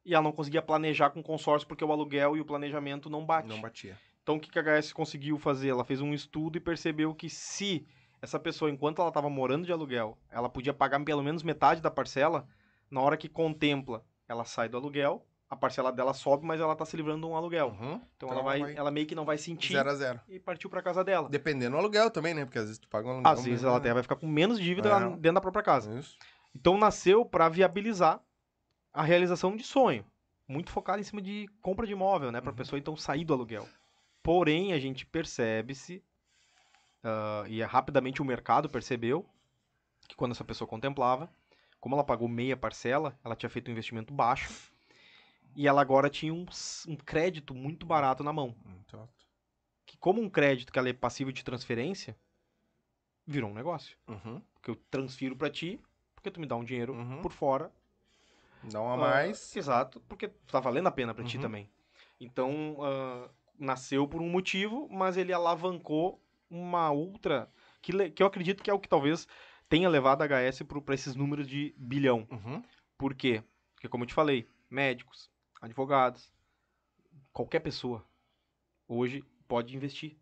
e 0.03 0.13
ela 0.13 0.23
não 0.23 0.31
conseguia 0.31 0.61
planejar 0.61 1.11
com 1.11 1.21
consórcio 1.21 1.67
porque 1.67 1.83
o 1.83 1.91
aluguel 1.91 2.35
e 2.35 2.41
o 2.41 2.45
planejamento 2.45 3.09
não 3.09 3.25
bate. 3.25 3.47
Não 3.47 3.61
batia. 3.61 3.99
Então 4.29 4.37
o 4.37 4.39
que 4.39 4.59
a 4.59 4.61
HS 4.61 4.93
conseguiu 4.93 5.39
fazer? 5.39 5.69
Ela 5.69 5.83
fez 5.83 6.01
um 6.01 6.13
estudo 6.13 6.55
e 6.55 6.61
percebeu 6.61 7.15
que 7.15 7.27
se 7.27 7.83
essa 8.21 8.39
pessoa, 8.39 8.69
enquanto 8.69 8.99
ela 8.99 9.07
estava 9.07 9.27
morando 9.27 9.65
de 9.65 9.71
aluguel, 9.71 10.19
ela 10.29 10.47
podia 10.47 10.71
pagar 10.71 11.03
pelo 11.03 11.23
menos 11.23 11.41
metade 11.41 11.81
da 11.81 11.89
parcela, 11.89 12.47
na 12.91 13.01
hora 13.01 13.17
que 13.17 13.27
contempla, 13.27 14.05
ela 14.27 14.45
sai 14.45 14.69
do 14.69 14.77
aluguel, 14.77 15.25
a 15.49 15.55
parcela 15.55 15.91
dela 15.91 16.13
sobe, 16.13 16.45
mas 16.45 16.61
ela 16.61 16.73
está 16.73 16.85
se 16.85 16.95
livrando 16.95 17.25
de 17.25 17.33
um 17.33 17.35
aluguel. 17.35 17.69
Uhum. 17.69 17.95
Então, 17.95 18.01
Então 18.17 18.29
ela, 18.29 18.35
ela 18.37 18.43
vai, 18.43 18.59
vai- 18.59 18.75
ela 18.75 18.91
meio 18.91 19.07
que 19.07 19.15
não 19.15 19.25
vai 19.25 19.39
sentir 19.39 19.73
Zero 19.73 19.89
a 19.89 19.95
zero. 19.95 20.19
e 20.29 20.39
partiu 20.39 20.69
para 20.69 20.83
casa 20.83 21.03
dela. 21.03 21.27
Dependendo 21.27 21.71
do 21.71 21.77
aluguel 21.79 22.11
também, 22.11 22.35
né? 22.35 22.45
Porque 22.45 22.59
às 22.59 22.65
vezes 22.65 22.77
tu 22.77 22.87
paga 22.87 23.07
um 23.07 23.11
aluguel. 23.13 23.31
Às 23.31 23.39
vezes 23.39 23.49
mesmo, 23.53 23.67
ela 23.69 23.77
né? 23.77 23.79
até 23.79 23.93
vai 23.95 24.03
ficar 24.03 24.15
com 24.17 24.27
menos 24.27 24.59
dívida 24.59 24.89
É. 24.91 25.09
dentro 25.09 25.33
da 25.33 25.41
própria 25.41 25.63
casa. 25.63 25.91
Isso. 25.97 26.15
Então 26.55 26.77
nasceu 26.77 27.25
para 27.25 27.49
viabilizar 27.49 28.21
a 28.93 29.01
realização 29.01 29.55
de 29.55 29.63
sonho, 29.63 30.05
muito 30.47 30.69
focado 30.71 30.99
em 30.99 31.03
cima 31.03 31.19
de 31.19 31.49
compra 31.63 31.87
de 31.87 31.93
imóvel, 31.93 32.31
né, 32.31 32.39
para 32.41 32.51
a 32.51 32.53
Uhum. 32.53 32.57
pessoa 32.57 32.77
então 32.77 32.95
sair 32.95 33.25
do 33.25 33.33
aluguel. 33.33 33.67
Porém, 34.21 34.73
a 34.73 34.79
gente 34.79 35.05
percebe-se 35.05 36.03
ah, 37.03 37.43
e 37.47 37.61
é 37.61 37.65
rapidamente 37.65 38.21
o 38.21 38.25
mercado 38.25 38.69
percebeu 38.69 39.27
que 40.07 40.15
quando 40.15 40.31
essa 40.31 40.43
pessoa 40.43 40.67
contemplava, 40.67 41.31
como 41.79 41.95
ela 41.95 42.03
pagou 42.03 42.27
meia 42.27 42.57
parcela, 42.57 43.17
ela 43.23 43.35
tinha 43.35 43.49
feito 43.49 43.69
um 43.69 43.71
investimento 43.71 44.13
baixo 44.13 44.71
e 45.55 45.67
ela 45.67 45.81
agora 45.81 46.09
tinha 46.09 46.33
um, 46.33 46.45
um 46.87 46.95
crédito 46.95 47.53
muito 47.53 47.85
barato 47.85 48.23
na 48.23 48.33
mão. 48.33 48.55
Que 49.85 49.97
como 49.97 50.21
um 50.21 50.29
crédito 50.29 50.71
que 50.71 50.79
ela 50.79 50.89
é 50.89 50.93
passível 50.93 51.31
de 51.33 51.43
transferência, 51.43 52.15
virou 53.25 53.49
um 53.49 53.53
negócio. 53.53 53.97
uhum. 54.07 54.41
Porque 54.53 54.71
eu 54.71 54.75
transfiro 54.75 55.35
para 55.35 55.49
ti, 55.49 55.79
porque 56.15 56.29
tu 56.29 56.39
me 56.39 56.45
dá 56.45 56.55
um 56.55 56.63
dinheiro 56.63 56.93
Uhum. 56.93 57.21
por 57.21 57.31
fora 57.31 57.71
Dá 58.63 58.81
uma 58.81 58.91
a 58.91 58.95
Ah, 58.95 58.97
mais. 58.97 59.55
exato, 59.55 60.01
porque 60.01 60.27
tá 60.27 60.59
valendo 60.59 60.87
a 60.87 60.91
pena 60.91 61.13
pra 61.13 61.23
ti 61.23 61.37
Uhum. 61.37 61.43
também. 61.43 61.69
Então, 62.19 62.77
ah, 62.81 63.29
nasceu 63.59 64.07
por 64.07 64.21
um 64.21 64.29
motivo, 64.29 64.87
mas 64.89 65.17
ele 65.17 65.33
alavancou 65.33 66.23
uma 66.49 66.89
outra. 66.91 67.51
Que, 67.81 68.09
que 68.09 68.23
eu 68.23 68.27
acredito 68.27 68.63
que 68.63 68.69
é 68.69 68.73
o 68.73 68.79
que 68.79 68.89
talvez 68.89 69.27
tenha 69.67 69.87
levado 69.87 70.21
a 70.21 70.25
HS 70.25 70.63
para 70.83 70.95
esses 70.95 71.15
números 71.15 71.47
de 71.47 71.73
bilhão. 71.77 72.27
Uhum. 72.31 72.63
Por 72.97 73.13
quê? 73.13 73.43
Porque, 73.75 73.87
como 73.87 74.03
eu 74.03 74.07
te 74.07 74.13
falei, 74.13 74.47
médicos, 74.69 75.29
advogados, 75.61 76.33
qualquer 77.31 77.59
pessoa 77.59 78.05
hoje 78.87 79.23
pode 79.47 79.75
investir. 79.75 80.17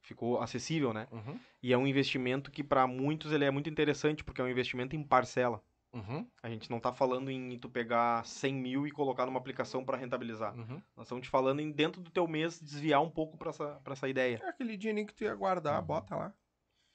Ficou 0.00 0.40
acessível, 0.40 0.94
né? 0.94 1.06
Uhum. 1.10 1.38
E 1.62 1.72
é 1.72 1.76
um 1.76 1.86
investimento 1.86 2.50
que, 2.50 2.62
para 2.62 2.86
muitos, 2.86 3.32
ele 3.32 3.44
é 3.44 3.50
muito 3.50 3.68
interessante, 3.68 4.24
porque 4.24 4.40
é 4.40 4.44
um 4.44 4.48
investimento 4.48 4.96
em 4.96 5.02
parcela. 5.02 5.62
Uhum. 5.92 6.28
A 6.42 6.50
gente 6.50 6.70
não 6.70 6.78
tá 6.78 6.92
falando 6.92 7.30
em 7.30 7.58
tu 7.58 7.68
pegar 7.68 8.24
100 8.26 8.54
mil 8.54 8.86
e 8.86 8.90
colocar 8.90 9.24
numa 9.26 9.38
aplicação 9.38 9.84
para 9.84 9.96
rentabilizar. 9.96 10.54
Uhum. 10.54 10.82
Nós 10.96 11.06
estamos 11.06 11.24
te 11.24 11.30
falando 11.30 11.60
em 11.60 11.70
dentro 11.72 12.00
do 12.02 12.10
teu 12.10 12.26
mês 12.28 12.60
desviar 12.60 13.00
um 13.02 13.10
pouco 13.10 13.36
para 13.38 13.50
essa, 13.50 13.76
pra 13.82 13.94
essa 13.94 14.08
ideia. 14.08 14.40
É 14.44 14.48
aquele 14.48 14.76
dinheirinho 14.76 15.06
que 15.06 15.14
tu 15.14 15.24
ia 15.24 15.34
guardar, 15.34 15.80
bota 15.82 16.14
lá. 16.14 16.34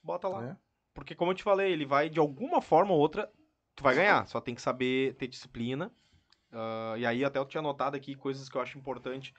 Bota 0.04 0.28
lá. 0.28 0.42
né? 0.42 0.58
Porque 0.94 1.16
como 1.16 1.32
eu 1.32 1.36
te 1.36 1.42
falei, 1.44 1.72
ele 1.72 1.86
vai 1.86 2.08
de 2.10 2.20
alguma 2.20 2.62
forma 2.62 2.94
ou 2.94 3.00
outra, 3.00 3.32
tu 3.76 3.84
vai 3.84 3.96
ganhar. 3.96 4.28
Só 4.28 4.40
tem 4.40 4.54
que 4.54 4.62
saber 4.62 5.16
ter 5.16 5.28
disciplina. 5.28 5.92
Ah, 6.52 6.94
e 6.98 7.06
aí 7.06 7.26
até 7.26 7.40
eu 7.40 7.46
tinha 7.46 7.60
anotado 7.62 7.98
aqui 7.98 8.14
coisas 8.16 8.48
que 8.48 8.56
eu 8.56 8.62
acho 8.62 8.78
importante 8.78 9.34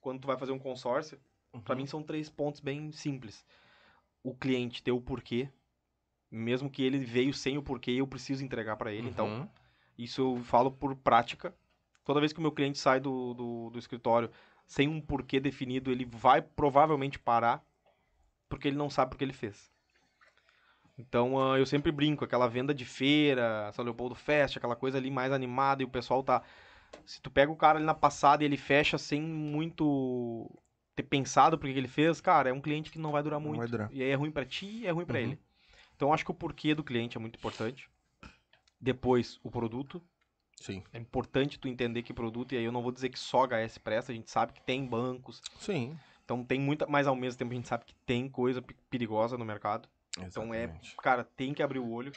quando 0.00 0.20
tu 0.20 0.26
vai 0.28 0.38
fazer 0.38 0.52
um 0.52 0.58
consórcio. 0.58 1.20
Pra 1.64 1.74
Uhum. 1.74 1.80
mim 1.80 1.86
são 1.86 2.00
três 2.00 2.30
pontos 2.30 2.60
bem 2.60 2.92
simples. 2.92 3.44
O 4.22 4.36
cliente 4.36 4.82
ter 4.84 4.92
o 4.92 5.00
porquê. 5.00 5.50
Mesmo 6.30 6.70
que 6.70 6.82
ele 6.82 6.98
veio 6.98 7.34
sem 7.34 7.58
o 7.58 7.62
porquê, 7.62 7.92
eu 7.92 8.06
preciso 8.06 8.44
entregar 8.44 8.76
para 8.76 8.92
ele. 8.92 9.08
Então, 9.08 9.26
Uhum. 9.26 9.48
Isso 9.98 10.22
eu 10.22 10.42
falo 10.44 10.70
por 10.70 10.94
prática. 10.96 11.54
Toda 12.06 12.20
vez 12.20 12.32
que 12.32 12.38
o 12.38 12.42
meu 12.42 12.52
cliente 12.52 12.78
sai 12.78 12.98
do, 12.98 13.34
do, 13.34 13.70
do 13.70 13.78
escritório 13.78 14.30
sem 14.66 14.88
um 14.88 14.98
porquê 14.98 15.38
definido, 15.38 15.90
ele 15.92 16.06
vai 16.06 16.40
provavelmente 16.40 17.18
parar 17.18 17.62
porque 18.48 18.68
ele 18.68 18.78
não 18.78 18.88
sabe 18.88 19.10
porque 19.10 19.24
ele 19.24 19.34
fez. 19.34 19.70
Então 20.98 21.38
ah, 21.38 21.58
eu 21.58 21.66
sempre 21.66 21.92
brinco, 21.92 22.24
aquela 22.24 22.46
venda 22.48 22.74
de 22.74 22.84
feira, 22.84 23.70
São 23.72 23.84
Leopoldo 23.84 24.14
Fest, 24.14 24.56
aquela 24.56 24.76
coisa 24.76 24.96
ali 24.98 25.10
mais 25.10 25.32
animada 25.32 25.82
e 25.82 25.84
o 25.84 25.88
pessoal 25.88 26.22
tá. 26.22 26.42
Se 27.04 27.20
tu 27.20 27.30
pega 27.30 27.50
o 27.52 27.56
cara 27.56 27.78
ali 27.78 27.84
na 27.86 27.94
passada 27.94 28.42
e 28.42 28.46
ele 28.46 28.56
fecha 28.56 28.96
sem 28.96 29.20
muito 29.20 30.50
ter 30.96 31.02
pensado 31.02 31.58
porque 31.58 31.72
que 31.72 31.78
ele 31.78 31.88
fez, 31.88 32.20
cara, 32.20 32.48
é 32.50 32.52
um 32.52 32.60
cliente 32.60 32.90
que 32.90 32.98
não 32.98 33.12
vai 33.12 33.22
durar 33.22 33.38
Não 33.40 33.48
muito. 33.48 33.58
vai 33.60 33.68
durar. 33.68 33.90
E 33.92 34.02
aí 34.02 34.10
é 34.10 34.14
ruim 34.14 34.30
pra 34.30 34.44
ti 34.44 34.66
e 34.66 34.86
é 34.86 34.90
ruim 34.90 35.04
pra 35.04 35.18
Uhum. 35.18 35.24
ele. 35.26 35.38
Então 36.00 36.14
acho 36.14 36.24
que 36.24 36.30
o 36.30 36.34
porquê 36.34 36.74
do 36.74 36.82
cliente 36.82 37.18
é 37.18 37.20
muito 37.20 37.36
importante. 37.36 37.90
Depois, 38.80 39.38
o 39.42 39.50
produto. 39.50 40.00
Sim. 40.56 40.82
É 40.94 40.98
importante 40.98 41.58
tu 41.58 41.68
entender 41.68 42.02
que 42.02 42.14
produto, 42.14 42.52
e 42.54 42.56
aí 42.56 42.64
eu 42.64 42.72
não 42.72 42.80
vou 42.82 42.90
dizer 42.90 43.10
que 43.10 43.18
só 43.18 43.44
HS 43.46 43.76
presta, 43.76 44.10
a 44.10 44.14
gente 44.14 44.30
sabe 44.30 44.54
que 44.54 44.62
tem 44.62 44.86
bancos, 44.86 45.42
Sim. 45.58 45.98
então 46.24 46.42
tem 46.42 46.58
muita, 46.58 46.86
mas 46.86 47.06
ao 47.06 47.14
mesmo 47.14 47.38
tempo 47.38 47.52
a 47.52 47.54
gente 47.54 47.68
sabe 47.68 47.84
que 47.84 47.94
tem 48.06 48.30
coisa 48.30 48.62
pe- 48.62 48.74
perigosa 48.88 49.36
no 49.36 49.44
mercado. 49.44 49.86
Então 50.18 50.54
é, 50.54 50.64
Exatamente. 50.64 50.96
cara, 50.96 51.24
tem 51.36 51.52
que 51.52 51.62
abrir 51.62 51.78
o 51.80 51.90
olho. 51.90 52.12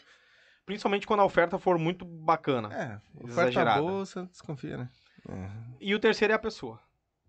Principalmente 0.65 1.05
quando 1.05 1.19
a 1.19 1.25
oferta 1.25 1.59
for 1.59 1.77
muito 1.77 2.05
bacana. 2.05 2.73
É, 2.73 3.01
oferta 3.21 3.65
boa, 3.81 4.05
você 4.05 4.25
desconfia, 4.27 4.77
né? 4.77 4.89
É. 5.27 5.49
E 5.81 5.93
o 5.93 5.99
terceiro 5.99 6.31
é 6.31 6.35
a 6.37 6.39
pessoa, 6.39 6.79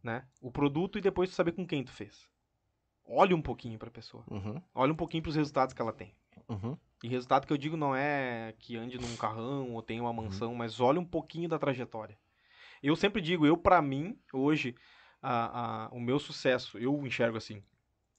né? 0.05 0.25
O 0.41 0.53
produto 0.53 0.99
e 0.99 1.01
depois 1.01 1.31
tu 1.31 1.35
saber 1.35 1.51
com 1.53 1.67
quem 1.67 1.83
tu 1.83 1.91
fez. 1.93 2.29
Olhe 3.05 3.35
um 3.35 3.43
pouquinho 3.43 3.77
pra 3.77 3.91
pessoa. 3.91 4.25
Uhum. 4.31 4.63
Olhe 4.73 4.93
um 4.93 4.97
pouquinho 4.97 5.23
pros 5.23 5.35
resultados 5.37 5.75
que 5.75 5.83
ela 5.83 5.93
tem. 5.93 6.15
Uhum. 6.49 6.77
E 7.03 7.09
resultado 7.09 7.47
que 7.47 7.53
eu 7.53 7.57
digo 7.59 7.77
não 7.77 7.95
é 7.95 8.55
que 8.59 8.77
ande 8.77 8.99
num 8.99 9.17
carrão 9.17 9.73
ou 9.75 9.83
tenha 9.83 10.03
uma 10.03 10.13
mansão, 10.13 10.55
mas 10.55 10.81
olha 10.81 10.99
um 11.01 11.05
pouquinho 11.05 11.49
da 11.49 11.59
trajetória. 11.59 12.19
Eu 12.83 12.97
sempre 12.97 13.21
digo, 13.21 13.47
eu 13.47 13.57
pra 13.57 13.81
mim, 13.83 14.19
hoje, 14.33 14.75
a, 15.21 15.85
a- 15.87 15.89
o 15.91 16.01
meu 16.01 16.19
sucesso, 16.19 16.79
eu 16.79 17.07
enxergo 17.07 17.37
assim. 17.37 17.63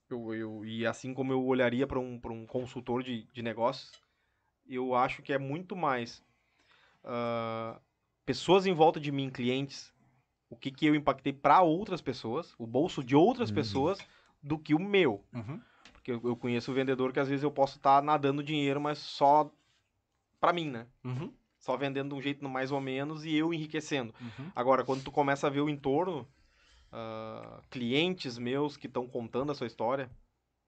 Eu, 0.10 0.34
eu, 0.36 0.66
e 0.66 0.86
assim 0.86 1.14
como 1.14 1.32
eu 1.32 1.44
olharia 1.44 1.88
para 1.88 2.00
um, 2.00 2.20
pra 2.20 2.32
um 2.32 2.46
consultor 2.46 3.02
de, 3.02 3.24
de 3.34 3.42
negócios, 3.42 3.92
eu 4.68 4.94
acho 4.96 5.22
que 5.24 5.34
é 5.34 5.38
muito 5.40 5.76
mais 5.76 6.24
ah, 7.04 7.80
pessoas 8.26 8.66
em 8.66 8.74
volta 8.74 9.00
de 9.00 9.12
mim, 9.12 9.30
clientes, 9.30 9.94
o 10.50 10.56
que, 10.56 10.72
que 10.72 10.86
eu 10.86 10.96
impactei 10.96 11.34
para 11.34 11.62
outras 11.62 12.02
pessoas, 12.02 12.54
o 12.60 12.68
bolso 12.68 13.04
de 13.04 13.16
outras 13.16 13.50
Uhum. 13.50 13.56
pessoas, 13.56 14.00
do 14.42 14.60
que 14.60 14.76
o 14.76 14.80
meu. 14.80 15.24
Uhum. 15.34 15.60
Porque 16.06 16.11
eu, 16.11 16.30
eu 16.30 16.36
conheço 16.38 16.72
vendedor 16.72 17.11
que 17.11 17.19
às 17.19 17.27
vezes 17.27 17.41
eu 17.44 17.49
posso 17.49 17.77
estar 17.77 17.99
nadando 18.03 18.44
dinheiro, 18.44 18.80
mas 18.80 18.99
só 18.99 19.52
pra 20.40 20.53
mim, 20.53 20.69
né? 20.69 20.86
Uhum. 21.03 21.34
Só 21.57 21.76
vendendo 21.76 22.10
de 22.10 22.15
um 22.15 22.22
jeito 22.22 22.48
mais 22.48 22.72
ou 22.72 22.80
menos 22.80 23.26
e 23.26 23.34
eu 23.34 23.52
enriquecendo. 23.52 24.14
Uhum. 24.22 24.52
Agora, 24.56 24.84
quando 24.86 25.03
tu 25.03 25.11
começa 25.11 25.48
a 25.48 25.49
ver 25.49 25.61
o 25.61 25.69
entorno, 25.69 26.27
ah, 26.91 27.60
clientes 27.72 28.38
meus 28.38 28.77
que 28.77 28.86
estão 28.86 29.07
contando 29.07 29.52
a 29.52 29.56
sua 29.56 29.65
história, 29.65 30.11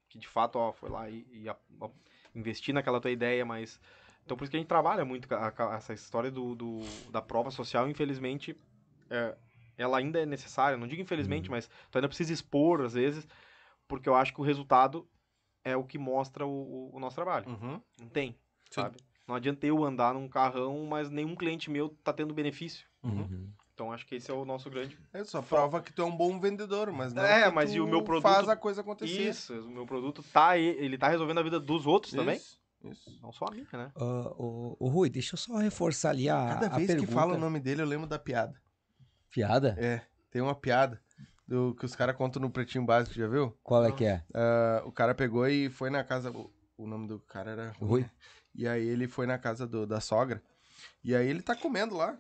que 0.09 0.18
de 0.18 0.27
fato 0.27 0.57
ó, 0.57 0.73
foi 0.73 0.89
lá 0.89 1.07
e, 1.07 1.23
e 1.31 1.47
a- 1.47 1.55
ó, 1.80 1.91
investir 2.34 2.73
naquela 2.73 2.99
tua 2.99 3.11
ideia, 3.11 3.45
mas. 3.45 3.80
Então 4.26 4.35
por 4.35 4.43
isso 4.43 4.49
que 4.49 4.57
a 4.57 4.59
gente 4.59 4.68
trabalha 4.68 5.05
muito 5.05 5.31
a- 5.35 5.53
a- 5.55 5.76
essa 5.76 5.93
história 5.93 6.31
do, 6.31 6.55
do- 6.55 7.11
da 7.11 7.22
prova 7.22 7.51
social, 7.51 7.88
infelizmente, 7.88 8.59
é, 9.07 9.38
ela 9.77 9.99
ainda 9.99 10.19
é 10.19 10.26
necessária. 10.26 10.80
Não 10.80 10.88
digo 10.88 11.01
infelizmente, 11.03 11.51
mas 11.51 11.69
tu 11.91 11.97
ainda 11.99 12.07
precisa 12.07 12.34
expor 12.34 12.81
às 12.81 12.95
vezes, 12.95 13.27
porque 13.88 14.09
eu 14.09 14.15
acho 14.15 14.34
que 14.34 14.41
o 14.41 14.43
resultado 14.43 15.07
é 15.69 15.76
o 15.76 15.84
que 15.84 15.98
mostra 15.98 16.45
o, 16.45 16.49
o- 16.49 16.95
o 16.95 16.99
nosso 16.99 17.15
trabalho. 17.15 17.48
Uhum. 17.49 17.81
Não 17.99 18.07
tem, 18.10 18.31
Sim. 18.31 18.81
sabe? 18.81 18.98
Não 19.27 19.35
adianta 19.35 19.65
eu 19.68 19.84
andar 19.84 20.14
num 20.14 20.27
carrão, 20.27 20.85
mas 20.85 21.10
nenhum 21.10 21.35
cliente 21.35 21.69
meu 21.69 21.89
tá 22.03 22.14
tendo 22.14 22.34
benefício. 22.34 22.88
Uhum. 23.03 23.49
Então 23.73 23.91
acho 23.91 24.07
que 24.07 24.15
esse 24.15 24.31
é 24.31 24.34
o 24.34 24.45
nosso 24.45 24.69
grande. 24.69 24.98
É 25.14 25.23
só 25.23 25.41
prova 25.41 25.81
que 25.81 25.94
tu 25.94 26.02
é 26.02 26.06
um 26.06 26.15
bom 26.15 26.39
vendedor, 26.39 26.91
mas 26.91 27.14
não 27.14 27.23
É, 27.23 27.44
que 27.49 27.53
mas 27.53 27.69
tu 27.72 27.76
e 27.77 27.81
o 27.81 27.85
meu 27.88 28.02
produto- 28.03 28.23
faz 28.23 28.48
a 28.49 28.56
coisa 28.56 28.81
acontecer. 28.81 29.30
Isso, 29.30 29.53
o 29.53 29.69
meu 29.69 29.85
produto 29.85 30.23
tá, 30.34 30.57
ele 30.57 30.98
tá 30.98 31.10
resolvendo 31.10 31.39
a 31.39 31.44
vida 31.44 31.60
dos 31.60 31.85
outros 31.85 32.14
também. 32.14 32.38
Isso, 32.38 32.60
isso. 32.85 33.19
Não 33.22 33.31
só 33.31 33.45
a 33.45 33.52
minha, 33.52 33.68
né? 33.73 33.91
Ah, 33.95 34.34
ô, 34.38 34.76
ô, 34.80 34.88
Rui, 34.88 35.10
deixa 35.10 35.35
eu 35.35 35.38
só 35.38 35.57
reforçar 35.57 36.10
ali 36.11 36.27
a, 36.30 36.48
Cada 36.60 36.68
a 36.68 36.77
vez 36.77 36.88
pergunta. 36.88 37.07
que 37.07 37.14
fala 37.14 37.35
o 37.35 37.38
nome 37.38 37.60
dele, 37.60 37.81
eu 37.81 37.85
lembro 37.85 38.07
da 38.07 38.18
piada. 38.18 38.60
Piada? 39.30 39.76
É, 39.77 40.02
tem 40.31 40.41
uma 40.41 40.56
piada 40.56 40.99
do 41.48 41.74
que 41.76 41.86
os 41.86 41.95
caras 41.95 42.15
contam 42.15 42.41
no 42.41 42.49
Pretinho 42.49 42.86
Básico, 42.86 43.15
já 43.15 43.28
viu? 43.28 43.57
Qual 43.64 43.86
é 43.86 43.91
que 43.91 44.06
é? 44.06 44.24
Ah, 44.34 44.82
o 44.86 44.91
cara 44.91 45.15
pegou 45.15 45.48
e 45.48 45.69
foi 45.69 45.90
na 45.90 46.03
casa. 46.03 46.30
O, 46.32 46.52
o 46.78 46.86
nome 46.88 47.07
do 47.07 47.19
cara 47.19 47.52
era. 47.52 47.72
Rui? 47.80 48.06
E 48.53 48.68
aí 48.68 48.86
ele 48.88 49.07
foi 49.07 49.26
na 49.26 49.38
casa 49.38 49.65
do- 49.68 49.86
da 49.88 49.99
sogra. 50.02 50.41
E 51.03 51.15
aí 51.15 51.28
ele 51.28 51.41
tá 51.41 51.56
comendo 51.56 51.95
lá. 51.95 52.18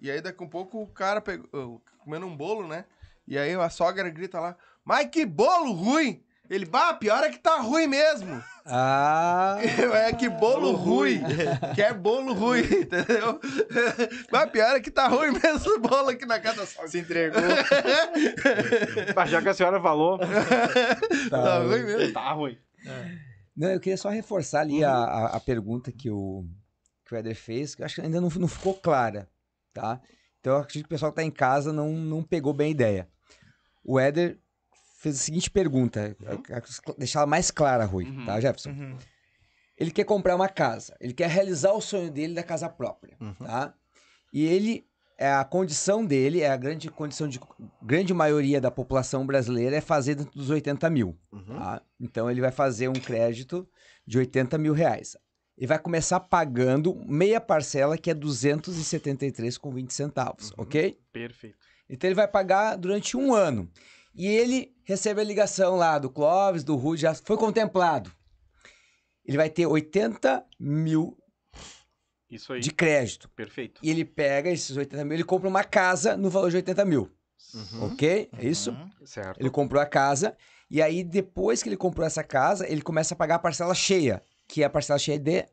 E 0.00 0.10
aí 0.10 0.20
daqui 0.20 0.42
a 0.42 0.46
um 0.46 0.50
pouco 0.50 0.82
o 0.82 0.86
cara 0.88 1.20
pegou. 1.20 1.48
uh, 1.76 1.80
comendo 1.98 2.26
um 2.26 2.36
bolo, 2.36 2.66
né? 2.66 2.84
E 3.26 3.38
aí 3.38 3.54
a 3.54 3.70
sogra 3.70 4.08
grita 4.10 4.40
lá: 4.40 4.56
Mas 4.84 5.08
que 5.08 5.24
bolo 5.24 5.72
ruim! 5.72 6.24
Ele, 6.50 6.66
bah, 6.66 6.92
pior 6.94 7.24
é 7.24 7.30
que 7.30 7.38
tá 7.38 7.58
ruim 7.60 7.86
mesmo. 7.86 8.42
Ah, 8.66 9.56
É 10.06 10.12
que 10.12 10.28
bolo 10.28 10.72
ruim. 10.72 11.22
Que 11.74 11.82
é 11.82 11.92
bolo 11.94 12.34
ruim, 12.34 12.60
entendeu? 12.64 13.40
Mas 14.30 14.50
pior 14.50 14.76
é 14.76 14.80
que 14.80 14.90
tá 14.90 15.08
ruim 15.08 15.32
mesmo 15.32 15.74
o 15.74 15.80
bolo 15.80 16.10
aqui 16.10 16.26
na 16.26 16.38
casa 16.38 16.66
sogra. 16.66 16.90
Se 16.90 16.98
entregou. 16.98 17.40
Mas 19.16 19.30
já 19.30 19.40
que 19.42 19.48
a 19.48 19.54
senhora 19.54 19.80
falou, 19.80 20.18
Tá 21.30 21.58
ruim 21.60 21.82
mesmo. 21.82 22.12
tá 22.12 22.32
ruim. 22.32 22.58
Não, 23.56 23.70
eu 23.70 23.80
queria 23.80 23.96
só 23.96 24.08
reforçar 24.08 24.60
ali 24.60 24.84
a, 24.84 24.92
a, 24.92 25.36
a 25.36 25.40
pergunta 25.40 25.92
que 25.92 26.10
o, 26.10 26.44
que 27.06 27.14
o 27.14 27.16
Éder 27.16 27.36
fez, 27.36 27.74
que 27.74 27.82
eu 27.82 27.86
acho 27.86 27.94
que 27.96 28.00
ainda 28.00 28.20
não, 28.20 28.28
não 28.28 28.48
ficou 28.48 28.74
clara, 28.74 29.28
tá? 29.72 30.00
Então 30.40 30.54
eu 30.54 30.58
acredito 30.58 30.82
que 30.84 30.86
o 30.86 30.96
pessoal 30.96 31.12
que 31.12 31.16
tá 31.16 31.22
em 31.22 31.30
casa 31.30 31.72
não, 31.72 31.90
não 31.92 32.22
pegou 32.22 32.52
bem 32.52 32.66
a 32.68 32.70
ideia. 32.70 33.08
O 33.84 33.98
Éder 33.98 34.38
fez 35.04 35.16
a 35.20 35.22
seguinte 35.22 35.50
pergunta, 35.50 36.16
uhum. 36.20 36.94
deixar 36.98 37.20
ela 37.20 37.26
mais 37.26 37.50
clara, 37.50 37.84
Rui, 37.84 38.04
Uhum. 38.06 38.24
tá, 38.26 38.40
Jefferson? 38.40 38.70
Uhum. 38.70 38.96
Ele 39.78 39.90
quer 39.90 40.04
comprar 40.04 40.34
uma 40.34 40.48
casa, 40.48 40.96
ele 41.00 41.12
quer 41.12 41.28
realizar 41.28 41.72
o 41.72 41.80
sonho 41.80 42.10
dele 42.10 42.34
da 42.34 42.42
casa 42.42 42.68
própria, 42.68 43.16
Uhum. 43.20 43.34
tá? 43.34 43.74
E 44.32 44.44
ele, 44.46 44.86
é 45.18 45.30
a 45.32 45.44
condição 45.44 46.04
dele, 46.04 46.40
é 46.40 46.50
a 46.50 46.56
grande 46.56 46.88
condição 46.90 47.28
de 47.28 47.38
grande 47.82 48.12
maioria 48.14 48.60
da 48.60 48.70
população 48.70 49.24
brasileira 49.26 49.76
é 49.76 49.80
fazer 49.80 50.14
dentro 50.16 50.32
dos 50.36 50.50
80 50.50 50.88
mil. 50.90 51.16
Uhum. 51.32 51.44
Tá? 51.58 51.82
Então 52.00 52.30
ele 52.30 52.40
vai 52.40 52.50
fazer 52.50 52.88
um 52.88 52.94
crédito 52.94 53.68
de 54.06 54.18
80 54.18 54.56
mil 54.58 54.72
reais. 54.72 55.16
E 55.56 55.66
vai 55.68 55.78
começar 55.78 56.18
pagando 56.18 56.94
meia 57.06 57.40
parcela, 57.40 57.96
que 57.96 58.10
é 58.10 58.14
273,20 58.14 59.90
centavos, 59.92 60.50
Uhum. 60.50 60.54
ok? 60.64 60.98
Perfeito. 61.12 61.56
Então 61.88 62.08
ele 62.08 62.14
vai 62.14 62.26
pagar 62.26 62.76
durante 62.76 63.16
um 63.16 63.32
ano. 63.34 63.70
E 64.14 64.26
ele 64.26 64.74
recebe 64.84 65.20
a 65.20 65.24
ligação 65.24 65.76
lá 65.76 65.98
do 65.98 66.08
Clóvis, 66.10 66.62
do 66.62 66.76
Rude, 66.76 67.02
já 67.02 67.14
foi 67.14 67.36
contemplado. 67.36 68.12
Ele 69.24 69.36
vai 69.36 69.48
ter 69.50 69.66
80 69.66 70.44
mil 70.60 71.16
Isso 72.30 72.52
aí. 72.52 72.60
de 72.60 72.70
crédito. 72.70 73.28
Perfeito. 73.30 73.80
E 73.82 73.90
ele 73.90 74.04
pega 74.04 74.50
esses 74.50 74.76
80 74.76 75.04
mil, 75.04 75.14
ele 75.14 75.24
compra 75.24 75.48
uma 75.48 75.64
casa 75.64 76.16
no 76.16 76.28
valor 76.30 76.50
de 76.50 76.56
80 76.56 76.84
mil, 76.84 77.10
Uhum. 77.54 77.86
ok? 77.92 78.28
É 78.38 78.46
isso? 78.46 78.70
Uhum. 78.70 78.90
Certo. 79.06 79.40
Ele 79.40 79.50
comprou 79.50 79.80
a 79.80 79.86
casa 79.86 80.36
e 80.70 80.82
aí 80.82 81.02
depois 81.02 81.62
que 81.62 81.68
ele 81.68 81.76
comprou 81.76 82.06
essa 82.06 82.22
casa, 82.22 82.68
ele 82.70 82.82
começa 82.82 83.14
a 83.14 83.16
pagar 83.16 83.36
a 83.36 83.38
parcela 83.38 83.74
cheia, 83.74 84.22
que 84.46 84.62
é 84.62 84.66
a 84.66 84.70
parcela 84.70 84.98
cheia 84.98 85.18
de 85.18 85.46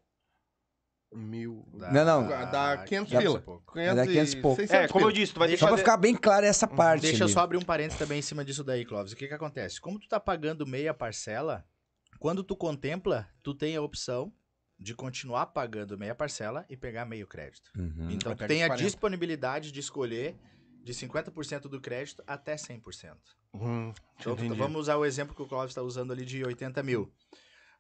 Mil. 1.14 1.66
Não, 1.74 2.06
não. 2.06 2.28
Dá 2.28 2.84
500 2.88 3.12
Dá 3.12 3.20
pila. 3.20 3.42
pouco. 3.42 3.76
Dá 3.76 4.06
500 4.08 4.34
e 4.34 4.42
pouco. 4.42 4.56
600 4.62 4.84
É, 4.86 4.88
como 4.88 5.06
eu 5.06 5.12
disse, 5.12 5.34
tu 5.34 5.40
vai 5.40 5.50
que 5.50 5.58
só 5.58 5.68
pra 5.68 5.78
ficar 5.78 5.98
bem 5.98 6.16
clara 6.16 6.46
essa 6.48 6.66
parte. 6.68 7.02
Deixa 7.02 7.24
eu 7.24 7.26
ali. 7.26 7.34
só 7.34 7.42
abrir 7.42 7.58
um 7.58 7.62
parênteses 7.62 8.00
também 8.00 8.20
em 8.20 8.22
cima 8.22 8.46
disso 8.46 8.64
daí, 8.64 8.86
Clóvis. 8.86 9.12
O 9.12 9.16
que 9.16 9.28
que 9.28 9.34
acontece? 9.34 9.82
Como 9.82 10.00
tu 10.00 10.08
tá 10.08 10.20
pagando 10.20 10.66
meia 10.66 10.94
parcela, 10.94 11.66
quando 12.20 12.44
tu 12.44 12.56
contempla, 12.56 13.28
tu 13.44 13.54
tem 13.54 13.76
a 13.76 13.82
opção 13.82 14.32
de 14.80 14.96
continuar 14.96 15.48
pagando 15.48 15.98
meia 15.98 16.16
parcela 16.16 16.66
e 16.70 16.78
pegar 16.78 17.06
meio 17.06 17.28
crédito. 17.28 17.70
Uhum. 17.78 18.10
Então 18.10 18.34
tu 18.36 18.48
tem 18.48 18.64
a 18.64 18.68
40. 18.68 18.84
disponibilidade 18.84 19.72
de 19.72 19.80
escolher 19.80 20.36
de 20.84 20.94
50% 20.94 21.64
do 21.68 21.80
crédito 21.80 22.24
até 22.26 22.56
100%. 22.56 23.16
Hum, 23.54 23.94
Então, 24.20 24.36
tu- 24.36 24.56
vamos 24.56 24.80
usar 24.82 24.96
o 24.98 25.06
exemplo 25.06 25.36
que 25.36 25.42
o 25.42 25.46
Clóvis 25.46 25.72
está 25.72 25.82
usando 25.84 26.12
ali 26.12 26.26
de 26.26 26.44
80 26.44 26.82
mil. 26.82 27.12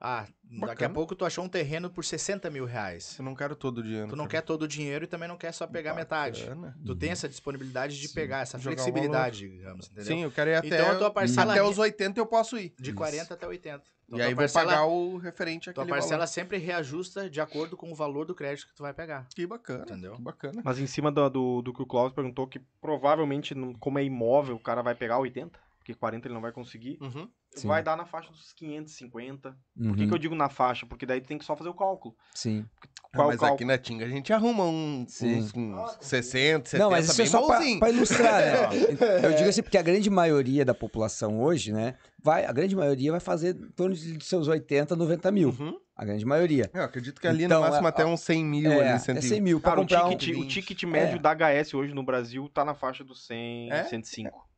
Ah, 0.04 0.26
daqui 0.44 0.64
a 0.64 0.66
Bacana. 0.68 0.94
pouco 0.96 1.16
tu 1.16 1.24
achou 1.24 1.46
um 1.46 1.48
terreno 1.48 1.88
por 1.88 2.04
60 2.04 2.50
mil 2.50 2.66
reais. 2.66 3.16
Eu 3.20 3.24
não 3.24 3.36
quero 3.36 3.56
todo 3.56 3.78
o 3.78 3.84
dinheiro. 3.84 4.08
Tu 4.08 4.16
não 4.16 4.26
cara. 4.26 4.42
quer 4.42 4.42
todo 4.42 4.64
o 4.64 4.68
dinheiro 4.68 5.06
e 5.06 5.08
também 5.08 5.30
não 5.30 5.38
quer 5.38 5.52
só 5.54 5.68
pegar 5.68 5.94
metade. 5.94 6.42
Bacana. 6.44 6.76
Tu 6.84 6.96
tem 6.96 7.12
essa 7.12 7.30
disponibilidade 7.30 8.02
de 8.02 8.10
pegar, 8.10 8.40
essa 8.40 8.58
Jogar 8.58 8.78
flexibilidade, 8.78 9.48
digamos, 9.48 9.86
entendeu? 9.86 10.06
Sim, 10.06 10.24
eu 10.24 10.32
quero 10.32 10.50
ir 10.50 10.56
até, 10.56 10.68
Então 10.70 10.90
a 10.92 10.96
tua 10.96 11.12
parcela 11.12 11.54
até 11.54 11.62
os 11.64 11.78
80 11.78 12.20
eu 12.20 12.26
posso 12.26 12.58
ir. 12.58 12.74
de 12.80 12.92
40 12.94 13.32
até 13.34 13.48
80. 13.48 13.84
Então, 14.08 14.20
e 14.20 14.22
aí 14.24 14.30
tua 14.30 14.36
vou 14.36 14.42
parcela, 14.42 14.66
pagar 14.66 14.86
o 14.88 15.18
referente 15.18 15.72
tua 15.72 15.84
àquele 15.84 15.90
parcela 15.96 16.18
valor. 16.18 16.28
sempre 16.28 16.58
reajusta 16.58 17.30
de 17.30 17.40
acordo 17.40 17.78
com 17.78 17.92
o 17.92 17.96
valor 17.96 18.26
do 18.26 18.34
crédito 18.36 18.68
que 18.68 18.74
tu 18.76 18.82
vai 18.82 18.94
pegar. 18.94 19.28
Que 19.34 19.46
bacana, 19.48 19.84
Entendeu? 19.84 20.16
que 20.16 20.22
bacana. 20.22 20.62
Mas 20.66 20.80
em 20.80 20.88
cima 20.88 21.12
do, 21.12 21.30
do, 21.30 21.62
do 21.62 21.74
que 21.74 21.82
o 21.82 21.86
Cláudio 21.86 22.16
perguntou, 22.16 22.46
que 22.48 22.60
provavelmente, 22.82 23.56
como 23.80 24.00
é 24.00 24.04
imóvel, 24.04 24.56
o 24.56 24.60
cara 24.60 24.82
vai 24.82 24.96
pegar 24.96 25.20
80, 25.20 25.58
porque 25.82 25.96
40 25.96 26.28
ele 26.28 26.34
não 26.36 26.42
vai 26.42 26.52
conseguir. 26.52 26.98
Uhum. 27.02 27.28
Sim. 27.56 27.68
Vai 27.68 27.84
dar 27.84 27.98
na 27.98 28.06
faixa 28.06 28.32
dos 28.32 28.54
550. 28.54 29.50
Uhum. 29.76 29.88
Por 29.90 29.98
que, 29.98 30.08
que 30.08 30.14
eu 30.14 30.18
digo 30.18 30.36
na 30.36 30.48
faixa? 30.48 30.86
Porque 30.86 31.06
daí 31.06 31.20
tu 31.20 31.28
tem 31.28 31.38
que 31.38 31.44
só 31.44 31.56
fazer 31.56 31.70
o 31.70 31.74
cálculo. 31.74 32.16
Sim. 32.34 32.66
Qual 33.14 33.24
Ah, 33.24 33.26
o 33.26 33.32
mas 33.32 33.40
cálculo? 33.40 33.56
aqui 33.56 33.66
na 33.66 33.78
Tinga 33.78 34.06
a 34.06 34.08
gente 34.10 34.32
arruma 34.32 34.64
um, 34.64 35.02
uns, 35.02 35.22
uns 35.22 35.98
60, 36.00 36.70
70, 36.70 36.78
Não, 36.78 36.90
mas 36.92 37.10
isso 37.10 37.22
é 37.22 37.26
só 37.26 37.46
pra 37.80 37.90
ilustrar, 37.90 38.42
né? 38.42 38.70
Eu 39.28 39.36
digo 39.36 39.50
assim, 39.50 39.62
porque 39.62 39.78
a 39.78 39.82
grande 39.82 40.10
maioria 40.10 40.64
da 40.64 40.74
população 40.74 41.42
hoje, 41.42 41.74
né? 41.74 41.96
Vai, 42.24 42.46
a 42.46 42.54
grande 42.54 42.74
maioria 42.76 43.12
vai 43.12 43.20
fazer 43.20 43.56
em 43.56 43.72
torno 43.72 43.96
de 43.96 44.24
seus 44.24 44.48
80, 44.48 44.96
90 44.96 45.30
mil. 45.32 45.50
Uhum. 45.50 45.78
A 45.94 46.06
grande 46.06 46.26
maioria. 46.26 46.70
Eu 46.74 46.84
acredito 46.84 47.20
que 47.20 47.28
ali 47.28 47.44
Então, 47.44 47.60
no 47.62 47.68
máximo 47.68 47.86
é- 47.88 47.90
até 47.90 48.06
uns 48.06 48.22
100 48.22 48.46
mil 48.46 48.72
é, 48.72 48.76
ali, 48.80 48.90
é 48.96 48.98
120. 49.00 49.30
100 49.30 49.42
mil 49.42 49.60
Cara, 49.60 49.80
o 49.80 49.84
comprar 49.84 50.06
um... 50.06 50.10
ticket, 50.16 50.36
o 50.38 50.42
20. 50.42 50.50
ticket 50.54 50.84
médio 50.84 51.18
É. 51.18 51.20
da 51.20 51.32
HS 51.36 51.74
hoje 51.74 51.94
no 51.94 52.04
Brasil 52.04 52.48
tá 52.50 52.64
na 52.64 52.74
faixa 52.74 53.04
dos 53.04 53.26
100, 53.28 53.72
É? 53.72 53.84
105. 53.84 54.51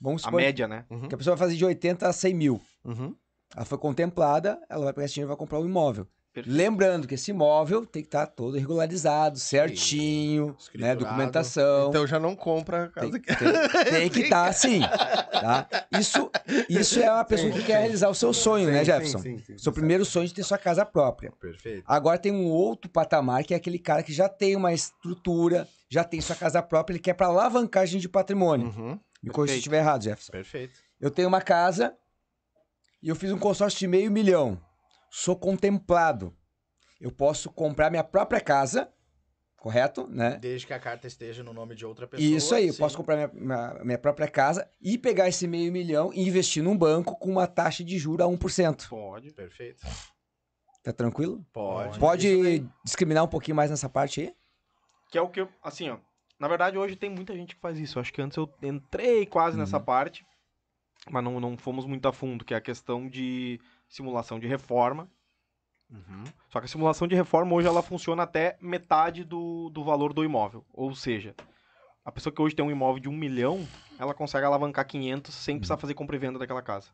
Vamos 0.00 0.22
A 0.22 0.26
supor 0.26 0.40
média, 0.40 0.66
né? 0.68 0.84
Uhum. 0.90 1.08
que 1.08 1.14
a 1.14 1.18
pessoa 1.18 1.36
vai 1.36 1.46
fazer 1.46 1.56
de 1.56 1.64
80 1.64 2.08
a 2.08 2.12
100 2.12 2.34
mil. 2.34 2.60
Uhum. 2.84 3.14
Ela 3.54 3.64
foi 3.64 3.78
contemplada, 3.78 4.58
ela 4.68 4.84
vai 4.84 4.92
pegar 4.92 5.04
esse 5.06 5.14
dinheiro 5.14 5.28
e 5.28 5.32
vai 5.32 5.36
comprar 5.36 5.60
um 5.60 5.64
imóvel. 5.66 6.06
Perfeito. 6.34 6.54
Lembrando 6.54 7.08
que 7.08 7.14
esse 7.14 7.30
imóvel 7.30 7.86
tem 7.86 8.02
que 8.02 8.08
estar 8.08 8.26
todo 8.26 8.58
regularizado, 8.58 9.38
certinho, 9.38 10.54
né? 10.74 10.94
Documentação. 10.94 11.88
Então 11.88 12.06
já 12.06 12.18
não 12.20 12.36
compra 12.36 12.84
a 12.84 12.88
casa 12.90 13.08
tem, 13.10 13.20
que... 13.22 13.34
tem- 13.36 13.84
tem 13.90 14.10
que 14.10 14.20
estar 14.20 14.46
assim, 14.46 14.80
tá? 14.80 15.66
Isso, 15.98 16.30
isso 16.68 17.00
é 17.00 17.10
uma 17.10 17.24
pessoa 17.24 17.50
que 17.50 17.62
quer 17.62 17.78
realizar 17.80 18.10
o 18.10 18.14
seu 18.14 18.34
sonho, 18.34 18.70
né, 18.70 18.80
Sim, 18.80 18.84
Jefferson? 18.84 19.18
sim, 19.18 19.38
sim, 19.38 19.44
sim. 19.44 19.58
Seu 19.58 19.72
primeiro 19.72 20.04
sonho 20.04 20.28
de 20.28 20.34
ter 20.34 20.42
sua 20.42 20.58
casa 20.58 20.84
própria. 20.84 21.32
Perfeito. 21.40 21.84
Agora 21.86 22.18
tem 22.18 22.32
um 22.32 22.46
outro 22.46 22.90
patamar, 22.90 23.42
que 23.42 23.54
é 23.54 23.56
aquele 23.56 23.78
cara 23.78 24.02
que 24.02 24.12
já 24.12 24.28
tem 24.28 24.56
uma 24.56 24.74
estrutura, 24.74 25.66
já 25.88 26.04
tem 26.04 26.20
sua 26.20 26.36
casa 26.36 26.62
própria, 26.62 26.94
ele 26.94 27.00
quer 27.02 27.14
para 27.14 27.28
alavancagem 27.28 27.98
de 28.00 28.08
patrimônio. 28.10 28.66
Uhum. 28.76 29.00
Me 29.26 29.32
corrija 29.32 29.52
se 29.52 29.56
eu 29.56 29.58
estiver 29.58 29.78
errado, 29.78 30.04
Jefferson. 30.04 30.30
Perfeito. 30.32 30.80
Eu 31.00 31.10
tenho 31.10 31.26
uma 31.26 31.40
casa 31.40 31.96
e 33.02 33.08
eu 33.08 33.16
fiz 33.16 33.32
um 33.32 33.38
consórcio 33.38 33.78
de 33.78 33.88
meio 33.88 34.10
milhão. 34.10 34.60
Sou 35.10 35.36
contemplado. 35.36 36.34
Eu 37.00 37.10
posso 37.10 37.50
comprar 37.50 37.90
minha 37.90 38.04
própria 38.04 38.40
casa, 38.40 38.88
correto? 39.56 40.06
Né? 40.06 40.38
Desde 40.38 40.66
que 40.66 40.72
a 40.72 40.78
carta 40.78 41.08
esteja 41.08 41.42
no 41.42 41.52
nome 41.52 41.74
de 41.74 41.84
outra 41.84 42.06
pessoa. 42.06 42.36
Isso 42.36 42.54
aí, 42.54 42.68
eu 42.68 42.72
sim. 42.72 42.78
posso 42.78 42.96
comprar 42.96 43.16
minha, 43.16 43.30
minha, 43.34 43.84
minha 43.84 43.98
própria 43.98 44.28
casa 44.28 44.70
e 44.80 44.96
pegar 44.96 45.28
esse 45.28 45.48
meio 45.48 45.72
milhão 45.72 46.12
e 46.14 46.26
investir 46.26 46.62
num 46.62 46.78
banco 46.78 47.18
com 47.18 47.30
uma 47.30 47.48
taxa 47.48 47.82
de 47.82 47.98
juros 47.98 48.24
a 48.24 48.30
1%. 48.30 48.88
Pode. 48.88 49.32
Perfeito. 49.32 49.84
Tá 50.84 50.92
tranquilo? 50.92 51.44
Pode. 51.52 51.98
Pode 51.98 52.64
discriminar 52.84 53.24
um 53.24 53.28
pouquinho 53.28 53.56
mais 53.56 53.70
nessa 53.70 53.88
parte 53.88 54.20
aí? 54.20 54.34
Que 55.10 55.18
é 55.18 55.20
o 55.20 55.28
que 55.28 55.40
eu, 55.40 55.48
assim, 55.62 55.90
ó. 55.90 55.98
Na 56.38 56.48
verdade, 56.48 56.76
hoje 56.76 56.96
tem 56.96 57.08
muita 57.10 57.34
gente 57.34 57.54
que 57.54 57.60
faz 57.60 57.78
isso. 57.78 57.98
Acho 57.98 58.12
que 58.12 58.20
antes 58.20 58.36
eu 58.36 58.52
entrei 58.62 59.24
quase 59.26 59.56
nessa 59.56 59.78
Uhum. 59.78 59.84
parte, 59.84 60.24
mas 61.10 61.24
não, 61.24 61.40
não 61.40 61.56
fomos 61.56 61.86
muito 61.86 62.06
a 62.06 62.12
fundo, 62.12 62.44
que 62.44 62.52
é 62.52 62.56
a 62.56 62.60
questão 62.60 63.08
de 63.08 63.60
simulação 63.88 64.38
de 64.38 64.46
reforma. 64.46 65.08
Uhum. 65.90 66.24
Só 66.48 66.58
que 66.60 66.66
a 66.66 66.68
simulação 66.68 67.06
de 67.06 67.14
reforma 67.14 67.54
hoje 67.54 67.68
ela 67.68 67.82
funciona 67.82 68.24
até 68.24 68.56
metade 68.60 69.24
do, 69.24 69.70
do 69.70 69.84
valor 69.84 70.12
do 70.12 70.24
imóvel. 70.24 70.64
Ou 70.72 70.94
seja, 70.94 71.34
a 72.04 72.10
pessoa 72.12 72.32
que 72.34 72.42
hoje 72.42 72.54
tem 72.54 72.64
um 72.64 72.70
imóvel 72.70 73.00
de 73.00 73.08
um 73.08 73.16
milhão, 73.16 73.66
ela 73.98 74.12
consegue 74.12 74.44
alavancar 74.44 74.86
500 74.86 75.34
sem 75.34 75.56
precisar 75.58 75.76
fazer 75.78 75.94
compra 75.94 76.16
e 76.16 76.18
venda 76.18 76.38
daquela 76.38 76.62
casa. 76.62 76.90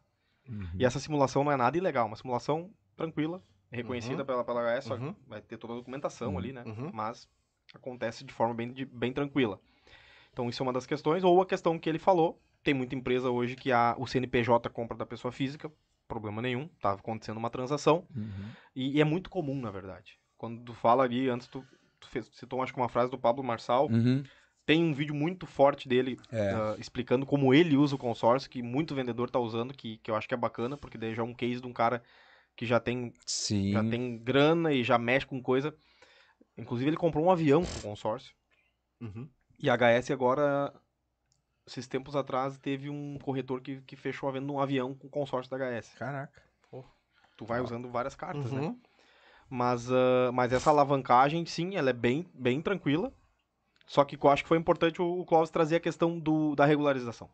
E 0.78 0.84
essa 0.84 0.98
simulação 1.00 1.42
não 1.42 1.52
é 1.52 1.56
nada 1.56 1.76
ilegal, 1.78 2.06
uma 2.06 2.16
simulação 2.16 2.70
tranquila, 2.96 3.42
reconhecida 3.70 4.20
Uhum. 4.22 4.26
pela, 4.26 4.44
pela 4.44 4.60
HS, 4.78 4.84
só 4.84 4.96
que 4.96 5.04
Uhum. 5.04 5.14
vai 5.26 5.40
ter 5.40 5.56
toda 5.56 5.72
a 5.72 5.76
documentação 5.76 6.32
Uhum. 6.32 6.38
ali, 6.38 6.52
né? 6.52 6.62
Uhum. 6.66 6.90
Mas 6.92 7.26
acontece 7.74 8.24
de 8.24 8.32
forma 8.32 8.54
bem, 8.54 8.72
de- 8.72 8.84
bem 8.84 9.12
tranquila. 9.12 9.60
Então 10.32 10.48
isso 10.48 10.62
é 10.62 10.64
uma 10.66 10.72
das 10.72 10.86
questões. 10.86 11.24
Ou 11.24 11.40
a 11.42 11.46
questão 11.46 11.78
que 11.78 11.88
ele 11.88 11.98
falou, 11.98 12.40
tem 12.62 12.72
muita 12.74 12.94
empresa 12.94 13.30
hoje 13.30 13.56
que 13.56 13.70
a, 13.72 13.94
o 13.98 14.06
CNPJ 14.06 14.68
compra 14.70 14.96
da 14.96 15.06
pessoa 15.06 15.30
física, 15.32 15.70
problema 16.08 16.40
nenhum, 16.42 16.68
tá 16.80 16.92
acontecendo 16.92 17.36
uma 17.36 17.50
transação. 17.50 18.06
Uhum. 18.14 18.50
E, 18.74 18.96
e 18.96 19.00
é 19.00 19.04
muito 19.04 19.28
comum, 19.30 19.60
na 19.60 19.70
verdade. 19.70 20.18
quando 20.38 20.62
tu 20.64 20.74
fala 20.74 21.04
ali, 21.04 21.28
antes 21.28 21.46
tu, 21.46 21.64
tu 22.00 22.08
fez, 22.08 22.28
citou 22.34 22.60
acho 22.62 22.72
que 22.72 22.80
uma 22.80 22.88
frase 22.88 23.10
do 23.10 23.18
Pablo 23.18 23.44
Marçal, 23.44 23.86
Uhum. 23.88 24.24
tem 24.66 24.82
um 24.82 24.92
vídeo 24.92 25.14
muito 25.14 25.46
forte 25.46 25.88
dele 25.88 26.18
É. 26.32 26.52
ah, 26.52 26.76
explicando 26.78 27.24
como 27.24 27.54
ele 27.54 27.76
usa 27.76 27.94
o 27.94 27.98
consórcio, 27.98 28.50
que 28.50 28.62
muito 28.62 28.94
vendedor 28.94 29.30
tá 29.30 29.38
usando, 29.38 29.72
que, 29.74 29.98
que 29.98 30.10
eu 30.10 30.16
acho 30.16 30.26
que 30.26 30.34
é 30.34 30.36
bacana, 30.36 30.76
porque 30.76 30.98
daí 30.98 31.14
já 31.14 31.22
é 31.22 31.24
um 31.24 31.34
case 31.34 31.60
de 31.60 31.66
um 31.66 31.72
cara 31.72 32.02
que 32.56 32.66
já 32.66 32.80
tem, 32.80 33.12
Sim. 33.26 33.72
já 33.72 33.84
tem 33.84 34.18
grana 34.18 34.72
e 34.72 34.82
já 34.82 34.98
mexe 34.98 35.26
com 35.26 35.40
coisa. 35.42 35.74
Inclusive 36.56 36.90
ele 36.90 36.96
comprou 36.96 37.24
um 37.24 37.30
avião 37.30 37.66
com 37.66 37.80
consórcio. 37.80 38.34
Uhum. 39.00 39.28
E 39.58 39.70
a 39.70 39.76
HS 39.76 40.10
agora, 40.10 40.72
esses 41.66 41.86
tempos 41.86 42.14
atrás, 42.14 42.58
teve 42.58 42.90
um 42.90 43.18
corretor 43.18 43.60
que, 43.60 43.80
que 43.82 43.96
fechou 43.96 44.28
a 44.28 44.32
venda 44.32 44.46
de 44.46 44.52
um 44.52 44.60
avião 44.60 44.94
com 44.94 45.08
consórcio 45.08 45.50
da 45.50 45.58
HS. 45.58 45.94
Caraca. 45.94 46.42
Tu 47.36 47.44
vai 47.44 47.60
usando 47.60 47.88
várias 47.88 48.14
cartas, 48.14 48.52
né? 48.52 48.60
Uhum. 48.60 48.80
Mas, 49.48 49.90
ah, 49.90 50.30
mas 50.32 50.52
essa 50.52 50.70
alavancagem, 50.70 51.44
sim, 51.44 51.76
ela 51.76 51.90
é 51.90 51.92
bem, 51.92 52.26
bem 52.34 52.60
tranquila. 52.60 53.12
Só 53.86 54.04
que 54.04 54.16
eu 54.16 54.30
acho 54.30 54.42
que 54.42 54.48
foi 54.48 54.58
importante 54.58 55.02
o, 55.02 55.20
o 55.20 55.26
Clóvis 55.26 55.50
trazer 55.50 55.76
a 55.76 55.80
questão 55.80 56.18
do, 56.18 56.54
da 56.54 56.64
regularização. 56.64 57.28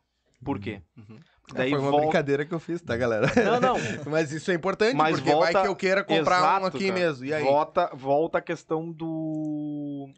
Por 0.44 0.58
quê? 0.58 0.82
Uhum. 0.96 1.20
É, 1.54 1.68
foi 1.70 1.78
uma 1.78 1.90
volta- 1.90 2.06
brincadeira 2.06 2.44
que 2.44 2.52
eu 2.54 2.60
fiz, 2.60 2.80
tá, 2.82 2.96
galera? 2.96 3.26
Não, 3.44 3.60
não. 3.60 3.74
Mas 4.10 4.32
isso 4.32 4.50
é 4.50 4.54
importante, 4.54 4.94
Mas 4.94 5.16
porque 5.16 5.30
vai 5.30 5.36
volta- 5.52 5.62
que 5.62 5.68
eu 5.68 5.76
queira 5.76 6.04
comprar 6.04 6.36
um 6.36 6.58
Exato, 6.60 6.66
aqui 6.76 6.88
cara. 6.88 6.98
mesmo. 7.00 7.24
E 7.24 7.32
aí? 7.34 7.42
Volta, 7.44 7.90
volta 7.94 8.38
a 8.38 8.40
questão 8.42 8.90
do. 8.92 10.08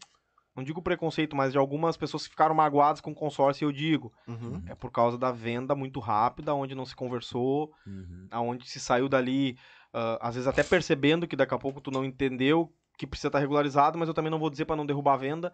Não 0.57 0.65
digo 0.65 0.83
preconceito, 0.83 1.37
mas 1.37 1.53
de 1.53 1.59
algumas 1.59 1.97
pessoas 1.97 2.25
que 2.25 2.31
ficaram 2.31 2.55
magoadas 2.55 3.01
com 3.01 3.13
o 3.13 3.15
consórcio, 3.15 3.65
eu 3.67 3.73
digo. 3.73 4.13
Uhum. 4.27 4.61
É 4.67 4.75
por 4.75 4.91
causa 4.91 5.17
da 5.17 5.31
venda 5.31 5.75
muito 5.75 6.01
rápida, 6.01 6.53
onde 6.55 6.75
não 6.75 6.85
se 6.85 6.95
conversou, 6.95 7.71
Uhum. 7.87 8.27
aonde 8.31 8.69
se 8.69 8.81
saiu 8.81 9.09
dali, 9.09 9.57
ah, 9.95 10.19
às 10.21 10.35
vezes 10.35 10.49
até 10.49 10.63
percebendo 10.63 11.27
que 11.27 11.37
daqui 11.37 11.55
a 11.55 11.59
pouco 11.59 11.81
tu 11.81 11.91
não 11.91 12.05
entendeu 12.05 12.71
que 12.99 13.07
precisa 13.07 13.29
estar 13.29 13.39
regularizado, 13.39 13.97
mas 13.99 14.09
eu 14.09 14.13
também 14.15 14.31
não 14.31 14.39
vou 14.41 14.51
dizer 14.51 14.65
pra 14.67 14.77
não 14.77 14.85
derrubar 14.85 15.15
a 15.15 15.19
venda. 15.19 15.53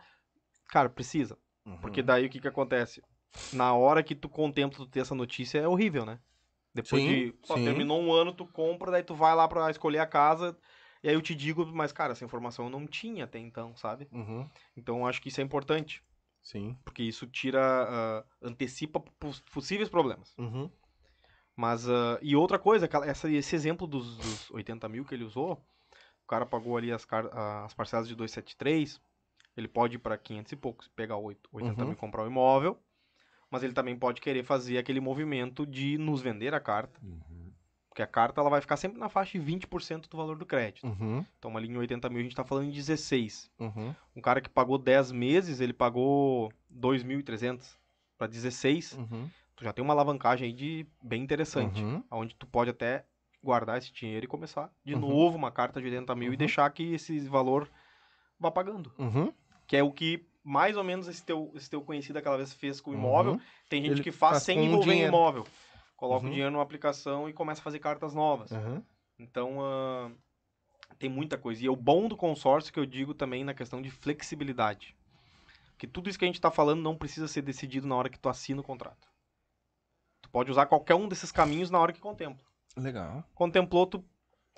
Cara, 0.68 0.88
precisa. 0.88 1.36
Uhum. 1.64 1.76
Porque 1.78 2.02
daí 2.02 2.26
o 2.26 2.30
que 2.30 2.40
que 2.40 2.48
acontece? 2.48 3.00
Na 3.52 3.74
hora 3.74 4.02
que 4.02 4.14
tu 4.14 4.28
contempla 4.28 4.78
tu 4.78 4.86
ter 4.86 5.00
essa 5.00 5.14
notícia, 5.14 5.58
é 5.58 5.68
horrível, 5.68 6.04
né? 6.04 6.18
Depois 6.74 7.02
Sim, 7.02 7.08
de. 7.08 7.32
Pô, 7.46 7.54
sim. 7.54 7.64
terminou 7.64 8.00
um 8.00 8.12
ano, 8.12 8.32
tu 8.32 8.46
compra, 8.46 8.90
daí 8.90 9.02
tu 9.02 9.14
vai 9.14 9.34
lá 9.34 9.48
pra 9.48 9.70
escolher 9.70 9.98
a 10.00 10.06
casa. 10.06 10.56
E 11.02 11.08
aí 11.08 11.14
eu 11.14 11.22
te 11.22 11.34
digo, 11.34 11.64
mas, 11.66 11.92
cara, 11.92 12.12
essa 12.12 12.24
informação 12.24 12.66
eu 12.66 12.70
não 12.70 12.86
tinha 12.86 13.24
até 13.24 13.38
então, 13.38 13.74
sabe? 13.76 14.08
Uhum. 14.12 14.48
Então 14.76 14.98
eu 14.98 15.06
acho 15.06 15.22
que 15.22 15.28
isso 15.28 15.40
é 15.40 15.44
importante. 15.44 16.02
Sim. 16.42 16.76
Porque 16.84 17.02
isso 17.02 17.26
tira. 17.26 17.60
ah, 17.62 18.24
antecipa 18.42 19.00
pos- 19.00 19.40
possíveis 19.52 19.88
problemas. 19.88 20.34
Uhum. 20.36 20.70
Mas. 21.54 21.88
ah, 21.88 22.18
e 22.20 22.36
outra 22.36 22.58
coisa, 22.58 22.88
essa, 23.04 23.30
esse 23.30 23.54
exemplo 23.56 23.86
dos, 23.86 24.16
dos 24.18 24.50
80 24.50 24.88
mil 24.88 25.04
que 25.04 25.14
ele 25.14 25.24
usou, 25.24 25.52
o 26.24 26.26
cara 26.26 26.44
pagou 26.44 26.76
ali 26.76 26.92
as, 26.92 27.04
car- 27.04 27.30
as 27.64 27.72
parcelas 27.72 28.06
de 28.08 28.14
273, 28.14 29.00
ele 29.56 29.68
pode 29.68 29.96
ir 29.96 29.98
para 29.98 30.18
500 30.18 30.52
e 30.52 30.56
poucos, 30.56 30.88
pegar 30.88 31.16
oito- 31.16 31.48
80 31.52 31.80
Uhum. 31.80 31.86
mil 31.86 31.94
e 31.94 32.00
comprar 32.00 32.24
o 32.24 32.26
imóvel, 32.26 32.78
mas 33.50 33.62
ele 33.62 33.72
também 33.72 33.96
pode 33.96 34.20
querer 34.20 34.44
fazer 34.44 34.78
aquele 34.78 35.00
movimento 35.00 35.66
de 35.66 35.96
nos 35.98 36.20
vender 36.20 36.54
a 36.54 36.60
carta, 36.60 37.00
Uhum. 37.02 37.52
porque 37.88 38.02
a 38.02 38.06
carta 38.06 38.40
ela 38.40 38.50
vai 38.50 38.60
ficar 38.60 38.76
sempre 38.76 38.98
na 38.98 39.08
faixa 39.08 39.38
de 39.38 39.44
20% 39.44 40.08
do 40.08 40.16
valor 40.16 40.36
do 40.36 40.44
crédito. 40.44 40.86
Uhum. 40.86 41.24
Então, 41.38 41.50
uma 41.50 41.60
linha 41.60 41.74
em 41.74 41.78
80 41.78 42.08
mil, 42.10 42.18
a 42.18 42.22
gente 42.22 42.32
está 42.32 42.44
falando 42.44 42.66
em 42.68 42.70
16. 42.72 43.50
Uhum. 43.58 43.94
Um 44.14 44.20
cara 44.20 44.40
que 44.40 44.50
pagou 44.50 44.76
10 44.78 45.12
meses, 45.12 45.60
ele 45.60 45.72
pagou 45.72 46.52
2.300 46.70 47.76
para 48.18 48.26
16. 48.26 48.92
Uhum. 48.92 49.28
Tu 49.56 49.64
já 49.64 49.72
tem 49.72 49.82
uma 49.82 49.94
alavancagem 49.94 50.46
aí 50.48 50.52
de 50.52 50.86
bem 51.02 51.22
interessante 51.22 51.82
Uhum. 51.82 52.02
onde 52.10 52.34
tu 52.34 52.46
pode 52.46 52.68
até 52.70 53.06
guardar 53.42 53.78
esse 53.78 53.92
dinheiro 53.92 54.24
e 54.24 54.28
começar 54.28 54.70
de 54.84 54.94
Uhum. 54.94 55.00
novo 55.00 55.36
uma 55.36 55.50
carta 55.50 55.80
de 55.80 55.86
80 55.86 56.14
mil 56.14 56.28
e 56.28 56.30
Uhum. 56.32 56.36
deixar 56.36 56.68
que 56.70 56.92
esse 56.94 57.18
valor 57.20 57.70
vá 58.38 58.50
pagando. 58.50 58.92
Que 59.66 59.76
é 59.78 59.82
o 59.82 59.90
que 59.92 60.26
mais 60.48 60.76
ou 60.76 60.84
menos 60.84 61.08
esse 61.08 61.24
teu, 61.24 61.50
esse 61.56 61.68
teu 61.68 61.82
conhecido 61.82 62.18
aquela 62.18 62.36
vez 62.36 62.52
fez 62.52 62.80
com 62.80 62.92
o 62.92 62.94
imóvel. 62.94 63.32
Uhum. 63.32 63.40
Tem 63.68 63.82
gente 63.82 63.92
Ele 63.94 64.02
que 64.04 64.12
faz 64.12 64.34
faz 64.34 64.42
sem 64.44 64.64
envolver 64.64 64.90
dinheiro. 64.92 65.08
imóvel. 65.12 65.44
Coloca 65.96 66.22
Uhum. 66.22 66.28
o 66.28 66.30
dinheiro 66.30 66.52
numa 66.52 66.62
aplicação 66.62 67.28
e 67.28 67.32
começa 67.32 67.60
a 67.60 67.64
fazer 67.64 67.80
cartas 67.80 68.14
novas. 68.14 68.52
Uhum. 68.52 68.80
Então, 69.18 69.56
ah, 69.60 70.10
tem 70.98 71.10
muita 71.10 71.36
coisa. 71.36 71.64
E 71.64 71.66
é 71.66 71.70
o 71.70 71.74
bom 71.74 72.06
do 72.06 72.16
consórcio 72.16 72.72
que 72.72 72.78
eu 72.78 72.86
digo 72.86 73.12
também 73.12 73.42
na 73.44 73.54
questão 73.54 73.82
de 73.82 73.90
flexibilidade. 73.90 74.94
Que 75.76 75.86
tudo 75.86 76.08
isso 76.08 76.18
que 76.18 76.24
a 76.24 76.28
gente 76.28 76.36
está 76.36 76.50
falando 76.50 76.80
não 76.80 76.96
precisa 76.96 77.26
ser 77.26 77.42
decidido 77.42 77.86
na 77.86 77.96
hora 77.96 78.08
que 78.08 78.18
tu 78.18 78.28
assina 78.28 78.60
o 78.60 78.64
contrato. 78.64 79.08
Tu 80.22 80.30
pode 80.30 80.50
usar 80.50 80.66
qualquer 80.66 80.94
um 80.94 81.08
desses 81.08 81.32
caminhos 81.32 81.70
na 81.70 81.78
hora 81.78 81.92
que 81.92 82.00
contempla. 82.00 82.44
Legal. 82.76 83.24
Contemplou, 83.34 83.86
tu 83.86 84.04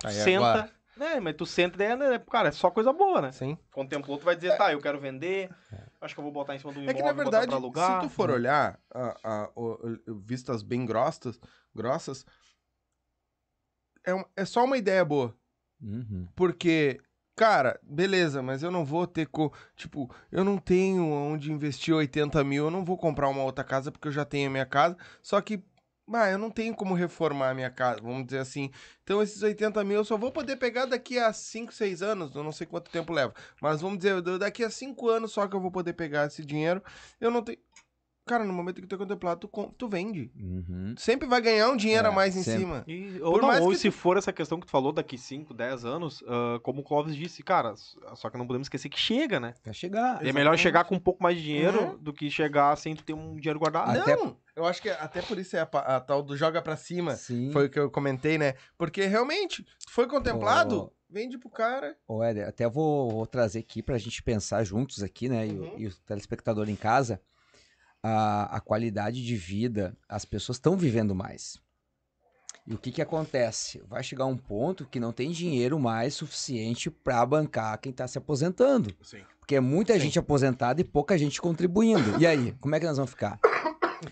Aí 0.03 0.13
senta. 0.13 0.45
agora- 0.45 0.78
né, 0.99 1.19
mas 1.19 1.35
tu 1.35 1.45
senta 1.45 1.75
e 1.75 1.77
daí, 1.79 1.95
né, 1.97 2.19
cara, 2.29 2.49
é 2.49 2.51
só 2.51 2.69
coisa 2.69 2.91
boa, 2.93 3.21
né? 3.21 3.31
Sim. 3.31 3.57
Contemplou, 3.71 4.17
tu 4.17 4.25
vai 4.25 4.35
dizer, 4.35 4.55
tá, 4.57 4.71
eu 4.71 4.79
quero 4.81 4.99
vender, 4.99 5.49
acho 6.01 6.13
que 6.13 6.19
eu 6.19 6.23
vou 6.23 6.31
botar 6.33 6.55
em 6.55 6.59
cima 6.59 6.71
do 6.73 6.79
É 6.79 6.83
imóvel, 6.83 6.95
que, 6.97 7.03
na 7.03 7.13
botar 7.13 7.23
verdade, 7.23 7.47
pra 7.47 7.55
alugar. 7.55 8.01
se 8.03 8.07
tu 8.07 8.13
for 8.13 8.29
olhar 8.29 8.79
a, 8.93 9.17
a- 9.23 9.51
o- 9.55 9.79
vistas 10.25 10.61
bem 10.61 10.85
grossas, 10.85 11.39
grossas 11.73 12.25
é, 14.03 14.13
um- 14.13 14.25
é 14.35 14.45
só 14.45 14.63
uma 14.63 14.77
ideia 14.77 15.03
boa. 15.03 15.35
Uhum. 15.81 16.27
Porque, 16.35 16.99
cara, 17.35 17.79
beleza, 17.83 18.41
mas 18.41 18.63
eu 18.63 18.71
não 18.71 18.83
vou 18.85 19.05
ter. 19.07 19.27
Co... 19.27 19.53
Tipo, 19.75 20.13
eu 20.31 20.43
não 20.43 20.57
tenho 20.57 21.05
onde 21.05 21.51
investir 21.51 21.93
80 21.93 22.43
mil, 22.43 22.65
eu 22.65 22.71
não 22.71 22.83
vou 22.83 22.97
comprar 22.97 23.29
uma 23.29 23.43
outra 23.43 23.63
casa 23.63 23.91
porque 23.91 24.07
eu 24.07 24.11
já 24.11 24.25
tenho 24.25 24.47
a 24.47 24.51
minha 24.51 24.65
casa. 24.65 24.97
Só 25.21 25.39
que, 25.41 25.63
ah, 26.13 26.29
eu 26.29 26.37
não 26.37 26.49
tenho 26.49 26.73
como 26.75 26.93
reformar 26.93 27.49
a 27.49 27.53
minha 27.53 27.69
casa, 27.69 28.01
vamos 28.01 28.25
dizer 28.25 28.39
assim. 28.39 28.71
Então, 29.03 29.21
esses 29.21 29.41
80 29.41 29.83
mil 29.83 29.97
eu 29.97 30.05
só 30.05 30.17
vou 30.17 30.31
poder 30.31 30.55
pegar 30.57 30.85
daqui 30.85 31.17
a 31.19 31.31
5, 31.33 31.73
6 31.73 32.01
anos, 32.01 32.35
eu 32.35 32.43
não 32.43 32.51
sei 32.51 32.67
quanto 32.67 32.91
tempo 32.91 33.11
leva. 33.13 33.33
Mas 33.61 33.81
vamos 33.81 33.97
dizer, 33.99 34.21
daqui 34.37 34.63
a 34.63 34.69
5 34.69 35.09
anos 35.09 35.31
só 35.31 35.47
que 35.47 35.55
eu 35.55 35.59
vou 35.61 35.71
poder 35.71 35.93
pegar 35.93 36.25
esse 36.27 36.43
dinheiro. 36.45 36.81
Eu 37.19 37.31
não 37.31 37.41
tenho. 37.41 37.57
Cara, 38.27 38.43
no 38.43 38.53
momento 38.53 38.79
que 38.79 38.85
tu 38.85 38.93
é 38.93 38.97
contemplado, 38.99 39.47
tu, 39.47 39.73
tu 39.75 39.87
vende. 39.89 40.31
Uhum. 40.39 40.93
Sempre 40.99 41.27
vai 41.27 41.41
ganhar 41.41 41.67
um 41.67 41.75
dinheiro 41.75 42.05
É, 42.05 42.09
a 42.11 42.13
mais 42.13 42.35
em 42.35 42.43
sempre. 42.43 42.59
cima. 42.59 42.83
E, 42.87 43.19
ou 43.23 43.41
não, 43.41 43.63
ou 43.63 43.69
que 43.71 43.75
se 43.77 43.89
for 43.89 44.17
essa 44.17 44.31
questão 44.31 44.59
que 44.59 44.67
tu 44.67 44.69
falou 44.69 44.91
daqui 44.91 45.17
5, 45.17 45.51
10 45.51 45.83
anos, 45.83 46.23
ah, 46.27 46.59
como 46.61 46.81
o 46.81 46.83
Clóvis 46.83 47.15
disse, 47.15 47.41
cara, 47.41 47.73
só 48.13 48.29
que 48.29 48.37
não 48.37 48.45
podemos 48.45 48.65
esquecer 48.67 48.87
que 48.87 48.99
chega, 48.99 49.39
né? 49.39 49.55
Vai 49.65 49.73
chegar. 49.73 50.23
É 50.23 50.31
melhor 50.31 50.55
chegar 50.59 50.83
com 50.83 50.93
um 50.93 50.99
pouco 50.99 51.23
mais 51.23 51.37
de 51.37 51.43
dinheiro 51.43 51.81
Uhum. 51.81 51.97
do 51.97 52.13
que 52.13 52.29
chegar 52.29 52.75
sem 52.77 52.95
tu 52.95 53.03
ter 53.03 53.13
um 53.13 53.35
dinheiro 53.35 53.57
guardado. 53.57 53.97
Até- 53.99 54.15
Não, 54.15 54.37
eu 54.59 54.65
acho 54.65 54.81
que 54.81 54.89
até 54.89 55.21
por 55.21 55.37
isso 55.39 55.55
é 55.55 55.59
a, 55.61 55.63
a 55.95 55.99
tal 55.99 56.21
do 56.21 56.35
joga 56.35 56.61
pra 56.61 56.75
cima. 56.75 57.15
Sim. 57.15 57.51
Foi 57.51 57.65
o 57.65 57.69
que 57.69 57.79
eu 57.79 57.89
comentei, 57.89 58.37
né? 58.37 58.53
Porque 58.77 59.05
realmente, 59.05 59.65
foi 59.89 60.07
contemplado, 60.07 60.91
vende 61.09 61.37
pro 61.37 61.49
cara. 61.49 61.95
Ô, 62.07 62.21
Éder, 62.23 62.47
até 62.47 62.67
vou, 62.67 63.09
vou 63.09 63.25
trazer 63.25 63.59
aqui 63.59 63.81
pra 63.81 63.97
gente 63.97 64.21
pensar 64.21 64.63
juntos 64.63 65.01
aqui, 65.01 65.29
né? 65.29 65.47
E, 65.47 65.51
o- 65.51 65.63
Uhum. 65.63 65.73
e 65.79 65.87
o 65.87 65.93
telespectador 66.05 66.69
em 66.69 66.75
casa. 66.75 67.21
A, 68.01 68.55
a 68.57 68.59
qualidade 68.61 69.25
de 69.25 69.35
vida, 69.35 69.93
as 70.07 70.23
pessoas 70.23 70.57
estão 70.57 70.77
vivendo 70.77 71.13
mais. 71.13 71.57
E 72.65 72.73
o 72.73 72.77
que 72.77 72.91
que 72.91 73.01
acontece? 73.01 73.81
Vai 73.87 74.03
chegar 74.03 74.25
um 74.25 74.37
ponto 74.37 74.85
que 74.85 74.99
não 74.99 75.11
tem 75.11 75.31
dinheiro 75.31 75.77
mais 75.79 76.13
suficiente 76.13 76.89
pra 76.89 77.25
bancar 77.25 77.77
quem 77.79 77.91
tá 77.91 78.07
se 78.07 78.17
aposentando. 78.17 78.95
Sim. 79.01 79.23
Porque 79.39 79.55
é 79.55 79.59
muita 79.59 79.93
Sim. 79.95 79.99
gente 80.01 80.19
aposentada 80.19 80.79
e 80.79 80.83
pouca 80.83 81.17
gente 81.17 81.41
contribuindo. 81.41 82.19
E 82.21 82.27
aí, 82.27 82.53
como 82.61 82.75
é 82.75 82.79
que 82.79 82.85
nós 82.85 82.95
vamos 82.97 83.09
ficar? 83.09 83.39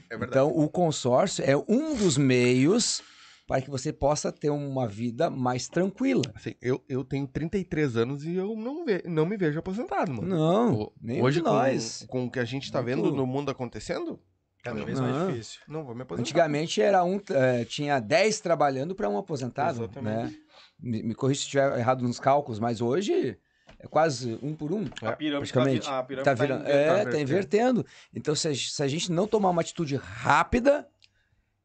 É. 0.09 0.15
Então, 0.15 0.49
o 0.49 0.69
consórcio 0.69 1.43
é 1.45 1.55
um 1.67 1.95
dos 1.95 2.17
meios 2.17 3.01
para 3.47 3.61
que 3.61 3.69
você 3.69 3.93
possa 3.93 4.29
ter 4.31 4.49
uma 4.49 4.87
vida 4.87 5.29
mais 5.29 5.67
tranquila. 5.69 6.23
Assim, 6.35 6.53
eu, 6.61 6.83
eu 6.89 7.03
tenho 7.03 7.25
33 7.27 7.95
anos 7.95 8.25
e 8.25 8.35
eu 8.35 8.55
não, 8.57 8.83
ve, 8.83 9.01
não 9.05 9.25
me 9.25 9.37
vejo 9.37 9.57
aposentado, 9.59 10.11
mano. 10.13 10.27
Não, 10.27 10.73
O- 10.81 10.93
nem 11.01 11.21
Hoje, 11.23 11.41
com, 11.41 11.49
nós. 11.49 12.05
com 12.09 12.25
o 12.25 12.31
que 12.31 12.39
a 12.39 12.45
gente 12.45 12.69
tá 12.71 12.81
Muito- 12.81 12.95
vendo 13.03 13.15
no 13.15 13.25
mundo 13.25 13.49
acontecendo, 13.49 14.19
Cada 14.63 14.83
vez 14.83 14.99
Não. 14.99 15.07
mais 15.09 15.27
difícil. 15.29 15.61
não 15.65 15.85
vou 15.85 15.95
me 15.95 16.01
aposentar. 16.01 16.21
Antigamente 16.27 16.81
era 16.81 17.01
um, 17.01 17.21
eh, 17.29 17.63
tinha 17.63 18.01
10 18.01 18.41
trabalhando 18.41 18.93
para 18.93 19.07
um 19.07 19.17
aposentado, 19.17 19.83
Exatamente. 19.83 20.33
né? 20.33 20.35
Me, 20.77 21.03
me 21.03 21.15
corrija 21.15 21.39
se 21.39 21.45
estiver 21.45 21.79
errado 21.79 22.01
nos 22.03 22.19
cálculos, 22.19 22.59
mas 22.59 22.81
hoje 22.81 23.37
é 23.79 23.87
quase 23.87 24.37
um 24.41 24.53
por 24.55 24.71
um. 24.71 24.85
A 25.01 25.11
pirâmide 25.13 25.51
praticamente. 25.53 25.85
tá, 25.85 25.99
a 25.99 26.03
pirâmide 26.03 26.25
Tá 26.25 26.35
tá 26.35 26.43
virando, 26.43 26.61
invertendo. 26.63 26.91
é, 26.99 27.03
tá 27.05 27.11
tá 27.11 27.19
invertendo. 27.19 27.85
Então, 28.13 28.35
se 28.35 28.47
a, 28.47 28.55
se 28.55 28.83
a 28.83 28.87
gente 28.87 29.11
não 29.11 29.27
tomar 29.27 29.49
uma 29.49 29.61
atitude 29.61 29.95
rápida 29.95 30.87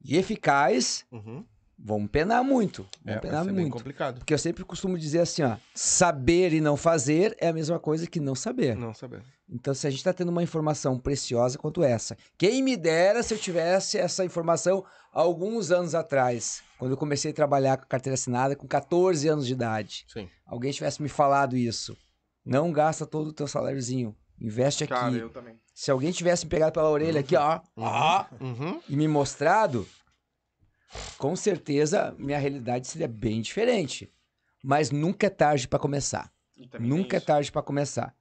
e 0.04 0.16
eficaz, 0.16 1.04
Uhum. 1.10 1.44
Vamos 1.84 2.10
penar 2.10 2.44
muito. 2.44 2.82
É, 3.04 3.14
Vamos 3.14 3.14
vai 3.14 3.20
penar 3.20 3.44
ser 3.44 3.52
bem 3.52 3.60
muito. 3.62 3.72
complicado. 3.72 4.18
Porque 4.18 4.32
eu 4.32 4.38
sempre 4.38 4.64
costumo 4.64 4.96
dizer 4.98 5.20
assim, 5.20 5.42
ó, 5.42 5.56
saber 5.74 6.52
e 6.52 6.60
não 6.60 6.76
fazer 6.76 7.36
é 7.40 7.48
a 7.48 7.52
mesma 7.52 7.78
coisa 7.78 8.06
que 8.06 8.20
não 8.20 8.34
saber. 8.34 8.76
Não 8.76 8.94
saber. 8.94 9.22
Então, 9.48 9.74
se 9.74 9.86
a 9.86 9.90
gente 9.90 9.98
está 9.98 10.12
tendo 10.12 10.30
uma 10.30 10.42
informação 10.42 10.98
preciosa 10.98 11.58
quanto 11.58 11.82
essa, 11.82 12.16
quem 12.38 12.62
me 12.62 12.76
dera 12.76 13.22
se 13.22 13.34
eu 13.34 13.38
tivesse 13.38 13.98
essa 13.98 14.24
informação 14.24 14.84
alguns 15.12 15.70
anos 15.70 15.94
atrás, 15.94 16.62
quando 16.78 16.92
eu 16.92 16.96
comecei 16.96 17.30
a 17.32 17.34
trabalhar 17.34 17.76
com 17.76 17.86
carteira 17.86 18.14
assinada 18.14 18.56
com 18.56 18.66
14 18.66 19.28
anos 19.28 19.46
de 19.46 19.52
idade. 19.52 20.04
Sim. 20.08 20.28
Alguém 20.46 20.72
tivesse 20.72 21.02
me 21.02 21.08
falado 21.08 21.56
isso. 21.56 21.96
Não 22.44 22.72
gasta 22.72 23.04
todo 23.06 23.28
o 23.28 23.32
teu 23.32 23.46
saláriozinho. 23.46 24.16
Investe 24.40 24.84
aqui. 24.84 24.92
Cara, 24.94 25.14
eu 25.14 25.28
também. 25.28 25.54
Se 25.74 25.90
alguém 25.90 26.10
tivesse 26.12 26.44
me 26.46 26.50
pegado 26.50 26.72
pela 26.72 26.88
orelha 26.90 27.20
aqui, 27.20 27.36
ó, 27.36 27.60
ó, 27.76 28.24
Uhum. 28.40 28.80
e 28.88 28.96
me 28.96 29.06
mostrado, 29.06 29.86
com 31.18 31.34
certeza 31.36 32.14
minha 32.18 32.38
realidade 32.38 32.86
seria 32.86 33.08
bem 33.08 33.40
diferente. 33.40 34.12
Mas 34.62 34.90
nunca 34.90 35.26
é 35.26 35.30
tarde 35.30 35.66
para 35.66 35.78
começar. 35.78 36.32
Nunca 36.78 37.16
é 37.16 37.20
tarde 37.20 37.50
pra 37.50 37.62
começar. 37.62 38.14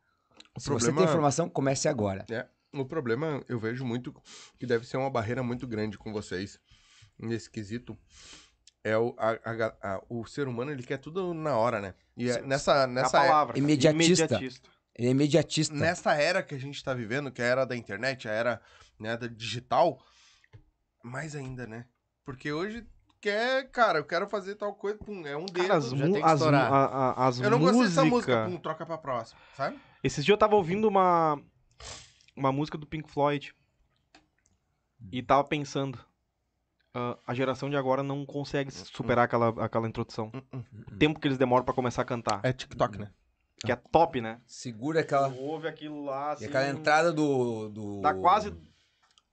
O 0.56 0.60
Se 0.60 0.68
você 0.68 0.86
problema- 0.86 0.98
tem 1.02 1.10
informação, 1.10 1.50
comece 1.50 1.88
agora. 1.88 2.26
O 2.74 2.86
problema, 2.86 3.44
eu 3.50 3.60
vejo 3.60 3.86
muito 3.86 4.14
que 4.58 4.66
deve 4.66 4.88
ser 4.88 4.98
uma 4.98 5.10
barreira 5.10 5.44
muito 5.44 5.68
grande 5.68 5.98
com 5.98 6.12
vocês 6.14 6.60
nesse 7.20 7.50
quesito. 7.50 7.98
É 8.84 8.98
o, 8.98 9.14
a- 9.20 9.38
a 9.44 9.96
a- 9.96 10.02
o 10.10 10.26
ser 10.26 10.48
humano, 10.48 10.72
ele 10.72 10.82
quer 10.82 10.98
tudo 10.98 11.34
na 11.34 11.56
hora, 11.56 11.80
né? 11.80 11.94
E 12.18 12.30
é 12.30 12.42
nessa, 12.42 12.72
É 12.74 12.84
a 12.84 12.88
nessa, 12.88 13.18
era, 13.20 13.28
palavra. 13.28 13.60
Imediatista. 13.60 14.24
Imediatista. 14.26 14.70
Ele 14.96 15.08
é 15.08 15.12
imediatista. 15.12 15.76
nessa 15.76 16.14
era 16.16 16.42
que 16.42 16.56
a 16.56 16.58
gente 16.58 16.84
tá 16.84 16.94
vivendo, 16.94 17.32
que 17.32 17.42
é 17.42 17.46
a 17.46 17.48
era 17.50 17.66
da 17.66 17.76
internet, 17.76 18.28
a 18.28 18.32
era 18.32 18.62
né, 19.00 19.16
da 19.16 19.28
digital, 19.28 20.02
mais 21.04 21.36
ainda, 21.36 21.68
né? 21.68 21.86
Porque 22.26 22.52
hoje 22.52 22.86
quer, 23.20 23.70
cara, 23.72 24.00
eu 24.00 24.06
quero 24.06 24.28
fazer 24.28 24.56
tal 24.56 24.74
coisa, 24.74 24.98
pum, 24.98 25.26
é 25.26 25.36
um 25.38 25.46
dedo. 25.46 25.68
Cara, 25.68 25.78
as, 25.78 25.90
já 25.90 26.06
tem 26.06 26.14
que 26.14 26.22
as, 26.24 26.34
estourar. 26.34 26.72
a- 26.74 26.86
a- 26.86 27.28
as 27.28 27.40
eu 27.40 27.50
não 27.50 27.60
gostei 27.60 27.84
dessa 27.84 28.06
música, 28.06 28.36
música- 28.44 28.46
pum, 28.50 28.58
troca 28.62 28.86
pra 28.86 28.98
próxima, 28.98 29.40
sabe? 29.56 29.80
Esses 30.04 30.24
dias 30.26 30.34
eu 30.34 30.40
tava 30.40 30.56
ouvindo 30.56 30.88
uma, 30.88 31.40
uma 32.36 32.52
música 32.52 32.78
do 32.78 32.88
Pink 32.88 33.10
Floyd 33.12 33.54
e 35.12 35.22
tava 35.22 35.44
pensando. 35.44 36.00
ah, 36.94 37.18
a 37.26 37.34
geração 37.34 37.70
de 37.70 37.76
agora 37.78 38.02
não 38.04 38.26
consegue 38.26 38.72
superar 38.72 39.26
aquela, 39.26 39.50
aquela 39.64 39.88
introdução. 39.88 40.32
O 40.88 40.96
tempo 40.98 41.20
que 41.20 41.28
eles 41.28 41.38
demoram 41.38 41.64
pra 41.64 41.74
começar 41.74 42.02
a 42.02 42.06
cantar. 42.06 42.42
É 42.44 42.52
TikTok, 42.52 42.98
né? 42.98 43.12
Que 43.64 43.72
é 43.72 43.76
top, 43.76 44.20
né? 44.20 44.42
Segura 44.48 45.02
aquela. 45.02 45.28
Ouve 45.30 45.68
aquilo 45.68 46.04
lá, 46.04 46.32
assim... 46.32 46.46
E 46.46 46.48
aquela 46.48 46.68
entrada 46.68 47.14
do. 47.14 47.70
do 47.70 48.02
Dá 48.02 48.12
quase, 48.14 48.52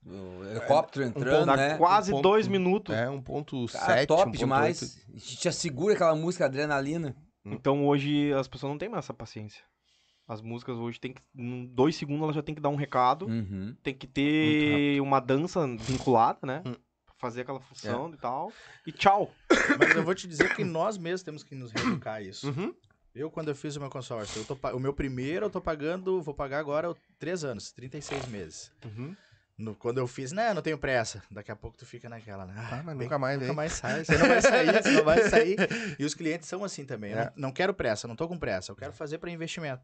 do 0.03 0.49
helicóptero 0.51 1.05
entrando, 1.07 1.31
ponto- 1.41 1.47
dá 1.47 1.57
né? 1.57 1.77
quase 1.77 2.11
Um 2.13 2.17
ponto- 2.17 2.23
dois 2.23 2.49
minutos. 2.49 2.95
É 2.95 3.07
1.7, 3.09 3.73
Cara, 3.73 4.07
top 4.07 4.31
1.8. 4.33 4.39
demais. 4.39 5.05
A 5.09 5.13
gente 5.19 5.45
já 5.45 5.53
segura 5.53 5.95
aquela 5.95 6.15
música 6.15 6.45
adrenalina. 6.47 7.17
Então 7.45 7.87
hoje 7.87 8.31
as 8.35 8.47
pessoas 8.47 8.71
não 8.71 8.79
têm 8.79 8.89
mais 8.91 9.05
essa 9.07 9.15
paciência. 9.15 9.63
As 10.27 10.43
músicas 10.43 10.77
hoje 10.77 11.01
tem 11.01 11.15
que. 11.15 11.23
Em 11.35 11.67
dois 11.67 11.97
segundos 11.97 12.23
ela 12.25 12.33
já 12.35 12.43
tem 12.43 12.55
que 12.55 12.61
dar 12.61 12.69
um 12.69 12.77
recado. 12.77 13.27
Uhum. 13.27 13.75
Tem 13.83 13.95
que 13.95 14.07
ter 14.07 15.01
uma 15.01 15.19
dança 15.21 15.67
vinculada, 15.79 16.41
né? 16.43 16.63
Hum. 16.67 16.73
Pra 17.07 17.15
fazer 17.19 17.41
aquela 17.41 17.61
função 17.61 18.13
e 18.13 18.17
tal. 18.19 18.53
E 18.87 18.93
tchau. 18.93 19.33
Mas 19.79 19.97
eu 19.97 20.05
vou 20.05 20.15
te 20.15 20.29
dizer 20.29 20.55
que 20.55 20.63
nós 20.65 20.99
mesmos 20.99 21.23
temos 21.23 21.43
que 21.43 21.55
nos 21.55 21.73
reeducar 21.73 22.17
a 22.17 22.21
isso. 22.23 22.49
Uhum. 22.51 22.75
Eu, 23.15 23.31
quando 23.31 23.49
eu 23.49 23.55
fiz 23.55 23.75
o 23.77 23.81
meu 23.81 23.89
consórcio, 23.89 24.43
eu 24.43 24.45
tô 24.45 24.77
o 24.77 24.79
meu 24.79 24.93
primeiro 24.93 25.47
eu 25.47 25.51
tô 25.51 25.61
pagando, 25.63 26.21
vou 26.21 26.35
pagar 26.35 26.59
agora 26.59 26.95
3 27.19 27.43
anos, 27.45 27.73
36 27.73 28.27
meses. 28.27 28.71
Uhum. 28.85 29.17
No- 29.59 29.75
quando 29.75 29.99
eu 29.99 30.07
fiz, 30.07 30.31
né, 30.31 30.55
não 30.55 30.63
tenho 30.63 30.79
pressa. 30.79 31.23
Daqui 31.31 31.51
a 31.51 31.57
pouco 31.57 31.77
tu 31.77 31.85
fica 31.85 32.09
naquela, 32.09 32.47
né? 32.47 32.55
Ah, 32.57 32.83
mas 32.85 32.97
bem- 32.97 33.07
nunca 33.07 33.19
mais, 33.19 33.39
Nunca 33.39 33.51
hein? 33.51 33.57
mais 33.57 33.73
sai, 33.73 34.05
você 34.05 34.17
não 34.17 34.29
vai 34.29 34.41
sair, 34.41 34.67
você 34.83 34.91
não 34.93 35.05
vai 35.05 35.29
sair. 35.29 35.57
E 35.99 36.05
os 36.05 36.15
clientes 36.15 36.49
são 36.49 36.63
assim 36.63 36.85
também. 36.85 37.13
É. 37.13 37.25
não, 37.25 37.33
não 37.49 37.53
quero 37.53 37.75
pressa, 37.75 38.07
não 38.07 38.15
tô 38.15 38.29
com 38.29 38.39
pressa. 38.39 38.71
Eu 38.71 38.77
quero 38.77 38.93
fazer 38.93 39.19
para 39.19 39.31
investimento. 39.31 39.83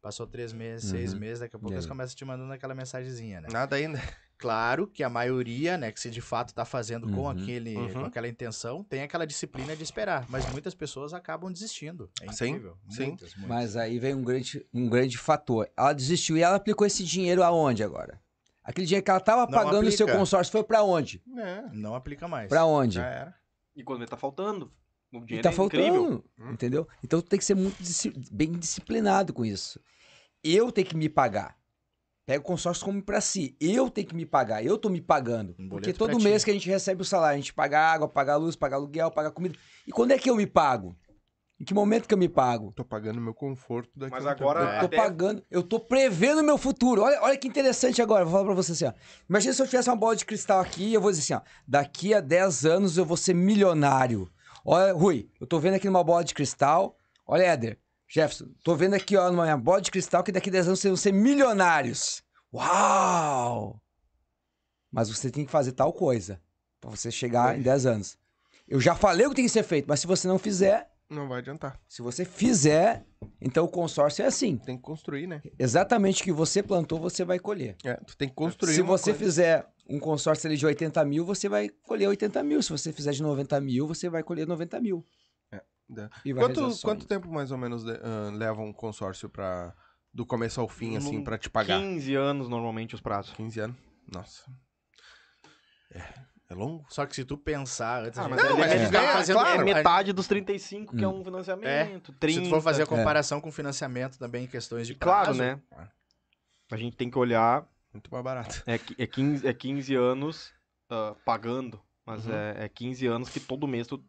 Passou 0.00 0.26
três 0.26 0.52
meses, 0.52 0.88
seis 0.90 1.12
Uhum. 1.12 1.18
meses, 1.18 1.40
daqui 1.40 1.56
a 1.56 1.58
pouco 1.58 1.72
E 1.72 1.74
eles 1.74 1.86
aí? 1.86 1.88
começam 1.88 2.14
te 2.14 2.24
mandando 2.24 2.52
aquela 2.52 2.74
mensagenzinha, 2.74 3.40
né? 3.40 3.48
Nada 3.50 3.74
ainda. 3.76 4.00
Claro 4.38 4.86
que 4.86 5.02
a 5.02 5.08
maioria, 5.08 5.76
né, 5.78 5.90
que 5.90 5.98
se 5.98 6.10
de 6.10 6.20
fato 6.20 6.54
tá 6.54 6.64
fazendo 6.64 7.08
com 7.08 7.22
Uhum. 7.22 7.28
aquele, 7.30 7.74
Uhum. 7.74 7.92
com 7.94 8.04
aquela 8.04 8.28
intenção, 8.28 8.84
tem 8.84 9.02
aquela 9.02 9.26
disciplina 9.26 9.74
de 9.74 9.82
esperar. 9.82 10.26
Mas 10.28 10.44
muitas 10.52 10.74
pessoas 10.74 11.14
acabam 11.14 11.50
desistindo. 11.50 12.08
É 12.20 12.30
Sim, 12.30 12.48
incrível. 12.50 12.76
sim. 12.90 13.06
Muitas, 13.06 13.34
muitas. 13.34 13.48
Mas 13.56 13.76
aí 13.76 13.98
vem 13.98 14.14
um 14.14 14.22
grande, 14.22 14.64
um 14.72 14.88
grande 14.88 15.16
fator. 15.18 15.68
Ela 15.76 15.94
desistiu 15.94 16.36
e 16.36 16.42
ela 16.42 16.56
aplicou 16.56 16.86
esse 16.86 17.02
dinheiro 17.02 17.42
aonde 17.42 17.82
agora? 17.82 18.20
Aquele 18.66 18.86
dinheiro 18.86 19.04
que 19.04 19.10
ela 19.10 19.20
tava 19.20 19.42
Não 19.42 19.50
pagando 19.50 19.86
o 19.88 19.92
seu 19.92 20.06
consórcio 20.08 20.50
foi 20.50 20.64
pra 20.64 20.82
onde? 20.82 21.22
É, 21.38 21.62
Não 21.72 21.94
aplica 21.94 22.26
mais. 22.26 22.48
Pra 22.48 22.64
onde? 22.64 22.96
já 22.96 23.06
era. 23.06 23.34
E 23.76 23.84
quando 23.84 24.00
vê, 24.00 24.06
tá 24.06 24.16
faltando. 24.16 24.72
O 25.12 25.18
E 25.18 25.24
dinheiro 25.26 25.42
tá 25.44 25.50
é 25.50 25.64
incrível. 25.64 25.94
faltando, 26.04 26.24
entendeu? 26.52 26.88
Então 27.02 27.22
tu 27.22 27.28
tem 27.28 27.38
que 27.38 27.44
ser 27.44 27.54
muito 27.54 27.80
disci- 27.80 28.12
bem 28.32 28.52
disciplinado 28.52 29.32
com 29.32 29.44
isso. 29.44 29.80
Eu 30.42 30.72
tenho 30.72 30.86
que 30.86 30.96
me 30.96 31.08
pagar. 31.08 31.56
Pega 32.26 32.40
o 32.40 32.44
consórcio 32.44 32.84
como 32.84 33.00
pra 33.00 33.20
si. 33.20 33.56
Eu 33.60 33.88
tenho 33.88 34.08
que 34.08 34.14
me 34.16 34.26
pagar. 34.26 34.64
Eu 34.64 34.76
tô 34.76 34.88
me 34.88 35.00
pagando. 35.00 35.54
Um 35.58 35.68
Porque 35.68 35.92
todo 35.92 36.10
pra 36.10 36.18
ti. 36.18 36.24
mês 36.24 36.42
que 36.44 36.50
a 36.50 36.54
gente 36.54 36.68
recebe 36.68 37.02
o 37.02 37.04
salário, 37.04 37.34
a 37.34 37.40
gente 37.40 37.54
paga 37.54 37.78
água, 37.78 38.08
paga 38.08 38.34
luz, 38.36 38.56
paga 38.56 38.74
aluguel, 38.74 39.12
paga 39.12 39.30
comida. 39.30 39.56
E 39.86 39.92
quando 39.92 40.10
é 40.10 40.18
que 40.18 40.28
eu 40.28 40.34
me 40.34 40.46
pago? 40.46 40.96
Em 41.58 41.64
que 41.64 41.72
momento 41.72 42.06
que 42.06 42.12
eu 42.12 42.18
me 42.18 42.28
pago? 42.28 42.70
Tô 42.72 42.84
pagando 42.84 43.18
meu 43.20 43.32
conforto 43.32 43.90
daqui 43.96 44.12
Mas 44.12 44.26
agora- 44.26 44.60
Eu 44.60 44.80
tô 44.80 44.86
Até- 44.86 44.96
pagando, 44.96 45.42
eu 45.50 45.62
tô 45.62 45.80
prevendo 45.80 46.40
o 46.40 46.44
meu 46.44 46.58
futuro. 46.58 47.00
Olha, 47.02 47.18
olha 47.22 47.36
que 47.38 47.48
interessante 47.48 48.02
agora, 48.02 48.24
vou 48.24 48.32
falar 48.32 48.44
pra 48.44 48.54
você 48.54 48.72
assim, 48.72 48.84
ó. 48.84 48.92
Imagina 49.28 49.54
se 49.54 49.62
eu 49.62 49.66
tivesse 49.66 49.88
uma 49.88 49.96
bola 49.96 50.14
de 50.14 50.26
cristal 50.26 50.60
aqui 50.60 50.84
e 50.88 50.94
eu 50.94 51.00
vou 51.00 51.10
dizer 51.10 51.22
assim, 51.22 51.34
ó. 51.34 51.40
Daqui 51.66 52.12
a 52.12 52.20
10 52.20 52.66
anos 52.66 52.98
eu 52.98 53.06
vou 53.06 53.16
ser 53.16 53.32
milionário. 53.34 54.30
Olha, 54.64 54.92
Rui, 54.92 55.30
eu 55.40 55.46
tô 55.46 55.58
vendo 55.58 55.74
aqui 55.74 55.86
numa 55.86 56.04
bola 56.04 56.22
de 56.22 56.34
cristal. 56.34 56.98
Olha, 57.26 57.44
Éder, 57.44 57.78
Jefferson, 58.06 58.48
tô 58.62 58.76
vendo 58.76 58.92
aqui, 58.94 59.16
ó, 59.16 59.30
numa 59.30 59.44
minha 59.44 59.56
bola 59.56 59.80
de 59.80 59.90
cristal 59.90 60.22
que 60.22 60.30
daqui 60.32 60.50
a 60.50 60.52
10 60.52 60.66
anos 60.68 60.80
vocês 60.80 60.90
vão 60.90 60.96
ser 60.96 61.12
milionários. 61.12 62.22
Uau! 62.52 63.80
Mas 64.92 65.08
você 65.08 65.30
tem 65.30 65.44
que 65.46 65.50
fazer 65.50 65.72
tal 65.72 65.92
coisa 65.92 66.40
pra 66.80 66.90
você 66.90 67.10
chegar 67.10 67.58
em 67.58 67.62
10 67.62 67.86
anos. 67.86 68.18
Eu 68.68 68.80
já 68.80 68.94
falei 68.94 69.26
o 69.26 69.30
que 69.30 69.36
tem 69.36 69.44
que 69.46 69.50
ser 69.50 69.62
feito, 69.62 69.86
mas 69.88 70.00
se 70.00 70.06
você 70.06 70.26
não 70.28 70.38
fizer, 70.38 70.90
Não 71.08 71.28
vai 71.28 71.38
adiantar. 71.38 71.80
se 71.88 72.02
você 72.02 72.24
fizer, 72.24 73.06
então 73.40 73.64
o 73.64 73.68
consórcio 73.68 74.24
é 74.24 74.26
assim. 74.26 74.56
Tem 74.56 74.76
que 74.76 74.82
construir, 74.82 75.26
né? 75.28 75.40
Exatamente 75.58 76.20
o 76.20 76.24
que 76.24 76.32
você 76.32 76.62
plantou, 76.62 76.98
você 76.98 77.24
vai 77.24 77.38
colher. 77.38 77.76
É, 77.84 77.94
tu 77.94 78.16
tem 78.16 78.28
que 78.28 78.34
construir 78.34 78.74
Se 78.74 78.80
uma 78.82 78.98
você 78.98 79.12
coisa. 79.12 79.24
fizer 79.24 79.66
um 79.88 80.00
consórcio 80.00 80.48
ali 80.48 80.56
de 80.56 80.66
80 80.66 81.04
mil, 81.04 81.24
você 81.24 81.48
vai 81.48 81.68
colher 81.68 82.08
80 82.08 82.42
mil. 82.42 82.60
Se 82.60 82.70
você 82.70 82.92
fizer 82.92 83.12
de 83.12 83.22
90 83.22 83.60
mil, 83.60 83.86
você 83.86 84.08
vai 84.08 84.22
colher 84.24 84.48
90 84.48 84.80
mil. 84.80 85.06
É, 85.52 85.62
dá. 85.88 86.10
E 86.24 86.32
vai 86.32 86.44
Quanto, 86.44 86.80
quanto 86.80 87.06
tempo 87.06 87.28
mais 87.30 87.52
ou 87.52 87.58
menos 87.58 87.84
ah, 87.86 88.30
leva 88.34 88.60
um 88.60 88.72
consórcio 88.72 89.28
pra, 89.28 89.72
do 90.12 90.26
começo 90.26 90.60
ao 90.60 90.68
fim, 90.68 90.96
assim, 90.96 91.22
pra 91.22 91.38
te 91.38 91.48
pagar? 91.48 91.78
15 91.80 92.14
anos 92.16 92.48
normalmente 92.48 92.96
os 92.96 93.00
prazos. 93.00 93.32
15 93.34 93.60
anos? 93.60 93.76
Nossa. 94.12 94.42
É, 95.92 96.02
é 96.48 96.54
longo? 96.54 96.84
Só 96.88 97.04
que 97.06 97.14
se 97.16 97.24
tu 97.24 97.36
pensar 97.36 98.04
antes 98.04 98.18
Ah, 98.18 98.28
mas 98.28 98.38
a 98.44 98.48
gente 98.48 98.78
gente 98.78 98.92
tá 98.92 99.00
ganha, 99.00 99.12
fazendo 99.12 99.36
claro. 99.40 99.60
é 99.60 99.64
metade 99.64 100.12
dos 100.12 100.26
35, 100.26 100.94
que 100.96 101.04
é 101.04 101.08
Hum. 101.08 101.20
um 101.20 101.24
financiamento. 101.24 102.12
30. 102.20 102.40
Se 102.40 102.46
tu 102.46 102.50
for 102.50 102.62
fazer 102.62 102.82
a 102.82 102.84
É. 102.84 102.86
comparação 102.88 103.40
com 103.40 103.50
financiamento 103.50 104.18
também 104.18 104.44
em 104.44 104.46
questões 104.46 104.86
de 104.86 104.92
E 104.92 104.96
claro, 104.96 105.34
prazo, 105.34 105.38
né? 105.42 105.60
A 106.70 106.76
gente 106.76 106.96
tem 106.96 107.10
que 107.10 107.18
olhar. 107.18 107.66
Muito 107.92 108.10
mais 108.12 108.22
barato. 108.24 108.62
É, 108.66 108.74
é, 108.98 109.06
15, 109.06 109.46
é 109.46 109.54
15 109.54 109.94
anos 109.94 110.52
ah, 110.90 111.14
pagando, 111.24 111.80
mas 112.04 112.26
Uhum. 112.26 112.32
é, 112.34 112.64
é 112.64 112.68
15 112.68 113.06
anos 113.06 113.28
que 113.30 113.40
todo 113.40 113.66
mês 113.66 113.86
tu- 113.86 114.04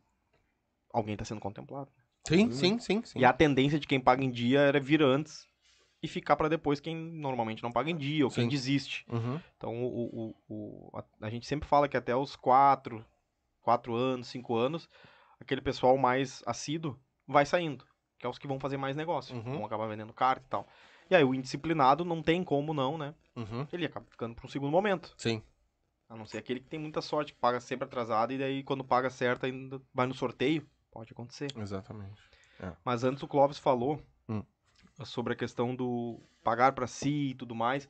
alguém 0.93 1.15
tá 1.15 1.23
sendo 1.26 1.39
contemplado. 1.41 1.89
Sim, 2.27 2.51
sim, 2.51 2.77
sim, 2.80 3.01
sim. 3.05 3.19
E 3.19 3.26
a 3.26 3.31
tendência 3.31 3.80
de 3.80 3.88
quem 3.88 3.99
paga 4.01 4.22
em 4.23 4.30
dia 4.30 4.59
era 4.59 4.80
vir 4.80 5.01
antes 5.01 5.47
e 6.01 6.07
ficar 6.07 6.35
pra 6.35 6.47
depois 6.47 6.79
quem 6.79 6.95
normalmente 6.95 7.63
não 7.63 7.71
paga 7.71 7.89
em 7.89 7.97
dia 7.97 8.25
ou 8.25 8.31
quem 8.31 8.43
Sim. 8.43 8.49
desiste. 8.49 9.05
Uhum. 9.09 9.39
Então 9.57 9.83
o, 9.83 10.05
o- 10.29 10.35
o- 10.47 10.97
a, 10.97 11.03
a 11.27 11.29
gente 11.29 11.47
sempre 11.47 11.67
fala 11.67 11.87
que 11.87 11.97
até 11.97 12.15
os 12.15 12.35
4, 12.35 13.03
4 13.61 13.95
anos, 13.95 14.27
5 14.27 14.55
anos, 14.55 14.89
aquele 15.39 15.61
pessoal 15.61 15.97
mais 15.97 16.43
assíduo 16.45 16.99
vai 17.27 17.45
saindo. 17.45 17.85
Que 18.19 18.25
é 18.25 18.29
os 18.29 18.37
que 18.39 18.47
vão 18.47 18.59
fazer 18.59 18.77
mais 18.77 18.95
negócio. 18.95 19.35
Uhum. 19.35 19.53
Vão 19.57 19.65
acabar 19.65 19.87
vendendo 19.87 20.13
carta 20.13 20.43
e 20.45 20.49
tal. 20.49 20.67
E 21.09 21.15
aí 21.15 21.23
o 21.23 21.33
indisciplinado 21.35 22.03
não 22.03 22.21
tem 22.21 22.43
como 22.43 22.73
não, 22.73 22.97
né? 22.97 23.13
Uhum. 23.35 23.67
Ele 23.71 23.85
acaba 23.85 24.05
ficando 24.09 24.35
para 24.35 24.45
um 24.45 24.49
segundo 24.49 24.71
momento. 24.71 25.13
Sim. 25.17 25.41
A 26.09 26.15
não 26.15 26.25
ser 26.25 26.37
aquele 26.37 26.59
que 26.59 26.67
tem 26.67 26.79
muita 26.79 27.01
sorte, 27.01 27.33
que 27.33 27.39
paga 27.39 27.59
sempre 27.59 27.85
atrasado 27.85 28.31
e 28.33 28.37
daí 28.37 28.63
quando 28.63 28.83
paga 28.83 29.09
certo 29.09 29.45
ainda 29.45 29.81
vai 29.93 30.07
no 30.07 30.13
sorteio. 30.13 30.67
Pode 30.91 31.11
acontecer. 31.11 31.51
Exatamente. 31.57 32.21
Mas 32.83 33.03
antes 33.03 33.21
o 33.21 33.27
Clóvis 33.27 33.57
falou 33.59 34.01
Hum. 34.27 34.43
Sobre 35.05 35.33
a 35.33 35.35
questão 35.35 35.75
do 35.75 36.19
pagar 36.43 36.71
pra 36.73 36.87
si 36.87 37.29
e 37.31 37.35
tudo 37.35 37.53
mais. 37.55 37.87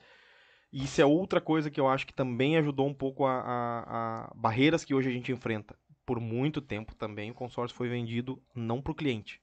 E 0.72 0.84
isso 0.84 1.02
é 1.02 1.06
outra 1.06 1.40
coisa 1.40 1.72
que 1.72 1.80
eu 1.80 1.88
acho 1.88 2.06
que 2.06 2.14
também 2.14 2.58
ajudou 2.58 2.88
um 2.88 2.94
pouco 2.94 3.26
a, 3.26 3.40
a- 3.40 4.26
a 4.30 4.34
barreiras 4.36 4.84
que 4.84 4.94
hoje 4.94 5.10
a 5.10 5.14
gente 5.14 5.32
enfrenta. 5.32 5.76
Por 6.06 6.20
muito 6.20 6.62
tempo 6.62 6.94
também 6.96 7.32
o 7.32 7.34
consórcio 7.34 7.76
foi 7.78 7.88
vendido 7.90 8.42
não 8.56 8.82
pro 8.82 8.96
cliente, 8.96 9.42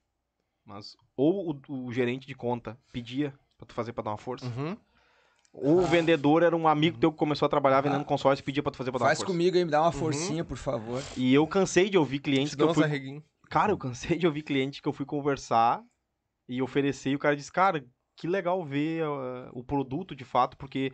mas 0.65 0.95
ou 1.15 1.55
o, 1.69 1.85
o 1.87 1.91
gerente 1.93 2.25
de 2.27 2.35
conta 2.35 2.77
pedia 2.91 3.33
pra 3.57 3.65
tu 3.67 3.73
fazer 3.73 3.93
pra 3.93 4.03
dar 4.03 4.11
uma 4.11 4.17
força, 4.17 4.45
Uhum. 4.47 4.75
ou 5.53 5.83
o 5.83 5.87
vendedor 5.87 6.43
era 6.43 6.55
um 6.55 6.67
amigo 6.67 6.97
teu 6.97 7.11
que 7.11 7.17
começou 7.17 7.45
a 7.45 7.49
trabalhar 7.49 7.81
vendendo 7.81 8.03
consórcio 8.05 8.41
e 8.41 8.45
pedia 8.45 8.61
pra 8.63 8.71
tu 8.71 8.77
fazer 8.77 8.91
pra 8.91 8.99
dar 8.99 9.05
Faz 9.05 9.19
uma 9.19 9.25
força. 9.25 9.31
comigo 9.33 9.57
aí, 9.57 9.65
me 9.65 9.71
dá 9.71 9.81
uma 9.81 9.87
Uhum. 9.91 9.99
forcinha, 9.99 10.43
por 10.43 10.57
favor. 10.57 11.03
E 11.15 11.33
eu 11.33 11.45
cansei 11.47 11.89
de 11.89 11.97
ouvir 11.97 12.19
clientes 12.19 12.51
Te 12.51 12.57
que 12.57 12.63
eu 12.63 12.73
fui. 12.73 13.21
Cara, 13.49 13.71
eu 13.71 13.77
cansei 13.77 14.17
de 14.17 14.25
ouvir 14.27 14.41
cliente 14.41 14.81
que 14.81 14.87
eu 14.87 14.93
fui 14.93 15.05
conversar 15.05 15.83
e 16.47 16.61
oferecer, 16.61 17.11
e 17.11 17.15
o 17.15 17.19
cara 17.19 17.35
disse, 17.35 17.51
cara, 17.51 17.85
que 18.15 18.27
legal 18.27 18.63
ver 18.63 19.03
ah, 19.03 19.49
o 19.53 19.63
produto 19.63 20.15
de 20.15 20.23
fato, 20.23 20.55
porque 20.57 20.91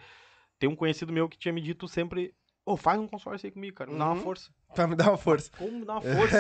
tem 0.60 0.70
um 0.70 0.76
conhecido 0.76 1.12
meu 1.14 1.28
que 1.30 1.38
tinha 1.38 1.54
me 1.54 1.62
dito 1.62 1.88
sempre, 1.88 2.34
ô, 2.66 2.78
faz 2.78 3.00
um 3.00 3.08
consórcio 3.08 3.48
aí 3.48 3.52
comigo, 3.52 3.76
cara, 3.76 3.92
me 3.92 3.98
dá 3.98 4.06
uma 4.06 4.16
Uhum. 4.16 4.22
força. 4.22 4.52
Pra 4.74 4.88
me 4.88 4.96
dar 4.96 5.10
uma 5.10 5.18
força. 5.18 5.52
Como 5.58 5.80
me 5.80 5.86
dá 5.86 5.94
uma 5.94 6.02
força? 6.02 6.38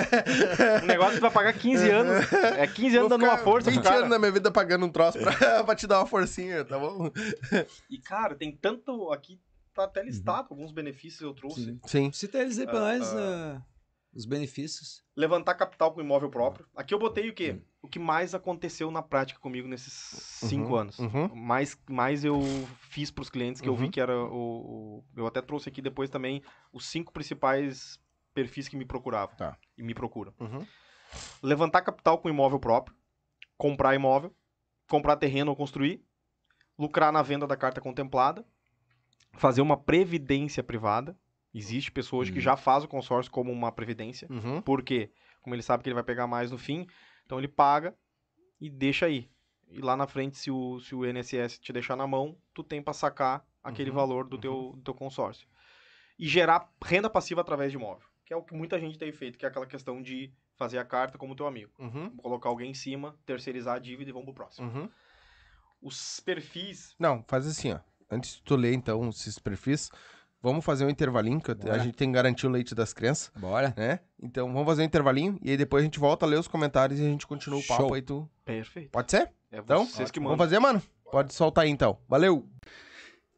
um 0.83 0.85
negócio 0.85 1.11
que 1.13 1.17
tu 1.19 1.21
vai 1.21 1.31
pagar 1.31 1.53
15 1.53 1.89
anos, 1.91 2.31
é 2.57 2.65
15 2.67 2.97
anos 2.97 3.09
dando 3.09 3.25
uma 3.25 3.37
força 3.37 3.69
pro 3.69 3.75
20 3.79 3.83
cara. 3.83 3.97
anos 3.97 4.09
da 4.09 4.17
minha 4.19 4.31
vida 4.31 4.49
pagando 4.51 4.85
um 4.85 4.89
troço 4.89 5.19
pra, 5.19 5.31
pra 5.65 5.75
te 5.75 5.85
dar 5.85 5.99
uma 5.99 6.05
forcinha, 6.07 6.63
tá 6.63 6.79
bom? 6.79 7.11
E, 7.89 7.97
cara, 7.99 8.33
tem 8.35 8.55
tanto, 8.55 9.11
aqui 9.11 9.39
tá 9.73 9.83
até 9.85 10.03
listado 10.03 10.47
alguns 10.51 10.71
benefícios 10.71 11.21
eu 11.21 11.33
trouxe. 11.33 11.63
Sim. 11.65 11.79
Sim. 11.85 12.11
Cita 12.11 12.39
eles 12.39 12.57
aí 12.59 12.65
pra 12.67 12.77
Ah, 12.77 12.97
nós, 12.97 13.13
ah. 13.15 13.57
ah, 13.57 13.61
os 14.13 14.25
benefícios. 14.25 15.03
Levantar 15.15 15.55
capital 15.55 15.93
com 15.93 16.01
imóvel 16.01 16.29
próprio. 16.29 16.65
Aqui 16.75 16.93
eu 16.93 16.99
botei 16.99 17.29
o 17.29 17.33
quê? 17.33 17.61
O 17.81 17.87
que 17.87 17.97
mais 17.99 18.35
aconteceu 18.35 18.91
na 18.91 19.01
prática 19.01 19.39
comigo 19.39 19.67
nesses 19.67 19.93
cinco 19.93 20.69
Uhum, 20.69 20.75
anos. 20.75 20.99
uhum. 20.99 21.33
Mais, 21.35 21.77
mais 21.89 22.23
eu 22.23 22.39
fiz 22.89 23.09
para 23.09 23.21
os 23.23 23.29
clientes 23.29 23.59
que 23.61 23.67
eu 23.67 23.75
vi 23.75 23.85
Uhum. 23.85 23.91
que 23.91 23.99
era 23.99 24.15
o, 24.17 24.99
o- 24.99 25.03
Eu 25.15 25.25
até 25.25 25.41
trouxe 25.41 25.67
aqui 25.69 25.81
depois 25.81 26.09
também 26.09 26.41
os 26.71 26.85
cinco 26.85 27.11
principais 27.11 27.99
perfis 28.33 28.67
que 28.67 28.75
me 28.77 28.85
procuravam. 28.85 29.35
Tá. 29.35 29.57
E 29.77 29.83
me 29.83 29.93
procuram. 29.93 30.33
Uhum. 30.39 30.65
Levantar 31.41 31.81
capital 31.81 32.17
com 32.19 32.29
imóvel 32.29 32.59
próprio. 32.59 32.95
Comprar 33.57 33.95
imóvel. 33.95 34.33
Comprar 34.87 35.15
terreno 35.17 35.49
ou 35.51 35.55
construir. 35.55 36.03
Lucrar 36.77 37.11
na 37.11 37.21
venda 37.21 37.47
da 37.47 37.57
carta 37.57 37.81
contemplada. 37.81 38.45
Fazer 39.33 39.61
uma 39.61 39.75
previdência 39.77 40.63
privada. 40.63 41.17
Existe 41.53 41.91
pessoa 41.91 42.21
hoje 42.21 42.31
que 42.31 42.39
já 42.39 42.55
faz 42.55 42.83
o 42.83 42.87
consórcio 42.87 43.31
como 43.31 43.51
uma 43.51 43.71
previdência. 43.71 44.27
Uhum. 44.29 44.61
Por 44.61 44.81
quê? 44.83 45.11
Como 45.41 45.53
ele 45.55 45.61
sabe 45.63 45.83
que 45.83 45.89
ele 45.89 45.95
vai 45.95 46.03
pegar 46.03 46.27
mais 46.27 46.51
no 46.51 46.57
fim, 46.57 46.87
então 47.31 47.39
ele 47.39 47.47
paga 47.47 47.95
e 48.59 48.69
deixa 48.69 49.05
aí. 49.05 49.31
E 49.69 49.79
lá 49.79 49.95
na 49.95 50.05
frente, 50.05 50.37
se 50.37 50.51
o, 50.51 50.81
se 50.81 50.93
o 50.93 51.05
INSS 51.05 51.57
te 51.59 51.71
deixar 51.71 51.95
na 51.95 52.05
mão, 52.05 52.37
tu 52.53 52.61
tem 52.61 52.83
para 52.83 52.91
sacar 52.91 53.47
aquele 53.63 53.89
Uhum, 53.89 53.95
valor 53.95 54.27
do, 54.27 54.37
teu, 54.37 54.73
do 54.75 54.81
teu 54.81 54.93
consórcio. 54.93 55.47
E 56.19 56.27
gerar 56.27 56.69
renda 56.83 57.09
passiva 57.09 57.39
através 57.39 57.71
de 57.71 57.77
imóvel. 57.77 58.05
Que 58.25 58.33
é 58.33 58.35
o 58.35 58.43
que 58.43 58.53
muita 58.53 58.77
gente 58.77 58.99
tem 58.99 59.13
feito, 59.13 59.37
que 59.37 59.45
é 59.45 59.47
aquela 59.47 59.65
questão 59.65 60.01
de 60.01 60.33
fazer 60.57 60.77
a 60.77 60.83
carta 60.83 61.17
como 61.17 61.33
teu 61.33 61.47
amigo. 61.47 61.71
Uhum. 61.79 62.13
Colocar 62.17 62.49
alguém 62.49 62.71
em 62.71 62.73
cima, 62.73 63.17
terceirizar 63.25 63.77
a 63.77 63.79
dívida 63.79 64.09
e 64.09 64.13
vamos 64.13 64.25
pro 64.25 64.33
próximo. 64.33 64.67
Uhum. 64.67 64.89
Os 65.81 66.19
perfis. 66.19 66.93
Não, 66.99 67.23
faz 67.29 67.47
assim, 67.47 67.71
ó. 67.71 67.79
Antes 68.09 68.35
de 68.35 68.41
tu 68.41 68.57
ler, 68.57 68.73
então, 68.73 69.07
esses 69.07 69.39
perfis, 69.39 69.89
vamos 70.41 70.63
fazer 70.65 70.85
um 70.85 70.89
intervalinho, 70.89 71.39
que 71.41 71.51
eu- 71.51 71.55
a 71.55 71.63
Bora. 71.65 71.79
gente 71.79 71.95
tem 71.95 72.09
que 72.09 72.13
garantir 72.15 72.47
o 72.47 72.49
leite 72.49 72.73
das 72.75 72.93
crianças, 72.93 73.31
Bora. 73.37 73.73
né? 73.77 73.99
Então, 74.21 74.47
vamos 74.51 74.65
fazer 74.67 74.81
um 74.81 74.85
intervalinho 74.85 75.39
e 75.41 75.51
aí 75.51 75.57
depois 75.57 75.81
a 75.81 75.85
gente 75.85 75.99
volta 75.99 76.25
a 76.25 76.29
ler 76.29 76.39
os 76.39 76.47
comentários 76.47 76.99
e 76.99 77.03
a 77.03 77.09
gente 77.09 77.25
continua 77.27 77.59
o 77.59 77.63
papo 77.67 77.83
Show. 77.83 77.93
aí, 77.93 78.01
tu... 78.01 78.29
Perfeito. 78.45 78.89
Pode 78.91 79.11
ser? 79.11 79.31
É 79.51 79.59
Então, 79.59 79.85
vocês 79.85 80.09
que 80.11 80.19
vamos 80.19 80.31
mandam. 80.31 80.45
fazer, 80.45 80.59
mano? 80.59 80.81
Pode 81.11 81.33
soltar 81.33 81.63
aí, 81.65 81.69
então. 81.69 81.97
Valeu! 82.07 82.47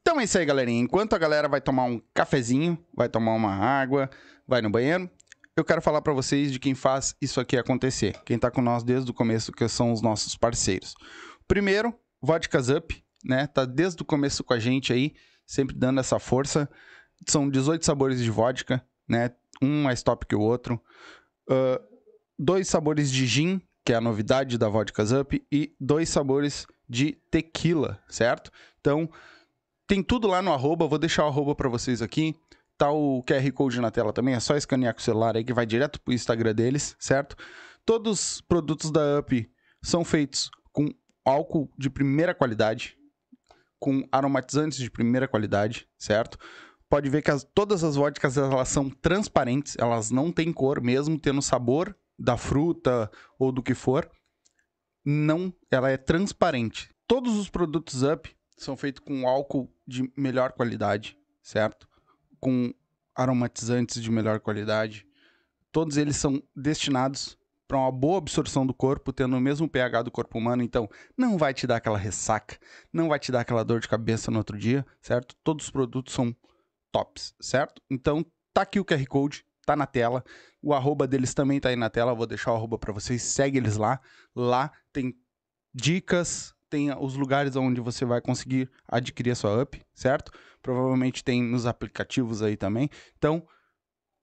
Então 0.01 0.19
é 0.19 0.23
isso 0.25 0.37
aí, 0.37 0.45
galerinha. 0.45 0.81
Enquanto 0.81 1.13
a 1.13 1.17
galera 1.17 1.47
vai 1.47 1.61
tomar 1.61 1.85
um 1.85 2.01
cafezinho, 2.13 2.77
vai 2.93 3.07
tomar 3.09 3.33
uma 3.33 3.51
água, 3.55 4.09
vai 4.47 4.61
no 4.61 4.69
banheiro, 4.69 5.09
eu 5.55 5.63
quero 5.63 5.81
falar 5.81 6.01
pra 6.01 6.13
vocês 6.13 6.51
de 6.51 6.59
quem 6.59 6.75
faz 6.75 7.15
isso 7.21 7.39
aqui 7.39 7.57
acontecer. 7.57 8.15
Quem 8.25 8.37
tá 8.37 8.51
com 8.51 8.61
nós 8.61 8.83
desde 8.83 9.09
o 9.09 9.13
começo, 9.13 9.51
que 9.51 9.67
são 9.67 9.91
os 9.91 10.01
nossos 10.01 10.35
parceiros. 10.35 10.93
Primeiro, 11.47 11.93
Vodkas 12.21 12.69
Up, 12.69 13.03
né? 13.23 13.47
Tá 13.47 13.65
desde 13.65 14.01
o 14.01 14.05
começo 14.05 14.43
com 14.43 14.53
a 14.53 14.59
gente 14.59 14.91
aí, 14.91 15.13
sempre 15.45 15.75
dando 15.75 15.99
essa 15.99 16.19
força. 16.19 16.69
São 17.27 17.49
18 17.49 17.85
sabores 17.85 18.21
de 18.21 18.29
vodka, 18.29 18.85
né? 19.07 19.31
Um 19.61 19.83
mais 19.83 20.03
top 20.03 20.25
que 20.25 20.35
o 20.35 20.41
outro. 20.41 20.81
Ah, 21.49 21.81
dois 22.37 22.67
sabores 22.67 23.11
de 23.11 23.25
gin, 23.25 23.61
que 23.85 23.93
é 23.93 23.95
a 23.95 24.01
novidade 24.01 24.57
da 24.57 24.69
Vodkas 24.69 25.11
Up, 25.11 25.45
e 25.51 25.75
dois 25.79 26.09
sabores 26.09 26.65
de 26.87 27.13
tequila, 27.29 28.01
certo? 28.07 28.51
Então, 28.79 29.09
tem 29.87 30.01
tudo 30.01 30.27
lá 30.27 30.41
no 30.41 30.53
arroba, 30.53 30.87
vou 30.87 30.99
deixar 30.99 31.25
o 31.25 31.27
arroba 31.27 31.55
pra 31.55 31.69
vocês 31.69 32.01
aqui. 32.01 32.35
Tá 32.77 32.91
o 32.91 33.23
QR 33.23 33.51
Code 33.51 33.79
na 33.79 33.91
tela 33.91 34.11
também, 34.11 34.33
é 34.33 34.39
só 34.39 34.55
escanear 34.55 34.93
com 34.93 34.99
o 34.99 35.03
celular 35.03 35.37
aí 35.37 35.43
que 35.43 35.53
vai 35.53 35.65
direto 35.65 36.01
pro 36.01 36.13
Instagram 36.13 36.55
deles, 36.55 36.95
certo? 36.99 37.35
Todos 37.85 38.35
os 38.35 38.41
produtos 38.41 38.91
da 38.91 39.19
UP 39.19 39.49
são 39.81 40.03
feitos 40.03 40.49
com 40.71 40.87
álcool 41.23 41.69
de 41.77 41.89
primeira 41.89 42.33
qualidade, 42.33 42.97
com 43.79 44.07
aromatizantes 44.11 44.79
de 44.79 44.89
primeira 44.89 45.27
qualidade, 45.27 45.87
certo? 45.97 46.37
Pode 46.93 47.09
ver 47.09 47.23
que 47.23 47.31
as- 47.31 47.43
todas 47.43 47.83
as 47.83 47.95
vodkas 47.95 48.37
elas 48.37 48.69
são 48.69 48.87
transparentes, 48.87 49.75
elas 49.79 50.11
não 50.11 50.31
têm 50.31 50.53
cor, 50.53 50.79
mesmo 50.79 51.17
tendo 51.17 51.41
sabor 51.41 51.97
da 52.19 52.37
fruta 52.37 53.09
ou 53.39 53.51
do 53.51 53.63
que 53.63 53.73
for. 53.73 54.07
Não, 55.03 55.51
ela 55.71 55.89
é 55.89 55.97
transparente. 55.97 56.93
Todos 57.07 57.35
os 57.35 57.49
produtos 57.49 58.03
Up 58.03 58.29
são 58.55 58.77
feitos 58.77 59.03
com 59.03 59.27
álcool 59.27 59.73
de 59.87 60.07
melhor 60.15 60.51
qualidade, 60.51 61.17
certo? 61.41 61.89
Com 62.39 62.71
aromatizantes 63.15 63.99
de 63.99 64.11
melhor 64.11 64.39
qualidade. 64.39 65.07
Todos 65.71 65.97
eles 65.97 66.15
são 66.15 66.43
destinados 66.55 67.35
para 67.67 67.79
uma 67.79 67.91
boa 67.91 68.19
absorção 68.19 68.67
do 68.67 68.73
corpo, 68.73 69.11
tendo 69.11 69.35
o 69.35 69.41
mesmo 69.41 69.67
pH 69.67 70.03
do 70.03 70.11
corpo 70.11 70.37
humano, 70.37 70.61
então 70.61 70.87
não 71.17 71.39
vai 71.39 71.55
te 71.55 71.65
dar 71.65 71.77
aquela 71.77 71.97
ressaca, 71.97 72.55
não 72.93 73.09
vai 73.09 73.17
te 73.17 73.31
dar 73.31 73.39
aquela 73.39 73.65
dor 73.65 73.79
de 73.79 73.87
cabeça 73.87 74.29
no 74.29 74.37
outro 74.37 74.59
dia, 74.59 74.85
certo? 75.01 75.35
Todos 75.43 75.65
os 75.65 75.71
produtos 75.71 76.13
são 76.13 76.35
tops, 76.93 77.35
certo? 77.41 77.81
Então 77.89 78.25
tá 78.53 78.61
aqui 78.61 78.79
o 78.79 78.85
QR 78.85 79.05
Code, 79.07 79.43
tá 79.65 79.75
na 79.75 79.85
tela. 79.85 80.23
O 80.61 80.73
arroba 80.73 81.05
deles 81.05 81.33
também 81.33 81.59
tá 81.59 81.69
aí 81.69 81.75
na 81.75 81.89
tela, 81.89 82.13
vou 82.13 82.27
deixar 82.27 82.53
o 82.53 82.55
arroba 82.55 82.77
para 82.77 82.93
vocês, 82.93 83.21
segue 83.21 83.57
eles 83.57 83.75
lá. 83.75 83.99
Lá 84.33 84.71
tem 84.93 85.13
dicas, 85.73 86.53
tem 86.69 86.95
os 86.97 87.15
lugares 87.15 87.55
onde 87.55 87.81
você 87.81 88.05
vai 88.05 88.21
conseguir 88.21 88.69
adquirir 88.87 89.31
a 89.31 89.35
sua 89.35 89.61
up, 89.61 89.81
certo? 89.93 90.31
Provavelmente 90.61 91.23
tem 91.23 91.43
nos 91.43 91.65
aplicativos 91.65 92.41
aí 92.41 92.55
também. 92.55 92.89
Então, 93.17 93.45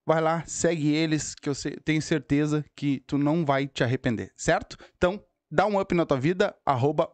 vai 0.05 0.21
lá, 0.21 0.43
segue 0.45 0.93
eles, 0.93 1.35
que 1.35 1.49
eu 1.49 1.53
tenho 1.83 2.01
certeza 2.01 2.65
que 2.75 3.01
tu 3.05 3.17
não 3.17 3.45
vai 3.45 3.67
te 3.67 3.83
arrepender, 3.83 4.33
certo? 4.35 4.77
Então, 4.97 5.23
dá 5.51 5.65
um 5.65 5.79
up 5.79 5.93
na 5.93 6.05
tua 6.05 6.19
vida, 6.19 6.55
arroba. 6.65 7.11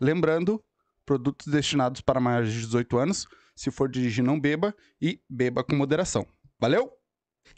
Lembrando, 0.00 0.62
produtos 1.04 1.46
destinados 1.48 2.00
para 2.00 2.20
maiores 2.20 2.52
de 2.52 2.60
18 2.60 2.98
anos. 2.98 3.26
Se 3.54 3.70
for 3.70 3.88
dirigir, 3.88 4.24
não 4.24 4.38
beba 4.38 4.74
e 5.00 5.20
beba 5.28 5.62
com 5.62 5.76
moderação. 5.76 6.26
Valeu? 6.58 6.92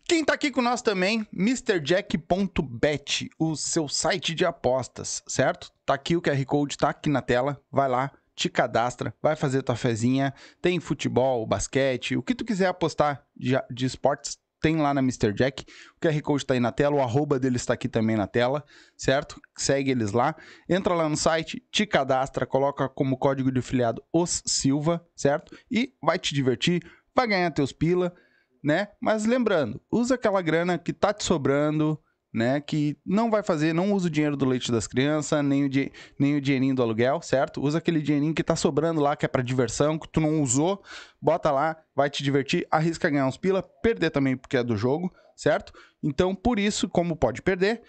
Quem 0.05 0.25
tá 0.25 0.35
aqui 0.35 0.51
com 0.51 0.63
nós 0.63 0.83
também, 0.83 1.27
MrJack.bet, 1.33 3.31
o 3.39 3.57
seu 3.57 3.89
site 3.89 4.35
de 4.35 4.45
apostas, 4.45 5.23
certo? 5.27 5.73
Tá 5.85 5.95
aqui 5.95 6.17
o 6.17 6.23
QR 6.23 6.45
Code, 6.45 6.77
tá 6.77 6.91
aqui 6.91 7.09
na 7.09 7.23
tela. 7.23 7.61
Vai 7.71 7.89
lá, 7.89 8.13
te 8.35 8.49
cadastra, 8.49 9.15
vai 9.23 9.35
fazer 9.35 9.63
tua 9.63 9.77
fezinha. 9.77 10.33
Tem 10.61 10.79
futebol, 10.79 11.47
basquete, 11.47 12.17
o 12.17 12.23
que 12.23 12.35
tu 12.35 12.45
quiser 12.45 12.67
apostar 12.67 13.27
de, 13.35 13.55
de 13.71 13.87
esportes, 13.87 14.39
tem 14.67 14.77
lá 14.79 14.93
na 14.93 15.01
Mr. 15.01 15.33
Jack. 15.33 15.65
O 15.97 16.01
QR 16.01 16.21
Code 16.23 16.45
tá 16.45 16.55
aí 16.55 16.59
na 16.59 16.73
tela, 16.73 16.97
o 16.97 17.01
arroba 17.01 17.39
deles 17.39 17.65
tá 17.65 17.75
aqui 17.75 17.89
também 17.89 18.17
na 18.17 18.27
tela, 18.27 18.65
certo? 18.97 19.41
Segue 19.57 19.93
eles 19.93 20.11
lá. 20.11 20.35
Entra 20.69 20.93
lá 20.93 21.09
no 21.09 21.17
site, 21.17 21.65
te 21.71 21.87
cadastra, 21.87 22.45
coloca 22.45 22.89
como 22.89 23.17
código 23.17 23.53
de 23.53 23.63
filiado 23.63 24.03
os 24.13 24.43
Silva, 24.45 25.07
certo? 25.15 25.57
E 25.71 25.93
vai 26.03 26.19
te 26.19 26.35
divertir, 26.35 26.83
vai 27.15 27.29
ganhar 27.29 27.53
teus 27.53 27.71
pila 27.71 28.13
né? 28.65 28.89
Mas 29.01 29.25
lembrando, 29.25 29.81
usa 29.89 30.17
aquela 30.17 30.43
grana 30.43 30.77
que 30.77 30.93
tá 30.93 31.13
te 31.13 31.23
sobrando, 31.23 31.97
né? 32.37 32.61
Que 32.61 32.99
não 33.05 33.31
vai 33.31 33.43
fazer, 33.43 33.73
não 33.73 33.95
usa 33.95 34.09
o 34.09 34.11
dinheiro 34.11 34.37
do 34.37 34.45
leite 34.45 34.71
das 34.71 34.87
crianças, 34.87 35.43
nem 35.43 35.65
o, 35.65 35.71
nem 36.19 36.37
o 36.37 36.41
dinheirinho 36.41 36.75
do 36.75 36.83
aluguel, 36.83 37.23
certo? 37.23 37.63
Usa 37.63 37.79
aquele 37.79 38.03
dinheirinho 38.03 38.35
que 38.35 38.45
tá 38.45 38.55
sobrando 38.55 39.01
lá, 39.01 39.17
que 39.17 39.25
é 39.25 39.29
pra 39.29 39.41
diversão, 39.41 39.99
que 39.99 40.07
tu 40.07 40.21
não 40.21 40.43
usou, 40.43 40.83
bota 41.19 41.51
lá, 41.51 41.79
vai 41.95 42.11
te 42.11 42.23
divertir, 42.23 42.67
arrisca 42.71 43.09
ganhar 43.09 43.27
uns 43.27 43.39
pila, 43.39 43.63
perder 43.63 44.11
também 44.11 44.37
porque 44.37 44.59
é 44.59 44.63
do 44.63 44.77
jogo, 44.77 45.11
certo? 45.35 45.73
Então, 46.03 46.35
por 46.35 46.59
isso, 46.59 46.91
como 46.91 47.17
pode 47.17 47.41
perder, 47.41 47.81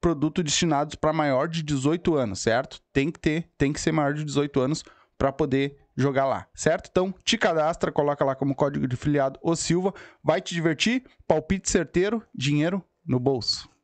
produto 0.00 0.42
destinados 0.42 0.96
para 0.96 1.12
maior 1.12 1.46
de 1.46 1.62
18 1.62 2.16
anos, 2.16 2.40
certo? 2.40 2.82
Tem 2.92 3.12
que 3.12 3.20
ter, 3.20 3.48
tem 3.56 3.72
que 3.72 3.80
ser 3.80 3.92
maior 3.92 4.12
de 4.12 4.24
18 4.24 4.58
anos 4.58 4.82
para 5.16 5.30
poder 5.30 5.78
jogar 5.96 6.26
lá, 6.26 6.48
certo? 6.52 6.88
Então, 6.90 7.14
te 7.24 7.38
cadastra, 7.38 7.92
coloca 7.92 8.24
lá 8.24 8.34
como 8.34 8.56
código 8.56 8.88
de 8.88 8.96
filiado 8.96 9.38
o 9.40 9.54
Silva, 9.54 9.94
vai 10.20 10.40
te 10.40 10.52
divertir, 10.52 11.04
palpite 11.28 11.70
certeiro, 11.70 12.20
dinheiro 12.34 12.84
no 13.06 13.20
bolso. 13.20 13.72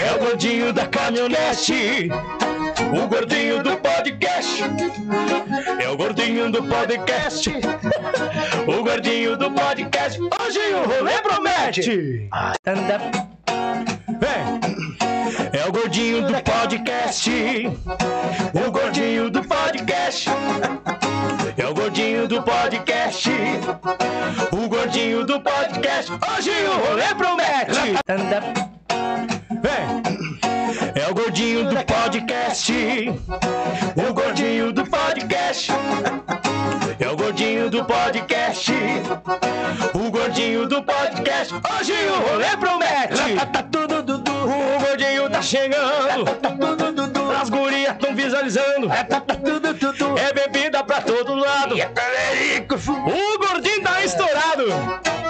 É 0.00 0.12
o 0.14 0.18
gordinho 0.18 0.72
da 0.72 0.86
caminhonete. 0.86 2.08
O 2.92 3.06
gordinho 3.08 3.62
do 3.62 3.76
podcast. 3.76 4.62
É 5.82 5.88
o 5.88 5.96
gordinho 5.96 6.50
do 6.50 6.62
podcast. 6.64 7.50
O 8.66 8.84
gordinho 8.84 9.36
do 9.36 9.50
podcast. 9.50 10.20
Hoje 10.20 10.60
o 10.74 10.86
rolê 10.86 11.20
promete. 11.22 12.28
Anda. 12.66 13.00
Vem. 14.20 14.60
É 15.52 15.66
o 15.66 15.72
gordinho 15.72 16.22
do 16.22 16.34
podcast. 16.42 17.30
O 18.54 18.70
gordinho 18.70 19.30
do 19.30 19.42
podcast. 19.42 20.28
É 21.56 21.66
o 21.66 21.74
gordinho 21.74 22.28
do 22.28 22.42
podcast. 22.42 23.30
O 24.52 24.68
gordinho 24.68 25.24
do 25.24 25.40
podcast. 25.40 26.12
Hoje 26.12 26.50
o 26.50 26.88
rolê 26.88 27.14
promete. 27.14 27.96
Anda. 28.08 28.69
É 31.60 31.62
gordinho 31.62 31.84
do 31.84 31.84
podcast. 31.84 32.72
O 34.08 34.14
gordinho 34.14 34.72
do 34.72 34.86
podcast. 34.86 35.72
É 36.98 37.08
o 37.08 37.16
gordinho 37.16 37.70
do 37.70 37.84
podcast. 37.84 38.72
O 39.92 40.10
gordinho 40.10 40.66
do 40.66 40.82
podcast. 40.82 41.54
Hoje 41.54 41.92
o 41.92 42.30
rolê 42.30 42.56
promete. 42.56 43.46
Tá 43.52 43.62
tudo 43.62 44.02
dudu. 44.02 44.32
O 44.32 44.80
gordinho 44.86 45.28
tá 45.28 45.42
chegando. 45.42 46.24
Tá 46.40 46.50
tudo 46.50 46.92
dudu. 46.92 47.30
As 47.30 47.50
gurias 47.50 47.94
tão 47.98 48.14
visualizando. 48.14 48.88
Tá 48.88 49.20
tudo 49.20 49.74
dudu. 49.74 50.18
É 50.18 50.32
bebida 50.32 50.82
pra 50.82 51.02
todo 51.02 51.34
lado. 51.34 51.74
O 51.74 53.38
gordinho 53.38 53.82
tá 53.82 54.02
estourado. 54.02 55.29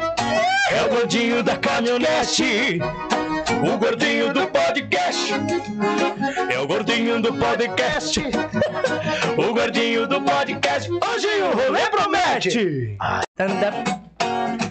É 0.73 0.83
o 0.85 0.89
gordinho 0.89 1.43
da 1.43 1.57
caminhonete. 1.57 2.79
O 3.61 3.77
gordinho 3.77 4.33
do 4.33 4.47
podcast. 4.47 5.33
É 6.49 6.59
o 6.59 6.67
gordinho 6.67 7.21
do 7.21 7.33
podcast. 7.33 8.19
O 9.37 9.53
gordinho 9.53 10.07
do 10.07 10.21
podcast. 10.21 10.89
Hoje 10.89 11.27
o 11.43 11.57
rolê 11.57 11.89
promete. 11.89 12.97
Anda. 13.37 14.70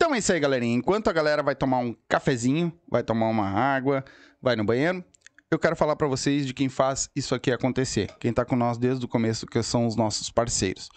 Então 0.00 0.14
é 0.14 0.18
isso 0.18 0.32
aí, 0.32 0.38
galerinha. 0.38 0.76
Enquanto 0.76 1.08
a 1.08 1.12
galera 1.12 1.42
vai 1.42 1.56
tomar 1.56 1.78
um 1.78 1.92
cafezinho, 2.08 2.72
vai 2.88 3.02
tomar 3.02 3.26
uma 3.26 3.50
água, 3.50 4.04
vai 4.40 4.54
no 4.54 4.64
banheiro, 4.64 5.04
eu 5.50 5.58
quero 5.58 5.74
falar 5.74 5.96
pra 5.96 6.06
vocês 6.06 6.46
de 6.46 6.54
quem 6.54 6.68
faz 6.68 7.10
isso 7.16 7.34
aqui 7.34 7.50
acontecer. 7.50 8.08
Quem 8.20 8.32
tá 8.32 8.44
com 8.44 8.54
nós 8.54 8.78
desde 8.78 9.04
o 9.04 9.08
começo, 9.08 9.44
que 9.44 9.60
são 9.60 9.88
os 9.88 9.96
nossos 9.96 10.30
parceiros. 10.30 10.88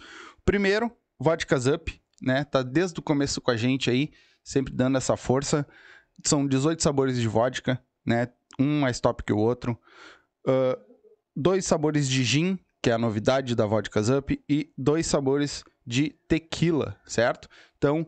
Primeiro, 0.46 0.92
Vodkas 1.20 1.66
Up, 1.66 2.00
né? 2.22 2.44
Tá 2.44 2.62
desde 2.62 3.00
o 3.00 3.02
começo 3.02 3.42
com 3.42 3.50
a 3.50 3.58
gente 3.58 3.90
aí, 3.90 4.12
sempre 4.44 4.72
dando 4.72 5.00
essa 5.00 5.18
força. 5.18 5.66
São 6.24 6.46
18 6.46 6.84
sabores 6.84 7.20
de 7.20 7.28
vodka, 7.28 7.84
né? 8.06 8.28
Um 8.60 8.82
mais 8.82 9.00
top 9.00 9.24
que 9.24 9.34
o 9.34 9.38
outro. 9.38 9.76
Ah, 10.48 10.78
dois 11.36 11.66
sabores 11.66 12.08
de 12.08 12.24
gin, 12.24 12.60
que 12.84 12.92
é 12.92 12.94
a 12.94 13.00
novidade 13.00 13.56
da 13.56 13.66
Vodkas 13.66 14.10
Up, 14.10 14.40
e 14.48 14.72
dois 14.78 15.08
sabores 15.08 15.64
de 15.88 16.10
tequila, 16.28 17.00
certo? 17.06 17.50
Então, 17.78 18.08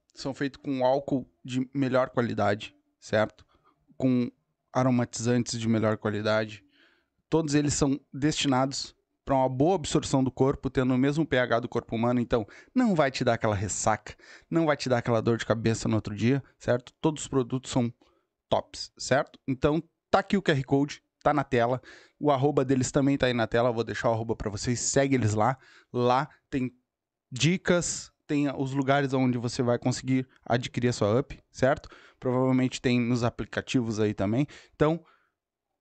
são 0.13 0.33
feitos 0.33 0.61
com 0.61 0.85
álcool 0.85 1.29
de 1.43 1.69
melhor 1.73 2.09
qualidade, 2.09 2.75
certo? 2.99 3.45
Com 3.97 4.31
aromatizantes 4.73 5.59
de 5.59 5.67
melhor 5.67 5.97
qualidade. 5.97 6.63
Todos 7.29 7.55
eles 7.55 7.73
são 7.73 7.99
destinados 8.13 8.95
para 9.23 9.35
uma 9.35 9.49
boa 9.49 9.75
absorção 9.75 10.23
do 10.23 10.31
corpo, 10.31 10.69
tendo 10.69 10.93
o 10.93 10.97
mesmo 10.97 11.25
pH 11.25 11.61
do 11.61 11.69
corpo 11.69 11.95
humano, 11.95 12.19
então 12.19 12.45
não 12.73 12.95
vai 12.95 13.11
te 13.11 13.23
dar 13.23 13.35
aquela 13.35 13.55
ressaca, 13.55 14.15
não 14.49 14.65
vai 14.65 14.75
te 14.75 14.89
dar 14.89 14.97
aquela 14.97 15.21
dor 15.21 15.37
de 15.37 15.45
cabeça 15.45 15.87
no 15.87 15.95
outro 15.95 16.15
dia, 16.15 16.43
certo? 16.57 16.91
Todos 16.99 17.23
os 17.23 17.27
produtos 17.27 17.71
são 17.71 17.93
tops, 18.49 18.91
certo? 18.97 19.39
Então 19.47 19.81
tá 20.09 20.19
aqui 20.19 20.35
o 20.35 20.41
QR 20.41 20.61
Code, 20.65 21.01
tá 21.23 21.33
na 21.33 21.43
tela. 21.43 21.81
O 22.19 22.31
arroba 22.31 22.65
deles 22.65 22.91
também 22.91 23.17
tá 23.17 23.27
aí 23.27 23.33
na 23.33 23.47
tela, 23.47 23.71
vou 23.71 23.83
deixar 23.83 24.09
o 24.09 24.13
arroba 24.13 24.35
para 24.35 24.49
vocês, 24.49 24.79
segue 24.79 25.15
eles 25.15 25.33
lá. 25.33 25.57
Lá 25.93 26.27
tem 26.49 26.71
dicas, 27.31 28.10
tem 28.31 28.49
os 28.55 28.71
lugares 28.71 29.13
onde 29.13 29.37
você 29.37 29.61
vai 29.61 29.77
conseguir 29.77 30.25
adquirir 30.45 30.87
a 30.87 30.93
sua 30.93 31.19
up, 31.19 31.37
certo? 31.51 31.89
Provavelmente 32.17 32.81
tem 32.81 32.97
nos 32.97 33.25
aplicativos 33.25 33.99
aí 33.99 34.13
também. 34.13 34.47
Então, 34.73 35.03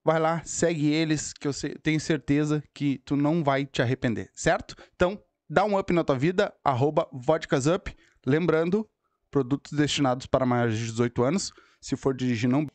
vai 0.05 0.18
lá, 0.18 0.43
segue 0.44 0.93
eles, 0.93 1.32
que 1.32 1.47
eu 1.47 1.52
tenho 1.81 2.01
certeza 2.01 2.60
que 2.74 2.98
tu 3.05 3.14
não 3.14 3.44
vai 3.44 3.64
te 3.64 3.81
arrepender, 3.81 4.28
certo? 4.35 4.74
Então, 4.97 5.22
dá 5.48 5.64
um 5.64 5.78
up 5.78 5.93
na 5.93 6.02
tua 6.02 6.18
vida, 6.18 6.52
arroba 6.64 7.09
vodkasup. 7.12 7.94
Lembrando, 8.27 8.85
produtos 9.31 9.72
destinados 9.72 10.27
para 10.27 10.44
maiores 10.44 10.77
de 10.77 10.86
18 10.86 11.22
anos. 11.22 11.52
Se 11.81 11.94
for 11.94 12.12
dirigir, 12.12 12.51
não 12.51 12.66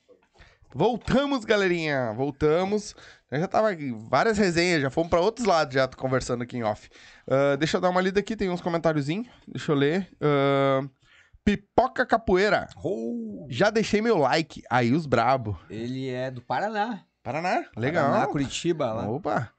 Voltamos, 0.78 1.46
galerinha. 1.46 2.12
Voltamos. 2.12 2.94
Eu 3.32 3.40
já 3.40 3.48
tava 3.48 3.70
aqui, 3.70 3.96
várias 4.10 4.38
resenhas, 4.38 4.82
já 4.82 4.90
fomos 4.90 5.10
pra 5.10 5.22
outros 5.22 5.48
lados 5.48 5.74
já 5.74 5.88
tô 5.88 5.98
conversando 5.98 6.44
aqui 6.44 6.58
em 6.58 6.64
off. 6.64 6.90
Ah, 7.26 7.56
deixa 7.56 7.78
eu 7.78 7.82
dar 7.82 7.90
uma 7.90 8.02
lida 8.02 8.20
aqui, 8.20 8.36
tem 8.36 8.50
uns 8.50 8.60
comentáriozinhos. 8.60 9.26
Deixa 9.48 9.72
eu 9.72 9.76
ler. 9.76 10.10
Ah, 10.22 10.82
Pipoca 11.46 12.06
Capoeira. 12.06 12.68
Oh, 12.84 13.48
Já 13.50 13.70
deixei 13.70 14.02
meu 14.02 14.18
like. 14.18 14.62
Aí 14.70 14.92
os 14.92 15.06
brabo. 15.06 15.58
ele 15.70 16.10
é 16.10 16.30
do 16.30 16.42
Paraná. 16.42 17.04
Paraná, 17.24 17.64
legal. 17.78 18.10
Paraná, 18.12 18.28
Curitiba, 18.28 18.92
lá. 18.92 19.08
Opa. 19.10 19.50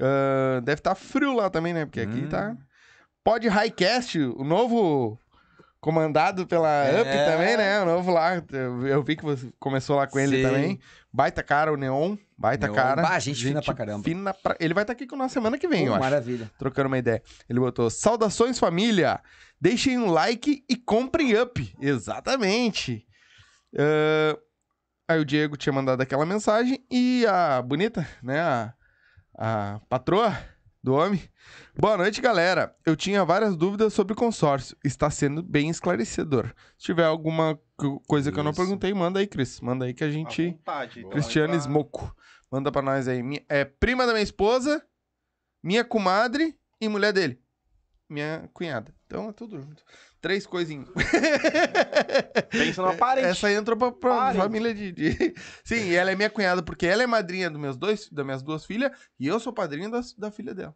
Ah, 0.00 0.60
deve 0.64 0.80
estar 0.80 0.94
frio 0.94 1.34
lá 1.34 1.50
também, 1.50 1.74
né? 1.74 1.84
Porque 1.84 2.00
aqui 2.00 2.24
Hum. 2.24 2.28
tá. 2.30 2.56
Pod 3.22 3.46
Highcast, 3.46 4.18
o 4.18 4.44
novo 4.44 5.20
comandado 5.80 6.46
pela 6.46 6.84
É. 6.86 7.00
Up 7.00 7.10
também, 7.10 7.56
né? 7.56 7.80
O 7.82 7.84
novo 7.86 8.10
lá. 8.10 8.42
Eu 8.88 9.02
vi 9.02 9.16
que 9.16 9.24
você 9.24 9.50
começou 9.58 9.96
lá 9.96 10.06
com 10.06 10.18
ele 10.18 10.38
Sim. 10.38 10.42
também. 10.42 10.80
Baita 11.12 11.42
cara, 11.42 11.72
o 11.72 11.76
Neon. 11.76 12.16
Baita 12.36 12.66
Neon. 12.66 12.74
cara. 12.76 13.02
Bah, 13.02 13.18
gente 13.18 13.44
fina 13.44 13.62
pra 13.62 13.74
caramba. 13.74 14.04
fina 14.04 14.34
pra- 14.34 14.56
Ele 14.60 14.74
vai 14.74 14.82
estar 14.84 14.92
aqui 14.92 15.06
com 15.06 15.16
nós 15.16 15.32
semana 15.32 15.56
que 15.58 15.66
vem, 15.68 15.82
Pô, 15.82 15.86
eu 15.88 15.94
acho. 15.94 16.00
maravilha. 16.04 16.50
Trocando 16.58 16.88
uma 16.88 16.98
ideia. 16.98 17.22
Ele 17.48 17.60
botou: 17.60 17.88
Saudações, 17.90 18.58
família! 18.58 19.20
Deixem 19.60 19.98
um 19.98 20.10
like 20.10 20.64
e 20.68 20.76
comprem 20.76 21.34
up. 21.40 21.74
Exatamente. 21.80 23.04
Ah, 23.76 24.38
Aí 25.10 25.18
o 25.18 25.24
Diego 25.24 25.56
tinha 25.56 25.72
mandado 25.72 26.02
aquela 26.02 26.26
mensagem 26.26 26.84
e 26.90 27.24
a 27.26 27.62
bonita, 27.62 28.06
né? 28.22 28.40
A, 28.42 28.74
a 29.38 29.80
patroa 29.88 30.36
do 30.88 30.94
homem. 30.94 31.20
Boa 31.78 31.98
noite, 31.98 32.18
galera. 32.22 32.74
Eu 32.84 32.96
tinha 32.96 33.22
várias 33.24 33.54
dúvidas 33.54 33.92
sobre 33.92 34.14
o 34.14 34.16
consórcio. 34.16 34.74
Está 34.82 35.10
sendo 35.10 35.42
bem 35.42 35.68
esclarecedor. 35.68 36.46
Se 36.78 36.86
tiver 36.86 37.04
alguma 37.04 37.58
co- 37.76 38.00
coisa 38.08 38.32
que 38.32 38.38
eu 38.38 38.42
não 38.42 38.52
Isso. 38.52 38.60
perguntei, 38.60 38.94
manda 38.94 39.20
aí, 39.20 39.26
Cris. 39.26 39.60
Manda 39.60 39.84
aí 39.84 39.92
que 39.92 40.02
a 40.02 40.06
À 40.06 40.10
gente. 40.10 40.50
vontade. 40.50 41.02
Vai 41.02 41.10
pra- 41.10 41.56
Smoco. 41.58 42.16
Manda 42.50 42.72
pra 42.72 42.80
nós 42.80 43.06
aí. 43.06 43.22
É 43.50 43.66
prima 43.66 44.06
da 44.06 44.12
minha 44.12 44.22
esposa, 44.22 44.82
minha 45.62 45.84
comadre 45.84 46.56
e 46.80 46.88
mulher 46.88 47.12
dele. 47.12 47.38
Minha 48.08 48.48
cunhada. 48.54 48.94
Então 49.06 49.28
é 49.28 49.32
tudo 49.32 49.60
junto. 49.60 49.82
Três 50.20 50.46
coisinhas. 50.46 50.88
Pensa 52.50 52.82
numa 52.82 52.94
parente. 52.94 53.26
Essa 53.28 53.48
aí 53.48 53.54
entrou 53.54 53.76
pra, 53.76 53.92
pra 53.92 54.16
Parente. 54.16 54.40
família 54.42 54.74
de, 54.74 54.92
de- 54.92 55.34
Sim, 55.62 55.88
e 55.90 55.94
ela 55.94 56.10
é 56.10 56.14
minha 56.16 56.30
cunhada, 56.30 56.62
porque 56.62 56.86
ela 56.86 57.02
é 57.02 57.06
madrinha 57.06 57.50
dos 57.50 57.60
meus 57.60 57.76
dois, 57.76 58.08
das 58.10 58.24
minhas 58.24 58.42
duas 58.42 58.64
filhas, 58.64 58.90
e 59.20 59.26
eu 59.26 59.38
sou 59.38 59.52
padrinho 59.52 59.90
das, 59.90 60.14
da 60.14 60.30
filha 60.30 60.54
dela. 60.54 60.74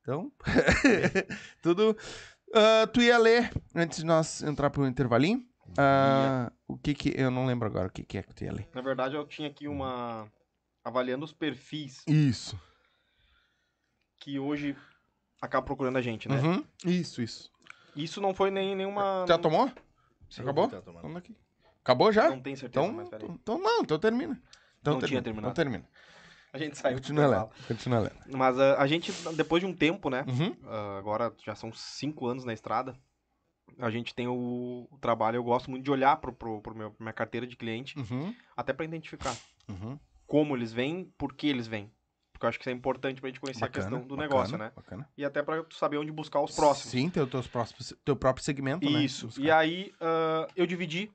Então, 0.00 0.32
tudo. 1.62 1.96
Ah, 2.54 2.86
tu 2.92 3.00
ia 3.00 3.16
ler, 3.16 3.50
antes 3.74 3.98
de 3.98 4.04
nós 4.04 4.42
entrar 4.42 4.68
pro 4.68 4.86
intervalinho, 4.86 5.42
ah, 5.78 6.52
o 6.66 6.76
que 6.76 6.94
que. 6.94 7.14
Eu 7.16 7.30
não 7.30 7.46
lembro 7.46 7.66
agora 7.68 7.86
o 7.88 7.90
que 7.92 8.02
que 8.04 8.18
é 8.18 8.22
que 8.22 8.34
tu 8.34 8.44
ia 8.44 8.52
ler. 8.52 8.68
Na 8.74 8.82
verdade, 8.82 9.14
eu 9.14 9.26
tinha 9.26 9.48
aqui 9.48 9.68
uma. 9.68 10.28
Avaliando 10.84 11.24
os 11.24 11.32
perfis 11.32 12.02
Isso. 12.08 12.60
que 14.18 14.38
hoje 14.40 14.76
acabam 15.42 15.66
procurando 15.66 15.96
a 15.98 16.02
gente, 16.02 16.28
né? 16.28 16.40
Uhum. 16.40 16.64
Isso, 16.86 17.20
isso. 17.20 17.50
Isso 17.94 18.20
não 18.20 18.32
foi 18.32 18.50
nem 18.50 18.74
nenhuma. 18.74 19.26
Já 19.28 19.36
tomou? 19.36 19.70
Sim, 20.30 20.40
Acabou? 20.42 20.68
tá. 20.68 20.80
Vamos 20.80 21.16
aqui. 21.16 21.36
Acabou 21.82 22.10
já? 22.12 22.30
Não 22.30 22.40
tenho 22.40 22.56
certeza, 22.56 22.86
Então, 22.86 22.96
mas 22.96 23.08
peraí. 23.10 23.28
então 23.28 23.58
não, 23.58 23.80
então 23.82 23.98
termina. 23.98 24.40
Então 24.80 24.94
Não 24.94 25.00
termina. 25.00 25.06
tinha 25.08 25.22
terminado. 25.22 25.52
Então 25.52 25.64
termina. 25.64 25.84
A 26.54 26.58
gente 26.58 26.78
saiu. 26.78 26.96
Continua 26.96 27.26
lendo. 27.26 27.50
Continua 27.66 27.98
lendo. 28.00 28.16
Mas 28.36 28.58
ah, 28.58 28.76
a 28.80 28.86
gente, 28.86 29.12
depois 29.34 29.60
de 29.62 29.66
um 29.66 29.74
tempo, 29.74 30.08
né? 30.08 30.24
Uhum. 30.28 30.56
ah, 30.64 30.96
agora 30.98 31.34
já 31.44 31.54
são 31.54 31.72
cinco 31.72 32.26
anos 32.26 32.44
na 32.44 32.52
estrada. 32.52 32.96
A 33.78 33.90
gente 33.90 34.14
tem 34.14 34.28
o, 34.28 34.86
o 34.90 34.98
trabalho. 35.00 35.36
Eu 35.36 35.44
gosto 35.44 35.70
muito 35.70 35.82
de 35.84 35.90
olhar 35.90 36.16
pro, 36.18 36.32
pro, 36.32 36.60
pro 36.60 36.74
meu, 36.74 36.94
minha 37.00 37.12
carteira 37.12 37.46
de 37.46 37.56
cliente, 37.56 37.98
Uhum. 37.98 38.34
até 38.56 38.72
pra 38.72 38.84
identificar 38.84 39.34
Uhum. 39.68 39.98
como 40.26 40.56
eles 40.56 40.72
vêm, 40.72 41.12
por 41.18 41.34
que 41.34 41.46
eles 41.48 41.66
vêm. 41.66 41.90
Porque 42.42 42.46
eu 42.46 42.48
acho 42.48 42.58
que 42.58 42.62
isso 42.64 42.70
é 42.70 42.72
importante 42.72 43.20
pra 43.20 43.30
gente 43.30 43.38
conhecer 43.40 43.64
a 43.64 43.68
questão 43.68 44.00
do 44.00 44.16
bacana, 44.16 44.22
negócio, 44.22 44.58
né? 44.58 44.72
Bacana. 44.74 45.08
E 45.16 45.24
até 45.24 45.42
pra 45.44 45.62
tu 45.62 45.76
saber 45.76 45.98
onde 45.98 46.10
buscar 46.10 46.40
os 46.40 46.50
próximos. 46.50 46.90
Sim, 46.90 47.08
teu, 47.08 47.24
teus 47.24 47.46
próximos, 47.46 47.94
teu 48.04 48.16
próprio 48.16 48.44
segmento, 48.44 48.90
né? 48.90 49.04
Isso. 49.04 49.28
E 49.38 49.48
aí 49.48 49.94
ah, 50.00 50.48
eu 50.56 50.66
dividi 50.66 51.12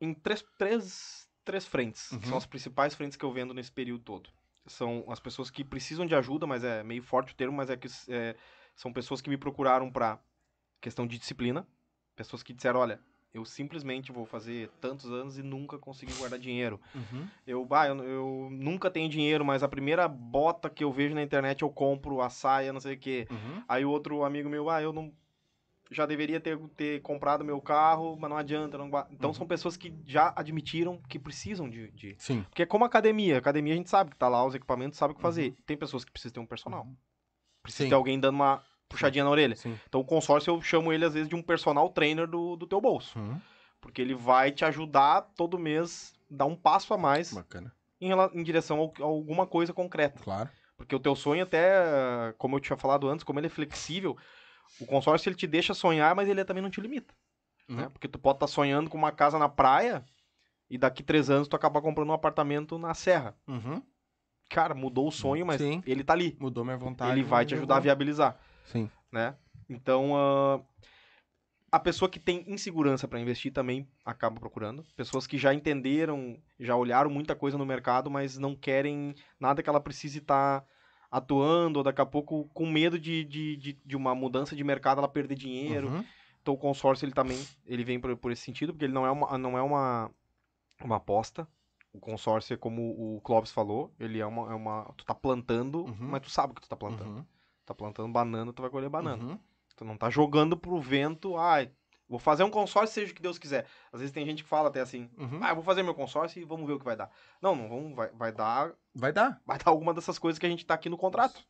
em 0.00 0.12
três, 0.12 0.44
três, 0.58 1.28
três 1.44 1.64
frentes, 1.66 2.08
que 2.08 2.14
Uhum. 2.16 2.22
são 2.22 2.36
as 2.36 2.46
principais 2.46 2.94
frentes 2.96 3.16
que 3.16 3.24
eu 3.24 3.30
vendo 3.30 3.54
nesse 3.54 3.70
período 3.70 4.02
todo. 4.02 4.28
São 4.66 5.04
as 5.08 5.20
pessoas 5.20 5.50
que 5.50 5.62
precisam 5.62 6.04
de 6.04 6.16
ajuda, 6.16 6.48
mas 6.48 6.64
é 6.64 6.82
meio 6.82 7.02
forte 7.02 7.32
o 7.32 7.36
termo, 7.36 7.56
mas 7.56 7.70
é 7.70 7.76
que 7.76 7.86
é, 8.08 8.34
são 8.74 8.92
pessoas 8.92 9.20
que 9.20 9.30
me 9.30 9.36
procuraram 9.36 9.88
para 9.88 10.18
questão 10.80 11.06
de 11.06 11.16
disciplina. 11.16 11.64
Pessoas 12.16 12.42
que 12.42 12.52
disseram, 12.52 12.80
olha, 12.80 13.00
eu 13.34 13.44
simplesmente 13.44 14.10
vou 14.12 14.24
fazer 14.24 14.70
tantos 14.80 15.10
anos 15.12 15.36
e 15.38 15.42
nunca 15.42 15.78
consegui 15.78 16.12
guardar 16.14 16.38
dinheiro. 16.38 16.80
Uhum. 16.94 17.28
Eu, 17.46 17.64
bah, 17.64 17.86
eu, 17.86 17.96
eu 18.02 18.48
nunca 18.50 18.90
tenho 18.90 19.08
dinheiro, 19.08 19.44
mas 19.44 19.62
a 19.62 19.68
primeira 19.68 20.08
bota 20.08 20.70
que 20.70 20.82
eu 20.82 20.90
vejo 20.90 21.14
na 21.14 21.22
internet 21.22 21.62
eu 21.62 21.70
compro, 21.70 22.20
a 22.22 22.30
saia, 22.30 22.72
não 22.72 22.80
sei 22.80 22.94
o 22.94 22.98
quê. 22.98 23.26
Uhum. 23.30 23.62
Aí 23.68 23.84
o 23.84 23.90
outro 23.90 24.24
amigo 24.24 24.48
meu, 24.48 24.70
ah, 24.70 24.80
eu 24.82 24.92
não. 24.92 25.12
Já 25.88 26.04
deveria 26.04 26.40
ter, 26.40 26.58
ter 26.76 27.00
comprado 27.02 27.44
meu 27.44 27.60
carro, 27.60 28.16
mas 28.18 28.28
não 28.28 28.36
adianta. 28.36 28.76
Não... 28.76 28.90
gua-" 28.90 29.06
Então 29.10 29.30
Uhum. 29.30 29.34
são 29.34 29.46
pessoas 29.46 29.76
que 29.76 29.94
já 30.04 30.32
admitiram 30.34 31.00
que 31.08 31.16
precisam 31.18 31.70
de, 31.70 31.90
de. 31.92 32.16
Sim. 32.18 32.42
Porque 32.48 32.62
é 32.62 32.66
como 32.66 32.84
academia. 32.84 33.38
Academia 33.38 33.72
a 33.72 33.76
gente 33.76 33.88
sabe 33.90 34.10
que 34.10 34.16
tá 34.16 34.28
lá 34.28 34.44
os 34.44 34.54
equipamentos, 34.54 34.98
sabe 34.98 35.12
o 35.12 35.14
que 35.16 35.22
fazer. 35.22 35.50
Uhum. 35.50 35.56
Tem 35.64 35.76
pessoas 35.76 36.04
que 36.04 36.10
precisam 36.10 36.32
ter 36.34 36.40
um 36.40 36.46
personal. 36.46 36.88
Precisa 37.62 37.84
Sim. 37.84 37.88
ter 37.90 37.94
alguém 37.94 38.18
dando 38.18 38.34
uma 38.34 38.62
puxadinha 38.88 39.24
na 39.24 39.30
orelha. 39.30 39.56
Sim. 39.56 39.78
Então 39.88 40.00
o 40.00 40.04
consórcio 40.04 40.50
eu 40.54 40.60
chamo 40.62 40.92
ele 40.92 41.04
às 41.04 41.14
vezes 41.14 41.28
de 41.28 41.34
um 41.34 41.42
personal 41.42 41.88
trainer 41.90 42.26
do, 42.26 42.56
do 42.56 42.66
teu 42.66 42.80
bolso. 42.80 43.18
Uhum. 43.18 43.40
Porque 43.80 44.00
ele 44.02 44.14
vai 44.14 44.50
te 44.50 44.64
ajudar 44.64 45.22
todo 45.36 45.58
mês, 45.58 46.14
dar 46.30 46.46
um 46.46 46.56
passo 46.56 46.92
a 46.94 46.98
mais 46.98 47.32
Bacana. 47.32 47.72
em, 48.00 48.10
em 48.34 48.42
direção 48.42 48.78
ao- 48.78 48.92
a 49.00 49.04
alguma 49.04 49.46
coisa 49.46 49.72
concreta. 49.72 50.22
Claro. 50.22 50.48
Porque 50.76 50.94
o 50.94 51.00
teu 51.00 51.14
sonho 51.16 51.42
até, 51.42 52.34
como 52.38 52.56
eu 52.56 52.60
tinha 52.60 52.76
falado 52.76 53.08
antes, 53.08 53.24
como 53.24 53.38
ele 53.38 53.46
é 53.46 53.50
flexível, 53.50 54.16
o 54.80 54.86
consórcio 54.86 55.28
ele 55.28 55.36
te 55.36 55.46
deixa 55.46 55.72
sonhar, 55.72 56.14
mas 56.14 56.28
ele 56.28 56.44
também 56.44 56.62
não 56.62 56.70
te 56.70 56.80
limita. 56.80 57.14
Uhum. 57.68 57.76
Né? 57.76 57.88
Porque 57.88 58.08
tu 58.08 58.18
pode 58.18 58.36
estar 58.36 58.46
sonhando 58.46 58.90
com 58.90 58.98
uma 58.98 59.12
casa 59.12 59.38
na 59.38 59.48
praia 59.48 60.04
e 60.68 60.76
daqui 60.76 61.02
três 61.02 61.30
anos 61.30 61.48
tu 61.48 61.56
acabar 61.56 61.80
comprando 61.80 62.10
um 62.10 62.14
apartamento 62.14 62.76
na 62.78 62.92
serra. 62.94 63.34
Uhum. 63.46 63.82
Cara, 64.48 64.74
mudou 64.74 65.08
o 65.08 65.12
sonho, 65.12 65.44
mas 65.44 65.60
Sim. 65.60 65.82
ele 65.86 66.04
tá 66.04 66.12
ali. 66.12 66.36
Mudou 66.38 66.64
minha 66.64 66.76
vontade. 66.76 67.12
ele 67.12 67.22
vai 67.24 67.42
mas 67.42 67.48
te 67.48 67.54
ajudar 67.54 67.76
a 67.76 67.80
viabilizar, 67.80 68.38
Sim. 68.66 68.90
né? 69.10 69.34
Então, 69.68 70.16
ah, 70.16 70.60
a 71.72 71.80
pessoa 71.80 72.08
que 72.08 72.20
tem 72.20 72.44
insegurança 72.46 73.08
para 73.08 73.18
investir 73.20 73.52
também 73.52 73.88
acaba 74.04 74.38
procurando. 74.38 74.84
Pessoas 74.96 75.26
que 75.26 75.36
já 75.36 75.52
entenderam, 75.52 76.38
já 76.58 76.76
olharam 76.76 77.10
muita 77.10 77.34
coisa 77.34 77.58
no 77.58 77.66
mercado, 77.66 78.10
mas 78.10 78.38
não 78.38 78.54
querem 78.54 79.14
nada 79.40 79.62
que 79.62 79.68
ela 79.68 79.80
precise 79.80 80.18
estar 80.18 80.64
atuando, 81.10 81.78
ou 81.78 81.82
daqui 81.84 82.00
a 82.00 82.06
pouco 82.06 82.48
com 82.54 82.66
medo 82.66 82.98
de, 82.98 83.24
de, 83.24 83.56
de, 83.56 83.72
de 83.84 83.96
uma 83.96 84.14
mudança 84.14 84.54
de 84.54 84.62
mercado 84.64 84.98
ela 84.98 85.08
perder 85.08 85.34
dinheiro. 85.34 85.88
Uhum. 85.88 86.04
Então 86.42 86.54
o 86.54 86.58
consórcio 86.58 87.04
ele 87.04 87.12
também 87.12 87.38
ele 87.64 87.82
vem 87.84 87.98
por, 87.98 88.16
por 88.16 88.30
esse 88.30 88.42
sentido, 88.42 88.72
porque 88.72 88.84
ele 88.84 88.92
não 88.92 89.04
é 89.04 89.10
uma, 89.10 89.36
não 89.38 89.58
é 89.58 89.62
uma, 89.62 90.10
uma 90.82 90.96
aposta. 90.96 91.46
O 91.92 91.98
consórcio 91.98 92.54
é 92.54 92.56
como 92.56 93.16
o 93.16 93.20
Clóvis 93.22 93.50
falou, 93.50 93.92
ele 93.98 94.20
é 94.20 94.26
uma, 94.26 94.52
é 94.52 94.54
uma. 94.54 94.92
Tu 94.96 95.04
tá 95.04 95.14
plantando, 95.14 95.84
Uhum. 95.84 95.96
mas 95.98 96.20
tu 96.22 96.30
sabe 96.30 96.52
o 96.52 96.54
que 96.54 96.60
tu 96.60 96.68
tá 96.68 96.76
plantando. 96.76 97.16
Uhum. 97.16 97.26
Tá 97.66 97.74
plantando 97.74 98.08
banana, 98.12 98.52
tu 98.52 98.62
vai 98.62 98.70
colher 98.70 98.88
banana. 98.88 99.22
Uhum. 99.22 99.38
Tu 99.76 99.84
não 99.84 99.96
tá 99.96 100.08
jogando 100.08 100.56
pro 100.56 100.80
vento, 100.80 101.36
ai, 101.36 101.70
vou 102.08 102.18
fazer 102.18 102.44
um 102.44 102.50
consórcio, 102.50 102.94
seja 102.94 103.12
o 103.12 103.14
que 103.14 103.20
Deus 103.20 103.36
quiser. 103.38 103.66
Às 103.92 104.00
vezes 104.00 104.14
tem 104.14 104.24
gente 104.24 104.42
que 104.44 104.48
fala 104.48 104.68
até 104.68 104.80
assim, 104.80 105.10
Uhum. 105.18 105.40
ah, 105.42 105.50
eu 105.50 105.54
vou 105.56 105.64
fazer 105.64 105.82
meu 105.82 105.92
consórcio 105.94 106.40
e 106.40 106.44
vamos 106.44 106.66
ver 106.66 106.74
o 106.74 106.78
que 106.78 106.84
vai 106.84 106.96
dar. 106.96 107.10
Não, 107.42 107.54
não 107.56 107.68
vamos, 107.68 107.94
vai, 107.94 108.08
vai 108.12 108.32
dar, 108.32 108.72
Vai 108.94 109.12
dar. 109.12 109.42
vai 109.44 109.58
dar 109.58 109.70
alguma 109.70 109.92
dessas 109.92 110.18
coisas 110.18 110.38
que 110.38 110.46
a 110.46 110.48
gente 110.48 110.64
tá 110.64 110.74
aqui 110.74 110.88
no 110.88 110.96
contrato. 110.96 111.44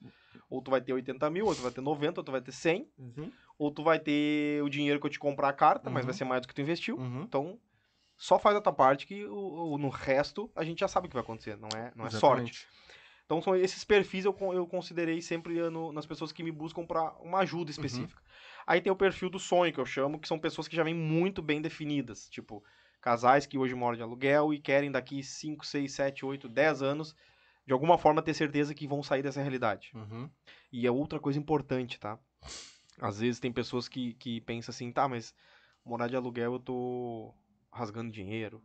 Ou 0.51 0.63
tu 0.63 0.71
vai 0.71 0.81
ter 0.81 0.93
80 0.95 1.29
mil, 1.31 1.47
ou 1.47 1.55
tu 1.55 1.61
vai 1.63 1.71
ter 1.71 1.81
90, 1.83 2.21
ou 2.21 2.25
tu 2.25 2.33
vai 2.33 2.41
ter 2.41 2.53
100, 2.53 2.89
Uhum. 2.99 3.31
ou 3.59 3.71
tu 3.71 3.85
vai 3.85 3.99
ter 4.01 4.63
o 4.63 4.69
dinheiro 4.71 4.99
que 4.99 5.07
eu 5.07 5.11
te 5.11 5.19
comprar 5.19 5.51
a 5.51 5.53
carta, 5.53 5.91
mas 5.91 6.03
Uhum. 6.03 6.07
vai 6.07 6.15
ser 6.15 6.25
mais 6.25 6.41
do 6.43 6.49
que 6.49 6.55
tu 6.55 6.61
investiu. 6.63 6.97
Uhum. 6.97 7.23
Então, 7.23 7.61
só 8.17 8.39
faz 8.39 8.57
a 8.57 8.61
tua 8.63 8.73
parte 8.73 9.07
que 9.07 9.25
o, 9.27 9.75
o- 9.75 9.79
no 9.79 9.91
resto 9.91 10.51
a 10.57 10.65
gente 10.65 10.81
já 10.81 10.89
sabe 10.89 11.07
o 11.07 11.11
que 11.11 11.15
vai 11.15 11.23
acontecer, 11.23 11.57
não 11.59 11.69
é, 11.77 11.93
não 11.95 12.07
é 12.07 12.11
sorte. 12.11 12.67
Então, 13.27 13.43
são 13.43 13.57
esses 13.57 13.85
perfis 13.85 14.25
eu, 14.25 14.37
eu 14.55 14.67
considerei 14.67 15.21
sempre 15.21 15.59
eh, 15.59 15.69
no- 15.69 15.93
nas 15.93 16.07
pessoas 16.07 16.31
que 16.33 16.45
me 16.45 16.53
buscam 16.53 16.87
para 16.87 17.13
uma 17.21 17.41
ajuda 17.41 17.71
específica. 17.73 18.23
Aí 18.65 18.81
tem 18.81 18.93
o 18.93 18.97
perfil 18.97 19.29
do 19.29 19.39
sonho, 19.39 19.73
que 19.73 19.81
eu 19.81 19.85
chamo, 19.87 20.19
que 20.19 20.29
são 20.29 20.39
pessoas 20.39 20.69
que 20.69 20.77
já 20.77 20.85
vêm 20.85 20.95
muito 20.95 21.43
bem 21.43 21.61
definidas. 21.61 22.29
Tipo, 22.31 22.63
casais 23.01 23.45
que 23.45 23.59
hoje 23.59 23.75
moram 23.75 23.97
de 23.97 24.03
aluguel 24.03 24.55
e 24.55 24.61
querem 24.61 24.91
daqui 24.93 25.23
5, 25.25 25.67
6, 25.67 25.93
7, 25.93 26.25
8, 26.25 26.49
10 26.49 26.83
anos, 26.83 27.17
de 27.67 27.73
alguma 27.73 27.99
forma, 27.99 28.23
ter 28.23 28.33
certeza 28.33 28.73
que 28.75 28.87
vão 28.87 29.03
sair 29.03 29.23
dessa 29.23 29.41
realidade. 29.41 29.91
Uhum. 29.93 30.31
E 30.73 30.87
é 30.87 30.91
outra 30.91 31.19
coisa 31.19 31.37
importante, 31.39 31.99
tá? 31.99 32.17
Às 33.01 33.19
vezes 33.19 33.41
tem 33.41 33.53
pessoas 33.53 33.89
que, 33.89 34.15
que 34.15 34.41
pensam 34.43 34.73
assim, 34.73 34.93
tá, 34.93 35.09
mas 35.09 35.35
morar 35.85 36.07
de 36.07 36.15
aluguel 36.17 36.53
eu 36.55 36.61
tô 36.61 37.35
rasgando 37.73 38.11
dinheiro, 38.13 38.63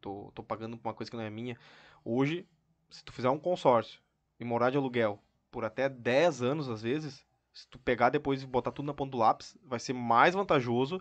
tô, 0.00 0.32
tô 0.34 0.42
pagando 0.42 0.76
por 0.76 0.88
uma 0.88 0.94
coisa 0.94 1.08
que 1.10 1.16
não 1.16 1.24
é 1.24 1.30
minha. 1.30 1.56
Hoje, 2.04 2.46
se 2.90 3.04
tu 3.04 3.12
fizer 3.12 3.30
um 3.30 3.38
consórcio 3.38 4.00
e 4.38 4.44
morar 4.44 4.70
de 4.70 4.76
aluguel 4.76 5.18
por 5.50 5.64
até 5.64 5.88
10 5.88 6.42
anos, 6.42 6.68
às 6.68 6.82
vezes, 6.82 7.24
se 7.52 7.66
tu 7.68 7.78
pegar 7.78 8.10
depois 8.10 8.42
e 8.42 8.46
botar 8.46 8.70
tudo 8.72 8.86
na 8.86 8.94
ponta 8.94 9.10
do 9.12 9.18
lápis, 9.18 9.56
vai 9.64 9.78
ser 9.78 9.92
mais 9.92 10.34
vantajoso 10.34 11.00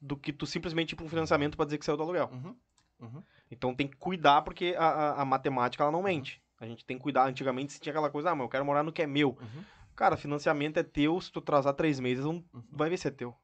do 0.00 0.16
que 0.16 0.32
tu 0.32 0.46
simplesmente 0.46 0.92
ir 0.92 0.96
pra 0.96 1.04
um 1.04 1.08
financiamento 1.08 1.56
pra 1.56 1.64
dizer 1.64 1.78
que 1.78 1.84
saiu 1.84 1.96
do 1.96 2.02
aluguel. 2.04 2.30
Uhum. 2.32 2.56
Uhum. 3.00 3.22
Então 3.50 3.74
tem 3.74 3.86
que 3.86 3.96
cuidar 3.96 4.42
porque 4.42 4.74
a, 4.78 4.84
a, 4.86 5.22
a 5.22 5.24
matemática 5.24 5.82
ela 5.82 5.92
não 5.92 6.02
mente. 6.02 6.42
A 6.60 6.66
gente 6.66 6.84
tem 6.84 6.96
que 6.96 7.02
cuidar. 7.02 7.26
Antigamente 7.28 7.72
se 7.72 7.80
tinha 7.80 7.92
aquela 7.92 8.10
coisa, 8.10 8.30
ah, 8.30 8.34
mas 8.34 8.44
eu 8.44 8.48
quero 8.48 8.64
morar 8.64 8.82
no 8.82 8.92
que 8.92 9.02
é 9.02 9.06
meu. 9.06 9.30
Uhum. 9.40 9.64
Cara, 9.94 10.16
financiamento 10.16 10.76
é 10.78 10.82
teu, 10.82 11.20
se 11.20 11.30
tu 11.32 11.38
atrasar 11.40 11.74
três 11.74 11.98
meses, 12.00 12.24
não 12.24 12.44
Uhum. 12.52 12.62
vai 12.70 12.88
ver 12.90 12.96
se 12.96 13.08
é 13.08 13.10
teu. 13.10 13.34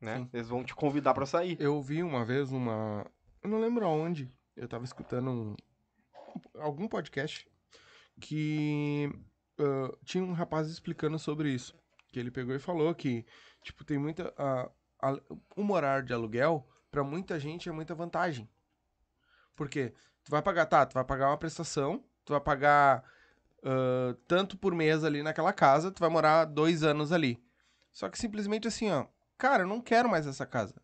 Né? 0.00 0.18
Sim. 0.18 0.28
Eles 0.32 0.48
vão 0.48 0.62
te 0.62 0.74
convidar 0.74 1.14
pra 1.14 1.24
sair. 1.26 1.56
Eu 1.58 1.80
vi 1.80 2.02
uma 2.02 2.24
vez 2.24 2.52
uma. 2.52 3.06
Eu 3.42 3.48
não 3.48 3.60
lembro 3.60 3.86
aonde. 3.86 4.30
Eu 4.54 4.68
tava 4.68 4.84
escutando 4.84 5.30
um... 5.30 5.56
algum 6.58 6.88
podcast 6.88 7.48
que 8.20 9.10
ah, 9.58 9.96
tinha 10.04 10.22
um 10.24 10.32
rapaz 10.32 10.68
explicando 10.68 11.18
sobre 11.18 11.50
isso. 11.52 11.74
Que 12.12 12.20
ele 12.20 12.30
pegou 12.30 12.54
e 12.54 12.58
falou 12.60 12.94
que, 12.94 13.26
tipo, 13.62 13.84
tem 13.84 13.98
muita. 13.98 14.32
a- 14.38 14.70
o 15.54 15.62
morar 15.62 16.02
de 16.02 16.14
aluguel, 16.14 16.66
pra 16.90 17.04
muita 17.04 17.38
gente, 17.38 17.68
é 17.68 17.72
muita 17.72 17.94
vantagem. 17.94 18.48
Porque 19.54 19.92
tu 20.24 20.30
vai 20.30 20.40
pagar, 20.40 20.66
tá, 20.66 20.86
tu 20.86 20.94
vai 20.94 21.04
pagar 21.04 21.28
uma 21.28 21.36
prestação, 21.36 22.02
tu 22.24 22.32
vai 22.32 22.40
pagar 22.40 23.04
ah, 23.62 24.16
tanto 24.26 24.56
por 24.56 24.74
mês 24.74 25.04
ali 25.04 25.22
naquela 25.22 25.52
casa, 25.52 25.90
tu 25.90 26.00
vai 26.00 26.08
morar 26.08 26.44
dois 26.46 26.82
anos 26.82 27.12
ali. 27.12 27.42
Só 27.92 28.08
que 28.08 28.18
simplesmente 28.18 28.66
assim, 28.68 28.90
ó, 28.90 29.06
cara, 29.36 29.62
eu 29.64 29.66
não 29.66 29.80
quero 29.80 30.08
mais 30.08 30.26
essa 30.26 30.46
casa 30.46 30.74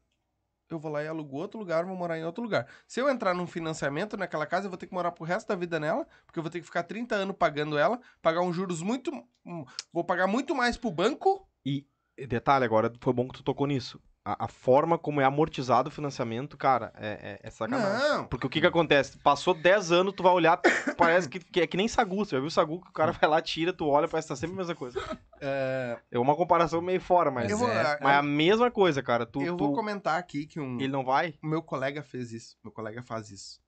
eu 0.74 0.78
vou 0.78 0.90
lá 0.90 1.02
e 1.02 1.08
alugo 1.08 1.36
outro 1.36 1.58
lugar, 1.58 1.84
vou 1.84 1.96
morar 1.96 2.18
em 2.18 2.24
outro 2.24 2.42
lugar. 2.42 2.66
Se 2.86 3.00
eu 3.00 3.08
entrar 3.08 3.34
num 3.34 3.46
financiamento 3.46 4.16
naquela 4.16 4.46
casa, 4.46 4.66
eu 4.66 4.70
vou 4.70 4.78
ter 4.78 4.86
que 4.86 4.94
morar 4.94 5.10
pro 5.10 5.24
resto 5.24 5.48
da 5.48 5.56
vida 5.56 5.80
nela, 5.80 6.06
porque 6.24 6.38
eu 6.38 6.42
vou 6.42 6.50
ter 6.50 6.60
que 6.60 6.66
ficar 6.66 6.84
30 6.84 7.14
anos 7.14 7.36
pagando 7.36 7.76
ela, 7.76 8.00
pagar 8.22 8.40
uns 8.40 8.54
juros 8.54 8.80
muito. 8.80 9.10
hum, 9.44 9.64
Vou 9.92 10.04
pagar 10.04 10.26
muito 10.26 10.54
mais 10.54 10.76
pro 10.76 10.90
banco. 10.90 11.48
E 11.64 11.86
detalhe 12.26 12.64
agora, 12.64 12.92
foi 13.00 13.12
bom 13.12 13.26
que 13.26 13.34
tu 13.34 13.42
tocou 13.42 13.66
nisso. 13.66 14.00
A, 14.22 14.44
a 14.44 14.48
forma 14.48 14.98
como 14.98 15.18
é 15.20 15.24
amortizado 15.24 15.88
o 15.88 15.92
financiamento, 15.92 16.54
cara, 16.56 16.92
é, 16.96 17.38
é, 17.42 17.48
é 17.48 17.50
sacanagem. 17.50 18.08
Não. 18.10 18.26
Porque 18.26 18.46
o 18.46 18.50
que 18.50 18.60
que 18.60 18.66
acontece? 18.66 19.16
Passou 19.18 19.54
10 19.54 19.92
anos, 19.92 20.12
tu 20.14 20.22
vai 20.22 20.32
olhar, 20.32 20.60
parece 20.98 21.26
que, 21.26 21.38
que 21.40 21.60
é 21.62 21.66
que 21.66 21.76
nem 21.76 21.88
sagu. 21.88 22.16
Você 22.24 22.36
já 22.36 22.40
viu 22.40 22.50
sagu 22.50 22.82
que 22.82 22.90
o 22.90 22.92
cara 22.92 23.12
vai 23.12 23.28
lá, 23.30 23.40
tira, 23.40 23.72
tu 23.72 23.86
olha, 23.86 24.06
parece 24.06 24.28
que 24.28 24.34
tá 24.34 24.36
sempre 24.36 24.56
a 24.56 24.58
mesma 24.58 24.74
coisa. 24.74 25.00
É, 25.40 25.98
É 26.10 26.18
uma 26.18 26.36
comparação 26.36 26.82
meio 26.82 27.00
fora, 27.00 27.30
mas, 27.30 27.50
vou, 27.50 27.66
é. 27.66 27.98
mas 28.00 28.12
é 28.12 28.16
a 28.18 28.22
mesma 28.22 28.70
coisa, 28.70 29.02
cara. 29.02 29.24
Tu, 29.24 29.40
eu 29.40 29.56
tu- 29.56 29.64
vou 29.64 29.74
comentar 29.74 30.18
aqui 30.18 30.46
que 30.46 30.60
um, 30.60 30.74
Ele 30.78 30.88
não 30.92 31.02
vai? 31.04 31.34
o 31.42 31.46
meu 31.46 31.62
colega 31.62 32.02
fez 32.02 32.30
isso. 32.30 32.58
Meu 32.62 32.70
colega 32.72 33.02
faz 33.02 33.30
isso. 33.30 33.58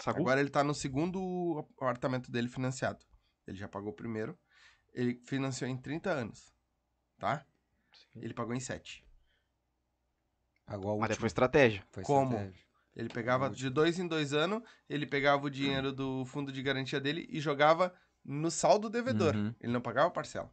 Sagu? 0.00 0.18
Agora 0.20 0.40
ele 0.40 0.50
tá 0.50 0.64
no 0.64 0.74
segundo 0.74 1.64
apartamento 1.76 2.28
dele 2.28 2.48
financiado. 2.48 2.98
Ele 3.46 3.56
já 3.56 3.68
pagou 3.68 3.90
o 3.90 3.94
primeiro. 3.94 4.36
Ele 4.92 5.20
financiou 5.26 5.70
em 5.70 5.76
30 5.76 6.10
anos. 6.10 6.52
Tá? 7.20 7.44
Ele 8.16 8.34
pagou 8.34 8.52
em 8.52 8.58
7. 8.60 9.04
Agora 10.74 10.98
Mas 11.08 11.16
foi 11.16 11.26
estratégia. 11.26 11.82
foi 11.90 12.02
Como? 12.02 12.32
estratégia. 12.32 12.62
Ele 12.94 13.08
pegava 13.08 13.48
de 13.48 13.70
dois 13.70 13.98
em 13.98 14.06
dois 14.06 14.32
anos, 14.34 14.62
ele 14.88 15.06
pegava 15.06 15.46
o 15.46 15.50
dinheiro 15.50 15.92
do 15.92 16.24
fundo 16.26 16.52
de 16.52 16.62
garantia 16.62 17.00
dele 17.00 17.26
e 17.30 17.40
jogava 17.40 17.94
no 18.24 18.50
saldo 18.50 18.90
devedor. 18.90 19.34
Uhum. 19.34 19.54
Ele 19.60 19.72
não 19.72 19.80
pagava 19.80 20.10
parcela. 20.10 20.52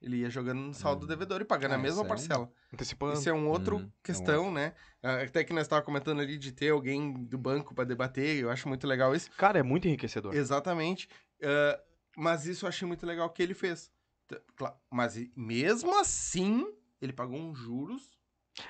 Ele 0.00 0.18
ia 0.18 0.30
jogando 0.30 0.60
no 0.60 0.74
saldo 0.74 1.06
devedor 1.06 1.40
e 1.40 1.44
pagando 1.44 1.72
Ah, 1.72 1.76
a 1.76 1.78
mesma 1.78 1.96
isso 1.96 2.02
aí. 2.04 2.08
parcela. 2.08 2.52
Antecipando. 2.72 3.14
Isso 3.18 3.28
é 3.28 3.32
um 3.32 3.48
outro 3.48 3.76
Uhum. 3.76 3.90
questão, 4.02 4.50
né? 4.52 4.74
Ah, 5.02 5.22
Até 5.22 5.44
que 5.44 5.52
nós 5.52 5.62
estávamos 5.64 5.86
comentando 5.86 6.20
ali 6.20 6.36
de 6.38 6.52
ter 6.52 6.70
alguém 6.70 7.12
do 7.24 7.38
banco 7.38 7.74
para 7.74 7.84
debater, 7.84 8.38
eu 8.38 8.50
acho 8.50 8.66
muito 8.68 8.86
legal 8.86 9.14
isso. 9.14 9.30
Cara, 9.32 9.58
é 9.58 9.62
muito 9.62 9.86
enriquecedor. 9.86 10.34
Exatamente. 10.34 11.08
Ah, 11.42 11.80
mas 12.16 12.46
isso 12.46 12.64
eu 12.64 12.68
achei 12.68 12.86
muito 12.88 13.04
legal 13.06 13.28
que 13.30 13.42
ele 13.42 13.54
fez. 13.54 13.90
Mas 14.90 15.16
mesmo 15.36 15.98
assim, 16.00 16.66
ele 17.00 17.12
pagou 17.12 17.38
uns 17.38 17.58
juros. 17.58 18.10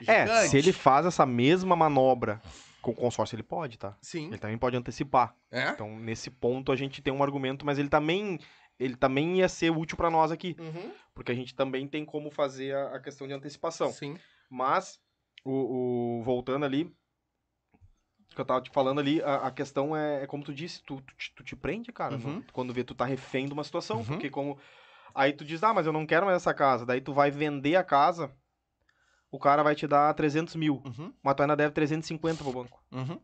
É, 0.06 0.26
gigantes. 0.26 0.50
se 0.50 0.56
ele 0.56 0.72
faz 0.72 1.04
essa 1.06 1.26
mesma 1.26 1.76
manobra 1.76 2.40
com 2.80 2.90
o 2.90 2.94
consórcio, 2.94 3.34
ele 3.36 3.42
pode, 3.42 3.78
tá? 3.78 3.96
Sim. 4.00 4.26
Ele 4.28 4.38
também 4.38 4.58
pode 4.58 4.76
antecipar. 4.76 5.34
É? 5.50 5.70
Então, 5.70 5.98
nesse 5.98 6.30
ponto, 6.30 6.70
a 6.72 6.76
gente 6.76 7.00
tem 7.02 7.12
um 7.12 7.22
argumento, 7.22 7.64
mas 7.64 7.78
ele 7.78 7.88
também, 7.88 8.38
ele 8.78 8.96
também 8.96 9.38
ia 9.38 9.48
ser 9.48 9.70
útil 9.70 9.96
pra 9.96 10.10
nós 10.10 10.30
aqui. 10.30 10.56
Uhum. 10.58 10.92
Porque 11.14 11.32
a 11.32 11.34
gente 11.34 11.54
também 11.54 11.86
tem 11.88 12.04
como 12.04 12.30
fazer 12.30 12.74
a, 12.74 12.96
a 12.96 13.00
questão 13.00 13.26
de 13.26 13.32
antecipação. 13.32 13.90
Sim. 13.92 14.18
Mas, 14.50 14.98
o, 15.44 16.18
o- 16.18 16.22
voltando 16.22 16.64
ali, 16.64 16.90
que 18.34 18.40
eu 18.40 18.44
tava 18.44 18.60
te 18.60 18.70
falando 18.70 18.98
ali, 19.00 19.22
a, 19.22 19.46
a 19.46 19.50
questão 19.50 19.96
é, 19.96 20.24
é 20.24 20.26
como 20.26 20.42
tu 20.42 20.52
disse, 20.52 20.82
tu, 20.82 21.00
tu, 21.00 21.14
te- 21.16 21.32
tu 21.36 21.44
te 21.44 21.54
prende, 21.56 21.92
cara, 21.92 22.16
Uhum. 22.16 22.42
quando 22.52 22.72
vê 22.74 22.82
tu 22.82 22.94
tá 22.94 23.04
refém 23.04 23.46
de 23.46 23.52
uma 23.52 23.64
situação, 23.64 23.98
Uhum. 23.98 24.04
porque 24.04 24.28
como... 24.30 24.58
Aí 25.14 25.32
tu 25.32 25.44
diz, 25.44 25.62
ah, 25.62 25.72
mas 25.72 25.86
eu 25.86 25.92
não 25.92 26.04
quero 26.04 26.26
mais 26.26 26.36
essa 26.36 26.52
casa. 26.52 26.84
Daí 26.84 27.00
tu 27.00 27.12
vai 27.14 27.30
vender 27.30 27.76
a 27.76 27.84
casa, 27.84 28.34
o 29.34 29.38
cara 29.38 29.62
vai 29.62 29.74
te 29.74 29.86
dar 29.86 30.12
300 30.14 30.54
mil, 30.56 30.82
Uhum. 30.84 31.12
mas 31.22 31.34
tu 31.34 31.42
ainda 31.42 31.56
deve 31.56 31.72
350 31.72 32.42
pro 32.44 32.52
banco. 32.52 32.82
Uhum. 32.92 33.18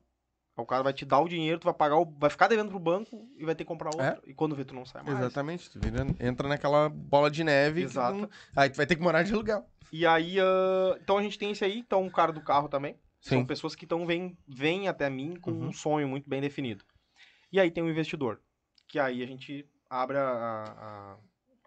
O 0.57 0.67
cara 0.67 0.83
vai 0.83 0.93
te 0.93 1.05
dar 1.07 1.21
o 1.21 1.29
dinheiro, 1.29 1.59
tu 1.61 1.65
vai 1.65 1.73
pagar, 1.73 1.97
o, 1.97 2.05
vai 2.05 2.29
ficar 2.29 2.49
devendo 2.49 2.69
pro 2.69 2.79
banco 2.79 3.27
e 3.39 3.45
vai 3.45 3.55
ter 3.55 3.65
que 3.65 3.69
comprar 3.69 3.89
outro. 3.89 4.03
É. 4.05 4.19
E 4.27 4.35
quando 4.35 4.55
vê, 4.55 4.65
tu 4.65 4.75
não 4.75 4.85
sai 4.85 5.03
mais. 5.03 5.19
Exatamente. 5.19 5.71
Tu 5.71 5.79
vira- 5.81 6.05
entra 6.21 6.49
naquela 6.49 6.89
bola 6.91 7.31
de 7.31 7.43
neve. 7.45 7.83
Exato. 7.83 8.19
não- 8.19 8.29
Aí 8.55 8.69
tu 8.69 8.77
vai 8.77 8.85
ter 8.87 8.97
que 8.97 9.03
morar 9.03 9.23
de 9.23 9.33
aluguel. 9.33 9.65
E 9.93 10.05
aí, 10.07 10.39
ah, 10.39 10.99
então 11.01 11.17
a 11.17 11.23
gente 11.23 11.39
tem 11.39 11.51
esse 11.53 11.65
aí, 11.65 11.79
então 11.79 12.05
o 12.07 12.11
cara 12.11 12.33
do 12.33 12.41
carro 12.43 12.69
também. 12.69 12.95
São 13.21 13.39
Sim. 13.39 13.45
pessoas 13.47 13.75
que 13.75 13.85
então 13.85 14.05
vêm, 14.07 14.37
vêm 14.47 14.89
até 14.89 15.09
mim 15.09 15.37
com 15.37 15.51
Uhum. 15.51 15.69
um 15.69 15.73
sonho 15.73 16.07
muito 16.09 16.29
bem 16.29 16.41
definido. 16.41 16.85
E 17.53 17.59
aí 17.61 17.71
tem 17.71 17.83
o 17.85 17.89
investidor, 17.91 18.41
que 18.89 18.99
aí 18.99 19.23
a 19.23 19.27
gente 19.27 19.67
abre 19.89 20.17
a, 20.19 20.23
a, 20.77 21.17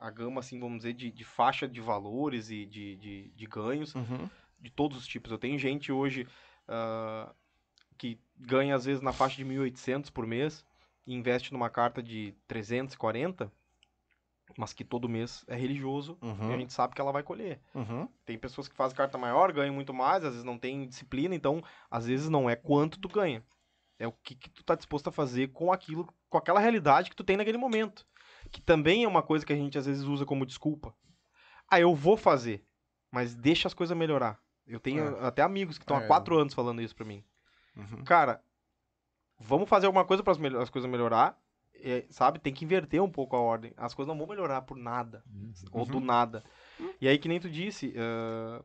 a 0.03 0.09
gama, 0.11 0.39
assim, 0.41 0.59
vamos 0.59 0.79
dizer, 0.79 0.93
de, 0.93 1.09
de 1.09 1.23
faixa 1.23 1.65
de 1.67 1.79
valores 1.79 2.49
e 2.49 2.65
de, 2.65 2.95
de, 2.97 3.29
de 3.29 3.45
ganhos 3.45 3.95
Uhum. 3.95 4.29
de 4.59 4.69
todos 4.69 4.97
os 4.97 5.07
tipos. 5.07 5.31
Eu 5.31 5.37
tenho 5.37 5.57
gente 5.57 5.91
hoje 5.91 6.27
ah, 6.67 7.33
que 7.97 8.19
ganha 8.37 8.75
às 8.75 8.83
vezes 8.83 9.01
na 9.01 9.13
faixa 9.13 9.37
de 9.37 9.45
1.800 9.45 10.09
por 10.11 10.27
mês 10.27 10.65
e 11.07 11.13
investe 11.13 11.53
numa 11.53 11.69
carta 11.69 12.03
de 12.03 12.33
340, 12.49 13.49
mas 14.57 14.73
que 14.73 14.83
todo 14.83 15.07
mês 15.09 15.43
é 15.47 15.55
religioso 15.55 16.17
e 16.21 16.25
a 16.25 16.27
Uhum. 16.27 16.59
gente 16.59 16.73
sabe 16.73 16.93
que 16.93 17.01
ela 17.01 17.11
vai 17.13 17.23
colher. 17.23 17.59
Uhum. 17.73 18.07
Tem 18.25 18.37
pessoas 18.37 18.67
que 18.67 18.75
fazem 18.75 18.95
carta 18.97 19.17
maior, 19.17 19.51
ganham 19.53 19.73
muito 19.73 19.93
mais, 19.93 20.23
às 20.23 20.31
vezes 20.31 20.43
não 20.43 20.57
tem 20.57 20.85
disciplina, 20.87 21.33
então 21.33 21.63
às 21.89 22.05
vezes 22.07 22.29
não 22.29 22.49
é 22.49 22.55
quanto 22.55 22.99
tu 22.99 23.07
ganha. 23.07 23.41
É 23.97 24.05
o 24.07 24.11
que, 24.11 24.35
que 24.35 24.49
tu 24.49 24.63
tá 24.63 24.75
disposto 24.75 25.07
a 25.07 25.11
fazer 25.11 25.49
com 25.53 25.71
aquilo, 25.71 26.07
com 26.29 26.37
aquela 26.37 26.59
realidade 26.59 27.09
que 27.09 27.15
tu 27.15 27.23
tem 27.23 27.37
naquele 27.37 27.57
momento. 27.57 28.05
Que 28.53 28.61
também 28.61 29.03
é 29.03 29.07
uma 29.07 29.23
coisa 29.23 29.43
que 29.45 29.51
a 29.51 29.55
gente 29.55 29.77
às 29.77 29.85
vezes 29.87 30.03
usa 30.03 30.25
como 30.25 30.45
desculpa. 30.45 30.95
Ah, 31.69 31.79
eu 31.79 31.93
vou 31.95 32.15
fazer, 32.15 32.63
mas 33.11 33.33
deixa 33.35 33.67
as 33.67 33.73
coisas 33.73 33.97
melhorar. 33.97 34.39
Eu 34.67 34.79
tenho 34.79 35.17
até 35.25 35.41
amigos 35.41 35.77
que 35.77 35.83
estão 35.83 35.97
É. 35.97 36.03
há 36.03 36.07
quatro 36.07 36.37
anos 36.37 36.53
falando 36.53 36.79
isso 36.81 36.95
pra 36.95 37.03
mim. 37.03 37.23
Uhum. 37.75 38.03
Cara, 38.05 38.41
vamos 39.39 39.67
fazer 39.67 39.87
alguma 39.87 40.05
coisa 40.05 40.21
para 40.23 40.33
as 40.61 40.69
coisas 40.69 40.89
melhorar, 40.89 41.35
é, 41.73 42.05
sabe? 42.11 42.37
Tem 42.39 42.53
que 42.53 42.63
inverter 42.63 43.01
um 43.01 43.09
pouco 43.09 43.35
a 43.35 43.39
ordem. 43.39 43.73
As 43.75 43.93
coisas 43.93 44.07
não 44.07 44.17
vão 44.17 44.27
melhorar 44.27 44.61
por 44.61 44.77
nada 44.77 45.23
ou 45.71 45.83
do 45.85 45.99
nada. 45.99 46.43
E 47.01 47.07
aí, 47.07 47.17
que 47.17 47.27
nem 47.27 47.39
tu 47.39 47.49
disse, 47.49 47.91
ah, 47.97 48.63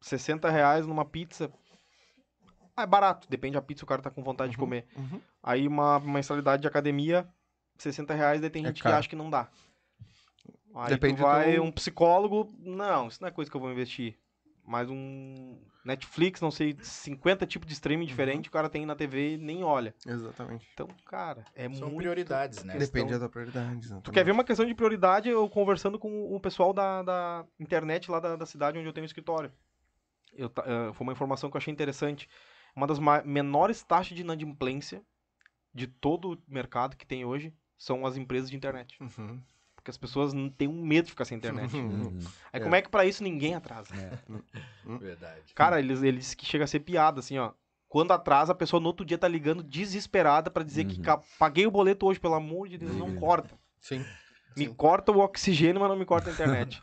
60 0.00 0.48
reais 0.48 0.86
numa 0.86 1.04
pizza. 1.04 1.52
Ah, 2.76 2.82
é 2.82 2.86
barato, 2.86 3.28
depende 3.28 3.54
da 3.54 3.62
pizza, 3.62 3.84
o 3.84 3.88
cara 3.88 4.00
tá 4.00 4.10
com 4.10 4.22
vontade 4.22 4.52
de 4.52 4.56
Uhum. 4.56 4.64
comer. 4.64 4.86
Uhum. 4.96 5.20
Aí 5.42 5.66
uma 5.66 5.98
mensalidade 5.98 6.62
de 6.62 6.68
academia, 6.68 7.28
60 7.82 8.14
reais, 8.14 8.40
daí 8.40 8.50
tem 8.50 8.62
É 8.64 8.68
gente 8.68 8.76
que 8.76 8.82
caro. 8.82 8.96
acha 8.96 9.08
que 9.08 9.16
não 9.16 9.30
dá. 9.30 9.48
Aí 10.74 10.90
Depende 10.90 11.14
tu 11.14 11.18
do 11.18 11.22
vai, 11.24 11.52
teu- 11.52 11.62
um 11.64 11.72
psicólogo, 11.72 12.52
não, 12.60 13.08
isso 13.08 13.20
não 13.20 13.28
é 13.28 13.32
coisa 13.32 13.50
que 13.50 13.56
eu 13.56 13.60
vou 13.60 13.70
investir. 13.72 14.16
mais 14.64 14.90
um 14.90 15.58
Netflix, 15.82 16.42
não 16.42 16.50
sei, 16.50 16.76
50 16.82 17.46
tipos 17.46 17.66
de 17.66 17.72
streaming 17.72 18.04
diferente, 18.04 18.50
o 18.50 18.52
cara 18.52 18.68
tem 18.68 18.84
na 18.84 18.94
TV 18.94 19.34
e 19.34 19.38
nem 19.38 19.64
olha. 19.64 19.94
Exatamente. 20.06 20.68
Então, 20.74 20.86
cara, 21.06 21.42
é 21.54 21.64
São 21.72 21.88
muito... 21.88 21.96
prioridades, 21.96 22.62
né? 22.64 22.76
Depende 22.76 23.18
da 23.18 23.28
prioridade. 23.30 23.80
Tu 23.80 23.84
exatamente. 23.86 24.10
quer 24.12 24.24
ver 24.24 24.32
uma 24.32 24.44
questão 24.44 24.66
de 24.66 24.74
prioridade? 24.74 25.30
Eu 25.30 25.48
conversando 25.48 25.98
com 25.98 26.34
o 26.34 26.38
pessoal 26.38 26.74
da, 26.74 27.02
da 27.02 27.46
internet 27.58 28.10
lá 28.10 28.20
da, 28.20 28.36
da 28.36 28.44
cidade 28.44 28.76
onde 28.78 28.86
eu 28.86 28.92
tenho 28.92 29.06
escritório. 29.06 29.50
Eu, 30.34 30.52
eh, 30.58 30.92
foi 30.92 31.04
uma 31.06 31.12
informação 31.14 31.48
que 31.50 31.56
eu 31.56 31.58
achei 31.58 31.72
interessante. 31.72 32.28
Uma 32.76 32.86
das 32.86 32.98
menores 33.24 33.82
taxas 33.82 34.14
de 34.14 34.20
inadimplência 34.22 35.02
de 35.72 35.86
todo 35.86 36.32
o 36.34 36.38
mercado 36.46 36.94
que 36.94 37.06
tem 37.06 37.24
hoje 37.24 37.54
são 37.78 38.04
as 38.04 38.16
empresas 38.18 38.50
de 38.50 38.56
internet. 38.56 38.96
Uhum. 39.00 39.40
Porque 39.74 39.90
as 39.90 39.96
pessoas 39.96 40.32
não 40.34 40.50
têm 40.50 40.66
um 40.68 40.84
medo 40.84 41.04
de 41.06 41.12
ficar 41.12 41.24
sem 41.24 41.38
internet. 41.38 41.74
Uhum. 41.74 42.18
Aí 42.52 42.60
É. 42.60 42.60
como 42.60 42.74
é 42.74 42.82
que 42.82 42.88
pra 42.90 43.06
isso 43.06 43.22
ninguém 43.22 43.54
atrasa? 43.54 43.94
Verdade. 44.84 45.54
Cara, 45.54 45.78
eles, 45.78 46.02
eles 46.02 46.34
que 46.34 46.44
chega 46.44 46.64
a 46.64 46.66
ser 46.66 46.80
piada, 46.80 47.20
assim, 47.20 47.38
ó. 47.38 47.52
Quando 47.88 48.12
atrasa, 48.12 48.52
a 48.52 48.54
pessoa 48.54 48.80
no 48.80 48.86
outro 48.88 49.06
dia 49.06 49.16
tá 49.16 49.26
ligando 49.26 49.62
desesperada 49.62 50.50
pra 50.50 50.62
dizer 50.62 50.84
que 50.84 50.96
Uhum. 50.96 51.02
ca- 51.02 51.22
paguei 51.38 51.66
o 51.66 51.70
boleto 51.70 52.06
hoje, 52.06 52.20
pelo 52.20 52.34
amor 52.34 52.68
de 52.68 52.76
Deus, 52.76 52.94
não 52.94 53.14
corta. 53.16 53.58
Sim. 53.80 54.04
Me 54.56 54.66
Sim. 54.66 54.74
corta 54.74 55.10
o 55.12 55.20
oxigênio, 55.20 55.80
mas 55.80 55.88
não 55.88 55.96
me 55.96 56.04
corta 56.04 56.28
a 56.28 56.32
internet. 56.34 56.82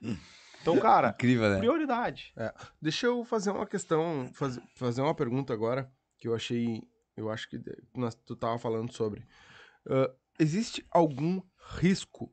então, 0.60 0.78
cara, 0.80 1.10
Incrível, 1.10 1.48
né? 1.50 1.58
prioridade. 1.58 2.34
Deixa 2.80 3.06
eu 3.06 3.24
fazer 3.24 3.50
uma 3.50 3.66
questão, 3.66 4.30
faz- 4.34 4.58
fazer 4.74 5.02
uma 5.02 5.14
pergunta 5.14 5.52
agora, 5.52 5.88
que 6.18 6.26
eu 6.26 6.34
achei, 6.34 6.82
eu 7.16 7.30
acho 7.30 7.48
que 7.48 7.60
nós, 7.94 8.14
tu 8.14 8.34
tava 8.34 8.58
falando 8.58 8.92
sobre. 8.92 9.24
Ah, 9.88 10.10
existe 10.38 10.86
algum 10.90 11.40
risco 11.78 12.32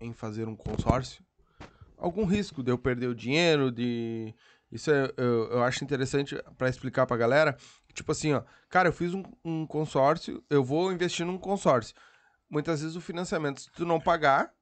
em 0.00 0.12
fazer 0.12 0.48
um 0.48 0.56
consórcio? 0.56 1.24
Algum 1.96 2.24
risco 2.24 2.62
de 2.62 2.70
eu 2.70 2.78
perder 2.78 3.08
o 3.08 3.14
dinheiro, 3.14 3.72
de... 3.72 4.34
Isso 4.70 4.90
é, 4.90 5.12
eu, 5.16 5.50
eu 5.50 5.62
acho 5.62 5.82
interessante 5.82 6.36
pra 6.56 6.68
explicar 6.68 7.06
pra 7.06 7.16
galera. 7.16 7.56
Tipo 7.94 8.12
assim, 8.12 8.34
ó, 8.34 8.42
cara, 8.68 8.88
eu 8.88 8.92
fiz 8.92 9.14
um, 9.14 9.22
um 9.44 9.66
consórcio, 9.66 10.44
eu 10.50 10.62
vou 10.62 10.92
investir 10.92 11.24
num 11.24 11.38
consórcio. 11.38 11.94
Muitas 12.50 12.82
vezes 12.82 12.94
o 12.94 13.00
financiamento, 13.00 13.62
se 13.62 13.70
tu 13.72 13.84
não 13.84 13.98
pagar, 13.98 14.54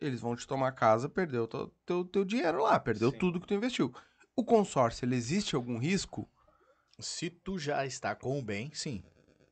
eles 0.00 0.20
vão 0.20 0.36
te 0.36 0.46
tomar 0.46 0.68
a 0.68 0.72
casa, 0.72 1.08
perdeu 1.08 1.46
teu, 1.48 1.74
teu, 1.86 2.04
teu 2.04 2.24
dinheiro 2.24 2.62
lá, 2.62 2.78
perdeu 2.78 3.10
Sim. 3.10 3.18
tudo 3.18 3.40
que 3.40 3.46
tu 3.46 3.54
investiu. 3.54 3.92
O 4.36 4.44
consórcio, 4.44 5.04
ele 5.04 5.16
existe 5.16 5.54
algum 5.54 5.78
risco? 5.78 6.28
Se 6.98 7.30
tu 7.30 7.58
já 7.58 7.84
está 7.86 8.14
com 8.14 8.38
o 8.38 8.42
bem, 8.42 8.72
sim. 8.74 9.02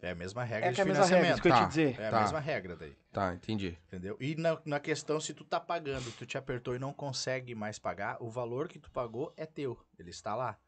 É 0.02 0.10
a 0.10 0.14
mesma 0.16 0.42
regra 0.42 0.66
É 0.66 0.70
de 0.70 0.74
que 0.74 0.80
é 0.80 0.84
a 0.84 0.86
mesma 0.86 1.04
regra, 1.04 1.18
financiamento. 1.20 1.32
isso 1.34 1.42
que 1.42 1.48
eu 1.48 1.52
ia 1.52 1.58
Tá. 1.58 1.64
te 1.64 1.68
dizer. 1.68 2.00
É 2.00 2.06
a 2.08 2.10
Tá. 2.10 2.20
mesma 2.22 2.40
regra 2.40 2.76
daí. 2.76 2.96
Tá, 3.12 3.34
entendi. 3.34 3.78
Entendeu? 3.86 4.16
E 4.20 4.34
na, 4.34 4.60
na 4.64 4.80
questão, 4.80 5.20
se 5.20 5.32
tu 5.32 5.44
tá 5.44 5.60
pagando, 5.60 6.10
tu 6.16 6.26
te 6.26 6.36
apertou 6.36 6.74
e 6.74 6.78
não 6.78 6.92
consegue 6.92 7.54
mais 7.54 7.78
pagar, 7.78 8.16
o 8.20 8.28
valor 8.28 8.68
que 8.68 8.78
tu 8.80 8.90
pagou 8.90 9.32
é 9.36 9.46
teu. 9.46 9.78
Ele 9.98 10.10
está 10.10 10.34
lá. 10.34 10.58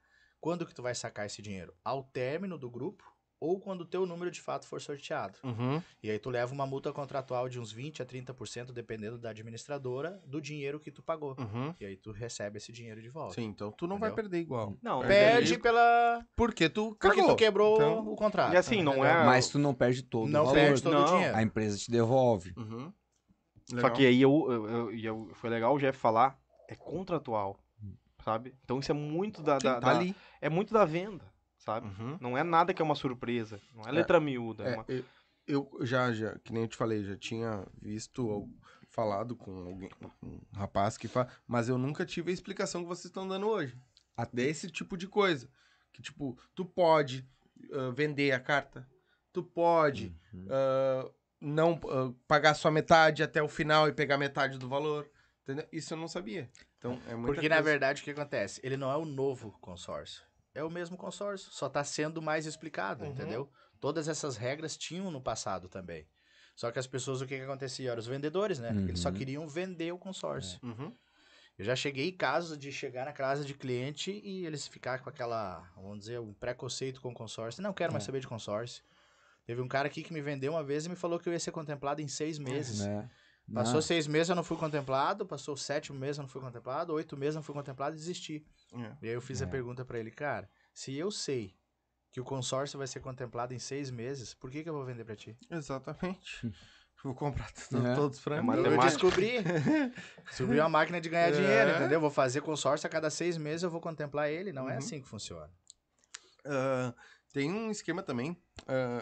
Quando 0.40 0.64
que 0.64 0.74
tu 0.74 0.82
vai 0.82 0.94
sacar 0.94 1.26
esse 1.26 1.42
dinheiro? 1.42 1.74
Ao 1.84 2.02
término 2.04 2.56
do 2.56 2.70
grupo 2.70 3.04
ou 3.44 3.60
quando 3.60 3.82
o 3.82 3.84
teu 3.84 4.06
número 4.06 4.30
de 4.30 4.40
fato 4.40 4.66
for 4.66 4.80
sorteado. 4.80 5.38
Uhum. 5.44 5.82
E 6.02 6.10
aí 6.10 6.18
tu 6.18 6.30
leva 6.30 6.52
uma 6.52 6.66
multa 6.66 6.92
contratual 6.92 7.48
de 7.48 7.60
uns 7.60 7.70
20 7.70 8.02
a 8.02 8.06
30%, 8.06 8.72
dependendo 8.72 9.18
da 9.18 9.30
administradora, 9.30 10.20
do 10.26 10.40
dinheiro 10.40 10.80
que 10.80 10.90
tu 10.90 11.02
pagou. 11.02 11.36
Uhum. 11.38 11.74
E 11.78 11.84
aí 11.84 11.96
tu 11.96 12.10
recebe 12.12 12.58
esse 12.58 12.72
dinheiro 12.72 13.00
de 13.02 13.08
volta. 13.08 13.34
Sim, 13.34 13.44
então 13.44 13.70
tu 13.70 13.86
não 13.86 13.98
vai 13.98 14.10
Entendeu? 14.10 14.30
perder 14.30 14.40
igual. 14.42 14.76
Não, 14.82 15.00
Perde 15.00 15.58
pela... 15.58 16.24
Porque 16.34 16.68
tu 16.68 16.96
Porque 17.00 17.16
cagou. 17.16 17.34
tu 17.34 17.36
quebrou 17.36 17.74
Então- 17.76 18.08
o 18.08 18.16
contrato. 18.16 18.52
E 18.54 18.56
assim, 18.56 18.82
não 18.82 19.04
é. 19.04 19.24
Mas 19.24 19.48
tu 19.48 19.58
não 19.58 19.74
perde 19.74 20.02
todo 20.02 20.28
Não 20.30 20.42
o 20.42 20.46
valor. 20.46 20.54
perde 20.58 20.82
todo 20.82 20.92
Não. 20.94 21.04
o 21.04 21.06
dinheiro. 21.08 21.36
A 21.36 21.42
empresa 21.42 21.76
te 21.78 21.90
devolve. 21.90 22.52
Uhum. 22.56 22.92
Só 23.80 23.88
que 23.90 24.04
aí 24.06 24.20
eu, 24.20 24.46
eu, 24.50 24.68
eu- 24.68 24.90
eu- 24.98 25.30
foi 25.34 25.48
legal 25.50 25.74
o 25.74 25.78
Jeff 25.78 25.98
falar, 25.98 26.38
é 26.68 26.74
contratual. 26.74 27.58
Sabe? 28.24 28.54
Então 28.64 28.78
isso 28.78 28.90
é 28.90 28.94
muito 28.94 29.42
da. 29.42 29.60
Sim, 29.60 29.66
da- 29.66 29.74
tá 29.80 29.92
da- 29.92 29.98
ali. 29.98 30.16
É 30.40 30.48
muito 30.48 30.72
da 30.72 30.86
venda, 30.86 31.24
sabe? 31.64 31.86
Uhum. 31.88 32.18
Não 32.20 32.36
é 32.38 32.42
nada 32.44 32.74
que 32.74 32.82
é 32.82 32.84
uma 32.84 32.94
surpresa. 32.94 33.60
Não 33.74 33.82
é 33.84 33.90
letra 33.92 34.20
miúda. 34.20 34.64
É, 34.64 34.68
É, 34.72 34.74
uma- 34.74 34.84
eu, 34.88 35.04
eu 35.46 35.86
já, 35.86 36.12
já, 36.12 36.38
que 36.40 36.52
nem 36.52 36.62
eu 36.62 36.68
te 36.68 36.76
falei, 36.76 37.02
já 37.04 37.16
tinha 37.16 37.66
visto 37.80 38.26
ou 38.26 38.48
falado 38.90 39.34
com 39.34 39.50
alguém, 39.66 39.90
um 40.22 40.38
rapaz 40.52 40.96
que 40.96 41.08
fala, 41.08 41.28
mas 41.46 41.68
eu 41.68 41.76
nunca 41.78 42.04
tive 42.06 42.30
a 42.30 42.34
explicação 42.34 42.82
que 42.82 42.88
vocês 42.88 43.06
estão 43.06 43.26
dando 43.26 43.46
hoje. 43.48 43.76
Até 44.16 44.42
esse 44.42 44.70
tipo 44.70 44.96
de 44.96 45.08
coisa. 45.08 45.48
Que, 45.92 46.00
tipo, 46.02 46.38
tu 46.54 46.64
pode 46.64 47.26
ah, 47.72 47.90
vender 47.94 48.32
a 48.32 48.38
carta, 48.40 48.86
tu 49.32 49.42
pode 49.42 50.14
Uhum. 50.32 50.46
ah, 50.50 51.10
não 51.40 51.80
ah, 51.88 52.12
pagar 52.28 52.54
só 52.54 52.70
metade 52.70 53.22
até 53.22 53.42
o 53.42 53.48
final 53.48 53.88
e 53.88 53.92
pegar 53.92 54.16
metade 54.18 54.58
do 54.58 54.68
valor. 54.68 55.08
Entendeu? 55.42 55.66
Isso 55.72 55.92
eu 55.92 55.98
não 55.98 56.08
sabia. 56.08 56.48
Então, 56.78 56.98
é 57.06 57.14
Porque, 57.16 57.48
na 57.48 57.56
coisa. 57.56 57.62
verdade, 57.70 58.00
o 58.00 58.04
que 58.04 58.10
acontece? 58.12 58.60
Ele 58.64 58.76
não 58.78 58.90
é 58.90 58.96
o 58.96 59.04
novo 59.04 59.50
consórcio. 59.60 60.22
É 60.54 60.62
o 60.62 60.70
mesmo 60.70 60.96
consórcio, 60.96 61.50
só 61.52 61.66
está 61.66 61.82
sendo 61.82 62.22
mais 62.22 62.46
explicado, 62.46 63.04
Uhum. 63.04 63.10
entendeu? 63.10 63.50
Todas 63.80 64.06
essas 64.08 64.36
regras 64.36 64.76
tinham 64.76 65.10
no 65.10 65.20
passado 65.20 65.68
também. 65.68 66.06
Só 66.54 66.70
que 66.70 66.78
as 66.78 66.86
pessoas, 66.86 67.20
o 67.20 67.26
que, 67.26 67.36
que 67.36 67.42
acontecia? 67.42 67.90
Eram 67.90 67.98
os 67.98 68.06
vendedores, 68.06 68.60
né? 68.60 68.70
Eles 68.88 69.00
só 69.00 69.08
Uhum. 69.08 69.14
queriam 69.16 69.48
vender 69.48 69.92
o 69.92 69.98
consórcio. 69.98 70.60
Uhum. 70.62 70.94
Eu 71.58 71.64
já 71.64 71.74
cheguei 71.76 72.08
em 72.08 72.16
casos 72.16 72.56
de 72.56 72.70
chegar 72.72 73.04
na 73.04 73.12
casa 73.12 73.44
de 73.44 73.54
cliente 73.54 74.10
e 74.24 74.46
eles 74.46 74.66
ficar 74.66 75.00
com 75.00 75.08
aquela, 75.08 75.68
vamos 75.76 76.00
dizer, 76.00 76.20
um 76.20 76.32
preconceito 76.32 77.00
com 77.00 77.10
o 77.10 77.14
consórcio. 77.14 77.62
Não 77.62 77.72
quero 77.72 77.92
mais 77.92 78.04
É. 78.04 78.06
saber 78.06 78.20
de 78.20 78.26
consórcio. 78.28 78.82
Teve 79.44 79.60
um 79.60 79.68
cara 79.68 79.86
aqui 79.88 80.02
que 80.02 80.12
me 80.12 80.20
vendeu 80.22 80.52
uma 80.52 80.64
vez 80.64 80.86
e 80.86 80.88
me 80.88 80.96
falou 80.96 81.18
que 81.18 81.28
eu 81.28 81.32
ia 81.32 81.38
ser 81.40 81.50
contemplado 81.52 82.00
em 82.00 82.08
seis 82.08 82.38
meses. 82.38 82.80
Né? 82.80 83.08
Passou 83.52 83.74
Não. 83.74 83.82
seis 83.82 84.06
meses, 84.06 84.30
eu 84.30 84.34
não 84.34 84.42
fui 84.42 84.56
contemplado. 84.56 85.26
Passou 85.26 85.54
sete 85.56 85.92
meses, 85.92 86.16
eu 86.18 86.22
não 86.22 86.28
fui 86.28 86.40
contemplado. 86.40 86.92
Oito 86.94 87.16
meses, 87.16 87.34
eu 87.34 87.38
não 87.40 87.42
fui 87.42 87.54
contemplado 87.54 87.94
e 87.94 87.98
desisti. 87.98 88.44
É. 88.74 88.96
E 89.02 89.08
aí 89.08 89.14
eu 89.14 89.20
fiz 89.20 89.40
a 89.42 89.44
É. 89.44 89.48
pergunta 89.48 89.84
pra 89.84 89.98
ele, 89.98 90.10
cara, 90.10 90.50
se 90.72 90.94
eu 90.96 91.10
sei 91.10 91.54
que 92.10 92.20
o 92.20 92.24
consórcio 92.24 92.78
vai 92.78 92.86
ser 92.86 93.00
contemplado 93.00 93.52
em 93.54 93.58
seis 93.58 93.90
meses, 93.90 94.34
por 94.34 94.50
que, 94.50 94.62
que 94.62 94.68
eu 94.68 94.74
vou 94.74 94.84
vender 94.84 95.04
pra 95.04 95.16
ti? 95.16 95.36
Exatamente. 95.50 96.40
Vou 97.02 97.14
comprar 97.14 97.52
tudo- 97.52 97.86
É. 97.86 97.94
todos 97.94 98.18
pra 98.18 98.36
É 98.38 98.40
mim. 98.42 98.48
Eu 98.56 98.78
descobri. 98.80 99.32
Descobri 100.26 100.58
uma 100.58 100.70
máquina 100.70 100.98
de 101.02 101.10
ganhar 101.10 101.28
É. 101.28 101.32
dinheiro, 101.32 101.70
entendeu? 101.76 102.00
Vou 102.00 102.08
fazer 102.08 102.40
consórcio 102.40 102.86
a 102.86 102.90
cada 102.90 103.10
seis 103.10 103.36
meses, 103.36 103.62
eu 103.62 103.68
vou 103.70 103.78
contemplar 103.80 104.30
ele. 104.30 104.52
Não 104.54 104.70
é 104.70 104.72
Uhum. 104.72 104.78
assim 104.78 105.02
que 105.02 105.06
funciona. 105.08 105.50
Ah, 106.46 106.94
tem 107.32 107.52
um 107.52 107.70
esquema 107.70 108.02
também, 108.02 108.34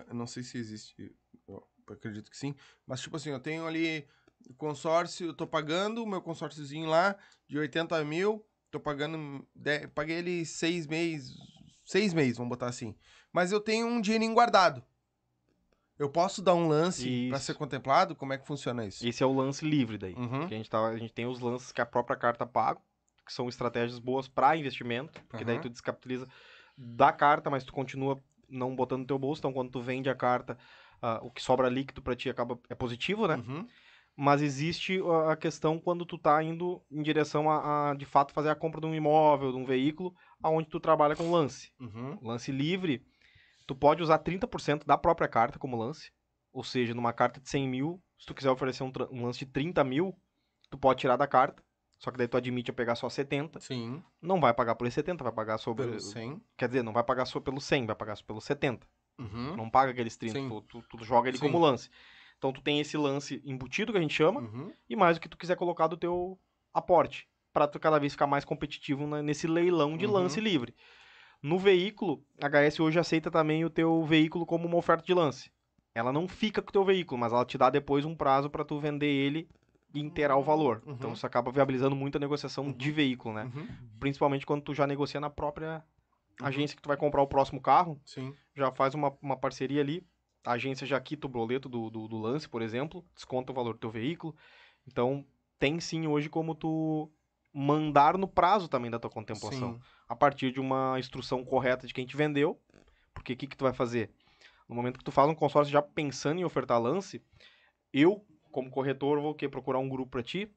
eu 0.09 0.15
não 0.15 0.27
sei 0.27 0.43
se 0.43 0.59
existe, 0.59 1.15
eu 1.47 1.65
acredito 1.89 2.29
que 2.31 2.37
sim, 2.37 2.57
mas 2.87 3.01
tipo 3.01 3.17
assim, 3.17 3.31
eu 3.31 3.39
tenho 3.39 3.67
ali 3.69 4.09
o 4.49 4.55
consórcio, 4.55 5.29
eu 5.29 5.35
tô 5.35 5.47
pagando 5.47 6.03
o 6.03 6.07
meu 6.07 6.21
consórciozinho 6.23 6.89
lá 6.89 7.17
de 7.49 7.57
80 7.59 8.03
mil, 8.05 8.45
tô 8.73 8.81
pagando, 8.81 9.47
de- 9.55 9.87
paguei 9.89 10.17
ele 10.17 10.45
seis 10.47 10.87
meses, 10.87 11.37
seis 11.85 12.13
meses, 12.15 12.39
vamos 12.39 12.49
botar 12.51 12.67
assim, 12.67 12.97
mas 13.33 13.53
eu 13.53 13.61
tenho 13.61 13.87
um 13.87 14.01
dinheirinho 14.01 14.33
guardado. 14.35 14.83
Eu 15.99 16.09
posso 16.09 16.43
dar 16.43 16.55
um 16.55 16.67
lance 16.67 17.29
pra 17.29 17.37
Isso. 17.37 17.47
ser 17.47 17.55
contemplado? 17.55 18.17
Como 18.17 18.33
é 18.33 18.39
que 18.39 18.47
funciona 18.47 18.85
isso? 18.85 19.07
Esse 19.07 19.23
é 19.23 19.27
o 19.27 19.33
lance 19.33 19.65
livre 19.65 19.99
daí. 19.99 20.15
Uhum. 20.15 20.45
A, 20.45 20.49
gente 20.49 20.69
tá, 20.69 20.85
a 20.89 20.97
gente 20.97 21.13
tem 21.13 21.27
os 21.27 21.39
lances 21.39 21.71
que 21.71 21.81
a 21.81 21.87
própria 21.87 22.17
carta 22.17 22.45
paga, 22.45 22.81
que 23.25 23.33
são 23.33 23.49
estratégias 23.49 24.01
boas 24.01 24.27
para 24.27 24.57
investimento, 24.57 25.23
porque 25.29 25.45
daí 25.45 25.57
Aham. 25.57 25.63
tu 25.63 25.69
descapitaliza 25.71 26.27
da 26.77 27.13
carta, 27.13 27.51
mas 27.51 27.63
tu 27.63 27.73
continua 27.73 28.21
não 28.49 28.75
botando 28.75 29.01
no 29.03 29.07
teu 29.07 29.19
bolso. 29.19 29.41
Então, 29.41 29.53
quando 29.53 29.71
tu 29.71 29.81
vende 29.81 30.09
a 30.11 30.15
carta, 30.15 30.59
ah, 31.01 31.21
o 31.23 31.31
que 31.31 31.43
sobra 31.43 31.69
líquido 31.69 32.03
para 32.03 32.17
ti 32.17 32.29
acaba 32.29 32.59
é 32.69 32.75
positivo, 32.75 33.29
né? 33.29 33.37
Uhum. 33.37 33.69
Mas 34.17 34.43
existe 34.43 35.01
a- 35.29 35.37
questão 35.37 35.79
quando 35.79 36.05
tu 36.05 36.19
tá 36.19 36.43
indo 36.43 36.83
em 36.91 37.03
direção 37.03 37.51
a, 37.51 37.91
a, 37.91 37.95
de 37.95 38.05
fato, 38.05 38.33
fazer 38.33 38.51
a 38.51 38.55
compra 38.55 38.81
de 38.81 38.87
um 38.87 38.95
imóvel, 38.95 39.53
de 39.53 39.57
um 39.59 39.65
veículo, 39.65 40.15
aonde 40.43 40.69
tu 40.69 40.79
trabalha 40.79 41.17
com 41.17 41.31
lance. 41.31 41.73
Uhum. 41.81 42.19
Lance 42.23 42.53
livre, 42.53 43.03
tu 43.67 43.75
pode 43.75 44.03
usar 44.03 44.19
30% 44.19 44.85
da 44.87 44.99
própria 44.99 45.29
carta 45.29 45.59
como 45.59 45.77
lance. 45.77 46.13
Ou 46.53 46.63
seja, 46.63 46.93
numa 46.95 47.13
carta 47.13 47.41
de 47.41 47.49
100 47.49 47.67
mil, 47.69 48.03
se 48.19 48.27
tu 48.27 48.35
quiser 48.35 48.51
oferecer 48.51 48.83
um, 48.83 48.93
um 49.11 49.25
lance 49.25 49.39
de 49.41 49.47
30 49.47 49.83
mil, 49.83 50.15
tu 50.71 50.77
pode 50.77 51.01
tirar 51.01 51.17
da 51.17 51.27
carta. 51.27 51.63
Só 51.99 52.11
que 52.11 52.19
daí 52.19 52.29
tu 52.29 52.37
admite 52.37 52.71
a 52.71 52.75
pegar 52.75 52.95
só 52.97 53.09
70. 53.09 53.61
Sim, 53.61 54.03
Não 54.21 54.41
vai 54.41 54.53
pagar 54.53 54.75
por 54.75 54.87
esse 54.87 54.97
70, 54.97 55.23
vai 55.25 55.33
pagar 55.33 55.57
sobre. 55.57 55.87
pelo 55.87 56.01
100. 56.01 56.43
Quer 56.57 56.67
dizer, 56.69 56.83
não 56.83 56.93
vai 56.93 57.03
pagar 57.05 57.25
só 57.25 57.41
pelo 57.41 57.61
100, 57.61 57.87
vai 57.87 57.95
pagar 57.97 58.17
só 58.17 58.25
pelo 58.25 58.41
70. 58.41 58.87
Uhum. 59.19 59.57
Não 59.57 59.71
paga 59.71 59.93
aqueles 59.93 60.17
30. 60.17 60.35
Sim. 60.39 60.49
Tu, 60.49 60.61
tu- 60.83 60.99
tu 60.99 61.05
joga 61.05 61.29
ele 61.29 61.39
Sim. 61.39 61.45
como 61.47 61.59
lance. 61.59 61.89
Então 62.43 62.53
tu 62.53 62.61
tem 62.61 62.81
esse 62.81 62.97
lance 62.97 63.41
embutido 63.45 63.93
que 63.93 63.99
a 63.99 64.01
gente 64.01 64.15
chama 64.15 64.41
Uhum. 64.41 64.73
e 64.91 64.97
mais 64.97 65.17
o 65.17 65.21
que 65.21 65.29
tu 65.29 65.39
quiser 65.39 65.55
colocar 65.55 65.87
do 65.87 65.97
teu 65.97 66.37
aporte, 66.75 67.29
para 67.53 67.69
tu 67.69 67.79
cada 67.79 68.01
vez 68.01 68.15
ficar 68.15 68.27
mais 68.27 68.45
competitivo 68.45 69.07
nesse 69.23 69.47
leilão 69.47 69.97
de 69.97 70.07
Uhum. 70.07 70.13
lance 70.13 70.41
livre. 70.41 70.75
No 71.41 71.57
veículo, 71.57 72.25
a 72.43 72.49
HS 72.49 72.81
hoje 72.81 72.99
aceita 72.99 73.31
também 73.31 73.65
o 73.65 73.71
teu 73.71 74.03
veículo 74.03 74.45
como 74.45 74.67
uma 74.67 74.77
oferta 74.77 75.05
de 75.05 75.15
lance. 75.15 75.53
Ela 75.95 76.13
não 76.13 76.27
fica 76.27 76.61
com 76.61 76.71
o 76.71 76.73
teu 76.73 76.85
veículo, 76.85 77.21
mas 77.21 77.33
ela 77.33 77.45
te 77.45 77.57
dá 77.57 77.71
depois 77.71 78.05
um 78.05 78.17
prazo 78.17 78.51
para 78.51 78.65
tu 78.65 78.81
vender 78.81 79.07
ele 79.07 79.49
e 79.95 80.01
inteirar 80.01 80.37
o 80.37 80.43
valor. 80.43 80.83
Uhum. 80.85 80.95
Então 80.95 81.13
isso 81.13 81.25
acaba 81.25 81.53
viabilizando 81.53 81.95
muito 81.95 82.17
a 82.17 82.21
negociação 82.21 82.73
de 82.73 82.91
veículo, 82.91 83.37
né? 83.37 83.45
Uhum. 83.55 83.69
Principalmente 84.01 84.45
quando 84.45 84.63
tu 84.63 84.75
já 84.75 84.85
negocia 84.85 85.21
na 85.21 85.31
própria 85.31 85.85
agência 86.41 86.75
que 86.75 86.83
tu 86.83 86.89
vai 86.89 86.97
comprar 86.97 87.23
o 87.23 87.27
próximo 87.29 87.61
carro, 87.61 88.01
Sim. 88.05 88.35
já 88.57 88.73
faz 88.73 88.95
uma, 88.95 89.17
uma 89.23 89.37
parceria 89.37 89.81
ali. 89.81 90.05
A 90.45 90.53
agência 90.53 90.87
já 90.87 91.01
quita 91.01 91.27
o 91.27 91.31
boleto 91.31 91.69
do, 91.69 91.89
do, 91.91 92.09
do 92.09 92.19
lance, 92.19 92.49
por 92.49 92.63
exemplo, 92.63 93.05
desconta 93.15 93.53
o 93.53 93.55
valor 93.55 93.75
do 93.75 93.79
teu 93.79 93.91
veículo. 93.91 94.35
Então, 94.87 95.25
tem 95.59 95.79
sim 95.79 96.07
hoje 96.07 96.29
como 96.29 96.55
tu 96.55 97.11
mandar 97.53 98.19
no 98.19 98.27
prazo 98.27 98.67
também 98.69 98.91
da 98.91 98.99
tua 98.99 99.11
contemplação. 99.11 99.75
Sim. 99.75 99.81
A 100.09 100.17
partir 100.17 100.51
de 100.53 100.59
uma 100.61 100.99
instrução 100.99 101.45
correta 101.45 101.87
de 101.87 101.95
quem 101.95 102.07
te 102.07 102.17
vendeu. 102.17 102.61
Porque 103.15 103.35
o 103.35 103.37
que, 103.37 103.47
que 103.47 103.57
tu 103.57 103.63
vai 103.65 103.73
fazer? 103.73 104.11
No 104.69 104.75
momento 104.75 104.99
que 104.99 105.05
tu 105.05 105.13
faz 105.13 105.29
um 105.29 105.35
consórcio 105.35 105.71
já 105.73 105.83
pensando 105.83 106.41
em 106.41 106.45
ofertar 106.45 106.81
lance, 106.81 107.23
eu, 107.93 108.25
como 108.51 108.71
corretor, 108.71 109.21
vou 109.21 109.35
quê? 109.35 109.49
procurar 109.49 109.79
um 109.79 109.89
grupo 109.89 110.11
para 110.13 110.23
ti, 110.23 110.51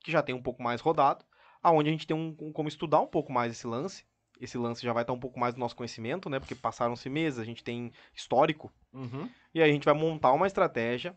que 0.00 0.10
já 0.10 0.22
tem 0.22 0.34
um 0.34 0.42
pouco 0.42 0.62
mais 0.62 0.80
rodado, 0.80 1.24
aonde 1.62 1.88
a 1.88 1.92
gente 1.92 2.06
tem 2.06 2.16
um, 2.16 2.36
um- 2.40 2.52
como 2.52 2.68
estudar 2.68 3.00
um 3.00 3.06
pouco 3.06 3.32
mais 3.32 3.52
esse 3.52 3.66
lance. 3.66 4.04
Esse 4.40 4.58
lance 4.58 4.82
já 4.82 4.92
vai 4.92 5.02
estar 5.02 5.12
um 5.12 5.18
pouco 5.20 5.38
mais 5.38 5.54
no 5.54 5.60
nosso 5.60 5.76
conhecimento, 5.76 6.28
né? 6.28 6.38
Porque 6.40 6.54
passaram-se 6.54 7.08
meses, 7.08 7.38
a 7.38 7.44
gente 7.44 7.62
tem 7.62 7.92
histórico. 8.14 8.72
Uhum. 8.92 9.28
E 9.54 9.62
aí 9.62 9.70
a 9.70 9.72
gente 9.72 9.84
vai 9.84 9.94
montar 9.94 10.32
uma 10.32 10.46
estratégia 10.46 11.16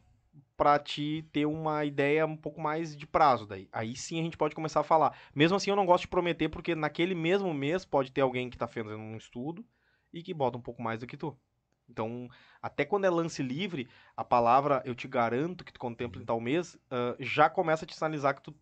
para 0.58 0.78
te 0.80 1.26
ter 1.32 1.46
uma 1.46 1.84
ideia 1.86 2.26
um 2.26 2.38
pouco 2.38 2.62
mais 2.62 2.96
de 2.96 3.06
prazo 3.08 3.46
daí. 3.46 3.68
Aí 3.72 3.96
sim 3.96 4.20
a 4.20 4.24
gente 4.24 4.38
pode 4.38 4.56
começar 4.56 4.82
a 4.82 4.84
falar. 4.84 5.18
Mesmo 5.34 5.58
assim 5.58 5.70
eu 5.70 5.76
não 5.76 5.86
gosto 5.86 6.04
de 6.04 6.08
prometer 6.10 6.50
porque 6.50 6.76
naquele 6.76 7.16
mesmo 7.16 7.54
mês 7.54 7.86
pode 7.86 8.12
ter 8.12 8.22
alguém 8.22 8.50
que 8.50 8.58
tá 8.58 8.68
fazendo 8.68 8.98
um 8.98 9.18
estudo 9.18 9.66
e 10.14 10.22
que 10.22 10.34
bota 10.34 10.58
um 10.58 10.62
pouco 10.62 10.82
mais 10.82 11.00
do 11.00 11.08
que 11.08 11.18
tu. 11.18 11.38
Então, 11.90 12.28
até 12.62 12.84
quando 12.84 13.06
é 13.06 13.10
lance 13.10 13.44
livre, 13.44 13.88
a 14.18 14.24
palavra 14.24 14.82
eu 14.86 14.96
te 14.96 15.08
garanto 15.08 15.64
que 15.64 15.72
tu 15.72 15.80
contempla 15.80 16.22
em 16.22 16.26
tal 16.26 16.40
mês, 16.42 16.78
ah, 16.90 17.16
já 17.20 17.50
começa 17.50 17.86
a 17.86 17.88
te 17.88 17.94
sinalizar 17.94 18.36
que 18.36 18.42
tu 18.42 18.56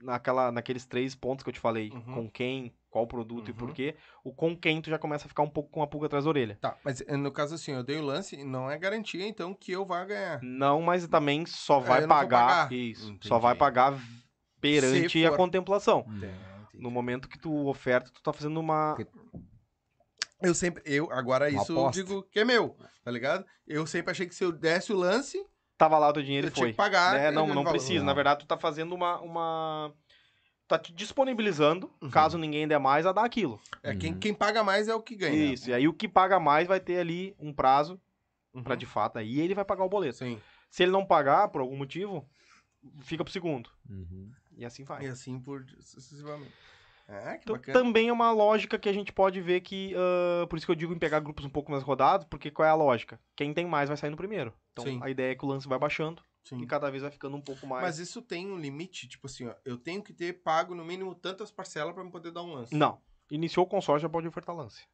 naquela 0.00 0.52
naqueles 0.52 0.86
três 0.86 1.14
pontos 1.14 1.42
que 1.42 1.48
eu 1.48 1.54
te 1.54 1.60
falei, 1.60 1.90
Uhum. 1.90 2.14
com 2.14 2.30
quem, 2.30 2.72
qual 2.98 3.06
produto 3.06 3.48
e 3.48 3.52
Uhum. 3.52 3.56
por 3.56 3.72
quê, 3.72 3.94
o 4.24 4.32
com 4.32 4.56
quem 4.56 4.80
tu 4.82 4.90
já 4.90 4.98
começa 4.98 5.26
a 5.26 5.28
ficar 5.28 5.42
um 5.42 5.48
pouco 5.48 5.70
com 5.70 5.82
a 5.82 5.86
pulga 5.86 6.06
atrás 6.06 6.24
da 6.24 6.30
orelha. 6.30 6.58
Tá, 6.60 6.76
mas 6.84 7.00
eh, 7.00 7.16
no 7.16 7.30
caso 7.30 7.54
assim, 7.54 7.72
eu 7.72 7.82
dei 7.84 7.96
o 7.98 8.02
lance 8.02 8.34
e 8.36 8.44
não 8.44 8.70
é 8.70 8.76
garantia, 8.76 9.26
então, 9.26 9.54
que 9.54 9.70
eu 9.72 9.86
vá 9.86 10.04
ganhar. 10.04 10.40
Não, 10.42 10.82
mas 10.82 11.06
também 11.06 11.46
só 11.46 11.78
É, 11.78 11.84
vai 11.84 12.04
eu 12.04 12.08
pagar, 12.08 12.46
pagar. 12.68 12.72
isso, 12.72 13.10
Entendi. 13.10 13.28
só 13.28 13.38
vai 13.38 13.54
pagar 13.54 13.96
perante 14.60 15.24
a 15.24 15.36
contemplação. 15.36 16.04
Entendi. 16.08 16.34
No 16.74 16.90
momento 16.90 17.28
que 17.28 17.38
tu 17.38 17.66
oferta, 17.68 18.10
tu 18.12 18.22
tá 18.22 18.32
fazendo 18.32 18.58
uma 18.60 18.96
Eu 20.40 20.54
sempre, 20.54 20.82
eu, 20.86 21.10
agora 21.12 21.48
Uma 21.50 21.62
isso 21.62 21.72
eu 21.72 21.78
aposta. 21.80 22.00
digo 22.02 22.22
que 22.24 22.38
é 22.40 22.44
meu, 22.44 22.76
tá 23.04 23.10
ligado? 23.10 23.44
Eu 23.66 23.86
sempre 23.86 24.10
achei 24.12 24.26
que 24.26 24.34
se 24.34 24.44
eu 24.44 24.52
desse 24.52 24.92
o 24.92 24.96
lance, 24.96 25.44
tava 25.76 25.98
lá 25.98 26.08
o 26.08 26.12
teu 26.12 26.22
dinheiro 26.22 26.46
eu 26.46 26.50
e 26.50 26.52
tinha 26.52 26.64
foi. 26.66 26.70
que 26.72 26.76
pagar. 26.76 27.14
né? 27.14 27.30
Não, 27.32 27.46
não 27.48 27.56
valor. 27.56 27.70
precisa. 27.70 28.04
Na 28.04 28.14
verdade, 28.14 28.40
tu 28.40 28.46
tá 28.46 28.56
fazendo 28.56 28.94
uma 28.94 29.20
uma 29.20 29.92
tá 30.68 30.78
te 30.78 30.92
disponibilizando, 30.92 31.90
Uhum. 32.00 32.10
caso 32.10 32.36
ninguém 32.38 32.68
der 32.68 32.78
mais, 32.78 33.06
a 33.06 33.12
dar 33.12 33.24
aquilo. 33.24 33.58
É, 33.82 33.94
quem, 33.96 34.12
Uhum. 34.12 34.18
quem 34.20 34.34
paga 34.34 34.62
mais 34.62 34.86
é 34.88 34.94
o 34.94 35.00
que 35.02 35.16
ganha. 35.16 35.52
Isso. 35.52 35.70
E 35.70 35.72
aí 35.72 35.88
o 35.88 35.92
que 35.94 36.06
paga 36.06 36.38
mais 36.38 36.68
vai 36.68 36.78
ter 36.78 36.98
ali 36.98 37.34
um 37.38 37.52
prazo 37.52 38.00
Uhum. 38.54 38.62
pra 38.62 38.74
de 38.74 38.86
fato 38.86 39.18
aí 39.18 39.40
ele 39.40 39.54
vai 39.54 39.64
pagar 39.64 39.84
o 39.84 39.88
boleto. 39.88 40.18
Sim. 40.18 40.40
Se 40.70 40.82
ele 40.82 40.92
não 40.92 41.04
pagar 41.06 41.48
por 41.48 41.60
algum 41.62 41.76
motivo, 41.76 42.28
fica 43.00 43.24
pro 43.24 43.32
segundo. 43.32 43.70
Uhum. 43.88 44.30
E 44.56 44.64
assim 44.64 44.84
vai. 44.84 45.04
E 45.04 45.08
assim 45.08 45.40
por 45.40 45.64
sucessivamente. 45.80 46.52
Ah, 47.10 47.36
que 47.38 47.44
Então, 47.44 47.56
bacana. 47.56 47.78
também 47.78 48.08
é 48.08 48.12
uma 48.12 48.30
lógica 48.32 48.78
que 48.78 48.86
a 48.88 48.92
gente 48.92 49.10
pode 49.12 49.40
ver 49.40 49.62
que. 49.62 49.94
ah, 49.96 50.46
por 50.46 50.56
isso 50.58 50.66
que 50.66 50.70
eu 50.72 50.76
digo 50.76 50.92
em 50.92 50.98
pegar 50.98 51.20
grupos 51.20 51.44
um 51.44 51.48
pouco 51.50 51.70
mais 51.72 51.82
rodados, 51.82 52.26
porque 52.28 52.50
qual 52.50 52.66
é 52.68 52.70
a 52.70 52.74
lógica? 52.74 53.18
Quem 53.34 53.54
tem 53.54 53.66
mais 53.66 53.88
vai 53.88 53.96
sair 53.96 54.10
no 54.10 54.16
primeiro. 54.16 54.52
Então 54.72 54.84
Sim. 54.84 55.00
a 55.02 55.08
ideia 55.08 55.32
é 55.32 55.34
que 55.34 55.44
o 55.44 55.48
lance 55.48 55.66
vai 55.66 55.78
baixando 55.78 56.22
Sim. 56.48 56.60
e 56.62 56.66
cada 56.66 56.90
vez 56.90 57.02
vai 57.02 57.10
ficando 57.10 57.36
um 57.36 57.40
pouco 57.42 57.66
mais. 57.66 57.82
Mas 57.82 57.98
isso 57.98 58.22
tem 58.22 58.46
um 58.50 58.56
limite, 58.58 59.06
tipo 59.08 59.26
assim, 59.26 59.46
ó, 59.46 59.54
eu 59.64 59.76
tenho 59.76 60.02
que 60.02 60.12
ter 60.12 60.42
pago 60.42 60.74
no 60.74 60.84
mínimo 60.84 61.14
tantas 61.14 61.50
parcelas 61.50 61.92
pra 61.94 62.02
me 62.04 62.10
poder 62.10 62.30
dar 62.30 62.42
um 62.42 62.54
lance. 62.54 62.74
Não. 62.74 63.00
Iniciou 63.30 63.66
o 63.66 63.68
consórcio, 63.68 64.02
já 64.02 64.08
pode 64.08 64.26
ofertar 64.26 64.56
lance. 64.56 64.86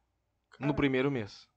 Cara, 0.51 0.67
No 0.67 0.73
primeiro 0.75 1.09
mês. 1.09 1.47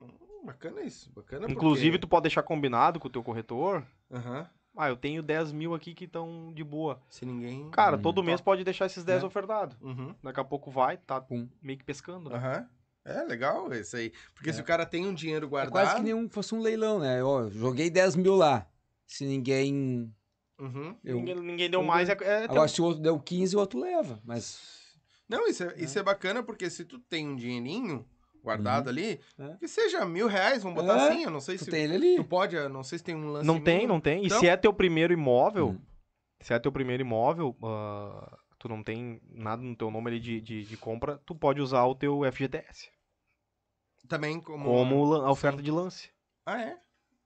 hum, 0.00 0.08
Bacana 0.44 0.82
isso, 0.82 1.10
bacana 1.12 1.50
Inclusive, 1.50 1.98
tu 1.98 2.06
pode 2.08 2.22
deixar 2.24 2.42
combinado 2.42 3.00
com 3.00 3.08
o 3.08 3.10
teu 3.10 3.22
corretor. 3.22 3.86
Aham. 4.10 4.48
Ah, 4.76 4.88
eu 4.88 4.96
tenho 4.96 5.22
10 5.22 5.52
mil 5.52 5.72
aqui 5.72 5.94
que 5.94 6.04
estão 6.04 6.52
de 6.52 6.64
boa. 6.64 7.00
Se 7.08 7.24
ninguém... 7.24 7.70
Cara, 7.70 7.96
Hum. 7.96 8.02
todo 8.02 8.24
mês 8.24 8.40
pode 8.40 8.64
deixar 8.64 8.86
esses 8.86 9.04
10 9.04 9.22
É. 9.22 9.26
ofertados. 9.26 9.76
Uhum. 9.80 10.14
Daqui 10.22 10.40
a 10.40 10.44
pouco 10.44 10.68
vai, 10.70 10.96
tá 10.96 11.20
Pum. 11.20 11.48
meio 11.62 11.78
que 11.78 11.84
pescando. 11.84 12.28
né? 12.28 12.36
Aham. 12.36 12.68
É 13.04 13.22
legal 13.24 13.72
isso 13.74 13.96
aí. 13.96 14.12
Porque 14.34 14.50
É. 14.50 14.52
se 14.52 14.60
o 14.60 14.64
cara 14.64 14.86
tem 14.86 15.06
um 15.06 15.12
dinheiro 15.14 15.46
É 15.46 15.48
guardado... 15.48 15.72
quase 15.72 15.96
que 15.96 16.02
nem 16.02 16.28
fosse 16.28 16.54
um 16.54 16.60
leilão, 16.60 16.98
né? 16.98 17.22
Ó, 17.22 17.48
joguei 17.50 17.90
10 17.90 18.16
mil 18.16 18.34
lá. 18.34 18.66
Se 19.06 19.24
ninguém. 19.26 20.10
Uhum. 20.58 20.96
Eu... 21.04 21.16
Ninguém, 21.16 21.34
ninguém 21.40 21.70
deu 21.70 21.80
eu- 21.80 21.86
mais. 21.86 22.08
É, 22.08 22.12
é 22.12 22.16
teu- 22.16 22.50
Agora, 22.52 22.68
se 22.68 22.80
o 22.80 22.84
outro 22.84 23.02
deu 23.02 23.18
15, 23.18 23.56
o 23.56 23.58
outro 23.60 23.78
leva. 23.80 24.20
Mas. 24.24 24.58
Não, 25.28 25.46
isso 25.48 25.64
é, 25.64 25.74
isso 25.78 25.98
é 25.98 26.02
bacana 26.02 26.42
porque 26.42 26.68
se 26.70 26.84
tu 26.84 26.98
tem 26.98 27.28
um 27.28 27.36
dinheirinho 27.36 28.06
guardado 28.42 28.88
ali, 28.90 29.20
É. 29.38 29.56
que 29.58 29.66
seja 29.68 30.04
mil 30.04 30.26
reais, 30.26 30.62
vamos 30.62 30.82
botar 30.82 30.98
É, 30.98 31.08
assim, 31.08 31.24
eu 31.24 31.30
não 31.30 31.40
sei 31.40 31.56
Tu 31.56 31.64
se... 31.64 31.70
tem 31.70 31.84
ele 31.84 31.94
ali. 31.94 32.16
Tu 32.16 32.24
pode, 32.24 32.54
eu 32.56 32.68
não 32.68 32.82
sei 32.82 32.98
se 32.98 33.04
tem 33.04 33.14
um 33.14 33.28
lance 33.32 33.46
Não 33.46 33.58
tem, 33.60 33.74
mínimo. 33.76 33.92
não 33.94 34.00
tem. 34.00 34.22
E 34.22 34.26
Então- 34.26 34.38
se 34.40 34.46
é 34.48 34.56
teu 34.56 34.72
primeiro 34.72 35.12
imóvel, 35.14 35.68
Hum. 35.70 35.80
se 36.40 36.52
é 36.52 36.58
teu 36.58 36.70
primeiro 36.70 37.02
imóvel, 37.02 37.56
ah, 37.64 38.36
tu 38.58 38.68
não 38.68 38.82
tem 38.82 39.18
nada 39.30 39.62
no 39.62 39.74
teu 39.74 39.90
nome 39.90 40.08
ali 40.10 40.20
de, 40.20 40.40
de, 40.42 40.62
de 40.64 40.76
compra, 40.76 41.18
tu 41.24 41.34
pode 41.34 41.60
usar 41.60 41.84
o 41.86 41.94
teu 41.94 42.20
FGTS 42.30 42.90
Também 44.08 44.40
como... 44.40 44.64
como 44.64 45.14
a 45.14 45.30
oferta 45.30 45.58
Sim. 45.58 45.64
de 45.64 45.70
lance. 45.70 46.10
Ah, 46.46 46.60
é? 46.60 46.78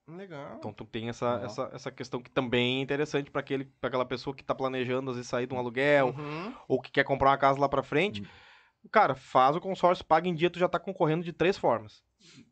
Legal. 0.07 0.57
Então 0.57 0.73
tu 0.73 0.85
tem 0.87 1.09
essa, 1.09 1.41
essa, 1.45 1.71
essa 1.73 1.91
questão 1.91 2.23
que 2.23 2.31
também 2.31 2.79
é 2.79 2.83
interessante 2.83 3.31
para 3.31 3.45
aquela 3.83 4.07
pessoa 4.07 4.35
que 4.35 4.43
tá 4.43 4.55
planejando 4.55 5.11
às 5.11 5.17
vezes 5.17 5.29
sair 5.29 5.47
de 5.47 5.55
um 5.55 5.59
aluguel 5.59 6.15
Uhum. 6.17 6.55
ou 6.67 6.81
que 6.81 6.91
quer 6.91 7.05
comprar 7.05 7.31
uma 7.31 7.37
casa 7.39 7.61
lá 7.61 7.69
pra 7.69 7.83
frente. 7.83 8.23
Cara, 8.91 9.15
faz 9.15 9.55
o 9.57 9.61
consórcio, 9.61 10.05
paga 10.05 10.27
em 10.29 10.35
dia, 10.35 10.49
tu 10.49 10.59
já 10.59 10.69
tá 10.69 10.79
concorrendo 10.79 11.25
de 11.25 11.33
três 11.33 11.59
formas. 11.59 12.03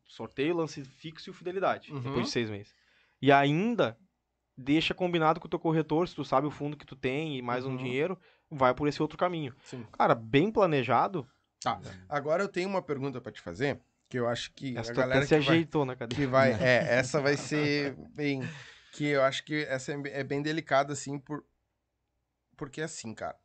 Sorteio, 0.05 0.57
lance 0.57 0.85
fixo 0.85 1.31
e 1.31 1.33
fidelidade, 1.33 1.93
Uhum. 1.93 2.01
depois 2.01 2.27
de 2.27 2.33
seis 2.33 2.51
meses. 2.51 2.75
E 3.23 3.33
ainda 3.33 3.97
deixa 4.57 4.93
combinado 4.93 5.41
com 5.41 5.47
o 5.47 5.51
teu 5.51 5.59
corretor, 5.59 6.09
se 6.09 6.15
tu 6.15 6.25
sabe 6.25 6.47
o 6.47 6.51
fundo 6.51 6.77
que 6.77 6.85
tu 6.87 6.95
tem 6.97 7.39
e 7.39 7.43
mais 7.43 7.65
um 7.65 7.71
Uhum. 7.71 7.77
dinheiro, 7.77 8.19
vai 8.51 8.75
por 8.75 8.87
esse 8.87 9.01
outro 9.01 9.17
caminho. 9.17 9.55
Sim. 9.63 9.87
Cara, 9.93 10.15
bem 10.15 10.51
planejado, 10.51 11.27
Tá. 11.63 11.81
Agora 12.09 12.43
eu 12.45 12.49
tenho 12.49 12.69
uma 12.69 12.83
pergunta 12.83 13.19
pra 13.21 13.33
te 13.33 13.41
fazer, 13.41 13.81
que 14.09 14.19
eu 14.19 14.29
acho 14.29 14.53
que 14.53 14.77
essa 14.79 14.93
a 14.93 14.95
galera 14.95 15.25
até 15.25 15.27
se 15.27 15.35
que 15.41 15.45
vai, 15.47 15.55
ajeitou 15.57 15.85
na 15.85 15.97
cadeira. 15.97 16.23
que 16.23 16.27
vai... 16.31 16.53
É, 16.53 16.87
essa 16.99 17.21
vai 17.21 17.37
ser 17.37 17.95
bem... 18.15 18.43
Que 18.93 19.05
eu 19.07 19.23
acho 19.23 19.45
que 19.45 19.65
essa 19.65 19.93
é 19.93 19.97
bem- 19.99 20.13
é 20.13 20.25
delicada, 20.43 20.93
assim, 20.93 21.19
por... 21.19 21.45
Porque 22.57 22.81
assim, 22.81 23.13
cara... 23.15 23.37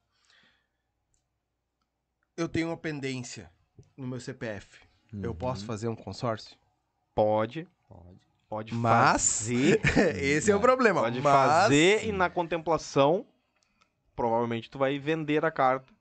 Eu 2.37 2.47
tenho 2.47 2.67
uma 2.67 2.77
pendência 2.77 3.51
no 3.97 4.07
meu 4.07 4.19
CPF. 4.19 4.79
Eu 5.21 5.31
Uhum. 5.31 5.35
posso 5.37 5.65
fazer 5.65 5.87
um 5.89 5.95
consórcio? 5.95 6.55
Pode, 7.13 7.67
Pode. 7.89 8.19
pode 8.47 8.73
Mas- 8.73 9.39
fazer, 9.39 9.81
Esse 10.15 10.49
é 10.51 10.55
o 10.55 10.59
problema. 10.61 11.01
pode 11.01 11.19
mas... 11.21 11.33
fazer 11.33 12.05
e 12.07 12.11
na 12.13 12.29
contemplação, 12.29 13.27
provavelmente 14.15 14.69
tu 14.69 14.79
vai 14.79 14.97
vender 14.97 15.43
a 15.43 15.51
carta 15.51 15.93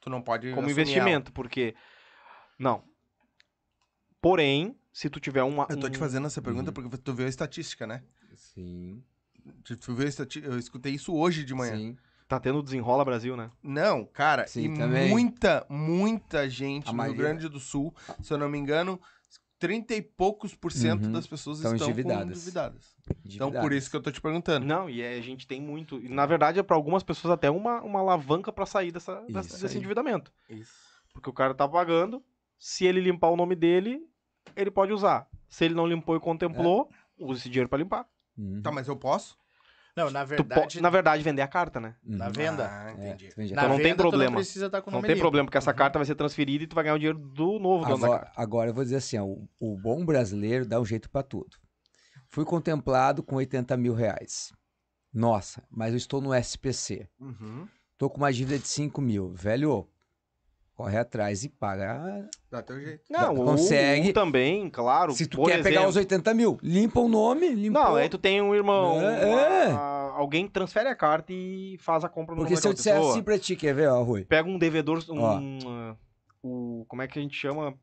Tu 0.00 0.08
não 0.08 0.22
pode 0.22 0.50
como 0.50 0.66
assumir 0.66 0.72
investimento, 0.82 1.32
porque 1.32 1.74
não. 2.58 2.84
Porém, 4.24 4.74
se 4.90 5.10
tu 5.10 5.20
tiver 5.20 5.42
uma. 5.42 5.66
Eu 5.68 5.78
tô 5.78 5.90
te 5.90 5.96
um- 5.96 6.00
fazendo 6.00 6.26
essa 6.26 6.40
pergunta 6.40 6.70
Uhum. 6.70 6.74
porque 6.88 6.96
tu 6.96 7.12
viu 7.12 7.26
a 7.26 7.28
estatística, 7.28 7.86
né? 7.86 8.02
Sim. 8.34 9.02
Tu 9.62 9.76
tu 9.76 9.94
viu 9.94 10.06
a 10.06 10.08
estati... 10.08 10.42
Eu 10.42 10.58
escutei 10.58 10.94
isso 10.94 11.14
hoje 11.14 11.44
de 11.44 11.52
manhã. 11.54 11.76
Sim. 11.76 11.96
tá 12.26 12.40
tendo 12.40 12.62
desenrola 12.62 13.04
Brasil, 13.04 13.36
né? 13.36 13.50
Não, 13.62 14.06
cara, 14.06 14.46
Sim, 14.46 14.72
e 14.72 14.78
também. 14.78 15.10
muita, 15.10 15.66
muita 15.68 16.48
gente 16.48 16.88
A 16.88 16.92
no 16.94 17.02
Rio. 17.02 17.14
Grande 17.14 17.48
do 17.50 17.60
Sul, 17.60 17.94
se 18.22 18.32
eu 18.32 18.38
não 18.38 18.48
me 18.48 18.56
engano, 18.56 18.98
30 19.58 19.94
e 19.94 20.00
poucos 20.00 20.54
por 20.54 20.72
cento 20.72 21.04
Uhum. 21.04 21.12
das 21.12 21.26
pessoas 21.26 21.58
Estão 21.58 21.74
estão 21.74 21.86
endividadas. 21.90 22.24
com 22.24 22.30
endividadas. 22.32 22.96
Então, 23.26 23.52
por 23.52 23.74
isso 23.74 23.90
que 23.90 23.96
eu 23.96 24.00
tô 24.00 24.10
te 24.10 24.22
perguntando. 24.22 24.64
Não, 24.64 24.88
e 24.88 25.02
é, 25.02 25.18
a 25.18 25.20
gente 25.20 25.46
tem 25.46 25.60
muito. 25.60 26.00
E, 26.00 26.08
na 26.08 26.24
verdade, 26.24 26.58
é 26.58 26.62
para 26.62 26.74
algumas 26.74 27.02
pessoas 27.02 27.30
até 27.30 27.50
uma, 27.50 27.82
uma 27.82 28.00
alavanca 28.00 28.50
para 28.50 28.64
sair 28.64 28.90
dessa, 28.90 29.20
dessa- 29.28 29.40
Isso 29.50 29.60
desse 29.60 29.74
aí. 29.74 29.78
endividamento. 29.78 30.32
Isso. 30.48 30.72
Porque 31.12 31.28
o 31.28 31.32
cara 31.32 31.54
tá 31.54 31.68
pagando, 31.68 32.24
se 32.58 32.86
ele 32.86 33.00
limpar 33.02 33.28
o 33.28 33.36
nome 33.36 33.54
dele, 33.54 34.00
ele 34.56 34.70
pode 34.70 34.92
usar. 34.92 35.28
Se 35.48 35.64
ele 35.64 35.74
não 35.74 35.86
limpou 35.86 36.16
e 36.16 36.20
contemplou, 36.20 36.88
usa 37.18 37.40
esse 37.40 37.48
dinheiro 37.48 37.68
para 37.68 37.78
limpar. 37.78 38.06
Uhum. 38.36 38.60
Tá, 38.62 38.70
mas 38.72 38.88
eu 38.88 38.96
posso? 38.96 39.36
Não, 39.96 40.10
na 40.10 40.24
Tu 40.24 40.28
po- 40.28 40.34
verdade, 40.34 40.80
na 40.80 40.90
verdade, 40.90 41.22
vender 41.22 41.42
a 41.42 41.46
carta, 41.46 41.78
né? 41.78 41.94
na 42.02 42.26
Uhum. 42.26 42.32
venda. 42.32 42.68
Ah, 42.68 42.90
É, 42.90 43.10
entendi. 43.10 43.32
vende 43.36 43.52
a 43.52 43.56
Na 43.56 43.62
Então 43.62 43.68
não 43.68 43.76
tem 43.76 43.84
venda, 43.86 43.96
tu 43.96 44.02
problema. 44.02 44.30
não 44.32 44.36
precisa 44.38 44.66
estar 44.66 44.82
com 44.82 44.90
o 44.90 44.92
Não 44.92 45.02
tem 45.02 45.16
problema, 45.16 45.46
porque 45.46 45.58
essa 45.58 45.72
carta 45.72 45.98
vai 46.00 46.06
ser 46.06 46.16
transferida 46.16 46.64
e 46.64 46.66
tu 46.66 46.74
vai 46.74 46.82
ganhar 46.82 46.96
o 46.96 46.98
dinheiro 46.98 47.18
do 47.18 47.60
novo 47.60 47.84
dono 47.84 47.98
da 48.00 48.06
Agora, 48.06 48.20
carta. 48.24 48.32
agora 48.42 48.70
eu 48.70 48.74
vou 48.74 48.82
dizer 48.82 48.96
assim, 48.96 49.18
ó, 49.18 49.24
o, 49.24 49.48
o 49.60 49.76
bom 49.78 50.04
brasileiro 50.04 50.66
dá 50.66 50.80
um 50.80 50.84
jeito 50.84 51.08
pra 51.08 51.22
tudo. 51.22 51.56
Fui 52.28 52.44
contemplado 52.44 53.22
com 53.22 53.36
80 53.36 53.76
mil 53.76 53.94
reais. 53.94 54.52
Nossa, 55.12 55.62
mas 55.70 55.92
eu 55.92 55.96
estou 55.96 56.20
no 56.20 56.34
SPC. 56.34 57.08
Uhum. 57.20 57.68
Tô 57.96 58.10
com 58.10 58.16
uma 58.18 58.32
dívida 58.32 58.58
de 58.58 58.66
5 58.66 59.00
mil. 59.00 59.32
Velho, 59.32 59.88
corre 60.74 60.98
atrás 60.98 61.44
e 61.44 61.48
paga. 61.48 62.28
Dá 62.50 62.62
teu 62.62 62.80
jeito. 62.80 63.02
Não, 63.10 63.34
consegue- 63.34 64.08
ou 64.08 64.12
também, 64.14 64.68
claro. 64.70 65.12
Se 65.12 65.26
tu 65.26 65.38
por 65.38 65.46
quer 65.48 65.56
pegar 65.62 65.70
exemplo- 65.82 65.88
os 65.90 65.96
80 65.96 66.34
mil, 66.34 66.58
limpa 66.62 67.00
o 67.00 67.08
nome, 67.08 67.48
limpa 67.54 67.78
Não, 67.84 67.94
aí 67.96 68.08
tu 68.08 68.18
tem 68.18 68.40
um 68.42 68.54
irmão. 68.54 69.00
É, 69.00 69.24
uma- 69.26 69.40
é. 69.40 69.70
alguém 70.16 70.46
transfere 70.48 70.88
a 70.88 70.94
carta 70.94 71.32
e 71.32 71.76
faz 71.80 72.04
a 72.04 72.08
compra 72.08 72.34
no 72.34 72.42
Porque 72.42 72.56
se 72.56 72.66
eu 72.66 72.72
disser 72.72 72.96
assim 72.96 73.22
pra 73.22 73.38
ti, 73.38 73.56
quer 73.56 73.74
ver, 73.74 73.88
ó, 73.88 74.02
Rui? 74.02 74.24
Pega 74.24 74.48
um 74.48 74.58
devedor. 74.58 75.02
Um, 75.08 75.20
Ó. 75.20 75.38
uh, 75.38 75.96
o, 76.42 76.84
como 76.88 77.02
é 77.02 77.06
que 77.08 77.18
a 77.18 77.22
gente 77.22 77.36
chama? 77.36 77.74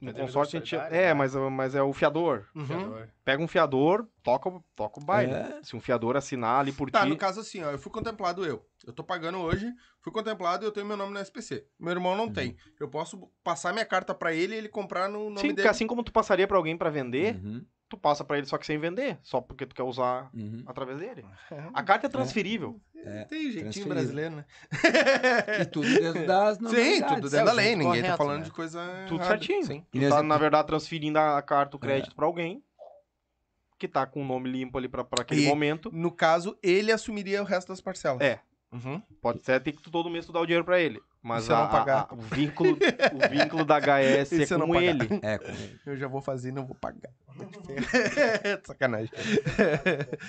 No 0.00 0.08
Devedor 0.08 0.26
consórcio 0.26 0.58
a 0.58 0.60
gente. 0.60 0.76
É, 0.76 0.90
né? 1.08 1.14
mas, 1.14 1.34
mas 1.34 1.74
é 1.74 1.82
o 1.82 1.92
fiador. 1.92 2.46
Uhum. 2.54 2.66
Fiador. 2.66 3.08
Pega 3.24 3.42
um 3.42 3.48
fiador, 3.48 4.06
toca, 4.22 4.48
o- 4.48 4.62
toca 4.74 5.00
o 5.00 5.04
baile. 5.04 5.32
É. 5.32 5.60
Se 5.62 5.74
um 5.74 5.80
fiador 5.80 6.16
assinar 6.16 6.60
ali 6.60 6.70
por 6.70 6.90
Tá, 6.90 7.02
ti. 7.04 7.08
no 7.08 7.16
caso 7.16 7.40
assim, 7.40 7.62
ó, 7.62 7.70
eu 7.70 7.78
fui 7.78 7.90
contemplado 7.90 8.44
eu. 8.44 8.62
Eu 8.86 8.92
tô 8.92 9.02
pagando 9.02 9.38
hoje, 9.38 9.72
fui 10.02 10.12
contemplado 10.12 10.64
e 10.64 10.66
eu 10.66 10.70
tenho 10.72 10.84
meu 10.86 10.96
nome 10.98 11.12
no 11.14 11.18
SPC. 11.18 11.66
Meu 11.80 11.92
irmão 11.92 12.14
não 12.14 12.30
tem. 12.30 12.56
Eu 12.78 12.88
posso 12.88 13.30
passar 13.42 13.72
minha 13.72 13.86
carta 13.86 14.14
pra 14.14 14.34
ele 14.34 14.54
e 14.54 14.58
ele 14.58 14.68
comprar 14.68 15.08
no 15.08 15.24
nome 15.24 15.38
Sim, 15.40 15.46
porque 15.48 15.56
dele. 15.62 15.68
assim 15.68 15.86
como 15.86 16.02
tu 16.04 16.12
passaria 16.12 16.46
pra 16.46 16.56
alguém 16.58 16.76
pra 16.76 16.90
vender, 16.90 17.34
Uhum, 17.36 17.64
tu 17.88 17.96
passa 17.96 18.24
pra 18.24 18.36
ele 18.38 18.46
só 18.46 18.58
que 18.58 18.66
sem 18.66 18.78
vender, 18.78 19.18
só 19.22 19.40
porque 19.40 19.64
tu 19.66 19.74
quer 19.74 19.82
usar 19.84 20.28
uhum. 20.34 20.62
através 20.66 20.98
dele. 20.98 21.24
A 21.74 21.82
carta 21.82 22.06
é 22.06 22.10
transferível. 22.10 22.80
É, 22.96 23.24
Tem 23.26 23.52
jeitinho 23.52 23.86
brasileiro, 23.86 24.34
né? 24.36 24.44
E 25.60 25.64
tudo 25.66 25.86
dentro 25.88 26.26
das 26.26 26.56
Sim, 26.58 27.02
tudo 27.02 27.30
dentro 27.30 27.44
da 27.46 27.52
É, 27.52 27.54
lei. 27.54 27.76
Ninguém 27.76 28.02
tá 28.02 28.08
correto, 28.08 28.16
falando 28.16 28.38
né? 28.40 28.44
de 28.44 28.50
coisa. 28.50 28.80
Tudo 29.06 29.20
errada. 29.20 29.38
certinho. 29.38 29.64
Sim. 29.64 29.86
Tu 29.92 30.08
tá, 30.08 30.22
na 30.22 30.36
verdade, 30.36 30.66
transferindo 30.66 31.18
a 31.18 31.40
carta, 31.42 31.76
o 31.76 31.80
crédito 31.80 32.10
É. 32.10 32.14
pra 32.14 32.26
alguém 32.26 32.62
que 33.78 33.86
tá 33.86 34.06
com 34.06 34.22
o 34.22 34.24
nome 34.26 34.50
limpo 34.50 34.76
ali 34.78 34.88
pra, 34.88 35.04
pra 35.04 35.22
aquele 35.22 35.44
E- 35.44 35.46
momento. 35.46 35.90
No 35.92 36.10
caso, 36.10 36.58
ele 36.62 36.90
assumiria 36.90 37.42
o 37.42 37.44
resto 37.44 37.68
das 37.68 37.80
parcelas. 37.80 38.20
É. 38.20 38.40
Uhum. 38.72 39.00
Pode 39.22 39.42
ser 39.44 39.60
ter 39.62 39.70
que 39.72 39.80
tu 39.82 39.90
todo 39.90 40.10
mês 40.10 40.26
tu 40.26 40.32
dar 40.32 40.40
o 40.40 40.46
dinheiro 40.46 40.64
pra 40.64 40.80
ele. 40.80 41.00
Mas 41.26 41.50
a- 41.50 41.64
a- 41.64 41.66
pagar? 41.68 42.06
a- 42.10 42.14
o, 42.14 42.18
vínculo, 42.18 42.70
o 42.76 43.28
vínculo 43.28 43.64
da 43.64 43.78
HS 43.80 44.32
E 44.32 44.42
é 44.44 44.46
com 44.46 44.74
ele. 44.80 45.08
É, 45.22 45.38
com 45.38 45.48
ele. 45.50 45.80
Eu 45.84 45.96
já 45.96 46.06
vou 46.06 46.20
fazer 46.20 46.50
e 46.50 46.52
não 46.52 46.64
vou 46.64 46.76
pagar. 46.76 47.10
Sacanagem. 48.64 49.10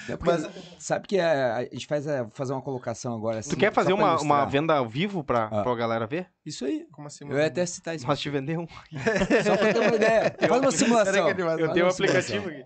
É 0.10 0.18
porque, 0.18 0.50
sabe 0.80 1.08
que 1.08 1.20
a, 1.20 1.58
a 1.58 1.64
gente 1.64 1.88
faz 1.88 2.08
a, 2.08 2.28
fazer 2.32 2.54
uma 2.54 2.62
colocação 2.62 3.14
agora 3.16 3.40
assim. 3.40 3.52
Tu 3.52 3.58
quer 3.58 3.72
fazer 3.72 3.94
uma, 3.94 4.20
uma 4.20 4.46
venda 4.46 4.74
ao 4.76 4.88
vivo 4.90 5.24
pra, 5.24 5.46
Ah. 5.46 5.64
pra 5.64 5.76
galera 5.76 6.06
ver? 6.08 6.28
Isso 6.46 6.66
aí. 6.66 6.86
Como 6.92 7.08
assim, 7.08 7.30
Eu 7.30 7.38
ia 7.38 7.46
até 7.48 7.66
citar 7.66 7.96
isso. 7.96 8.06
Mas 8.08 8.20
te 8.20 8.30
vender 8.30 8.58
um. 8.58 8.68
Só 9.46 9.56
pra 9.58 9.74
ter 9.74 9.80
uma 9.80 9.96
ideia. 9.96 10.36
Faz 10.48 10.62
uma 10.62 10.72
simulação. 10.72 11.26
Faz 11.36 11.60
Eu 11.60 11.74
tenho 11.74 11.86
um 11.86 11.90
aplicativo 11.90 12.50
aqui. 12.50 12.66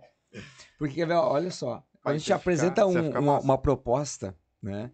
Porque, 0.77 0.95
quer 0.95 1.07
ver, 1.07 1.13
olha 1.15 1.51
só. 1.51 1.83
Vai 2.03 2.15
a 2.15 2.17
gente 2.17 2.23
ficar- 2.25 2.35
apresenta 2.37 2.85
um- 2.85 3.09
uma, 3.19 3.39
uma 3.39 3.57
proposta, 3.57 4.35
né? 4.63 4.89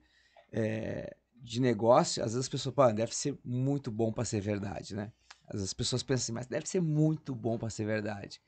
é, 0.52 1.16
de 1.48 1.62
negócio, 1.62 2.22
às 2.24 2.32
vezes 2.34 2.46
as 2.46 2.50
pessoas, 2.50 2.76
pô, 2.76 2.92
deve 2.92 3.16
ser 3.16 3.38
muito 3.44 3.90
bom 3.90 4.12
pra 4.12 4.26
ser 4.26 4.42
verdade, 4.42 4.96
né? 4.96 5.12
Às 5.46 5.54
vezes 5.54 5.70
as 5.70 5.74
pessoas 5.74 6.04
pensam 6.04 6.24
assim, 6.26 6.32
mas 6.34 6.46
deve 6.48 6.68
ser 6.68 6.82
muito 6.82 7.34
bom 7.34 7.58
pra 7.58 7.70
ser 7.70 7.86
verdade. 7.86 8.42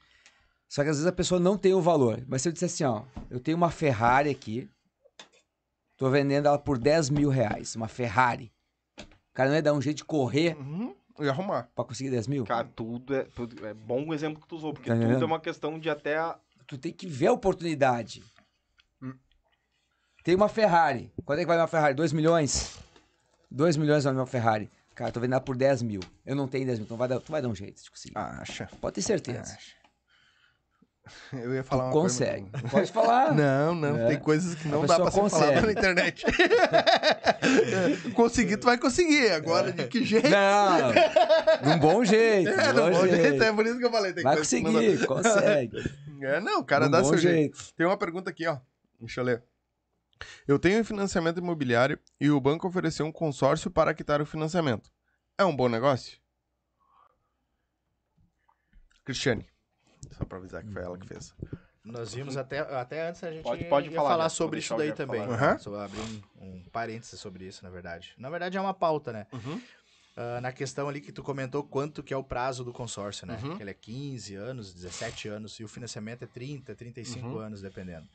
Só 0.68 0.84
que 0.84 0.90
às 0.90 0.98
vezes 0.98 1.08
a 1.08 1.12
pessoa 1.14 1.40
não 1.40 1.58
tem 1.58 1.74
o 1.74 1.82
valor. 1.82 2.24
Mas 2.28 2.42
se 2.42 2.50
eu 2.50 2.54
disser 2.54 2.68
assim, 2.68 2.84
ó, 2.84 3.04
eu 3.30 3.40
tenho 3.40 3.56
uma 3.58 3.72
Ferrari 3.72 4.30
aqui, 4.30 4.70
tô 5.98 6.10
vendendo 6.10 6.48
ela 6.48 6.60
por 6.60 6.78
10 6.78 7.10
mil 7.10 7.30
reais, 7.30 7.76
uma 7.76 7.88
Ferrari. 7.88 8.52
O 9.00 9.34
cara 9.34 9.50
não 9.50 9.56
ia 9.56 9.62
dar 9.64 9.74
um 9.74 9.82
jeito 9.82 9.98
de 9.98 10.06
correr 10.06 10.58
Uhum. 10.58 10.94
Ia 11.22 11.32
arrumar. 11.32 11.70
pra 11.76 11.84
conseguir 11.86 12.10
10 12.12 12.28
mil? 12.28 12.46
Cara, 12.46 12.68
tudo 12.76 13.14
é, 13.16 13.24
tudo 13.36 13.66
é 13.66 13.74
bom 13.74 14.08
o 14.08 14.14
exemplo 14.14 14.42
que 14.42 14.48
tu 14.48 14.56
usou, 14.56 14.74
porque 14.74 14.88
Tá 14.90 14.94
tudo 14.96 15.04
entendendo? 15.06 15.24
é 15.24 15.26
uma 15.26 15.40
questão 15.40 15.80
de 15.80 15.90
até. 15.90 16.18
a- 16.18 16.38
tu 16.68 16.78
tem 16.78 16.94
que 16.94 17.08
ver 17.08 17.28
a 17.28 17.34
oportunidade. 17.34 18.24
Hum. 19.02 19.14
Tem 20.24 20.36
uma 20.36 20.48
Ferrari. 20.50 21.12
Quanto 21.26 21.40
é 21.40 21.42
que 21.44 21.48
vale 21.48 21.62
uma 21.62 21.68
Ferrari? 21.68 21.94
2 21.96 22.12
milhões? 22.14 22.78
2 23.52 23.78
milhões 23.78 24.04
vale 24.04 24.18
uma 24.18 24.26
Ferrari. 24.28 24.70
Cara, 24.96 25.12
tô 25.12 25.20
vendendo 25.20 25.42
por 25.42 25.56
10 25.56 25.82
mil. 25.82 26.02
Eu 26.26 26.36
não 26.36 26.48
tenho 26.48 26.66
10 26.66 26.80
mil, 26.80 26.86
então 26.86 26.98
vai 26.98 27.08
dar, 27.08 27.20
tu 27.20 27.32
vai 27.32 27.42
dar 27.42 27.48
um 27.48 27.56
jeito 27.56 27.82
de 27.82 27.90
conseguir. 27.90 28.18
Acha. 28.18 28.68
Pode 28.82 28.96
ter 28.96 29.02
certeza. 29.02 29.58
Eu 31.34 31.56
ia 31.56 31.64
falar 31.64 31.84
tu 31.90 31.96
uma 31.96 32.04
consegue. 32.04 32.52
coisa. 32.52 32.68
Pode 32.70 32.92
falar. 32.92 33.34
Não, 33.34 33.74
não. 33.74 33.98
É. 33.98 34.08
Tem 34.10 34.20
coisas 34.20 34.54
que 34.54 34.68
não 34.68 34.86
dá 34.86 34.96
pra 34.98 35.10
ser 35.10 35.28
falada 35.28 35.48
consegue. 35.62 35.66
na 35.66 35.72
internet. 35.72 36.24
Conseguir, 38.14 38.58
tu 38.58 38.66
vai 38.66 38.78
conseguir. 38.78 39.32
Agora, 39.32 39.72
de 39.72 39.88
que 39.88 40.04
jeito? 40.06 40.30
Não, 40.30 40.92
de 41.64 41.70
um 41.70 41.80
bom 41.80 42.04
jeito. 42.06 42.52
de 42.52 42.60
É, 42.60 42.70
um 42.70 42.74
não, 42.76 42.92
bom 42.92 43.08
jeito. 43.08 43.22
jeito. 43.24 43.44
É 43.44 43.54
por 43.54 43.66
isso 43.66 43.80
que 43.80 43.86
eu 43.86 43.92
falei. 43.92 44.14
Tem 44.14 44.24
Vai 44.24 44.34
não 44.36 44.42
conseguir, 44.42 45.06
consegue. 45.08 45.78
É, 46.22 46.40
não, 46.40 46.60
o 46.60 46.64
cara 46.64 46.86
De 46.86 46.90
um 46.90 46.92
dá 46.92 47.04
seu 47.04 47.18
jeito. 47.18 47.58
jeito. 47.58 47.74
Tem 47.76 47.88
uma 47.88 47.98
pergunta 47.98 48.30
aqui, 48.30 48.46
ó. 48.46 48.58
Deixa 49.00 49.22
eu 49.22 49.26
ler. 49.26 49.44
Eu 50.48 50.60
tenho 50.60 50.80
um 50.82 50.84
financiamento 50.84 51.38
imobiliário 51.40 52.00
e 52.20 52.30
o 52.30 52.40
banco 52.40 52.68
ofereceu 52.68 53.06
um 53.06 53.12
consórcio 53.12 53.70
para 53.72 53.94
quitar 53.94 54.22
o 54.22 54.26
financiamento. 54.26 54.92
É 55.38 55.44
um 55.46 55.56
bom 55.56 55.70
negócio? 55.70 56.20
Cristiane. 59.06 59.46
Só 60.12 60.26
pra 60.26 60.38
avisar 60.38 60.64
que 60.64 60.72
foi 60.72 60.82
ela 60.84 60.98
que 60.98 61.08
fez. 61.08 61.34
Nós 61.84 62.14
vimos 62.14 62.38
até, 62.38 62.60
até 62.60 63.08
antes 63.10 63.24
a 63.24 63.32
gente 63.32 63.44
Pode- 63.44 63.64
pode 63.66 63.90
ia 63.90 63.96
falar, 63.96 64.10
falar 64.10 64.24
vou 64.24 64.30
sobre 64.30 64.60
isso 64.60 64.76
daí 64.78 64.92
também. 64.94 65.22
falar. 65.26 65.54
né? 65.54 65.58
Só 65.58 65.76
abrir 65.80 66.00
um, 66.02 66.22
um 66.46 66.64
parênteses 66.72 67.20
sobre 67.20 67.46
isso, 67.46 67.64
na 67.64 67.70
verdade. 67.70 68.14
Na 68.18 68.30
verdade 68.30 68.58
é 68.58 68.62
uma 68.62 68.74
pauta, 68.74 69.12
né? 69.14 69.26
Uhum. 69.32 69.62
Ah, 70.16 70.42
na 70.42 70.52
questão 70.52 70.90
ali 70.90 71.00
que 71.02 71.12
tu 71.12 71.24
comentou 71.24 71.64
quanto 71.64 72.04
que 72.04 72.14
é 72.14 72.18
o 72.18 72.24
prazo 72.24 72.64
do 72.64 72.74
consórcio, 72.74 73.26
né? 73.26 73.40
Uhum. 73.42 73.56
Que 73.56 73.64
ele 73.64 73.72
é 73.72 73.74
15 73.74 74.36
anos, 74.36 74.74
17 74.74 75.30
anos 75.30 75.54
e 75.60 75.64
o 75.64 75.68
financiamento 75.68 76.24
é 76.24 76.28
30, 76.28 76.76
35 76.76 77.26
Uhum. 77.28 77.38
anos, 77.40 77.62
dependendo. 77.62 78.08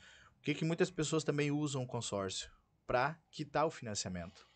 Que 0.44 0.54
que 0.54 0.64
muitas 0.64 0.90
pessoas 0.90 1.24
também 1.24 1.50
usam 1.50 1.82
o 1.82 1.86
consórcio? 1.86 2.50
Para 2.86 3.18
quitar 3.30 3.64
o 3.64 3.70
financiamento. 3.70 4.46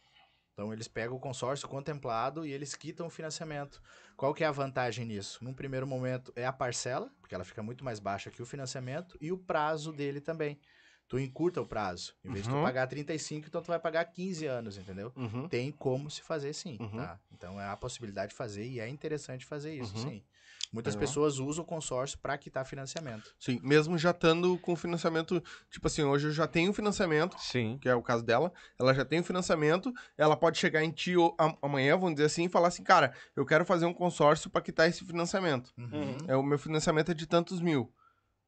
Então 0.52 0.70
eles 0.70 0.86
pegam 0.86 1.16
o 1.16 1.20
consórcio 1.20 1.66
contemplado 1.66 2.44
e 2.44 2.52
eles 2.52 2.74
quitam 2.74 3.06
o 3.06 3.10
financiamento. 3.10 3.80
Qual 4.14 4.34
que 4.34 4.44
é 4.44 4.46
a 4.46 4.52
vantagem 4.52 5.06
nisso? 5.06 5.42
Num 5.42 5.54
primeiro 5.54 5.86
momento 5.86 6.30
é 6.36 6.44
a 6.44 6.52
parcela, 6.52 7.10
porque 7.20 7.34
ela 7.34 7.44
fica 7.44 7.62
muito 7.62 7.82
mais 7.82 8.00
baixa 8.00 8.30
que 8.30 8.42
o 8.42 8.46
financiamento, 8.46 9.16
e 9.18 9.32
o 9.32 9.38
prazo 9.38 9.90
dele 9.90 10.20
também. 10.20 10.60
Tu 11.08 11.18
encurta 11.18 11.58
o 11.62 11.66
prazo. 11.66 12.14
Em 12.22 12.30
vez 12.30 12.44
de 12.44 12.50
tu 12.50 12.56
Uhum. 12.56 12.62
pagar 12.62 12.86
35, 12.86 13.46
então 13.46 13.62
tu 13.62 13.68
vai 13.68 13.78
pagar 13.80 14.04
15 14.04 14.44
anos, 14.44 14.76
entendeu? 14.76 15.10
Uhum. 15.16 15.48
tem 15.48 15.72
como 15.72 16.10
se 16.10 16.20
fazer 16.20 16.52
sim, 16.52 16.76
Uhum. 16.78 16.90
tá? 16.98 17.18
Então 17.32 17.58
é 17.58 17.66
a 17.66 17.76
possibilidade 17.78 18.32
de 18.32 18.36
fazer 18.36 18.66
e 18.66 18.78
é 18.78 18.86
interessante 18.86 19.46
fazer 19.46 19.72
isso, 19.74 19.96
Uhum. 19.96 20.10
sim. 20.10 20.24
Muitas 20.72 20.94
Legal. 20.94 21.08
pessoas 21.08 21.38
usam 21.38 21.64
o 21.64 21.66
consórcio 21.66 22.18
para 22.18 22.36
quitar 22.36 22.64
financiamento. 22.66 23.34
Sim, 23.38 23.58
mesmo 23.62 23.96
já 23.96 24.10
estando 24.10 24.58
com 24.58 24.76
financiamento. 24.76 25.42
Tipo 25.70 25.86
assim, 25.86 26.02
hoje 26.02 26.26
eu 26.28 26.32
já 26.32 26.46
tenho 26.46 26.72
financiamento, 26.74 27.36
Sim. 27.38 27.78
que 27.80 27.88
é 27.88 27.94
o 27.94 28.02
caso 28.02 28.22
dela. 28.22 28.52
Ela 28.78 28.92
já 28.92 29.04
tem 29.04 29.20
o 29.20 29.24
financiamento. 29.24 29.92
Ela 30.16 30.36
pode 30.36 30.58
chegar 30.58 30.84
em 30.84 30.90
ti 30.90 31.14
amanhã, 31.62 31.96
vamos 31.96 32.16
dizer 32.16 32.26
assim, 32.26 32.44
e 32.44 32.48
falar 32.50 32.68
assim: 32.68 32.82
cara, 32.84 33.14
eu 33.34 33.46
quero 33.46 33.64
fazer 33.64 33.86
um 33.86 33.94
consórcio 33.94 34.50
para 34.50 34.60
quitar 34.60 34.88
esse 34.88 35.04
financiamento. 35.04 35.72
Uhum. 35.78 36.16
É, 36.26 36.36
o 36.36 36.42
meu 36.42 36.58
financiamento 36.58 37.10
é 37.10 37.14
de 37.14 37.26
tantos 37.26 37.60
mil. 37.60 37.90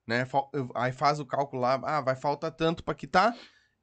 Né? 0.07 0.27
Aí 0.75 0.93
faz 0.93 1.21
o 1.21 1.27
cálculo 1.27 1.63
lá, 1.63 1.81
ah, 1.85 2.01
vai 2.01 2.17
faltar 2.17 2.51
tanto 2.51 2.85
para 2.85 2.95
quitar. 2.95 3.35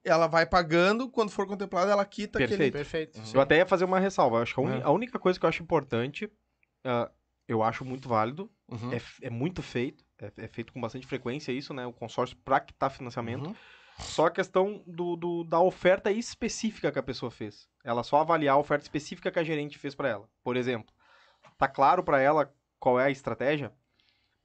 Ela 0.04 0.28
vai 0.28 0.46
pagando, 0.46 1.10
quando 1.10 1.32
for 1.32 1.48
contemplada, 1.48 1.92
ela 1.92 2.06
quita 2.06 2.38
aquele. 2.38 2.72
Perfeito. 2.72 3.14
Perfeito. 3.20 3.36
Eu 3.36 3.42
até 3.42 3.58
ia 3.58 3.66
fazer 3.66 3.84
uma 3.86 4.00
ressalva. 4.00 4.42
Acho 4.42 4.54
que 4.54 4.60
a, 4.60 4.64
uni- 4.64 4.80
É. 4.80 4.84
a 4.84 4.90
única 4.92 5.18
coisa 5.18 5.40
que 5.40 5.46
eu 5.46 5.50
acho 5.50 5.64
importante, 5.64 6.32
ah, 6.86 7.10
eu 7.48 7.64
acho 7.64 7.84
muito 7.86 8.08
válido, 8.10 8.50
Uhum. 8.70 8.92
é, 8.94 9.02
é 9.22 9.30
muito 9.30 9.62
feito, 9.64 10.04
é, 10.20 10.32
é 10.38 10.48
feito 10.48 10.74
com 10.74 10.82
bastante 10.82 11.08
frequência 11.08 11.52
isso, 11.52 11.74
né? 11.74 11.86
O 11.86 11.94
consórcio 11.94 12.36
para 12.38 12.60
quitar 12.60 12.92
financiamento. 12.92 13.48
Uhum. 13.48 13.56
Só 14.00 14.28
a 14.28 14.32
questão 14.32 14.84
do, 14.86 15.16
do- 15.16 15.44
da 15.44 15.60
oferta 15.60 16.12
específica 16.12 16.92
que 16.92 17.00
a 17.00 17.04
pessoa 17.04 17.32
fez. 17.32 17.68
Ela 17.84 18.04
só 18.04 18.20
avaliar 18.22 18.56
a 18.56 18.60
oferta 18.60 18.84
específica 18.84 19.32
que 19.32 19.40
a 19.40 19.44
gerente 19.44 19.78
fez 19.78 19.96
para 19.96 20.10
ela. 20.10 20.30
Por 20.44 20.56
exemplo, 20.58 20.94
tá 21.58 21.68
claro 21.68 22.04
para 22.04 22.20
ela 22.22 22.54
qual 22.80 23.00
é 23.00 23.06
a 23.06 23.10
estratégia? 23.10 23.72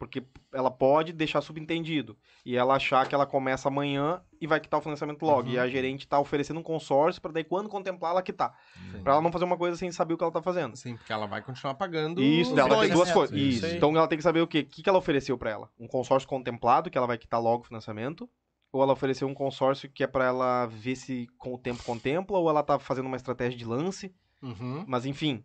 Porque 0.03 0.24
ela 0.53 0.69
pode 0.69 1.12
deixar 1.12 1.41
subentendido 1.41 2.19
e 2.45 2.57
ela 2.57 2.74
achar 2.74 3.07
que 3.07 3.15
ela 3.15 3.24
começa 3.24 3.69
amanhã 3.69 4.20
e 4.41 4.49
vai 4.49 4.59
quitar 4.59 4.81
o 4.81 4.83
financiamento 4.83 5.23
logo. 5.24 5.47
Uhum. 5.47 5.55
E 5.55 5.59
a 5.61 5.69
gerente 5.69 6.09
tá 6.09 6.19
oferecendo 6.19 6.59
um 6.59 6.62
consórcio 6.62 7.23
para 7.23 7.31
daí 7.31 7.45
quando 7.45 7.69
contemplar 7.69 8.11
ela 8.11 8.20
quitar. 8.20 8.53
Sim. 8.91 9.01
Para 9.05 9.12
ela 9.12 9.23
não 9.23 9.31
fazer 9.31 9.45
uma 9.45 9.57
coisa 9.57 9.77
sem 9.77 9.93
saber 9.93 10.15
o 10.15 10.19
que 10.19 10.24
ela 10.24 10.33
tá 10.33 10.43
fazendo. 10.43 10.77
Sim, 10.77 10.97
porque 10.97 11.12
ela 11.12 11.27
vai 11.27 11.41
continuar 11.41 11.74
pagando. 11.74 12.20
Isso, 12.20 12.51
os 12.51 12.59
ela 12.59 12.81
tem 12.81 12.91
duas 12.91 13.07
certo, 13.07 13.19
coisas. 13.19 13.39
isso 13.39 13.65
Isso. 13.65 13.77
Então 13.77 13.97
ela 13.97 14.09
tem 14.09 14.19
que 14.19 14.24
saber 14.24 14.41
o 14.41 14.47
quê? 14.49 14.59
O 14.59 14.66
que, 14.66 14.83
que 14.83 14.89
ela 14.89 14.99
ofereceu 14.99 15.39
para 15.39 15.51
ela? 15.51 15.70
Um 15.79 15.87
consórcio 15.87 16.29
contemplado, 16.29 16.91
que 16.91 16.99
ela 16.99 17.07
vai 17.07 17.16
quitar 17.16 17.41
logo 17.41 17.62
o 17.62 17.66
financiamento? 17.66 18.29
Ou 18.73 18.83
ela 18.83 18.93
ofereceu 18.93 19.29
um 19.29 19.35
consórcio 19.35 19.89
que 19.89 20.03
é 20.03 20.09
para 20.09 20.24
ela 20.24 20.66
ver 20.66 20.97
se 20.97 21.29
com 21.39 21.55
o 21.55 21.59
tempo 21.59 21.85
contempla? 21.85 22.39
Ou 22.39 22.51
ela 22.51 22.65
tá 22.65 22.77
fazendo 22.77 23.07
uma 23.07 23.16
estratégia 23.16 23.57
de 23.57 23.65
lance? 23.65 24.12
Uhum. 24.43 24.85
Mas 24.89 25.07
enfim, 25.07 25.45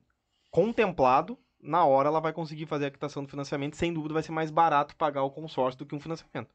contemplado, 0.50 1.38
na 1.62 1.86
hora 1.86 2.10
ela 2.10 2.20
vai 2.20 2.34
conseguir 2.34 2.66
fazer 2.66 2.86
a 2.88 2.92
quitação 2.92 3.24
do 3.24 3.30
financiamento. 3.30 3.76
Sem 3.76 3.94
dúvida 3.94 4.14
vai 4.14 4.24
ser 4.24 4.32
mais 4.32 4.52
barato 4.52 4.96
pagar 4.96 5.24
o 5.24 5.32
consórcio 5.32 5.80
do 5.80 5.86
que 5.86 5.96
um 5.96 6.00
financiamento. 6.00 6.50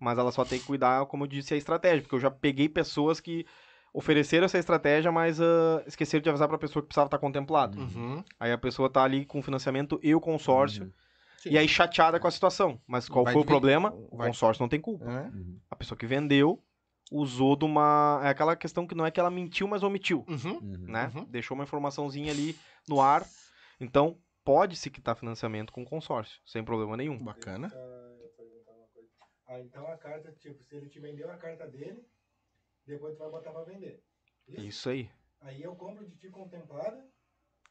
Mas 0.00 0.18
ela 0.18 0.32
só 0.32 0.44
tem 0.44 0.58
que 0.58 0.66
cuidar, 0.66 1.06
como 1.06 1.24
eu 1.24 1.28
disse, 1.28 1.54
a 1.54 1.56
estratégia. 1.56 2.02
Porque 2.02 2.14
eu 2.14 2.20
já 2.20 2.30
peguei 2.30 2.68
pessoas 2.68 3.20
que 3.20 3.46
ofereceram 3.92 4.44
essa 4.44 4.58
estratégia, 4.58 5.12
mas 5.12 5.40
ah, 5.40 5.82
esqueceram 5.86 6.22
de 6.22 6.28
avisar 6.28 6.48
para 6.48 6.56
a 6.56 6.60
pessoa 6.60 6.82
que 6.82 6.88
precisava 6.88 7.06
estar 7.06 7.18
contemplado. 7.18 7.78
Uhum. 7.78 8.24
Aí 8.40 8.50
a 8.50 8.58
pessoa 8.58 8.90
tá 8.90 9.04
ali 9.04 9.24
com 9.24 9.38
o 9.38 9.42
financiamento 9.42 10.00
e 10.02 10.14
o 10.14 10.20
consórcio. 10.20 10.92
Sim. 11.38 11.50
E 11.50 11.58
aí 11.58 11.68
chateada 11.68 12.18
com 12.18 12.26
a 12.26 12.30
situação. 12.30 12.80
Mas 12.86 13.08
qual 13.08 13.24
Vai 13.24 13.34
foi 13.34 13.42
o 13.42 13.44
problema? 13.44 13.94
O 14.10 14.16
consórcio 14.16 14.62
não 14.62 14.68
tem 14.68 14.80
culpa. 14.80 15.04
É. 15.04 15.30
A 15.70 15.76
pessoa 15.76 15.96
que 15.96 16.06
vendeu 16.06 16.60
usou 17.12 17.54
de 17.54 17.64
uma. 17.64 18.20
É 18.24 18.28
aquela 18.28 18.56
questão 18.56 18.86
que 18.86 18.94
não 18.94 19.06
é 19.06 19.10
que 19.10 19.20
ela 19.20 19.30
mentiu, 19.30 19.68
mas 19.68 19.82
omitiu. 19.82 20.24
Uhum. 20.26 20.58
Uhum. 20.60 20.84
Né? 20.88 21.12
Uhum. 21.14 21.24
Deixou 21.26 21.54
uma 21.54 21.64
informaçãozinha 21.64 22.32
ali 22.32 22.56
no 22.88 23.00
ar. 23.00 23.24
Então, 23.80 24.18
pode 24.44 24.76
se 24.76 24.90
quitar 24.90 25.16
financiamento 25.16 25.72
com 25.72 25.84
consórcio, 25.84 26.40
sem 26.44 26.64
problema 26.64 26.96
nenhum. 26.96 27.18
Bacana. 27.22 27.72
Ah, 29.46 29.60
então 29.60 29.86
a 29.88 29.96
carta, 29.96 30.32
tipo, 30.32 30.62
se 30.64 30.74
ele 30.74 30.88
te 30.88 30.98
vendeu 30.98 31.30
a 31.30 31.36
carta 31.36 31.66
dele, 31.66 32.04
depois 32.86 33.14
tu 33.14 33.18
vai 33.18 33.30
botar 33.30 33.50
pra 33.50 33.62
vender. 33.62 34.02
Isso 34.56 34.88
aí. 34.88 35.10
Aí 35.40 35.62
eu 35.62 35.74
compro 35.76 36.06
de 36.06 36.16
ti 36.16 36.28
contemplada. 36.28 37.04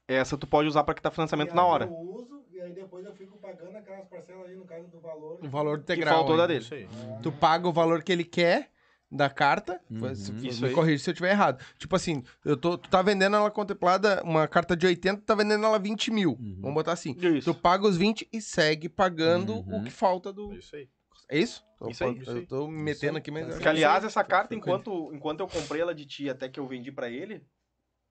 Essa 0.07 0.37
tu 0.37 0.45
pode 0.45 0.67
usar 0.67 0.83
para 0.83 0.93
quitar 0.93 1.11
e 1.11 1.15
financiamento 1.15 1.49
aí 1.51 1.55
na 1.55 1.65
hora. 1.65 1.85
Eu 1.85 2.13
uso, 2.15 2.45
e 2.51 2.59
aí 2.61 2.73
depois 2.73 3.05
eu 3.05 3.13
fico 3.15 3.37
pagando 3.39 3.75
aquelas 3.77 4.07
parcelas 4.07 4.45
ali 4.45 4.55
no 4.55 4.65
caso 4.65 4.87
do 4.89 4.99
valor. 4.99 5.39
O 5.43 5.49
valor 5.49 5.77
Que 5.77 5.83
integral. 5.83 6.13
faltou 6.15 6.37
da 6.37 6.43
aí. 6.43 6.47
dele. 6.49 6.59
Isso 6.59 6.73
aí. 6.73 6.87
Tu 7.21 7.31
paga 7.31 7.67
o 7.67 7.73
valor 7.73 8.03
que 8.03 8.11
ele 8.11 8.23
quer 8.25 8.71
da 9.15 9.29
carta. 9.29 9.79
Se- 10.15 10.31
Uhum. 10.31 10.37
Isso 10.45 10.61
me 10.61 10.69
aí. 10.69 10.73
corrige 10.73 11.03
se 11.03 11.09
eu 11.09 11.13
estiver 11.13 11.29
errado. 11.31 11.63
Tipo 11.77 11.95
assim, 11.95 12.23
eu 12.43 12.57
tô, 12.57 12.77
tu 12.77 12.89
tá 12.89 13.01
vendendo 13.01 13.35
ela 13.35 13.51
contemplada, 13.51 14.21
uma 14.23 14.47
carta 14.47 14.75
de 14.75 14.85
80, 14.87 15.21
tu 15.21 15.25
tá 15.25 15.35
vendendo 15.35 15.63
ela 15.65 15.77
20 15.77 16.09
mil. 16.11 16.31
Uhum. 16.31 16.57
Vamos 16.61 16.73
botar 16.73 16.93
assim. 16.93 17.15
Isso. 17.19 17.53
Tu 17.53 17.59
paga 17.59 17.85
os 17.87 17.95
20 17.95 18.27
e 18.33 18.41
segue 18.41 18.89
pagando 18.89 19.53
Uhum. 19.57 19.81
o 19.81 19.83
que 19.83 19.91
falta 19.91 20.33
do. 20.33 20.53
Isso 20.53 20.75
aí. 20.75 20.89
É 21.29 21.39
isso? 21.39 21.63
Tô, 21.79 21.89
Isso 21.89 22.03
aí, 22.03 22.15
eu 22.17 22.21
isso 22.21 22.31
aí. 22.31 22.45
tô 22.47 22.67
me 22.67 22.81
metendo 22.83 23.17
aqui, 23.17 23.31
mas. 23.31 23.47
acho 23.49 23.59
Que, 23.59 23.67
aliás, 23.67 24.03
essa 24.03 24.23
carta, 24.23 24.53
enquanto, 24.55 25.11
enquanto 25.13 25.39
eu 25.39 25.47
comprei 25.47 25.81
ela 25.81 25.93
de 25.95 26.05
ti 26.05 26.29
até 26.29 26.49
que 26.49 26.59
eu 26.59 26.67
vendi 26.67 26.91
pra 26.91 27.09
ele, 27.09 27.41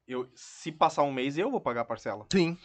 eu, 0.09 0.29
se 0.35 0.73
passar 0.73 1.03
um 1.03 1.13
mês, 1.13 1.37
eu 1.39 1.51
vou 1.51 1.61
pagar 1.61 1.83
a 1.83 1.85
parcela. 1.85 2.27
Sim. 2.33 2.57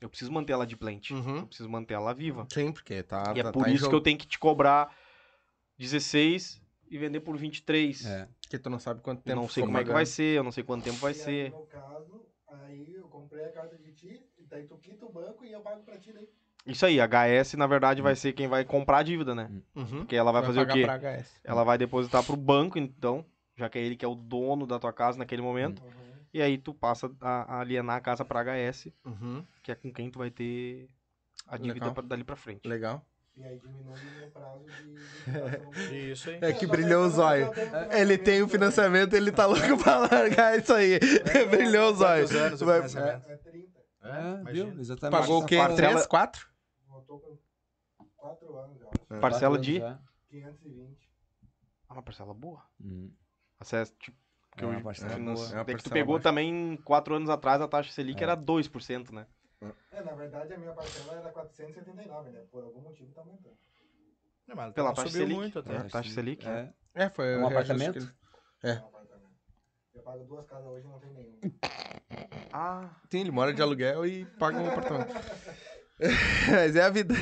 Eu 0.00 0.08
preciso 0.08 0.30
manter 0.32 0.52
ela 0.54 0.66
de 0.66 0.76
plant. 0.76 1.10
Uhum. 1.10 1.38
Eu 1.38 1.46
preciso 1.46 1.68
manter 1.68 1.94
ela 1.94 2.12
viva. 2.14 2.46
Sim, 2.52 2.72
porque 2.72 3.02
tá. 3.02 3.32
e 3.36 3.40
é 3.40 3.42
tá- 3.42 3.52
por 3.52 3.64
tá 3.64 3.70
isso 3.70 3.88
que 3.88 3.94
eu 3.94 4.00
tenho 4.00 4.18
que 4.18 4.26
te 4.26 4.38
cobrar 4.38 4.94
16 5.78 6.60
e 6.92 6.98
vender 6.98 7.20
por 7.20 7.36
23. 7.36 8.04
É. 8.06 8.28
Porque 8.42 8.58
tu 8.58 8.68
não 8.68 8.78
sabe 8.78 9.00
quanto 9.00 9.18
Eu 9.20 9.24
tempo 9.24 9.40
não 9.40 9.48
sei 9.48 9.64
como 9.64 9.78
é 9.78 9.84
que 9.84 9.90
vai 9.90 10.04
ser, 10.06 10.36
eu 10.36 10.44
não 10.44 10.52
sei 10.52 10.62
quanto 10.62 10.84
tempo 10.84 10.98
vai 10.98 11.12
E 11.12 11.14
aí, 11.14 11.20
ser. 11.20 11.50
no 11.54 11.66
caso, 11.66 12.22
aí 12.50 12.94
eu 12.94 13.08
comprei 13.08 13.44
a 13.44 13.50
carta 13.50 13.76
de 13.78 13.92
ti, 13.92 14.22
e 14.38 14.44
daí 14.46 14.64
tu 14.64 14.76
quita 14.76 15.06
o 15.06 15.10
banco 15.12 15.44
e 15.44 15.50
eu 15.52 15.60
pago 15.62 15.82
pra 15.84 15.96
ti 15.98 16.12
daí. 16.12 16.28
Isso 16.66 16.84
aí, 16.86 17.00
a 17.00 17.06
HS 17.08 17.56
na 17.56 17.66
verdade 17.66 18.00
vai 18.02 18.14
ser 18.14 18.34
quem 18.34 18.46
vai 18.46 18.64
comprar 18.64 18.98
a 18.98 19.02
dívida, 19.02 19.34
né? 19.34 19.50
Uhum. 19.74 19.98
Porque 20.00 20.14
ela 20.14 20.30
vai, 20.30 20.42
fazer 20.44 20.60
o 20.60 20.66
pagar 20.66 20.74
quê? 20.74 20.82
pra 20.84 20.98
HS. 21.20 21.40
Ela 21.42 21.64
vai 21.64 21.78
depositar 21.78 22.22
pro 22.22 22.36
banco, 22.36 22.78
então, 22.78 23.24
já 23.56 23.68
que 23.68 23.78
é 23.78 23.82
ele 23.82 23.96
que 23.96 24.04
é 24.04 24.08
o 24.08 24.14
dono 24.14 24.66
da 24.66 24.78
tua 24.78 24.92
casa 24.92 25.18
naquele 25.18 25.42
momento. 25.42 25.82
Uhum. 25.82 25.90
E 26.34 26.40
aí 26.40 26.56
tu 26.58 26.72
passa 26.72 27.10
a, 27.20 27.56
a 27.56 27.60
alienar 27.60 27.96
a 27.96 28.00
casa 28.00 28.24
pra 28.24 28.42
HS, 28.44 28.92
Uhum. 29.04 29.44
que 29.62 29.72
é 29.72 29.74
com 29.74 29.92
quem 29.92 30.10
tu 30.10 30.18
vai 30.18 30.30
ter 30.30 30.88
a 31.46 31.56
dívida 31.56 31.86
Legal. 31.86 31.94
pra- 31.94 32.02
dali 32.04 32.22
pra 32.22 32.36
frente. 32.36 32.66
Legal. 32.68 33.04
E 33.34 33.42
aí 33.44 33.58
diminui 33.58 33.94
o 34.26 34.30
prazo 34.30 34.64
de, 34.66 35.88
de. 35.88 36.10
Isso 36.12 36.28
aí. 36.30 36.38
É 36.42 36.52
que 36.52 36.66
brilhou 36.66 37.06
os 37.06 37.18
olhos. 37.18 37.48
Ele 37.90 38.18
tem 38.18 38.42
o 38.42 38.48
financiamento, 38.48 39.14
ele 39.14 39.32
tá 39.32 39.46
louco 39.46 39.82
pra 39.82 39.98
largar 40.00 40.58
isso 40.58 40.72
aí. 40.74 40.98
Brilhou 41.50 41.92
os 41.92 42.00
olhos. 42.02 42.30
Quantos 42.30 42.42
anos 42.46 42.62
o 42.62 42.66
financiamento? 42.66 43.26
É 43.30 43.36
30. 43.36 43.80
É, 44.02 44.08
É, 44.08 44.40
imagina. 44.40 44.70
viu? 44.70 44.80
Exatamente. 44.80 45.20
Pagou 45.20 45.42
o 45.42 45.46
quê? 45.46 45.56
Parcela- 45.56 45.76
3, 45.92 46.06
4? 46.06 46.46
Voltou 46.88 47.20
com 47.20 47.38
4 48.16 48.56
anos, 48.58 48.80
eu 48.82 48.88
acho. 48.90 49.20
Parcela 49.20 49.56
Quatro 49.56 49.62
de. 49.72 49.78
anos 49.80 49.98
já. 49.98 50.02
520. 50.28 51.10
Ah, 51.88 51.94
uma 51.94 52.02
parcela 52.02 52.34
boa. 52.34 52.62
Uhum. 52.80 53.10
Acesso, 53.60 53.94
tipo, 53.98 54.16
que 54.56 54.64
É 54.64 54.66
boa. 54.66 54.74
É 54.74 54.78
uma 54.82 55.62
é 55.62 55.74
que 55.74 55.82
tu 55.82 55.90
pegou 55.90 56.14
baixa. 56.16 56.22
também 56.24 56.76
4 56.84 57.14
anos 57.14 57.30
atrás 57.30 57.62
a 57.62 57.68
taxa 57.68 57.90
Selic 57.92 58.20
É. 58.20 58.24
era 58.24 58.36
2%, 58.36 59.10
né? 59.10 59.26
É, 59.92 60.02
na 60.02 60.12
verdade 60.12 60.52
a 60.54 60.58
minha 60.58 60.72
parcela 60.72 61.18
era 61.20 61.30
479, 61.30 62.30
né? 62.30 62.40
Por 62.50 62.64
algum 62.64 62.80
motivo 62.80 63.12
tá 63.12 63.20
aumentando. 63.20 63.56
Não, 64.46 64.56
mas 64.56 64.72
Pela 64.74 64.92
taxa 64.92 65.08
subiu 65.08 65.20
Selic. 65.22 65.36
muito 65.40 65.58
até. 65.58 65.76
É, 65.76 65.82
taxa 65.84 66.10
Selic. 66.10 66.46
É. 66.46 66.72
É, 66.94 67.08
foi 67.10 67.36
Um 67.38 67.44
o 67.44 67.48
reajuste 67.48 67.72
apartamento? 67.72 68.14
que 68.60 68.66
É. 68.68 68.72
Um 68.74 68.86
apartamento. 68.86 69.32
Eu 69.94 70.02
pago 70.02 70.24
duas 70.24 70.46
casas 70.46 70.66
hoje 70.66 70.86
e 70.86 70.88
não 70.90 70.98
tem 70.98 71.12
nenhum. 71.12 71.40
Ah, 72.52 72.90
Sim, 73.10 73.20
ele 73.20 73.30
mora 73.30 73.52
de 73.54 73.62
aluguel 73.62 74.04
e 74.06 74.24
paga 74.38 74.58
um 74.58 74.66
apartamento. 74.68 75.12
Mas 76.50 76.74
é 76.74 76.82
a 76.82 76.90
vida. 76.90 77.14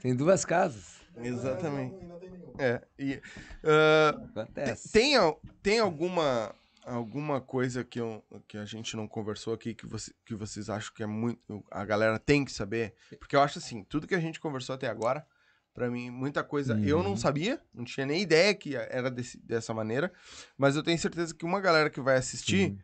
Tem 0.00 0.16
duas 0.16 0.44
casas. 0.44 1.00
Exatamente. 1.16 2.02
E 2.02 2.06
não 2.06 2.18
tem 2.18 2.30
nenhum. 2.30 2.54
É. 2.58 2.80
E, 2.98 3.20
ah, 3.64 4.18
Acontece. 4.40 4.90
tem, 4.92 5.14
tem 5.62 5.78
alguma, 5.78 6.54
alguma 6.84 7.40
coisa 7.40 7.84
que, 7.84 8.00
eu- 8.00 8.24
que 8.48 8.56
a 8.58 8.64
gente 8.64 8.96
não 8.96 9.06
conversou 9.08 9.54
aqui 9.54 9.74
que, 9.74 9.86
você, 9.86 10.12
que 10.24 10.34
vocês 10.34 10.68
acham 10.70 10.92
que 10.94 11.02
é 11.02 11.06
muito. 11.06 11.64
A 11.70 11.84
galera 11.84 12.18
tem 12.18 12.44
que 12.44 12.52
saber? 12.52 12.94
Porque 13.18 13.36
eu 13.36 13.40
acho 13.40 13.58
assim, 13.58 13.84
tudo 13.84 14.06
que 14.06 14.14
a 14.14 14.20
gente 14.20 14.40
conversou 14.40 14.74
até 14.74 14.88
agora, 14.88 15.26
pra 15.74 15.90
mim, 15.90 16.10
muita 16.10 16.42
coisa 16.44 16.78
eu 16.80 17.02
não 17.02 17.10
Uhum. 17.12 17.16
sabia, 17.16 17.62
não 17.72 17.84
tinha 17.84 18.04
nem 18.06 18.20
ideia 18.20 18.54
que 18.54 18.76
era 18.76 19.10
desse- 19.10 19.38
dessa 19.38 19.72
maneira. 19.72 20.12
Mas 20.58 20.76
eu 20.76 20.82
tenho 20.82 20.98
certeza 20.98 21.34
que 21.34 21.44
uma 21.44 21.60
galera 21.60 21.88
que 21.90 22.00
vai 22.00 22.16
assistir. 22.16 22.76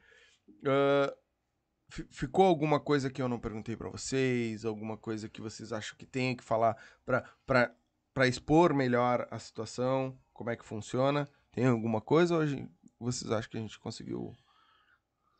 Uhum. 0.64 1.08
Fi- 1.90 2.06
ficou 2.10 2.44
alguma 2.44 2.78
coisa 2.78 3.08
que 3.10 3.20
eu 3.22 3.28
não 3.28 3.40
perguntei 3.40 3.74
pra 3.76 3.88
vocês? 3.88 4.64
Alguma 4.64 4.96
coisa 4.98 5.28
que 5.28 5.40
vocês 5.40 5.72
acham 5.72 5.96
que 5.96 6.04
tem 6.04 6.36
que 6.36 6.44
falar 6.44 6.76
pra 8.14 8.26
expor 8.26 8.74
melhor 8.74 9.26
a 9.30 9.38
situação? 9.38 10.18
Como 10.32 10.50
é 10.50 10.56
que 10.56 10.64
funciona? 10.64 11.26
Tem 11.50 11.64
alguma 11.66 12.00
coisa 12.00 12.46
gente- 12.46 12.70
vocês 12.98 13.30
acham 13.30 13.50
que 13.50 13.56
a 13.56 13.60
gente 13.60 13.78
conseguiu? 13.78 14.34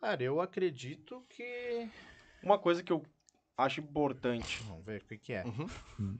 Cara, 0.01 0.23
eu 0.23 0.41
acredito 0.41 1.25
que. 1.29 1.89
uma 2.43 2.59
coisa 2.59 2.83
que 2.83 2.93
eu 2.93 3.05
acho 3.57 3.81
importante. 3.81 4.63
Vamos 4.63 4.85
ver 4.85 5.03
o 5.03 5.05
que, 5.07 5.19
que 5.19 5.33
é. 5.33 5.45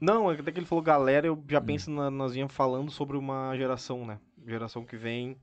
Não, 0.01 0.29
até 0.29 0.51
que 0.51 0.59
ele 0.59 0.65
falou 0.65 0.83
galera, 0.83 1.25
eu 1.27 1.41
já 1.47 1.61
penso 1.61 1.89
na, 1.89 2.11
nós 2.11 2.33
vinha 2.33 2.49
falando 2.49 2.91
sobre 2.91 3.15
uma 3.15 3.55
geração, 3.55 4.05
né? 4.05 4.19
Geração 4.45 4.85
que 4.85 4.97
vem. 4.97 5.41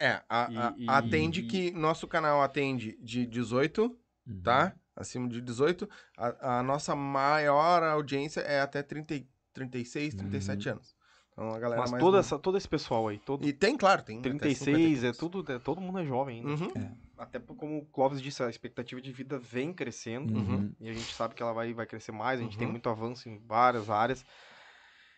É, 0.00 0.20
a- 0.28 0.48
E- 0.50 0.56
a- 0.58 0.74
e- 0.76 0.86
atende 0.88 1.42
que 1.44 1.70
nosso 1.70 2.08
canal 2.08 2.42
atende 2.42 2.98
de 3.00 3.24
18, 3.26 3.96
Uhum. 4.26 4.42
tá? 4.42 4.74
Acima 4.96 5.28
de 5.28 5.40
18. 5.40 5.88
A, 6.16 6.58
a 6.58 6.62
nossa 6.64 6.96
maior 6.96 7.82
audiência 7.84 8.40
é 8.40 8.60
até 8.60 8.82
30, 8.82 9.14
e- 9.14 9.28
36, 9.54 10.14
37 10.14 10.68
anos. 10.68 10.95
Então 11.36 11.50
a 11.50 11.58
galera 11.58 11.82
Mas 11.82 11.90
mais 11.90 12.02
toda 12.02 12.18
essa, 12.18 12.38
todo 12.38 12.56
esse 12.56 12.66
pessoal 12.66 13.08
aí, 13.08 13.18
todo 13.18 13.46
E 13.46 13.52
tem, 13.52 13.76
claro, 13.76 14.02
tem. 14.02 14.20
até 14.20 14.30
36, 14.30 15.00
50 15.00 15.06
e 15.06 15.08
é 15.10 15.12
tudo, 15.12 15.52
é, 15.52 15.58
todo 15.58 15.82
mundo 15.82 15.98
é 15.98 16.04
jovem 16.06 16.38
ainda. 16.38 16.64
Uhum. 16.64 16.96
Até 17.18 17.38
por- 17.38 17.54
como 17.54 17.76
o 17.78 17.84
Clóvis 17.84 18.22
disse, 18.22 18.42
a 18.42 18.48
expectativa 18.48 19.00
de 19.02 19.12
vida 19.12 19.38
vem 19.38 19.70
crescendo. 19.70 20.34
Uhum. 20.34 20.72
E 20.80 20.88
a 20.88 20.94
gente 20.94 21.12
sabe 21.14 21.34
que 21.34 21.42
ela 21.42 21.52
vai, 21.52 21.74
vai 21.74 21.84
crescer 21.84 22.10
mais, 22.12 22.40
a 22.40 22.42
gente 22.42 22.56
tem 22.56 22.66
Uhum. 22.66 22.72
muito 22.72 22.88
avanço 22.88 23.28
em 23.28 23.38
várias 23.38 23.90
áreas. 23.90 24.24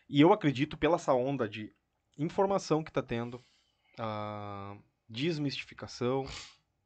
E 0.09 0.21
eu 0.21 0.33
acredito, 0.33 0.77
pela 0.77 0.97
essa 0.97 1.15
onda 1.15 1.49
de 1.49 1.73
informação 2.19 2.83
que 2.83 2.91
está 2.91 3.03
tendo, 3.03 3.41
ah, 3.97 4.77
desmistificação 5.09 6.27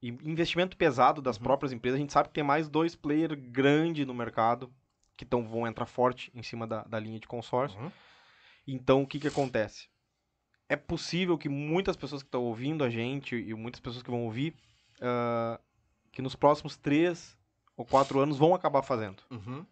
e 0.03 0.09
investimento 0.09 0.77
pesado 0.77 1.23
das 1.23 1.39
Uhum. 1.39 1.43
próprias 1.45 1.73
empresas, 1.73 1.97
a 1.97 2.01
gente 2.01 2.13
sabe 2.13 2.29
que 2.29 2.35
tem 2.35 2.45
mais 2.45 2.69
dois 2.69 2.95
players 2.95 3.39
grandes 3.51 4.07
no 4.07 4.13
mercado 4.13 4.71
que 5.17 5.25
tão, 5.25 5.47
vão 5.49 5.67
entrar 5.67 5.87
forte 5.87 6.31
em 6.35 6.43
cima 6.43 6.67
da, 6.67 6.83
da 6.85 6.99
linha 6.99 7.19
de 7.19 7.27
consórcio. 7.29 7.81
Uhum. 8.67 8.75
Então, 8.75 9.03
o 9.03 9.07
que, 9.07 9.19
que 9.19 9.29
acontece? 9.29 9.89
É 10.69 10.77
possível 10.77 11.37
que 11.37 11.49
muitas 11.49 11.97
pessoas 11.97 12.23
que 12.23 12.29
estão 12.29 12.45
ouvindo 12.45 12.83
a 12.85 12.91
gente 12.91 13.37
e 13.37 13.55
muitas 13.55 13.81
pessoas 13.81 14.03
que 14.03 14.11
vão 14.11 14.25
ouvir, 14.25 14.55
ah, 15.01 15.61
que 16.11 16.23
nos 16.23 16.35
próximos 16.35 16.77
três 16.77 17.37
ou 17.77 17.85
quatro 17.85 18.21
anos 18.21 18.39
vão 18.39 18.55
acabar 18.55 18.83
fazendo. 18.83 19.23
Uhum. 19.31 19.67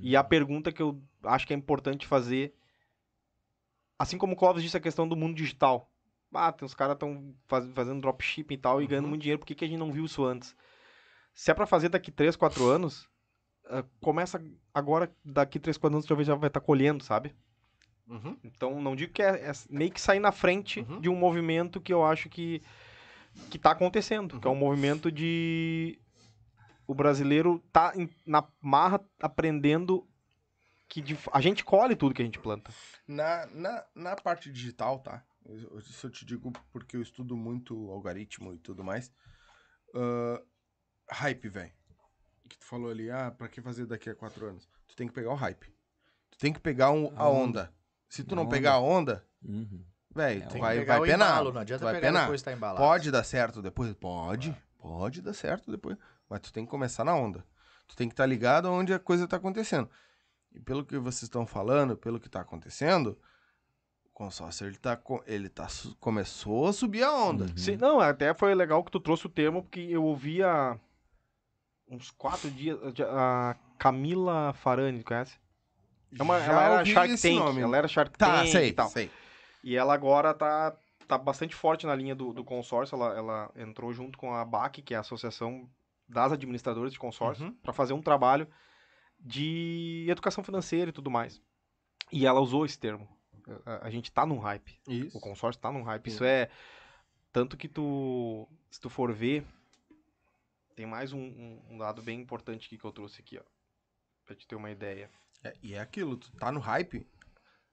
E 0.00 0.16
a 0.16 0.22
pergunta 0.22 0.70
que 0.70 0.80
eu 0.80 1.02
acho 1.24 1.46
que 1.46 1.52
é 1.52 1.56
importante 1.56 2.06
fazer, 2.06 2.54
assim 3.98 4.16
como 4.16 4.34
o 4.34 4.36
Clóvis 4.36 4.62
disse 4.62 4.76
a 4.76 4.80
questão 4.80 5.08
do 5.08 5.16
mundo 5.16 5.34
digital. 5.34 5.90
Ah, 6.32 6.52
tem 6.52 6.64
os 6.64 6.74
caras 6.74 6.94
estão 6.94 7.34
faz, 7.48 7.68
fazendo 7.72 8.00
dropshipping 8.00 8.54
e 8.54 8.58
tal 8.58 8.80
e 8.80 8.86
ganhando 8.86 9.04
Uhum. 9.04 9.10
muito 9.10 9.22
dinheiro, 9.22 9.40
por 9.40 9.46
que, 9.46 9.54
que 9.54 9.64
a 9.64 9.68
gente 9.68 9.78
não 9.78 9.92
viu 9.92 10.04
isso 10.04 10.24
antes? 10.24 10.54
Se 11.34 11.50
é 11.50 11.54
pra 11.54 11.66
fazer 11.66 11.88
daqui 11.88 12.12
3, 12.12 12.36
4 12.36 12.64
anos, 12.66 13.08
ah, 13.66 13.84
começa 14.00 14.40
agora, 14.72 15.12
daqui 15.24 15.58
3, 15.58 15.76
4 15.76 15.96
anos, 15.96 16.06
talvez 16.06 16.26
já 16.28 16.34
vai 16.36 16.48
estar 16.48 16.60
colhendo, 16.60 17.02
sabe? 17.02 17.34
Uhum. 18.10 18.36
Então, 18.44 18.80
não 18.82 18.94
digo 18.96 19.12
que 19.12 19.22
é, 19.22 19.48
é 19.48 19.52
meio 19.70 19.90
que 19.92 20.00
sair 20.00 20.18
na 20.20 20.32
frente 20.32 20.80
Uhum. 20.80 21.00
de 21.00 21.08
um 21.08 21.14
movimento 21.16 21.80
que 21.80 21.92
eu 21.92 22.04
acho 22.04 22.28
que, 22.28 22.60
que 23.50 23.58
tá 23.58 23.70
acontecendo, 23.70 24.40
que 24.40 24.46
é 24.46 24.50
um 24.50 24.54
movimento 24.56 25.10
de 25.12 25.98
o 26.88 26.94
brasileiro 26.94 27.62
tá 27.72 27.92
em- 27.94 28.10
na 28.26 28.44
marra 28.60 29.00
aprendendo 29.20 30.04
que 30.88 31.00
de- 31.00 31.16
a 31.32 31.40
gente 31.40 31.64
colhe 31.64 31.94
tudo 31.94 32.12
que 32.12 32.20
a 32.20 32.24
gente 32.24 32.40
planta. 32.40 32.72
Na, 33.06 33.46
na, 33.46 33.84
na 33.94 34.16
parte 34.16 34.50
digital, 34.50 34.98
tá? 34.98 35.22
Isso 35.78 36.06
eu 36.06 36.10
te 36.10 36.24
digo 36.24 36.52
porque 36.72 36.96
eu 36.96 37.02
estudo 37.02 37.36
muito 37.36 37.90
algoritmo 37.92 38.52
e 38.52 38.58
tudo 38.58 38.82
mais. 38.82 39.12
Ah, 39.94 40.42
hype, 41.12 41.48
velho. 41.48 41.72
Que 42.48 42.58
tu 42.58 42.64
falou 42.64 42.90
ali, 42.90 43.08
ah, 43.10 43.30
pra 43.30 43.48
que 43.48 43.60
fazer 43.62 43.86
daqui 43.86 44.10
a 44.10 44.14
quatro 44.16 44.46
anos? 44.46 44.68
Tu 44.88 44.96
tem 44.96 45.06
que 45.06 45.14
pegar 45.14 45.30
o 45.30 45.36
hype. 45.36 45.66
Tu 46.30 46.38
tem 46.38 46.52
que 46.52 46.58
pegar 46.60 46.90
um- 46.90 47.12
a 47.16 47.22
A 47.22 47.28
onda. 47.28 47.72
Se 48.10 48.22
tu 48.24 48.34
não 48.36 48.42
onda. 48.42 48.50
pegar 48.50 48.72
a 48.74 48.78
onda, 48.80 49.24
Uhum. 49.42 49.82
velho, 50.14 50.42
É, 50.42 50.58
vai, 50.58 50.84
vai 50.84 50.98
o 51.00 51.02
penar. 51.04 51.30
embalo, 51.30 51.52
não 51.52 51.60
adianta 51.62 51.84
vai 51.84 51.94
pegar 51.94 52.08
penar. 52.08 52.22
depois 52.24 52.42
tá 52.42 52.52
embalado. 52.52 52.84
Pode 52.84 53.10
dar 53.10 53.24
certo 53.24 53.62
depois? 53.62 53.94
Pode. 53.94 54.54
Pode 54.76 55.22
dar 55.22 55.32
certo 55.32 55.70
depois. 55.70 55.96
Mas 56.28 56.40
tu 56.40 56.52
tem 56.52 56.64
que 56.66 56.70
começar 56.70 57.04
na 57.04 57.14
onda. 57.14 57.42
Tu 57.88 57.96
tem 57.96 58.08
que 58.08 58.12
estar 58.12 58.26
ligado 58.26 58.70
onde 58.70 58.92
a 58.92 58.98
coisa 58.98 59.26
tá 59.26 59.36
acontecendo. 59.36 59.88
E 60.52 60.60
pelo 60.60 60.84
que 60.84 60.98
vocês 60.98 61.22
estão 61.22 61.46
falando, 61.46 61.96
pelo 61.96 62.18
que 62.20 62.28
tá 62.28 62.40
acontecendo, 62.40 63.16
o 64.04 64.10
consórcio 64.12 64.66
ele 64.66 64.76
tá, 64.76 65.00
ele 65.26 65.48
tá 65.48 65.66
começou 65.98 66.66
a 66.68 66.72
subir 66.72 67.02
a 67.04 67.12
onda. 67.12 67.44
Uhum. 67.44 67.56
Sim, 67.56 67.76
não, 67.76 68.00
até 68.00 68.34
foi 68.34 68.54
legal 68.54 68.82
que 68.84 68.90
tu 68.90 69.00
trouxe 69.00 69.26
o 69.26 69.30
termo, 69.30 69.62
porque 69.62 69.80
eu 69.80 70.04
ouvi 70.04 70.42
há 70.42 70.78
uns 71.88 72.10
quatro 72.10 72.50
dias 72.50 72.78
a 73.08 73.56
Camila 73.78 74.52
Farani, 74.52 75.02
conhece? 75.02 75.38
É 76.18 76.22
uma, 76.22 76.38
Já 76.40 76.52
ela 76.52 76.62
era 76.64 76.78
ouvi 76.80 76.92
Shark 76.92 77.20
Tank, 77.20 77.34
nome. 77.38 77.60
ela 77.60 77.76
era 77.76 77.88
Shark 77.88 78.18
Tá, 78.18 78.38
Tank 78.38 78.48
sei, 78.50 78.68
e 78.68 78.72
tal. 78.72 78.88
sei. 78.88 79.10
E 79.62 79.76
ela 79.76 79.94
agora 79.94 80.34
tá, 80.34 80.76
tá 81.06 81.16
bastante 81.18 81.54
forte 81.54 81.86
na 81.86 81.94
linha 81.94 82.14
do, 82.14 82.32
do 82.32 82.42
consórcio. 82.44 82.96
Ela, 82.96 83.16
ela 83.16 83.50
entrou 83.56 83.92
junto 83.92 84.18
com 84.18 84.34
a 84.34 84.44
BAC, 84.44 84.82
que 84.82 84.94
é 84.94 84.96
a 84.96 85.00
Associação 85.00 85.68
das 86.08 86.32
Administradoras 86.32 86.92
de 86.92 86.98
Consórcio, 86.98 87.46
Uhum. 87.46 87.54
para 87.62 87.72
fazer 87.72 87.92
um 87.92 88.02
trabalho 88.02 88.48
de 89.18 90.06
educação 90.08 90.42
financeira 90.42 90.90
e 90.90 90.92
tudo 90.92 91.10
mais. 91.10 91.40
E 92.10 92.26
ela 92.26 92.40
usou 92.40 92.64
esse 92.64 92.78
termo. 92.78 93.08
A, 93.64 93.86
a 93.86 93.90
gente 93.90 94.10
tá 94.10 94.26
num 94.26 94.38
hype. 94.38 94.80
Isso. 94.88 95.16
O 95.16 95.20
consórcio 95.20 95.60
tá 95.60 95.70
num 95.70 95.82
hype. 95.82 96.10
Sim. 96.10 96.14
Isso 96.16 96.24
é. 96.24 96.48
Tanto 97.32 97.56
que 97.56 97.68
tu. 97.68 98.48
Se 98.70 98.80
tu 98.80 98.88
for 98.90 99.12
ver. 99.12 99.44
Tem 100.74 100.86
mais 100.86 101.12
um, 101.12 101.20
um- 101.20 101.62
um 101.70 101.78
dado 101.78 102.00
bem 102.02 102.20
importante 102.20 102.66
aqui 102.66 102.78
que 102.78 102.84
eu 102.84 102.92
trouxe 102.92 103.20
aqui, 103.20 103.38
ó. 103.38 103.42
Pra 104.24 104.34
te 104.34 104.46
ter 104.46 104.54
uma 104.56 104.70
ideia. 104.70 105.10
É, 105.42 105.54
e 105.62 105.74
é 105.74 105.80
aquilo, 105.80 106.16
tu 106.16 106.30
tá 106.32 106.50
no 106.52 106.60
hype. 106.60 107.06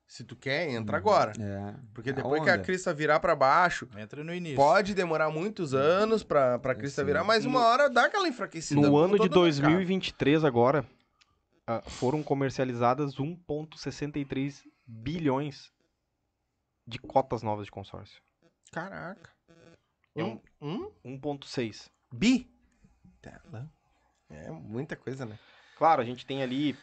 Se 0.08 0.24
tu 0.24 0.38
quer, 0.38 0.70
entra 0.70 0.94
Uhum. 0.94 0.98
agora. 1.00 1.34
É. 1.38 1.76
Porque 1.94 2.10
É 2.12 2.14
a 2.14 2.16
depois 2.16 2.42
que 2.42 2.50
a 2.50 2.58
crista 2.58 2.94
virar 2.94 3.20
pra 3.20 3.36
baixo, 3.36 3.90
Entra 3.98 4.24
no 4.24 4.34
início. 4.34 4.56
pode 4.56 4.94
demorar 4.94 5.30
muitos 5.30 5.74
anos 5.74 6.24
pra, 6.24 6.58
pra 6.60 6.74
crista 6.74 7.02
Sim. 7.02 7.08
virar, 7.08 7.26
mas 7.26 7.44
uma 7.44 7.60
No- 7.60 7.66
hora 7.66 7.90
dá 7.90 8.06
aquela 8.06 8.26
enfraquecida. 8.28 8.80
No 8.80 8.96
ano 8.98 9.14
de 9.20 9.28
todo 9.30 9.42
mercado. 9.42 9.42
2023, 9.42 10.46
agora, 10.46 10.86
ah, 11.68 11.82
foram 11.82 12.24
comercializadas 12.24 13.16
1,63 13.20 14.64
bilhões 14.86 15.74
de 16.88 17.00
cotas 17.00 17.44
novas 17.44 17.66
de 17.66 17.72
consórcio. 17.72 18.22
Caraca. 18.72 19.30
Um, 20.16 20.40
um 20.62 20.92
1,6. 21.20 21.90
bi. 22.14 22.50
Tela. 23.22 23.70
É 24.30 24.50
muita 24.52 24.96
coisa, 24.96 25.26
né? 25.26 25.38
Claro, 25.78 26.02
a 26.02 26.06
gente 26.06 26.26
tem 26.26 26.42
ali 26.42 26.78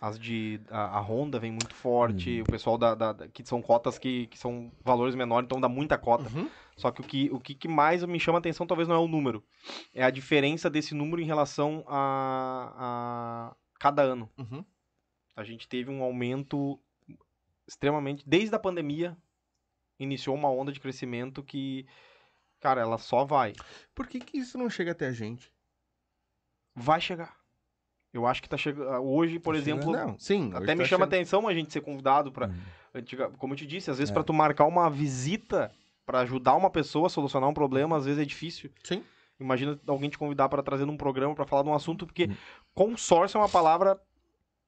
as 0.00 0.18
de. 0.18 0.60
A, 0.70 0.98
a 0.98 1.00
Honda 1.00 1.38
vem 1.38 1.50
muito 1.50 1.74
forte, 1.74 2.40
o 2.40 2.44
pessoal 2.44 2.78
da, 2.78 2.94
da- 2.94 3.28
que 3.28 3.44
são 3.44 3.60
cotas 3.60 3.98
que, 3.98 4.26
que 4.28 4.38
são 4.38 4.70
valores 4.84 5.14
menores, 5.14 5.46
então 5.46 5.60
dá 5.60 5.68
muita 5.68 5.98
cota. 5.98 6.28
Uhum. 6.36 6.48
Só 6.76 6.90
que 6.92 7.00
o 7.00 7.04
que, 7.04 7.30
o 7.32 7.40
que 7.40 7.66
mais 7.66 8.04
me 8.04 8.20
chama 8.20 8.38
a 8.38 8.40
atenção 8.40 8.66
talvez 8.66 8.86
não 8.88 8.94
é 8.94 8.98
o 8.98 9.08
número. 9.08 9.42
É 9.92 10.04
a 10.04 10.10
diferença 10.10 10.70
desse 10.70 10.94
número 10.94 11.20
em 11.20 11.24
relação 11.26 11.84
a, 11.88 13.50
a 13.52 13.56
cada 13.80 14.02
ano. 14.02 14.30
Uhum. 14.38 14.64
A 15.34 15.42
gente 15.42 15.68
teve 15.68 15.90
um 15.90 16.02
aumento 16.02 16.80
extremamente. 17.66 18.22
Desde 18.26 18.54
a 18.54 18.58
pandemia, 18.58 19.16
iniciou 19.98 20.36
uma 20.36 20.50
onda 20.50 20.70
de 20.72 20.78
crescimento 20.80 21.42
que, 21.42 21.84
cara, 22.60 22.80
ela 22.80 22.98
só 22.98 23.24
vai. 23.24 23.54
Por 23.94 24.06
que 24.06 24.20
que 24.20 24.38
isso 24.38 24.56
não 24.56 24.70
chega 24.70 24.92
até 24.92 25.06
a 25.06 25.12
gente? 25.12 25.52
Vai 26.74 27.00
chegar. 27.00 27.37
Eu 28.18 28.26
acho 28.26 28.42
que 28.42 28.48
tá 28.48 28.56
chegando. 28.56 28.88
Hoje, 29.02 29.38
por 29.38 29.54
Tá 29.54 29.58
exemplo, 29.60 29.92
Não, 29.92 30.18
sim. 30.18 30.50
até 30.52 30.74
me 30.74 30.82
tá 30.82 30.84
chama 30.84 30.86
chegando- 30.86 31.02
atenção 31.04 31.48
a 31.48 31.54
gente 31.54 31.72
ser 31.72 31.80
convidado 31.80 32.30
para 32.32 32.48
Uhum. 32.48 33.32
Como 33.38 33.52
eu 33.52 33.56
te 33.56 33.66
disse, 33.66 33.90
às 33.90 33.98
vezes 33.98 34.10
É. 34.10 34.14
pra 34.14 34.24
tu 34.24 34.32
marcar 34.32 34.64
uma 34.64 34.88
visita 34.90 35.70
pra 36.04 36.20
ajudar 36.20 36.54
uma 36.56 36.70
pessoa 36.70 37.06
a 37.06 37.10
solucionar 37.10 37.48
um 37.48 37.54
problema, 37.54 37.96
às 37.96 38.06
vezes 38.06 38.20
é 38.20 38.24
difícil. 38.24 38.70
Sim. 38.82 39.04
Imagina 39.38 39.78
alguém 39.86 40.10
te 40.10 40.18
convidar 40.18 40.48
para 40.48 40.62
trazer 40.62 40.84
num 40.84 40.96
programa 40.96 41.34
pra 41.34 41.46
falar 41.46 41.62
de 41.62 41.68
um 41.68 41.74
assunto, 41.74 42.06
porque 42.06 42.24
Hum. 42.30 42.34
consórcio 42.74 43.38
é 43.38 43.40
uma 43.42 43.48
palavra, 43.48 44.00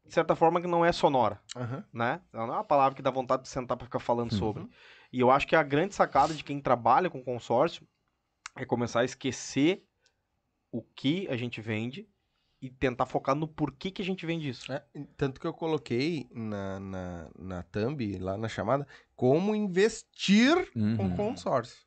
de 0.07 0.13
certa 0.15 0.37
forma, 0.37 0.61
que 0.61 0.67
não 0.69 0.85
é 0.85 0.93
sonora, 0.93 1.41
Aham. 1.57 1.83
né? 1.93 2.21
Ela 2.33 2.47
não 2.47 2.55
é 2.55 2.57
uma 2.59 2.65
palavra 2.65 2.95
que 2.95 3.03
dá 3.03 3.11
vontade 3.11 3.43
de 3.43 3.49
sentar 3.49 3.77
pra 3.77 3.87
ficar 3.87 3.99
falando 4.01 4.31
Uhum. 4.33 4.39
sobre. 4.39 4.69
E 5.13 5.19
eu 5.19 5.31
acho 5.31 5.47
que 5.49 5.57
a 5.57 5.63
grande 5.63 5.95
sacada 5.95 6.33
de 6.35 6.45
quem 6.45 6.61
trabalha 6.61 7.11
com 7.11 7.25
consórcio 7.25 7.85
é 8.55 8.65
começar 8.65 9.01
a 9.01 9.05
esquecer 9.05 9.83
o 10.71 10.83
que 10.83 11.27
a 11.29 11.37
gente 11.37 11.61
vende 11.61 12.07
e 12.61 12.69
tentar 12.71 13.07
focar 13.07 13.35
no 13.35 13.49
porquê 13.49 13.91
que 13.91 14.03
a 14.03 14.05
gente 14.05 14.27
vende 14.27 14.49
isso. 14.49 14.71
É, 14.73 14.85
tanto 15.17 15.41
que 15.41 15.47
eu 15.47 15.53
coloquei 15.53 16.29
na, 16.33 16.79
na, 16.81 17.31
na 17.39 17.63
thumb, 17.63 18.19
lá 18.19 18.37
na 18.37 18.49
chamada, 18.49 18.87
como 19.17 19.55
investir 19.55 20.71
com 20.97 21.05
Uhum. 21.05 21.17
consórcio. 21.17 21.79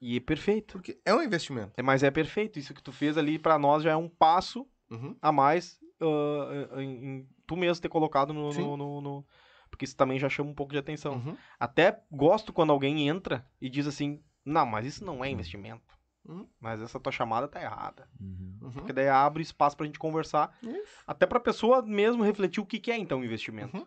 E 0.00 0.16
é 0.16 0.20
perfeito. 0.20 0.72
Porque 0.74 0.98
é 1.04 1.14
um 1.14 1.22
investimento. 1.22 1.72
É, 1.76 1.82
mas 1.82 2.02
é 2.02 2.10
perfeito. 2.10 2.58
Isso 2.58 2.74
que 2.74 2.82
tu 2.82 2.92
fez 2.92 3.16
ali 3.16 3.38
pra 3.38 3.58
nós 3.58 3.82
já 3.82 3.92
é 3.92 3.96
um 3.96 4.08
passo 4.08 4.66
Uhum. 4.90 5.16
a 5.22 5.32
mais 5.32 5.78
ah, 6.00 6.80
em, 6.82 7.04
em 7.18 7.28
tu 7.46 7.56
mesmo 7.56 7.80
ter 7.80 7.88
colocado 7.88 8.32
no, 8.34 8.52
no- 8.52 8.76
no- 8.76 9.00
no- 9.00 9.26
Porque 9.70 9.84
isso 9.86 9.96
também 9.96 10.18
já 10.18 10.28
chama 10.28 10.50
um 10.50 10.54
pouco 10.54 10.72
de 10.72 10.78
atenção. 10.78 11.14
Uhum. 11.14 11.36
Até 11.58 12.02
gosto 12.10 12.52
quando 12.52 12.70
alguém 12.72 13.08
entra 13.08 13.46
e 13.60 13.70
diz 13.70 13.86
assim: 13.86 14.22
Não, 14.44 14.66
mas 14.66 14.84
isso 14.86 15.04
não 15.04 15.24
é 15.24 15.30
investimento. 15.30 15.95
Uhum. 16.28 16.48
Mas 16.60 16.80
essa 16.80 16.98
tua 16.98 17.12
chamada 17.12 17.46
tá 17.46 17.60
errada. 17.62 18.08
Uhum. 18.20 18.58
Uhum. 18.62 18.70
Porque 18.72 18.92
daí 18.92 19.08
abre 19.08 19.42
espaço 19.42 19.76
pra 19.76 19.86
gente 19.86 19.98
conversar. 19.98 20.56
Isso. 20.62 21.02
Até 21.06 21.24
pra 21.26 21.38
pessoa 21.38 21.82
mesmo 21.82 22.22
refletir 22.24 22.60
o 22.60 22.66
que, 22.66 22.78
que 22.80 22.90
é 22.90 22.96
então 22.98 23.24
investimento. 23.24 23.76
Uhum. 23.76 23.86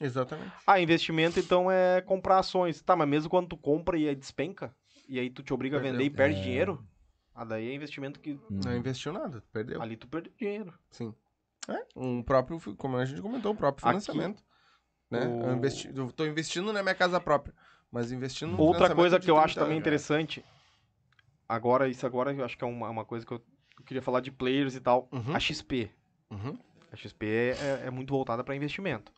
Exatamente. 0.00 0.52
Ah, 0.66 0.80
investimento 0.80 1.40
então 1.40 1.70
é 1.70 2.00
comprar 2.00 2.38
ações. 2.38 2.80
Tá, 2.82 2.94
mas 2.94 3.08
mesmo 3.08 3.28
quando 3.28 3.48
tu 3.48 3.56
compra 3.56 3.98
e 3.98 4.08
aí 4.08 4.14
despenca, 4.14 4.74
e 5.08 5.18
aí 5.18 5.28
tu 5.28 5.42
te 5.42 5.52
obriga 5.52 5.76
a 5.76 5.80
Perdeu. 5.80 5.92
vender 5.98 6.04
e 6.04 6.10
perde 6.10 6.38
É. 6.38 6.42
dinheiro, 6.42 6.86
ah, 7.34 7.44
daí 7.44 7.68
é 7.70 7.74
investimento 7.74 8.20
que 8.20 8.38
Não 8.48 8.76
investiu 8.76 9.12
nada, 9.12 9.42
perdeu. 9.52 9.82
ali 9.82 9.96
tu 9.96 10.06
perde 10.06 10.30
dinheiro. 10.38 10.72
Sim. 10.90 11.12
É, 11.68 11.84
um 11.96 12.22
próprio, 12.22 12.58
como 12.76 12.96
a 12.96 13.04
gente 13.04 13.20
comentou, 13.20 13.52
o 13.52 13.56
próprio 13.56 13.86
Aqui, 13.86 14.00
financiamento. 14.00 14.42
Né? 15.10 15.26
o- 15.26 15.42
Eu, 15.48 15.56
investi, 15.56 15.90
eu 15.94 16.12
tô 16.12 16.24
investindo 16.24 16.72
na 16.72 16.82
minha 16.82 16.94
casa 16.94 17.20
própria, 17.20 17.54
mas 17.90 18.12
investindo 18.12 18.52
no 18.52 18.60
Outra 18.62 18.94
coisa 18.94 19.18
que 19.18 19.30
eu 19.30 19.36
acho 19.36 19.54
30 19.54 19.60
também 19.60 19.76
anos. 19.76 19.82
interessante, 19.82 20.44
agora, 21.48 21.88
isso 21.88 22.06
agora 22.06 22.32
eu 22.32 22.44
acho 22.44 22.56
que 22.58 22.64
é 22.64 22.66
uma, 22.66 22.88
uma 22.90 23.04
coisa 23.04 23.24
que 23.24 23.32
eu, 23.32 23.42
eu 23.78 23.84
queria 23.84 24.02
falar 24.02 24.20
de 24.20 24.30
players 24.30 24.74
e 24.74 24.80
tal. 24.80 25.08
Uhum. 25.12 25.34
A 25.34 25.40
XP. 25.40 25.90
Uhum. 26.30 26.58
A 26.92 26.96
XP 26.96 27.26
é, 27.26 27.48
é- 27.50 27.86
é 27.86 27.90
muito 27.90 28.10
voltada 28.10 28.42
para 28.44 28.54
investimento. 28.56 29.12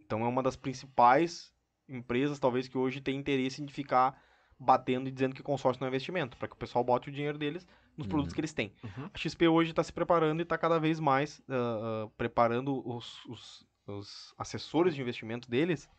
Então 0.00 0.24
é 0.24 0.28
uma 0.28 0.42
das 0.42 0.56
principais 0.56 1.52
empresas, 1.88 2.38
talvez, 2.38 2.68
que 2.68 2.76
hoje 2.78 3.00
tem 3.00 3.16
interesse 3.16 3.62
em 3.62 3.68
ficar 3.68 4.20
batendo 4.58 5.08
e 5.08 5.12
dizendo 5.12 5.34
que 5.34 5.42
consórcio 5.42 5.80
não 5.80 5.86
é 5.86 5.90
investimento, 5.90 6.36
para 6.36 6.46
que 6.48 6.54
o 6.54 6.58
pessoal 6.58 6.84
bote 6.84 7.08
o 7.08 7.12
dinheiro 7.12 7.36
deles 7.36 7.66
nos 7.96 8.06
produtos 8.06 8.32
que 8.32 8.40
eles 8.40 8.52
têm. 8.52 8.72
Uhum. 8.84 9.10
A 9.12 9.18
XP 9.18 9.48
hoje 9.48 9.70
está 9.70 9.82
se 9.82 9.92
preparando 9.92 10.40
e 10.40 10.42
está 10.44 10.56
cada 10.56 10.78
vez 10.78 11.00
mais 11.00 11.42
ah, 11.48 12.04
ah, 12.06 12.10
preparando 12.16 12.86
os, 12.88 13.24
os- 13.26 13.66
os 13.86 14.34
assessores 14.38 14.94
de 14.94 15.00
investimento 15.02 15.50
deles 15.50 15.90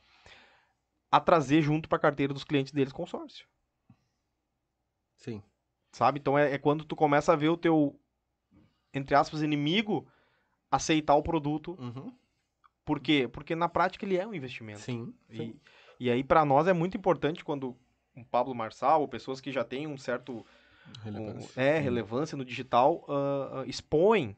a 1.12 1.20
trazer 1.20 1.62
junto 1.62 1.88
para 1.90 1.98
a 1.98 2.02
carteira 2.02 2.34
dos 2.34 2.44
clientes 2.44 2.72
deles 2.72 2.94
consórcio. 2.94 3.46
Sim. 5.18 5.44
Sabe? 5.94 6.20
Então 6.20 6.38
é, 6.38 6.54
é 6.54 6.58
quando 6.58 6.84
tu 6.84 6.96
começa 6.96 7.32
a 7.32 7.36
ver 7.36 7.50
o 7.50 7.56
teu, 7.56 7.98
entre 8.94 9.16
aspas, 9.16 9.42
inimigo 9.44 10.06
aceitar 10.70 11.16
o 11.16 11.24
produto. 11.24 11.78
Uhum. 11.80 12.12
Por 12.84 13.00
quê? 13.00 13.30
Porque 13.32 13.56
na 13.56 13.70
prática 13.70 14.04
ele 14.04 14.18
é 14.18 14.28
um 14.28 14.34
investimento. 14.34 14.80
Sim. 14.80 15.14
sim. 15.30 15.56
E, 16.00 16.08
e 16.08 16.12
aí 16.12 16.24
para 16.24 16.44
nós 16.44 16.68
é 16.68 16.74
muito 16.74 16.98
importante 16.98 17.46
quando 17.46 17.78
um 18.16 18.24
Pablo 18.24 18.54
Marçal, 18.54 19.02
ou 19.02 19.08
pessoas 19.08 19.40
que 19.40 19.52
já 19.52 19.64
têm 19.64 19.88
um 19.88 19.98
certo 19.98 20.46
Relevância. 21.04 21.62
um- 21.62 21.64
é, 21.64 21.80
relevância 21.80 22.38
no 22.38 22.44
digital, 22.44 23.06
ah, 23.08 23.62
ah, 23.62 23.66
expõem 23.68 24.36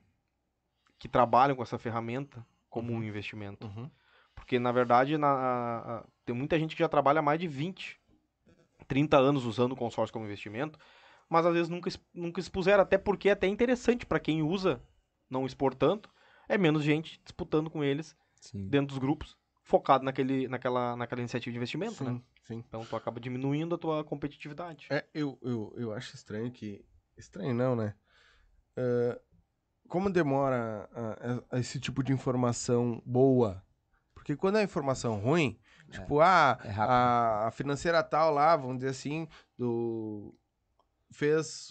que 1.00 1.08
trabalham 1.08 1.56
com 1.56 1.64
essa 1.64 1.78
ferramenta 1.78 2.46
como 2.70 2.92
um 2.92 3.02
investimento. 3.04 3.66
Uhum. 3.68 3.90
Porque, 4.36 4.60
na 4.60 4.72
verdade, 4.72 5.18
na- 5.18 5.28
a- 6.00 6.06
tem 6.26 6.36
muita 6.36 6.60
gente 6.60 6.76
que 6.76 6.84
já 6.84 6.90
trabalha 6.90 7.20
há 7.20 7.24
mais 7.24 7.40
de 7.40 7.48
20, 7.48 8.00
30 8.88 9.18
anos 9.18 9.46
usando 9.46 9.72
o 9.72 9.76
consórcio 9.76 10.12
como 10.14 10.26
investimento, 10.26 10.78
mas 11.30 11.46
às 11.46 11.54
vezes 11.54 11.70
nunca, 11.70 11.90
nunca 12.14 12.40
expuseram, 12.40 12.84
até 12.84 12.98
porque 12.98 13.30
é 13.30 13.32
até 13.34 13.48
interessante 13.48 14.06
para 14.06 14.20
quem 14.20 14.42
usa 14.42 14.82
não 15.30 15.46
expor 15.46 15.74
tanto, 15.74 16.10
é 16.48 16.58
menos 16.58 16.84
gente 16.84 17.20
disputando 17.24 17.70
com 17.70 17.84
eles 17.84 18.16
Sim. 18.40 18.68
dentro 18.68 18.88
dos 18.88 18.98
grupos, 18.98 19.38
focado 19.64 20.04
naquele, 20.04 20.48
naquela, 20.48 20.96
naquela 20.96 21.22
iniciativa 21.22 21.52
de 21.52 21.58
investimento, 21.58 22.04
né? 22.04 22.12
Sim, 22.12 22.24
sim. 22.44 22.64
Então 22.68 22.86
tu 22.86 22.96
acaba 22.96 23.20
diminuindo 23.20 23.76
a 23.76 23.78
tua 23.78 24.04
competitividade. 24.04 24.88
É, 24.92 25.04
eu, 25.14 25.40
eu, 25.42 25.74
eu 25.78 25.94
acho 25.94 26.16
estranho 26.16 26.52
que. 26.52 26.86
Estranho 27.18 27.54
não, 27.56 27.76
né? 27.76 27.96
Ah, 28.78 29.20
como 29.88 30.10
demora 30.10 30.90
a- 31.52 31.60
esse 31.60 31.80
tipo 31.80 32.04
de 32.04 32.12
informação 32.12 33.02
boa? 33.06 33.64
Porque 34.14 34.36
quando 34.36 34.58
é 34.58 34.64
informação 34.64 35.20
ruim, 35.20 35.60
tipo, 35.92 36.20
ah, 36.20 36.58
é 36.64 36.72
a, 36.72 37.48
a 37.48 37.52
financeira 37.52 38.04
tal 38.04 38.34
lá, 38.34 38.56
vamos 38.56 38.78
dizer 38.78 38.90
assim, 38.90 39.28
do. 39.58 40.36
Fez. 41.16 41.70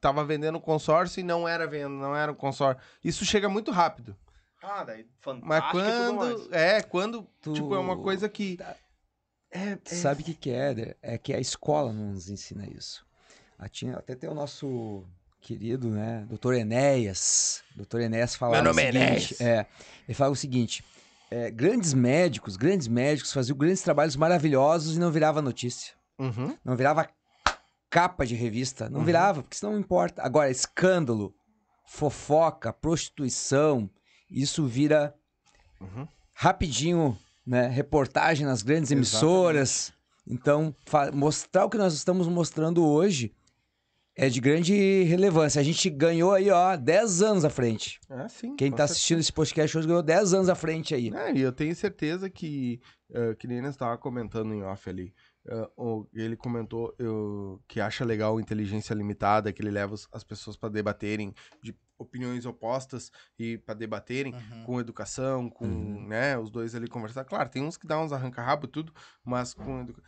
tava 0.00 0.24
vendendo 0.24 0.60
consórcio 0.60 1.20
e 1.20 1.22
não 1.22 1.48
era 1.48 1.66
venda, 1.66 1.88
não 1.88 2.14
era 2.14 2.30
um 2.30 2.34
consórcio. 2.34 2.82
Isso 3.02 3.24
chega 3.24 3.48
muito 3.48 3.70
rápido. 3.70 4.14
Ah, 4.62 4.84
daí 4.84 5.06
fantástico 5.20 5.48
Mas 5.48 5.70
quando. 5.72 6.54
É, 6.54 6.82
quando. 6.82 7.26
Tu- 7.40 7.54
Tipo, 7.54 7.74
é 7.74 7.78
uma 7.78 7.96
coisa 7.96 8.28
que. 8.28 8.58
É, 9.50 9.76
Tu 9.76 9.94
Sabe 9.94 10.20
o 10.22 10.24
que, 10.24 10.34
que 10.34 10.50
é? 10.50 10.70
Eder? 10.72 10.96
É 11.02 11.16
que 11.16 11.32
a 11.32 11.40
escola 11.40 11.92
não 11.92 12.12
nos 12.12 12.28
ensina 12.28 12.66
isso. 12.68 13.04
Tinha, 13.70 13.96
até 13.96 14.14
tem 14.14 14.28
o 14.28 14.34
nosso 14.34 15.04
querido, 15.40 15.88
né, 15.88 16.24
doutor 16.28 16.54
Enéas. 16.54 17.62
Doutor 17.74 18.00
Enéas 18.02 18.34
falava 18.34 18.62
Meu 18.62 18.72
nome 18.72 18.82
o 18.82 18.86
é 18.86 18.92
seguinte, 18.92 19.36
Enéas. 19.42 19.66
é, 19.66 19.66
ele 20.06 20.14
fala 20.14 20.32
o 20.32 20.36
seguinte, 20.36 20.84
é, 21.30 21.50
grandes 21.50 21.92
médicos, 21.94 22.56
grandes 22.56 22.88
médicos 22.88 23.32
faziam 23.32 23.56
grandes 23.56 23.82
trabalhos 23.82 24.16
maravilhosos 24.16 24.96
e 24.96 25.00
não 25.00 25.10
virava 25.10 25.40
notícia. 25.42 25.94
Uhum. 26.18 26.56
Não 26.64 26.76
virava 26.76 27.08
capa 27.90 28.24
de 28.24 28.34
revista. 28.34 28.88
Não 28.88 29.00
Uhum. 29.00 29.04
virava, 29.06 29.42
porque 29.42 29.56
isso 29.56 29.66
não 29.68 29.78
importa. 29.78 30.22
Agora, 30.22 30.50
escândalo, 30.50 31.34
fofoca, 31.86 32.72
prostituição, 32.72 33.90
isso 34.30 34.64
vira 34.66 35.14
Uhum. 35.80 36.06
rapidinho, 36.32 37.18
né? 37.46 37.66
Reportagem 37.68 38.46
nas 38.46 38.62
grandes 38.62 38.90
emissoras. 38.90 39.92
Então, 40.26 40.74
mostrar 41.12 41.64
o 41.64 41.70
que 41.70 41.76
nós 41.78 41.94
estamos 41.94 42.28
mostrando 42.28 42.86
hoje 42.86 43.34
é 44.16 44.28
de 44.28 44.40
grande 44.40 45.02
relevância. 45.04 45.60
A 45.60 45.64
gente 45.64 45.88
ganhou 45.90 46.32
aí, 46.32 46.50
ó, 46.50 46.76
10 46.76 47.22
anos 47.22 47.44
à 47.44 47.50
frente. 47.50 47.98
Ah, 48.08 48.28
sim. 48.28 48.54
Quem 48.54 48.70
tá 48.70 48.76
certeza. 48.78 48.92
assistindo 48.92 49.18
esse 49.20 49.32
podcast 49.32 49.76
hoje 49.78 49.86
ganhou 49.88 50.02
10 50.02 50.34
anos 50.34 50.48
à 50.48 50.54
frente 50.54 50.94
aí. 50.94 51.10
É, 51.14 51.32
e 51.32 51.40
eu 51.40 51.50
tenho 51.52 51.74
certeza 51.74 52.28
que, 52.28 52.80
eh, 53.12 53.34
que 53.36 53.46
nem 53.48 53.60
nós 53.62 53.70
estava 53.70 53.96
comentando 53.96 54.52
em 54.54 54.62
off 54.62 54.88
ali, 54.90 55.12
ele 56.14 56.36
comentou 56.36 56.94
eu, 56.98 57.60
que 57.66 57.80
acha 57.80 58.04
legal 58.04 58.38
inteligência 58.40 58.94
limitada, 58.94 59.52
que 59.52 59.60
ele 59.62 59.70
leva 59.70 59.94
as 60.12 60.22
pessoas 60.24 60.56
para 60.56 60.68
debaterem 60.68 61.34
de 61.62 61.74
opiniões 61.98 62.46
opostas 62.46 63.10
e 63.38 63.58
para 63.58 63.74
debaterem 63.74 64.32
Uhum. 64.34 64.64
com 64.64 64.80
educação, 64.80 65.50
com, 65.50 65.66
Uhum. 65.66 66.06
né, 66.08 66.38
os 66.38 66.50
dois 66.50 66.74
ali 66.74 66.86
conversar. 66.88 67.24
Claro, 67.24 67.48
tem 67.50 67.62
uns 67.62 67.76
que 67.76 67.86
dá 67.86 68.00
uns 68.00 68.12
arranca-rabo 68.12 68.66
e 68.66 68.68
tudo, 68.70 68.92
mas 69.24 69.52
com 69.52 69.80
educa... 69.82 70.02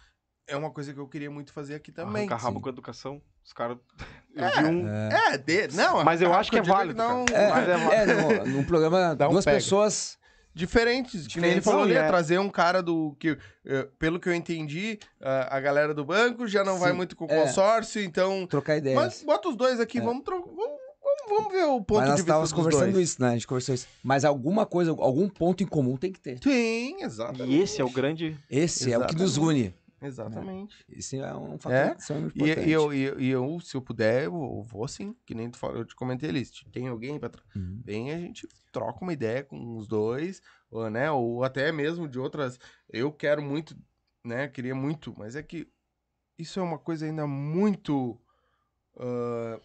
é 0.46 0.56
uma 0.56 0.70
coisa 0.70 0.94
que 0.94 0.98
eu 1.00 1.06
queria 1.08 1.30
muito 1.30 1.52
fazer 1.52 1.74
aqui 1.74 1.92
também. 1.92 2.22
Arranca 2.22 2.36
rabo 2.36 2.56
sim. 2.56 2.62
com 2.62 2.68
educação. 2.70 3.22
Os 3.44 3.52
caras. 3.52 3.76
Eu 4.34 4.50
vi 4.50 4.64
um. 4.64 4.88
É, 4.88 5.36
de... 5.36 5.68
não, 5.76 6.02
Mas 6.04 6.22
eu 6.22 6.28
arranca-rabo 6.32 6.34
acho 6.40 6.50
que 6.50 6.58
é 6.58 6.62
válido, 6.62 6.96
não- 6.98 7.24
é 7.30 7.48
válido. 7.50 7.92
É, 7.92 8.06
no, 8.46 8.46
num 8.46 8.64
programa, 8.64 9.14
Dá 9.14 9.28
um 9.28 9.32
duas 9.32 9.44
pega. 9.44 9.58
pessoas. 9.58 10.16
Diferentes. 10.54 11.26
Que 11.26 11.40
nem 11.40 11.52
ele 11.52 11.60
falou 11.60 11.80
Não, 11.80 11.86
ali, 11.86 11.94
é 11.94 11.98
é- 11.98 12.06
trazer 12.06 12.38
um 12.38 12.48
cara 12.50 12.82
do 12.82 13.16
que, 13.18 13.36
eh, 13.64 13.88
pelo 13.98 14.18
que 14.20 14.28
eu 14.28 14.34
entendi, 14.34 14.98
a, 15.20 15.58
galera 15.60 15.94
do 15.94 16.04
banco 16.04 16.46
já 16.46 16.62
não 16.64 16.78
vai 16.78 16.90
Sim, 16.90 16.96
muito 16.96 17.16
com 17.16 17.26
o 17.26 17.30
é. 17.30 17.42
consórcio, 17.42 18.02
então. 18.02 18.46
Trocar 18.46 18.76
ideias. 18.76 18.96
Mas 18.96 19.22
bota 19.22 19.48
os 19.48 19.56
dois 19.56 19.80
aqui, 19.80 19.98
É. 19.98 20.00
vamos, 20.00 20.22
vamos, 20.24 20.46
vamos, 21.28 21.52
ver 21.52 21.64
o 21.64 21.80
ponto 21.80 22.00
Mas 22.00 22.08
nós 22.08 22.16
de 22.16 22.22
vista 22.22 22.22
estávamos 22.22 22.50
dos 22.50 22.58
conversando 22.58 22.92
dois. 22.92 23.08
isso, 23.10 23.22
né? 23.22 23.28
A 23.28 23.32
gente 23.32 23.46
conversou 23.46 23.74
isso. 23.74 23.86
Mas 24.02 24.24
alguma 24.24 24.66
coisa, 24.66 24.90
algum 24.90 25.28
ponto 25.28 25.62
em 25.62 25.66
comum 25.66 25.96
tem 25.96 26.12
que 26.12 26.20
ter. 26.20 26.38
Sim, 26.42 27.02
exatamente. 27.02 27.50
E 27.56 27.60
esse 27.62 27.80
é 27.80 27.84
o 27.84 27.90
grande. 27.90 28.36
Esse 28.50 28.92
é 28.92 28.98
o 28.98 29.06
que 29.06 29.14
nos 29.14 29.36
une. 29.36 29.74
Exatamente. 30.02 30.84
Esse 30.88 31.18
é 31.18 31.34
um 31.34 31.58
fator 31.58 31.72
É? 31.76 31.96
E, 32.14 32.18
importante. 32.26 32.68
e 32.68 32.72
eu, 32.72 32.92
e, 32.92 33.00
eu- 33.02 33.20
e 33.20 33.28
eu, 33.30 33.60
se 33.60 33.76
eu 33.76 33.82
puder, 33.82 34.24
eu 34.24 34.62
vou 34.62 34.86
sim, 34.88 35.16
que 35.24 35.34
nem 35.34 35.50
tu 35.50 35.58
falou, 35.58 35.78
eu 35.78 35.84
te 35.84 35.94
comentei 35.94 36.28
ali. 36.30 36.44
Se 36.44 36.64
tem 36.70 36.88
alguém 36.88 37.18
pra. 37.18 37.30
Uhum. 37.54 37.80
Vem, 37.84 38.12
a 38.12 38.18
gente 38.18 38.46
troca 38.72 39.02
uma 39.02 39.12
ideia 39.12 39.42
com 39.44 39.76
os 39.76 39.86
dois, 39.86 40.40
ou, 40.70 40.88
né? 40.90 41.10
Ou 41.10 41.44
até 41.44 41.70
mesmo 41.72 42.08
de 42.08 42.18
outras. 42.18 42.58
Eu 42.88 43.12
quero 43.12 43.42
muito, 43.42 43.76
né? 44.24 44.48
Queria 44.48 44.74
muito, 44.74 45.14
mas 45.16 45.36
é 45.36 45.42
que 45.42 45.68
isso 46.38 46.58
é 46.58 46.62
uma 46.62 46.78
coisa 46.78 47.06
ainda 47.06 47.26
muito. 47.26 48.20
é, 48.98 49.60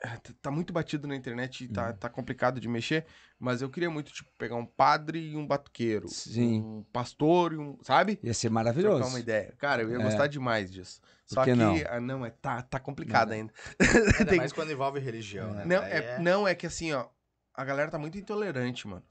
tá- 0.00 0.34
tá 0.42 0.50
muito 0.50 0.72
batido 0.72 1.06
na 1.06 1.14
internet 1.14 1.64
e 1.64 1.68
tá, 1.68 1.88
Uhum. 1.88 1.96
tá 1.96 2.08
complicado 2.08 2.58
de 2.60 2.68
mexer, 2.68 3.06
mas 3.38 3.60
eu 3.62 3.68
queria 3.70 3.90
muito, 3.90 4.12
tipo, 4.12 4.30
pegar 4.38 4.56
um 4.56 4.64
padre 4.66 5.18
e 5.30 5.36
um 5.36 5.46
batuqueiro. 5.46 6.08
Sim. 6.08 6.60
Um 6.62 6.82
pastor 6.92 7.52
e 7.52 7.56
um. 7.58 7.78
Sabe? 7.82 8.18
Ia 8.22 8.32
ser 8.34 8.48
Trocar 8.48 8.54
maravilhoso. 8.54 9.04
uma 9.08 9.20
ideia. 9.20 9.54
Cara, 9.58 9.82
eu 9.82 9.90
ia 9.90 9.96
É. 9.96 10.02
gostar 10.02 10.26
demais 10.26 10.70
disso. 10.72 11.00
Só 11.26 11.44
que 11.44 11.50
que, 11.52 11.56
não? 11.56 11.74
ah, 11.88 12.00
não, 12.00 12.24
é, 12.26 12.30
tá, 12.30 12.62
tá 12.62 12.80
complicado 12.80 13.28
Não. 13.28 13.34
ainda. 13.36 13.52
Ainda 14.24 14.30
Tem- 14.30 14.38
mais 14.38 14.52
quando 14.52 14.72
envolve 14.72 14.98
religião, 14.98 15.52
né? 15.54 15.64
Não 15.64 15.80
Daí 15.80 15.92
é, 15.92 16.18
não, 16.18 16.48
é 16.48 16.54
que 16.54 16.66
assim, 16.66 16.92
ó, 16.92 17.06
a 17.54 17.64
galera 17.64 17.90
tá 17.90 17.98
muito 17.98 18.18
intolerante, 18.18 18.88
mano. 18.88 19.04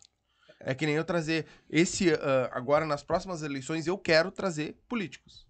É 0.62 0.76
que 0.76 0.86
nem 0.86 0.96
eu 0.96 1.06
trazer 1.06 1.46
esse 1.70 2.12
ah, 2.14 2.50
agora 2.52 2.86
nas 2.86 3.02
próximas 3.04 3.42
eleições 3.44 3.88
eu 3.88 3.98
quero 3.98 4.32
trazer 4.32 4.78
políticos. 4.90 5.48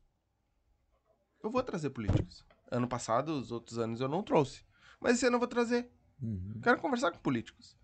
Eu 1.44 1.50
vou 1.50 1.64
trazer 1.64 1.90
políticos. 1.90 2.46
Ano 2.72 2.88
passado, 2.88 3.30
os 3.30 3.52
outros 3.52 3.80
anos 3.80 4.02
eu 4.02 4.08
não 4.08 4.22
trouxe. 4.22 4.64
Mas 5.00 5.16
esse 5.16 5.26
ano 5.26 5.36
eu 5.36 5.40
vou 5.40 5.48
trazer. 5.48 5.90
Uhum. 6.22 6.60
Quero 6.64 6.80
conversar 6.80 7.12
com 7.12 7.20
políticos. 7.20 7.76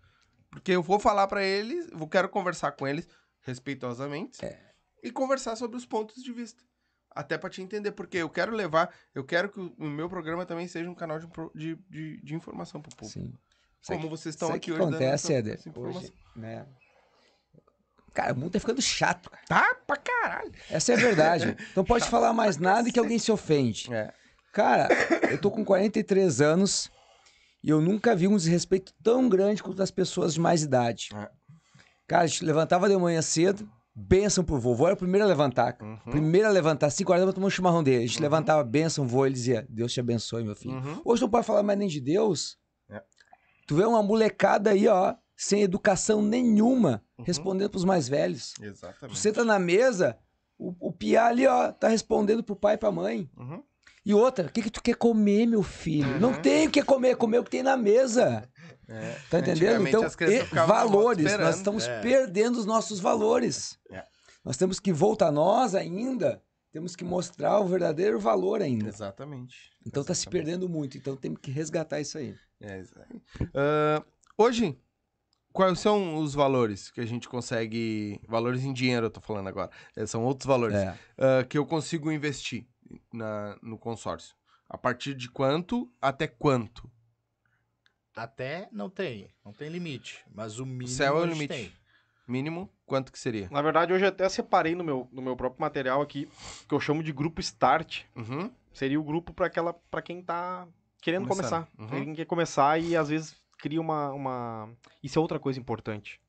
Porque 0.50 0.72
eu 0.72 0.82
vou 0.82 0.98
falar 0.98 1.26
pra 1.26 1.42
eles, 1.44 1.88
eu 1.90 2.06
quero 2.08 2.28
conversar 2.28 2.72
com 2.72 2.86
eles 2.86 3.08
respeitosamente 3.40 4.44
É. 4.44 4.58
e 5.02 5.10
conversar 5.10 5.56
sobre 5.56 5.76
os 5.76 5.86
pontos 5.86 6.22
de 6.22 6.32
vista. 6.32 6.62
Até 7.10 7.38
pra 7.38 7.48
te 7.48 7.62
entender, 7.62 7.92
porque 7.92 8.18
eu 8.18 8.28
quero 8.28 8.52
levar, 8.54 8.94
eu 9.14 9.24
quero 9.24 9.48
que 9.48 9.58
o 9.60 9.74
o 9.78 9.84
meu 9.86 10.08
programa 10.08 10.44
também 10.44 10.68
seja 10.68 10.88
um 10.90 10.94
canal 10.94 11.18
de, 11.18 11.26
de, 11.54 11.76
de, 11.88 12.20
de 12.22 12.34
informação 12.34 12.80
pro 12.82 12.94
público. 12.94 13.18
Sim. 13.20 13.32
Como 13.86 14.08
vocês 14.10 14.34
estão 14.34 14.48
o 14.48 14.52
aqui 14.52 14.66
que 14.66 14.72
hoje 14.72 14.82
acontece, 14.82 15.26
essa- 15.26 15.32
Éder? 15.34 15.54
essa 15.54 15.68
informação. 15.68 16.00
Hoje, 16.02 16.12
né? 16.34 16.66
Cara, 18.12 18.32
o 18.32 18.36
mundo 18.36 18.52
tá 18.52 18.60
ficando 18.60 18.80
chato, 18.82 19.30
cara. 19.30 19.42
Tá 19.46 19.74
pra 19.86 19.96
caralho. 19.96 20.52
Essa 20.70 20.92
é 20.92 20.96
a 20.96 20.98
verdade. 20.98 21.56
Não 21.76 21.84
pode 21.84 22.08
falar 22.08 22.32
mais 22.32 22.56
nada 22.56 22.90
que 22.90 22.98
alguém 22.98 23.18
se 23.18 23.30
ofende. 23.30 23.92
É. 23.92 24.12
Cara, 24.52 24.88
eu 25.30 25.38
tô 25.40 25.50
com 25.50 25.64
43 25.64 26.40
anos 26.40 26.90
e 27.66 27.70
eu 27.70 27.80
nunca 27.80 28.14
vi 28.14 28.28
um 28.28 28.36
desrespeito 28.36 28.94
tão 29.02 29.28
grande 29.28 29.62
quanto 29.62 29.76
das 29.76 29.90
pessoas 29.90 30.32
de 30.34 30.40
mais 30.40 30.62
idade. 30.62 31.08
É. 31.14 31.28
Cara, 32.06 32.22
a 32.22 32.26
gente 32.28 32.44
levantava 32.44 32.88
de 32.88 32.96
manhã 32.96 33.20
cedo, 33.20 33.68
benção 33.92 34.44
pro 34.44 34.58
vovô, 34.60 34.86
era 34.86 34.94
o 34.94 34.96
primeiro 34.96 35.24
a 35.24 35.28
levantar. 35.28 35.76
Uhum. 35.82 35.98
Primeiro 36.10 36.46
a 36.46 36.50
levantar, 36.50 36.88
5 36.90 37.10
horas 37.10 37.22
da 37.22 37.26
manhã, 37.26 37.34
tomar 37.34 37.46
um 37.48 37.50
chimarrão 37.50 37.82
dele. 37.82 38.04
A 38.04 38.06
gente 38.06 38.22
levantava, 38.22 38.62
benção, 38.62 39.06
vô, 39.06 39.26
ele 39.26 39.34
dizia, 39.34 39.66
Deus 39.68 39.92
te 39.92 39.98
abençoe, 39.98 40.44
meu 40.44 40.54
filho. 40.54 40.76
Uhum. 40.76 41.00
Hoje 41.04 41.22
não 41.22 41.28
pode 41.28 41.44
falar 41.44 41.64
mais 41.64 41.76
nem 41.78 41.88
de 41.88 42.00
Deus. 42.00 42.56
É. 42.88 43.02
Tu 43.66 43.74
vê 43.74 43.84
uma 43.84 44.00
molecada 44.02 44.70
aí, 44.70 44.86
ó, 44.86 45.14
sem 45.36 45.62
educação 45.62 46.22
nenhuma, 46.22 47.02
Uhum. 47.18 47.24
respondendo 47.24 47.70
pros 47.70 47.84
mais 47.84 48.08
velhos. 48.08 48.52
Tu 48.52 48.64
Exatamente. 48.64 49.18
senta 49.18 49.44
na 49.44 49.58
mesa, 49.58 50.16
o, 50.56 50.72
o 50.78 50.92
piá 50.92 51.26
ali, 51.26 51.46
ó, 51.46 51.72
tá 51.72 51.88
respondendo 51.88 52.44
pro 52.44 52.54
pai 52.54 52.74
e 52.74 52.78
pra 52.78 52.92
mãe. 52.92 53.28
Uhum. 53.36 53.62
E 54.06 54.14
outra, 54.14 54.46
o 54.46 54.52
que, 54.52 54.62
que 54.62 54.70
tu 54.70 54.80
quer 54.80 54.94
comer, 54.94 55.46
meu 55.46 55.64
filho? 55.64 56.20
Não 56.20 56.30
Uhum. 56.30 56.40
tem 56.40 56.68
o 56.68 56.70
que 56.70 56.80
comer, 56.80 57.16
comer 57.16 57.40
o 57.40 57.44
que 57.44 57.50
tem 57.50 57.62
na 57.64 57.76
mesa. 57.76 58.48
É. 58.88 59.16
Tá 59.28 59.40
entendendo? 59.40 59.84
Então, 59.88 60.02
valores, 60.64 61.36
nós 61.36 61.56
estamos 61.56 61.88
É. 61.88 62.00
perdendo 62.00 62.56
os 62.56 62.64
nossos 62.64 63.00
valores. 63.00 63.76
É. 63.90 64.04
Nós 64.44 64.56
temos 64.56 64.78
que 64.78 64.92
voltar, 64.92 65.32
nós 65.32 65.74
ainda, 65.74 66.40
temos 66.70 66.94
que 66.94 67.02
mostrar 67.04 67.58
o 67.58 67.66
verdadeiro 67.66 68.20
valor 68.20 68.62
ainda. 68.62 68.88
Exatamente. 68.88 69.56
Então 69.84 70.04
tá 70.04 70.14
se 70.14 70.28
perdendo 70.28 70.68
muito, 70.68 70.96
então 70.96 71.16
temos 71.16 71.40
que 71.40 71.50
resgatar 71.50 72.00
isso 72.00 72.16
aí. 72.16 72.32
É. 72.60 72.84
Ah, 73.54 74.04
hoje, 74.38 74.78
quais 75.52 75.80
são 75.80 76.16
os 76.18 76.32
valores 76.32 76.92
que 76.92 77.00
a 77.00 77.06
gente 77.06 77.28
consegue. 77.28 78.20
Valores 78.28 78.62
em 78.62 78.72
dinheiro, 78.72 79.06
eu 79.06 79.10
tô 79.10 79.20
falando 79.20 79.48
agora. 79.48 79.70
É, 79.96 80.06
são 80.06 80.22
outros 80.24 80.46
valores. 80.46 80.76
Ah, 81.18 81.42
que 81.48 81.58
eu 81.58 81.66
consigo 81.66 82.12
investir 82.12 82.68
na, 83.12 83.58
no 83.62 83.78
consórcio. 83.78 84.36
A 84.68 84.76
partir 84.76 85.14
de 85.14 85.30
quanto 85.30 85.90
até 86.00 86.26
quanto? 86.26 86.90
Até 88.14 88.68
não 88.72 88.88
tem, 88.88 89.28
não 89.44 89.52
tem 89.52 89.68
limite. 89.68 90.24
Mas 90.34 90.58
o 90.58 90.66
mínimo 90.66 90.88
céu 90.88 91.18
é 91.18 91.20
o 91.20 91.26
limite. 91.26 91.48
tem. 91.48 91.72
Mínimo, 92.26 92.72
quanto 92.84 93.12
que 93.12 93.18
seria? 93.18 93.48
Na 93.50 93.62
verdade, 93.62 93.92
hoje 93.92 94.04
eu 94.04 94.08
até 94.08 94.28
separei 94.28 94.74
no 94.74 94.82
meu, 94.82 95.08
no 95.12 95.22
meu 95.22 95.36
próprio 95.36 95.60
material 95.60 96.02
aqui, 96.02 96.28
que 96.68 96.74
eu 96.74 96.80
chamo 96.80 97.02
de 97.02 97.12
grupo 97.12 97.40
Start. 97.40 98.02
Uhum. 98.16 98.50
Seria 98.72 98.98
o 98.98 99.04
grupo 99.04 99.32
para 99.32 99.46
aquela 99.46 99.72
para 99.72 100.02
quem 100.02 100.22
tá 100.22 100.66
querendo 101.00 101.28
Começando. 101.28 101.66
começar. 101.66 101.94
Uhum. 101.94 102.04
Quem 102.04 102.14
quer 102.14 102.24
começar 102.24 102.80
e 102.80 102.96
às 102.96 103.08
vezes 103.10 103.36
cria 103.58 103.80
uma, 103.80 104.10
uma... 104.10 104.68
Isso 105.02 105.18
é 105.18 105.22
outra 105.22 105.38
coisa 105.38 105.60
importante. 105.60 106.20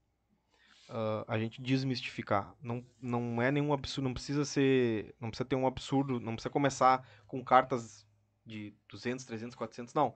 Ah, 0.89 1.25
a 1.27 1.37
gente 1.37 1.61
desmistificar. 1.61 2.53
Não, 2.61 2.83
não 3.01 3.41
é 3.41 3.51
nenhum 3.51 3.73
absurdo, 3.73 4.05
não 4.07 4.13
precisa 4.13 4.45
ser, 4.45 5.13
não 5.19 5.29
precisa 5.29 5.47
ter 5.47 5.55
um 5.55 5.67
absurdo, 5.67 6.19
não 6.19 6.33
precisa 6.33 6.49
começar 6.49 7.05
com 7.27 7.43
cartas 7.43 8.05
de 8.45 8.73
200, 8.89 9.25
300, 9.25 9.55
400, 9.55 9.93
não. 9.93 10.15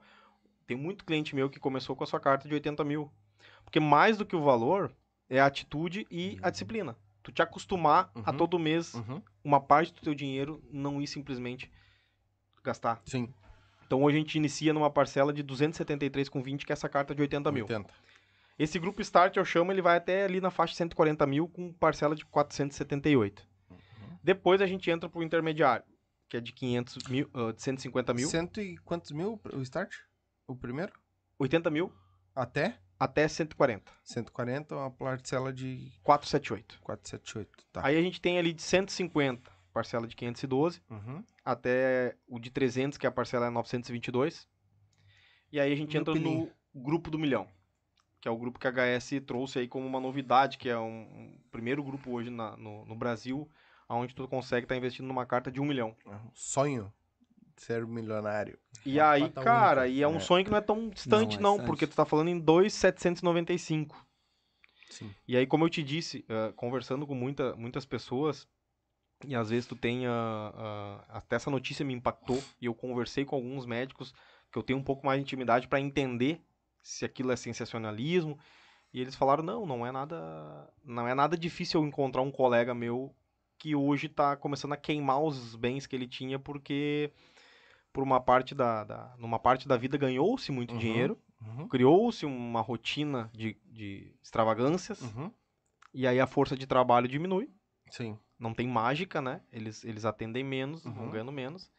Tem 0.66 0.76
muito 0.76 1.04
cliente 1.04 1.34
meu 1.34 1.50
que 1.50 1.60
começou 1.60 1.94
com 1.94 2.04
a 2.04 2.06
sua 2.06 2.20
carta 2.20 2.48
de 2.48 2.54
80 2.54 2.82
mil. 2.84 3.10
Porque 3.64 3.78
mais 3.80 4.16
do 4.16 4.24
que 4.24 4.34
o 4.36 4.42
valor 4.42 4.90
é 5.28 5.40
a 5.40 5.46
atitude 5.46 6.06
e 6.10 6.38
a 6.42 6.48
disciplina. 6.50 6.96
Tu 7.22 7.30
te 7.32 7.42
acostumar 7.42 8.10
a 8.24 8.30
Uhum. 8.30 8.36
todo 8.36 8.58
mês 8.58 8.94
Uhum. 8.94 9.22
uma 9.44 9.60
parte 9.60 9.92
do 9.92 10.00
teu 10.00 10.14
dinheiro 10.14 10.62
não 10.70 11.00
ir 11.02 11.06
simplesmente 11.06 11.70
gastar. 12.64 13.02
Sim. 13.04 13.32
Então 13.86 14.02
hoje 14.02 14.16
a 14.16 14.20
gente 14.20 14.36
inicia 14.36 14.72
numa 14.72 14.90
parcela 14.90 15.32
de 15.32 15.42
273,20, 15.42 16.64
que 16.64 16.72
é 16.72 16.74
essa 16.74 16.88
carta 16.88 17.14
de 17.14 17.20
80 17.20 17.52
mil. 17.52 17.64
80. 17.64 17.92
Esse 18.62 18.78
grupo 18.78 19.02
Start, 19.02 19.36
eu 19.36 19.44
chamo, 19.44 19.72
ele 19.72 19.82
vai 19.82 19.96
até 19.96 20.24
ali 20.24 20.40
na 20.40 20.48
faixa 20.48 20.70
de 20.70 20.76
140 20.76 21.26
mil 21.26 21.48
com 21.48 21.72
parcela 21.72 22.14
de 22.14 22.24
478. 22.24 23.44
Depois 24.22 24.60
a 24.60 24.66
gente 24.68 24.88
entra 24.88 25.08
pro 25.08 25.20
intermediário, 25.20 25.84
que 26.28 26.36
é 26.36 26.40
de 26.40 26.52
500 26.52 27.08
mil, 27.08 27.28
ah, 27.34 27.50
de 27.52 27.60
150 27.60 28.14
mil, 28.14 28.28
Cento 28.28 28.60
e 28.60 28.76
quantos 28.78 29.10
mil 29.10 29.40
o 29.52 29.62
start? 29.62 29.96
O 30.46 30.54
primeiro? 30.54 30.92
80 31.40 31.70
mil 31.70 31.92
Até? 32.36 32.78
até 33.00 33.26
140, 33.26 33.90
140, 34.04 34.76
uma 34.76 34.90
parcela 34.92 35.52
de 35.52 35.90
478. 36.04 36.78
478. 36.82 37.66
Tá. 37.72 37.80
Aí 37.84 37.98
a 37.98 38.00
gente 38.00 38.20
tem 38.20 38.38
ali 38.38 38.52
de 38.52 38.62
150, 38.62 39.50
parcela 39.72 40.06
de 40.06 40.14
512, 40.14 40.80
Uhum. 40.88 41.24
até 41.44 42.14
o 42.28 42.38
de 42.38 42.48
300, 42.48 42.96
que 42.96 43.06
é 43.06 43.08
a 43.08 43.12
parcela 43.12 43.46
é 43.46 43.50
922. 43.50 44.48
E 45.50 45.58
aí 45.58 45.72
a 45.72 45.76
gente 45.76 45.96
entra 45.96 46.14
no 46.14 46.48
grupo 46.72 47.10
do 47.10 47.18
milhão, 47.18 47.48
que 48.22 48.28
é 48.28 48.30
o 48.30 48.36
grupo 48.36 48.56
que 48.60 48.68
a 48.68 48.70
HS 48.70 49.20
trouxe 49.26 49.58
aí 49.58 49.66
como 49.66 49.84
uma 49.84 49.98
novidade, 49.98 50.56
que 50.56 50.68
é 50.68 50.78
um, 50.78 51.02
um 51.02 51.38
primeiro 51.50 51.82
grupo 51.82 52.12
hoje 52.12 52.30
na- 52.30 52.56
no, 52.56 52.84
no 52.86 52.94
Brasil, 52.94 53.50
onde 53.88 54.14
tu 54.14 54.28
consegue 54.28 54.64
estar 54.64 54.76
investindo 54.76 55.06
numa 55.08 55.26
carta 55.26 55.50
de 55.50 55.60
um 55.60 55.64
milhão. 55.64 55.96
É 56.06 56.10
um 56.14 56.30
Sonho 56.32 56.92
de 57.56 57.62
ser 57.62 57.84
milionário. 57.84 58.56
E 58.86 58.98
Uma 59.00 59.10
aí, 59.10 59.28
cara, 59.30 59.80
única. 59.82 59.88
e 59.88 60.02
é 60.02 60.06
um 60.08 60.16
É. 60.16 60.20
sonho 60.20 60.44
que 60.44 60.50
não 60.52 60.58
é 60.58 60.60
tão 60.60 60.88
distante 60.88 61.34
Não, 61.36 61.42
não, 61.42 61.50
é 61.50 61.56
distante. 61.56 61.66
porque 61.66 61.86
tu 61.88 61.96
tá 61.96 62.04
falando 62.06 62.28
em 62.28 62.38
2,795. 62.38 64.06
Sim. 64.88 65.12
E 65.26 65.36
aí, 65.36 65.44
como 65.44 65.64
eu 65.64 65.68
te 65.68 65.82
disse, 65.82 66.24
eh, 66.28 66.52
conversando 66.54 67.04
com 67.06 67.14
muita, 67.16 67.56
muitas 67.56 67.84
pessoas, 67.84 68.46
e 69.26 69.34
às 69.34 69.50
vezes 69.50 69.66
tu 69.66 69.74
tem. 69.74 70.06
ah, 70.06 70.52
ah, 70.54 71.04
até 71.18 71.34
essa 71.36 71.50
notícia 71.50 71.84
me 71.84 71.92
impactou, 71.92 72.38
e 72.60 72.66
eu 72.66 72.74
conversei 72.74 73.24
com 73.24 73.34
alguns 73.34 73.66
médicos 73.66 74.14
que 74.52 74.58
eu 74.58 74.62
tenho 74.62 74.78
um 74.78 74.82
pouco 74.84 75.04
mais 75.04 75.18
de 75.18 75.22
intimidade 75.24 75.66
para 75.66 75.80
entender 75.80 76.40
se 76.82 77.04
aquilo 77.04 77.32
é 77.32 77.36
sensacionalismo. 77.36 78.38
E 78.92 79.00
eles 79.00 79.14
falaram: 79.14 79.42
"Não, 79.42 79.64
não 79.66 79.86
é 79.86 79.92
nada, 79.92 80.72
não 80.84 81.06
é 81.08 81.14
nada 81.14 81.36
difícil 81.36 81.80
eu 81.80 81.86
encontrar 81.86 82.22
um 82.22 82.30
colega 82.30 82.74
meu 82.74 83.14
que 83.58 83.74
hoje 83.76 84.08
tá 84.08 84.36
começando 84.36 84.72
a 84.72 84.76
queimar 84.76 85.22
os 85.22 85.54
bens 85.56 85.86
que 85.86 85.94
ele 85.94 86.06
tinha 86.08 86.38
porque 86.38 87.12
por 87.92 88.02
uma 88.02 88.20
parte 88.20 88.54
da, 88.54 88.84
da 88.84 89.14
numa 89.18 89.38
parte 89.38 89.68
da 89.68 89.76
vida 89.76 89.96
ganhou-se 89.96 90.50
muito 90.50 90.72
Uhum. 90.72 90.80
dinheiro, 90.80 91.18
Uhum. 91.40 91.68
criou-se 91.68 92.26
uma 92.26 92.60
rotina 92.60 93.30
de, 93.32 93.56
de 93.66 94.14
extravagâncias 94.22 95.00
Uhum. 95.00 95.30
e 95.94 96.06
aí 96.06 96.18
a 96.20 96.26
força 96.26 96.56
de 96.56 96.66
trabalho 96.66 97.06
diminui 97.08 97.50
Sim. 97.90 98.18
não 98.38 98.52
tem 98.52 98.66
mágica, 98.66 99.20
né? 99.20 99.40
Eles, 99.52 99.84
eles 99.84 100.04
atendem 100.04 100.42
menos, 100.42 100.82
vão 100.84 100.94
Uhum. 101.04 101.10
ganhando 101.10 101.32
menos. 101.32 101.70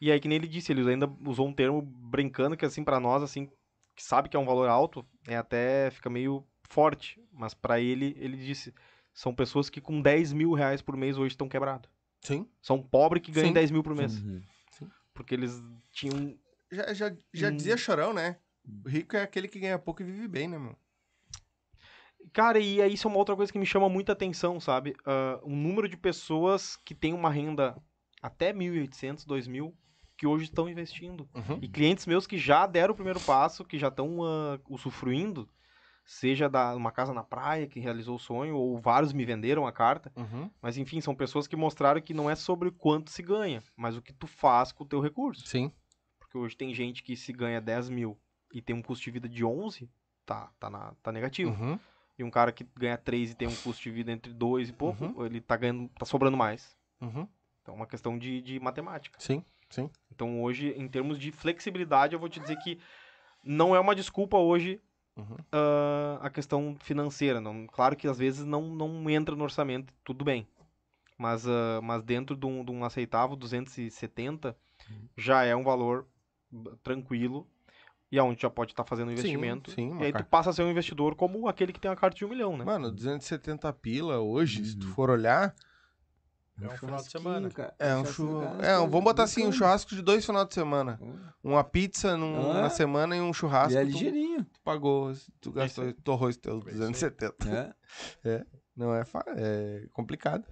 E 0.00 0.12
aí, 0.12 0.20
que 0.20 0.28
nem 0.28 0.36
ele 0.36 0.46
disse, 0.48 0.72
ele 0.72 0.88
ainda 0.90 1.06
usou 1.26 1.46
um 1.48 1.54
termo 1.54 1.80
brincando 1.80 2.56
que, 2.56 2.66
assim, 2.66 2.84
pra 2.84 3.00
nós, 3.00 3.22
assim, 3.22 3.50
que 3.96 4.04
sabe 4.04 4.28
que 4.28 4.36
é 4.36 4.40
um 4.40 4.44
valor 4.44 4.68
alto, 4.68 5.04
é 5.26 5.36
até, 5.36 5.90
fica 5.90 6.10
meio 6.10 6.46
forte. 6.62 7.20
Mas 7.32 7.54
pra 7.54 7.80
ele, 7.80 8.14
ele 8.18 8.36
disse, 8.36 8.72
são 9.12 9.34
pessoas 9.34 9.70
que 9.70 9.80
com 9.80 10.00
10 10.00 10.32
mil 10.34 10.52
reais 10.52 10.82
por 10.82 10.96
mês 10.96 11.16
hoje 11.16 11.32
estão 11.32 11.48
quebrados. 11.48 11.90
Sim. 12.20 12.46
São 12.60 12.82
pobres 12.82 13.22
que 13.22 13.32
ganham 13.32 13.48
Sim. 13.48 13.54
10 13.54 13.70
mil 13.70 13.82
por 13.82 13.94
mês. 13.94 14.18
Uhum. 14.18 14.42
Porque 15.14 15.34
eles 15.34 15.62
tinham... 15.90 16.38
Já, 16.70 16.92
já, 16.92 17.16
já 17.32 17.48
Hum. 17.48 17.56
dizia 17.56 17.76
Chorão, 17.76 18.12
né? 18.12 18.36
O 18.84 18.88
rico 18.88 19.16
é 19.16 19.22
aquele 19.22 19.48
que 19.48 19.60
ganha 19.60 19.78
pouco 19.78 20.02
e 20.02 20.04
vive 20.04 20.28
bem, 20.28 20.48
né, 20.48 20.58
meu? 20.58 20.76
Cara, 22.32 22.58
e 22.58 22.82
aí 22.82 22.92
isso 22.94 23.06
é 23.06 23.10
uma 23.10 23.18
outra 23.18 23.36
coisa 23.36 23.52
que 23.52 23.58
me 23.58 23.64
chama 23.64 23.88
muita 23.88 24.12
atenção, 24.12 24.58
sabe? 24.60 24.94
Ah, 25.06 25.38
o 25.42 25.54
número 25.54 25.88
de 25.88 25.96
pessoas 25.96 26.76
que 26.76 26.94
têm 26.94 27.14
uma 27.14 27.30
renda 27.30 27.80
até 28.20 28.52
1.800, 28.52 29.24
2.000, 29.24 29.72
que 30.16 30.26
hoje 30.26 30.44
estão 30.44 30.68
investindo. 30.68 31.28
Uhum. 31.34 31.58
E 31.60 31.68
clientes 31.68 32.06
meus 32.06 32.26
que 32.26 32.38
já 32.38 32.66
deram 32.66 32.92
o 32.92 32.96
primeiro 32.96 33.20
passo, 33.20 33.64
que 33.64 33.78
já 33.78 33.88
estão 33.88 34.24
ah, 34.24 34.58
usufruindo, 34.68 35.48
seja 36.04 36.48
da 36.48 36.74
uma 36.74 36.90
casa 36.90 37.12
na 37.12 37.22
praia 37.22 37.66
que 37.66 37.80
realizou 37.80 38.16
o 38.16 38.20
sonho, 38.20 38.56
ou 38.56 38.78
vários 38.78 39.12
me 39.12 39.24
venderam 39.24 39.66
a 39.66 39.72
carta. 39.72 40.12
Uhum. 40.16 40.50
Mas 40.62 40.78
enfim, 40.78 41.00
são 41.00 41.14
pessoas 41.14 41.46
que 41.46 41.56
mostraram 41.56 42.00
que 42.00 42.14
não 42.14 42.30
é 42.30 42.34
sobre 42.34 42.70
quanto 42.70 43.10
se 43.10 43.22
ganha, 43.22 43.62
mas 43.76 43.96
o 43.96 44.02
que 44.02 44.12
tu 44.12 44.26
faz 44.26 44.72
com 44.72 44.84
o 44.84 44.86
teu 44.86 45.00
recurso. 45.00 45.46
Sim. 45.46 45.70
Porque 46.18 46.38
hoje 46.38 46.56
tem 46.56 46.74
gente 46.74 47.02
que 47.02 47.16
se 47.16 47.32
ganha 47.32 47.60
10 47.60 47.90
mil 47.90 48.18
e 48.52 48.62
tem 48.62 48.74
um 48.74 48.82
custo 48.82 49.04
de 49.04 49.10
vida 49.10 49.28
de 49.28 49.44
11, 49.44 49.90
tá, 50.24 50.50
tá, 50.58 50.70
na, 50.70 50.94
tá 51.02 51.12
negativo. 51.12 51.50
Uhum. 51.50 51.78
E 52.18 52.24
um 52.24 52.30
cara 52.30 52.50
que 52.50 52.64
ganha 52.74 52.96
3 52.96 53.32
e 53.32 53.34
tem 53.34 53.46
um 53.46 53.54
custo 53.56 53.82
de 53.82 53.90
vida 53.90 54.10
entre 54.10 54.32
2 54.32 54.70
e 54.70 54.72
pouco, 54.72 55.22
ele 55.24 55.40
tá 55.40 55.56
ganhando, 55.56 55.90
tá 55.90 56.06
sobrando 56.06 56.36
mais. 56.36 56.74
Uhum. 57.00 57.28
Então 57.60 57.74
é 57.74 57.76
uma 57.76 57.86
questão 57.86 58.16
de, 58.16 58.40
de 58.40 58.58
matemática. 58.60 59.18
Sim. 59.20 59.44
Sim. 59.70 59.90
Então 60.12 60.42
hoje, 60.42 60.72
em 60.76 60.88
termos 60.88 61.18
de 61.18 61.30
flexibilidade, 61.32 62.14
eu 62.14 62.18
vou 62.20 62.28
te 62.28 62.40
dizer 62.40 62.56
que 62.56 62.78
não 63.44 63.74
é 63.74 63.80
uma 63.80 63.94
desculpa 63.94 64.36
hoje 64.36 64.80
Uhum. 65.16 65.36
ah, 65.52 66.18
a 66.22 66.30
questão 66.30 66.76
financeira. 66.80 67.40
Não, 67.40 67.66
claro 67.66 67.96
que 67.96 68.06
às 68.08 68.18
vezes 68.18 68.44
não, 68.44 68.62
não 68.74 69.08
entra 69.10 69.34
no 69.34 69.44
orçamento, 69.44 69.92
tudo 70.04 70.24
bem. 70.24 70.46
Mas, 71.18 71.46
ah, 71.46 71.80
mas 71.82 72.02
dentro 72.02 72.36
de 72.36 72.46
um, 72.46 72.64
de 72.64 72.70
um 72.70 72.84
aceitável 72.84 73.36
270 73.36 74.56
já 75.16 75.44
é 75.44 75.54
um 75.56 75.64
valor 75.64 76.06
tranquilo 76.82 77.46
e 78.10 78.18
aonde 78.18 78.42
já 78.42 78.50
pode 78.50 78.72
estar 78.72 78.84
fazendo 78.84 79.08
um 79.08 79.10
Sim, 79.10 79.14
investimento. 79.18 79.70
sim, 79.72 79.90
uma 79.90 80.02
e 80.02 80.04
aí 80.06 80.12
tu 80.12 80.18
car- 80.18 80.26
passa 80.26 80.50
a 80.50 80.52
ser 80.52 80.62
um 80.62 80.70
investidor 80.70 81.14
como 81.16 81.48
aquele 81.48 81.72
que 81.72 81.80
tem 81.80 81.90
a 81.90 81.96
carta 81.96 82.16
de 82.16 82.24
um 82.24 82.28
milhão, 82.28 82.56
né? 82.56 82.64
Mano, 82.64 82.90
270 82.92 83.72
pila 83.72 84.18
hoje, 84.20 84.64
se 84.64 84.74
Uhum. 84.74 84.80
tu 84.80 84.86
for 84.88 85.10
olhar, 85.10 85.54
É 86.60 86.66
um 86.66 86.76
final 86.78 86.96
de 87.02 87.10
semana. 87.10 87.50
é 87.78 87.96
um 87.96 88.04
churrasco. 88.06 88.62
É, 88.64 88.76
vamos 88.78 89.04
botar 89.04 89.24
assim, 89.24 89.46
um 89.46 89.52
churrasco 89.52 89.94
de 89.94 90.00
dois 90.02 90.24
finais 90.24 90.48
de 90.48 90.54
semana. 90.54 90.98
Uma 91.44 91.62
pizza 91.62 92.16
num- 92.16 92.50
Ah. 92.52 92.62
na 92.62 92.70
semana 92.70 93.14
e 93.16 93.20
um 93.20 93.32
churrasco. 93.32 93.74
E 93.74 93.76
é 93.76 93.82
tu- 93.82 93.86
ligeirinho. 93.90 94.44
Tu 94.44 94.60
pagou, 94.62 95.12
tu 95.40 95.52
gastou, 95.52 95.92
torrou 96.02 96.30
esse 96.30 96.38
teu 96.38 96.60
Foi 96.62 96.72
isso 96.72 96.82
aí. 96.82 96.88
270. 96.90 97.76
É. 98.24 98.44
Não 98.74 98.94
é, 98.94 99.04
é 99.36 99.86
complicado. 99.92 100.44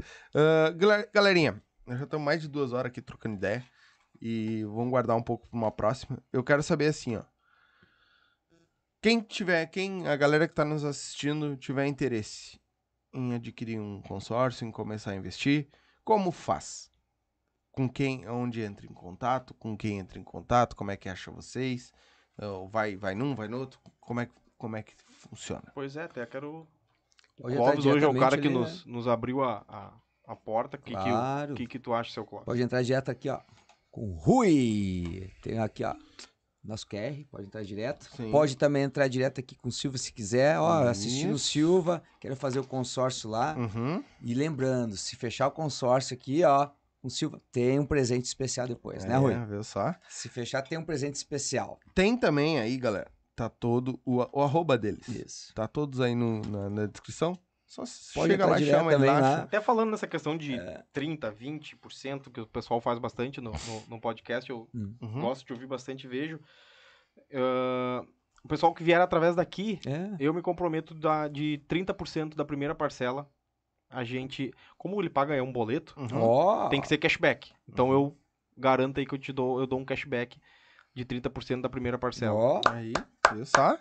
Gala- 0.76 1.06
galerinha, 1.12 1.62
nós 1.86 1.98
já 1.98 2.04
estamos 2.04 2.24
mais 2.24 2.40
de 2.42 2.48
duas 2.48 2.72
horas 2.72 2.90
aqui 2.90 3.00
trocando 3.02 3.36
ideia. 3.36 3.64
E 4.20 4.62
vamos 4.64 4.90
guardar 4.90 5.16
um 5.16 5.22
pouco 5.22 5.48
para 5.48 5.56
uma 5.58 5.70
próxima. 5.72 6.18
Eu 6.32 6.42
quero 6.44 6.62
saber 6.62 6.86
assim, 6.86 7.16
ó. 7.16 7.22
Quem 9.02 9.20
tiver, 9.20 9.66
quem 9.66 10.06
a 10.08 10.16
galera 10.16 10.48
que 10.48 10.54
tá 10.54 10.64
nos 10.64 10.84
assistindo 10.84 11.56
tiver 11.56 11.86
interesse 11.86 12.58
em 13.12 13.34
adquirir 13.34 13.78
um 13.78 14.00
consórcio, 14.02 14.66
em 14.66 14.70
começar 14.72 15.10
a 15.10 15.16
investir, 15.16 15.68
como 16.04 16.30
faz? 16.30 16.90
Com 17.72 17.88
quem, 17.88 18.28
onde 18.28 18.62
entra 18.62 18.86
em 18.86 18.92
contato, 18.94 19.52
com 19.54 19.76
quem 19.76 19.98
entra 19.98 20.18
em 20.18 20.22
contato, 20.22 20.76
como 20.76 20.90
é 20.92 20.96
que 20.96 21.08
acha 21.08 21.30
vocês? 21.30 21.92
Ou 22.38 22.68
vai, 22.68 22.94
vai 22.96 23.14
num, 23.14 23.34
vai 23.34 23.48
no 23.48 23.58
outro? 23.58 23.80
Como 24.00 24.20
é, 24.20 24.26
que- 24.26 24.32
como 24.56 24.76
é 24.76 24.82
que 24.82 24.94
funciona? 25.10 25.72
Pois 25.74 25.96
é, 25.96 26.04
até 26.04 26.24
quero. 26.26 26.68
O 27.36 27.42
Pode 27.42 27.56
Clóvis 27.56 27.86
hoje 27.86 28.04
é 28.04 28.08
o 28.08 28.18
cara 28.18 28.38
que 28.38 28.46
ali, 28.46 28.54
nos, 28.56 28.84
nos 28.86 29.08
abriu 29.08 29.42
a, 29.42 29.64
a, 29.68 29.92
a 30.28 30.36
porta. 30.36 30.76
O 30.76 30.80
que, 30.80 30.92
que, 30.94 31.02
Claro. 31.02 31.52
o 31.52 31.56
que, 31.56 31.66
que 31.66 31.78
tu 31.80 31.92
acha, 31.92 32.12
seu 32.12 32.24
Clóvis? 32.24 32.44
Pode 32.46 32.62
entrar 32.62 32.82
direto 32.82 33.10
aqui, 33.10 33.28
ó. 33.28 33.40
Com 33.90 34.10
o 34.10 34.14
Rui. 34.14 35.32
Tem 35.42 35.58
aqui, 35.58 35.82
ó. 35.84 35.94
Nosso 36.64 36.86
QR, 36.86 37.24
pode 37.30 37.46
entrar 37.46 37.62
direto. 37.62 38.08
Sim. 38.16 38.30
Pode 38.30 38.56
também 38.56 38.84
entrar 38.84 39.06
direto 39.06 39.38
aqui 39.38 39.54
com 39.54 39.68
o 39.68 39.72
Silva 39.72 39.98
se 39.98 40.12
quiser. 40.12 40.58
Ó, 40.58 40.88
assistindo 40.88 41.34
o. 41.34 41.38
Silva, 41.38 42.02
quero 42.18 42.34
fazer 42.34 42.58
o 42.58 42.64
consórcio 42.66 43.28
lá. 43.28 43.54
Uhum. 43.56 44.02
E 44.22 44.32
lembrando, 44.32 44.96
se 44.96 45.14
fechar 45.14 45.46
o 45.46 45.50
consórcio 45.50 46.14
aqui, 46.14 46.42
ó, 46.42 46.68
com 47.02 47.08
o 47.08 47.10
Silva, 47.10 47.38
tem 47.52 47.78
um 47.78 47.84
presente 47.84 48.24
especial 48.24 48.66
depois, 48.66 49.04
né, 49.04 49.14
É, 49.14 49.18
Rui? 49.18 49.34
viu 49.46 49.62
só? 49.62 49.94
Se 50.08 50.26
fechar, 50.30 50.62
tem 50.62 50.78
um 50.78 50.84
presente 50.84 51.16
especial. 51.16 51.78
Tem 51.94 52.16
também 52.16 52.58
aí, 52.58 52.78
galera. 52.78 53.10
Tá 53.36 53.48
todo 53.50 54.00
o, 54.06 54.18
o 54.32 54.42
arroba 54.42 54.78
deles. 54.78 55.06
Isso. 55.08 55.52
Tá 55.54 55.66
todos 55.68 56.00
aí 56.00 56.14
no- 56.14 56.40
na, 56.46 56.70
na 56.70 56.86
descrição. 56.86 57.38
Só 57.74 57.82
Pode 58.14 58.30
chega 58.32 58.46
lá 58.46 58.60
e 58.60 58.66
chama 58.66 58.92
ele 58.94 59.04
lá. 59.06 59.38
Até 59.42 59.60
falando 59.60 59.90
nessa 59.90 60.06
questão 60.06 60.36
de 60.36 60.54
É. 60.54 60.82
30, 60.92 61.32
20%, 61.32 62.30
que 62.30 62.40
o 62.40 62.46
pessoal 62.46 62.80
faz 62.80 62.98
bastante 62.98 63.40
no, 63.40 63.50
no, 63.50 63.82
no 63.88 64.00
podcast, 64.00 64.48
eu 64.48 64.68
Uhum. 64.72 65.20
gosto 65.20 65.44
de 65.46 65.52
ouvir 65.52 65.66
bastante 65.66 66.04
e 66.04 66.08
vejo. 66.08 66.38
Ah, 67.32 68.04
o 68.44 68.48
pessoal 68.48 68.74
que 68.74 68.84
vier 68.84 69.00
através 69.00 69.34
daqui, 69.36 69.80
É. 69.86 70.10
eu 70.20 70.32
me 70.34 70.42
comprometo 70.42 70.94
da, 70.94 71.28
de 71.28 71.60
30% 71.68 72.34
da 72.36 72.44
primeira 72.44 72.74
parcela. 72.74 73.28
A 73.90 74.04
gente, 74.04 74.52
como 74.76 75.00
ele 75.00 75.08
paga 75.10 75.34
é 75.34 75.42
um 75.42 75.52
boleto, 75.52 75.94
Uhum. 75.98 76.20
Ó. 76.20 76.68
tem 76.68 76.80
que 76.80 76.88
ser 76.88 76.98
cashback. 76.98 77.52
Então 77.68 77.92
eu 77.92 78.16
garanto 78.56 78.98
aí 79.00 79.06
que 79.06 79.14
eu 79.14 79.18
te 79.18 79.32
dou, 79.32 79.58
eu 79.60 79.66
dou 79.66 79.78
um 79.78 79.84
cashback 79.84 80.38
de 80.94 81.04
30% 81.04 81.60
da 81.62 81.68
primeira 81.68 81.98
parcela. 81.98 82.34
Ó. 82.34 82.60
Aí, 82.68 82.92
só? 83.44 83.76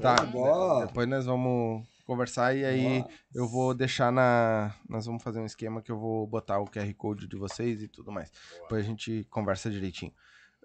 Tá. 0.00 0.14
de 0.16 0.26
bola. 0.32 0.86
Depois 0.86 1.06
nós 1.08 1.26
vamos 1.26 1.86
conversar 2.06 2.56
e 2.56 2.64
aí 2.64 3.04
Ó. 3.04 3.08
eu 3.34 3.48
vou 3.48 3.74
deixar 3.74 4.10
na. 4.12 4.74
Nós 4.88 5.04
vamos 5.06 5.22
fazer 5.22 5.40
um 5.40 5.46
esquema 5.46 5.82
que 5.82 5.90
eu 5.90 5.98
vou 5.98 6.26
botar 6.26 6.58
o 6.60 6.64
QR 6.66 6.92
Code 6.94 7.26
de 7.26 7.36
vocês 7.36 7.82
e 7.82 7.88
tudo 7.88 8.10
mais. 8.12 8.30
Depois 8.62 8.84
a 8.84 8.88
gente 8.88 9.26
conversa 9.30 9.70
direitinho. 9.70 10.12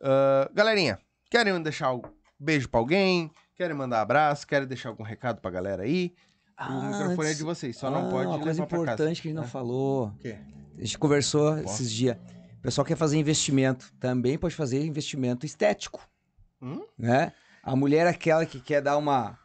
Ah, 0.02 0.50
galerinha, 0.53 1.00
querem 1.30 1.61
deixar 1.61 1.94
um 1.94 2.02
beijo 2.40 2.70
pra 2.70 2.80
alguém? 2.80 3.32
Querem 3.56 3.76
mandar 3.76 4.02
abraço? 4.02 4.48
Querem 4.48 4.68
deixar 4.68 4.90
algum 4.90 5.03
recado 5.03 5.42
pra 5.42 5.52
galera 5.52 5.84
aí? 5.84 6.14
o 6.60 6.64
Ah, 6.64 6.70
microfone 6.92 7.22
é 7.22 7.30
antes- 7.30 7.38
de 7.38 7.44
vocês, 7.44 7.76
só 7.78 7.88
Ah, 7.88 7.92
não 7.92 8.10
pode 8.10 8.28
Uma 8.28 8.40
coisa 8.40 8.61
levar 8.61 8.68
pra 8.68 8.78
casa. 8.80 8.92
importante 8.94 9.22
que 9.22 9.28
a 9.28 9.32
gente 9.32 9.38
não 9.38 9.44
É. 9.44 9.48
falou. 9.48 10.08
O 10.10 10.18
quê? 10.20 10.38
A 10.78 10.82
gente 10.84 10.98
conversou 11.00 11.53
Posso? 11.56 11.64
esses 11.76 11.92
dias. 11.92 12.18
O 12.60 12.61
pessoal 12.61 12.86
quer 12.86 12.95
fazer 12.95 13.18
investimento. 13.18 13.92
Também 14.00 14.38
pode 14.38 14.53
fazer 14.53 14.86
investimento 14.86 15.44
estético. 15.45 16.08
Hum? 16.61 16.86
Né? 16.98 17.34
A 17.64 17.76
mulher 17.76 18.06
é 18.06 18.10
aquela 18.11 18.45
que 18.45 18.60
quer 18.60 18.80
dar 18.82 18.95
uma. 18.98 19.40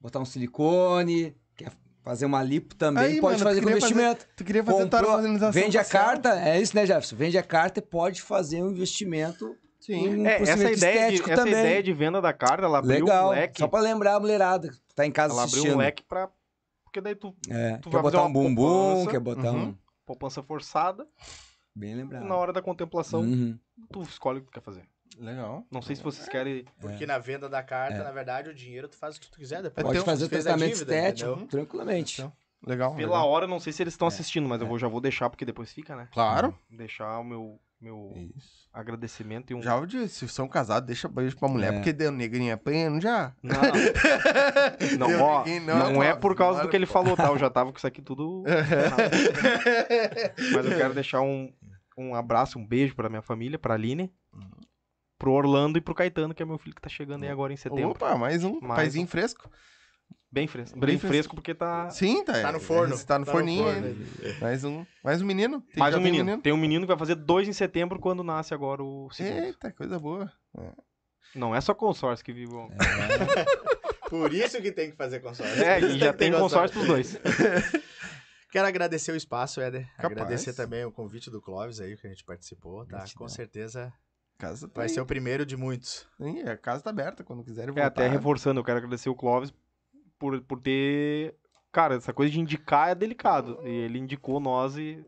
Botar 0.00 0.18
um 0.20 0.24
silicone, 0.24 1.36
quer 1.56 1.70
fazer 2.02 2.24
uma 2.24 2.42
lipo 2.42 2.74
também, 2.74 3.04
Aí, 3.04 3.20
pode 3.20 3.38
mano, 3.38 3.50
fazer 3.50 3.60
com 3.60 3.66
queria 3.66 3.80
fazer- 3.80 3.94
investimento. 3.94 4.26
Tu 4.36 4.44
queria 4.44 4.64
fazer 4.64 4.82
Comprou, 4.84 5.10
harmonização 5.12 5.52
vende 5.52 5.78
a 5.78 5.84
facial? 5.84 6.04
carta, 6.04 6.40
é 6.40 6.60
isso, 6.60 6.74
né, 6.74 6.86
Jefferson? 6.86 7.16
Vende 7.16 7.36
a 7.38 7.42
carta 7.42 7.78
e 7.80 7.82
pode 7.82 8.22
fazer 8.22 8.62
um 8.62 8.70
investimento. 8.70 9.54
Sim. 9.78 10.16
um 10.20 10.26
É, 10.26 10.42
essa 10.42 10.70
ideia, 10.70 11.10
de, 11.10 11.30
essa 11.32 11.48
ideia 11.48 11.82
de 11.82 11.92
venda 11.92 12.20
da 12.20 12.32
carta, 12.34 12.64
ela 12.66 12.78
abriu 12.78 13.04
Legal. 13.04 13.28
um 13.28 13.30
leque. 13.30 13.58
Só 13.60 13.66
pra 13.66 13.80
lembrar 13.80 14.16
a 14.16 14.20
mulherada 14.20 14.68
que 14.70 14.94
tá 14.94 15.06
em 15.06 15.10
casa 15.12 15.32
Ela 15.32 15.42
assistindo. 15.44 15.62
abriu 15.62 15.74
um 15.76 15.78
leque 15.78 16.02
pra. 16.02 16.28
Porque 16.84 17.00
daí 17.00 17.14
tu. 17.14 17.34
É, 17.48 17.76
Tu 17.78 17.88
quer 17.88 17.92
vai 17.96 18.02
fazer 18.02 18.16
botar 18.16 18.22
um 18.22 18.26
uma 18.26 18.30
bumbum, 18.32 18.54
poupança. 18.94 19.10
quer 19.10 19.20
botar 19.20 19.52
Uhum. 19.52 19.62
um. 19.68 19.74
Poupança 20.04 20.42
forçada. 20.42 21.06
Bem 21.74 21.92
E 21.92 21.94
lembrado. 21.94 22.24
na 22.24 22.34
hora 22.36 22.52
da 22.52 22.60
contemplação, 22.60 23.20
Uhum. 23.20 23.58
tu 23.90 24.02
escolhe 24.02 24.38
o 24.40 24.42
que 24.42 24.48
tu 24.48 24.52
quer 24.52 24.60
fazer. 24.62 24.82
Legal. 25.18 25.64
Não 25.70 25.82
sei 25.82 25.96
se 25.96 26.02
vocês 26.02 26.28
querem. 26.28 26.64
Porque 26.80 27.06
na 27.06 27.18
venda 27.18 27.48
da 27.48 27.62
carta, 27.62 28.02
na 28.04 28.12
verdade, 28.12 28.50
o 28.50 28.54
dinheiro 28.54 28.88
tu 28.88 28.96
faz 28.96 29.16
o 29.16 29.20
que 29.20 29.30
tu 29.30 29.38
quiser 29.38 29.62
depois. 29.62 29.84
Pode 29.84 29.98
Então, 29.98 30.04
fazer 30.06 30.24
o 30.24 30.28
tratamento 30.28 30.72
dívida, 30.74 30.94
estético 30.94 31.30
entendeu? 31.30 31.48
tranquilamente. 31.48 32.20
Então, 32.20 32.32
Legal. 32.66 32.94
Pela 32.94 33.16
legal. 33.16 33.28
hora, 33.30 33.46
não 33.46 33.58
sei 33.58 33.72
se 33.72 33.82
eles 33.82 33.92
É. 33.92 33.96
estão 33.96 34.06
assistindo, 34.06 34.46
mas 34.48 34.60
eu 34.60 34.66
vou, 34.66 34.78
já 34.78 34.86
vou 34.86 35.00
deixar, 35.00 35.30
porque 35.30 35.46
depois 35.46 35.72
fica, 35.72 35.96
né? 35.96 36.08
Claro. 36.12 36.54
Deixar 36.70 37.18
o 37.18 37.24
meu, 37.24 37.58
meu 37.80 38.12
Isso. 38.36 38.68
agradecimento 38.70 39.50
e 39.50 39.54
um. 39.54 39.62
Já 39.62 39.76
eu 39.78 39.86
disse, 39.86 40.26
se 40.26 40.28
são 40.28 40.46
casados, 40.46 40.86
deixa 40.86 41.08
beijo 41.08 41.38
pra 41.38 41.48
mulher, 41.48 41.72
É. 41.72 41.76
porque 41.76 41.90
deu 41.90 42.12
negrinha 42.12 42.52
apanhando 42.54 43.00
já. 43.00 43.32
Não, 43.42 43.54
não, 44.98 45.06
Deu 45.08 45.22
ó, 45.22 45.38
ninguém, 45.42 45.60
não, 45.60 46.02
é 46.02 46.14
por 46.14 46.36
causa 46.36 46.60
do 46.62 46.68
que 46.68 46.76
ele 46.76 46.84
falou, 46.84 47.16
tá? 47.16 47.28
Eu 47.28 47.38
já 47.38 47.48
tava 47.48 47.72
com 47.72 47.78
isso 47.78 47.86
aqui 47.86 48.02
tudo. 48.02 48.42
Mas 50.52 50.66
eu 50.66 50.76
quero 50.76 50.94
deixar 50.94 51.20
um, 51.22 51.50
um 51.96 52.14
abraço, 52.14 52.58
um 52.58 52.66
beijo 52.66 52.94
pra 52.94 53.08
minha 53.08 53.22
família, 53.22 53.58
pra 53.58 53.74
Aline. 53.74 54.12
Pro 55.20 55.32
Orlando 55.32 55.76
e 55.76 55.82
pro 55.82 55.94
Caetano, 55.94 56.34
que 56.34 56.42
é 56.42 56.46
meu 56.46 56.56
filho 56.56 56.74
que 56.74 56.80
tá 56.80 56.88
chegando 56.88 57.22
aí 57.24 57.28
agora 57.28 57.52
em 57.52 57.56
setembro. 57.56 57.90
Opa, 57.90 58.16
mais 58.16 58.42
um 58.42 58.58
Mais 58.60 58.74
paizinho 58.80 59.04
um. 59.04 59.06
fresco. 59.06 59.50
Bem 60.32 60.46
fresco. 60.46 60.78
Bem 60.78 60.86
Bem, 60.90 60.98
fresco. 60.98 61.08
fresco 61.12 61.34
porque 61.34 61.54
tá. 61.54 61.90
Sim, 61.90 62.24
tá. 62.24 62.40
Tá 62.40 62.52
no 62.52 62.58
forno. 62.60 62.96
Tá 63.04 63.18
no 63.18 63.26
Tá 63.26 63.30
no 63.32 63.38
forninho. 63.38 63.64
forno. 63.64 63.86
ainda. 63.86 64.38
Mais 64.40 64.64
um, 64.64 64.86
mais 65.04 65.20
um 65.20 65.26
menino. 65.26 65.60
Tem- 65.60 65.76
Mais 65.76 65.94
um 65.94 65.98
tem 66.02 66.10
menino. 66.12 66.40
Tem 66.40 66.52
um 66.52 66.56
menino 66.56 66.84
que 66.84 66.88
vai 66.88 66.96
fazer 66.98 67.16
dois 67.16 67.46
em 67.46 67.52
setembro 67.52 67.98
quando 68.00 68.22
nasce 68.24 68.54
agora 68.54 68.82
o 68.82 69.10
segundo. 69.10 69.44
Eita, 69.44 69.70
coisa 69.72 69.98
boa. 69.98 70.32
Não 71.34 71.54
é 71.54 71.60
só 71.60 71.74
consórcio 71.74 72.24
que 72.24 72.32
vive 72.32 72.52
o 72.54 72.56
homem. 72.58 72.78
Por 74.08 74.32
isso 74.32 74.60
que 74.62 74.72
tem 74.72 74.90
que 74.90 74.96
fazer 74.96 75.20
consórcio. 75.20 75.62
É, 75.62 75.80
e 75.80 75.98
já 75.98 76.12
tem 76.12 76.32
consórcio 76.32 76.74
pros 76.76 76.86
dois. 76.88 77.18
Quero 78.50 78.66
agradecer 78.66 79.12
o 79.12 79.16
espaço, 79.16 79.60
Éder. 79.60 79.86
Capaz. 79.96 80.12
Agradecer 80.12 80.52
também 80.54 80.84
o 80.84 80.90
convite 80.90 81.30
do 81.30 81.40
Clóvis 81.40 81.80
aí, 81.80 81.96
que 81.96 82.06
a 82.06 82.10
gente 82.10 82.24
participou, 82.24 82.84
tá? 82.84 82.96
Gratidão. 82.98 83.18
Com 83.18 83.28
certeza 83.28 83.92
Casa 84.40 84.66
tá 84.66 84.72
vai 84.76 84.86
aí. 84.86 84.88
ser 84.88 85.00
o 85.00 85.06
primeiro 85.06 85.44
de 85.44 85.56
muitos. 85.56 86.06
Sim, 86.16 86.40
a 86.42 86.56
casa 86.56 86.82
tá 86.82 86.90
aberta 86.90 87.22
quando 87.22 87.44
quiserem 87.44 87.70
É, 87.70 87.72
voltar. 87.72 87.86
até 87.86 88.08
reforçando, 88.08 88.58
eu 88.58 88.64
quero 88.64 88.78
agradecer 88.78 89.08
o 89.10 89.14
Clóvis 89.14 89.52
por, 90.18 90.40
por 90.42 90.58
ter. 90.60 91.34
Cara, 91.70 91.94
essa 91.96 92.12
coisa 92.12 92.32
de 92.32 92.40
indicar 92.40 92.88
é 92.88 92.94
delicado. 92.94 93.60
E 93.64 93.68
ele 93.68 93.98
indicou 93.98 94.40
nós 94.40 94.76
e 94.78 95.04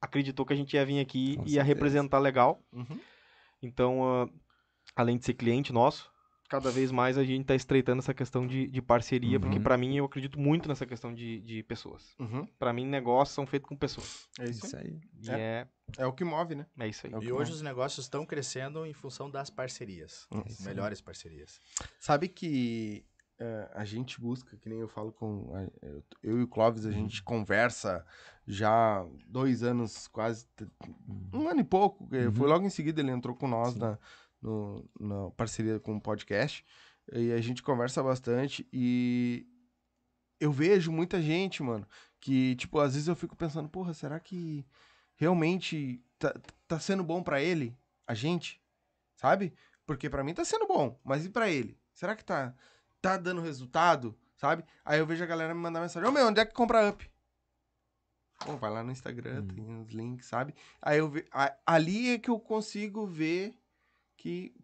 acreditou 0.00 0.44
que 0.44 0.52
a 0.52 0.56
gente 0.56 0.74
ia 0.74 0.84
vir 0.84 1.00
aqui 1.00 1.38
e 1.46 1.54
ia 1.54 1.62
representar 1.62 2.18
legal. 2.18 2.62
Uhum. 2.72 3.00
Então, 3.62 4.04
ah, 4.04 4.28
além 4.94 5.16
de 5.16 5.24
ser 5.24 5.34
cliente 5.34 5.72
nosso, 5.72 6.11
cada 6.52 6.70
vez 6.70 6.90
mais 6.92 7.16
a 7.16 7.24
gente 7.24 7.46
tá 7.46 7.54
estreitando 7.54 8.00
essa 8.00 8.12
questão 8.12 8.46
de, 8.46 8.66
de 8.68 8.82
parceria, 8.82 9.40
porque 9.40 9.56
Uhum. 9.56 9.62
pra 9.62 9.78
mim 9.78 9.96
eu 9.96 10.04
acredito 10.04 10.38
muito 10.38 10.68
nessa 10.68 10.84
questão 10.84 11.14
de, 11.14 11.40
de 11.40 11.62
pessoas. 11.62 12.14
Uhum. 12.18 12.46
Pra 12.58 12.72
mim, 12.74 12.84
negócios 12.86 13.34
são 13.34 13.46
feitos 13.46 13.66
com 13.68 13.74
pessoas. 13.76 14.28
É 14.38 14.44
isso. 14.50 14.66
Isso 14.66 14.76
aí. 14.76 15.00
E 15.22 15.30
É. 15.30 15.34
é, 15.34 15.68
É 16.02 16.06
o 16.06 16.12
que 16.12 16.22
move, 16.24 16.54
né? 16.54 16.66
é 16.78 16.88
isso 16.88 17.06
aí. 17.06 17.12
É 17.14 17.16
E 17.16 17.32
hoje 17.32 17.50
move. 17.50 17.52
os 17.52 17.62
negócios 17.62 18.04
estão 18.04 18.26
crescendo 18.26 18.84
em 18.84 18.92
função 18.92 19.30
das 19.30 19.48
parcerias. 19.48 20.26
Uhum. 20.30 20.44
Melhores 20.60 21.00
parcerias. 21.00 21.58
Sabe 21.98 22.28
que 22.28 23.04
é, 23.38 23.70
a 23.74 23.84
gente 23.84 24.20
busca, 24.20 24.56
que 24.56 24.68
nem 24.68 24.78
eu 24.78 24.86
falo 24.88 25.10
com. 25.10 25.50
a- 25.56 25.86
eu, 25.86 26.04
eu 26.22 26.38
e 26.38 26.42
o 26.42 26.46
Clóvis, 26.46 26.84
a 26.84 26.90
Uhum. 26.90 26.94
gente 26.94 27.22
conversa 27.22 28.04
já 28.46 29.04
dois 29.26 29.62
anos, 29.62 30.06
quase. 30.08 30.46
Um 31.32 31.48
ano 31.48 31.60
e 31.60 31.64
pouco. 31.64 32.06
que 32.08 32.30
Foi 32.30 32.46
Uhum. 32.46 32.52
logo 32.52 32.66
em 32.66 32.70
seguida 32.70 33.00
ele 33.00 33.10
entrou 33.10 33.34
com 33.34 33.48
nós 33.48 33.72
Sim. 33.72 33.80
na, 33.80 33.98
no- 34.42 34.84
na 34.98 35.30
parceria 35.30 35.78
com 35.80 35.96
o 35.96 36.00
podcast. 36.00 36.64
E 37.12 37.32
a 37.32 37.40
gente 37.40 37.62
conversa 37.62 38.02
bastante 38.02 38.66
e 38.72 39.46
eu 40.40 40.50
vejo 40.52 40.90
muita 40.92 41.20
gente, 41.22 41.62
mano, 41.62 41.86
que, 42.20 42.54
tipo, 42.56 42.78
às 42.78 42.94
vezes 42.94 43.08
eu 43.08 43.16
fico 43.16 43.36
pensando, 43.36 43.68
porra, 43.68 43.94
será 43.94 44.18
que 44.20 44.66
realmente 45.16 46.04
tá, 46.18 46.34
tá 46.68 46.78
sendo 46.80 47.02
bom 47.04 47.22
pra 47.22 47.40
ele, 47.40 47.76
a 48.06 48.14
gente? 48.14 48.60
Sabe? 49.16 49.52
Porque 49.86 50.08
pra 50.10 50.22
mim 50.24 50.34
tá 50.34 50.44
sendo 50.44 50.66
bom, 50.66 50.98
mas 51.04 51.24
e 51.24 51.28
pra 51.30 51.48
ele? 51.50 51.78
Será 51.92 52.14
que 52.16 52.24
tá, 52.24 52.54
tá 53.00 53.16
dando 53.16 53.40
resultado? 53.40 54.16
Sabe? 54.36 54.64
Aí 54.84 54.98
eu 54.98 55.06
vejo 55.06 55.22
a 55.22 55.26
galera 55.26 55.54
me 55.54 55.60
mandar 55.60 55.80
mensagem: 55.80 56.08
Ô 56.08 56.12
meu, 56.12 56.26
onde 56.26 56.40
é 56.40 56.44
que 56.46 56.54
compra 56.54 56.88
up? 56.88 57.08
Pô, 58.44 58.56
vai 58.56 58.70
lá 58.72 58.82
no 58.82 58.90
Instagram, 58.90 59.42
Hum. 59.42 59.48
tem 59.48 59.80
os 59.82 59.90
links, 59.92 60.26
sabe? 60.26 60.54
Aí 60.80 60.98
eu 60.98 61.08
ve... 61.08 61.24
ali 61.64 62.10
é 62.14 62.18
que 62.18 62.28
eu 62.30 62.40
consigo 62.40 63.06
ver 63.06 63.56
que 64.22 64.54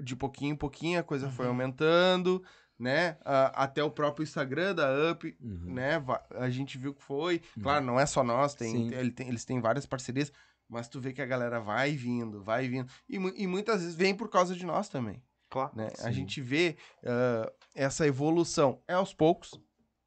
de 0.00 0.14
pouquinho 0.16 0.52
em 0.52 0.56
pouquinho 0.56 0.98
a 1.00 1.02
coisa 1.02 1.30
foi 1.30 1.46
aumentando, 1.46 2.42
né? 2.78 3.16
Ah, 3.24 3.64
até 3.64 3.82
o 3.82 3.90
próprio 3.90 4.22
Instagram 4.24 4.74
da 4.74 4.88
Up, 5.12 5.36
Uhum. 5.40 5.74
né? 5.74 6.02
A 6.30 6.48
gente 6.50 6.76
viu 6.78 6.94
que 6.94 7.02
foi. 7.02 7.40
Claro, 7.62 7.84
não 7.84 7.98
é 7.98 8.04
só 8.06 8.22
nós, 8.22 8.54
tem, 8.54 8.92
ele 8.92 9.10
tem- 9.10 9.28
eles 9.28 9.44
têm 9.44 9.60
várias 9.60 9.86
parcerias, 9.86 10.32
mas 10.68 10.88
tu 10.88 11.00
vê 11.00 11.12
que 11.12 11.22
a 11.22 11.26
galera 11.26 11.60
vai 11.60 11.92
vindo, 11.96 12.42
vai 12.42 12.68
vindo. 12.68 12.90
E, 13.08 13.16
e 13.16 13.46
muitas 13.46 13.80
vezes 13.82 13.94
vem 13.94 14.14
por 14.14 14.28
causa 14.28 14.54
de 14.54 14.66
nós 14.66 14.88
também, 14.88 15.22
Claro. 15.48 15.72
né? 15.74 15.88
A 16.02 16.10
gente 16.10 16.40
vê 16.42 16.76
ah, 17.04 17.50
essa 17.74 18.06
evolução. 18.06 18.82
É 18.86 18.94
aos 18.94 19.14
poucos, 19.14 19.58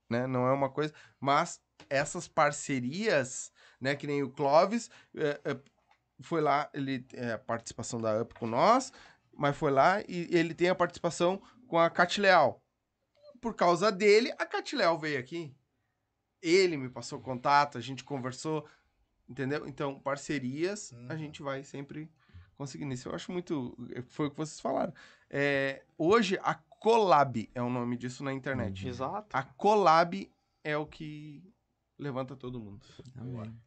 né? 0.10 0.28
Não 0.28 0.48
é 0.48 0.52
uma 0.53 0.69
coisa, 0.69 0.94
mas 1.19 1.60
essas 1.90 2.28
parcerias, 2.28 3.52
né? 3.82 3.95
Que 3.95 4.06
nem 4.08 4.22
o 4.22 4.30
Clóvis, 4.30 4.90
é, 5.16 5.40
foi 6.22 6.41
lá, 6.41 6.69
ele 6.73 7.06
é 7.14 7.33
a 7.33 7.38
participação 7.39 7.99
da 7.99 8.22
Up 8.22 8.33
com 8.35 8.48
nós, 8.48 8.91
mas 9.33 9.56
foi 9.56 9.72
lá 9.72 10.01
e 10.01 10.27
ele 10.31 10.53
tem 10.53 10.69
a 10.69 10.75
participação 10.75 11.41
com 11.67 11.77
a 11.80 11.89
Cat 11.89 12.19
Leal. 12.19 12.61
Por 13.41 13.56
causa 13.56 13.91
dele, 13.91 14.31
a 14.38 14.45
Cat 14.45 14.75
Leal 14.75 14.98
veio 14.99 15.19
aqui. 15.19 15.56
Ele 16.41 16.77
me 16.77 16.89
passou 16.89 17.19
contato, 17.22 17.77
a 17.77 17.81
gente 17.81 18.03
conversou, 18.03 18.67
entendeu? 19.27 19.67
Então, 19.67 19.99
parcerias, 19.99 20.93
a 21.09 21.14
Uhum. 21.14 21.17
gente 21.17 21.41
vai 21.41 21.64
sempre 21.64 22.09
conseguindo 22.57 22.93
isso. 22.93 23.07
Eu 23.09 23.15
acho 23.15 23.31
muito. 23.31 23.77
Foi 24.09 24.27
o 24.27 24.31
que 24.31 24.38
vocês 24.38 24.59
falaram. 24.59 24.93
É, 25.30 25.83
hoje, 25.98 26.38
a 26.43 26.53
Collab 26.56 27.49
é 27.53 27.61
o 27.61 27.69
nome 27.69 27.98
disso 27.98 28.23
na 28.23 28.33
internet. 28.33 28.88
Exato. 28.88 29.27
A 29.35 29.43
Collab 29.43 30.30
é 30.64 30.77
o 30.77 30.85
que 30.85 31.43
levanta 31.98 32.35
todo 32.35 32.59
mundo. 32.59 32.85
Amém. 33.17 33.57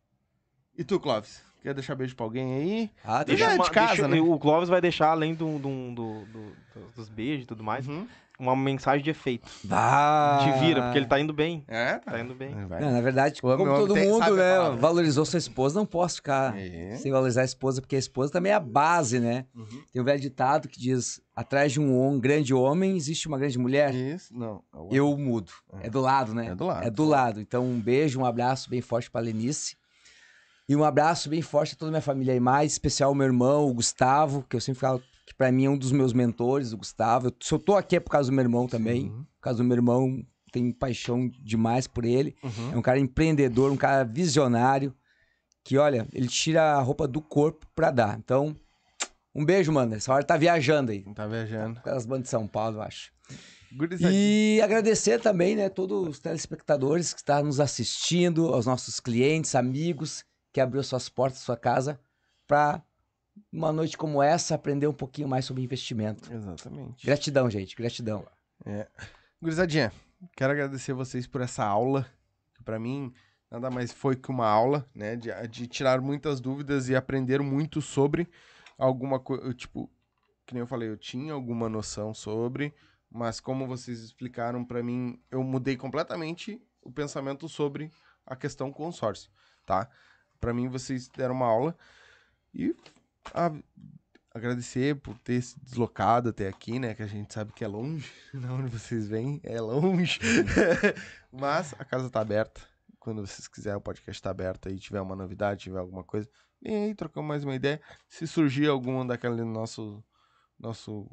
E 0.76 0.84
tu, 0.84 0.98
Clóvis? 0.98 1.42
Quer 1.62 1.74
deixar 1.74 1.94
beijo 1.94 2.16
pra 2.16 2.26
alguém 2.26 2.54
aí? 2.54 2.90
Ah, 3.04 3.22
Deixa- 3.22 3.46
deixa... 3.48 3.62
de 3.62 3.70
casa, 3.70 4.08
né? 4.08 4.20
O 4.20 4.36
Clóvis 4.38 4.68
vai 4.68 4.80
deixar, 4.80 5.10
além 5.10 5.32
do, 5.34 5.58
do- 5.60 5.92
do- 5.94 6.24
do- 6.24 6.24
do- 6.26 6.90
dos 6.96 7.08
beijos 7.08 7.44
e 7.44 7.46
tudo 7.46 7.62
mais, 7.62 7.86
Uhum. 7.86 8.04
uma 8.36 8.56
mensagem 8.56 9.04
de 9.04 9.10
efeito. 9.10 9.48
Bah. 9.62 10.40
De 10.42 10.58
vira, 10.58 10.82
porque 10.82 10.98
ele 10.98 11.06
tá 11.06 11.20
indo 11.20 11.32
bem. 11.32 11.62
É, 11.68 11.98
Tá 11.98 12.18
indo 12.18 12.34
bem. 12.34 12.52
Não, 12.52 12.90
na 12.90 13.00
verdade, 13.00 13.40
como 13.40 13.52
o 13.54 13.62
homem 13.62 13.74
todo 13.76 13.94
tem- 13.94 14.08
mundo, 14.10 14.34
né, 14.34 14.70
valorizou 14.76 15.24
sua 15.24 15.38
esposa, 15.38 15.78
não 15.78 15.86
posso 15.86 16.16
ficar 16.16 16.58
É. 16.58 16.96
sem 16.96 17.12
valorizar 17.12 17.42
a 17.42 17.44
esposa, 17.44 17.80
porque 17.80 17.94
a 17.94 17.98
esposa 18.00 18.32
também 18.32 18.50
é 18.50 18.56
a 18.56 18.60
base, 18.60 19.20
né? 19.20 19.46
Uhum. 19.54 19.84
Tem 19.92 20.02
um 20.02 20.04
velho 20.04 20.18
ditado 20.20 20.66
que 20.66 20.80
diz, 20.80 21.20
atrás 21.36 21.70
de 21.70 21.78
um 21.78 22.18
grande 22.18 22.52
homem 22.52 22.96
existe 22.96 23.28
uma 23.28 23.38
grande 23.38 23.56
mulher. 23.56 23.94
Isso, 23.94 24.36
não. 24.36 24.64
é 24.74 24.98
Eu 24.98 25.16
mudo. 25.16 25.52
É 25.80 25.88
do 25.88 26.00
lado, 26.00 26.34
né? 26.34 26.48
É 26.48 26.54
do 26.56 26.64
lado. 26.66 26.84
É 26.84 26.90
do 26.90 27.04
lado. 27.04 27.40
Então, 27.40 27.64
um 27.64 27.78
beijo, 27.78 28.18
um 28.18 28.26
abraço 28.26 28.68
bem 28.68 28.80
forte 28.80 29.08
pra 29.08 29.20
Lenice. 29.20 29.76
E 30.72 30.76
um 30.76 30.84
abraço 30.84 31.28
bem 31.28 31.42
forte 31.42 31.74
a 31.74 31.76
toda 31.76 31.90
a 31.90 31.92
minha 31.92 32.00
família 32.00 32.32
aí, 32.32 32.40
mais 32.40 32.72
especial 32.72 33.14
meu 33.14 33.26
irmão, 33.26 33.68
o 33.68 33.74
Gustavo, 33.74 34.42
que 34.48 34.56
eu 34.56 34.60
sempre 34.60 34.80
falo 34.80 35.02
que 35.26 35.34
pra 35.34 35.52
mim 35.52 35.66
é 35.66 35.68
um 35.68 35.76
dos 35.76 35.92
meus 35.92 36.14
mentores, 36.14 36.72
o 36.72 36.78
Gustavo. 36.78 37.26
Eu- 37.26 37.34
se 37.42 37.52
eu 37.52 37.58
tô 37.58 37.76
aqui 37.76 37.96
é 37.96 38.00
por 38.00 38.08
causa 38.08 38.30
do 38.30 38.34
meu 38.34 38.42
irmão 38.42 38.66
também. 38.66 39.10
Uhum. 39.10 39.22
Por 39.24 39.40
causa 39.42 39.58
do 39.58 39.64
meu 39.64 39.76
irmão, 39.76 40.24
tenho 40.50 40.72
paixão 40.74 41.30
demais 41.40 41.86
por 41.86 42.06
ele. 42.06 42.34
Uhum. 42.42 42.72
É 42.72 42.76
um 42.78 42.80
cara 42.80 42.98
empreendedor, 42.98 43.70
um 43.70 43.76
cara 43.76 44.02
visionário, 44.02 44.94
que, 45.62 45.76
olha, 45.76 46.08
ele 46.10 46.26
tira 46.26 46.62
a 46.72 46.80
roupa 46.80 47.06
do 47.06 47.20
corpo 47.20 47.66
pra 47.74 47.90
dar. 47.90 48.18
Então, 48.18 48.56
um 49.34 49.44
beijo, 49.44 49.70
mano. 49.72 49.94
Essa 49.94 50.10
hora 50.14 50.24
tá 50.24 50.38
viajando 50.38 50.90
aí. 50.90 51.02
Tá 51.14 51.26
viajando. 51.26 51.80
Aquelas 51.80 52.06
bandas 52.06 52.22
de 52.24 52.28
São 52.30 52.46
Paulo, 52.48 52.78
eu 52.78 52.82
acho. 52.82 53.12
E 54.10 54.58
agradecer 54.62 55.20
também, 55.20 55.54
né, 55.54 55.68
todos 55.68 56.08
os 56.08 56.18
telespectadores 56.18 57.12
que 57.12 57.20
estão 57.20 57.42
nos 57.44 57.60
assistindo, 57.60 58.48
aos 58.54 58.64
nossos 58.64 58.98
clientes, 59.00 59.54
amigos, 59.54 60.24
que 60.52 60.60
abriu 60.60 60.82
suas 60.82 61.08
portas, 61.08 61.40
sua 61.40 61.56
casa, 61.56 62.00
para 62.46 62.82
uma 63.50 63.72
noite 63.72 63.96
como 63.96 64.22
essa 64.22 64.54
aprender 64.54 64.86
um 64.86 64.92
pouquinho 64.92 65.28
mais 65.28 65.44
sobre 65.44 65.62
investimento. 65.62 66.32
Exatamente. 66.32 67.06
Gratidão, 67.06 67.48
gente, 67.50 67.74
gratidão. 67.74 68.26
Gurizadinha, 69.40 69.92
quero 70.36 70.52
agradecer 70.52 70.92
vocês 70.92 71.26
por 71.26 71.40
essa 71.40 71.64
aula. 71.64 72.06
Que 72.54 72.62
pra 72.62 72.78
mim, 72.78 73.12
nada 73.50 73.70
mais 73.70 73.92
foi 73.92 74.14
que 74.14 74.30
uma 74.30 74.46
aula, 74.46 74.86
né? 74.94 75.16
De, 75.16 75.30
de 75.48 75.66
tirar 75.66 76.00
muitas 76.00 76.40
dúvidas 76.40 76.88
e 76.88 76.94
aprender 76.94 77.40
muito 77.40 77.80
sobre 77.80 78.28
alguma 78.76 79.18
coisa. 79.18 79.52
Tipo, 79.54 79.90
que 80.46 80.54
nem 80.54 80.60
eu 80.60 80.66
falei, 80.66 80.88
eu 80.88 80.96
tinha 80.96 81.32
alguma 81.32 81.68
noção 81.68 82.12
sobre, 82.12 82.74
mas 83.10 83.40
como 83.40 83.66
vocês 83.66 84.00
explicaram 84.00 84.64
pra 84.64 84.82
mim, 84.82 85.20
eu 85.30 85.42
mudei 85.42 85.76
completamente 85.76 86.60
o 86.82 86.92
pensamento 86.92 87.48
sobre 87.48 87.90
a 88.26 88.36
questão 88.36 88.72
consórcio, 88.72 89.30
tá? 89.64 89.88
Pra 90.42 90.52
mim, 90.52 90.68
vocês 90.68 91.08
deram 91.08 91.36
uma 91.36 91.46
aula 91.46 91.76
e 92.52 92.74
a- 93.32 93.52
agradecer 94.34 94.96
por 94.96 95.16
ter 95.20 95.40
se 95.40 95.56
deslocado 95.60 96.30
até 96.30 96.48
aqui, 96.48 96.80
né? 96.80 96.94
Que 96.94 97.02
a 97.04 97.06
gente 97.06 97.32
sabe 97.32 97.52
que 97.52 97.62
é 97.64 97.68
longe, 97.68 98.10
da 98.34 98.52
onde 98.52 98.68
vocês 98.68 99.06
vêm, 99.08 99.40
é 99.44 99.60
longe. 99.60 100.18
Mas 101.30 101.72
a 101.78 101.84
casa 101.84 102.10
tá 102.10 102.20
aberta. 102.20 102.60
Quando 102.98 103.24
vocês 103.24 103.46
quiserem, 103.46 103.78
o 103.78 103.80
podcast 103.80 104.20
tá 104.20 104.30
aberto 104.30 104.68
aí, 104.68 104.78
tiver 104.80 105.00
uma 105.00 105.14
novidade, 105.14 105.60
tiver 105.62 105.78
alguma 105.78 106.02
coisa, 106.02 106.28
vem 106.60 106.86
aí, 106.86 106.94
trocamos 106.94 107.28
mais 107.28 107.44
uma 107.44 107.54
ideia. 107.54 107.80
Se 108.08 108.26
surgir 108.26 108.68
algum 108.68 109.06
daquele 109.06 109.44
nosso, 109.44 110.02
nosso 110.58 111.08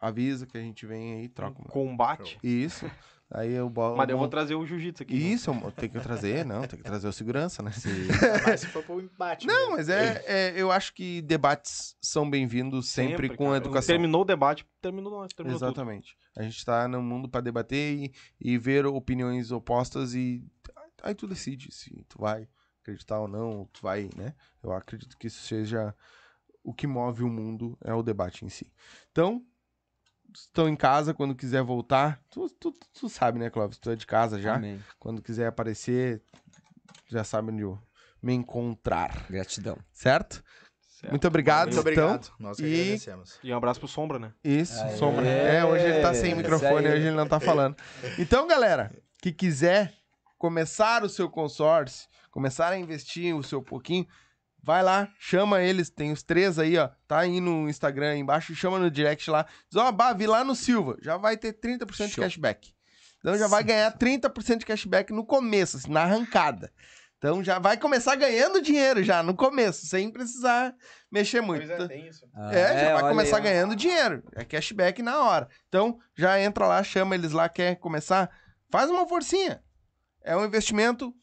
aviso 0.00 0.44
que 0.46 0.58
a 0.58 0.60
gente 0.60 0.86
vem 0.86 1.14
aí, 1.20 1.28
troca. 1.28 1.58
uma- 1.60 1.68
Combate. 1.68 2.36
Isso. 2.42 2.90
Aí 3.32 3.52
eu 3.52 3.70
boto. 3.70 3.96
Mas 3.96 4.08
eu 4.08 4.18
vou 4.18 4.26
trazer 4.26 4.56
o 4.56 4.66
jiu-jitsu 4.66 5.04
aqui. 5.04 5.14
né? 5.14 5.20
Isso, 5.20 5.50
eu 5.52 5.70
tenho 5.70 5.92
que 5.92 6.00
trazer, 6.00 6.44
não, 6.44 6.66
tem 6.66 6.78
que 6.78 6.84
trazer 6.84 7.06
o 7.06 7.12
segurança, 7.12 7.62
né? 7.62 7.70
Mas 8.44 8.60
se 8.60 8.66
for 8.66 8.82
pro 8.82 9.00
embate. 9.00 9.46
Não, 9.46 9.54
mesmo. 9.54 9.76
mas 9.76 9.88
é, 9.88 10.24
é- 10.26 10.52
eu 10.60 10.72
acho 10.72 10.92
que 10.92 11.22
debates 11.22 11.96
são 12.00 12.28
bem-vindos 12.28 12.88
sempre, 12.88 13.28
com 13.28 13.44
cara. 13.44 13.56
educação. 13.58 13.86
Terminou 13.94 14.22
o 14.22 14.24
debate, 14.24 14.66
terminou, 14.82 15.28
terminou 15.28 15.58
tudo. 15.58 15.68
Exatamente. 15.68 16.16
A 16.36 16.42
gente 16.42 16.64
tá 16.64 16.88
no 16.88 17.00
mundo 17.00 17.28
para 17.28 17.40
debater 17.40 17.96
e, 17.98 18.12
e 18.40 18.58
ver 18.58 18.84
opiniões 18.86 19.52
opostas 19.52 20.12
e 20.14 20.42
aí 21.02 21.14
tu 21.14 21.28
decide 21.28 21.72
se 21.72 22.04
tu 22.08 22.18
vai 22.20 22.48
acreditar 22.82 23.20
ou 23.20 23.28
não, 23.28 23.68
tu 23.72 23.82
vai, 23.82 24.10
né? 24.16 24.34
Eu 24.62 24.72
acredito 24.72 25.16
que 25.16 25.28
isso 25.28 25.42
seja 25.42 25.94
o 26.64 26.74
que 26.74 26.86
move 26.86 27.22
o 27.22 27.28
mundo 27.28 27.78
é 27.82 27.94
o 27.94 28.02
debate 28.02 28.44
em 28.44 28.48
si. 28.48 28.72
Então, 29.10 29.44
estão 30.34 30.68
em 30.68 30.76
casa, 30.76 31.12
quando 31.14 31.34
quiser 31.34 31.62
voltar, 31.62 32.20
tu, 32.30 32.48
tu, 32.50 32.72
tu 32.92 33.08
sabe, 33.08 33.38
né, 33.38 33.50
Clóvis? 33.50 33.78
Tu 33.78 33.90
é 33.90 33.96
de 33.96 34.06
casa 34.06 34.40
já. 34.40 34.54
Amém. 34.56 34.82
Quando 34.98 35.22
quiser 35.22 35.46
aparecer, 35.46 36.22
já 37.08 37.24
sabe 37.24 37.50
onde 37.52 37.62
eu 37.62 37.78
me 38.22 38.32
encontrar, 38.34 39.26
Gratidão. 39.30 39.76
certo? 39.92 40.42
Certo. 40.88 41.10
Muito 41.12 41.26
obrigado, 41.26 41.72
Muito 41.74 41.88
então. 41.90 42.08
obrigado. 42.14 42.32
Nós 42.38 42.56
que 42.58 42.64
e- 42.66 42.80
agradecemos. 42.82 43.38
E 43.42 43.52
um 43.52 43.56
abraço 43.56 43.80
pro 43.80 43.88
Sombra, 43.88 44.18
né? 44.18 44.34
Isso, 44.44 44.78
Aê. 44.82 44.96
sombra. 44.98 45.26
É, 45.26 45.64
hoje 45.64 45.84
ele 45.86 46.02
tá 46.02 46.12
sem 46.12 46.34
microfone, 46.34 46.86
hoje 46.88 47.06
ele 47.06 47.12
não 47.16 47.26
tá 47.26 47.40
falando. 47.40 47.74
Então, 48.18 48.46
galera, 48.46 48.92
que 49.22 49.32
quiser 49.32 49.94
começar 50.36 51.02
o 51.02 51.08
seu 51.08 51.30
consórcio, 51.30 52.06
começar 52.30 52.68
a 52.70 52.78
investir 52.78 53.34
o 53.34 53.42
seu 53.42 53.62
pouquinho, 53.62 54.06
vai 54.62 54.82
lá, 54.82 55.08
chama 55.18 55.62
eles, 55.62 55.90
tem 55.90 56.12
os 56.12 56.22
três 56.22 56.58
aí, 56.58 56.76
ó, 56.76 56.88
tá 57.06 57.20
aí 57.20 57.40
no 57.40 57.68
Instagram 57.68 58.12
aí 58.12 58.18
embaixo, 58.18 58.54
chama 58.54 58.78
no 58.78 58.90
direct 58.90 59.30
lá, 59.30 59.46
diz, 59.68 59.76
ó, 59.76 59.90
bah, 59.90 60.12
vi 60.12 60.26
lá 60.26 60.44
no 60.44 60.54
Silva, 60.54 60.96
já 61.00 61.16
vai 61.16 61.36
ter 61.36 61.52
30% 61.52 62.06
de 62.06 62.14
Show. 62.14 62.24
cashback. 62.24 62.72
Então 63.18 63.36
já 63.36 63.46
vai 63.46 63.62
ganhar 63.62 63.96
30% 63.96 64.58
de 64.58 64.66
cashback 64.66 65.12
no 65.12 65.24
começo, 65.24 65.76
assim, 65.76 65.90
na 65.90 66.02
arrancada. 66.02 66.72
Então 67.18 67.44
já 67.44 67.58
vai 67.58 67.76
começar 67.76 68.16
ganhando 68.16 68.62
dinheiro 68.62 69.04
já 69.04 69.22
no 69.22 69.34
começo, 69.34 69.84
sem 69.86 70.10
precisar 70.10 70.74
mexer 71.12 71.42
muito. 71.42 71.66
Pois 71.66 71.80
é, 71.80 71.86
tem 71.86 72.08
isso. 72.08 72.26
É, 72.50 72.84
já 72.84 72.94
vai 72.94 73.02
olha 73.02 73.08
começar 73.10 73.36
aí, 73.36 73.42
ganhando 73.42 73.76
dinheiro. 73.76 74.22
É 74.34 74.42
cashback 74.42 75.02
na 75.02 75.22
hora. 75.22 75.46
Então, 75.68 75.98
já 76.16 76.40
entra 76.40 76.66
lá, 76.66 76.82
chama 76.82 77.14
eles 77.14 77.32
lá, 77.32 77.46
quer 77.46 77.76
começar, 77.76 78.30
faz 78.70 78.88
uma 78.88 79.06
forcinha. 79.06 79.62
É 80.22 80.34
um 80.34 80.46
investimento 80.46 81.14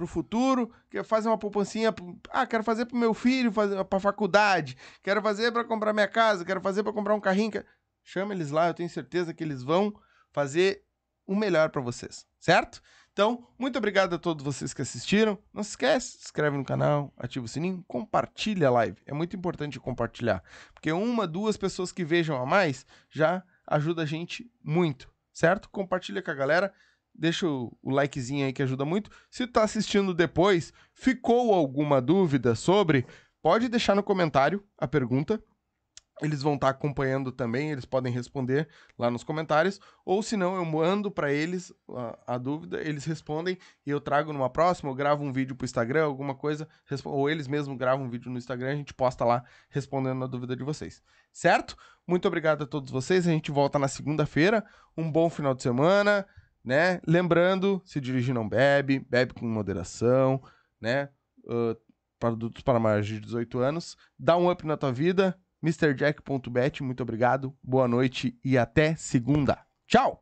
pro 0.00 0.06
futuro, 0.06 0.72
quer 0.90 1.04
fazer 1.04 1.28
uma 1.28 1.36
poupancinha, 1.36 1.94
ah, 2.30 2.46
quero 2.46 2.64
fazer 2.64 2.86
pro 2.86 2.96
meu 2.96 3.12
filho, 3.12 3.52
fazer 3.52 3.84
pra 3.84 4.00
faculdade, 4.00 4.74
quero 5.02 5.20
fazer 5.20 5.52
pra 5.52 5.62
comprar 5.62 5.92
minha 5.92 6.08
casa, 6.08 6.42
quero 6.42 6.60
fazer 6.60 6.82
pra 6.82 6.90
comprar 6.92 7.14
um 7.14 7.20
carrinho. 7.20 7.62
Chama 8.02 8.32
eles 8.32 8.50
lá, 8.50 8.68
eu 8.68 8.74
tenho 8.74 8.88
certeza 8.88 9.34
que 9.34 9.44
eles 9.44 9.62
vão 9.62 9.92
fazer 10.32 10.82
o 11.26 11.36
melhor 11.36 11.68
pra 11.68 11.82
vocês, 11.82 12.26
certo? 12.38 12.80
Então, 13.12 13.46
muito 13.58 13.76
obrigado 13.76 14.14
a 14.14 14.18
todos 14.18 14.42
vocês 14.42 14.72
que 14.72 14.80
assistiram. 14.80 15.38
Não 15.52 15.62
se 15.62 15.70
esquece, 15.70 16.12
se 16.12 16.24
inscreve 16.24 16.56
no 16.56 16.64
canal, 16.64 17.12
ativa 17.18 17.44
o 17.44 17.48
sininho, 17.48 17.84
compartilha 17.86 18.68
a 18.68 18.70
live. 18.70 18.96
É 19.04 19.12
muito 19.12 19.36
importante 19.36 19.78
compartilhar, 19.78 20.42
porque 20.72 20.90
uma, 20.90 21.26
duas 21.26 21.58
pessoas 21.58 21.92
que 21.92 22.04
vejam 22.04 22.40
a 22.40 22.46
mais 22.46 22.86
já 23.10 23.42
ajuda 23.66 24.02
a 24.02 24.06
gente 24.06 24.50
muito, 24.64 25.12
certo? 25.30 25.68
Compartilha 25.68 26.22
com 26.22 26.30
a 26.30 26.34
galera, 26.34 26.72
deixa 27.20 27.46
o, 27.46 27.76
o 27.82 27.90
likezinho 27.90 28.46
aí 28.46 28.52
que 28.52 28.62
ajuda 28.62 28.84
muito. 28.84 29.10
Se 29.30 29.46
tá 29.46 29.62
assistindo 29.62 30.14
depois, 30.14 30.72
ficou 30.94 31.52
alguma 31.52 32.00
dúvida 32.00 32.54
sobre, 32.54 33.06
pode 33.42 33.68
deixar 33.68 33.94
no 33.94 34.02
comentário 34.02 34.64
a 34.78 34.88
pergunta. 34.88 35.40
Eles 36.22 36.42
vão 36.42 36.54
estar 36.54 36.68
acompanhando 36.68 37.32
também, 37.32 37.70
eles 37.70 37.86
podem 37.86 38.12
responder 38.12 38.68
lá 38.98 39.10
nos 39.10 39.24
comentários, 39.24 39.80
ou 40.04 40.22
se 40.22 40.36
não, 40.36 40.54
eu 40.54 40.64
mando 40.66 41.10
para 41.10 41.32
eles 41.32 41.72
a, 41.88 42.34
a 42.34 42.38
dúvida, 42.38 42.78
eles 42.82 43.06
respondem 43.06 43.56
e 43.86 43.90
eu 43.90 44.02
trago 44.02 44.30
numa 44.30 44.50
próxima, 44.50 44.90
eu 44.90 44.94
gravo 44.94 45.24
um 45.24 45.32
vídeo 45.32 45.56
pro 45.56 45.64
Instagram, 45.64 46.04
alguma 46.04 46.34
coisa, 46.34 46.68
ou 47.06 47.30
eles 47.30 47.48
mesmos 47.48 47.74
gravam 47.78 48.04
um 48.04 48.10
vídeo 48.10 48.30
no 48.30 48.36
Instagram, 48.36 48.72
a 48.72 48.76
gente 48.76 48.92
posta 48.92 49.24
lá 49.24 49.42
respondendo 49.70 50.22
a 50.22 50.26
dúvida 50.26 50.54
de 50.54 50.62
vocês. 50.62 51.02
Certo? 51.32 51.74
Muito 52.06 52.28
obrigado 52.28 52.64
a 52.64 52.66
todos 52.66 52.90
vocês, 52.90 53.26
a 53.26 53.30
gente 53.30 53.50
volta 53.50 53.78
na 53.78 53.88
segunda-feira. 53.88 54.62
Um 54.94 55.10
bom 55.10 55.30
final 55.30 55.54
de 55.54 55.62
semana, 55.62 56.26
né? 56.64 57.00
Lembrando, 57.06 57.80
se 57.84 58.00
dirigir 58.00 58.34
não 58.34 58.48
bebe, 58.48 58.98
bebe 58.98 59.34
com 59.34 59.46
moderação, 59.46 60.42
né? 60.80 61.08
Ah, 61.48 61.76
produtos 62.18 62.62
para 62.62 62.78
maiores 62.78 63.06
de 63.06 63.18
18 63.18 63.58
anos. 63.58 63.96
Dá 64.18 64.36
um 64.36 64.50
up 64.50 64.64
na 64.66 64.76
tua 64.76 64.92
vida. 64.92 65.36
MrJack.bet, 65.62 66.82
muito 66.82 67.02
obrigado. 67.02 67.56
Boa 67.62 67.88
noite 67.88 68.38
e 68.44 68.56
até 68.56 68.94
segunda. 68.94 69.58
Tchau! 69.86 70.20